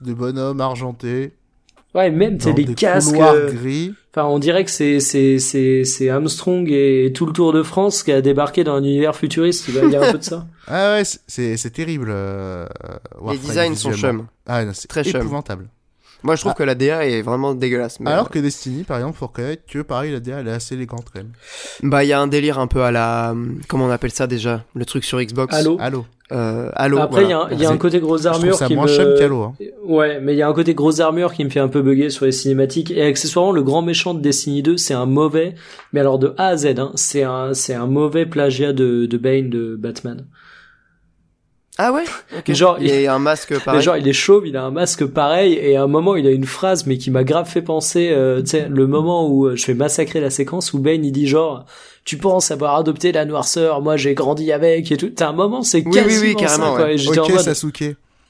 Des 0.00 0.14
bonhommes 0.14 0.60
argentés. 0.60 1.32
Ouais, 1.94 2.10
même 2.10 2.38
t'as 2.38 2.50
dans 2.50 2.56
des 2.56 2.64
des 2.64 2.74
casques. 2.74 3.14
euh, 3.34 3.52
gris. 3.52 3.94
Enfin, 4.12 4.26
on 4.28 4.38
dirait 4.38 4.64
que 4.64 4.70
c'est 4.70 5.00
c'est 5.00 5.38
c'est 5.38 5.84
c'est 5.84 6.08
Armstrong 6.08 6.68
et 6.70 7.12
tout 7.14 7.26
le 7.26 7.32
Tour 7.32 7.52
de 7.52 7.62
France 7.62 8.02
qui 8.02 8.12
a 8.12 8.20
débarqué 8.20 8.62
dans 8.64 8.74
un 8.74 8.82
univers 8.84 9.14
futuriste. 9.16 9.66
Il 9.68 9.90
y 9.90 9.96
a 9.96 10.02
un 10.08 10.12
peu 10.12 10.18
de 10.18 10.24
ça. 10.24 10.46
Ah 10.66 10.94
ouais, 10.94 11.04
c'est- 11.04 11.20
c'est 11.26 11.56
c'est 11.56 11.70
terrible. 11.70 12.08
euh, 12.10 12.64
Les 12.64 13.20
Warframe 13.20 13.38
designs 13.48 13.74
sont 13.76 13.92
chum. 13.92 14.26
Ah 14.46 14.64
non, 14.64 14.72
c'est 14.74 14.88
Très 14.88 15.02
chum. 15.12 15.20
Moi 16.24 16.34
je 16.34 16.40
trouve 16.40 16.52
Ah. 16.56 16.58
que 16.58 16.64
la 16.64 16.74
DA 16.74 17.06
est 17.06 17.22
vraiment 17.22 17.54
dégueulasse. 17.54 18.00
mais, 18.00 18.10
Alors 18.10 18.26
euh, 18.26 18.28
que 18.30 18.38
Destiny, 18.40 18.82
par 18.82 18.96
exemple, 18.96 19.16
faut 19.16 19.26
reconnaître 19.28 19.62
que 19.70 19.80
pareil, 19.82 20.10
la 20.10 20.18
DA 20.20 20.40
elle 20.40 20.48
est 20.48 20.52
assez 20.52 20.74
élégante 20.74 21.04
quand 21.12 21.20
même. 21.20 21.32
Bah 21.82 22.02
il 22.02 22.08
y 22.08 22.12
a 22.12 22.20
un 22.20 22.26
délire 22.26 22.58
un 22.58 22.66
peu 22.66 22.82
à 22.82 22.90
la... 22.90 23.34
Comment 23.68 23.84
on 23.84 23.90
appelle 23.90 24.10
ça 24.10 24.26
déjà 24.26 24.64
Le 24.74 24.84
truc 24.84 25.04
sur 25.04 25.20
Xbox. 25.20 25.54
Halo. 25.54 25.76
Allô 25.78 26.06
Euh, 26.32 26.70
Halo. 26.74 26.98
Après, 26.98 27.24
il 27.24 27.28
y 27.28 27.32
a, 27.34 27.36
voilà. 27.40 27.52
un- 27.54 27.56
il 27.56 27.62
y 27.62 27.66
a 27.66 27.68
un 27.68 27.72
C'est- 27.72 27.78
côté 27.78 28.00
grosse 28.00 28.24
armure 28.24 28.54
ça 28.54 28.66
qui 28.66 28.74
moins 28.74 28.86
me... 28.86 29.18
qu'Halo. 29.18 29.42
Hein. 29.42 29.54
Ouais, 29.84 30.18
mais 30.22 30.32
il 30.32 30.38
y 30.38 30.42
a 30.42 30.48
un 30.48 30.52
côté 30.54 30.74
grosse 30.74 31.00
armure 31.00 31.34
qui 31.34 31.44
me 31.44 31.50
fait 31.50 31.60
un 31.60 31.68
peu 31.68 31.82
bugger 31.82 32.08
sur 32.08 32.24
les 32.24 32.32
cinématiques. 32.32 32.90
Et 32.90 33.02
accessoirement, 33.02 33.52
le 33.52 33.62
grand 33.62 33.82
méchant 33.82 34.14
de 34.14 34.20
Destiny 34.20 34.62
2, 34.62 34.78
c'est 34.78 34.94
un 34.94 35.04
mauvais, 35.04 35.54
mais 35.92 36.00
alors 36.00 36.18
de 36.18 36.32
A 36.38 36.46
à 36.48 36.56
Z, 36.56 36.78
hein, 36.78 36.92
c'est 36.94 37.22
un, 37.24 37.52
c'est 37.52 37.74
un 37.74 37.86
mauvais 37.86 38.24
plagiat 38.24 38.72
de, 38.72 39.04
de 39.04 39.18
Bane 39.18 39.50
de 39.50 39.76
Batman. 39.76 40.24
Ah 41.76 41.92
ouais 41.92 42.04
genre, 42.54 42.76
il 42.80 42.86
y 42.86 43.06
a 43.06 43.14
un 43.14 43.18
masque 43.18 43.50
Mais 43.52 43.58
pareil. 43.58 43.82
genre, 43.82 43.96
il 43.96 44.06
est 44.06 44.12
chauve, 44.12 44.46
il 44.46 44.56
a 44.56 44.62
un 44.64 44.70
masque 44.70 45.06
pareil, 45.06 45.54
et 45.54 45.76
à 45.76 45.82
un 45.82 45.86
moment, 45.88 46.14
il 46.14 46.26
a 46.26 46.30
une 46.30 46.44
phrase, 46.44 46.86
mais 46.86 46.98
qui 46.98 47.10
m'a 47.10 47.24
grave 47.24 47.48
fait 47.48 47.62
penser, 47.62 48.10
euh, 48.12 48.40
tu 48.42 48.50
sais, 48.50 48.68
le 48.68 48.86
moment 48.86 49.28
où 49.28 49.46
euh, 49.46 49.56
je 49.56 49.64
fais 49.64 49.74
massacrer 49.74 50.20
la 50.20 50.30
séquence 50.30 50.72
où 50.72 50.78
Bane, 50.78 51.04
il 51.04 51.10
dit 51.10 51.26
genre, 51.26 51.64
tu 52.04 52.16
penses 52.16 52.50
avoir 52.52 52.76
adopté 52.76 53.10
la 53.10 53.24
noirceur, 53.24 53.80
moi 53.82 53.96
j'ai 53.96 54.14
grandi 54.14 54.52
avec, 54.52 54.92
et 54.92 54.96
tout. 54.96 55.10
T'as 55.10 55.28
un 55.30 55.32
moment, 55.32 55.62
c'est 55.62 55.78
Oui, 55.78 55.86
oui, 55.94 56.02
quasiment 56.04 56.28
oui, 56.28 56.36
carrément, 56.36 56.64
ça, 56.70 56.76
quoi. 56.76 56.84
ouais. 56.84 56.94
Et 56.94 56.98
j'étais 56.98 57.18
Ok, 57.18 57.30
en 57.30 57.32
mode, 57.32 57.40
Sasuke. 57.40 57.80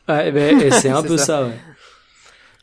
ouais, 0.09 0.33
ben, 0.33 0.61
et 0.61 0.71
c'est 0.71 0.89
un 0.89 1.03
peu 1.03 1.17
ça. 1.19 1.25
ça, 1.27 1.43
ouais. 1.43 1.49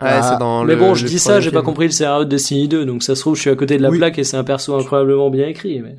Ouais, 0.02 0.08
Ah, 0.10 0.22
c'est 0.24 0.40
dans 0.40 0.64
mais 0.64 0.74
le- 0.74 0.80
bon, 0.80 0.96
je 0.96 1.06
dis 1.06 1.20
ça, 1.20 1.40
j'ai 1.40 1.52
pas 1.52 1.62
compris 1.62 1.86
le 1.86 1.92
scénario 1.92 2.24
de 2.26 2.30
Destiny 2.30 2.68
2, 2.68 2.86
donc 2.86 3.04
ça 3.04 3.14
se 3.14 3.22
trouve, 3.22 3.36
je 3.36 3.42
suis 3.42 3.50
à 3.52 3.56
côté 3.56 3.78
de 3.78 3.84
la 3.84 3.92
Oui. 3.92 4.00
plaque 4.00 4.18
et 4.18 4.24
c'est 4.24 4.36
un 4.38 4.44
perso 4.44 4.74
incroyablement 4.76 5.30
bien 5.30 5.48
écrit, 5.48 5.80
mais. 5.80 5.96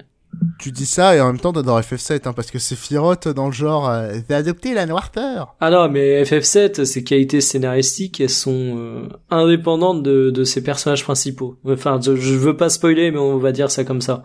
Tu 0.58 0.72
dis 0.72 0.86
ça 0.86 1.16
et 1.16 1.20
en 1.20 1.26
même 1.26 1.38
temps 1.40 1.52
t'as 1.52 1.62
dans 1.62 1.78
FF7 1.80 2.26
hein, 2.28 2.32
parce 2.32 2.50
que 2.50 2.58
c'est 2.58 2.76
Firotte 2.76 3.28
dans 3.28 3.46
le 3.46 3.52
genre 3.52 3.88
euh, 3.88 4.14
t'as 4.26 4.36
adopté 4.38 4.74
la 4.74 4.86
noirceur. 4.86 5.54
Ah 5.60 5.70
non, 5.70 5.88
mais 5.88 6.22
FF7, 6.24 6.84
ses 6.84 7.04
qualités 7.04 7.40
scénaristiques, 7.40 8.20
elles 8.20 8.30
sont 8.30 8.76
euh, 8.78 9.08
indépendantes 9.30 10.02
de, 10.02 10.30
de 10.30 10.44
ses 10.44 10.62
personnages 10.62 11.04
principaux. 11.04 11.58
Enfin, 11.64 11.98
je, 12.04 12.16
je 12.16 12.34
veux 12.34 12.56
pas 12.56 12.68
spoiler, 12.70 13.10
mais 13.10 13.18
on 13.18 13.38
va 13.38 13.52
dire 13.52 13.70
ça 13.70 13.84
comme 13.84 14.00
ça. 14.00 14.22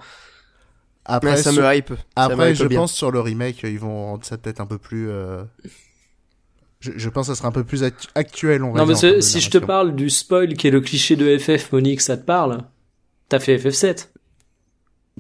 Après, 1.06 1.32
Ouais, 1.32 1.38
ça 1.38 1.52
sur- 1.52 1.62
me 1.64 1.74
hype. 1.76 1.90
Me 1.92 1.98
Après, 2.16 2.52
hype 2.52 2.58
je 2.58 2.66
bien. 2.68 2.80
pense 2.80 2.94
sur 2.94 3.12
le 3.12 3.20
remake, 3.22 3.64
ils 3.64 3.80
vont 3.80 4.06
rendre 4.08 4.26
ça 4.26 4.38
peut-être 4.38 4.60
un 4.60 4.66
peu 4.66 4.78
plus. 4.78 5.10
euh, 5.10 5.44
Je, 6.80 6.92
je 6.96 7.10
pense 7.10 7.28
que 7.28 7.34
ça 7.34 7.38
sera 7.38 7.48
un 7.48 7.52
peu 7.54 7.64
plus 7.64 7.84
act- 7.84 8.10
actuel. 8.16 8.64
On 8.64 8.72
va 8.74 8.80
Non, 8.82 8.86
mais 8.86 8.94
dire, 8.94 9.24
si 9.24 9.40
je 9.42 9.50
te 9.50 9.58
parle 9.58 9.96
du 9.96 10.10
spoil 10.10 10.54
qui 10.56 10.68
est 10.68 10.72
le 10.72 10.82
cliché 10.82 11.16
de 11.16 11.38
FF, 11.38 11.72
Monique, 11.72 12.02
ça 12.02 12.18
te 12.18 12.24
parle? 12.26 12.64
T'as 13.30 13.40
fait 13.40 13.58
FF7 13.58 14.10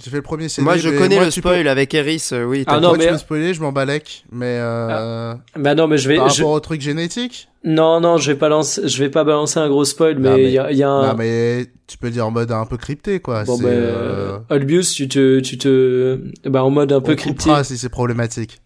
J'ai 0.03 0.11
fait 0.11 0.17
le 0.17 0.21
premier 0.21 0.47
CD. 0.47 0.63
Moi 0.63 0.77
je 0.77 0.89
connais 0.89 1.15
moi, 1.15 1.25
le 1.25 1.31
spoil 1.31 1.67
avec 1.67 1.91
Eris, 1.95 2.29
euh, 2.31 2.45
oui. 2.45 2.63
Ah 2.67 2.79
non, 2.79 2.93
mais- 2.95 3.05
tu 3.05 3.11
peux 3.13 3.17
spoiler, 3.17 3.53
je 3.55 3.61
m'en 3.61 3.71
balèque. 3.71 4.25
Mais 4.31 4.57
euh, 4.59 5.33
Bah 5.55 5.73
non, 5.73 5.87
mais 5.87 5.97
je 5.97 6.07
vais. 6.07 6.17
par 6.17 6.29
je- 6.29 6.41
rapport 6.43 6.51
au 6.53 6.59
truc 6.59 6.81
génétique. 6.81 7.47
Non, 7.63 7.99
non, 7.99 8.17
je 8.17 8.31
vais 8.31 8.37
pas 8.37 8.47
lancer, 8.47 8.87
je 8.87 9.03
vais 9.03 9.09
pas 9.09 9.23
balancer 9.23 9.59
un 9.59 9.67
gros 9.67 9.85
spoil, 9.85 10.19
mais 10.19 10.29
il 10.29 10.43
mais- 10.45 10.51
y 10.51 10.59
a, 10.59 10.71
il 10.71 10.77
y 10.77 10.83
a 10.83 10.89
un. 10.89 11.07
Non, 11.07 11.13
mais 11.17 11.65
tu 11.87 11.97
peux 11.97 12.11
dire 12.11 12.27
en 12.27 12.31
mode 12.31 12.51
un 12.51 12.65
peu 12.65 12.77
crypté, 12.77 13.19
quoi. 13.19 13.43
Bon 13.43 13.57
ben, 13.57 13.65
euh, 13.67 14.37
Olbius, 14.51 14.93
tu 14.93 15.07
te, 15.07 15.39
tu 15.39 15.57
te, 15.57 16.19
bah 16.45 16.63
en 16.63 16.69
mode 16.69 16.91
un 16.93 17.01
peu 17.01 17.13
on 17.13 17.15
cryptique. 17.15 17.43
coupera 17.45 17.63
si 17.63 17.77
c'est 17.77 17.89
problématique. 17.89 18.61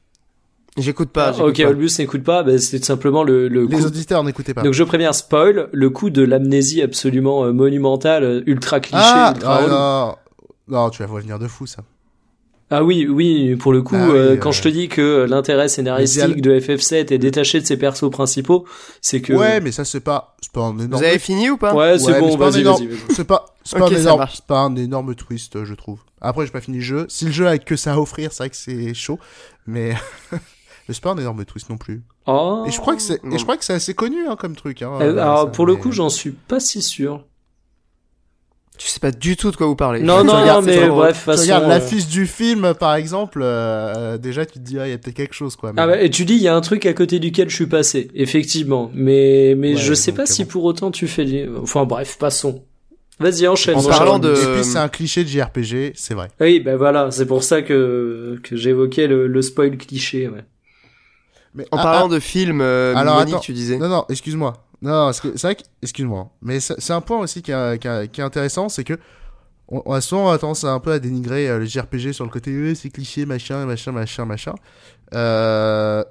J'écoute 0.78 1.10
pas. 1.12 1.32
j'écoute 1.34 1.50
ok, 1.50 1.64
pas. 1.64 1.70
Olbius 1.70 2.00
n'écoute 2.00 2.24
pas, 2.24 2.44
bah, 2.44 2.58
c'est 2.58 2.80
tout 2.80 2.86
simplement 2.86 3.24
le, 3.24 3.48
le 3.48 3.66
Les 3.66 3.78
coup- 3.78 3.86
auditeurs 3.86 4.24
n'écoutez 4.24 4.54
pas. 4.54 4.62
Donc 4.64 4.74
je 4.74 4.84
préviens 4.84 5.12
spoil, 5.14 5.68
le 5.72 5.90
coup 5.90 6.10
de 6.10 6.22
l'amnésie 6.24 6.82
absolument 6.82 7.44
euh, 7.46 7.52
monumentale, 7.52 8.44
ultra 8.46 8.80
cliché, 8.80 8.98
ah, 9.02 9.34
ultra 9.36 9.54
ah, 9.54 9.58
relou. 9.64 10.16
Non, 10.68 10.90
tu 10.90 11.02
vas 11.02 11.08
voir 11.08 11.22
venir 11.22 11.40
de 11.40 11.48
fou 11.48 11.66
ça. 11.68 11.84
Ah 12.74 12.86
oui, 12.86 13.06
oui, 13.06 13.58
pour 13.58 13.74
le 13.74 13.82
coup, 13.82 13.96
Ah 13.98 14.06
oui, 14.08 14.12
euh, 14.18 14.32
euh, 14.32 14.38
quand 14.38 14.54
je 14.54 14.62
te 14.62 14.70
dis 14.70 14.88
que 14.88 15.26
l'intérêt 15.30 15.68
scénaristique 15.68 16.42
de 16.42 16.58
FF7 16.58 17.12
est 17.14 17.18
détaché 17.18 17.60
de 17.60 17.66
ses 17.66 17.76
persos 17.76 18.10
principaux, 18.10 18.66
c'est 19.02 19.20
que... 19.22 19.34
Ouais, 19.34 19.60
mais 19.60 19.74
ça 19.74 19.84
c'est 19.84 20.00
pas, 20.00 20.38
c'est 20.42 20.54
pas 20.54 20.62
un 20.62 20.80
énorme. 20.80 21.02
Vous 21.02 21.04
avez 21.04 21.20
fini 21.20 21.50
ou 21.50 21.58
pas? 21.58 21.76
Ouais, 21.76 22.00
c'est 22.00 22.14
Ouais, 22.14 22.20
bon, 22.22 22.32
c'est 22.32 22.38
pas 22.38 22.46
un 22.48 22.50
vas-y, 22.50 22.62
énorme- 22.62 22.88
vas-y. 22.88 23.14
C'est 23.16 23.26
pas, 23.26 23.46
c'est 23.66 23.78
pas 23.78 23.88
un 23.88 23.90
énorme, 23.90 24.20
marche. 24.20 24.36
c'est 24.38 24.46
pas 24.46 24.60
un 24.62 24.76
énorme 24.78 25.16
twist, 25.16 25.58
euh, 25.58 25.66
je 25.66 25.74
trouve. 25.74 26.00
Après, 26.22 26.46
j'ai 26.46 26.52
pas 26.54 26.62
fini 26.62 26.78
le 26.78 26.84
jeu. 26.84 27.06
Si 27.10 27.26
le 27.26 27.32
jeu 27.32 27.46
a 27.46 27.58
que 27.58 27.76
ça 27.76 27.92
à 27.94 27.98
offrir, 27.98 28.32
c'est 28.32 28.44
vrai 28.44 28.50
que 28.50 28.56
c'est 28.56 28.94
chaud, 28.94 29.20
mais 29.68 29.94
c'est 30.90 31.02
pas 31.02 31.12
un 31.12 31.18
énorme 31.18 31.44
twist 31.44 31.70
non 31.70 31.78
plus. 31.78 32.04
Oh. 32.26 32.64
Et 32.68 32.72
je 32.72 32.80
crois 32.80 32.96
que 32.96 33.02
c'est, 33.02 33.22
non. 33.26 33.36
et 33.36 33.38
je 33.38 33.44
crois 33.44 33.58
que 33.58 33.66
c'est 33.66 33.74
assez 33.74 33.96
connu 33.96 34.26
hein, 34.30 34.38
comme 34.40 34.56
truc. 34.56 34.82
Hein, 34.82 34.92
Euh, 35.02 35.16
euh, 35.16 35.22
Alors 35.22 35.40
ça, 35.42 35.48
pour 35.48 35.66
le 35.66 35.76
coup, 35.76 35.92
j'en 35.92 36.08
suis 36.08 36.32
pas 36.32 36.62
si 36.62 36.82
sûr. 36.82 37.26
Tu 38.84 38.88
sais 38.88 39.00
pas 39.00 39.12
du 39.12 39.38
tout 39.38 39.52
de 39.52 39.56
quoi 39.56 39.68
vous 39.68 39.76
parlez. 39.76 40.00
Non, 40.02 40.24
non, 40.24 40.42
regardes- 40.42 40.66
mais 40.66 40.88
bref, 40.90 41.20
Tu 41.20 41.24
façon. 41.26 41.42
regardes 41.44 41.66
euh, 41.66 41.68
l'affiche 41.68 42.08
du 42.08 42.26
film, 42.26 42.74
par 42.74 42.96
exemple, 42.96 43.42
euh, 43.44 43.94
euh, 43.96 44.18
déjà 44.18 44.44
tu 44.44 44.54
te 44.54 44.60
dis 44.60 44.80
ah 44.80 44.88
il 44.88 44.90
y 44.90 44.94
a 44.94 44.98
peut-être 44.98 45.16
quelque 45.16 45.36
chose 45.36 45.56
quoi. 45.56 45.72
mais- 45.72 45.80
Ah 45.84 45.86
bah, 45.86 46.02
et 46.02 46.10
tu 46.10 46.26
dis 46.26 46.34
il 46.34 46.42
y 46.42 46.48
a 46.48 46.56
un 46.56 46.62
truc 46.62 46.88
à 46.88 46.94
côté 46.94 47.20
duquel 47.20 47.48
je 47.48 47.56
suis 47.56 47.68
passé, 47.68 48.10
effectivement. 48.16 48.90
Mais 48.96 49.54
mais 49.56 49.76
Ouais, 49.76 49.80
je 49.80 49.94
sais 49.94 50.14
pas 50.14 50.26
si 50.26 50.46
bon. 50.46 50.50
pour 50.50 50.64
autant 50.64 50.90
tu 50.90 51.08
fais. 51.08 51.48
Enfin 51.62 51.86
bref, 51.86 52.18
passons. 52.18 52.64
Vas-y 53.20 53.48
enchaîne. 53.48 53.76
En 53.76 53.84
parlant 53.84 54.18
de- 54.18 54.32
Et 54.34 54.56
puis 54.56 54.64
c'est 54.64 54.80
un 54.80 54.90
cliché 54.90 55.24
de 55.24 55.30
JRPG, 55.30 55.92
c'est 55.96 56.16
vrai. 56.16 56.30
Oui, 56.40 56.60
ben 56.60 56.76
voilà, 56.76 57.12
c'est 57.12 57.28
pour 57.28 57.44
ça 57.44 57.62
que 57.62 58.40
que 58.42 58.56
j'évoquais 58.56 59.06
le, 59.06 59.28
le 59.28 59.42
spoil 59.44 59.78
cliché. 59.78 60.28
Ouais. 60.28 60.44
Mais, 61.54 61.66
En 61.70 61.78
ah, 61.78 61.84
parlant 61.84 62.08
ah, 62.10 62.14
de 62.16 62.20
films, 62.20 62.62
euh, 62.62 62.96
Alors, 62.96 63.20
attends. 63.20 63.38
tu 63.40 63.54
disais. 63.54 63.78
Non, 63.78 63.90
non, 63.90 64.06
excuse-moi. 64.10 64.54
Non, 64.82 65.12
c'est 65.14 65.40
vrai 65.42 65.56
que, 65.56 65.62
excuse-moi. 65.82 66.32
Mais 66.42 66.60
c'est 66.60 66.94
un 66.94 67.02
point 67.02 67.20
aussi 67.20 67.42
qui, 67.44 67.52
est- 67.52 67.78
intéressant, 68.20 68.68
c'est 68.70 68.84
que 68.84 68.98
on, 69.70 69.82
on 69.86 69.94
a 69.94 70.02
souvent 70.02 70.38
tendance 70.38 70.64
un 70.66 70.80
peu 70.80 70.92
à 70.94 71.00
dénigrer 71.00 71.50
euh, 71.50 71.60
le 71.60 71.66
JRPG 71.66 72.14
sur 72.14 72.26
le 72.26 72.32
côté 72.32 72.52
euh, 72.52 72.76
c'est 72.76 72.90
cliché, 72.90 73.26
machin, 73.26 73.66
machin, 73.66 73.92
machin, 73.94 74.26
machin. 74.26 74.56
Euh, 75.14 76.04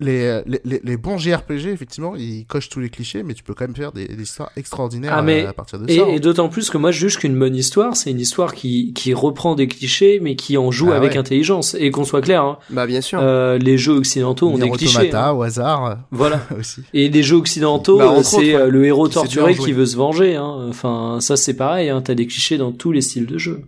les, 0.00 0.40
les, 0.46 0.60
les, 0.64 0.80
les 0.82 0.96
bons 0.96 1.18
JRPG, 1.18 1.66
effectivement, 1.68 2.14
ils 2.16 2.44
cochent 2.46 2.68
tous 2.68 2.80
les 2.80 2.90
clichés, 2.90 3.22
mais 3.22 3.34
tu 3.34 3.42
peux 3.42 3.54
quand 3.54 3.64
même 3.66 3.76
faire 3.76 3.92
des, 3.92 4.06
des 4.08 4.22
histoires 4.22 4.50
extraordinaires 4.56 5.12
Ah, 5.14 5.22
mais- 5.22 5.44
à 5.46 5.52
partir 5.52 5.78
de 5.78 5.90
Et, 5.90 5.96
ça. 5.98 6.02
hein. 6.04 6.08
et 6.08 6.20
d'autant 6.20 6.48
plus 6.48 6.70
que 6.70 6.78
moi, 6.78 6.90
je 6.90 6.98
juge 7.00 7.18
qu'une 7.18 7.38
bonne 7.38 7.54
histoire, 7.54 7.96
c'est 7.96 8.10
une 8.10 8.20
histoire 8.20 8.54
qui, 8.54 8.92
qui 8.94 9.14
reprend 9.14 9.54
des 9.54 9.68
clichés, 9.68 10.18
mais 10.20 10.36
qui 10.36 10.56
en 10.58 10.70
joue 10.70 10.90
Ah 10.92 10.96
avec 10.96 11.12
ouais. 11.12 11.18
intelligence. 11.18 11.76
Et 11.78 11.90
qu'on 11.90 12.04
soit 12.04 12.20
clair, 12.22 12.42
hein, 12.42 12.58
Bah 12.70 12.86
bien 12.86 13.00
sûr. 13.00 13.20
euh, 13.22 13.58
les 13.58 13.78
jeux 13.78 13.92
occidentaux 13.92 14.48
ont 14.48 14.58
des 14.58 14.70
clichés. 14.70 14.98
Automata, 14.98 15.28
hein. 15.28 15.32
au 15.32 15.42
hasard, 15.42 15.86
euh, 15.86 15.94
Voilà. 16.10 16.40
aussi. 16.58 16.82
Et 16.94 17.08
les 17.08 17.22
jeux 17.22 17.36
occidentaux, 17.36 17.98
Bah, 17.98 18.22
c'est 18.22 18.36
ouais. 18.38 18.54
euh, 18.54 18.68
le 18.68 18.84
héros 18.86 19.08
torturé 19.08 19.54
qui 19.54 19.72
veut 19.72 19.86
se 19.86 19.96
venger. 19.96 20.36
Hein. 20.36 20.66
Enfin, 20.68 21.18
ça 21.20 21.36
c'est 21.36 21.54
pareil. 21.54 21.88
Hein. 21.90 22.00
T'as 22.02 22.14
des 22.14 22.26
clichés 22.26 22.58
dans 22.58 22.72
tous 22.72 22.92
les 22.92 23.00
styles 23.02 23.26
de 23.26 23.38
jeu. 23.38 23.62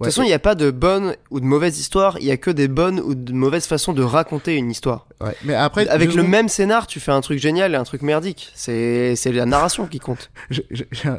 De 0.00 0.06
toute 0.06 0.12
façon, 0.12 0.22
il 0.24 0.26
n'y 0.26 0.32
a 0.32 0.40
pas 0.40 0.56
de 0.56 0.72
bonne 0.72 1.14
ou 1.30 1.38
de 1.38 1.44
mauvaise 1.44 1.78
histoire, 1.78 2.18
il 2.18 2.24
y 2.26 2.32
a 2.32 2.36
que 2.36 2.50
des 2.50 2.66
bonnes 2.66 2.98
ou 2.98 3.14
de 3.14 3.32
mauvaises 3.32 3.66
façons 3.66 3.92
de 3.92 4.02
raconter 4.02 4.56
une 4.56 4.68
histoire. 4.68 5.06
Ouais. 5.20 5.36
Mais 5.44 5.54
après, 5.54 5.86
Avec 5.88 6.08
le 6.08 6.14
secondes, 6.14 6.28
même 6.30 6.48
scénar, 6.48 6.88
tu 6.88 6.98
fais 6.98 7.12
un 7.12 7.20
truc 7.20 7.38
génial 7.38 7.72
et 7.74 7.76
un 7.76 7.84
truc 7.84 8.02
merdique. 8.02 8.50
C'est 8.56 9.14
c'est 9.14 9.30
la 9.30 9.46
narration 9.46 9.86
qui 9.86 10.00
compte. 10.00 10.32
j'ai- 10.50 10.66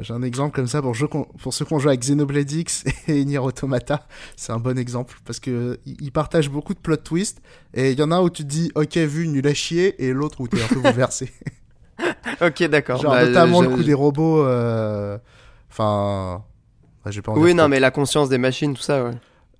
un 0.09 0.21
exemple 0.23 0.53
comme 0.53 0.67
ça 0.67 0.81
pour, 0.81 0.93
ceux 0.93 1.07
qui 1.65 1.73
ont 1.73 1.79
joué 1.79 1.91
avec 1.91 2.01
Xenoblade 2.01 2.51
X 2.51 2.83
et 3.07 3.23
Nier 3.23 3.37
Automata. 3.37 4.05
C'est 4.35 4.51
un 4.51 4.59
bon 4.59 4.77
exemple 4.77 5.15
parce 5.25 5.39
que 5.39 5.79
ils 5.85 6.11
partagent 6.11 6.49
beaucoup 6.49 6.73
de 6.73 6.79
plot 6.79 6.97
twists 6.97 7.41
et 7.73 7.91
il 7.91 7.97
y 7.99 8.03
en 8.03 8.11
a 8.11 8.15
un 8.17 8.21
où 8.21 8.29
tu 8.29 8.43
te 8.43 8.49
dis 8.49 8.71
ok 8.75 8.97
vu 8.97 9.29
nul 9.29 9.47
à 9.47 9.53
chier 9.53 10.03
et 10.03 10.11
l'autre 10.11 10.41
où 10.41 10.49
t'es 10.49 10.61
un 10.61 10.67
peu 10.67 10.79
bouleversé. 10.81 11.31
Ok, 12.41 12.61
d'accord. 12.63 13.01
Genre 13.01 13.13
Bah, 13.13 13.25
notamment 13.25 13.63
je- 13.63 13.69
le 13.69 13.75
coup 13.77 13.83
des 13.83 13.93
robots. 13.93 14.43
euh, 14.43 15.17
Enfin, 17.05 17.09
ouais, 17.09 17.11
j'ai 17.11 17.21
pas 17.21 17.31
envie 17.31 17.41
Oui, 17.41 17.53
non, 17.53 17.67
mais 17.67 17.79
la 17.79 17.91
conscience 17.91 18.29
des 18.29 18.37
machines, 18.37 18.73
tout 18.73 18.81
ça, 18.81 19.03
ouais. 19.03 19.11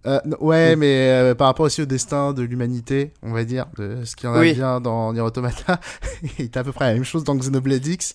Euh, 0.07 0.19
ouais, 0.39 0.75
mais 0.75 1.09
euh, 1.09 1.33
par 1.35 1.47
rapport 1.47 1.65
aussi 1.65 1.81
au 1.81 1.85
destin 1.85 2.31
de 2.33 2.43
l'humanité, 2.43 3.11
on 3.23 3.31
va 3.33 3.43
dire, 3.43 3.65
de 3.77 4.05
ce 4.05 4.15
qu'il 4.15 4.29
y 4.29 4.31
en 4.31 4.35
a 4.35 4.39
Oui. 4.39 4.53
bien 4.53 4.79
dans 4.79 5.11
Nier 5.13 5.21
Automata, 5.21 5.79
il 6.39 6.45
est 6.45 6.57
à 6.57 6.63
peu 6.63 6.71
près 6.71 6.85
la 6.85 6.93
même 6.93 7.03
chose 7.03 7.23
dans 7.23 7.35
Xenoblade 7.35 7.85
X 7.85 8.13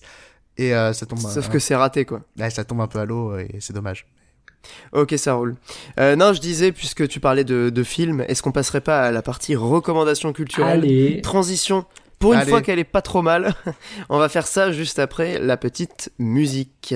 et 0.57 0.73
euh, 0.73 0.93
ça 0.93 1.05
tombe. 1.05 1.19
Sauf 1.19 1.49
que 1.49 1.59
c'est 1.59 1.75
raté, 1.75 2.05
quoi. 2.05 2.21
ouais, 2.39 2.49
ça 2.49 2.63
tombe 2.63 2.79
un 2.81 2.87
peu 2.87 2.99
à 2.99 3.05
l'eau 3.05 3.37
et 3.37 3.49
c'est 3.59 3.73
dommage. 3.73 4.05
Ok, 4.93 5.15
ça 5.17 5.33
roule. 5.33 5.55
Euh, 5.99 6.15
non, 6.15 6.31
je 6.33 6.39
disais, 6.39 6.71
puisque 6.71 7.07
tu 7.09 7.19
parlais 7.19 7.43
de, 7.43 7.69
de 7.69 7.83
films, 7.83 8.23
est-ce 8.27 8.41
qu'on 8.41 8.51
passerait 8.51 8.79
pas 8.81 9.01
à 9.01 9.11
la 9.11 9.21
partie 9.21 9.55
recommandations 9.55 10.31
culturelles 10.33 10.79
Allez. 10.83 11.21
Transition. 11.21 11.83
Pour 12.19 12.33
une 12.33 12.39
Allez. 12.39 12.51
fois 12.51 12.61
qu'elle 12.61 12.79
est 12.79 12.83
pas 12.83 13.01
trop 13.01 13.21
mal, 13.23 13.53
on 14.09 14.17
va 14.19 14.29
faire 14.29 14.45
ça 14.47 14.71
juste 14.71 14.99
après 14.99 15.39
la 15.39 15.57
petite 15.57 16.11
musique. 16.19 16.93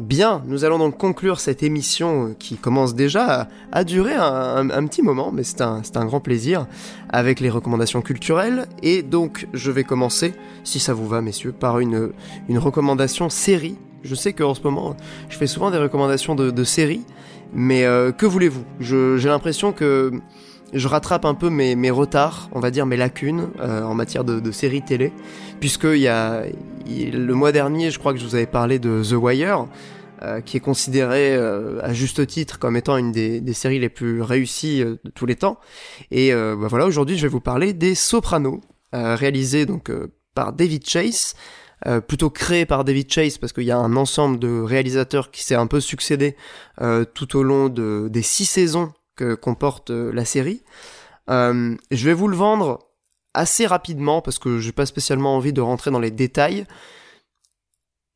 Bien, 0.00 0.42
nous 0.46 0.64
allons 0.64 0.78
donc 0.78 0.96
conclure 0.96 1.40
cette 1.40 1.62
émission 1.62 2.34
qui 2.38 2.56
commence 2.56 2.94
déjà 2.94 3.48
à, 3.70 3.84
durer 3.84 4.14
un, 4.14 4.86
petit 4.86 5.02
moment, 5.02 5.30
mais 5.30 5.44
c'est 5.44 5.60
un, 5.60 5.82
un 5.94 6.04
grand 6.06 6.20
plaisir, 6.20 6.66
avec 7.10 7.38
les 7.38 7.50
recommandations 7.50 8.00
culturelles. 8.00 8.64
Et 8.82 9.02
donc, 9.02 9.46
je 9.52 9.70
vais 9.70 9.84
commencer, 9.84 10.32
si 10.64 10.80
ça 10.80 10.94
vous 10.94 11.06
va, 11.06 11.20
messieurs, 11.20 11.52
par 11.52 11.80
une, 11.80 12.12
une 12.48 12.56
recommandation 12.56 13.28
série. 13.28 13.76
Je 14.02 14.14
sais 14.14 14.32
qu'en 14.32 14.54
ce 14.54 14.62
moment, 14.62 14.96
je 15.28 15.36
fais 15.36 15.46
souvent 15.46 15.70
des 15.70 15.76
recommandations 15.76 16.34
de, 16.34 16.50
de 16.50 16.64
séries, 16.64 17.04
mais 17.52 17.84
euh, 17.84 18.10
que 18.10 18.24
voulez-vous? 18.24 18.64
J'ai 18.80 19.28
l'impression 19.28 19.72
que 19.72 20.12
je 20.72 20.88
rattrape 20.88 21.24
un 21.24 21.34
peu 21.34 21.50
mes, 21.50 21.90
retards, 21.90 22.48
on 22.52 22.60
va 22.60 22.70
dire 22.70 22.86
mes 22.86 22.96
lacunes 22.96 23.48
euh, 23.60 23.82
en 23.82 23.94
matière 23.94 24.24
de, 24.24 24.40
de 24.40 24.50
séries 24.50 24.82
télé, 24.82 25.12
puisque 25.58 25.84
il 25.84 25.98
y 25.98 26.08
a, 26.08 26.44
le 26.86 27.34
mois 27.34 27.52
dernier, 27.52 27.90
je 27.90 27.98
crois 27.98 28.12
que 28.12 28.18
je 28.18 28.24
vous 28.24 28.34
avais 28.34 28.46
parlé 28.46 28.78
de 28.78 29.02
The 29.02 29.12
Wire, 29.12 29.66
euh, 30.22 30.40
qui 30.40 30.56
est 30.56 30.60
considéré 30.60 31.34
euh, 31.34 31.80
à 31.82 31.92
juste 31.92 32.26
titre 32.26 32.58
comme 32.58 32.76
étant 32.76 32.96
une 32.96 33.12
des, 33.12 33.40
des 33.40 33.52
séries 33.54 33.78
les 33.78 33.88
plus 33.88 34.22
réussies 34.22 34.80
de 34.80 35.10
tous 35.14 35.26
les 35.26 35.36
temps. 35.36 35.58
Et 36.10 36.32
bah 36.32 36.66
voilà, 36.68 36.86
aujourd'hui, 36.86 37.16
je 37.16 37.22
vais 37.22 37.28
vous 37.28 37.40
parler 37.40 37.72
des 37.72 37.94
Sopranos, 37.94 38.60
réalisés 38.92 39.66
donc 39.66 39.90
par 40.34 40.52
David 40.52 40.86
Chase. 40.86 41.34
plutôt 42.06 42.30
créé 42.30 42.66
par 42.66 42.84
David 42.84 43.10
Chase 43.10 43.38
parce 43.38 43.52
qu'il 43.52 43.64
y 43.64 43.70
a 43.70 43.78
un 43.78 43.96
ensemble 43.96 44.38
de 44.38 44.60
réalisateurs 44.60 45.30
qui 45.30 45.42
s'est 45.42 45.54
un 45.54 45.66
peu 45.66 45.80
succédé 45.80 46.36
tout 47.14 47.36
au 47.36 47.42
long 47.42 47.68
de, 47.68 48.08
des 48.10 48.22
six 48.22 48.46
saisons 48.46 48.92
comporte 49.34 49.90
euh, 49.90 50.12
la 50.12 50.24
série. 50.24 50.62
Euh, 51.28 51.76
je 51.90 52.04
vais 52.04 52.14
vous 52.14 52.28
le 52.28 52.36
vendre 52.36 52.78
assez 53.34 53.66
rapidement 53.66 54.20
parce 54.20 54.38
que 54.38 54.58
j'ai 54.58 54.72
pas 54.72 54.86
spécialement 54.86 55.36
envie 55.36 55.52
de 55.52 55.60
rentrer 55.60 55.90
dans 55.90 56.00
les 56.00 56.10
détails. 56.10 56.66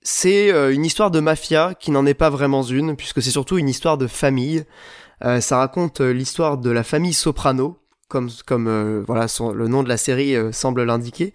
C'est 0.02 0.52
euh, 0.52 0.72
une 0.72 0.84
histoire 0.84 1.10
de 1.10 1.20
mafia 1.20 1.74
qui 1.74 1.90
n'en 1.90 2.06
est 2.06 2.14
pas 2.14 2.30
vraiment 2.30 2.62
une, 2.62 2.96
puisque 2.96 3.22
c'est 3.22 3.30
surtout 3.30 3.58
une 3.58 3.68
histoire 3.68 3.98
de 3.98 4.06
famille. 4.06 4.64
Ça 5.40 5.56
raconte 5.56 6.02
l'histoire 6.02 6.58
de 6.58 6.68
la 6.68 6.84
famille 6.84 7.14
Soprano, 7.14 7.78
comme, 8.08 8.28
le 8.50 9.68
nom 9.68 9.82
de 9.82 9.88
la 9.88 9.96
série 9.96 10.36
semble 10.52 10.82
l'indiquer, 10.82 11.32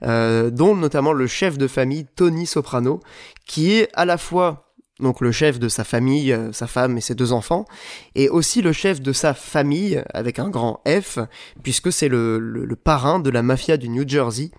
dont 0.00 0.76
notamment 0.76 1.12
le 1.12 1.26
chef 1.26 1.58
de 1.58 1.66
famille 1.66 2.06
Tony 2.14 2.46
Soprano, 2.46 3.00
qui 3.44 3.72
est 3.72 3.88
à 3.94 4.04
la 4.04 4.16
fois 4.16 4.71
donc 5.02 5.20
le 5.20 5.32
chef 5.32 5.58
de 5.58 5.68
sa 5.68 5.84
famille, 5.84 6.32
euh, 6.32 6.52
sa 6.52 6.66
femme 6.66 6.96
et 6.96 7.00
ses 7.00 7.14
deux 7.14 7.32
enfants, 7.32 7.66
et 8.14 8.28
aussi 8.28 8.62
le 8.62 8.72
chef 8.72 9.02
de 9.02 9.12
sa 9.12 9.34
famille 9.34 10.02
avec 10.14 10.38
un 10.38 10.48
grand 10.48 10.80
F, 10.86 11.18
puisque 11.62 11.92
c'est 11.92 12.08
le, 12.08 12.68
parrain 12.82 13.20
de 13.20 13.30
la 13.30 13.42
mafia 13.42 13.76
du 13.76 13.88
New 13.88 14.08
Jersey, 14.08 14.50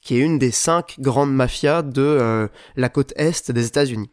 qui 0.00 0.16
est 0.16 0.20
une 0.20 0.38
des 0.38 0.50
cinq 0.50 0.96
grandes 1.00 1.34
mafias 1.34 1.82
de 1.82 2.02
euh, 2.02 2.48
la 2.76 2.88
côte 2.88 3.12
est 3.16 3.50
des 3.50 3.66
États-Unis. 3.66 4.10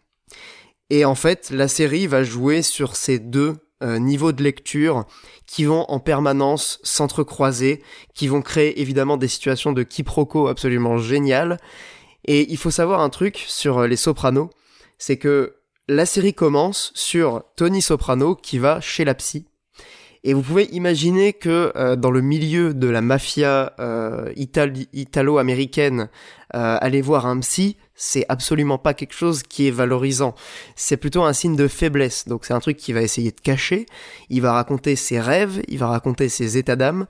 Et 0.90 1.06
en 1.06 1.16
fait, 1.16 1.50
la 1.52 1.68
série 1.68 2.08
va 2.08 2.24
jouer 2.24 2.62
sur 2.62 2.96
ces 2.96 3.18
deux 3.18 3.56
euh, 3.84 3.98
niveaux 3.98 4.32
de 4.32 4.44
lecture 4.44 5.06
qui 5.48 5.66
vont 5.66 5.86
en 5.90 6.00
permanence 6.00 6.80
s'entrecroiser, 6.84 7.82
qui 8.14 8.28
vont 8.28 8.42
créer 8.42 8.82
évidemment 8.82 9.18
des 9.18 9.28
situations 9.28 9.72
de 9.72 9.84
quiproquo 9.84 10.48
absolument 10.48 10.98
géniales. 10.98 11.58
Et 12.26 12.52
il 12.52 12.58
faut 12.58 12.72
savoir 12.72 13.02
un 13.02 13.10
truc 13.10 13.44
sur 13.48 13.88
les 13.88 13.96
Sopranos, 13.96 14.50
c'est 14.98 15.18
que 15.18 15.55
la 15.88 16.06
série 16.06 16.34
commence 16.34 16.92
sur 16.96 17.44
Tony 17.56 17.82
Soprano 17.82 18.36
qui 18.36 18.58
va 18.58 18.82
chez 18.82 19.06
la 19.06 19.14
psy. 19.14 19.46
Et 20.24 20.34
vous 20.34 20.42
pouvez 20.42 20.64
imaginer 20.72 21.34
que 21.34 21.72
euh, 21.76 21.96
dans 21.96 22.10
le 22.10 22.22
milieu 22.22 22.74
de 22.74 22.88
la 22.88 23.02
mafia 23.02 23.74
euh, 23.80 24.34
italo-américaine, 24.36 26.10
euh, 26.56 26.78
aller 26.82 27.04
voir 27.04 27.28
un 27.28 27.40
psy, 27.42 27.78
c'est 27.94 28.26
absolument 28.28 28.80
pas 28.80 28.96
quelque 28.96 29.14
chose 29.14 29.44
qui 29.44 29.68
est 29.68 29.72
valorisant. 29.72 30.34
C'est 30.76 30.98
plutôt 30.98 31.22
un 31.22 31.34
signe 31.34 31.56
de 31.56 31.68
faiblesse. 31.68 32.28
Donc 32.28 32.46
c'est 32.46 32.56
un 32.56 32.60
truc 32.60 32.78
qu'il 32.78 32.96
va 32.96 33.04
essayer 33.04 33.30
de 33.32 33.40
cacher. 33.40 33.86
Il 34.32 34.42
va 34.42 34.54
raconter 34.54 34.96
ses 34.96 35.20
rêves, 35.20 35.62
il 35.68 35.78
va 35.78 35.90
raconter 35.90 36.28
ses 36.28 36.58
états 36.58 36.76
d'âme. 36.76 37.06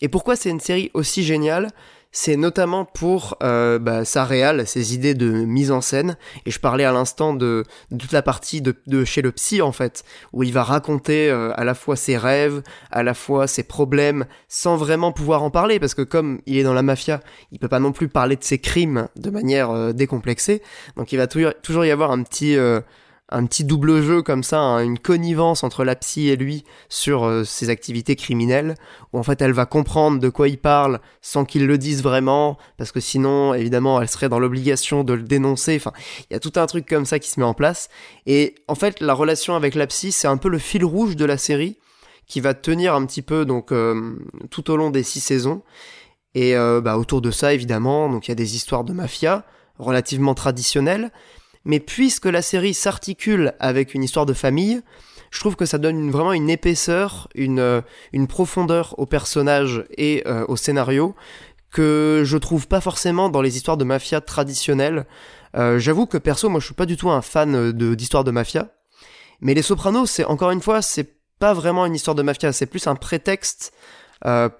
Et 0.00 0.08
pourquoi 0.08 0.36
c'est 0.36 0.50
une 0.50 0.60
série 0.60 0.92
aussi 0.94 1.24
géniale? 1.24 1.70
C'est 2.12 2.36
notamment 2.36 2.84
pour 2.84 3.36
euh, 3.42 3.78
bah, 3.78 4.04
sa 4.04 4.24
réal, 4.24 4.66
ses 4.66 4.94
idées 4.94 5.14
de 5.14 5.30
mise 5.30 5.70
en 5.70 5.80
scène. 5.80 6.16
Et 6.44 6.50
je 6.50 6.58
parlais 6.58 6.84
à 6.84 6.92
l'instant 6.92 7.34
de, 7.34 7.64
toute 7.90 8.12
la 8.12 8.22
partie 8.22 8.60
de, 8.62 9.04
chez 9.04 9.22
le 9.22 9.32
psy, 9.32 9.62
en 9.62 9.72
fait, 9.72 10.04
où 10.32 10.42
il 10.42 10.52
va 10.52 10.64
raconter 10.64 11.30
euh, 11.30 11.52
à 11.56 11.64
la 11.64 11.74
fois 11.74 11.96
ses 11.96 12.16
rêves, 12.16 12.62
à 12.90 13.02
la 13.02 13.14
fois 13.14 13.46
ses 13.46 13.62
problèmes, 13.62 14.26
sans 14.48 14.76
vraiment 14.76 15.12
pouvoir 15.12 15.42
en 15.42 15.50
parler, 15.50 15.78
parce 15.78 15.94
que 15.94 16.02
comme 16.02 16.40
il 16.46 16.58
est 16.58 16.64
dans 16.64 16.74
la 16.74 16.82
mafia, 16.82 17.20
il 17.52 17.58
peut 17.58 17.68
pas 17.68 17.80
non 17.80 17.92
plus 17.92 18.08
parler 18.08 18.36
de 18.36 18.44
ses 18.44 18.58
crimes 18.58 19.08
de 19.16 19.30
manière 19.30 19.70
euh, 19.70 19.92
décomplexée. 19.92 20.62
Donc 20.96 21.12
il 21.12 21.16
va 21.16 21.26
tou- 21.26 21.52
toujours 21.62 21.84
y 21.84 21.90
avoir 21.90 22.10
un 22.10 22.22
petit... 22.22 22.56
un 23.30 23.46
petit 23.46 23.64
double 23.64 24.02
jeu 24.02 24.22
comme 24.22 24.42
ça, 24.42 24.60
hein, 24.60 24.84
une 24.84 24.98
connivence 24.98 25.62
entre 25.62 25.84
la 25.84 25.94
psy 25.94 26.28
et 26.28 26.36
lui 26.36 26.64
sur 26.88 27.24
euh, 27.24 27.44
ses 27.44 27.70
activités 27.70 28.16
criminelles, 28.16 28.74
où 29.12 29.18
en 29.18 29.22
fait 29.22 29.40
elle 29.40 29.52
va 29.52 29.66
comprendre 29.66 30.18
de 30.18 30.28
quoi 30.28 30.48
il 30.48 30.58
parle 30.58 31.00
sans 31.22 31.44
qu'il 31.44 31.66
le 31.66 31.78
dise 31.78 32.02
vraiment, 32.02 32.58
parce 32.76 32.92
que 32.92 33.00
sinon 33.00 33.54
évidemment 33.54 34.00
elle 34.00 34.08
serait 34.08 34.28
dans 34.28 34.40
l'obligation 34.40 35.04
de 35.04 35.12
le 35.12 35.22
dénoncer, 35.22 35.76
enfin 35.76 35.92
il 36.28 36.32
y 36.32 36.36
a 36.36 36.40
tout 36.40 36.52
un 36.56 36.66
truc 36.66 36.86
comme 36.86 37.06
ça 37.06 37.18
qui 37.18 37.30
se 37.30 37.38
met 37.38 37.46
en 37.46 37.54
place, 37.54 37.88
et 38.26 38.56
en 38.68 38.74
fait 38.74 39.00
la 39.00 39.14
relation 39.14 39.54
avec 39.54 39.74
la 39.74 39.86
psy 39.86 40.12
c'est 40.12 40.28
un 40.28 40.36
peu 40.36 40.48
le 40.48 40.58
fil 40.58 40.84
rouge 40.84 41.16
de 41.16 41.24
la 41.24 41.38
série, 41.38 41.78
qui 42.26 42.40
va 42.40 42.54
tenir 42.54 42.94
un 42.94 43.06
petit 43.06 43.22
peu 43.22 43.44
donc 43.44 43.72
euh, 43.72 44.16
tout 44.50 44.70
au 44.70 44.76
long 44.76 44.90
des 44.90 45.02
six 45.02 45.20
saisons, 45.20 45.62
et 46.34 46.56
euh, 46.56 46.80
bah, 46.80 46.96
autour 46.96 47.20
de 47.20 47.30
ça 47.30 47.54
évidemment, 47.54 48.08
donc 48.08 48.26
il 48.26 48.30
y 48.30 48.32
a 48.32 48.36
des 48.36 48.56
histoires 48.56 48.84
de 48.84 48.92
mafia, 48.92 49.44
relativement 49.78 50.34
traditionnelles, 50.34 51.10
mais 51.64 51.80
puisque 51.80 52.26
la 52.26 52.42
série 52.42 52.74
s'articule 52.74 53.54
avec 53.60 53.94
une 53.94 54.02
histoire 54.02 54.26
de 54.26 54.32
famille, 54.32 54.82
je 55.30 55.40
trouve 55.40 55.56
que 55.56 55.64
ça 55.64 55.78
donne 55.78 56.10
vraiment 56.10 56.32
une 56.32 56.50
épaisseur, 56.50 57.28
une, 57.34 57.60
euh, 57.60 57.82
profondeur 58.28 58.94
au 58.98 59.06
personnage 59.06 59.84
et 59.96 60.24
euh, 60.26 60.44
au 60.48 60.56
scénario 60.56 61.14
que 61.70 62.22
je 62.24 62.36
trouve 62.36 62.66
pas 62.66 62.80
forcément 62.80 63.28
dans 63.28 63.42
les 63.42 63.56
histoires 63.56 63.76
de 63.76 63.84
mafia 63.84 64.20
traditionnelles. 64.20 65.06
Euh, 65.56 65.78
J'avoue 65.78 66.06
que 66.06 66.18
perso, 66.18 66.48
moi 66.48 66.58
je 66.58 66.64
suis 66.64 66.74
pas 66.74 66.86
du 66.86 66.96
tout 66.96 67.10
un 67.10 67.22
fan 67.22 67.70
d'histoires 67.72 68.24
de, 68.24 68.32
mafia, 68.32 68.74
mais 69.40 69.54
Les 69.54 69.62
Sopranos, 69.62 70.06
c'est 70.06 70.24
encore 70.24 70.50
une 70.50 70.60
fois, 70.60 70.82
c'est 70.82 71.14
pas 71.38 71.54
vraiment 71.54 71.86
une 71.86 71.94
histoire 71.94 72.16
de 72.16 72.22
mafia, 72.22 72.52
c'est 72.52 72.66
plus 72.66 72.86
un 72.88 72.96
prétexte 72.96 73.72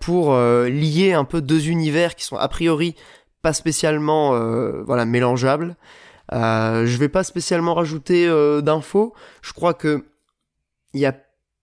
pour 0.01 0.35
lier 0.35 1.13
un 1.13 1.25
peu 1.25 1.43
deux 1.43 1.69
univers 1.69 2.15
qui 2.15 2.25
sont 2.25 2.37
a 2.37 2.49
priori 2.49 2.95
pas 3.43 3.53
spécialement 3.53 4.31
voilà 4.85 5.05
mélangeables. 5.05 5.77
Euh, 6.33 6.87
je 6.87 6.97
vais 6.99 7.09
pas 7.09 7.25
spécialement 7.25 7.75
rajouter 7.75 8.27
euh, 8.27 8.61
d'infos. 8.61 9.15
Je 9.43 9.53
crois 9.53 9.75
que 9.75 10.05
il 10.93 11.05
a 11.07 11.15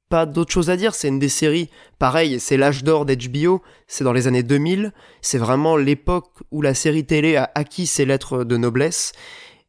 pas 0.09 0.25
d'autre 0.25 0.51
chose 0.51 0.69
à 0.69 0.77
dire. 0.77 0.95
C'est 0.95 1.09
une 1.09 1.19
des 1.19 1.29
séries, 1.29 1.69
pareil, 1.99 2.39
c'est 2.39 2.57
l'âge 2.57 2.83
d'or 2.83 3.05
d'HBO. 3.05 3.61
C'est 3.87 4.03
dans 4.03 4.13
les 4.13 4.27
années 4.27 4.43
2000. 4.43 4.93
C'est 5.21 5.37
vraiment 5.37 5.75
l'époque 5.75 6.31
où 6.51 6.61
la 6.61 6.73
série 6.73 7.05
télé 7.05 7.35
a 7.35 7.51
acquis 7.55 7.87
ses 7.87 8.05
lettres 8.05 8.43
de 8.43 8.57
noblesse. 8.57 9.11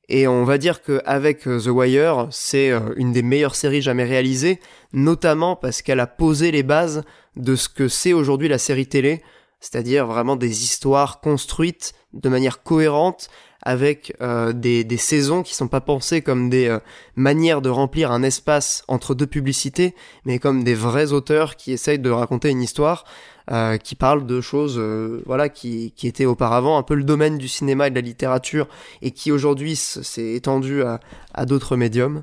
Et 0.09 0.27
on 0.27 0.45
va 0.45 0.57
dire 0.57 0.83
qu'avec 0.83 1.47
euh, 1.47 1.61
The 1.61 1.66
Wire, 1.66 2.29
c'est 2.31 2.73
une 2.97 3.12
des 3.12 3.23
meilleures 3.23 3.57
séries 3.57 3.83
jamais 3.83 4.05
réalisées, 4.05 4.59
notamment 4.93 5.55
parce 5.55 5.83
qu'elle 5.83 6.01
a 6.01 6.07
posé 6.07 6.51
les 6.51 6.62
bases 6.62 7.03
de 7.37 7.57
ce 7.57 7.69
que 7.69 7.89
c'est 7.89 8.15
aujourd'hui 8.15 8.49
la 8.49 8.59
série 8.59 8.87
télé, 8.87 9.23
c'est-à-dire 9.61 10.07
vraiment 10.07 10.37
des 10.37 10.65
histoires 10.65 11.20
construites 11.20 11.93
de 12.15 12.29
manière 12.29 12.62
cohérente, 12.62 13.29
avec 13.62 14.14
euh, 14.20 14.52
des, 14.52 14.85
des, 14.85 14.97
saisons 14.97 15.43
qui 15.43 15.55
sont 15.55 15.68
pas 15.68 15.80
pensées 15.80 16.22
comme 16.22 16.48
des 16.48 16.68
euh, 16.68 16.78
manières 17.16 17.60
de 17.60 17.68
remplir 17.68 18.12
un 18.12 18.22
espace 18.22 18.85
entre 18.89 19.14
deux 19.14 19.26
publicités, 19.26 19.94
mais 20.24 20.39
comme 20.39 20.62
des 20.62 20.74
vrais 20.74 21.12
auteurs 21.12 21.56
qui 21.56 21.72
essayent 21.72 21.98
de 21.98 22.10
raconter 22.10 22.51
une 22.51 22.62
histoire 22.62 23.05
euh, 23.51 23.76
qui 23.76 23.94
parle 23.94 24.26
de 24.26 24.40
choses 24.40 24.78
voilà 25.26 25.48
qui, 25.48 25.93
qui 25.97 26.06
étaient 26.06 26.26
auparavant 26.26 26.78
un 26.78 26.82
peu 26.82 26.94
le 26.94 27.05
domaine 27.05 27.39
du 27.39 27.48
cinéma 27.48 27.86
et 27.86 27.90
de 27.90 27.94
la 27.94 28.01
littérature 28.01 28.68
et 29.02 29.10
qui 29.10 29.32
aujourd'hui 29.32 29.74
s'est 29.74 30.35
étendu 30.35 30.82
à, 30.82 31.01
à 31.35 31.47
d'autres 31.47 31.76
médiums. 31.76 32.22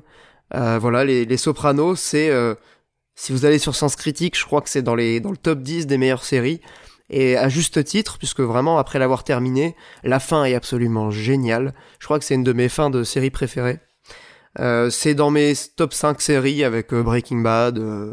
voilà, 0.52 1.04
les, 1.04 1.24
les 1.24 1.36
Sopranos, 1.36 1.96
c'est 1.96 2.30
si 3.14 3.32
vous 3.32 3.44
allez 3.44 3.58
sur 3.58 3.74
Sens 3.74 3.96
Critique, 3.96 4.38
je 4.38 4.44
crois 4.44 4.60
que 4.60 4.68
c'est 4.68 4.82
dans 4.82 4.94
dans 4.94 5.30
le 5.30 5.36
top 5.36 5.60
10 5.60 5.86
des 5.86 5.98
meilleures 5.98 6.24
séries 6.24 6.60
et 7.10 7.36
à 7.36 7.48
juste 7.48 7.82
titre, 7.84 8.18
puisque 8.18 8.40
vraiment 8.40 8.78
après 8.78 8.98
l'avoir 8.98 9.24
terminé, 9.24 9.76
la 10.02 10.20
fin 10.20 10.44
est 10.44 10.54
absolument 10.54 11.10
géniale. 11.10 11.74
Je 11.98 12.06
crois 12.06 12.18
que 12.18 12.24
c'est 12.24 12.34
une 12.34 12.44
de 12.44 12.52
mes 12.52 12.68
fins 12.68 12.90
de 12.90 13.04
série 13.04 13.30
préférées. 13.30 13.78
Euh, 14.58 14.90
c'est 14.90 15.14
dans 15.14 15.30
mes 15.30 15.52
top 15.76 15.92
5 15.92 16.20
séries 16.20 16.64
avec 16.64 16.92
euh, 16.92 17.02
Breaking 17.02 17.40
Bad, 17.40 17.78
euh, 17.78 18.12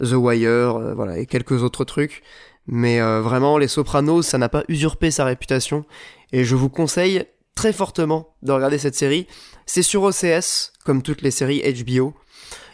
The 0.00 0.12
Wire, 0.12 0.94
voilà, 0.94 1.18
et 1.18 1.26
quelques 1.26 1.62
autres 1.62 1.84
trucs. 1.84 2.22
Mais 2.70 3.00
vraiment, 3.00 3.56
Les 3.56 3.66
Sopranos, 3.66 4.20
ça 4.20 4.36
n'a 4.36 4.50
pas 4.50 4.62
usurpé 4.68 5.10
sa 5.10 5.24
réputation. 5.24 5.86
Et 6.32 6.44
je 6.44 6.54
vous 6.54 6.68
conseille 6.68 7.24
très 7.54 7.72
fortement 7.72 8.34
de 8.42 8.52
regarder 8.52 8.76
cette 8.76 8.94
série. 8.94 9.26
C'est 9.64 9.82
sur 9.82 10.02
OCS, 10.02 10.74
comme 10.84 11.00
toutes 11.00 11.22
les 11.22 11.30
séries 11.30 11.62
HBO. 11.82 12.12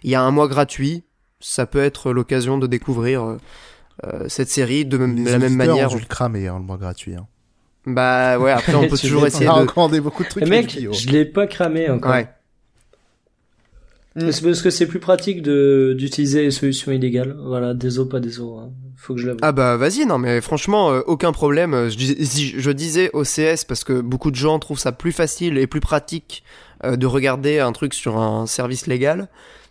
Il 0.03 0.11
y 0.11 0.17
a 0.17 0.23
un 0.23 0.33
mois 0.33 0.49
gratuit. 0.49 1.05
Ça 1.39 1.65
peut 1.67 1.83
être 1.83 2.11
l'occasion 2.11 2.59
de 2.59 2.67
découvrir 2.67 3.37
euh, 4.03 4.25
cette 4.29 4.49
série 4.49 4.85
de, 4.85 4.97
la 4.97 5.39
même 5.39 5.55
manière. 5.55 5.89
Je 5.89 5.99
le 5.99 6.05
cramer 6.05 6.49
hein, 6.49 6.59
le 6.59 6.65
mois 6.65 6.77
gratuit. 6.77 7.15
Hein. 7.15 7.27
Bah 7.87 8.39
ouais, 8.39 8.51
après 8.51 8.75
on 8.75 8.89
peut 8.89 8.99
toujours 8.99 9.27
essayer 9.27 9.49
on 9.49 9.55
a 9.55 9.89
de. 9.89 10.01
beaucoup 10.01 10.25
de 10.25 10.29
trucs. 10.29 10.47
mec, 10.49 10.79
je 10.91 11.09
l'ai 11.11 11.25
pas 11.25 11.47
cramé 11.47 11.89
encore. 11.91 12.13
Ouais. 12.13 12.29
C'est 14.17 14.45
parce 14.45 14.63
que 14.63 14.71
c'est 14.71 14.87
plus 14.87 15.01
pratique 15.01 15.43
de 15.43 15.93
d'utiliser 15.99 16.43
les 16.43 16.53
solutions 16.53 16.93
illégales. 16.93 17.37
Voilà, 17.45 17.75
des 17.75 17.99
os 17.99 18.09
pas 18.09 18.21
des 18.21 18.41
os. 18.41 18.61
Hein. 18.61 18.71
Faut 18.97 19.15
que 19.15 19.21
je 19.21 19.27
l'avoue. 19.27 19.41
Ah 19.43 19.51
bah 19.51 19.77
vas-y, 19.77 20.07
non 20.07 20.19
mais 20.19 20.41
franchement, 20.41 20.93
euh, 20.93 21.01
aucun 21.07 21.33
problème. 21.33 21.89
Je, 21.89 22.15
je 22.59 22.71
disais 22.71 23.11
OCS 23.13 23.65
parce 23.67 23.83
que 23.83 24.01
beaucoup 24.01 24.31
de 24.31 24.37
gens 24.37 24.59
trouvent 24.61 24.79
ça 24.79 24.93
plus 24.93 25.11
facile 25.11 25.59
et 25.59 25.67
plus 25.67 25.81
pratique 25.81 26.45
euh, 26.85 26.95
de 26.95 27.07
regarder 27.07 27.59
un 27.59 27.73
truc 27.73 27.93
sur 27.93 28.19
un 28.19 28.47
service 28.47 28.87
légal. 28.87 29.29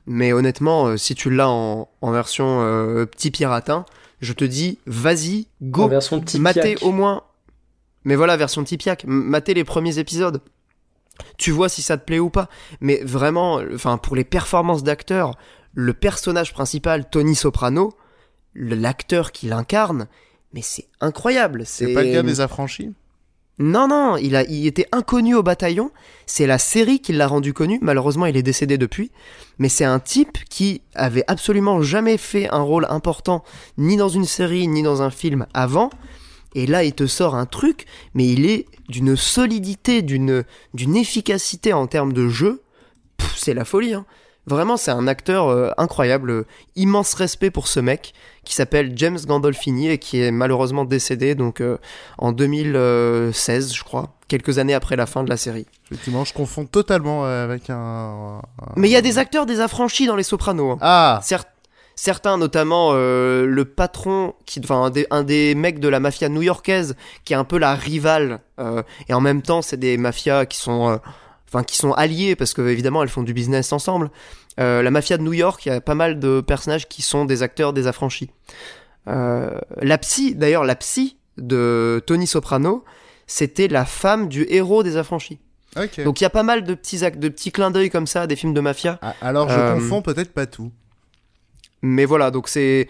Mais 0.08 0.34
honnêtement, 0.34 0.98
si 0.98 1.16
tu 1.16 1.30
l'as 1.30 1.50
en, 1.50 1.88
en 2.02 2.12
version 2.12 2.60
petit 3.10 3.32
piratin, 3.32 3.86
je 4.24 4.34
te 4.34 4.46
dis, 4.46 4.80
vas-y, 4.86 5.48
go, 5.62 5.88
version 5.88 6.24
matez 6.40 6.78
au 6.82 6.92
moins. 6.92 7.24
Mais 8.06 8.16
voilà, 8.16 8.38
version 8.38 8.64
Tipiak, 8.64 9.06
matez 9.06 9.54
les 9.54 9.64
premiers 9.64 10.00
épisodes. 10.00 10.42
Tu 11.38 11.52
vois 11.52 11.70
si 11.70 11.82
ça 11.82 11.98
te 11.98 12.06
plaît 12.06 12.20
ou 12.20 12.30
pas. 12.30 12.50
Mais 12.82 13.02
vraiment, 13.04 13.62
enfin, 13.74 13.98
pour 13.98 14.16
les 14.16 14.24
performances 14.24 14.84
d'acteurs, 14.84 15.38
le 15.74 15.94
personnage 15.94 16.54
principal, 16.54 17.10
Tony 17.10 17.36
Soprano, 17.36 17.94
l'acteur 18.56 19.32
qui 19.32 19.48
l'incarne, 19.48 20.08
mais 20.54 20.62
c'est 20.62 20.88
incroyable. 21.02 21.64
C'est 21.66 21.94
pas 21.94 22.04
le 22.04 22.12
gars 22.12 22.24
des 22.24 22.42
affranchis? 22.42 22.94
Non, 23.60 23.88
non, 23.88 24.18
il, 24.18 24.36
a, 24.36 24.44
il 24.44 24.66
était 24.66 24.88
inconnu 24.92 25.36
au 25.36 25.44
bataillon. 25.44 25.92
C'est 26.26 26.48
la 26.48 26.58
série 26.58 27.00
qui 27.00 27.14
l'a 27.14 27.28
rendu 27.28 27.54
connu. 27.54 27.78
Malheureusement, 27.82 28.26
il 28.26 28.36
est 28.36 28.44
décédé 28.44 28.78
depuis. 28.78 29.12
Mais 29.60 29.70
c'est 29.70 29.86
un 29.86 30.00
type 30.00 30.38
qui 30.50 30.82
avait 30.96 31.24
absolument 31.28 31.82
jamais 31.82 32.18
fait 32.18 32.50
un 32.50 32.62
rôle 32.62 32.88
important, 32.90 33.44
ni 33.78 33.96
dans 33.96 34.10
une 34.10 34.26
série, 34.26 34.68
ni 34.68 34.82
dans 34.82 35.04
un 35.04 35.12
film 35.12 35.46
avant. 35.54 35.92
Et 36.56 36.66
là, 36.66 36.84
il 36.84 36.94
te 36.94 37.06
sort 37.06 37.36
un 37.36 37.46
truc, 37.46 37.86
mais 38.16 38.28
il 38.28 38.46
est 38.48 38.66
d'une 38.90 39.16
solidité, 39.16 40.02
d'une, 40.02 40.44
efficacité 40.96 41.74
en 41.74 41.86
termes 41.86 42.14
de 42.14 42.30
jeu. 42.30 42.64
C'est 43.36 43.54
la 43.54 43.66
folie, 43.66 43.94
hein. 43.94 44.06
Vraiment, 44.46 44.76
c'est 44.76 44.92
un 44.92 45.08
acteur 45.08 45.48
euh, 45.48 45.72
incroyable. 45.78 46.46
immense 46.76 47.14
respect 47.14 47.50
pour 47.50 47.70
ce 47.70 47.80
mec 47.80 48.14
qui 48.44 48.56
s'appelle 48.56 48.94
James 48.96 49.20
Gandolfini 49.26 49.90
et 49.90 49.98
qui 49.98 50.22
est 50.22 50.32
malheureusement 50.32 50.86
décédé 50.86 51.36
donc 51.36 51.62
euh, 51.62 51.78
en 52.18 52.32
2016, 52.32 53.74
je 53.74 53.84
crois, 53.84 54.14
quelques 54.28 54.60
années 54.60 54.74
après 54.74 54.96
la 54.96 55.06
fin 55.06 55.24
de 55.24 55.30
la 55.30 55.38
série. 55.38 55.66
Effectivement, 55.86 56.26
je 56.26 56.34
confonds 56.34 56.66
totalement 56.66 57.26
euh, 57.26 57.44
avec 57.44 57.70
un. 57.70 58.42
Mais 58.76 58.90
il 58.90 58.92
y 58.92 58.98
a 58.98 59.02
des 59.02 59.18
acteurs 59.18 59.46
des 59.46 59.60
affranchis 59.60 60.08
dans 60.08 60.16
Les 60.16 60.24
Sopranos. 60.24 60.74
Hein. 60.74 60.78
Ah. 60.82 61.22
certains, 61.96 62.38
notamment 62.38 62.94
le 62.94 63.64
patron, 63.64 64.34
qui, 64.46 64.60
enfin 64.64 64.84
un 64.84 64.90
des, 64.90 65.08
un 65.10 65.24
des, 65.24 65.56
mecs 65.56 65.80
de 65.80 65.88
la 65.88 66.00
mafia 66.00 66.30
new-yorkaise, 66.30 66.96
qui 67.24 67.34
est 67.34 67.38
un 67.38 67.44
peu 67.46 67.58
la 67.58 67.76
rivale, 67.76 68.40
et 69.08 69.14
en 69.14 69.22
même 69.22 69.42
temps, 69.42 69.62
c'est 69.62 69.78
des 69.78 69.98
mafias 69.98 70.46
qui 70.46 70.58
sont 70.58 71.00
enfin 71.54 71.64
qui 71.64 71.78
sont 71.78 71.92
alliés 71.92 72.36
parce 72.36 72.54
que 72.54 72.62
évidemment 72.68 73.04
elles 73.04 73.10
font 73.10 73.24
du 73.24 73.34
business 73.34 73.72
ensemble. 73.74 74.10
Euh, 74.60 74.82
la 74.82 74.92
mafia 74.92 75.18
de 75.18 75.24
New 75.24 75.34
York, 75.34 75.66
il 75.66 75.70
y 75.70 75.72
a 75.72 75.82
pas 75.82 75.96
mal 75.96 76.20
de 76.20 76.42
personnages 76.42 76.88
qui 76.88 77.02
sont 77.02 77.26
des 77.26 77.44
acteurs 77.44 77.74
des 77.74 77.88
affranchis. 77.88 78.30
Euh, 79.08 79.60
la 79.82 79.98
psy, 79.98 80.36
d'ailleurs 80.36 80.64
la 80.64 80.76
psy 80.76 81.18
de 81.38 82.02
Tony 82.06 82.28
Soprano, 82.28 82.84
c'était 83.26 83.68
la 83.68 83.86
femme 83.86 84.28
du 84.28 84.46
héros 84.50 84.84
des 84.84 84.98
affranchis. 84.98 85.40
Donc 86.04 86.22
il 86.22 86.24
y 86.24 86.28
a 86.28 86.30
pas 86.30 86.44
mal 86.44 86.64
de 86.64 86.76
petits 86.76 87.00
de 87.00 87.30
petits 87.30 87.52
clins 87.52 87.72
d'œil 87.72 87.90
comme 87.90 88.06
ça, 88.06 88.28
des 88.28 88.36
films 88.36 88.54
de 88.54 88.62
mafia. 88.62 89.00
Ah, 89.02 89.16
alors 89.22 89.50
je 89.50 89.58
euh, 89.58 89.74
confonds 89.74 90.04
peut-être 90.04 90.32
pas 90.32 90.46
tout. 90.46 90.72
Mais 91.82 92.06
voilà, 92.06 92.30
donc 92.30 92.48
c'est 92.48 92.88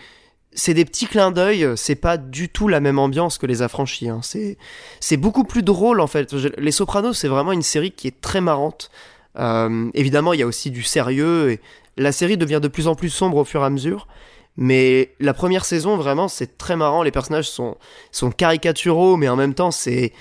c'est 0.52 0.74
des 0.74 0.84
petits 0.84 1.08
clins 1.08 1.32
d'œil, 1.32 1.68
c'est 1.78 1.96
pas 1.96 2.18
du 2.18 2.50
tout 2.50 2.68
la 2.68 2.82
même 2.82 3.00
ambiance 3.00 3.38
que 3.38 3.46
les 3.46 3.62
affranchis. 3.62 4.10
Hein. 4.10 4.20
C'est, 4.22 4.58
c'est 5.00 5.18
beaucoup 5.18 5.46
plus 5.46 5.64
drôle 5.64 6.00
en 6.00 6.08
fait. 6.08 6.32
Les 6.58 6.72
Sopranos, 6.72 7.14
c'est 7.14 7.28
vraiment 7.28 7.54
une 7.54 7.64
série 7.64 7.92
qui 7.92 8.08
est 8.08 8.22
très 8.22 8.42
marrante. 8.42 8.92
Euh, 9.40 9.90
évidemment, 9.94 10.34
il 10.34 10.40
y 10.40 10.44
a 10.44 10.48
aussi 10.48 10.72
du 10.72 10.84
sérieux 10.84 11.52
et 11.52 11.60
la 11.98 12.12
série 12.12 12.38
devient 12.38 12.60
de 12.62 12.68
plus 12.68 12.88
en 12.88 12.96
plus 12.96 13.10
sombre 13.10 13.38
au 13.38 13.46
fur 13.46 13.62
et 13.62 13.66
à 13.66 13.70
mesure. 13.70 14.08
Mais 14.56 15.14
la 15.20 15.34
première 15.34 15.66
saison, 15.66 15.98
vraiment, 15.98 16.28
c'est 16.28 16.58
très 16.58 16.76
marrant. 16.76 17.02
Les 17.02 17.12
personnages 17.12 17.50
sont, 17.50 17.78
sont 18.12 18.32
caricaturaux, 18.32 19.18
mais 19.18 19.28
en 19.28 19.36
même 19.36 19.56
temps, 19.56 19.72
c'est 19.72 20.14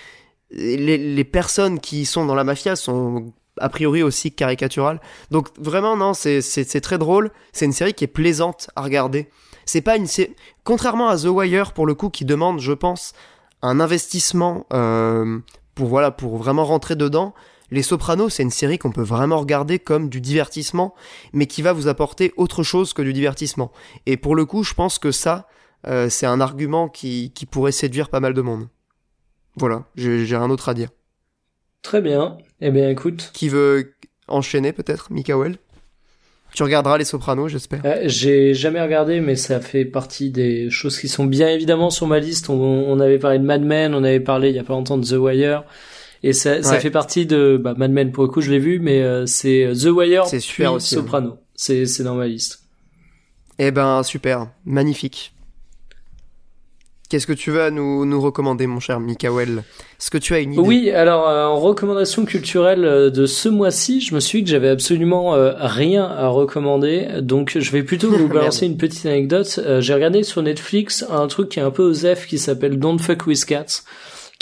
les, 0.51 1.25
personnes 1.25 1.81
qui 1.81 2.05
sont 2.05 2.27
dans 2.27 2.35
la 2.35 2.45
mafia 2.45 2.77
sont 2.77 3.33
a 3.59 3.69
priori 3.69 4.03
aussi 4.03 4.33
caricaturales. 4.33 5.01
Donc 5.31 5.49
vraiment, 5.59 5.97
non, 5.97 6.15
c'est, 6.15 6.81
très 6.81 6.99
drôle. 6.99 7.31
C'est 7.53 7.67
une 7.67 7.73
série 7.73 7.95
qui 7.95 8.05
est 8.05 8.09
plaisante 8.09 8.71
à 8.77 8.83
regarder. 8.83 9.29
C'est 9.65 9.83
pas 9.83 9.97
une. 9.97 10.07
Contrairement 10.65 11.09
à 11.09 11.17
The 11.17 11.27
Wire, 11.27 11.73
pour 11.73 11.87
le 11.87 11.95
coup, 11.95 12.09
qui 12.09 12.25
demande, 12.25 12.61
je 12.61 12.73
pense, 12.73 13.13
un 13.61 13.81
investissement 13.81 14.67
euh, 14.73 15.39
pour 15.75 15.89
voilà 15.89 16.11
pour 16.11 16.37
vraiment 16.37 16.65
rentrer 16.65 16.97
dedans. 16.97 17.35
Les 17.73 17.83
Sopranos, 17.83 18.29
c'est 18.29 18.43
une 18.43 18.51
série 18.51 18.79
qu'on 18.79 18.93
peut 18.93 19.03
vraiment 19.03 19.39
regarder 19.39 19.79
comme 19.79 20.11
du 20.11 20.21
divertissement, 20.21 20.95
mais 21.33 21.47
qui 21.47 21.63
va 21.63 21.73
vous 21.73 21.89
apporter 21.89 22.35
autre 22.37 22.63
chose 22.63 22.93
que 22.93 23.01
du 23.01 23.15
divertissement. 23.15 23.73
Et 24.05 24.19
pour 24.19 24.37
le 24.37 24.45
coup, 24.45 24.63
je 24.63 24.75
pense 24.75 24.99
que 24.99 25.11
ça, 25.11 25.49
euh, 25.87 26.11
c'est 26.11 26.27
un 26.27 26.41
argument 26.43 26.91
qui, 26.91 27.33
qui 27.35 27.47
pourrait 27.47 27.73
séduire 27.73 28.11
pas 28.11 28.21
mal 28.21 28.35
de 28.35 28.43
monde. 28.43 28.69
Voilà, 29.57 29.85
j'ai 29.97 30.27
j'ai 30.27 30.37
rien 30.37 30.49
d'autre 30.49 30.69
à 30.69 30.75
dire. 30.75 30.91
Très 31.81 32.03
bien. 32.03 32.37
Eh 32.61 32.71
bien, 32.71 32.91
écoute. 32.91 33.31
Qui 33.33 33.49
veut 33.49 33.95
enchaîner 34.29 34.73
peut-être, 34.73 35.11
Mikael? 35.11 35.57
Tu 36.55 36.63
regarderas 36.63 36.99
Les 36.99 37.07
Sopranos, 37.07 37.49
j'espère. 37.49 37.81
Euh, 37.87 38.03
J'ai 38.05 38.53
jamais 38.53 38.83
regardé, 38.83 39.21
mais 39.21 39.35
ça 39.37 39.61
fait 39.61 39.87
partie 39.87 40.31
des 40.31 40.69
choses 40.69 40.99
qui 41.01 41.09
sont 41.09 41.25
bien 41.25 41.49
évidemment 41.49 41.89
sur 41.89 42.07
ma 42.07 42.19
liste. 42.19 42.51
On, 42.51 42.55
on 42.55 43.01
avait 43.01 43.19
parlé 43.19 43.39
de 43.39 43.45
Mad 43.45 43.63
Men, 43.63 43.95
on 43.95 44.05
avait 44.05 44.21
parlé 44.21 44.51
il 44.51 44.57
y 44.57 44.59
a 44.59 44.65
pas 44.65 44.75
longtemps 44.75 44.99
de 44.99 45.07
The 45.07 45.13
Wire. 45.19 45.65
Et 46.23 46.33
ça, 46.33 46.63
ça 46.63 46.79
fait 46.79 46.91
partie 46.91 47.27
de 47.27 47.61
bah, 47.63 47.75
Mad 47.77 47.91
Men 47.91 48.13
pour 48.13 48.23
le 48.23 48.29
coup, 48.31 48.41
je 48.41 48.51
l'ai 48.51 48.61
vu, 48.61 48.79
mais 48.79 49.03
euh, 49.03 49.27
c'est 49.27 49.73
The 49.75 49.87
Wire 49.87 50.27
C'est 50.27 50.41
super 50.41 50.71
puis 50.71 50.77
aussi, 50.77 50.95
hein. 50.95 50.99
Soprano. 50.99 51.39
C'est 51.55 51.87
c'est 51.87 52.05
dans 52.05 52.15
ma 52.15 52.27
liste. 52.27 52.61
Eh 53.59 53.71
ben, 53.71 54.03
super, 54.03 54.49
magnifique. 54.65 55.33
Qu'est-ce 57.13 57.27
que 57.27 57.35
tu 57.35 57.51
veux 57.51 57.69
nous, 57.69 58.07
nous 58.07 58.21
recommander, 58.23 58.67
mon 58.67 58.81
cher 58.81 58.99
Mikael? 58.99 59.65
Est-ce 60.01 60.11
que 60.11 60.17
tu 60.17 60.33
as 60.33 60.39
une 60.39 60.55
idée? 60.55 60.63
Oui, 60.63 60.91
alors 60.91 61.29
euh, 61.29 61.45
en 61.45 61.61
recommandation 61.61 62.25
culturelle 62.25 62.87
euh, 62.87 63.11
de 63.11 63.27
ce 63.27 63.51
mois-ci, 63.51 64.01
je 64.01 64.15
me 64.15 64.21
suis 64.21 64.39
dit 64.39 64.45
que 64.45 64.51
j'avais 64.51 64.71
absolument 64.71 65.35
euh, 65.35 65.53
rien 65.59 66.05
à 66.07 66.29
recommander, 66.29 67.21
donc 67.21 67.59
je 67.59 67.71
vais 67.71 67.83
plutôt 67.83 68.11
vous 68.11 68.29
balancer 68.33 68.65
une 68.65 68.79
petite 68.79 69.05
anecdote. 69.05 69.61
Euh, 69.63 69.83
J'ai 69.83 69.93
regardé 69.93 70.23
sur 70.23 70.41
Netflix 70.43 71.05
un 71.11 71.27
truc 71.27 71.51
qui 71.51 71.59
est 71.59 71.63
un 71.63 71.71
peu 71.71 71.83
osef 71.83 72.27
qui 72.27 72.39
s'appelle 72.39 72.79
Don't 72.79 72.99
Fuck 72.99 73.27
with 73.27 73.45
Cats, 73.45 73.83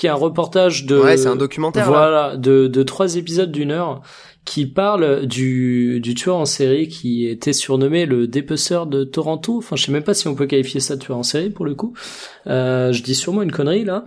qui 0.01 0.07
est 0.07 0.11
un 0.11 0.15
reportage 0.15 0.87
de 0.87 0.99
Ouais, 0.99 1.19
c'est 1.19 1.29
un 1.29 1.37
documentaire. 1.37 1.85
là. 1.85 1.91
voilà 1.91 2.37
de, 2.39 2.69
de 2.69 2.83
trois 2.83 3.17
épisodes 3.17 3.53
d'une 3.53 3.71
heure 3.71 4.01
qui 4.47 4.65
parle 4.65 5.27
du, 5.27 6.01
du 6.01 6.15
tueur 6.15 6.37
en 6.37 6.47
série 6.47 6.89
qui 6.89 7.27
était 7.29 7.53
surnommé 7.53 8.07
le 8.07 8.27
dépeceur 8.27 8.87
de 8.87 9.05
Toronto. 9.05 9.59
Enfin, 9.59 9.77
je 9.77 9.85
sais 9.85 9.93
même 9.93 10.03
pas 10.03 10.15
si 10.15 10.27
on 10.27 10.35
peut 10.35 10.47
qualifier 10.47 10.81
ça 10.81 10.97
de 10.97 11.03
tueur 11.03 11.19
en 11.19 11.23
série 11.23 11.51
pour 11.51 11.67
le 11.67 11.75
coup. 11.75 11.93
Euh, 12.47 12.93
je 12.95 13.03
dis 13.03 13.15
sûrement 13.15 13.43
une 13.43 13.53
connerie 13.53 13.85
là. 13.85 14.07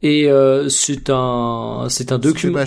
Et 0.00 0.30
euh, 0.30 0.68
c'est 0.70 1.10
un 1.10 1.86
c'est 1.88 2.12
un 2.12 2.16
C'est 2.16 2.22
document 2.22 2.58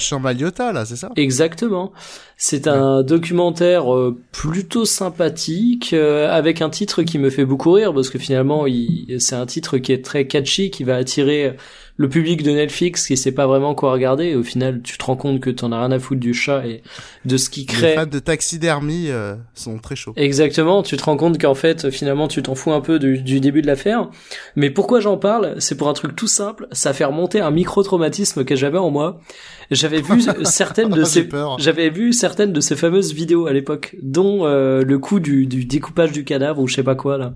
là, 0.74 0.86
c'est 0.86 0.98
ça? 0.98 1.10
Exactement. 1.16 1.94
C'est 2.38 2.68
un 2.68 3.04
documentaire 3.04 3.92
euh, 3.96 4.18
plutôt 4.34 4.84
sympathique 4.84 5.94
euh, 5.94 6.30
avec 6.30 6.62
un 6.62 6.70
titre 6.70 7.04
qui 7.04 7.18
me 7.20 7.30
fait 7.30 7.46
beaucoup 7.46 7.72
rire 7.72 7.94
parce 7.94 8.10
que 8.10 8.20
finalement 8.20 8.68
il, 8.68 9.16
c'est 9.20 9.36
un 9.36 9.46
titre 9.46 9.78
qui 9.78 9.94
est 9.94 10.04
très 10.04 10.28
catchy 10.28 10.72
qui 10.72 10.84
va 10.84 10.98
attirer 10.98 11.56
le 11.98 12.10
public 12.10 12.44
de 12.44 12.52
Netflix 12.52 13.08
qui 13.08 13.18
sait 13.18 13.32
pas 13.32 13.48
vraiment 13.48 13.76
quoi 13.76 13.92
regarder 13.92 14.26
et 14.26 14.36
au 14.36 14.44
final 14.44 14.82
tu 14.82 14.98
te 14.98 15.04
rends 15.04 15.16
compte 15.16 15.40
que 15.40 15.50
t'en 15.50 15.72
as 15.72 15.80
rien 15.80 15.92
à 15.92 16.00
foutre 16.00 16.20
du 16.20 16.34
chat 16.34 16.66
et 16.66 16.82
de 17.26 17.38
ce 17.38 17.50
qui 17.50 17.62
Les 17.62 17.66
crée 17.66 17.96
fans 17.96 18.06
de 18.06 18.20
taxidermie 18.20 19.10
euh, 19.10 19.36
sont 19.54 19.78
très 19.78 19.96
chauds. 19.96 20.14
Exactement, 20.16 20.84
tu 20.84 20.98
te 20.98 21.04
rends 21.04 21.18
compte 21.18 21.40
qu'en 21.40 21.54
fait, 21.54 21.90
finalement, 21.90 22.28
tu 22.28 22.42
t'en 22.42 22.56
fous 22.56 22.72
un 22.72 22.82
peu 22.82 23.00
du, 23.00 23.20
du 23.22 23.40
début 23.40 23.62
de 23.62 23.68
l'affaire. 23.68 24.10
Mais 24.56 24.70
pourquoi 24.70 25.00
j'en 25.00 25.18
parle? 25.18 25.56
C'est 25.60 25.76
pour 25.76 25.90
un 25.90 25.94
truc 25.94 26.16
tout 26.16 26.28
simple, 26.28 26.68
ça 26.72 26.94
fait 26.94 27.06
remonter 27.06 27.40
un 27.42 27.52
micro-traumatisme 27.52 28.44
que 28.44 28.56
j'avais 28.56 28.78
en 28.78 28.90
moi. 28.90 29.20
J'avais 29.70 30.02
vu 30.02 30.22
certaines 30.44 30.90
de 30.90 31.04
ces... 31.04 31.28
J'avais 31.60 31.90
vu 31.90 32.14
certaines 32.14 32.54
de 32.54 32.62
ces 32.62 32.76
fameuses 32.76 33.14
vidéos 33.14 33.48
à 33.48 33.54
l'époque, 33.54 33.96
dont 34.02 34.46
euh, 34.46 34.84
le 34.84 35.00
coup 35.00 35.20
du, 35.20 35.46
du 35.46 35.66
découpage 35.66 36.12
du 36.12 36.24
cadavre 36.24 36.62
ou 36.62 36.68
je 36.68 36.76
sais 36.76 36.84
pas 36.84 36.96
quoi 36.96 37.18
là. 37.18 37.34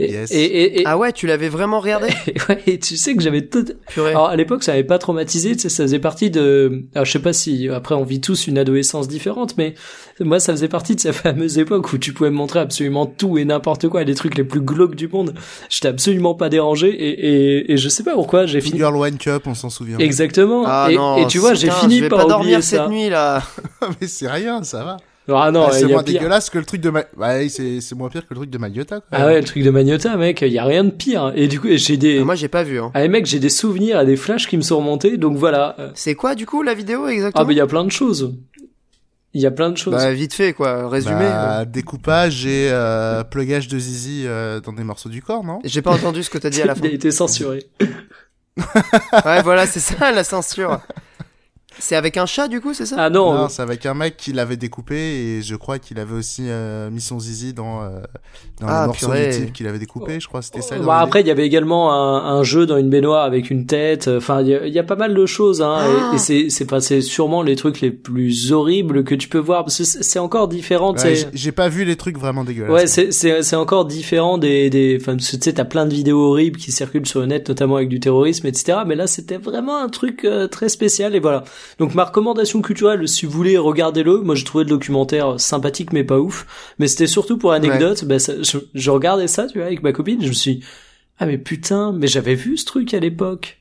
Et, 0.00 0.10
Yes. 0.12 0.30
et, 0.30 0.36
et, 0.44 0.80
et- 0.80 0.82
Ah 0.86 0.96
ouais, 0.96 1.12
tu 1.12 1.26
l'avais 1.26 1.48
vraiment 1.48 1.80
regardé? 1.80 2.06
Ouais, 2.48 2.62
et 2.66 2.78
tu 2.78 2.96
sais 2.96 3.14
que 3.16 3.22
j'avais 3.22 3.42
tout, 3.46 3.64
Purée. 3.88 4.10
alors 4.10 4.28
à 4.28 4.36
l'époque, 4.36 4.62
ça 4.62 4.72
m'avait 4.72 4.84
pas 4.84 4.98
traumatisé, 4.98 5.54
tu 5.56 5.62
sais, 5.62 5.68
ça 5.68 5.82
faisait 5.82 5.98
partie 5.98 6.30
de. 6.30 6.84
Alors 6.94 7.04
je 7.04 7.10
sais 7.12 7.18
pas 7.18 7.32
si 7.32 7.68
après 7.68 7.94
on 7.96 8.04
vit 8.04 8.20
tous 8.20 8.46
une 8.46 8.58
adolescence 8.58 9.08
différente, 9.08 9.56
mais 9.58 9.74
moi 10.20 10.38
ça 10.40 10.52
faisait 10.52 10.68
partie 10.68 10.94
de 10.94 11.00
cette 11.00 11.14
fameuse 11.16 11.58
époque 11.58 11.92
où 11.92 11.98
tu 11.98 12.12
pouvais 12.12 12.30
me 12.30 12.36
montrer 12.36 12.60
absolument 12.60 13.06
tout 13.06 13.38
et 13.38 13.44
n'importe 13.44 13.88
quoi, 13.88 14.04
les 14.04 14.14
trucs 14.14 14.36
les 14.36 14.44
plus 14.44 14.60
glauques 14.60 14.94
du 14.94 15.08
monde. 15.08 15.34
J'étais 15.68 15.88
absolument 15.88 16.34
pas 16.34 16.48
dérangé 16.48 16.88
et, 16.90 17.08
et, 17.58 17.72
et 17.72 17.76
je 17.76 17.88
sais 17.88 18.04
pas 18.04 18.14
pourquoi 18.14 18.46
j'ai 18.46 18.60
fini. 18.60 18.78
Girl 18.78 18.96
One 18.96 19.18
Cup, 19.18 19.42
on 19.46 19.54
s'en 19.54 19.68
souvient. 19.70 19.98
Exactement. 19.98 20.62
Ah 20.66 20.88
et, 20.90 20.94
non, 20.94 21.16
et 21.18 21.26
tu 21.26 21.38
vois, 21.38 21.54
j'ai 21.54 21.70
fini 21.70 21.96
je 21.98 22.02
vais 22.04 22.08
par 22.08 22.18
pas 22.20 22.24
oublier 22.36 22.52
dormir 22.52 22.62
ça. 22.62 22.76
cette 22.84 22.88
nuit 22.88 23.08
là. 23.10 23.42
mais 24.00 24.06
c'est 24.06 24.28
rien, 24.30 24.62
ça 24.62 24.84
va. 24.84 24.96
Ah 25.36 25.50
non, 25.50 25.66
Ah, 25.68 25.72
c'est 25.72 25.86
moins 25.86 26.02
pire. 26.02 26.14
dégueulasse 26.20 26.48
que 26.50 26.58
le 26.58 26.64
truc 26.64 26.80
de 26.80 26.90
Ma... 26.90 27.02
ouais, 27.16 27.48
c'est 27.48 27.80
c'est 27.80 27.94
moins 27.94 28.08
pire 28.08 28.22
que 28.22 28.34
le 28.34 28.36
truc 28.36 28.50
de 28.50 28.58
Magliota. 28.58 29.00
quoi. 29.00 29.08
Ah 29.12 29.26
ouais, 29.26 29.38
le 29.40 29.44
truc 29.46 29.62
de 29.62 29.70
Magnota, 29.70 30.16
mec, 30.16 30.40
il 30.42 30.52
y 30.52 30.58
a 30.58 30.64
rien 30.64 30.84
de 30.84 30.90
pire. 30.90 31.32
Et 31.34 31.48
du 31.48 31.60
coup, 31.60 31.68
j'ai 31.70 31.96
des. 31.96 32.20
Ah, 32.20 32.24
Moi, 32.24 32.34
j'ai 32.34 32.48
pas 32.48 32.62
vu. 32.62 32.80
Hein. 32.80 32.90
Ah 32.94 33.06
mec, 33.08 33.26
j'ai 33.26 33.38
des 33.38 33.50
souvenirs 33.50 34.00
et 34.00 34.06
des 34.06 34.16
flashs 34.16 34.46
qui 34.46 34.56
me 34.56 34.62
sont 34.62 34.78
remontés, 34.78 35.16
donc 35.18 35.36
voilà. 35.36 35.76
C'est 35.94 36.14
quoi 36.14 36.34
du 36.34 36.46
coup 36.46 36.62
la 36.62 36.74
vidéo 36.74 37.06
exactement? 37.08 37.42
Ah 37.44 37.46
mais 37.46 37.54
il 37.54 37.58
y 37.58 37.60
a 37.60 37.66
plein 37.66 37.84
de 37.84 37.90
choses. 37.90 38.34
Il 39.34 39.42
y 39.42 39.46
a 39.46 39.50
plein 39.50 39.68
de 39.68 39.76
choses. 39.76 39.92
Bah 39.94 40.10
vite 40.12 40.32
fait 40.32 40.54
quoi, 40.54 40.88
résumé. 40.88 41.16
Bah, 41.20 41.66
découpage 41.66 42.46
et 42.46 42.70
euh, 42.72 43.22
plugage 43.24 43.68
de 43.68 43.78
zizi 43.78 44.22
euh, 44.26 44.58
dans 44.60 44.72
des 44.72 44.82
morceaux 44.84 45.10
du 45.10 45.20
corps, 45.20 45.44
non? 45.44 45.58
J'ai 45.64 45.82
pas 45.82 45.90
entendu 45.92 46.22
ce 46.22 46.30
que 46.30 46.38
t'as 46.38 46.48
dit 46.48 46.62
à 46.62 46.66
la 46.66 46.74
fin. 46.76 46.80
Il 46.84 46.90
a 46.92 46.94
été 46.94 47.10
censuré. 47.10 47.66
Ouais, 49.24 49.42
voilà, 49.42 49.66
c'est 49.66 49.80
ça 49.80 50.10
la 50.10 50.24
censure. 50.24 50.80
C'est 51.80 51.96
avec 51.96 52.16
un 52.16 52.26
chat 52.26 52.48
du 52.48 52.60
coup, 52.60 52.74
c'est 52.74 52.86
ça 52.86 52.96
Ah 52.98 53.10
non, 53.10 53.32
Non, 53.34 53.44
euh, 53.44 53.46
c'est 53.48 53.62
avec 53.62 53.86
un 53.86 53.94
mec 53.94 54.16
qui 54.16 54.32
l'avait 54.32 54.56
découpé 54.56 54.96
et 54.96 55.42
je 55.42 55.54
crois 55.56 55.78
qu'il 55.78 55.98
avait 55.98 56.14
aussi 56.14 56.42
euh, 56.46 56.90
mis 56.90 57.00
son 57.00 57.18
zizi 57.20 57.52
dans, 57.54 57.82
euh, 57.82 57.88
dans 58.60 58.66
Ah, 58.68 58.80
les 58.82 58.86
morceaux 58.88 59.06
purée. 59.06 59.30
du 59.30 59.36
type 59.46 59.52
qu'il 59.52 59.66
avait 59.68 59.78
découpé. 59.78 60.18
Je 60.20 60.26
crois 60.26 60.40
que 60.40 60.46
c'était 60.46 60.60
ça. 60.62 60.76
bah, 60.78 60.98
après, 60.98 61.20
il 61.20 61.26
y 61.26 61.30
avait 61.30 61.46
également 61.46 61.92
un, 61.92 62.36
un 62.38 62.42
jeu 62.42 62.66
dans 62.66 62.76
une 62.78 62.90
baignoire 62.90 63.24
avec 63.24 63.50
une 63.50 63.66
tête. 63.66 64.08
Enfin, 64.08 64.40
il 64.42 64.48
y, 64.48 64.54
a- 64.54 64.66
il 64.66 64.72
y 64.72 64.78
a 64.78 64.82
pas 64.84 64.96
mal 64.96 65.14
de 65.14 65.26
choses. 65.26 65.62
Hein, 65.62 65.76
Ah. 65.78 66.10
et 66.12 66.16
et 66.16 66.18
c'est 66.18 66.48
c'est 66.80 67.00
sûrement 67.00 67.42
les 67.42 67.54
trucs 67.56 67.80
les 67.80 67.90
plus 67.90 68.52
horribles 68.52 69.04
que 69.04 69.14
tu 69.14 69.28
peux 69.28 69.38
voir 69.38 69.64
parce 69.64 69.78
que 69.78 69.84
c'est 69.84 70.18
encore 70.18 70.48
différent. 70.48 70.94
tu 70.94 71.02
Ouais, 71.02 71.14
sais. 71.14 71.28
j'ai- 71.32 71.38
j'ai 71.38 71.52
pas 71.52 71.68
vu 71.68 71.84
les 71.84 71.96
trucs 71.96 72.18
vraiment 72.18 72.44
dégueulasses. 72.44 72.72
Ouais, 72.72 72.86
c'est 72.86 73.12
c'est 73.12 73.42
c'est 73.42 73.56
encore 73.56 73.84
différent 73.84 74.36
des 74.38 74.68
des. 74.70 74.98
Enfin, 75.00 75.16
tu 75.16 75.24
sais, 75.24 75.52
t'as 75.52 75.64
plein 75.64 75.86
de 75.86 75.94
vidéos 75.94 76.20
horribles 76.30 76.58
qui 76.58 76.72
circulent 76.72 77.06
sur 77.06 77.20
le 77.20 77.26
net, 77.26 77.48
notamment 77.48 77.76
avec 77.76 77.88
du 77.88 78.00
terrorisme, 78.00 78.46
etc. 78.46 78.78
Mais 78.86 78.94
là, 78.96 79.06
c'était 79.06 79.36
vraiment 79.38 79.78
un 79.78 79.88
truc 79.88 80.24
euh, 80.24 80.46
très 80.48 80.68
spécial 80.68 81.14
et 81.14 81.20
voilà. 81.20 81.44
Donc 81.78 81.94
ma 81.94 82.04
recommandation 82.04 82.62
culturelle, 82.62 83.06
si 83.08 83.26
vous 83.26 83.32
voulez, 83.32 83.56
regardez-le. 83.58 84.18
Moi, 84.18 84.34
j'ai 84.34 84.44
trouvé 84.44 84.64
le 84.64 84.70
documentaire 84.70 85.38
sympathique 85.40 85.92
mais 85.92 86.04
pas 86.04 86.18
ouf. 86.18 86.46
Mais 86.78 86.88
c'était 86.88 87.06
surtout 87.06 87.38
pour 87.38 87.52
anecdote. 87.52 88.04
Ben, 88.04 88.18
ça- 88.18 88.40
je, 88.42 88.58
je 88.74 88.90
regardais 88.90 89.28
ça, 89.28 89.46
tu 89.46 89.58
vois, 89.58 89.66
avec 89.66 89.82
ma 89.82 89.92
copine. 89.92 90.22
Je 90.22 90.28
me 90.28 90.32
suis, 90.32 90.56
dit, 90.56 90.64
ah 91.18 91.26
mais 91.26 91.38
putain, 91.38 91.92
mais 91.92 92.06
j'avais 92.06 92.34
vu 92.34 92.56
ce 92.56 92.64
truc 92.64 92.94
à 92.94 93.00
l'époque. 93.00 93.58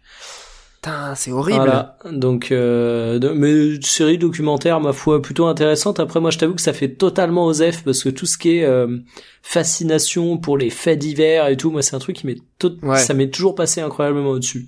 Putain, 0.75 1.15
c'est 1.15 1.31
horrible. 1.31 1.59
Voilà. 1.59 1.97
Donc, 2.11 2.51
euh, 2.51 3.19
mais 3.35 3.51
une 3.75 3.81
série 3.81 4.19
documentaire, 4.19 4.79
ma 4.79 4.93
foi, 4.93 5.21
plutôt 5.23 5.47
intéressante. 5.47 5.99
Après, 5.99 6.19
moi, 6.19 6.29
je 6.29 6.37
t'avoue 6.37 6.53
que 6.53 6.61
ça 6.61 6.71
fait 6.73 6.89
totalement 6.89 7.47
osef 7.47 7.83
parce 7.83 8.03
que 8.03 8.09
tout 8.09 8.27
ce 8.27 8.37
qui 8.37 8.57
est 8.59 8.63
euh, 8.63 8.97
fascination 9.41 10.37
pour 10.37 10.57
les 10.57 10.69
faits 10.69 10.99
divers 10.99 11.47
et 11.47 11.57
tout, 11.57 11.71
moi, 11.71 11.81
c'est 11.81 11.95
un 11.95 11.99
truc 11.99 12.17
qui 12.17 12.27
m'est 12.27 12.37
Ouais. 12.83 12.97
ça 12.99 13.13
m'est 13.13 13.29
toujours 13.29 13.55
passé 13.55 13.81
incroyablement 13.81 14.29
au-dessus. 14.29 14.67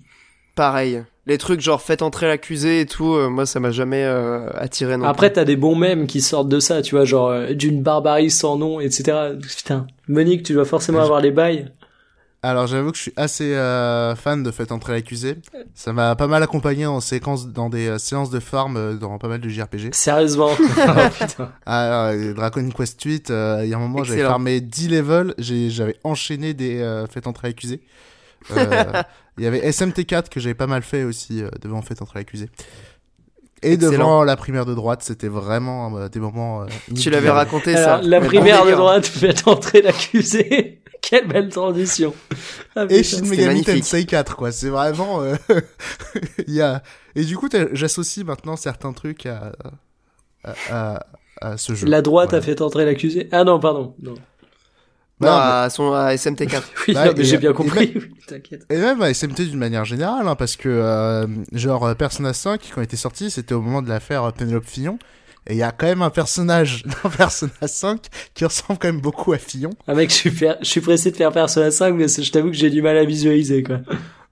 Pareil. 0.55 1.03
Les 1.25 1.37
trucs 1.37 1.61
genre 1.61 1.81
faites 1.81 2.01
entrer 2.01 2.27
l'accusé 2.27 2.81
et 2.81 2.85
tout, 2.85 3.13
euh, 3.13 3.29
moi 3.29 3.45
ça 3.45 3.59
m'a 3.59 3.71
jamais 3.71 4.03
euh, 4.03 4.49
attiré 4.55 4.97
non 4.97 5.05
Après, 5.05 5.31
t'as 5.31 5.45
des 5.45 5.55
bons 5.57 5.75
mèmes 5.75 6.07
qui 6.07 6.21
sortent 6.21 6.49
de 6.49 6.59
ça, 6.59 6.81
tu 6.81 6.95
vois, 6.95 7.05
genre 7.05 7.29
euh, 7.29 7.53
d'une 7.53 7.83
barbarie 7.83 8.31
sans 8.31 8.57
nom, 8.57 8.79
etc. 8.79 9.35
Putain, 9.55 9.85
Monique, 10.07 10.43
tu 10.43 10.53
dois 10.53 10.65
forcément 10.65 11.01
avoir 11.01 11.21
les 11.21 11.31
bails. 11.31 11.69
Alors 12.41 12.67
j'avoue 12.67 12.91
que 12.91 12.97
je 12.97 13.01
suis 13.01 13.13
assez 13.17 13.53
euh, 13.53 14.15
fan 14.15 14.43
de 14.43 14.49
Faites 14.51 14.71
entrer 14.71 14.93
l'accusé. 14.93 15.35
Ça 15.75 15.91
m'a 15.91 16.15
pas 16.15 16.27
mal 16.27 16.41
accompagné 16.41 16.85
en 16.85 17.01
séquence 17.01 17.47
dans 17.49 17.69
des 17.69 17.89
euh, 17.89 17.97
séances 17.97 18.29
de 18.29 18.39
farm 18.39 18.77
euh, 18.77 18.93
dans 18.93 19.17
pas 19.17 19.27
mal 19.27 19.41
de 19.41 19.49
JRPG. 19.49 19.89
Sérieusement. 19.93 20.51
Oh, 20.57 21.09
putain. 21.19 21.51
Ah, 21.65 22.07
euh, 22.11 22.33
Dragon 22.33 22.67
Quest 22.69 23.03
8, 23.03 23.29
euh, 23.29 23.59
il 23.65 23.69
y 23.69 23.73
a 23.73 23.77
un 23.77 23.81
moment 23.81 24.05
j'avais 24.05 24.21
farmé 24.23 24.61
10 24.61 24.87
levels, 24.87 25.33
j'ai- 25.37 25.69
j'avais 25.69 25.97
enchaîné 26.05 26.53
des 26.53 26.79
euh, 26.79 27.05
Faites 27.07 27.27
entrer 27.27 27.49
l'accusé. 27.49 27.81
Euh, 28.51 29.03
Il 29.37 29.43
y 29.43 29.47
avait 29.47 29.61
SMT4 29.69 30.29
que 30.29 30.39
j'avais 30.39 30.53
pas 30.55 30.67
mal 30.67 30.81
fait 30.81 31.03
aussi 31.03 31.43
euh, 31.43 31.49
devant 31.61 31.81
Faites 31.81 32.01
entrer 32.01 32.19
l'accusé. 32.19 32.49
Et 33.61 33.73
Excellent. 33.73 33.91
devant 33.91 34.23
la 34.23 34.37
primaire 34.37 34.65
de 34.65 34.73
droite, 34.73 35.03
c'était 35.03 35.27
vraiment 35.27 35.95
euh, 35.97 36.07
des 36.07 36.19
moments. 36.21 36.61
euh, 36.63 36.65
Tu 36.95 37.09
l'avais 37.09 37.29
raconté 37.29 37.75
Alors, 37.75 38.01
ça. 38.01 38.07
la 38.07 38.19
Mais 38.21 38.25
primaire 38.27 38.65
de 38.65 38.71
droite 38.71 39.05
fait 39.05 39.47
entrer 39.47 39.81
l'accusé. 39.81 40.81
Quelle 41.01 41.27
belle 41.27 41.49
transition. 41.49 42.13
Ah, 42.75 42.85
Et. 42.89 43.03
Shin 43.03 43.21
Megami. 43.25 43.63
Tensei 43.63 44.05
4 44.05 44.35
quoi 44.35 44.51
c'est 44.51 44.67
vraiment 44.69 45.21
euh, 45.21 45.35
il 46.47 46.53
y 46.53 46.61
a 46.61 46.83
et 47.15 47.23
du 47.23 47.37
coup 47.37 47.47
j'associe 47.71 48.25
maintenant 48.25 48.57
certains 48.57 48.91
trucs 48.91 49.25
à 49.25 49.53
à, 50.43 50.53
à, 50.69 51.05
à 51.41 51.57
ce 51.57 51.73
jeu 51.73 51.87
La 51.87 52.01
droite 52.01 52.31
Voilà. 52.31 52.43
a 52.43 52.45
fait 52.45 52.61
entrer 52.61 52.83
l'accusé. 52.85 53.29
Ah 53.31 53.43
non, 53.45 53.59
pardon. 53.61 53.95
Non. 54.01 54.13
Non, 55.21 55.27
à, 55.31 55.69
son, 55.69 55.91
à 55.93 56.13
SMT4. 56.15 56.61
Oui, 56.87 56.93
Bah, 56.93 57.05
non, 57.07 57.13
mais 57.15 57.21
et- 57.21 57.25
j'ai 57.25 57.37
bien 57.37 57.53
compris. 57.53 57.91
Oui, 57.95 58.01
T'inquiète. 58.27 58.65
et 58.69 58.77
même 58.77 59.01
à 59.01 59.09
SMT 59.13 59.41
d'une 59.49 59.57
manière 59.59 59.85
générale 59.85 60.27
hein, 60.27 60.35
parce 60.35 60.55
que 60.55 60.69
euh, 60.69 61.25
genre 61.51 61.85
euh, 61.87 61.93
Persona 61.95 62.31
5 62.33 62.61
quand 62.73 62.81
il 62.81 62.83
était 62.85 62.95
sorti 62.97 63.29
c'était 63.31 63.53
au 63.55 63.61
moment 63.61 63.81
de 63.81 63.89
l'affaire 63.89 64.23
euh, 64.23 64.31
Penelope 64.31 64.65
Fillon 64.65 64.99
et 65.47 65.53
il 65.53 65.57
y 65.57 65.63
a 65.63 65.71
quand 65.71 65.87
même 65.87 66.01
un 66.03 66.09
personnage 66.11 66.83
dans 67.03 67.09
Persona 67.09 67.51
5 67.65 67.99
qui 68.35 68.45
ressemble 68.45 68.77
quand 68.79 68.87
même 68.89 69.01
beaucoup 69.01 69.33
à 69.33 69.37
Fillon 69.39 69.71
Ah 69.87 69.95
mec, 69.95 70.09
je 70.11 70.15
suis, 70.15 70.31
per- 70.31 70.55
je 70.61 70.67
suis 70.67 70.81
pressé 70.81 71.09
de 71.11 71.15
faire 71.17 71.31
Persona 71.31 71.71
5, 71.71 71.93
mais 71.95 72.07
je 72.07 72.31
t'avoue 72.31 72.49
que 72.51 72.55
j'ai 72.57 72.69
du 72.69 72.81
mal 72.83 72.97
à 72.97 73.03
visualiser, 73.05 73.63
quoi. 73.63 73.79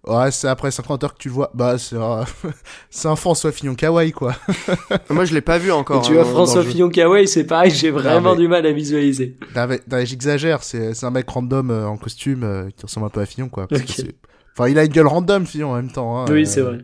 Ouais, 0.08 0.32
c'est 0.32 0.48
après 0.48 0.72
50 0.72 1.04
heures 1.04 1.14
que 1.14 1.20
tu 1.20 1.28
le 1.28 1.34
vois. 1.34 1.52
Bah, 1.54 1.78
c'est 1.78 1.98
un, 1.98 2.24
c'est 2.90 3.08
un 3.08 3.16
François 3.16 3.52
Fillon 3.52 3.76
kawaii, 3.76 4.12
quoi. 4.12 4.34
Moi, 5.10 5.26
je 5.26 5.34
l'ai 5.34 5.42
pas 5.42 5.58
vu 5.58 5.72
encore. 5.72 6.02
tu 6.02 6.12
hein, 6.12 6.16
vois, 6.16 6.24
dans- 6.24 6.30
François 6.30 6.64
dans. 6.64 6.70
Fillon 6.70 6.90
Kawaii, 6.90 7.28
c'est 7.28 7.44
pareil, 7.46 7.72
j'ai 7.72 7.92
vraiment 7.92 8.32
mais- 8.32 8.42
du 8.42 8.48
mal 8.48 8.66
à 8.66 8.72
visualiser. 8.72 9.38
Non, 9.56 9.68
mais- 9.68 9.78
non, 9.90 9.98
mais 9.98 10.06
J'exagère, 10.06 10.64
c'est 10.64 10.94
c'est 10.94 11.06
un 11.06 11.12
mec 11.12 11.30
random 11.30 11.70
euh, 11.72 11.86
en 11.88 11.98
costume 11.98 12.44
euh, 12.44 12.70
qui 12.76 12.86
ressemble 12.86 13.06
un 13.08 13.10
peu 13.10 13.20
à 13.22 13.26
Fillon, 13.26 13.50
quoi. 13.50 13.68
Parce 13.68 13.82
que 13.82 13.88
Ok. 13.88 13.94
c'est- 13.96 14.16
Enfin, 14.58 14.70
il 14.70 14.80
a 14.80 14.86
une 14.86 14.92
gueule 14.92 15.06
random, 15.08 15.46
Fillon, 15.46 15.72
en 15.72 15.76
même 15.76 15.92
temps. 15.92 16.18
hein, 16.20 16.26
oui, 16.30 16.42
euh, 16.42 16.46
c'est 16.46 16.62
vrai. 16.62 16.80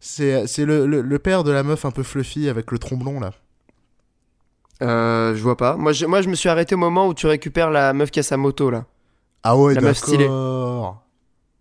C'est 0.00 0.46
c'est 0.46 0.64
le, 0.64 0.86
le, 0.86 1.00
le 1.00 1.18
père 1.18 1.42
de 1.42 1.50
la 1.50 1.62
meuf 1.64 1.84
un 1.84 1.90
peu 1.90 2.04
fluffy 2.04 2.48
avec 2.48 2.70
le 2.70 2.78
tromblon, 2.78 3.18
là. 3.18 3.32
Euh, 4.82 5.34
je 5.34 5.42
vois 5.42 5.56
pas. 5.56 5.76
Moi 5.76 5.92
je, 5.92 6.06
moi, 6.06 6.22
je 6.22 6.28
me 6.28 6.36
suis 6.36 6.48
arrêté 6.48 6.76
au 6.76 6.78
moment 6.78 7.08
où 7.08 7.14
tu 7.14 7.26
récupères 7.26 7.70
la 7.70 7.92
meuf 7.92 8.10
qui 8.12 8.20
a 8.20 8.22
sa 8.22 8.36
moto 8.36 8.70
là. 8.70 8.84
Ah 9.42 9.56
ouais, 9.56 9.74
La 9.74 9.80
meuf 9.80 9.96
stylée. 9.96 10.28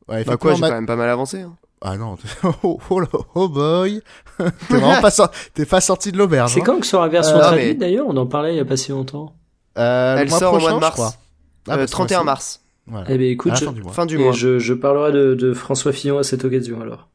Ouais, 0.09 0.23
Bah 0.23 0.37
quoi, 0.37 0.53
j'ai 0.53 0.61
quand 0.61 0.69
même 0.71 0.85
pas 0.85 0.95
mal 0.95 1.09
avancé. 1.09 1.41
hein. 1.41 1.55
Ah 1.81 1.95
non, 1.97 2.17
oh, 2.63 2.79
oh, 2.89 3.01
oh 3.35 3.47
boy. 3.49 4.01
T'es 4.37 4.77
vraiment 4.77 4.99
pas, 5.01 5.11
sor- 5.11 5.29
t'es 5.53 5.65
pas 5.65 5.79
sorti 5.81 6.11
de 6.11 6.17
l'auberge. 6.17 6.53
C'est 6.53 6.61
hein. 6.61 6.63
quand 6.65 6.79
que 6.79 6.87
sera 6.87 7.03
la 7.05 7.11
version 7.11 7.37
Euh, 7.37 7.51
mais- 7.55 7.73
d'ailleurs? 7.75 8.05
On 8.07 8.17
en 8.17 8.25
parlait 8.25 8.53
il 8.53 8.57
y 8.57 8.59
a 8.59 8.65
pas 8.65 8.77
si 8.77 8.91
longtemps. 8.91 9.33
Euh, 9.77 10.15
le 10.15 10.21
Elle 10.21 10.29
mois 10.29 10.39
sort 10.39 10.53
au 10.55 10.59
mois 10.59 10.73
de 10.73 10.79
mars. 10.79 10.99
Ah, 11.69 11.73
Euh, 11.73 11.75
bah, 11.77 11.87
ce 11.87 11.91
31 11.91 12.17
mois-ci. 12.17 12.25
mars. 12.25 12.61
Voilà. 12.87 13.05
Eh 13.09 13.17
ben 13.17 13.27
écoute, 13.29 13.53
je, 13.57 13.65
fin 13.65 13.71
du 13.73 13.81
mois. 13.83 13.91
Fin 13.93 14.05
du 14.07 14.15
et 14.15 14.23
mois. 14.23 14.31
je, 14.31 14.57
je 14.59 14.73
parlerai 14.73 15.11
de, 15.11 15.35
de 15.35 15.53
François 15.53 15.91
Fillon 15.91 16.17
à 16.17 16.23
cette 16.23 16.45
occasion 16.45 16.81
alors. 16.81 17.09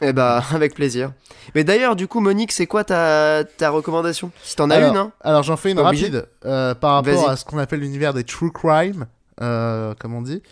Eh 0.00 0.12
bah, 0.12 0.42
avec 0.54 0.74
plaisir. 0.74 1.12
Mais 1.54 1.62
d'ailleurs, 1.62 1.94
du 1.94 2.08
coup, 2.08 2.18
Monique, 2.20 2.50
c'est 2.52 2.66
quoi 2.66 2.82
ta, 2.84 3.44
ta 3.58 3.70
recommandation? 3.70 4.30
Si 4.42 4.56
t'en 4.56 4.70
as 4.70 4.76
alors, 4.76 4.90
une, 4.90 4.96
hein 4.96 5.12
Alors 5.20 5.42
j'en 5.44 5.56
fais 5.56 5.70
une 5.70 5.78
rapide 5.80 6.26
euh, 6.46 6.74
par 6.74 6.94
rapport 6.94 7.28
à 7.28 7.36
ce 7.36 7.44
qu'on 7.44 7.58
appelle 7.58 7.80
l'univers 7.80 8.12
des 8.14 8.24
true 8.24 8.50
crime, 8.50 9.06
euh, 9.40 9.94
comme 10.00 10.14
on 10.14 10.22
dit. 10.22 10.42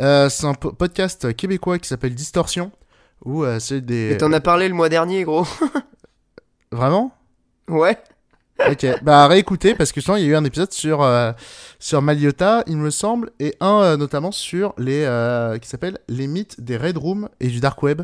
Euh, 0.00 0.28
c'est 0.28 0.46
un 0.46 0.54
po- 0.54 0.72
podcast 0.72 1.34
québécois 1.34 1.78
qui 1.78 1.88
s'appelle 1.88 2.14
Distorsion, 2.14 2.70
où 3.24 3.44
euh, 3.44 3.58
c'est 3.58 3.80
des... 3.80 4.12
Et 4.12 4.16
t'en 4.18 4.32
as 4.32 4.40
parlé 4.40 4.68
le 4.68 4.74
mois 4.74 4.88
dernier, 4.88 5.24
gros. 5.24 5.46
Vraiment? 6.72 7.12
Ouais. 7.68 7.96
Ok, 8.70 8.86
bah 9.02 9.26
réécoutez 9.26 9.74
parce 9.74 9.92
que 9.92 10.00
sinon 10.00 10.16
il 10.16 10.22
y 10.24 10.26
a 10.26 10.28
eu 10.30 10.34
un 10.34 10.44
épisode 10.44 10.72
sur 10.72 11.02
euh, 11.02 11.32
sur 11.78 12.00
Maliota, 12.00 12.64
il 12.66 12.78
me 12.78 12.88
semble, 12.88 13.30
et 13.38 13.54
un 13.60 13.82
euh, 13.82 13.96
notamment 13.98 14.32
sur 14.32 14.72
les 14.78 15.04
euh, 15.04 15.58
qui 15.58 15.68
s'appelle 15.68 15.98
les 16.08 16.26
mythes 16.26 16.58
des 16.62 16.78
red 16.78 16.96
rooms 16.96 17.28
et 17.38 17.48
du 17.48 17.60
dark 17.60 17.82
web. 17.82 18.00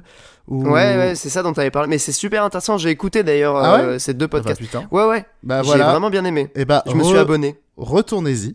Où... 0.48 0.64
Ouais, 0.64 0.96
ouais, 0.98 1.14
c'est 1.14 1.30
ça 1.30 1.42
dont 1.42 1.54
t'avais 1.54 1.70
parlé. 1.70 1.88
Mais 1.88 1.96
c'est 1.96 2.12
super 2.12 2.44
intéressant. 2.44 2.76
J'ai 2.76 2.90
écouté 2.90 3.22
d'ailleurs 3.22 3.56
Ah 3.56 3.98
ces 3.98 4.12
deux 4.12 4.28
podcasts. 4.28 4.60
Ouais, 4.90 5.06
ouais. 5.06 5.24
Bah 5.42 5.62
J'ai 5.62 5.68
voilà. 5.68 5.90
vraiment 5.90 6.10
bien 6.10 6.24
aimé. 6.26 6.50
Et 6.54 6.66
bah 6.66 6.82
Je 6.86 6.92
me 6.94 7.02
suis 7.02 7.16
abonné. 7.16 7.58
retournez-y. 7.78 8.54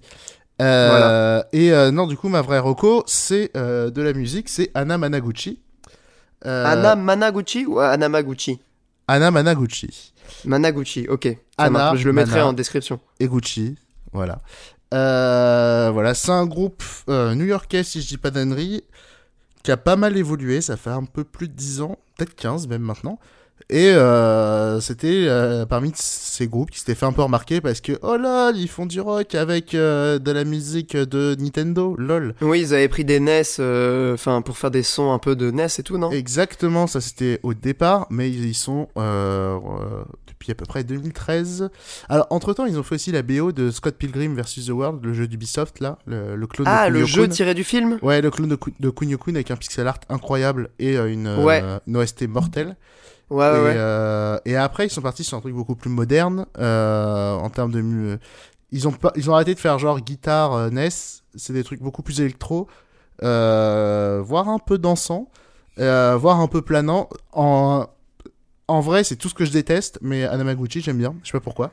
Euh, 0.62 1.44
Et 1.54 1.72
euh, 1.72 1.92
non, 1.92 2.08
du 2.08 2.18
coup, 2.18 2.30
ma 2.30 2.42
vraie 2.42 2.60
reco, 2.60 3.04
c'est 3.08 3.52
euh, 3.56 3.90
de 3.92 4.02
la 4.02 4.14
musique, 4.14 4.50
c'est 4.50 4.72
Anna 4.74 4.98
Managuchi. 4.98 5.60
Euh, 6.46 6.66
Anna 6.66 6.96
Managuchi 6.96 7.66
ou 7.66 7.80
Anna 7.80 8.10
Maguchi 8.10 8.60
Anna 9.08 9.32
Managuchi. 9.32 10.14
Managuchi, 10.46 11.08
ok. 11.08 11.38
Anna. 11.58 11.94
Je 11.96 12.06
le 12.06 12.14
mettrai 12.14 12.36
Mana. 12.40 12.48
en 12.48 12.54
description. 12.54 13.00
Et 13.20 13.28
Gucci, 13.28 13.76
voilà. 14.14 14.40
Euh, 14.94 15.90
voilà, 15.92 16.14
c'est 16.14 16.32
un 16.32 16.46
groupe 16.46 16.84
euh, 17.10 17.34
new-yorkais, 17.36 17.84
si 17.84 18.02
je 18.02 18.08
dis 18.08 18.18
pas 18.18 18.30
d'annerie, 18.32 18.84
qui 19.64 19.72
a 19.72 19.78
pas 19.78 19.96
mal 19.96 20.16
évolué, 20.18 20.62
ça 20.62 20.78
fait 20.78 20.90
un 20.90 21.04
peu 21.06 21.24
plus 21.24 21.48
de 21.48 21.54
10 21.54 21.82
ans, 21.82 21.98
peut-être 22.18 22.36
15 22.36 22.68
même 22.68 22.82
maintenant. 22.84 23.20
Et 23.70 23.90
euh, 23.92 24.80
c'était 24.80 25.26
euh, 25.28 25.66
parmi 25.66 25.92
ces 25.96 26.48
groupes 26.48 26.72
qui 26.72 26.80
s'étaient 26.80 26.96
fait 26.96 27.06
un 27.06 27.12
peu 27.12 27.22
remarquer 27.22 27.60
parce 27.60 27.82
que, 27.82 28.00
oh 28.02 28.16
là, 28.16 28.52
ils 28.56 28.70
font 28.70 28.86
du 28.86 29.02
rock 29.02 29.36
avec 29.36 29.76
euh, 29.76 30.20
de 30.20 30.32
la 30.32 30.46
musique 30.46 30.96
de 30.96 31.36
Nintendo, 31.38 31.94
lol. 31.98 32.34
Oui, 32.42 32.62
ils 32.62 32.74
avaient 32.74 32.88
pris 32.88 33.04
des 33.04 33.20
NES, 33.20 33.42
euh, 33.60 34.14
enfin 34.14 34.42
pour 34.42 34.58
faire 34.58 34.72
des 34.72 34.84
sons 34.84 35.12
un 35.12 35.20
peu 35.20 35.36
de 35.36 35.52
NES 35.52 35.68
et 35.80 35.84
tout, 35.84 35.98
non? 35.98 36.12
Exactement, 36.12 36.88
ça 36.88 37.02
c'était 37.02 37.40
au 37.44 37.54
départ, 37.54 38.08
mais 38.10 38.30
ils 38.30 38.46
y 38.46 38.54
sont 38.54 38.88
euh, 38.98 39.58
euh, 39.58 40.04
depuis 40.28 40.52
à 40.52 40.56
peu 40.56 40.66
près 40.66 40.86
2013. 40.86 41.70
Alors, 42.08 42.28
entre-temps, 42.30 42.66
ils 42.68 42.80
ont 42.80 42.84
fait 42.84 42.96
aussi 42.96 43.12
la 43.12 43.22
BO 43.22 43.52
de 43.52 43.70
Scott 43.72 43.96
Pilgrim 43.98 44.34
vs. 44.34 44.68
The 44.68 44.70
World, 44.70 45.04
le 45.04 45.14
jeu 45.14 45.28
d'Ubisoft, 45.28 45.82
là, 45.82 45.98
le, 46.06 46.38
le 46.38 46.48
clone 46.48 46.68
Ah, 46.72 46.88
de 46.90 46.94
le 46.94 47.00
Kunio-kun. 47.06 47.22
jeu 47.24 47.28
tiré 47.28 47.54
du 47.54 47.66
film? 47.66 48.00
Ouais, 48.02 48.22
le 48.22 48.32
clone 48.32 48.48
de, 48.48 48.58
de 48.80 48.90
Kunio-kun 48.90 49.36
avec 49.36 49.52
un 49.52 49.58
pixel 49.58 49.88
art 49.88 50.00
incroyable 50.08 50.70
et 50.80 50.96
une, 50.96 51.28
Ouais. 51.44 51.62
une 51.86 51.98
OST 51.98 52.28
mortelle. 52.30 52.78
Ouais, 53.30 53.46
et, 53.58 53.60
ouais, 53.60 53.74
euh, 53.76 54.40
et 54.46 54.56
après, 54.56 54.88
ils 54.88 54.90
sont 54.90 55.02
partis 55.02 55.24
sur 55.24 55.38
un 55.38 55.42
truc 55.42 55.54
beaucoup 55.54 55.76
plus 55.76 55.90
moderne 55.90 56.46
euh, 56.60 57.34
en 57.36 57.50
termes 57.50 57.72
de. 57.72 57.82
mu- 57.82 58.18
Ils 58.72 58.88
ont, 58.88 58.92
pas, 58.92 59.12
ils 59.16 59.30
ont 59.30 59.34
arrêté 59.34 59.54
de 59.56 59.60
faire 59.60 59.80
genre 59.80 60.00
guitare 60.02 60.54
euh, 60.54 60.70
NES, 60.70 60.90
c'est 61.36 61.54
des 61.54 61.64
trucs 61.64 61.82
beaucoup 61.82 62.04
plus 62.04 62.22
électro, 62.22 62.68
euh, 63.24 64.22
voire 64.24 64.50
un 64.50 64.60
peu 64.60 64.78
dansant, 64.78 65.30
euh, 65.80 66.16
voire 66.18 66.40
un 66.42 66.48
peu 66.48 66.62
planant. 66.62 67.10
En, 67.34 67.88
en 68.68 68.80
vrai, 68.82 69.04
c'est 69.04 69.16
tout 69.16 69.30
ce 69.30 69.34
que 69.34 69.46
je 69.46 69.52
déteste, 69.52 70.00
mais 70.02 70.26
Anamaguchi, 70.26 70.82
j'aime 70.82 70.98
bien, 70.98 71.16
je 71.24 71.28
sais 71.30 71.34
pas 71.34 71.40
pourquoi. 71.44 71.72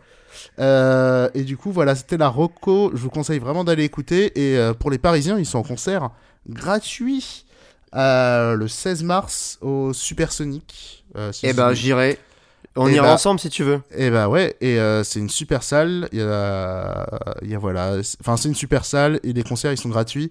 Euh, 0.58 1.28
et 1.34 1.44
du 1.44 1.56
coup, 1.56 1.72
voilà, 1.72 1.94
c'était 1.94 2.16
la 2.16 2.28
Rocco. 2.28 2.90
Je 2.94 3.00
vous 3.00 3.10
conseille 3.10 3.38
vraiment 3.38 3.64
d'aller 3.64 3.84
écouter. 3.84 4.32
Et 4.40 4.58
euh, 4.58 4.74
pour 4.74 4.90
les 4.90 4.98
Parisiens, 4.98 5.38
ils 5.38 5.46
sont 5.46 5.58
en 5.58 5.62
concert 5.62 6.10
gratuit 6.48 7.46
euh, 7.94 8.54
le 8.54 8.68
16 8.68 9.02
mars 9.04 9.58
au 9.60 9.92
Supersonic. 9.92 11.03
Euh, 11.16 11.32
Eh 11.42 11.52
ben, 11.52 11.72
j'irai. 11.74 12.18
On 12.76 12.88
Eh 12.88 12.94
ira 12.94 13.06
bah- 13.08 13.14
ensemble 13.14 13.38
si 13.38 13.50
tu 13.50 13.62
veux. 13.62 13.80
et 13.96 14.10
bah 14.10 14.28
ouais, 14.28 14.56
et 14.60 14.80
euh, 14.80 15.04
c'est 15.04 15.20
une 15.20 15.28
super 15.30 15.62
salle. 15.62 16.08
Il 16.12 16.18
y 16.18 16.22
a, 16.22 17.06
il 17.42 17.50
y 17.50 17.54
a 17.54 17.58
voilà, 17.58 17.98
enfin 18.20 18.36
c'est 18.36 18.48
une 18.48 18.54
super 18.56 18.84
salle 18.84 19.20
et 19.22 19.32
les 19.32 19.44
concerts 19.44 19.70
ils 19.72 19.78
sont 19.78 19.88
gratuits. 19.90 20.30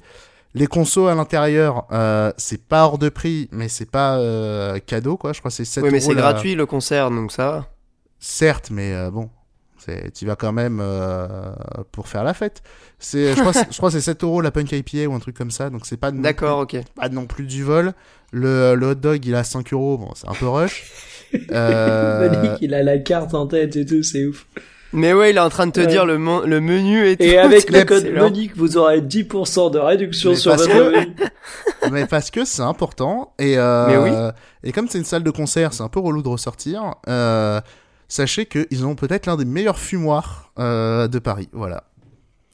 Les 0.54 0.68
consos 0.68 1.08
à 1.08 1.16
l'intérieur, 1.16 1.86
euh, 1.94 2.32
c'est 2.38 2.62
pas 2.68 2.84
hors 2.84 2.98
de 2.98 3.08
prix, 3.10 3.48
mais 3.52 3.70
c'est 3.70 3.90
pas 3.90 4.18
euh, 4.18 4.78
cadeau 4.86 5.16
quoi. 5.16 5.32
Je 5.34 5.40
crois 5.40 5.50
que 5.52 5.56
c'est 5.56 5.64
7 5.66 5.84
Oui, 5.86 5.90
mais 5.92 6.00
c'est 6.02 6.14
gratuit 6.16 6.54
le 6.56 6.66
concert, 6.66 7.10
donc 7.12 7.32
ça 7.32 7.50
va. 7.50 7.68
Certes, 8.20 8.70
mais 8.72 9.10
bon, 9.10 9.30
tu 10.14 10.26
vas 10.26 10.36
quand 10.36 10.52
même 10.52 10.80
euh, 10.82 11.28
pour 11.92 12.08
faire 12.08 12.24
la 12.24 12.34
fête. 12.34 12.62
Je 13.02 13.34
crois, 13.40 13.52
que 13.52 13.58
c'est- 13.60 13.68
je 13.72 13.78
crois 13.78 13.90
que 13.90 13.94
c'est 13.96 14.02
7 14.02 14.24
euros 14.24 14.42
la 14.42 14.52
Punk 14.52 14.72
IPA 14.72 15.08
ou 15.10 15.14
un 15.14 15.20
truc 15.20 15.38
comme 15.38 15.52
ça, 15.52 15.70
donc 15.70 15.86
c'est 15.86 15.98
pas 15.98 16.12
non 16.12 16.22
plus- 16.22 16.82
pas 16.96 17.10
non 17.10 17.26
plus 17.26 17.46
du 17.46 17.64
vol. 17.64 17.94
Le, 18.32 18.76
le 18.76 18.88
hot 18.88 18.96
dog 18.96 19.26
il 19.26 19.36
a 19.36 19.44
5 19.44 19.74
euros, 19.74 19.98
bon 19.98 20.10
c'est 20.16 20.28
un 20.28 20.34
peu 20.34 20.48
rush. 20.48 20.84
Euh, 21.52 22.30
Monique, 22.30 22.60
il 22.62 22.76
a 22.76 22.84
la 22.84 23.00
carte 23.00 23.34
en 23.34 23.48
tête 23.48 23.76
et 23.76 23.86
tout, 23.88 24.04
c'est 24.04 24.24
ouf. 24.28 24.46
Mais 24.96 25.14
ouais, 25.14 25.32
il 25.32 25.38
est 25.38 25.40
en 25.40 25.50
train 25.50 25.66
de 25.66 25.72
te 25.72 25.80
Ouais. 25.80 25.88
dire 25.88 26.06
le, 26.06 26.20
menu 26.20 27.08
et 27.08 27.18
tout. 27.18 27.24
Et 27.24 27.38
avec 27.40 27.72
le 27.72 27.84
code 27.84 28.04
excellent. 28.04 28.22
Monique, 28.26 28.56
vous 28.56 28.78
aurez 28.78 29.02
10% 29.02 29.72
de 29.72 29.80
réduction 29.80 30.30
Mais 30.30 30.36
sur 30.36 30.56
votre 30.56 30.68
que- 30.68 30.92
menu. 31.00 31.16
mais 31.92 32.06
parce 32.06 32.30
que 32.30 32.46
c'est 32.46 32.62
important 32.62 33.34
et 33.40 33.58
euh, 33.58 33.88
Mais 33.88 33.98
oui. 33.98 34.30
et 34.64 34.72
comme 34.72 34.88
c'est 34.88 35.00
une 35.00 35.04
salle 35.06 35.24
de 35.24 35.32
concert 35.32 35.74
c'est 35.74 35.82
un 35.82 35.90
peu 35.90 36.00
relou 36.00 36.22
de 36.22 36.30
ressortir 36.30 36.94
euh, 37.10 37.60
sachez 38.14 38.46
qu'ils 38.46 38.86
ont 38.86 38.96
peut-être 38.96 39.26
l'un 39.26 39.36
des 39.38 39.46
meilleurs 39.46 39.80
fumoirs 39.80 40.52
euh, 40.60 41.08
de 41.08 41.20
Paris 41.20 41.50
voilà. 41.52 41.84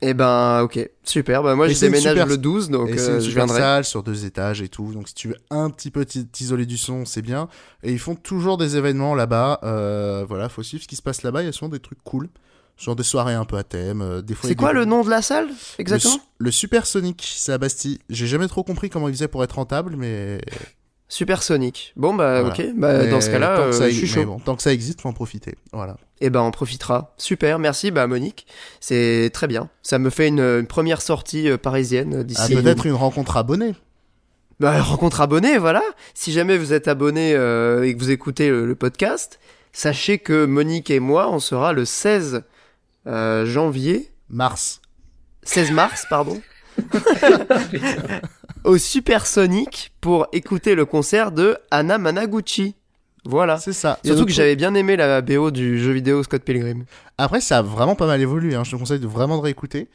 Eh 0.01 0.13
ben, 0.13 0.61
ok, 0.61 0.79
super. 1.03 1.43
Bah, 1.43 1.55
moi, 1.55 1.67
Et 1.67 1.73
je 1.73 1.79
déménage 1.81 2.13
super- 2.13 2.25
le 2.25 2.37
12, 2.37 2.69
donc 2.69 2.87
et 2.87 2.97
euh, 2.97 3.15
une 3.15 3.19
je 3.19 3.31
viendrai. 3.31 3.57
salle 3.59 3.83
sur 3.83 4.01
deux 4.01 4.23
étages 4.23 4.61
et 4.61 4.69
tout. 4.69 4.93
Donc 4.93 5.09
si 5.09 5.13
tu 5.13 5.27
veux 5.27 5.35
un 5.49 5.69
petit 5.69 5.91
peu 5.91 6.05
t'i- 6.05 6.25
t'isoler 6.25 6.65
du 6.65 6.77
son 6.77 7.03
c'est 7.03 7.21
bien. 7.21 7.49
Et 7.83 7.91
ils 7.91 7.99
font 7.99 8.15
toujours 8.15 8.57
des 8.57 8.77
événements 8.77 9.13
là-bas 9.13 9.59
euh, 9.63 10.25
voilà 10.25 10.47
faut 10.47 10.63
suivre 10.63 10.81
ce 10.83 10.87
qui 10.87 10.95
se 10.95 11.01
passe 11.01 11.21
là-bas. 11.23 11.41
Il 11.43 11.47
y 11.47 11.49
a 11.49 11.51
souvent 11.51 11.67
des 11.67 11.79
trucs 11.81 12.01
cool. 12.05 12.29
Genre 12.77 12.95
des 12.95 13.03
soirées 13.03 13.33
un 13.33 13.43
peu 13.43 13.57
à 13.57 13.63
thème 13.65 14.21
des 14.21 14.35
fois 14.35 14.47
C'est 14.47 14.55
quoi 14.55 14.69
des- 14.71 14.79
le 14.79 14.85
nom 14.85 15.03
de 15.03 15.09
la 15.09 15.21
salle 15.21 15.47
le, 15.49 15.53
Exactement? 15.81 16.13
su- 16.13 16.19
le 16.37 16.51
Super 16.51 16.85
Sonic 16.85 17.33
c'est 17.35 17.51
à 17.51 17.57
Bastille. 17.57 17.99
J'ai 18.09 18.27
jamais 18.27 18.47
trop 18.47 18.63
compris 18.63 18.89
comment 18.89 19.09
ils 19.09 19.13
faisaient 19.15 19.27
pour 19.27 19.43
être 19.43 19.55
rentable 19.57 19.95
mais 19.97 20.39
Supersonic. 21.09 21.91
Bon, 21.95 22.13
bah, 22.13 22.41
Voilà. 22.43 22.55
ok. 22.55 22.65
Bah, 22.75 23.05
dans 23.07 23.19
ce 23.19 23.29
cas-là, 23.31 23.57
tant 23.57 23.63
que 23.63 23.67
euh, 23.69 23.71
ça 23.73 23.89
je 23.89 23.95
suis 23.95 24.07
chaud. 24.07 24.25
bon, 24.25 24.39
tant 24.39 24.55
que 24.55 24.61
ça 24.61 24.71
existe 24.71 25.01
faut 25.01 25.09
en 25.09 25.13
profiter 25.13 25.55
voilà 25.73 25.97
Eh 26.21 26.29
ben, 26.29 26.41
on 26.41 26.51
profitera. 26.51 27.13
Super, 27.17 27.57
merci, 27.59 27.89
bah, 27.91 28.05
Monique. 28.07 28.45
C'est 28.79 29.31
très 29.33 29.47
bien. 29.47 29.69
Ça 29.81 29.97
me 29.99 30.09
fait 30.11 30.27
une, 30.27 30.39
une 30.39 30.67
première 30.67 31.01
sortie 31.01 31.49
euh, 31.49 31.57
parisienne 31.57 32.13
euh, 32.13 32.19
Ah, 32.21 32.23
d'ici. 32.23 32.55
peut-être 32.55 32.85
une 32.85 32.93
rencontre 32.93 33.37
abonnée. 33.37 33.73
Bah, 34.59 34.81
rencontre 34.81 35.21
abonné, 35.21 35.57
voilà. 35.57 35.81
Si 36.13 36.31
jamais 36.31 36.57
vous 36.57 36.73
êtes 36.73 36.87
abonné 36.87 37.33
euh, 37.33 37.83
et 37.83 37.93
que 37.95 37.99
vous 37.99 38.11
écoutez 38.11 38.49
le, 38.49 38.65
le 38.67 38.75
podcast, 38.75 39.39
sachez 39.71 40.19
que 40.19 40.45
Monique 40.45 40.89
et 40.91 40.99
moi, 40.99 41.29
on 41.31 41.39
sera 41.39 41.73
le 41.73 41.85
16 41.85 42.43
euh, 43.07 43.45
janvier, 43.45 44.11
Mars. 44.29 44.81
16 45.43 45.71
mars, 45.71 46.05
pardon, 46.09 46.39
au 48.63 48.77
Supersonic 48.77 49.91
pour 50.01 50.27
écouter 50.33 50.75
le 50.75 50.85
concert 50.85 51.31
de 51.31 51.57
Anna 51.71 51.97
Managuchi. 51.97 52.75
Voilà. 53.25 53.57
C'est 53.57 53.73
ça. 53.73 53.99
Surtout 54.05 54.25
que 54.25 54.31
j'avais 54.31 54.55
bien 54.55 54.73
aimé 54.75 54.95
la 54.95 55.21
BO 55.21 55.51
du 55.51 55.79
jeu 55.79 55.91
vidéo 55.91 56.23
Scott 56.23 56.41
Pilgrim. 56.43 56.85
Après, 57.17 57.41
ça 57.41 57.59
a 57.59 57.61
vraiment 57.61 57.95
pas 57.95 58.07
mal 58.07 58.21
évolué. 58.21 58.55
hein. 58.55 58.63
Je 58.63 58.71
te 58.71 58.75
conseille 58.75 58.99
de 58.99 59.07
vraiment 59.07 59.37
de 59.37 59.41
réécouter. 59.43 59.89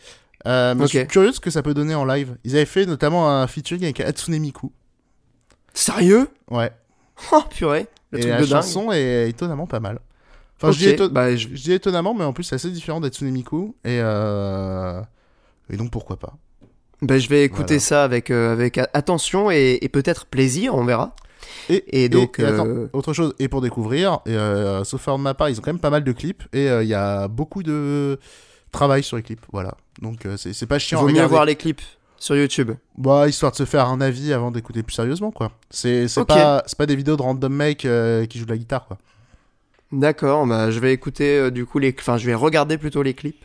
Euh, 0.46 0.74
mais. 0.74 0.82
Je 0.84 0.98
suis 0.98 1.06
curieux 1.06 1.30
de 1.30 1.34
ce 1.34 1.40
que 1.40 1.50
ça 1.50 1.62
peut 1.62 1.72
donner 1.74 1.94
en 1.94 2.04
live. 2.04 2.36
Ils 2.44 2.54
avaient 2.56 2.66
fait 2.66 2.84
notamment 2.86 3.30
un 3.30 3.46
featuring 3.46 3.82
avec 3.84 4.00
Hatsune 4.00 4.38
Miku. 4.38 4.70
Sérieux? 5.72 6.28
Ouais. 6.50 6.70
Oh 7.32 7.42
purée, 7.48 7.86
le 8.10 8.18
Et 8.18 8.22
truc 8.22 8.32
la 8.32 8.40
de 8.40 8.42
dingue. 8.46 8.50
chanson 8.62 8.92
est 8.92 9.28
étonnamment 9.30 9.66
pas 9.66 9.80
mal. 9.80 10.00
Enfin, 10.56 10.68
Ok, 10.68 10.74
je, 10.74 10.78
dis 10.80 10.88
éton- 10.94 11.08
bah, 11.08 11.34
je- 11.34 11.48
je 11.48 11.62
dis 11.62 11.72
étonnamment, 11.72 12.12
mais 12.14 12.24
en 12.24 12.32
plus, 12.32 12.44
c'est 12.44 12.56
assez 12.56 12.70
différent 12.70 13.00
d'Hatsune 13.00 13.30
Miku. 13.30 13.74
Et, 13.84 13.98
euh... 14.02 15.00
et 15.70 15.76
donc, 15.76 15.90
pourquoi 15.90 16.16
pas 16.18 16.34
Ben, 17.04 17.18
je 17.20 17.28
vais 17.28 17.44
écouter 17.44 17.74
Voilà. 17.74 17.80
ça 17.80 18.04
avec, 18.04 18.30
euh, 18.30 18.52
avec 18.52 18.78
attention 18.78 19.50
et, 19.50 19.78
et 19.82 19.88
peut-être 19.88 20.26
plaisir, 20.26 20.74
on 20.74 20.84
verra. 20.84 21.14
Et 21.68 22.08
donc, 22.08 22.38
et 22.40 22.44
attends, 22.44 22.66
euh, 22.66 22.88
autre 22.92 23.12
chose, 23.12 23.34
et 23.38 23.48
pour 23.48 23.60
découvrir, 23.60 24.20
euh, 24.26 24.82
sauf 24.84 25.06
erreur 25.06 25.18
de 25.18 25.22
ma 25.22 25.34
part, 25.34 25.48
ils 25.50 25.58
ont 25.58 25.62
quand 25.62 25.72
même 25.72 25.80
pas 25.80 25.90
mal 25.90 26.02
de 26.04 26.12
clips, 26.12 26.42
et 26.52 26.68
euh, 26.68 26.82
il 26.82 26.88
y 26.88 26.94
a 26.94 27.28
beaucoup 27.28 27.62
de 27.62 28.18
travail 28.72 29.02
sur 29.02 29.16
les 29.16 29.22
clips, 29.22 29.44
voilà. 29.52 29.74
Donc 30.02 30.26
euh, 30.26 30.36
c'est 30.36 30.66
pas 30.66 30.78
chiant 30.78 31.00
vaut 31.00 31.08
mieux 31.08 31.24
voir 31.24 31.44
les 31.44 31.56
clips 31.56 31.82
sur 32.18 32.36
YouTube. 32.36 32.72
Bah, 32.96 33.28
histoire 33.28 33.52
de 33.52 33.56
se 33.56 33.64
faire 33.64 33.88
un 33.88 34.00
avis 34.00 34.32
avant 34.32 34.50
d'écouter 34.50 34.82
plus 34.82 34.94
sérieusement, 34.94 35.30
quoi. 35.30 35.52
C'est 35.70 36.08
c'est 36.08 36.20
Ok. 36.20 36.28
pas, 36.28 36.64
pas 36.76 36.86
des 36.86 36.96
vidéos 36.96 37.16
de 37.16 37.22
random 37.22 37.52
mec 37.52 37.84
euh, 37.84 38.24
qui 38.26 38.38
joue 38.38 38.46
de 38.46 38.50
la 38.50 38.58
guitare, 38.58 38.86
quoi. 38.86 38.98
D'accord, 39.92 40.46
bah, 40.46 40.70
je 40.70 40.80
vais 40.80 40.92
écouter 40.92 41.38
euh, 41.38 41.50
du 41.50 41.66
coup 41.66 41.78
les... 41.78 41.94
Enfin, 41.98 42.16
je 42.16 42.26
vais 42.26 42.34
regarder 42.34 42.78
plutôt 42.78 43.02
les 43.02 43.14
clips. 43.14 43.44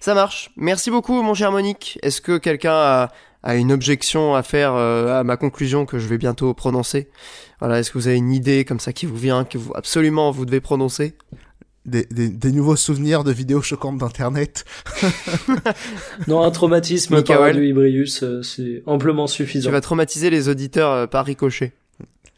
Ça 0.00 0.14
marche. 0.14 0.50
Merci 0.56 0.90
beaucoup, 0.90 1.22
mon 1.22 1.34
cher 1.34 1.52
Monique. 1.52 1.98
Est-ce 2.02 2.20
que 2.22 2.38
quelqu'un 2.38 2.72
a, 2.72 3.08
a 3.42 3.54
une 3.56 3.70
objection 3.70 4.34
à 4.34 4.42
faire 4.42 4.74
euh, 4.74 5.20
à 5.20 5.24
ma 5.24 5.36
conclusion 5.36 5.84
que 5.84 5.98
je 5.98 6.08
vais 6.08 6.16
bientôt 6.18 6.54
prononcer? 6.54 7.08
Voilà, 7.60 7.78
est-ce 7.78 7.90
que 7.90 7.98
vous 7.98 8.08
avez 8.08 8.16
une 8.16 8.32
idée 8.32 8.64
comme 8.64 8.80
ça 8.80 8.92
qui 8.94 9.04
vous 9.06 9.16
vient, 9.16 9.44
que 9.44 9.58
vous 9.58 9.72
absolument 9.74 10.30
vous 10.30 10.46
devez 10.46 10.60
prononcer? 10.60 11.14
Des, 11.86 12.06
des, 12.10 12.28
des 12.28 12.52
nouveaux 12.52 12.76
souvenirs 12.76 13.24
de 13.24 13.32
vidéos 13.32 13.62
choquantes 13.62 13.98
d'internet. 13.98 14.64
Non, 16.28 16.42
un 16.42 16.50
traumatisme 16.50 17.16
Mikael. 17.16 17.36
par 17.38 17.46
Radio 17.46 17.62
Ibrius, 17.62 18.22
euh, 18.22 18.42
c'est 18.42 18.82
amplement 18.86 19.26
Tu 19.26 19.32
suffisant. 19.34 19.70
vas 19.70 19.80
traumatiser 19.80 20.30
les 20.30 20.48
auditeurs 20.48 20.90
euh, 20.92 21.06
par 21.06 21.24
ricochet. 21.24 21.72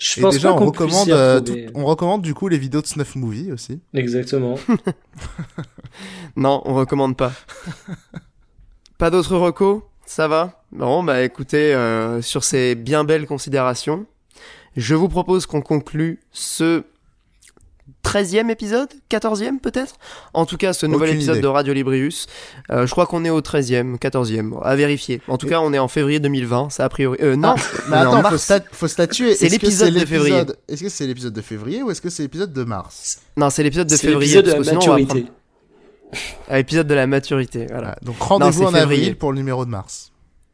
Je 0.05 0.19
Et 0.19 0.23
pense 0.23 0.35
déjà, 0.35 0.49
pas 0.53 0.61
on 0.61 0.67
recommande, 0.67 1.09
euh, 1.11 1.41
tout- 1.41 1.57
on 1.77 1.85
recommande 1.85 2.23
du 2.23 2.35
coup 2.35 2.49
les 2.49 2.59
vidéos 2.59 2.83
de 2.83 2.87
Snuff 2.89 3.15
Movie 3.15 3.53
aussi. 3.53 3.81
Exactement. 3.95 4.57
Non, 6.37 6.63
on 6.65 6.75
recommande 6.75 7.17
pas. 7.17 7.33
pas 8.99 9.11
d'autres 9.11 9.37
recos? 9.37 9.83
Ça 10.07 10.27
va? 10.29 10.63
Bon, 10.73 11.03
bah 11.05 11.23
écoutez, 11.23 11.75
euh, 11.75 12.21
sur 12.23 12.43
ces 12.45 12.75
bien 12.75 13.05
belles 13.05 13.27
considérations, 13.27 14.07
je 14.77 14.95
vous 14.95 15.09
propose 15.09 15.47
qu'on 15.47 15.61
conclue 15.61 16.21
ce 16.33 16.85
13e 18.05 18.51
épisode? 18.51 18.89
14e 19.11 19.59
peut-être? 19.61 19.95
En 20.35 20.45
tout 20.45 20.57
cas, 20.57 20.73
ce 20.73 20.87
nouvel 20.87 21.11
Aucune 21.11 21.17
épisode 21.19 21.37
idée. 21.37 21.43
de 21.43 21.47
Radio 21.49 21.73
Librius. 21.73 22.27
Euh, 22.71 22.87
je 22.87 22.91
crois 22.91 23.07
qu'on 23.07 23.25
est 23.25 23.31
au 23.31 23.41
13e, 23.41 23.97
14e, 23.99 24.51
bon, 24.51 24.59
à 24.61 24.75
vérifier. 24.77 25.21
En 25.29 25.39
tout 25.39 25.47
Et- 25.47 25.51
cas, 25.51 25.61
on 25.61 25.73
est 25.73 25.79
en 25.79 25.89
février 25.89 26.19
2020, 26.21 26.71
ça 26.71 26.85
a 26.85 26.89
priori... 26.89 27.19
Euh, 27.23 27.37
non, 27.37 27.55
Mais 27.57 27.63
on 27.89 27.93
est 27.95 27.97
en 27.97 28.01
attends, 28.01 28.17
faut, 28.17 28.23
mars. 28.23 28.51
sta- 28.51 28.65
faut 28.73 28.89
statuer. 28.89 29.35
C'est 29.35 29.49
l'épisode 29.49 29.95
de 29.95 30.05
février. 30.05 30.43
Est-ce 30.69 30.83
que 30.83 30.89
c'est 30.89 31.07
l'épisode 31.07 31.33
de 31.33 31.41
février 31.43 31.83
ou 31.83 31.91
est-ce 31.91 32.01
que 32.01 32.11
c'est 32.11 32.23
l'épisode 32.25 32.53
de 32.53 32.65
mars? 32.65 33.21
Non, 33.37 33.51
c'est 33.51 33.63
l'épisode 33.63 33.87
de 33.89 33.95
C'est 33.97 34.09
février. 34.09 34.35
l'épisode 34.43 34.45
de 34.45 34.51
la 34.51 34.57
parce 34.57 34.69
que 34.69 34.81
sinon, 34.81 34.83
on 34.83 34.97
va 34.97 35.01
maturité. 35.01 35.21
prendre- 35.23 35.39
Ah, 36.51 36.57
l'épisode 36.59 36.87
de 36.87 36.95
la 36.95 37.07
maturité, 37.07 37.67
voilà. 37.71 37.81
Voilà. 37.83 37.97
Donc 38.03 38.19
rendez-vous 38.21 38.65
en 38.65 38.73
février. 38.73 38.83
avril 38.83 39.17
pour 39.17 39.33
le 39.33 39.39
numéro 39.39 39.65
de 39.65 39.71
mars. 39.71 40.12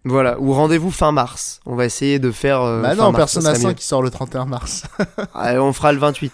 Voilà, 0.09 0.37
ou 0.41 0.53
rendez-vous 0.53 0.91
fin 0.91 1.13
mars. 1.13 1.61
On 1.67 1.75
va 1.77 1.85
essayer 1.85 2.19
de 2.19 2.31
faire. 2.31 2.63
euh, 2.63 2.83
bah 2.83 2.91
fin 2.91 2.97
non, 2.97 3.03
mars, 3.13 3.17
Persona 3.17 3.51
ça 3.51 3.55
serait 3.55 3.63
5 3.63 3.69
mieux. 3.69 3.75
qui 3.75 3.85
sort 3.85 4.03
le 4.03 4.11
31 4.11 4.45
mars. 4.47 4.85
Ah, 5.35 5.55
on 5.55 5.73
fera 5.73 5.93
le 5.93 5.99
28. 5.99 6.33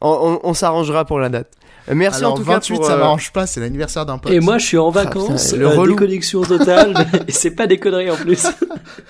On, 0.00 0.08
on- 0.44 0.48
on 0.48 0.54
s'arrangera 0.54 1.04
pour 1.04 1.18
la 1.18 1.28
date. 1.28 1.48
Merci 1.88 2.18
Alors 2.18 2.32
en 2.32 2.36
tout 2.36 2.44
cas 2.44 2.54
28, 2.54 2.76
pour, 2.76 2.84
ça 2.86 2.94
euh, 2.94 2.98
m'arrange 2.98 3.32
pas, 3.32 3.46
c'est 3.46 3.60
l'anniversaire 3.60 4.04
d'un 4.06 4.18
pote. 4.18 4.32
Et 4.32 4.40
moi, 4.40 4.58
je 4.58 4.66
suis 4.66 4.76
en 4.78 4.88
Ah, 4.88 5.04
vacances, 5.04 5.52
putain, 5.52 5.56
le 5.56 5.68
euh, 5.68 5.86
déconnexion 5.86 6.42
totale, 6.42 6.94
et 7.28 7.30
c'est 7.32 7.52
pas 7.52 7.68
des 7.68 7.78
conneries 7.78 8.10
en 8.10 8.16
plus. 8.16 8.42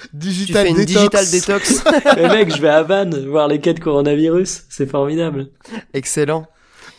Tu 0.02 0.08
digital 0.12 0.64
fais 0.66 0.70
une 0.72 0.76
détox. 0.84 0.92
digital 0.94 1.30
détox. 1.30 1.84
Mais 2.16 2.28
mec, 2.28 2.54
je 2.54 2.60
vais 2.60 2.68
à 2.68 2.82
Vannes 2.82 3.26
voir 3.28 3.48
les 3.48 3.60
cas 3.60 3.72
de 3.72 3.80
coronavirus, 3.80 4.64
c'est 4.68 4.86
formidable. 4.90 5.48
Excellent. 5.94 6.46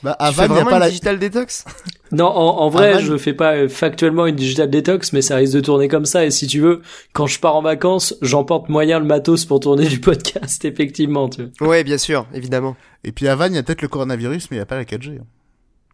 Bah, 0.04 0.16
à 0.20 0.30
tu 0.30 0.36
fais 0.36 0.42
Vannes, 0.48 0.50
y 0.50 0.60
a 0.60 0.64
vraiment 0.64 0.70
pas 0.72 0.76
une 0.78 0.82
la... 0.82 0.90
digital 0.90 1.20
détox? 1.20 1.66
Non, 2.12 2.26
en, 2.28 2.60
en 2.60 2.70
vrai, 2.70 2.94
Ah, 2.96 3.00
je 3.00 3.18
fais 3.18 3.34
pas 3.34 3.56
euh, 3.56 3.68
factuellement 3.70 4.26
une 4.26 4.36
digital 4.36 4.70
detox, 4.70 5.12
mais 5.14 5.22
ça 5.22 5.36
risque 5.36 5.54
de 5.54 5.60
tourner 5.62 5.88
comme 5.88 6.06
ça. 6.06 6.26
Et 6.26 6.32
si 6.32 6.48
tu 6.48 6.60
veux, 6.62 6.82
quand 7.14 7.28
je 7.28 7.40
pars 7.40 7.56
en 7.56 7.62
vacances, 7.62 8.16
j'emporte 8.22 8.70
moyen 8.70 9.00
le 9.00 9.06
matos 9.06 9.46
pour 9.46 9.60
tourner 9.60 9.86
du 9.90 10.00
podcast, 10.00 10.64
effectivement. 10.66 11.28
Tu 11.30 11.50
vois. 11.60 11.68
Ouais, 11.70 11.84
bien 11.84 11.98
sûr, 11.98 12.26
évidemment. 12.34 12.76
Et 13.04 13.12
puis 13.12 13.28
à 13.28 13.36
Vannes, 13.36 13.54
il 13.54 13.56
y 13.56 13.60
a 13.60 13.64
peut-être 13.64 13.82
le 13.82 13.88
coronavirus, 13.88 14.50
mais 14.52 14.58
il 14.58 14.60
y 14.60 14.64
a 14.64 14.66
pas 14.66 14.78
la 14.78 14.86
4G. 14.86 15.20
hein. 15.20 15.26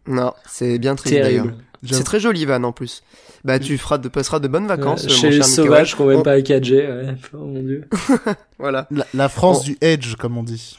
Non, 0.06 0.32
c'est 0.46 0.78
bien 0.78 0.94
triste 0.96 1.14
d'ailleurs. 1.14 1.46
C'est 1.90 2.04
très 2.04 2.20
joli, 2.20 2.44
Van, 2.46 2.62
en 2.62 2.72
plus. 2.72 3.02
Bah, 3.44 3.58
tu 3.58 3.76
feras 3.76 3.98
de, 3.98 4.08
passeras 4.08 4.38
de 4.38 4.48
bonnes 4.48 4.66
vacances, 4.66 5.04
Euh, 5.04 5.08
mon 5.08 5.14
chez 5.14 5.30
les 5.30 5.42
sauvages 5.42 5.94
qu'on 5.94 6.04
On- 6.04 6.08
même 6.08 6.22
pas 6.22 6.32
à 6.32 6.38
4G. 6.40 6.72
Ouais. 6.86 7.14
Oh 7.34 7.38
mon 7.44 7.62
dieu. 7.62 7.84
Voilà. 8.58 8.86
La, 8.90 9.06
la 9.12 9.28
France 9.28 9.64
du 9.64 9.76
Edge, 9.82 10.14
comme 10.16 10.38
on 10.38 10.42
dit. 10.42 10.78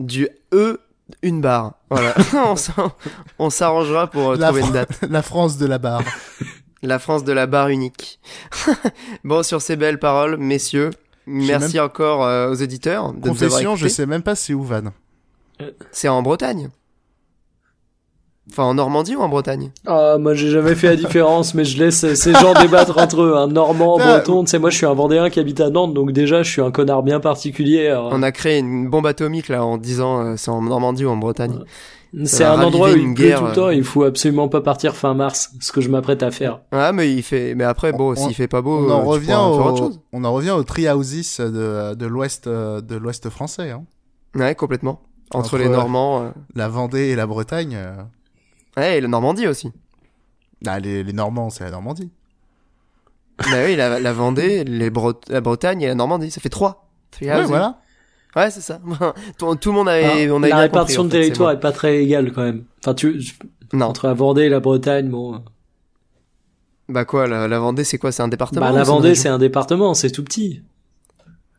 Du 0.00 0.28
E, 0.52 0.78
une 1.22 1.40
barre. 1.40 1.74
Voilà. 1.90 2.14
on 3.38 3.50
s'arrangera 3.50 4.08
pour 4.08 4.32
euh, 4.32 4.36
La 4.36 4.48
trouver 4.48 4.62
une 4.62 4.72
date. 4.72 5.00
la 5.08 5.22
France 5.22 5.56
de 5.58 5.66
la 5.66 5.78
barre. 5.78 6.02
La 6.82 6.98
France 6.98 7.24
de 7.24 7.32
la 7.32 7.46
barre 7.46 7.68
unique. 7.68 8.20
bon, 9.24 9.42
sur 9.42 9.60
ces 9.60 9.76
belles 9.76 9.98
paroles, 9.98 10.38
messieurs, 10.38 10.88
merci 11.26 11.78
encore 11.78 12.24
euh, 12.24 12.50
aux 12.50 12.54
éditeurs 12.54 13.12
de 13.12 13.18
nous 13.18 13.34
avoir 13.34 13.50
Confession, 13.50 13.76
je 13.76 13.86
sais 13.86 14.06
même 14.06 14.22
pas 14.22 14.34
c'est 14.34 14.54
où 14.54 14.62
Vannes. 14.62 14.92
C'est 15.92 16.08
en 16.08 16.22
Bretagne. 16.22 16.70
Enfin, 18.52 18.64
en 18.64 18.74
Normandie 18.74 19.14
ou 19.16 19.20
en 19.20 19.28
Bretagne? 19.28 19.70
Ah, 19.86 20.16
moi 20.18 20.34
j'ai 20.34 20.50
jamais 20.50 20.74
fait 20.74 20.88
la 20.88 20.96
différence, 20.96 21.54
mais 21.54 21.64
je 21.64 21.78
laisse 21.78 22.14
ces 22.14 22.32
gens 22.32 22.52
débattre 22.60 22.98
entre 22.98 23.22
eux. 23.22 23.36
Un 23.36 23.46
Normand, 23.46 23.96
Putain, 23.96 24.14
Breton, 24.16 24.44
tu 24.44 24.50
sais, 24.50 24.58
moi 24.58 24.70
je 24.70 24.76
suis 24.76 24.86
un 24.86 24.94
Vendéen 24.94 25.30
qui 25.30 25.38
habite 25.40 25.60
à 25.60 25.70
Nantes, 25.70 25.94
donc 25.94 26.12
déjà 26.12 26.42
je 26.42 26.50
suis 26.50 26.60
un 26.62 26.70
connard 26.70 27.02
bien 27.02 27.20
particulier. 27.20 27.88
alors, 27.88 28.10
On 28.12 28.22
a 28.22 28.32
créé 28.32 28.58
une 28.58 28.88
bombe 28.90 29.06
atomique 29.06 29.48
là 29.48 29.64
en 29.64 29.78
disant 29.78 30.20
euh, 30.20 30.34
c'est 30.36 30.50
en 30.50 30.62
Normandie 30.62 31.04
ou 31.04 31.10
en 31.10 31.16
Bretagne. 31.16 31.60
C'est 32.24 32.42
un 32.42 32.60
endroit 32.60 32.90
où 32.90 32.96
il 32.96 33.14
pleut 33.14 33.24
guerre, 33.28 33.38
tout 33.38 33.44
le 33.44 33.50
euh. 33.50 33.54
temps, 33.54 33.70
il 33.70 33.84
faut 33.84 34.02
absolument 34.02 34.48
pas 34.48 34.60
partir 34.60 34.96
fin 34.96 35.14
mars, 35.14 35.52
ce 35.60 35.70
que 35.70 35.80
je 35.80 35.88
m'apprête 35.88 36.24
à 36.24 36.32
faire. 36.32 36.58
Ah, 36.72 36.90
mais 36.92 37.12
il 37.12 37.22
fait. 37.22 37.54
Mais 37.54 37.62
après, 37.62 37.92
bon, 37.92 38.12
On- 38.12 38.16
s'il 38.16 38.34
fait 38.34 38.48
pas 38.48 38.62
beau, 38.62 38.78
On 38.84 38.90
euh, 38.90 38.94
en 38.94 39.02
tu 39.02 39.08
revient 39.10 39.26
faire 39.26 39.42
autre 39.48 39.72
au, 39.74 39.76
chose. 39.76 40.00
on 40.12 40.24
en 40.24 40.32
revient 40.32 40.50
au 40.50 40.64
Treehouses 40.64 41.38
de, 41.38 41.94
de 41.94 42.06
l'ouest, 42.06 42.48
euh, 42.48 42.80
de 42.80 42.96
l'ouest 42.96 43.30
français, 43.30 43.70
hein. 43.70 43.84
Ouais, 44.34 44.56
complètement. 44.56 45.02
Entre, 45.32 45.54
Entre, 45.54 45.58
les 45.58 45.66
euh, 45.66 45.70
Normands. 45.70 46.22
euh, 46.22 46.28
La 46.56 46.66
Vendée 46.68 47.10
et 47.10 47.14
la 47.14 47.28
Bretagne. 47.28 47.78
Ouais, 48.80 48.98
et 48.98 49.00
la 49.00 49.08
Normandie 49.08 49.46
aussi. 49.46 49.70
Ah, 50.66 50.78
les, 50.80 51.02
les 51.02 51.12
Normands, 51.12 51.50
c'est 51.50 51.64
la 51.64 51.70
Normandie. 51.70 52.10
bah 53.38 53.62
oui, 53.64 53.76
la, 53.76 53.98
la 54.00 54.12
Vendée, 54.12 54.64
les 54.64 54.90
la 55.28 55.40
Bretagne 55.40 55.82
et 55.82 55.86
la 55.86 55.94
Normandie, 55.94 56.30
ça 56.30 56.40
fait 56.40 56.48
trois. 56.50 56.88
Ça 57.12 57.18
fait 57.18 57.26
Ouais, 57.26 57.36
housing. 57.36 57.48
voilà. 57.48 57.80
Ouais, 58.36 58.50
c'est 58.50 58.60
ça. 58.60 58.80
tout, 59.38 59.54
tout 59.56 59.70
le 59.70 59.74
monde 59.76 59.88
avait. 59.88 60.24
Alors, 60.24 60.36
on 60.38 60.42
a 60.42 60.48
la 60.48 60.56
répartition 60.58 61.02
compris, 61.02 61.16
de 61.18 61.18
en 61.18 61.22
fait, 61.22 61.26
territoire 61.28 61.50
est 61.52 61.60
pas 61.60 61.72
très 61.72 62.02
égale 62.02 62.32
quand 62.32 62.42
même. 62.42 62.64
Enfin, 62.82 62.94
tu. 62.94 63.20
Non. 63.72 63.86
entre 63.86 64.06
la 64.08 64.14
Vendée 64.14 64.42
et 64.42 64.48
la 64.48 64.60
Bretagne, 64.60 65.08
bon. 65.08 65.34
euh, 65.34 65.38
Bah 66.88 67.04
quoi, 67.04 67.26
la, 67.26 67.46
la 67.48 67.58
Vendée, 67.58 67.84
c'est 67.84 67.98
quoi? 67.98 68.12
C'est 68.12 68.22
un 68.22 68.28
département 68.28 68.60
Bah, 68.66 68.72
la 68.72 68.82
Vendée, 68.82 69.14
c'est 69.14 69.28
un 69.28 69.38
département, 69.38 69.94
c'est 69.94 70.10
tout 70.10 70.24
petit. 70.24 70.62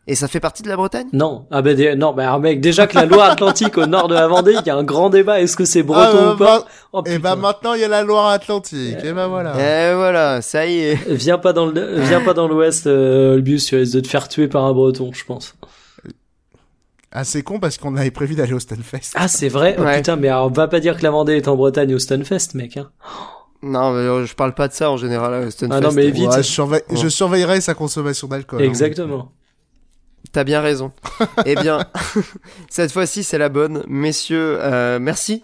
Et 0.07 0.15
ça 0.15 0.27
fait 0.27 0.39
partie 0.39 0.63
de 0.63 0.67
la 0.67 0.75
Bretagne? 0.75 1.07
Non, 1.13 1.45
ah 1.51 1.61
ben 1.61 1.75
des- 1.75 1.95
non, 1.95 2.11
bah 2.11 2.23
alors, 2.23 2.39
mec, 2.39 2.59
déjà 2.59 2.87
que 2.87 2.95
la 2.95 3.05
Loire-Atlantique 3.05 3.77
au 3.77 3.85
nord 3.85 4.07
de 4.07 4.15
la 4.15 4.27
Vendée, 4.27 4.55
il 4.59 4.65
y 4.65 4.69
a 4.71 4.75
un 4.75 4.83
grand 4.83 5.11
débat. 5.11 5.39
Est-ce 5.41 5.55
que 5.55 5.63
c'est 5.63 5.83
breton 5.83 6.17
Ah, 6.29 6.33
ou 6.33 6.37
pas? 6.37 6.65
Oh, 6.91 7.01
Et 7.05 7.17
putain. 7.17 7.19
bah 7.19 7.35
maintenant, 7.35 7.75
il 7.75 7.81
y 7.81 7.83
a 7.83 7.87
la 7.87 8.01
Loire-Atlantique. 8.01 8.97
Et 9.03 9.13
bah 9.13 9.27
voilà. 9.27 9.53
Et 9.91 9.93
voilà, 9.93 10.41
ça 10.41 10.65
y 10.65 10.79
est. 10.79 11.07
Viens 11.07 11.37
pas 11.37 11.53
dans 11.53 11.67
le, 11.67 11.99
viens 12.01 12.21
pas 12.21 12.33
dans 12.33 12.47
l'Ouest, 12.47 12.87
euh, 12.87 13.35
le 13.35 13.41
bus, 13.41 13.65
tu 13.67 13.75
risques 13.75 13.93
de 13.93 13.99
te 13.99 14.07
faire 14.07 14.27
tuer 14.27 14.47
par 14.47 14.65
un 14.65 14.73
Breton, 14.73 15.11
je 15.13 15.23
pense. 15.23 15.55
Ah, 17.11 17.23
c'est 17.23 17.43
con 17.43 17.59
parce 17.59 17.77
qu'on 17.77 17.95
avait 17.95 18.09
prévu 18.11 18.35
d'aller 18.35 18.53
au 18.53 18.59
Stunfest. 18.59 19.11
Ah, 19.15 19.27
c'est 19.27 19.49
vrai? 19.49 19.75
Oh, 19.77 19.81
Ouais. 19.83 19.97
putain, 19.97 20.15
mais 20.15 20.29
alors, 20.29 20.51
va 20.51 20.67
pas 20.67 20.79
dire 20.79 20.97
que 20.97 21.03
la 21.03 21.11
Vendée 21.11 21.33
est 21.35 21.47
en 21.47 21.55
Bretagne 21.55 21.93
au 21.93 21.99
Stunfest, 21.99 22.55
mec. 22.55 22.77
Hein. 22.77 22.89
Non, 23.61 23.91
mais 23.91 23.99
euh, 23.99 24.25
je 24.25 24.33
parle 24.33 24.55
pas 24.55 24.67
de 24.67 24.73
ça 24.73 24.89
en 24.89 24.97
général. 24.97 25.33
euh, 25.33 25.49
Stunfest. 25.51 25.75
Ah 25.77 25.81
non, 25.81 25.91
mais 25.93 26.09
vite. 26.09 26.29
Ouais, 26.29 26.37
je, 26.37 26.41
surveille- 26.41 26.83
Ouais. 26.89 26.97
je 26.97 27.07
surveillerai 27.07 27.61
sa 27.61 27.73
consommation 27.75 28.27
d'alcool. 28.27 28.63
hein. 28.63 29.27
T'as 30.31 30.43
bien 30.43 30.61
raison. 30.61 30.91
eh 31.45 31.55
bien, 31.55 31.85
cette 32.69 32.91
fois-ci, 32.91 33.23
c'est 33.23 33.37
la 33.37 33.49
bonne. 33.49 33.83
Messieurs, 33.87 34.57
euh, 34.61 34.99
merci 34.99 35.43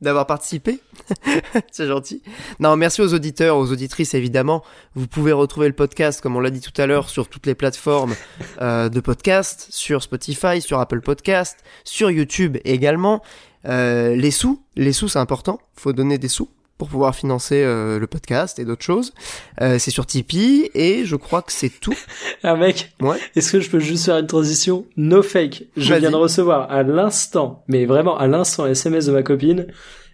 d'avoir 0.00 0.26
participé. 0.26 0.80
c'est 1.70 1.86
gentil. 1.86 2.22
Non, 2.58 2.76
merci 2.76 3.02
aux 3.02 3.12
auditeurs, 3.12 3.56
aux 3.56 3.70
auditrices, 3.72 4.14
évidemment. 4.14 4.62
Vous 4.94 5.06
pouvez 5.06 5.32
retrouver 5.32 5.68
le 5.68 5.74
podcast, 5.74 6.20
comme 6.20 6.36
on 6.36 6.40
l'a 6.40 6.50
dit 6.50 6.60
tout 6.60 6.80
à 6.80 6.86
l'heure, 6.86 7.10
sur 7.10 7.28
toutes 7.28 7.46
les 7.46 7.54
plateformes 7.54 8.14
euh, 8.60 8.88
de 8.88 9.00
podcast, 9.00 9.66
sur 9.70 10.02
Spotify, 10.02 10.60
sur 10.60 10.78
Apple 10.78 11.00
Podcast, 11.00 11.58
sur 11.84 12.10
YouTube 12.10 12.56
également. 12.64 13.22
Euh, 13.66 14.14
les 14.14 14.30
sous, 14.30 14.62
les 14.76 14.92
sous, 14.92 15.08
c'est 15.08 15.18
important. 15.18 15.60
Faut 15.74 15.92
donner 15.92 16.18
des 16.18 16.28
sous 16.28 16.48
pour 16.80 16.88
pouvoir 16.88 17.14
financer 17.14 17.62
euh, 17.62 17.98
le 17.98 18.06
podcast 18.06 18.58
et 18.58 18.64
d'autres 18.64 18.82
choses. 18.82 19.12
Euh, 19.60 19.78
c'est 19.78 19.90
sur 19.90 20.06
Tipeee 20.06 20.70
et 20.72 21.04
je 21.04 21.14
crois 21.14 21.42
que 21.42 21.52
c'est 21.52 21.68
tout. 21.68 21.94
Ah, 22.42 22.56
mec. 22.56 22.94
Ouais. 23.02 23.18
Est-ce 23.36 23.52
que 23.52 23.60
je 23.60 23.68
peux 23.68 23.80
juste 23.80 24.06
faire 24.06 24.16
une 24.16 24.26
transition? 24.26 24.86
No 24.96 25.22
fake 25.22 25.64
Je 25.76 25.92
viens 25.92 26.10
de 26.10 26.16
recevoir 26.16 26.70
à 26.70 26.82
l'instant, 26.82 27.64
mais 27.68 27.84
vraiment 27.84 28.16
à 28.16 28.26
l'instant, 28.28 28.64
un 28.64 28.70
SMS 28.70 29.06
de 29.06 29.12
ma 29.12 29.22
copine. 29.22 29.66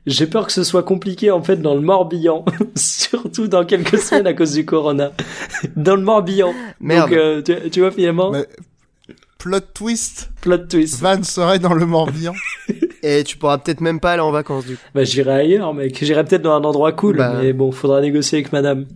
J'ai 0.06 0.26
peur 0.26 0.46
que 0.46 0.52
ce 0.52 0.64
soit 0.64 0.82
compliqué 0.82 1.30
en 1.30 1.40
fait 1.40 1.56
dans 1.56 1.76
le 1.76 1.82
Morbihan, 1.82 2.44
surtout 2.74 3.46
dans 3.46 3.64
quelques 3.64 3.98
semaines 3.98 4.26
à 4.26 4.34
cause 4.34 4.54
du 4.54 4.64
corona. 4.64 5.12
dans 5.76 5.94
le 5.94 6.02
Morbihan. 6.02 6.52
Merde. 6.80 7.10
Donc 7.10 7.18
euh, 7.18 7.42
tu, 7.42 7.70
tu 7.70 7.80
vois 7.80 7.92
finalement, 7.92 8.32
Plot 9.46 9.60
twist. 9.74 10.30
plot 10.40 10.58
twist. 10.66 11.00
Van 11.00 11.22
serait 11.22 11.58
dans 11.60 11.72
le 11.74 11.86
Morbihan. 11.86 12.34
Et 13.02 13.22
tu 13.22 13.36
pourras 13.36 13.58
peut-être 13.58 13.80
même 13.80 14.00
pas 14.00 14.12
aller 14.12 14.22
en 14.22 14.32
vacances 14.32 14.66
du 14.66 14.74
coup. 14.76 14.82
Bah 14.94 15.04
j'irai 15.04 15.32
ailleurs, 15.32 15.72
mec. 15.72 15.96
J'irai 16.02 16.24
peut-être 16.24 16.42
dans 16.42 16.54
un 16.54 16.64
endroit 16.64 16.90
cool, 16.92 17.18
Bah. 17.18 17.38
mais 17.40 17.52
bon, 17.52 17.70
faudra 17.70 18.00
négocier 18.00 18.38
avec 18.38 18.52
madame. 18.52 18.86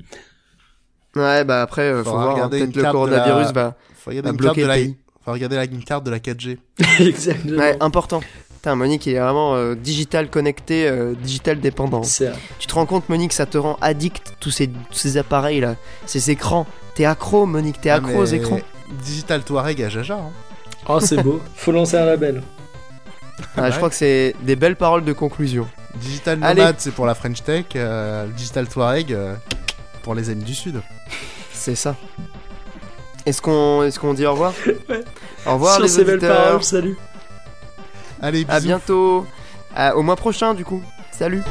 Ouais, 1.16 1.44
bah 1.44 1.62
après, 1.62 1.82
euh, 1.82 2.02
faut 2.04 2.10
voir. 2.10 2.30
hein, 2.30 2.32
regarder 2.34 2.58
Peut-être 2.58 2.70
une 2.70 2.76
le 2.76 2.82
carte 2.82 2.94
de 2.94 2.98
coronavirus 2.98 3.46
la- 3.46 3.52
va, 3.52 3.76
Faut 3.94 4.10
regarder 4.10 4.28
va 4.28 4.32
une 4.32 4.40
carte 4.40 4.56
bloquer 4.56 4.62
de 4.62 4.66
la... 4.66 4.94
Faut 5.24 5.32
regarder 5.32 5.56
la, 5.56 5.64
une 5.64 5.84
carte 5.84 6.04
de 6.04 6.10
la 6.10 6.18
4G. 6.18 6.58
Exactement. 7.00 7.58
Ouais, 7.58 7.76
important. 7.80 8.20
Putain, 8.54 8.74
Monique, 8.74 9.06
il 9.06 9.14
est 9.14 9.20
vraiment 9.20 9.54
euh, 9.54 9.74
digital 9.74 10.28
connecté, 10.30 10.86
euh, 10.88 11.14
digital 11.22 11.60
dépendant. 11.60 12.02
C'est 12.02 12.30
Tu 12.58 12.66
te 12.66 12.74
rends 12.74 12.86
compte, 12.86 13.08
Monique, 13.08 13.32
ça 13.32 13.46
te 13.46 13.56
rend 13.58 13.76
addict, 13.80 14.34
tous 14.40 14.50
ces, 14.50 14.66
tous 14.68 14.74
ces 14.98 15.16
appareils 15.16 15.60
là, 15.60 15.76
ces 16.06 16.30
écrans. 16.30 16.66
T'es 16.94 17.04
accro, 17.04 17.46
Monique, 17.46 17.80
t'es 17.80 17.90
Ah, 17.90 17.96
accro 17.96 18.18
aux 18.18 18.24
écrans. 18.24 18.60
Digital 18.91 19.43
Touareg 19.43 19.83
à 19.83 19.89
Jaja. 19.89 20.15
Hein. 20.15 20.31
Oh, 20.89 21.01
c'est 21.01 21.23
beau. 21.23 21.41
Faut 21.57 21.73
lancer 21.73 21.97
un 21.97 22.05
label. 22.07 22.43
Ah, 23.57 23.62
ouais. 23.62 23.70
Je 23.73 23.77
crois 23.77 23.89
que 23.91 23.94
c'est 23.94 24.35
des 24.43 24.57
belles 24.57 24.77
paroles 24.77 25.05
de 25.05 25.12
conclusion. 25.12 25.67
Digital. 25.97 26.39
Nomad, 26.39 26.77
c'est 26.78 26.91
pour 26.93 27.07
la 27.07 27.15
French 27.15 27.43
Tech. 27.43 27.67
euh, 27.77 28.27
Digital 28.28 28.69
Touareg, 28.69 29.12
euh, 29.12 29.35
pour 30.02 30.15
les 30.15 30.31
amis 30.31 30.44
du 30.44 30.55
Sud. 30.55 30.81
C'est 31.52 31.75
ça. 31.75 31.94
Est-ce 33.27 33.43
qu'on 33.43 33.83
est 33.85 33.99
qu'on 33.99 34.15
dit 34.15 34.25
au 34.25 34.33
revoir 34.33 34.55
Ouais. 34.89 35.05
Au 35.47 35.55
revoir 35.55 35.75
Sur 35.75 35.83
les 35.83 35.89
ces 35.89 36.05
belles 36.05 36.15
auditeurs. 36.17 36.43
paroles, 36.44 36.62
salut. 36.65 36.97
Allez, 38.23 38.44
bisous. 38.44 38.57
À 38.57 38.60
bientôt. 38.60 39.27
À- 39.77 39.94
au 39.97 40.02
mois 40.02 40.17
prochain 40.17 40.55
du 40.55 40.65
coup. 40.65 40.83
Salut. 41.12 41.43